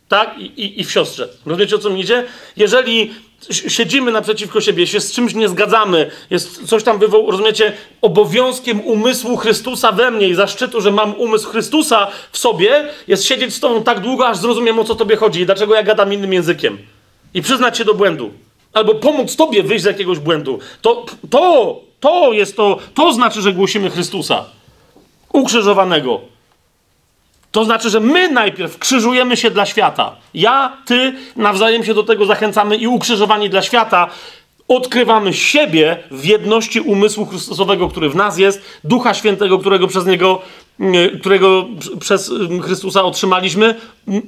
Tak? 0.08 0.38
I, 0.38 0.44
i, 0.44 0.80
i 0.80 0.84
w 0.84 0.92
siostrze. 0.92 1.28
Rozumiecie, 1.46 1.76
o 1.76 1.78
co 1.78 1.90
mi 1.90 2.00
idzie? 2.00 2.24
Jeżeli 2.56 3.10
siedzimy 3.50 4.12
naprzeciwko 4.12 4.60
siebie, 4.60 4.86
się 4.86 5.00
z 5.00 5.12
czymś 5.12 5.34
nie 5.34 5.48
zgadzamy, 5.48 6.10
jest 6.30 6.66
coś 6.66 6.84
tam 6.84 6.98
wywoł, 6.98 7.30
rozumiecie, 7.30 7.72
obowiązkiem 8.02 8.80
umysłu 8.80 9.36
Chrystusa 9.36 9.92
we 9.92 10.10
mnie 10.10 10.28
i 10.28 10.34
zaszczytu, 10.34 10.80
że 10.80 10.92
mam 10.92 11.14
umysł 11.14 11.48
Chrystusa 11.48 12.08
w 12.32 12.38
sobie, 12.38 12.88
jest 13.08 13.24
siedzieć 13.24 13.54
z 13.54 13.60
tobą 13.60 13.82
tak 13.82 14.00
długo, 14.00 14.28
aż 14.28 14.36
zrozumiem 14.36 14.78
o 14.78 14.84
co 14.84 14.94
tobie 14.94 15.16
chodzi 15.16 15.40
i 15.40 15.46
dlaczego 15.46 15.74
ja 15.74 15.82
gadam 15.82 16.12
innym 16.12 16.32
językiem. 16.32 16.78
I 17.34 17.42
przyznać 17.42 17.78
się 17.78 17.84
do 17.84 17.94
błędu. 17.94 18.30
Albo 18.72 18.94
pomóc 18.94 19.36
tobie 19.36 19.62
wyjść 19.62 19.82
z 19.82 19.86
jakiegoś 19.86 20.18
błędu. 20.18 20.58
To, 20.82 21.06
to, 21.30 21.80
to 22.00 22.32
jest 22.32 22.56
to, 22.56 22.78
to 22.94 23.12
znaczy, 23.12 23.42
że 23.42 23.52
głosimy 23.52 23.90
Chrystusa. 23.90 24.44
Ukrzyżowanego. 25.32 26.20
To 27.52 27.64
znaczy, 27.64 27.90
że 27.90 28.00
my 28.00 28.32
najpierw 28.32 28.78
krzyżujemy 28.78 29.36
się 29.36 29.50
dla 29.50 29.66
świata. 29.66 30.16
Ja, 30.34 30.76
ty 30.86 31.14
nawzajem 31.36 31.84
się 31.84 31.94
do 31.94 32.02
tego 32.02 32.26
zachęcamy 32.26 32.76
i 32.76 32.86
ukrzyżowani 32.86 33.50
dla 33.50 33.62
świata 33.62 34.10
odkrywamy 34.68 35.34
siebie 35.34 36.02
w 36.10 36.24
jedności 36.24 36.80
umysłu 36.80 37.26
Chrystusowego, 37.26 37.88
który 37.88 38.10
w 38.10 38.16
nas 38.16 38.38
jest, 38.38 38.62
Ducha 38.84 39.14
Świętego, 39.14 39.58
którego 39.58 39.86
przez 39.86 40.06
Niego, 40.06 40.42
którego 41.20 41.66
przez 42.00 42.32
Chrystusa 42.62 43.02
otrzymaliśmy 43.02 43.74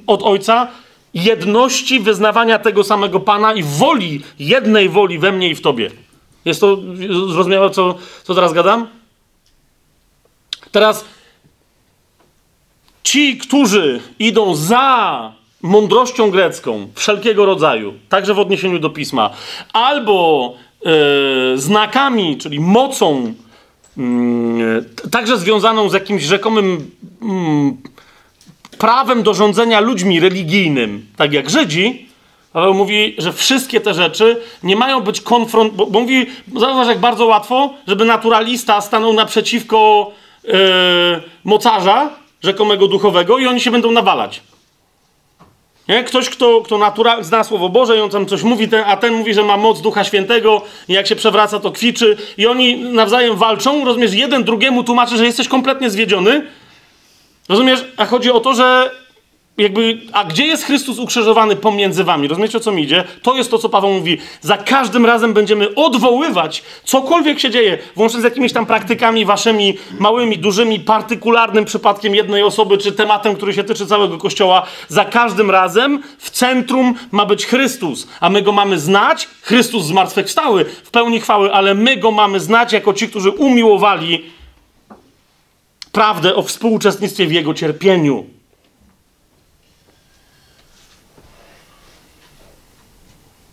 od 0.07 0.23
Ojca, 0.23 0.67
jedności 1.13 1.99
wyznawania 1.99 2.59
tego 2.59 2.83
samego 2.83 3.19
Pana 3.19 3.53
i 3.53 3.63
woli, 3.63 4.21
jednej 4.39 4.89
woli 4.89 5.19
we 5.19 5.31
mnie 5.31 5.49
i 5.49 5.55
w 5.55 5.61
Tobie. 5.61 5.91
Jest 6.45 6.61
to 6.61 6.77
zrozumiałe, 7.07 7.69
co, 7.69 7.95
co 8.23 8.35
teraz 8.35 8.53
gadam? 8.53 8.87
Teraz 10.71 11.05
Ci, 13.03 13.37
którzy 13.37 14.01
idą 14.19 14.55
za 14.55 15.31
mądrością 15.61 16.31
grecką, 16.31 16.87
wszelkiego 16.95 17.45
rodzaju, 17.45 17.93
także 18.09 18.33
w 18.33 18.39
odniesieniu 18.39 18.79
do 18.79 18.89
pisma, 18.89 19.29
albo 19.73 20.53
e, 20.85 20.89
znakami, 21.57 22.37
czyli 22.37 22.59
mocą, 22.59 23.33
mm, 23.97 24.85
także 25.11 25.37
związaną 25.37 25.89
z 25.89 25.93
jakimś 25.93 26.23
rzekomym 26.23 26.91
mm, 27.21 27.77
prawem 28.77 29.23
do 29.23 29.33
rządzenia 29.33 29.79
ludźmi 29.79 30.19
religijnym, 30.19 31.05
tak 31.17 31.33
jak 31.33 31.49
Żydzi, 31.49 32.11
Paweł 32.53 32.73
mówi, 32.73 33.15
że 33.17 33.33
wszystkie 33.33 33.81
te 33.81 33.93
rzeczy 33.93 34.41
nie 34.63 34.75
mają 34.75 35.01
być 35.01 35.21
konfront... 35.21 35.73
Bo, 35.73 35.85
bo 35.85 35.99
mówi, 35.99 36.25
zauważ 36.55 36.87
jak 36.87 36.99
bardzo 36.99 37.25
łatwo, 37.25 37.73
żeby 37.87 38.05
naturalista 38.05 38.81
stanął 38.81 39.13
naprzeciwko 39.13 40.11
yy, 40.43 40.53
mocarza, 41.43 42.09
rzekomego 42.43 42.87
duchowego 42.87 43.37
i 43.37 43.47
oni 43.47 43.61
się 43.61 43.71
będą 43.71 43.91
nawalać. 43.91 44.41
Nie? 45.87 46.03
Ktoś, 46.03 46.29
kto, 46.29 46.61
kto 46.61 46.77
natura, 46.77 47.23
zna 47.23 47.43
Słowo 47.43 47.69
Boże 47.69 47.97
i 47.97 47.99
on 47.99 48.09
tam 48.09 48.25
coś 48.25 48.43
mówi, 48.43 48.67
ten, 48.67 48.83
a 48.87 48.97
ten 48.97 49.13
mówi, 49.13 49.33
że 49.33 49.43
ma 49.43 49.57
moc 49.57 49.81
Ducha 49.81 50.03
Świętego 50.03 50.61
i 50.87 50.93
jak 50.93 51.07
się 51.07 51.15
przewraca, 51.15 51.59
to 51.59 51.71
kwiczy 51.71 52.17
i 52.37 52.47
oni 52.47 52.77
nawzajem 52.77 53.35
walczą, 53.35 53.85
rozumiesz, 53.85 54.13
jeden 54.13 54.43
drugiemu 54.43 54.83
tłumaczy, 54.83 55.17
że 55.17 55.25
jesteś 55.25 55.47
kompletnie 55.47 55.89
zwiedziony, 55.89 56.47
rozumiesz, 57.49 57.85
a 57.97 58.05
chodzi 58.05 58.31
o 58.31 58.39
to, 58.39 58.53
że 58.53 58.91
jakby, 59.61 59.97
a 60.11 60.23
gdzie 60.23 60.45
jest 60.45 60.63
Chrystus 60.63 60.99
ukrzyżowany 60.99 61.55
pomiędzy 61.55 62.03
wami? 62.03 62.27
Rozumiecie, 62.27 62.57
o 62.57 62.61
co 62.61 62.71
mi 62.71 62.83
idzie? 62.83 63.03
To 63.21 63.35
jest 63.35 63.51
to, 63.51 63.57
co 63.57 63.69
Paweł 63.69 63.93
mówi. 63.93 64.17
Za 64.41 64.57
każdym 64.57 65.05
razem 65.05 65.33
będziemy 65.33 65.75
odwoływać 65.75 66.63
cokolwiek 66.83 67.39
się 67.39 67.49
dzieje, 67.49 67.77
włącznie 67.95 68.21
z 68.21 68.23
jakimiś 68.23 68.53
tam 68.53 68.65
praktykami 68.65 69.25
waszymi, 69.25 69.77
małymi, 69.99 70.37
dużymi, 70.37 70.79
partykularnym 70.79 71.65
przypadkiem 71.65 72.15
jednej 72.15 72.43
osoby, 72.43 72.77
czy 72.77 72.91
tematem, 72.91 73.35
który 73.35 73.53
się 73.53 73.63
tyczy 73.63 73.85
całego 73.85 74.17
Kościoła. 74.17 74.65
Za 74.87 75.05
każdym 75.05 75.51
razem 75.51 76.03
w 76.17 76.29
centrum 76.29 76.93
ma 77.11 77.25
być 77.25 77.45
Chrystus, 77.45 78.07
a 78.19 78.29
my 78.29 78.41
go 78.41 78.51
mamy 78.51 78.79
znać. 78.79 79.27
Chrystus 79.41 79.85
zmartwychwstały 79.85 80.65
w 80.65 80.91
pełni 80.91 81.19
chwały, 81.19 81.53
ale 81.53 81.75
my 81.75 81.97
go 81.97 82.11
mamy 82.11 82.39
znać 82.39 82.73
jako 82.73 82.93
ci, 82.93 83.09
którzy 83.09 83.29
umiłowali 83.29 84.23
prawdę 85.91 86.35
o 86.35 86.43
współuczestnictwie 86.43 87.27
w 87.27 87.31
jego 87.31 87.53
cierpieniu. 87.53 88.40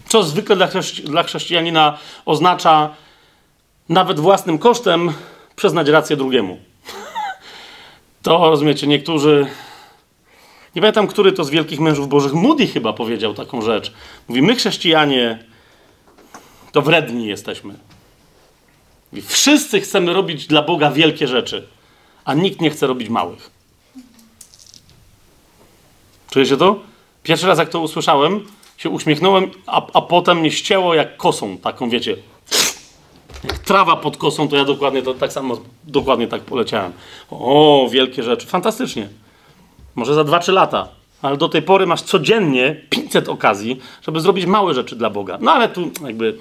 Co 0.08 0.22
zwykle 0.22 0.56
dla, 0.56 0.66
chrześci 0.66 1.02
dla 1.02 1.22
chrześcijanina 1.22 1.98
oznacza 2.24 2.94
nawet 3.88 4.20
własnym 4.20 4.58
kosztem 4.58 5.12
przyznać 5.56 5.88
rację 5.88 6.16
drugiemu. 6.16 6.58
To 8.22 8.50
rozumiecie, 8.50 8.86
niektórzy. 8.86 9.46
Nie 10.74 10.82
pamiętam, 10.82 11.06
który 11.06 11.32
to 11.32 11.44
z 11.44 11.50
wielkich 11.50 11.80
mężów 11.80 12.08
bożych, 12.08 12.32
Moody 12.32 12.66
chyba 12.66 12.92
powiedział 12.92 13.34
taką 13.34 13.62
rzecz. 13.62 13.92
Mówi: 14.28 14.42
My, 14.42 14.54
chrześcijanie, 14.56 15.44
to 16.72 16.82
wredni 16.82 17.26
jesteśmy. 17.26 17.74
Mówi, 19.12 19.22
Wszyscy 19.22 19.80
chcemy 19.80 20.12
robić 20.12 20.46
dla 20.46 20.62
Boga 20.62 20.90
wielkie 20.90 21.28
rzeczy, 21.28 21.68
a 22.24 22.34
nikt 22.34 22.60
nie 22.60 22.70
chce 22.70 22.86
robić 22.86 23.08
małych. 23.08 23.50
Czujecie 26.30 26.56
to? 26.56 26.80
Pierwszy 27.22 27.46
raz, 27.46 27.58
jak 27.58 27.68
to 27.68 27.80
usłyszałem, 27.80 28.46
się 28.78 28.90
uśmiechnąłem, 28.90 29.50
a, 29.66 29.86
a 29.94 30.02
potem 30.02 30.38
mnie 30.38 30.50
ścięło 30.50 30.94
jak 30.94 31.16
kosą, 31.16 31.58
taką 31.58 31.90
wiecie, 31.90 32.16
jak 33.44 33.58
trawa 33.58 33.96
pod 33.96 34.16
kosą, 34.16 34.48
to 34.48 34.56
ja 34.56 34.64
dokładnie 34.64 35.02
to 35.02 35.14
tak 35.14 35.32
samo, 35.32 35.60
dokładnie 35.84 36.26
tak 36.26 36.42
poleciałem. 36.42 36.92
O, 37.30 37.88
wielkie 37.92 38.22
rzeczy, 38.22 38.46
fantastycznie. 38.46 39.08
Może 39.94 40.14
za 40.14 40.22
2-3 40.22 40.52
lata, 40.52 40.88
ale 41.22 41.36
do 41.36 41.48
tej 41.48 41.62
pory 41.62 41.86
masz 41.86 42.02
codziennie 42.02 42.76
500 42.90 43.28
okazji, 43.28 43.80
żeby 44.02 44.20
zrobić 44.20 44.46
małe 44.46 44.74
rzeczy 44.74 44.96
dla 44.96 45.10
Boga. 45.10 45.38
No 45.40 45.52
ale 45.52 45.68
tu 45.68 45.90
jakby, 46.06 46.38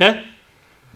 nie? 0.00 0.24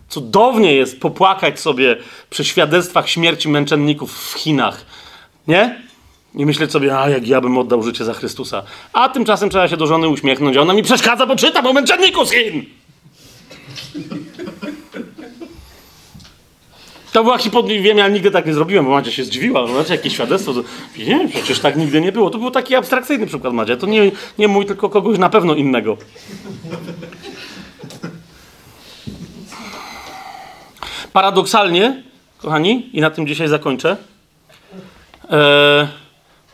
Cudownie 0.08 0.74
jest 0.74 1.00
popłakać 1.00 1.60
sobie 1.60 1.96
przy 2.30 2.44
świadectwach 2.44 3.08
śmierci 3.08 3.48
męczenników 3.48 4.18
w 4.18 4.34
Chinach, 4.34 4.86
nie? 5.48 5.85
I 6.36 6.46
myśleć 6.46 6.72
sobie, 6.72 6.98
a 6.98 7.08
jak 7.08 7.28
ja 7.28 7.40
bym 7.40 7.58
oddał 7.58 7.82
życie 7.82 8.04
za 8.04 8.14
Chrystusa. 8.14 8.62
A 8.92 9.08
tymczasem 9.08 9.50
trzeba 9.50 9.68
się 9.68 9.76
do 9.76 9.86
żony 9.86 10.08
uśmiechnąć, 10.08 10.56
ona 10.56 10.74
mi 10.74 10.82
przeszkadza, 10.82 11.26
bo 11.26 11.36
czyta 11.36 11.62
o 11.62 11.72
męczenniku 11.72 12.24
z 12.24 12.30
Chin. 12.30 12.64
To 17.12 17.24
była 17.24 17.38
hipoteza, 17.38 17.82
wiem, 17.82 17.98
ja 17.98 18.08
nigdy 18.08 18.30
tak 18.30 18.46
nie 18.46 18.54
zrobiłem, 18.54 18.84
bo 18.84 18.90
Madzia 18.90 19.10
się 19.10 19.24
zdziwiła. 19.24 19.60
No, 19.60 19.68
znaczy, 19.68 19.92
jakie 19.92 20.10
świadectwo? 20.10 20.54
To, 20.54 20.62
nie, 20.98 21.28
przecież 21.28 21.58
tak 21.58 21.76
nigdy 21.76 22.00
nie 22.00 22.12
było. 22.12 22.30
To 22.30 22.38
był 22.38 22.50
taki 22.50 22.74
abstrakcyjny 22.74 23.26
przykład, 23.26 23.54
Madzia. 23.54 23.76
To 23.76 23.86
nie, 23.86 24.12
nie 24.38 24.48
mój, 24.48 24.66
tylko 24.66 24.88
kogoś 24.88 25.18
na 25.18 25.28
pewno 25.28 25.54
innego. 25.54 25.96
Paradoksalnie, 31.12 32.02
kochani, 32.38 32.90
i 32.92 33.00
na 33.00 33.10
tym 33.10 33.26
dzisiaj 33.26 33.48
zakończę, 33.48 33.96
e, 35.30 35.88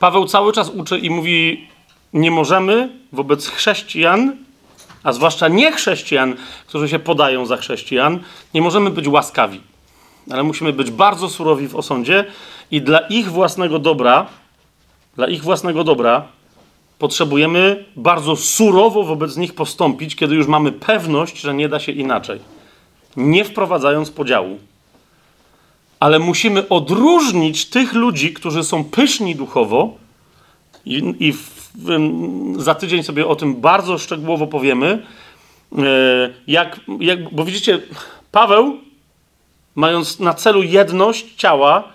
Paweł 0.02 0.26
cały 0.26 0.52
czas 0.52 0.70
uczy 0.70 0.98
i 0.98 1.10
mówi: 1.10 1.68
Nie 2.12 2.30
możemy 2.30 2.88
wobec 3.12 3.48
chrześcijan, 3.48 4.36
a 5.02 5.12
zwłaszcza 5.12 5.48
niechrześcijan, 5.48 6.34
którzy 6.66 6.88
się 6.88 6.98
podają 6.98 7.46
za 7.46 7.56
chrześcijan, 7.56 8.20
nie 8.54 8.62
możemy 8.62 8.90
być 8.90 9.08
łaskawi. 9.08 9.60
Ale 10.30 10.42
musimy 10.42 10.72
być 10.72 10.90
bardzo 10.90 11.28
surowi 11.28 11.68
w 11.68 11.76
osądzie 11.76 12.24
i 12.70 12.82
dla 12.82 12.98
ich 12.98 13.30
własnego 13.30 13.78
dobra, 13.78 14.26
dla 15.16 15.26
ich 15.26 15.42
własnego 15.42 15.84
dobra, 15.84 16.24
potrzebujemy 16.98 17.84
bardzo 17.96 18.36
surowo 18.36 19.02
wobec 19.02 19.36
nich 19.36 19.54
postąpić, 19.54 20.16
kiedy 20.16 20.34
już 20.34 20.46
mamy 20.46 20.72
pewność, 20.72 21.40
że 21.40 21.54
nie 21.54 21.68
da 21.68 21.80
się 21.80 21.92
inaczej. 21.92 22.40
Nie 23.16 23.44
wprowadzając 23.44 24.10
podziału 24.10 24.58
ale 26.02 26.18
musimy 26.18 26.68
odróżnić 26.68 27.66
tych 27.66 27.92
ludzi, 27.92 28.32
którzy 28.32 28.64
są 28.64 28.84
pyszni 28.84 29.36
duchowo, 29.36 29.94
i, 30.86 31.14
i 31.20 31.32
w, 31.32 31.70
w, 31.74 32.62
za 32.62 32.74
tydzień 32.74 33.02
sobie 33.02 33.26
o 33.26 33.36
tym 33.36 33.60
bardzo 33.60 33.98
szczegółowo 33.98 34.46
powiemy. 34.46 35.06
E, 35.78 35.82
jak, 36.46 36.80
jak, 37.00 37.34
bo 37.34 37.44
widzicie, 37.44 37.80
Paweł, 38.32 38.78
mając 39.74 40.20
na 40.20 40.34
celu 40.34 40.62
jedność 40.62 41.26
ciała 41.36 41.92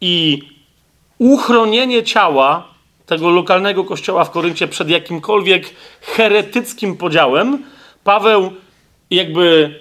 i 0.00 0.42
uchronienie 1.18 2.02
ciała 2.02 2.68
tego 3.06 3.30
lokalnego 3.30 3.84
kościoła 3.84 4.24
w 4.24 4.30
Koryncie 4.30 4.68
przed 4.68 4.90
jakimkolwiek 4.90 5.74
heretyckim 6.00 6.96
podziałem, 6.96 7.64
Paweł 8.04 8.52
jakby 9.10 9.74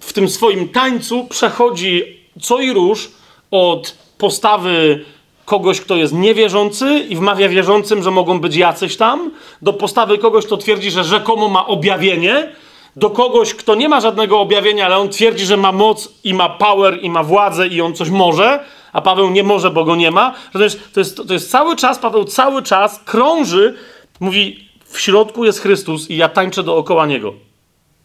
w 0.00 0.12
tym 0.12 0.28
swoim 0.28 0.68
tańcu 0.68 1.24
przechodzi 1.24 2.13
co 2.40 2.58
i 2.58 2.72
róż 2.72 3.10
od 3.50 3.96
postawy 4.18 5.04
kogoś, 5.44 5.80
kto 5.80 5.96
jest 5.96 6.12
niewierzący 6.12 6.98
i 7.08 7.16
wmawia 7.16 7.48
wierzącym, 7.48 8.02
że 8.02 8.10
mogą 8.10 8.40
być 8.40 8.56
jacyś 8.56 8.96
tam, 8.96 9.30
do 9.62 9.72
postawy 9.72 10.18
kogoś, 10.18 10.46
kto 10.46 10.56
twierdzi, 10.56 10.90
że 10.90 11.04
rzekomo 11.04 11.48
ma 11.48 11.66
objawienie, 11.66 12.52
do 12.96 13.10
kogoś, 13.10 13.54
kto 13.54 13.74
nie 13.74 13.88
ma 13.88 14.00
żadnego 14.00 14.40
objawienia, 14.40 14.86
ale 14.86 14.96
on 14.96 15.08
twierdzi, 15.08 15.46
że 15.46 15.56
ma 15.56 15.72
moc 15.72 16.14
i 16.24 16.34
ma 16.34 16.48
power 16.48 16.98
i 17.02 17.10
ma 17.10 17.22
władzę 17.22 17.66
i 17.66 17.80
on 17.80 17.94
coś 17.94 18.10
może, 18.10 18.64
a 18.92 19.00
Paweł 19.00 19.30
nie 19.30 19.42
może, 19.42 19.70
bo 19.70 19.84
go 19.84 19.96
nie 19.96 20.10
ma. 20.10 20.34
To 20.52 20.62
jest, 20.62 20.94
to 20.94 21.00
jest, 21.00 21.16
to 21.28 21.32
jest 21.32 21.50
cały 21.50 21.76
czas, 21.76 21.98
Paweł 21.98 22.24
cały 22.24 22.62
czas 22.62 23.00
krąży, 23.04 23.74
mówi, 24.20 24.68
w 24.84 25.00
środku 25.00 25.44
jest 25.44 25.60
Chrystus 25.60 26.10
i 26.10 26.16
ja 26.16 26.28
tańczę 26.28 26.62
dookoła 26.62 27.06
Niego. 27.06 27.34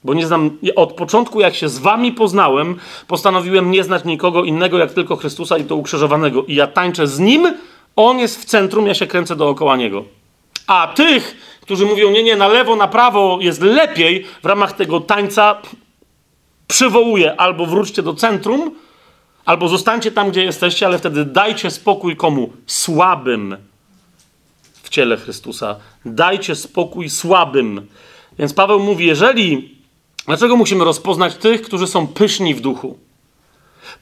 Bo 0.03 0.13
nie 0.13 0.27
znam, 0.27 0.57
od 0.75 0.93
początku 0.93 1.39
jak 1.39 1.55
się 1.55 1.69
z 1.69 1.77
wami 1.77 2.11
poznałem, 2.11 2.75
postanowiłem 3.07 3.71
nie 3.71 3.83
znać 3.83 4.05
nikogo 4.05 4.43
innego 4.43 4.77
jak 4.77 4.93
tylko 4.93 5.15
Chrystusa 5.15 5.57
i 5.57 5.63
to 5.63 5.75
ukrzyżowanego. 5.75 6.43
I 6.43 6.55
ja 6.55 6.67
tańczę 6.67 7.07
z 7.07 7.19
Nim, 7.19 7.53
On 7.95 8.19
jest 8.19 8.41
w 8.41 8.45
centrum, 8.45 8.87
ja 8.87 8.93
się 8.93 9.07
kręcę 9.07 9.35
dookoła 9.35 9.77
Niego. 9.77 10.03
A 10.67 10.87
tych, 10.95 11.37
którzy 11.61 11.85
mówią, 11.85 12.11
nie, 12.11 12.23
nie, 12.23 12.35
na 12.35 12.47
lewo, 12.47 12.75
na 12.75 12.87
prawo 12.87 13.37
jest 13.41 13.61
lepiej, 13.61 14.25
w 14.43 14.45
ramach 14.45 14.73
tego 14.73 14.99
tańca 14.99 15.61
przywołuję 16.67 17.41
albo 17.41 17.65
wróćcie 17.65 18.01
do 18.01 18.13
centrum, 18.13 18.75
albo 19.45 19.67
zostańcie 19.67 20.11
tam, 20.11 20.31
gdzie 20.31 20.43
jesteście, 20.43 20.85
ale 20.85 20.97
wtedy 20.97 21.25
dajcie 21.25 21.71
spokój 21.71 22.15
komu? 22.15 22.49
Słabym 22.65 23.57
w 24.83 24.89
ciele 24.89 25.17
Chrystusa. 25.17 25.75
Dajcie 26.05 26.55
spokój 26.55 27.09
słabym. 27.09 27.87
Więc 28.39 28.53
Paweł 28.53 28.79
mówi, 28.79 29.05
jeżeli 29.05 29.78
Dlaczego 30.25 30.55
musimy 30.55 30.85
rozpoznać 30.85 31.35
tych, 31.35 31.61
którzy 31.61 31.87
są 31.87 32.07
pyszni 32.07 32.55
w 32.55 32.61
duchu? 32.61 32.97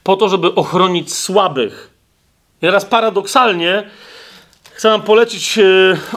Po 0.02 0.16
to, 0.16 0.28
żeby 0.28 0.54
ochronić 0.54 1.14
słabych. 1.14 1.90
I 2.58 2.60
teraz 2.60 2.84
paradoksalnie 2.84 3.90
chcę 4.72 4.88
wam 4.88 5.02
polecić, 5.02 5.58
e, 5.58 5.62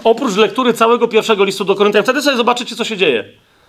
oprócz 0.03 0.35
lektury 0.35 0.73
całego 0.73 1.07
pierwszego 1.07 1.43
listu 1.43 1.65
do 1.65 1.75
Koryntian, 1.75 2.03
wtedy 2.03 2.21
sobie 2.21 2.37
zobaczycie, 2.37 2.75
co 2.75 2.83
się 2.83 2.97
dzieje. 2.97 3.23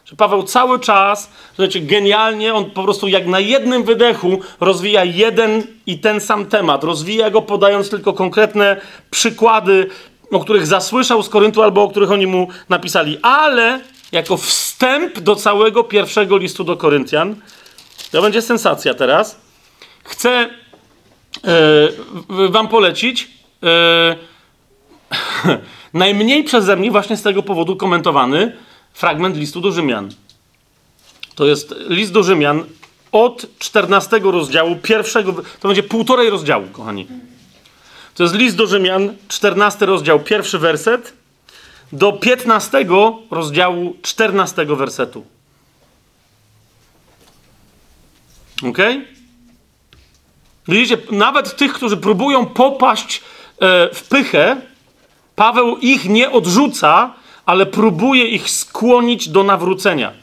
Że 0.04 0.16
Paweł 0.16 0.42
cały 0.42 0.80
czas, 0.80 1.30
znaczy 1.56 1.80
genialnie, 1.80 2.54
on 2.54 2.70
po 2.70 2.82
prostu 2.82 3.08
jak 3.08 3.26
na 3.26 3.40
jednym 3.40 3.84
wydechu 3.84 4.38
rozwija 4.60 5.04
jeden 5.04 5.62
i 5.86 5.98
ten 5.98 6.20
sam 6.20 6.46
temat. 6.46 6.84
Rozwija 6.84 7.30
go 7.30 7.42
podając 7.42 7.90
tylko 7.90 8.12
konkretne 8.12 8.80
przykłady, 9.10 9.88
o 10.32 10.40
których 10.40 10.66
zasłyszał 10.66 11.22
z 11.22 11.28
Koryntu 11.28 11.62
albo 11.62 11.82
o 11.82 11.90
których 11.90 12.10
oni 12.10 12.26
mu 12.26 12.48
napisali. 12.68 13.18
Ale 13.22 13.80
jako 14.12 14.36
wstęp 14.36 15.20
do 15.20 15.36
całego 15.36 15.84
pierwszego 15.84 16.36
listu 16.36 16.64
do 16.64 16.76
Koryntian. 16.76 17.36
To 18.10 18.22
będzie 18.22 18.42
sensacja 18.42 18.94
teraz. 18.94 19.40
Chcę 20.04 20.50
e, 21.44 22.48
Wam 22.48 22.68
polecić 22.68 23.30
e, 23.62 24.16
najmniej 25.94 26.44
przeze 26.44 26.76
mnie, 26.76 26.90
właśnie 26.90 27.16
z 27.16 27.22
tego 27.22 27.42
powodu 27.42 27.76
komentowany 27.76 28.56
fragment 28.92 29.36
listu 29.36 29.60
do 29.60 29.72
Rzymian. 29.72 30.08
To 31.34 31.46
jest 31.46 31.74
list 31.88 32.12
do 32.12 32.22
Rzymian 32.22 32.64
od 33.12 33.46
14 33.58 34.20
rozdziału, 34.22 34.76
pierwszego, 34.76 35.32
to 35.60 35.68
będzie 35.68 35.82
półtorej 35.82 36.30
rozdziału, 36.30 36.66
kochani. 36.72 37.06
To 38.14 38.22
jest 38.22 38.34
list 38.34 38.56
do 38.56 38.66
Rzymian, 38.66 39.14
14 39.28 39.86
rozdział, 39.86 40.20
pierwszy 40.20 40.58
werset 40.58 41.21
do 41.92 42.12
15 42.12 42.86
rozdziału 43.30 43.96
14 44.02 44.66
wersetu. 44.66 45.24
Ok? 48.68 48.78
Widzicie, 50.68 50.98
nawet 51.10 51.56
tych, 51.56 51.72
którzy 51.72 51.96
próbują 51.96 52.46
popaść 52.46 53.22
e, 53.60 53.94
w 53.94 54.02
pychę, 54.08 54.56
Paweł 55.36 55.76
ich 55.76 56.08
nie 56.08 56.30
odrzuca, 56.30 57.14
ale 57.46 57.66
próbuje 57.66 58.26
ich 58.26 58.50
skłonić 58.50 59.28
do 59.28 59.44
nawrócenia. 59.44 60.21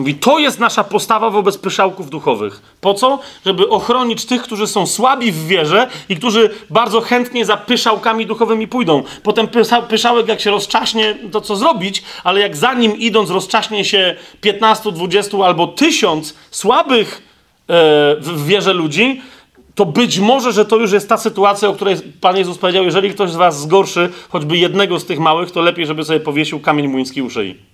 Mówi, 0.00 0.14
to 0.14 0.38
jest 0.38 0.58
nasza 0.58 0.84
postawa 0.84 1.30
wobec 1.30 1.58
pyszałków 1.58 2.10
duchowych. 2.10 2.62
Po 2.80 2.94
co? 2.94 3.18
Żeby 3.46 3.68
ochronić 3.68 4.24
tych, 4.24 4.42
którzy 4.42 4.66
są 4.66 4.86
słabi 4.86 5.32
w 5.32 5.46
wierze 5.46 5.88
i 6.08 6.16
którzy 6.16 6.50
bardzo 6.70 7.00
chętnie 7.00 7.44
za 7.44 7.56
pyszałkami 7.56 8.26
duchowymi 8.26 8.68
pójdą. 8.68 9.02
Potem 9.22 9.48
pysza, 9.48 9.82
pyszałek, 9.82 10.28
jak 10.28 10.40
się 10.40 10.50
rozczaśnie, 10.50 11.18
to 11.32 11.40
co 11.40 11.56
zrobić, 11.56 12.02
ale 12.24 12.40
jak 12.40 12.56
za 12.56 12.74
nim 12.74 12.96
idąc 12.96 13.30
rozczaśnie 13.30 13.84
się 13.84 14.16
15, 14.40 14.92
20 14.92 15.38
albo 15.38 15.66
1000 15.66 16.34
słabych 16.50 17.22
e, 17.68 17.72
w 18.20 18.46
wierze 18.46 18.72
ludzi, 18.72 19.22
to 19.74 19.86
być 19.86 20.18
może, 20.18 20.52
że 20.52 20.64
to 20.64 20.76
już 20.76 20.92
jest 20.92 21.08
ta 21.08 21.16
sytuacja, 21.16 21.68
o 21.68 21.72
której 21.72 21.96
Pan 22.20 22.36
Jezus 22.36 22.58
powiedział, 22.58 22.84
jeżeli 22.84 23.10
ktoś 23.10 23.30
z 23.30 23.36
was 23.36 23.60
zgorszy 23.60 24.08
choćby 24.28 24.56
jednego 24.56 25.00
z 25.00 25.06
tych 25.06 25.18
małych, 25.18 25.50
to 25.50 25.60
lepiej, 25.60 25.86
żeby 25.86 26.04
sobie 26.04 26.20
powiesił 26.20 26.60
kamień 26.60 26.88
młyński 26.88 27.22
u 27.22 27.30
szyi. 27.30 27.69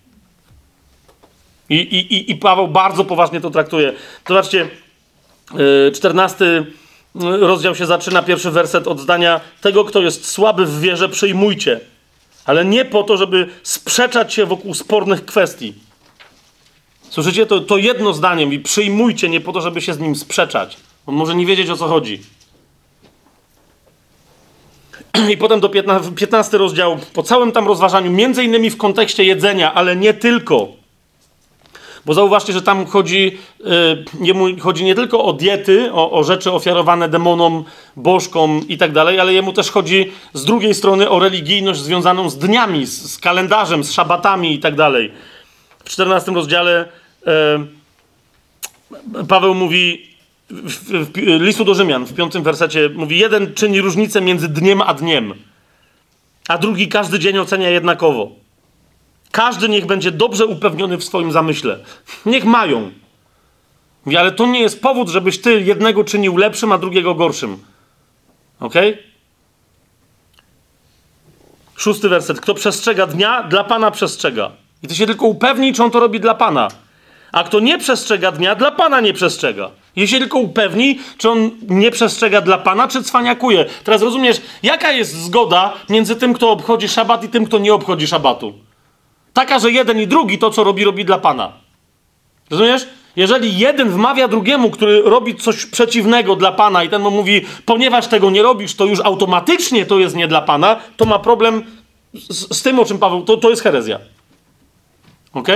I, 1.71 1.75
i, 1.75 2.31
I 2.31 2.35
Paweł 2.35 2.69
bardzo 2.69 3.05
poważnie 3.05 3.41
to 3.41 3.51
traktuje. 3.51 3.93
Zobaczcie, 4.29 4.69
yy, 5.55 5.93
czternasty 5.95 6.67
rozdział 7.21 7.75
się 7.75 7.87
zaczyna, 7.87 8.23
pierwszy 8.23 8.51
werset 8.51 8.89
od 8.89 9.01
zdania 9.01 9.41
tego, 9.61 9.85
kto 9.85 10.03
jest 10.03 10.31
słaby 10.31 10.67
w 10.67 10.81
wierze, 10.81 11.09
przyjmujcie. 11.09 11.81
Ale 12.45 12.65
nie 12.65 12.85
po 12.85 13.03
to, 13.03 13.17
żeby 13.17 13.49
sprzeczać 13.63 14.35
się 14.35 14.47
wokół 14.47 14.75
spornych 14.75 15.25
kwestii. 15.25 15.75
Słyszycie? 17.11 17.47
To, 17.47 17.61
to 17.61 17.77
jedno 17.77 18.13
zdaniem 18.13 18.53
i 18.53 18.59
przyjmujcie 18.59 19.29
nie 19.29 19.41
po 19.41 19.53
to, 19.53 19.61
żeby 19.61 19.81
się 19.81 19.95
z 19.95 19.99
nim 19.99 20.17
sprzeczać. 20.17 20.77
On 21.07 21.15
może 21.15 21.35
nie 21.35 21.47
wiedzieć, 21.47 21.71
o 21.71 21.77
co 21.77 21.89
chodzi. 21.89 22.21
I 25.33 25.37
potem 25.37 25.61
do 25.61 25.69
15, 25.69 26.13
15 26.13 26.59
rozdziału, 26.59 26.99
po 27.15 27.23
całym 27.23 27.53
tam 27.53 27.67
rozważaniu, 27.69 28.11
między 28.11 28.45
innymi 28.45 28.71
w 28.71 28.77
kontekście 28.77 29.25
jedzenia, 29.25 29.75
ale 29.75 29.97
nie 29.97 30.15
tylko 30.15 30.69
bo 32.07 32.15
zauważcie, 32.15 32.53
że 32.53 32.63
tam 32.63 32.87
chodzi, 32.87 33.39
yy, 34.21 34.61
chodzi 34.61 34.85
nie 34.85 34.95
tylko 34.95 35.25
o 35.25 35.33
diety, 35.33 35.93
o, 35.93 36.11
o 36.11 36.25
rzeczy 36.25 36.53
ofiarowane 36.53 37.09
demonom, 37.09 37.65
bożkom 37.97 38.61
i 38.69 38.79
tak 38.79 38.93
dalej, 38.93 39.21
ale 39.21 39.33
jemu 39.33 39.53
też 39.53 39.71
chodzi 39.71 40.13
z 40.35 40.45
drugiej 40.45 40.75
strony 40.75 41.11
o 41.11 41.19
religijność 41.19 41.81
związaną 41.81 42.31
z 42.31 42.39
dniami, 42.39 42.87
z, 42.87 43.13
z 43.13 43.19
kalendarzem, 43.19 43.85
z 43.85 43.93
szabatami 43.93 44.55
i 44.55 44.59
tak 44.59 44.75
dalej. 44.75 45.13
W 45.85 45.91
14 45.91 46.33
rozdziale 46.33 46.89
yy, 47.27 47.67
Paweł 49.29 49.55
mówi, 49.55 50.07
w, 50.51 50.63
w, 50.63 51.13
w, 51.13 51.41
listu 51.41 51.65
do 51.65 51.75
Rzymian, 51.75 52.05
w 52.05 52.15
piątym 52.15 52.43
wersecie, 52.43 52.91
mówi: 52.95 53.19
Jeden 53.19 53.55
czyni 53.55 53.81
różnicę 53.81 54.21
między 54.21 54.49
dniem 54.49 54.83
a 54.83 54.95
dniem, 54.95 55.35
a 56.49 56.59
drugi 56.59 56.89
każdy 56.89 57.19
dzień 57.19 57.39
ocenia 57.39 57.71
jednakowo. 57.71 58.46
Każdy 59.37 59.69
niech 59.69 59.87
będzie 59.87 60.11
dobrze 60.11 60.47
upewniony 60.47 60.97
w 60.97 61.05
swoim 61.05 61.33
zamyśle. 61.33 61.79
Niech 62.27 62.45
mają. 62.45 62.91
Ale 64.19 64.33
to 64.33 64.47
nie 64.47 64.61
jest 64.61 64.83
powód, 64.83 65.09
żebyś 65.09 65.39
ty 65.41 65.63
jednego 65.63 66.05
czynił 66.05 66.37
lepszym, 66.37 66.73
a 66.73 66.79
drugiego 66.79 67.15
gorszym. 67.15 67.59
Ok? 68.61 68.75
Szósty 71.77 72.09
werset. 72.09 72.41
Kto 72.41 72.55
przestrzega 72.55 73.07
dnia, 73.07 73.43
dla 73.43 73.65
Pana 73.65 73.91
przestrzega. 73.91 74.51
I 74.83 74.89
ty 74.89 74.95
się 74.95 75.07
tylko 75.07 75.27
upewnij, 75.27 75.73
czy 75.73 75.85
on 75.85 75.91
to 75.91 76.01
robi 76.01 76.21
dla 76.21 76.35
Pana. 76.35 76.69
A 77.33 77.45
kto 77.45 77.61
nie 77.61 77.79
przestrzega 77.79 78.33
dnia, 78.33 78.55
dla 78.55 78.71
Pana 78.71 79.01
nie 79.01 79.13
przestrzega. 79.13 79.71
I 79.97 80.09
się 80.09 80.19
tylko 80.19 80.39
upewni, 80.39 80.99
czy 81.19 81.31
on 81.31 81.51
nie 81.69 81.91
przestrzega 81.91 82.41
dla 82.41 82.59
Pana, 82.59 82.89
czy 82.89 83.03
cwaniakuje. 83.03 83.65
Teraz 83.85 84.03
rozumiesz, 84.03 84.41
jaka 84.63 84.93
jest 84.93 85.15
zgoda 85.15 85.73
między 85.89 86.17
tym, 86.17 86.35
kto 86.35 86.51
obchodzi 86.51 86.89
szabat 86.89 87.25
i 87.25 87.29
tym, 87.29 87.45
kto 87.45 87.59
nie 87.59 87.75
obchodzi 87.75 88.07
szabatu. 88.07 88.66
Taka, 89.37 89.59
że 89.59 89.71
jeden 89.71 90.01
i 90.01 90.07
drugi 90.07 90.39
to, 90.39 90.51
co 90.51 90.65
robi, 90.65 90.85
robi 90.85 91.05
dla 91.05 91.19
Pana. 91.19 91.53
Rozumiesz? 92.51 92.87
Jeżeli 93.17 93.59
jeden 93.59 93.91
wmawia 93.91 94.29
drugiemu, 94.29 94.71
który 94.71 95.03
robi 95.03 95.35
coś 95.35 95.67
przeciwnego 95.67 96.37
dla 96.37 96.53
Pana 96.53 96.85
i 96.85 96.89
ten 96.89 97.03
mu 97.03 97.11
mówi, 97.11 97.41
ponieważ 97.65 98.07
tego 98.07 98.31
nie 98.31 98.43
robisz, 98.43 98.75
to 98.75 98.85
już 98.85 99.01
automatycznie 99.01 99.87
to 99.87 99.99
jest 99.99 100.17
nie 100.17 100.29
dla 100.29 100.41
Pana, 100.41 100.77
to 100.97 101.05
ma 101.05 101.19
problem 101.19 101.65
z, 102.15 102.57
z 102.57 102.63
tym, 102.63 102.79
o 102.79 102.85
czym 102.85 102.99
Paweł, 102.99 103.23
to, 103.23 103.37
to 103.37 103.51
jest 103.51 103.63
herezja. 103.63 103.99
Ok? 105.33 105.49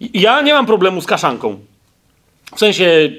Ja 0.00 0.40
nie 0.40 0.54
mam 0.54 0.66
problemu 0.66 1.00
z 1.00 1.06
kaszanką. 1.06 1.58
W 2.56 2.58
sensie, 2.58 3.10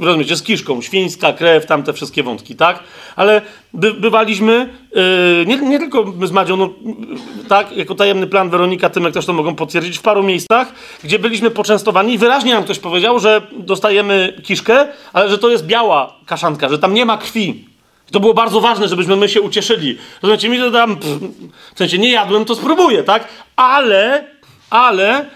rozumiecie, 0.00 0.36
z 0.36 0.42
kiszką, 0.42 0.82
świńska, 0.82 1.32
krew, 1.32 1.66
tam 1.66 1.82
te 1.82 1.92
wszystkie 1.92 2.22
wątki, 2.22 2.56
tak? 2.56 2.80
Ale 3.16 3.42
by, 3.74 3.94
bywaliśmy, 3.94 4.74
yy, 4.94 5.46
nie, 5.46 5.56
nie 5.56 5.78
tylko 5.78 6.04
my 6.04 6.26
z 6.26 6.30
Madzią, 6.30 6.56
no, 6.56 6.64
yy, 6.64 7.48
tak, 7.48 7.76
jako 7.76 7.94
tajemny 7.94 8.26
plan 8.26 8.50
Weronika, 8.50 8.90
Tymek 8.90 9.14
też 9.14 9.26
to 9.26 9.32
mogą 9.32 9.54
potwierdzić, 9.54 9.98
w 9.98 10.02
paru 10.02 10.22
miejscach, 10.22 10.72
gdzie 11.04 11.18
byliśmy 11.18 11.50
poczęstowani 11.50 12.14
i 12.14 12.18
wyraźnie 12.18 12.54
nam 12.54 12.64
ktoś 12.64 12.78
powiedział, 12.78 13.18
że 13.18 13.42
dostajemy 13.58 14.40
kiszkę, 14.42 14.86
ale 15.12 15.30
że 15.30 15.38
to 15.38 15.50
jest 15.50 15.66
biała 15.66 16.16
kaszanka, 16.26 16.68
że 16.68 16.78
tam 16.78 16.94
nie 16.94 17.04
ma 17.04 17.18
krwi. 17.18 17.64
To 18.12 18.20
było 18.20 18.34
bardzo 18.34 18.60
ważne, 18.60 18.88
żebyśmy 18.88 19.16
my 19.16 19.28
się 19.28 19.40
ucieszyli. 19.40 19.98
Rozumiecie, 20.22 20.48
mi 20.48 20.58
to 20.58 20.70
tam, 20.70 20.96
pff, 20.96 21.18
w 21.74 21.78
sensie 21.78 21.98
nie 21.98 22.10
jadłem, 22.12 22.44
to 22.44 22.54
spróbuję, 22.54 23.02
tak? 23.02 23.28
Ale, 23.56 24.24
ale 24.70 25.26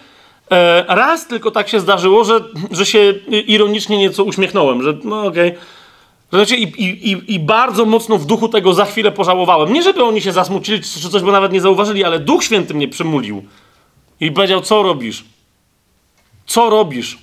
raz 0.89 1.27
tylko 1.27 1.51
tak 1.51 1.69
się 1.69 1.81
zdarzyło, 1.81 2.25
że, 2.25 2.41
że 2.71 2.87
się 2.87 3.15
ironicznie 3.47 3.99
nieco 3.99 4.25
uśmiechnąłem, 4.25 4.83
że 4.83 4.95
no 5.05 5.27
okej. 5.27 5.49
Okay. 5.49 5.61
Znaczy, 6.33 6.57
i, 6.57 6.83
i, 7.11 7.35
I 7.35 7.41
bardzo 7.41 7.85
mocno 7.85 8.19
w 8.19 8.27
duchu 8.27 8.49
tego 8.49 8.75
za 8.75 8.85
chwilę 8.85 9.13
pożałowałem. 9.13 9.73
Nie, 9.73 9.83
żeby 9.83 10.05
oni 10.05 10.21
się 10.21 10.33
zasmucili 10.33 10.83
czy 10.83 11.11
coś, 11.11 11.23
bo 11.23 11.33
nawet 11.33 11.53
nie 11.53 11.61
zauważyli, 11.61 12.05
ale 12.05 12.19
Duch 12.19 12.45
Święty 12.45 12.75
mnie 12.75 12.89
przymulił. 12.89 13.45
I 14.21 14.33
powiedział, 14.33 14.61
co 14.61 14.83
robisz? 14.83 15.25
Co 16.47 16.71
robisz? 16.71 17.19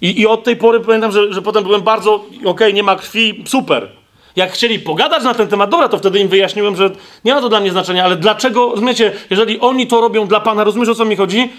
I, 0.00 0.20
i 0.20 0.26
od 0.26 0.44
tej 0.44 0.56
pory 0.56 0.80
pamiętam, 0.80 1.12
że, 1.12 1.32
że 1.32 1.42
potem 1.42 1.64
byłem 1.64 1.82
bardzo, 1.82 2.14
okej, 2.14 2.46
okay, 2.46 2.72
nie 2.72 2.82
ma 2.82 2.96
krwi, 2.96 3.44
super. 3.46 3.88
Jak 4.36 4.52
chcieli 4.52 4.78
pogadać 4.78 5.24
na 5.24 5.34
ten 5.34 5.48
temat, 5.48 5.70
dobra, 5.70 5.88
to 5.88 5.98
wtedy 5.98 6.18
im 6.18 6.28
wyjaśniłem, 6.28 6.76
że 6.76 6.90
nie 7.24 7.34
ma 7.34 7.40
to 7.40 7.48
dla 7.48 7.60
mnie 7.60 7.70
znaczenia, 7.70 8.04
ale 8.04 8.16
dlaczego, 8.16 8.70
rozumiecie, 8.70 9.12
jeżeli 9.30 9.60
oni 9.60 9.86
to 9.86 10.00
robią 10.00 10.26
dla 10.26 10.40
Pana, 10.40 10.64
rozumiesz 10.64 10.88
o 10.88 10.94
co 10.94 11.04
mi 11.04 11.16
chodzi? 11.16 11.52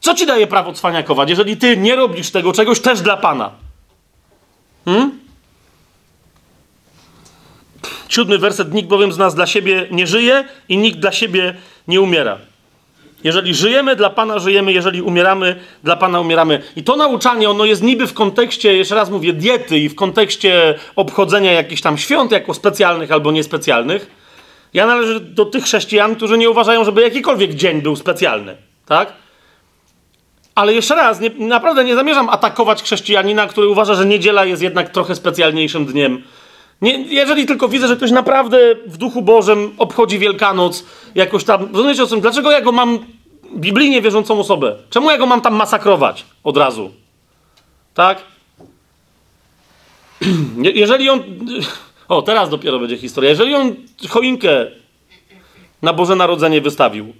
Co 0.00 0.14
ci 0.14 0.26
daje 0.26 0.46
prawo 0.46 0.72
cwaniakować, 0.72 1.30
jeżeli 1.30 1.56
ty 1.56 1.76
nie 1.76 1.96
robisz 1.96 2.30
tego 2.30 2.52
czegoś 2.52 2.80
też 2.80 3.00
dla 3.00 3.16
Pana? 3.16 3.50
Hmm? 4.84 5.20
Siódmy 8.08 8.38
werset, 8.38 8.74
nikt 8.74 8.88
bowiem 8.88 9.12
z 9.12 9.18
nas 9.18 9.34
dla 9.34 9.46
siebie 9.46 9.86
nie 9.90 10.06
żyje 10.06 10.44
i 10.68 10.76
nikt 10.76 10.98
dla 10.98 11.12
siebie 11.12 11.54
nie 11.88 12.00
umiera. 12.00 12.38
Jeżeli 13.24 13.54
żyjemy 13.54 13.96
dla 13.96 14.10
Pana, 14.10 14.38
żyjemy, 14.38 14.72
jeżeli 14.72 15.02
umieramy, 15.02 15.56
dla 15.84 15.96
Pana 15.96 16.20
umieramy. 16.20 16.62
I 16.76 16.84
to 16.84 16.96
nauczanie, 16.96 17.50
ono 17.50 17.64
jest 17.64 17.82
niby 17.82 18.06
w 18.06 18.14
kontekście, 18.14 18.74
jeszcze 18.76 18.94
raz 18.94 19.10
mówię, 19.10 19.32
diety 19.32 19.78
i 19.78 19.88
w 19.88 19.94
kontekście 19.94 20.74
obchodzenia 20.96 21.52
jakichś 21.52 21.82
tam 21.82 21.98
świąt 21.98 22.32
jako 22.32 22.54
specjalnych 22.54 23.12
albo 23.12 23.32
niespecjalnych. 23.32 24.10
Ja 24.74 24.86
należę 24.86 25.20
do 25.20 25.44
tych 25.44 25.64
chrześcijan, 25.64 26.16
którzy 26.16 26.38
nie 26.38 26.50
uważają, 26.50 26.84
żeby 26.84 27.02
jakikolwiek 27.02 27.54
dzień 27.54 27.82
był 27.82 27.96
specjalny, 27.96 28.56
tak? 28.86 29.12
Ale 30.54 30.74
jeszcze 30.74 30.94
raz, 30.94 31.20
nie, 31.20 31.30
naprawdę 31.30 31.84
nie 31.84 31.94
zamierzam 31.94 32.28
atakować 32.28 32.82
chrześcijanina, 32.82 33.46
który 33.46 33.68
uważa, 33.68 33.94
że 33.94 34.06
niedziela 34.06 34.44
jest 34.44 34.62
jednak 34.62 34.90
trochę 34.90 35.14
specjalniejszym 35.14 35.86
dniem. 35.86 36.22
Nie, 36.80 36.98
jeżeli 36.98 37.46
tylko 37.46 37.68
widzę, 37.68 37.88
że 37.88 37.96
ktoś 37.96 38.10
naprawdę 38.10 38.58
w 38.86 38.96
duchu 38.96 39.22
Bożym 39.22 39.72
obchodzi 39.78 40.18
Wielkanoc, 40.18 40.84
jakoś 41.14 41.44
tam. 41.44 41.68
Rozumiecie 41.72 42.02
o 42.02 42.06
tym? 42.06 42.20
Dlaczego 42.20 42.50
ja 42.50 42.60
go 42.60 42.72
mam 42.72 42.98
biblijnie 43.54 44.02
wierzącą 44.02 44.40
osobę? 44.40 44.76
Czemu 44.90 45.10
ja 45.10 45.18
go 45.18 45.26
mam 45.26 45.40
tam 45.40 45.54
masakrować 45.54 46.24
od 46.44 46.56
razu? 46.56 46.90
Tak? 47.94 48.22
Jeżeli 50.74 51.10
on. 51.10 51.22
O, 52.08 52.22
teraz 52.22 52.50
dopiero 52.50 52.78
będzie 52.78 52.98
historia. 52.98 53.30
Jeżeli 53.30 53.54
on 53.54 53.74
choinkę 54.08 54.66
na 55.82 55.92
Boże 55.92 56.16
Narodzenie 56.16 56.60
wystawił, 56.60 57.12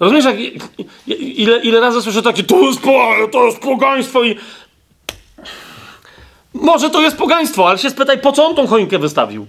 rozumiesz, 0.00 0.24
jak, 0.24 0.36
ile, 1.18 1.58
ile 1.58 1.80
razy 1.80 2.02
słyszę 2.02 2.22
takie, 2.22 2.42
to 2.42 2.60
jest, 2.60 2.80
to 3.32 3.44
jest 3.44 3.60
pogaństwo 3.60 4.24
i 4.24 4.36
może 6.54 6.90
to 6.90 7.00
jest 7.00 7.16
pogaństwo, 7.16 7.68
ale 7.68 7.78
się 7.78 7.90
spytaj, 7.90 8.18
po 8.18 8.32
co 8.32 8.46
on 8.46 8.54
tą 8.54 8.66
choinkę 8.66 8.98
wystawił? 8.98 9.46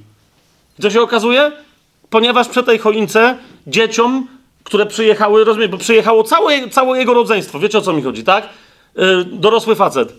Co 0.81 0.89
się 0.89 1.01
okazuje? 1.01 1.51
Ponieważ 2.09 2.47
przy 2.47 2.63
tej 2.63 2.79
choince 2.79 3.37
dzieciom, 3.67 4.27
które 4.63 4.85
przyjechały, 4.85 5.43
rozumiem, 5.43 5.71
bo 5.71 5.77
przyjechało 5.77 6.23
całe, 6.23 6.69
całe 6.69 6.99
jego 6.99 7.13
rodzeństwo, 7.13 7.59
wiecie 7.59 7.77
o 7.77 7.81
co 7.81 7.93
mi 7.93 8.01
chodzi, 8.01 8.23
tak? 8.23 8.49
Yy, 8.95 9.25
dorosły 9.25 9.75
facet. 9.75 10.13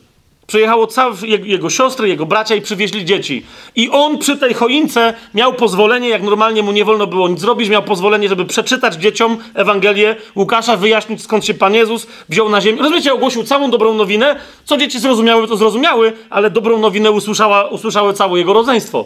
Przyjechało 0.46 0.86
całe 0.86 1.14
jego, 1.26 1.70
siostry, 1.70 2.08
jego 2.08 2.26
bracia 2.26 2.54
i 2.54 2.60
przywieźli 2.60 3.04
dzieci. 3.04 3.46
I 3.76 3.90
on 3.90 4.18
przy 4.18 4.36
tej 4.36 4.54
choince 4.54 5.14
miał 5.34 5.52
pozwolenie, 5.52 6.08
jak 6.08 6.22
normalnie 6.22 6.62
mu 6.62 6.72
nie 6.72 6.84
wolno 6.84 7.06
było 7.06 7.28
nic 7.28 7.40
zrobić, 7.40 7.68
miał 7.68 7.82
pozwolenie, 7.82 8.28
żeby 8.28 8.44
przeczytać 8.44 8.94
dzieciom 8.94 9.36
Ewangelię 9.54 10.16
Łukasza, 10.36 10.76
wyjaśnić 10.76 11.22
skąd 11.22 11.44
się 11.44 11.54
Pan 11.54 11.74
Jezus 11.74 12.06
wziął 12.28 12.48
na 12.48 12.60
ziemię. 12.60 12.82
Rozumiecie, 12.82 13.14
ogłosił 13.14 13.44
całą 13.44 13.70
dobrą 13.70 13.94
nowinę. 13.94 14.36
Co 14.64 14.76
dzieci 14.76 15.00
zrozumiały, 15.00 15.48
to 15.48 15.56
zrozumiały, 15.56 16.12
ale 16.30 16.50
dobrą 16.50 16.78
nowinę 16.78 17.10
usłyszała, 17.10 17.68
usłyszały 17.68 18.14
całe 18.14 18.38
jego 18.38 18.52
rodzeństwo. 18.52 19.04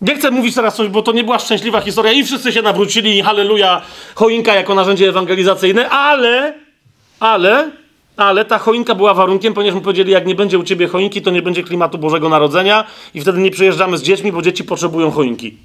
Nie 0.00 0.14
chcę 0.14 0.30
mówić 0.30 0.54
teraz 0.54 0.76
coś, 0.76 0.88
bo 0.88 1.02
to 1.02 1.12
nie 1.12 1.24
była 1.24 1.38
szczęśliwa 1.38 1.80
historia 1.80 2.12
i 2.12 2.24
wszyscy 2.24 2.52
się 2.52 2.62
nawrócili 2.62 3.18
i 3.18 3.22
halleluja, 3.22 3.82
choinka 4.14 4.54
jako 4.54 4.74
narzędzie 4.74 5.08
ewangelizacyjne, 5.08 5.90
ale, 5.90 6.54
ale 7.20 7.70
ale 8.16 8.44
ta 8.44 8.58
choinka 8.58 8.94
była 8.94 9.14
warunkiem, 9.14 9.54
ponieważ 9.54 9.74
mu 9.74 9.80
powiedzieli, 9.80 10.12
jak 10.12 10.26
nie 10.26 10.34
będzie 10.34 10.58
u 10.58 10.62
ciebie 10.62 10.88
choinki, 10.88 11.22
to 11.22 11.30
nie 11.30 11.42
będzie 11.42 11.62
klimatu 11.62 11.98
Bożego 11.98 12.28
Narodzenia 12.28 12.84
i 13.14 13.20
wtedy 13.20 13.38
nie 13.38 13.50
przyjeżdżamy 13.50 13.98
z 13.98 14.02
dziećmi, 14.02 14.32
bo 14.32 14.42
dzieci 14.42 14.64
potrzebują 14.64 15.10
choinki. 15.10 15.56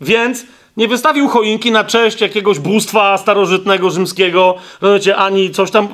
Więc 0.00 0.46
nie 0.76 0.88
wystawił 0.88 1.28
choinki 1.28 1.70
na 1.70 1.84
cześć 1.84 2.20
jakiegoś 2.20 2.58
bóstwa 2.58 3.18
starożytnego, 3.18 3.90
rzymskiego, 3.90 4.54
rozumiecie, 4.80 5.16
ani 5.16 5.50
coś 5.50 5.70
tam. 5.70 5.88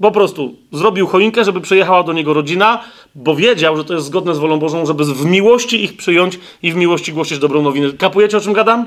Po 0.00 0.10
prostu 0.10 0.54
zrobił 0.72 1.06
choinkę, 1.06 1.44
żeby 1.44 1.60
przyjechała 1.60 2.02
do 2.02 2.12
niego 2.12 2.34
rodzina, 2.34 2.82
bo 3.14 3.36
wiedział, 3.36 3.76
że 3.76 3.84
to 3.84 3.94
jest 3.94 4.06
zgodne 4.06 4.34
z 4.34 4.38
wolą 4.38 4.58
Bożą, 4.58 4.86
żeby 4.86 5.04
w 5.04 5.24
miłości 5.24 5.84
ich 5.84 5.96
przyjąć 5.96 6.38
i 6.62 6.72
w 6.72 6.76
miłości 6.76 7.12
głosić 7.12 7.38
dobrą 7.38 7.62
nowinę. 7.62 7.92
Kapujecie, 7.92 8.36
o 8.36 8.40
czym 8.40 8.52
gadam? 8.52 8.86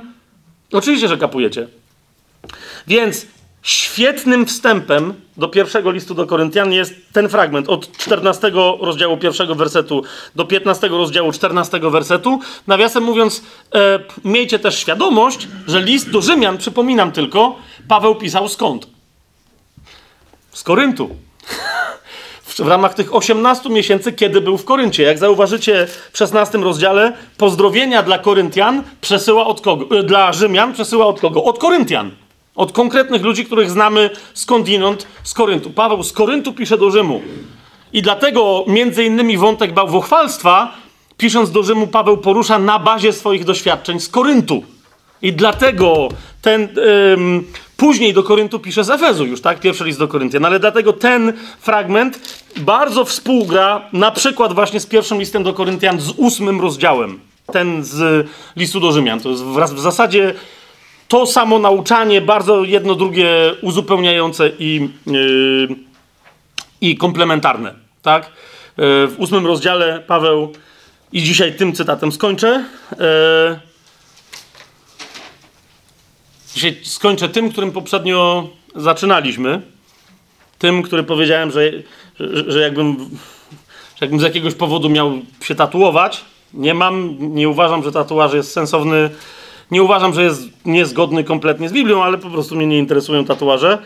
Oczywiście, 0.72 1.08
że 1.08 1.18
kapujecie. 1.18 1.68
Więc 2.88 3.28
Świetnym 3.64 4.46
wstępem 4.46 5.14
do 5.38 5.48
pierwszego 5.48 5.92
listu 5.92 6.14
do 6.14 6.26
Koryntian 6.26 6.72
jest 6.74 6.94
ten 7.14 7.30
fragment 7.30 7.70
od 7.70 7.98
14 7.98 8.52
rozdziału 8.82 9.18
pierwszego 9.18 9.56
wersetu 9.56 10.04
do 10.36 10.46
15 10.46 10.88
rozdziału 10.88 11.32
14 11.32 11.80
wersetu. 11.80 12.40
Nawiasem 12.68 13.04
mówiąc, 13.04 13.44
e, 13.76 14.00
miejcie 14.24 14.60
też 14.60 14.80
świadomość, 14.80 15.48
że 15.68 15.82
list 15.82 16.10
do 16.10 16.22
Rzymian, 16.22 16.58
przypominam 16.58 17.12
tylko, 17.12 17.56
Paweł 17.88 18.16
pisał 18.16 18.50
skąd? 18.50 18.88
Z 20.52 20.64
Koryntu. 20.64 21.10
w 22.44 22.68
ramach 22.68 22.94
tych 22.94 23.16
18 23.16 23.70
miesięcy, 23.70 24.14
kiedy 24.14 24.42
był 24.42 24.58
w 24.58 24.66
Koryncie. 24.66 25.04
Jak 25.04 25.18
zauważycie 25.18 25.88
w 26.14 26.18
16 26.18 26.58
rozdziale, 26.58 27.14
pozdrowienia 27.38 28.04
dla 28.04 28.20
Koryntian 28.20 28.84
przesyła 29.02 29.46
od 29.46 29.62
kogo? 29.62 30.00
E, 30.00 30.04
dla 30.04 30.34
Rzymian 30.34 30.74
przesyła 30.74 31.06
od 31.06 31.20
kogo? 31.20 31.44
Od 31.44 31.60
Koryntian. 31.60 32.12
Od 32.56 32.72
konkretnych 32.72 33.24
ludzi, 33.24 33.46
których 33.46 33.72
znamy 33.72 34.10
skądinąd, 34.34 35.08
z 35.24 35.34
Koryntu. 35.34 35.70
Paweł 35.70 36.04
z 36.04 36.14
Koryntu 36.14 36.54
pisze 36.54 36.78
do 36.78 36.92
Rzymu. 36.92 37.22
I 37.94 38.02
dlatego 38.02 38.66
między 38.68 39.04
innymi 39.04 39.38
wątek 39.38 39.74
bałwochwalstwa, 39.74 40.72
pisząc 41.18 41.52
do 41.52 41.64
Rzymu, 41.64 41.88
Paweł 41.88 42.18
porusza 42.18 42.60
na 42.60 42.80
bazie 42.80 43.14
swoich 43.14 43.46
doświadczeń 43.46 44.00
z 44.00 44.10
Koryntu. 44.10 44.64
I 45.22 45.34
dlatego 45.34 46.10
ten 46.42 46.68
ym, 47.14 47.44
później 47.78 48.14
do 48.14 48.24
Koryntu 48.24 48.60
pisze 48.60 48.84
z 48.84 48.90
Efezu 48.90 49.26
już, 49.26 49.42
tak? 49.42 49.60
Pierwszy 49.60 49.84
list 49.84 50.00
do 50.00 50.08
Koryntian. 50.08 50.46
Ale 50.46 50.60
dlatego 50.60 50.94
ten 50.94 51.34
fragment 51.60 52.40
bardzo 52.58 53.06
współgra 53.06 53.82
na 53.94 54.12
przykład 54.12 54.54
właśnie 54.54 54.80
z 54.80 54.86
pierwszym 54.86 55.20
listem 55.20 55.44
do 55.44 55.54
Koryntian 55.54 56.00
z 56.00 56.12
ósmym 56.18 56.62
rozdziałem. 56.62 57.20
Ten 57.52 57.84
z 57.84 58.28
listu 58.56 58.80
do 58.80 58.92
Rzymian. 58.92 59.20
To 59.20 59.30
jest 59.30 59.44
w, 59.44 59.76
w 59.76 59.80
zasadzie 59.80 60.34
to 61.14 61.26
samo 61.26 61.60
nauczanie, 61.60 62.22
bardzo 62.22 62.64
jedno 62.64 62.96
drugie 62.96 63.28
uzupełniające 63.62 64.52
i, 64.60 64.90
yy, 65.08 65.68
i 66.82 66.98
komplementarne. 66.98 67.74
Tak? 68.02 68.26
Yy, 68.78 69.08
w 69.08 69.16
ósmym 69.18 69.48
rozdziale 69.48 70.04
Paweł, 70.08 70.54
i 71.12 71.24
dzisiaj 71.24 71.56
tym 71.56 71.74
cytatem 71.74 72.12
skończę. 72.12 72.66
Yy, 72.92 73.60
dzisiaj 76.56 76.78
skończę 76.84 77.30
tym, 77.30 77.52
którym 77.52 77.72
poprzednio 77.72 78.50
zaczynaliśmy. 78.76 79.62
Tym, 80.60 80.84
który 80.84 81.04
powiedziałem, 81.04 81.52
że, 81.52 81.72
że, 82.20 82.52
że, 82.52 82.60
jakbym, 82.60 82.98
że 83.96 84.02
jakbym 84.02 84.20
z 84.20 84.24
jakiegoś 84.24 84.56
powodu 84.56 84.90
miał 84.90 85.12
się 85.44 85.56
tatuować. 85.56 86.22
Nie 86.54 86.74
mam, 86.74 87.18
nie 87.20 87.50
uważam, 87.50 87.84
że 87.84 87.92
tatuaż 87.92 88.34
jest 88.34 88.52
sensowny 88.52 89.10
nie 89.74 89.84
uważam, 89.84 90.14
że 90.14 90.24
jest 90.24 90.42
niezgodny 90.66 91.24
kompletnie 91.24 91.70
z 91.70 91.74
Biblią, 91.74 92.04
ale 92.04 92.18
po 92.18 92.30
prostu 92.30 92.56
mnie 92.56 92.68
nie 92.68 92.78
interesują 92.78 93.26
tatuaże. 93.26 93.78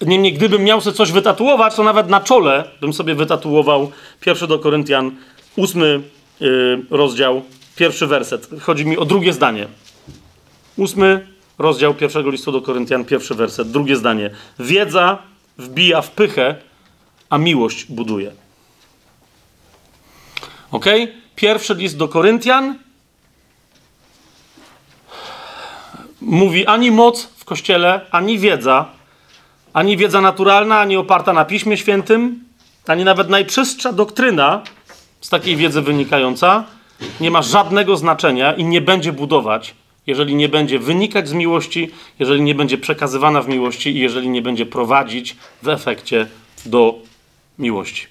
Niemniej, 0.00 0.32
gdybym 0.32 0.64
miał 0.64 0.80
sobie 0.80 0.96
coś 0.96 1.12
wytatuować, 1.12 1.74
to 1.74 1.82
nawet 1.82 2.08
na 2.08 2.20
czole 2.20 2.64
bym 2.80 2.92
sobie 2.92 3.14
wytatuował 3.14 3.90
pierwszy 4.20 4.46
do 4.46 4.58
Koryntian, 4.58 5.10
ósmy 5.56 6.00
yy, 6.40 6.82
rozdział, 6.90 7.42
pierwszy 7.76 8.06
werset. 8.06 8.48
Chodzi 8.60 8.86
mi 8.86 8.98
o 8.98 9.04
drugie 9.04 9.32
zdanie. 9.32 9.66
Ósmy 10.76 11.26
rozdział 11.58 11.94
pierwszego 11.94 12.30
listu 12.30 12.52
do 12.52 12.60
Koryntian, 12.62 13.04
pierwszy 13.04 13.34
werset, 13.34 13.70
drugie 13.70 13.96
zdanie. 13.96 14.30
Wiedza 14.58 15.18
wbija 15.58 16.02
w 16.02 16.10
pychę, 16.10 16.56
a 17.30 17.38
miłość 17.38 17.84
buduje. 17.84 18.32
Ok? 20.70 20.86
Pierwszy 21.36 21.74
list 21.74 21.96
do 21.96 22.08
Koryntian 22.08 22.78
mówi 26.28 26.66
ani 26.66 26.90
moc 26.90 27.22
w 27.22 27.44
kościele, 27.44 28.00
ani 28.10 28.38
wiedza, 28.38 28.86
ani 29.72 29.96
wiedza 29.96 30.20
naturalna, 30.20 30.80
ani 30.80 30.96
oparta 30.96 31.32
na 31.32 31.44
Piśmie 31.44 31.76
Świętym, 31.76 32.44
ani 32.86 33.04
nawet 33.04 33.28
najczystsza 33.28 33.92
doktryna 33.92 34.62
z 35.20 35.28
takiej 35.28 35.56
wiedzy 35.56 35.82
wynikająca 35.82 36.64
nie 37.20 37.30
ma 37.30 37.42
żadnego 37.42 37.96
znaczenia 37.96 38.52
i 38.52 38.64
nie 38.64 38.80
będzie 38.80 39.12
budować, 39.12 39.74
jeżeli 40.06 40.34
nie 40.34 40.48
będzie 40.48 40.78
wynikać 40.78 41.28
z 41.28 41.32
miłości, 41.32 41.90
jeżeli 42.18 42.42
nie 42.42 42.54
będzie 42.54 42.78
przekazywana 42.78 43.42
w 43.42 43.48
miłości 43.48 43.90
i 43.90 43.98
jeżeli 43.98 44.28
nie 44.28 44.42
będzie 44.42 44.66
prowadzić 44.66 45.36
w 45.62 45.68
efekcie 45.68 46.26
do 46.66 46.94
miłości. 47.58 48.06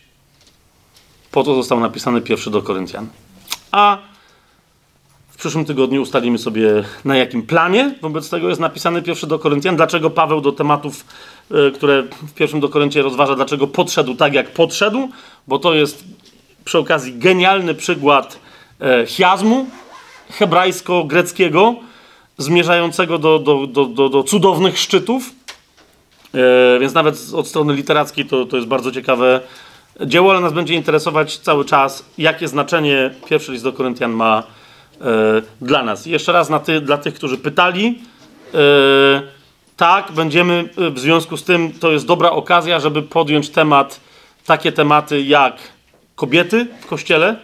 Po 1.32 1.44
to 1.44 1.56
został 1.56 1.80
napisany 1.80 2.22
pierwszy 2.22 2.52
do 2.52 2.62
Koryntian. 2.62 3.08
A 3.72 3.98
w 5.38 5.40
przyszłym 5.40 5.66
tygodniu 5.66 6.02
ustalimy 6.02 6.38
sobie, 6.38 6.84
na 7.06 7.18
jakim 7.18 7.44
planie 7.44 7.96
wobec 8.02 8.30
tego 8.30 8.50
jest 8.50 8.62
napisany 8.62 9.02
pierwszy 9.02 9.28
do 9.28 9.40
Koryntian. 9.40 9.76
Dlaczego 9.76 10.10
Paweł 10.10 10.42
do 10.42 10.52
tematów, 10.52 11.06
y, 11.52 11.72
które 11.72 12.04
w 12.04 12.34
pierwszym 12.34 12.60
do 12.60 12.70
Koryncie 12.70 13.02
rozważa, 13.02 13.36
dlaczego 13.36 13.68
podszedł 13.68 14.16
tak, 14.16 14.34
jak 14.34 14.52
podszedł, 14.52 15.10
bo 15.48 15.60
to 15.60 15.74
jest 15.74 16.04
przy 16.66 16.78
okazji 16.78 17.18
genialny 17.18 17.76
przykład 17.76 18.40
e, 18.82 19.06
chiazmu 19.06 19.68
hebrajsko-greckiego, 20.40 21.76
zmierzającego 22.38 23.18
do, 23.18 23.40
do, 23.40 23.68
do, 23.68 23.86
do, 23.86 24.10
do 24.10 24.24
cudownych 24.24 24.80
szczytów. 24.80 25.32
E, 26.34 26.80
więc 26.80 26.94
nawet 26.94 27.16
od 27.36 27.48
strony 27.48 27.74
literackiej 27.74 28.26
to, 28.26 28.46
to 28.46 28.56
jest 28.56 28.68
bardzo 28.68 28.92
ciekawe 28.92 29.42
dzieło, 30.06 30.32
ale 30.32 30.40
nas 30.40 30.54
będzie 30.54 30.74
interesować 30.74 31.38
cały 31.38 31.66
czas, 31.66 32.06
jakie 32.18 32.48
znaczenie 32.48 33.12
pierwszy 33.30 33.52
list 33.52 33.64
do 33.64 33.74
Koryntian 33.74 34.12
ma 34.12 34.44
e, 34.44 34.67
dla 35.62 35.84
nas. 35.84 36.06
Jeszcze 36.06 36.32
raz 36.32 36.50
ty, 36.66 36.82
dla 36.82 36.98
tych, 36.98 37.14
którzy 37.14 37.38
pytali. 37.38 38.00
E, 38.54 38.58
tak, 39.78 40.12
będziemy 40.12 40.70
e, 40.78 40.90
w 40.90 41.00
związku 41.00 41.38
z 41.38 41.44
tym, 41.44 41.72
to 41.80 41.92
jest 41.92 42.06
dobra 42.06 42.32
okazja, 42.32 42.80
żeby 42.80 43.04
podjąć 43.04 43.50
temat, 43.50 44.00
takie 44.46 44.72
tematy 44.72 45.22
jak 45.22 45.56
kobiety 46.16 46.68
w 46.82 46.86
kościele. 46.86 47.36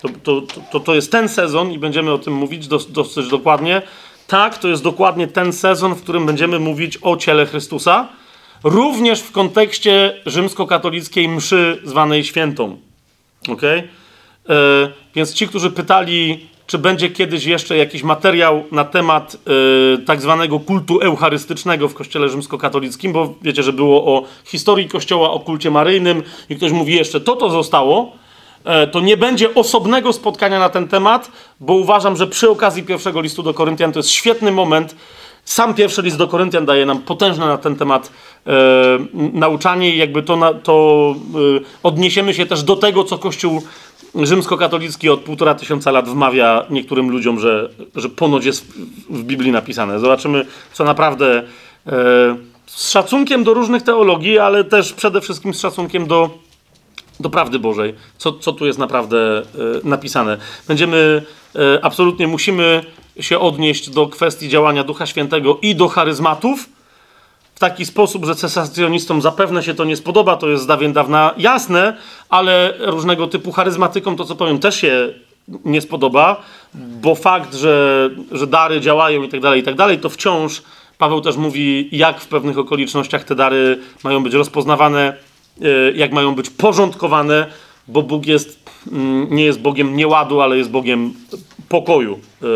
To, 0.00 0.08
to, 0.22 0.42
to, 0.72 0.80
to 0.80 0.94
jest 0.94 1.12
ten 1.12 1.28
sezon 1.28 1.72
i 1.72 1.78
będziemy 1.78 2.12
o 2.12 2.18
tym 2.18 2.34
mówić 2.34 2.68
dos, 2.68 2.92
dosyć 2.92 3.28
dokładnie. 3.28 3.82
Tak, 4.26 4.58
to 4.58 4.68
jest 4.68 4.82
dokładnie 4.82 5.26
ten 5.26 5.52
sezon, 5.52 5.94
w 5.94 6.02
którym 6.02 6.26
będziemy 6.26 6.58
mówić 6.58 6.98
o 7.02 7.16
ciele 7.16 7.46
Chrystusa, 7.46 8.08
również 8.64 9.20
w 9.20 9.32
kontekście 9.32 10.20
rzymskokatolickiej 10.26 11.28
mszy 11.28 11.80
zwanej 11.84 12.24
świętą. 12.24 12.78
Ok? 13.48 13.62
E, 13.62 13.84
więc 15.14 15.34
ci, 15.34 15.48
którzy 15.48 15.70
pytali, 15.70 16.48
czy 16.66 16.78
będzie 16.78 17.10
kiedyś 17.10 17.44
jeszcze 17.44 17.76
jakiś 17.76 18.02
materiał 18.02 18.64
na 18.72 18.84
temat 18.84 19.36
e, 19.36 19.98
tak 19.98 20.20
zwanego 20.20 20.60
kultu 20.60 21.00
eucharystycznego 21.00 21.88
w 21.88 21.94
kościele 21.94 22.28
rzymskokatolickim, 22.28 23.12
bo 23.12 23.34
wiecie, 23.42 23.62
że 23.62 23.72
było 23.72 24.04
o 24.04 24.22
historii 24.44 24.88
kościoła, 24.88 25.30
o 25.30 25.40
kulcie 25.40 25.70
maryjnym 25.70 26.22
i 26.50 26.56
ktoś 26.56 26.72
mówi 26.72 26.94
jeszcze, 26.94 27.20
to 27.20 27.36
to 27.36 27.50
zostało, 27.50 28.12
e, 28.64 28.86
to 28.86 29.00
nie 29.00 29.16
będzie 29.16 29.54
osobnego 29.54 30.12
spotkania 30.12 30.58
na 30.58 30.68
ten 30.68 30.88
temat, 30.88 31.30
bo 31.60 31.74
uważam, 31.74 32.16
że 32.16 32.26
przy 32.26 32.50
okazji 32.50 32.82
pierwszego 32.82 33.20
listu 33.20 33.42
do 33.42 33.54
Koryntian 33.54 33.92
to 33.92 33.98
jest 33.98 34.10
świetny 34.10 34.52
moment. 34.52 34.96
Sam 35.44 35.74
pierwszy 35.74 36.02
list 36.02 36.16
do 36.16 36.28
Koryntian 36.28 36.66
daje 36.66 36.86
nam 36.86 37.02
potężne 37.02 37.46
na 37.46 37.58
ten 37.58 37.76
temat 37.76 38.12
e, 38.46 38.52
nauczanie 39.14 39.94
i 39.94 39.98
jakby 39.98 40.22
to, 40.22 40.36
na, 40.36 40.54
to 40.54 41.14
e, 41.34 41.60
odniesiemy 41.82 42.34
się 42.34 42.46
też 42.46 42.62
do 42.62 42.76
tego, 42.76 43.04
co 43.04 43.18
Kościół 43.18 43.62
rzymskokatolicki 44.22 45.08
od 45.08 45.20
półtora 45.20 45.54
tysiąca 45.54 45.90
lat 45.90 46.08
wmawia 46.08 46.66
niektórym 46.70 47.10
ludziom, 47.10 47.40
że, 47.40 47.70
że 47.94 48.08
ponoć 48.08 48.44
jest 48.44 48.66
w, 49.10 49.22
Biblii 49.22 49.52
napisane. 49.52 50.00
Zobaczymy, 50.00 50.46
co 50.72 50.84
naprawdę 50.84 51.42
e, 51.86 51.92
z 52.66 52.90
szacunkiem 52.90 53.44
do 53.44 53.54
różnych 53.54 53.82
teologii, 53.82 54.38
ale 54.38 54.64
też 54.64 54.92
przede 54.92 55.20
wszystkim 55.20 55.54
z 55.54 55.60
szacunkiem 55.60 56.06
do 56.06 56.46
do 57.20 57.30
prawdy 57.30 57.58
Bożej, 57.58 57.94
co, 58.18 58.32
co 58.32 58.52
tu 58.52 58.66
jest 58.66 58.78
naprawdę 58.78 59.38
e, 59.38 59.42
napisane. 59.84 60.38
Będziemy, 60.68 61.22
e, 61.54 61.84
absolutnie 61.84 62.28
musimy 62.28 62.84
się 63.20 63.38
odnieść 63.38 63.90
do 63.90 64.06
kwestii 64.06 64.48
działania 64.48 64.84
Ducha 64.84 65.06
Świętego 65.06 65.58
i 65.62 65.74
do 65.74 65.88
charyzmatów 65.88 66.68
w 67.56 67.58
taki 67.58 67.86
sposób, 67.86 68.24
że 68.24 68.34
cesacjonistom 68.34 69.22
zapewne 69.22 69.62
się 69.62 69.74
to 69.74 69.84
nie 69.84 69.96
spodoba, 69.96 70.36
to 70.36 70.48
jest 70.48 70.62
z 70.62 70.66
dawien 70.66 70.92
dawna 70.92 71.34
jasne, 71.38 71.96
ale 72.28 72.74
różnego 72.78 73.26
typu 73.26 73.52
charyzmatykom 73.52 74.16
to, 74.16 74.24
co 74.24 74.36
powiem, 74.36 74.58
też 74.58 74.76
się 74.76 75.12
nie 75.64 75.80
spodoba, 75.80 76.42
bo 76.74 77.14
fakt, 77.14 77.54
że, 77.54 78.10
że 78.32 78.46
dary 78.46 78.80
działają 78.80 79.22
i 79.22 79.28
tak 79.28 79.40
dalej, 79.40 79.60
i 79.60 79.64
tak 79.64 79.74
dalej, 79.74 79.98
to 79.98 80.08
wciąż 80.08 80.62
Paweł 80.98 81.20
też 81.20 81.36
mówi, 81.36 81.88
jak 81.92 82.20
w 82.20 82.28
pewnych 82.28 82.58
okolicznościach 82.58 83.24
te 83.24 83.34
dary 83.34 83.78
mają 84.04 84.22
być 84.22 84.34
rozpoznawane, 84.34 85.16
e, 85.62 85.92
jak 85.92 86.12
mają 86.12 86.34
być 86.34 86.50
porządkowane, 86.50 87.46
bo 87.88 88.02
Bóg 88.02 88.26
jest, 88.26 88.70
mm, 88.92 89.26
nie 89.30 89.44
jest 89.44 89.60
Bogiem 89.60 89.96
nieładu, 89.96 90.40
ale 90.40 90.58
jest 90.58 90.70
Bogiem 90.70 91.14
pokoju. 91.68 92.18
E, 92.42 92.46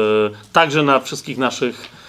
także 0.53 0.83
na 0.83 1.01
wszystkich 1.01 1.39
naszych 1.39 2.01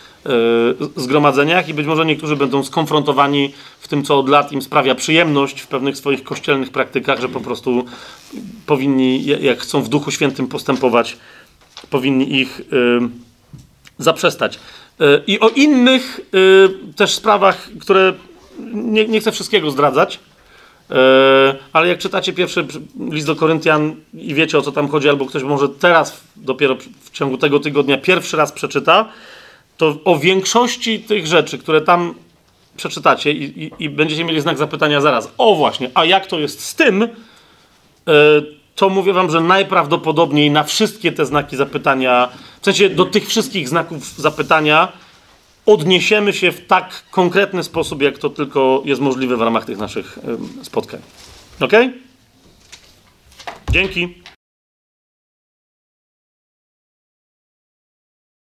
zgromadzeniach 0.96 1.70
i 1.70 1.74
być 1.74 1.88
może 1.88 2.06
niektórzy 2.06 2.36
będą 2.36 2.64
skonfrontowani 2.64 3.54
w 3.80 3.88
tym, 3.88 4.04
co 4.04 4.20
od 4.20 4.30
lat 4.30 4.52
im 4.52 4.62
sprawia 4.62 4.96
przyjemność 4.96 5.62
w 5.62 5.68
pewnych 5.68 5.98
swoich 5.98 6.24
kościelnych 6.24 6.72
praktykach, 6.72 7.22
że 7.22 7.30
po 7.30 7.40
prostu 7.40 7.86
powinni, 8.66 9.26
jak 9.26 9.60
chcą 9.60 9.82
w 9.82 9.90
Duchu 9.90 10.12
Świętym 10.12 10.48
postępować, 10.48 11.18
powinni 11.90 12.36
ich 12.40 12.62
zaprzestać. 13.98 14.60
I 15.28 15.40
o 15.40 15.50
innych 15.50 16.20
też 16.96 17.14
sprawach, 17.16 17.70
które 17.80 18.14
nie, 18.74 19.08
nie 19.08 19.20
chcę 19.20 19.32
wszystkiego 19.32 19.72
zdradzać, 19.72 20.20
ale 21.74 21.88
jak 21.88 22.00
czytacie 22.00 22.34
pierwszy 22.34 22.66
list 23.12 23.28
do 23.28 23.36
Koryntian 23.36 23.96
i 24.14 24.34
wiecie 24.34 24.58
o 24.58 24.62
co 24.62 24.72
tam 24.72 24.88
chodzi, 24.88 25.10
albo 25.10 25.26
ktoś 25.26 25.44
może 25.44 25.70
teraz 25.70 26.22
dopiero 26.36 26.78
w 27.02 27.12
ciągu 27.12 27.38
tego 27.38 27.60
tygodnia 27.60 27.98
pierwszy 27.98 28.38
raz 28.38 28.52
przeczyta, 28.52 29.10
to 29.82 29.96
o 30.06 30.20
większości 30.20 31.00
tych 31.00 31.28
rzeczy, 31.28 31.58
które 31.58 31.82
tam 31.82 32.14
przeczytacie 32.78 33.32
i, 33.32 33.64
i, 33.64 33.72
i 33.80 33.90
będziecie 33.90 34.24
mieli 34.24 34.42
znak 34.42 34.58
zapytania 34.58 35.02
zaraz, 35.02 35.32
o 35.38 35.56
właśnie, 35.56 35.90
a 35.94 36.06
jak 36.06 36.28
to 36.28 36.40
jest 36.40 36.66
z 36.66 36.76
tym, 36.76 37.08
to 38.76 38.90
mówię 38.90 39.14
wam, 39.14 39.32
że 39.32 39.42
najprawdopodobniej 39.42 40.52
na 40.52 40.64
wszystkie 40.64 41.12
te 41.12 41.26
znaki 41.26 41.58
zapytania, 41.58 42.30
w 42.62 42.66
sensie 42.66 42.90
do 42.90 43.06
tych 43.06 43.28
wszystkich 43.28 43.70
znaków 43.70 44.16
zapytania, 44.18 44.92
odniesiemy 45.66 46.34
się 46.34 46.52
w 46.52 46.68
tak 46.68 47.04
konkretny 47.12 47.64
sposób, 47.64 48.02
jak 48.02 48.18
to 48.18 48.30
tylko 48.30 48.82
jest 48.86 49.02
możliwe 49.02 49.38
w 49.38 49.42
ramach 49.42 49.66
tych 49.66 49.78
naszych 49.78 50.20
spotkań. 50.64 51.02
Ok? 51.60 51.74
Dzięki. 53.72 54.21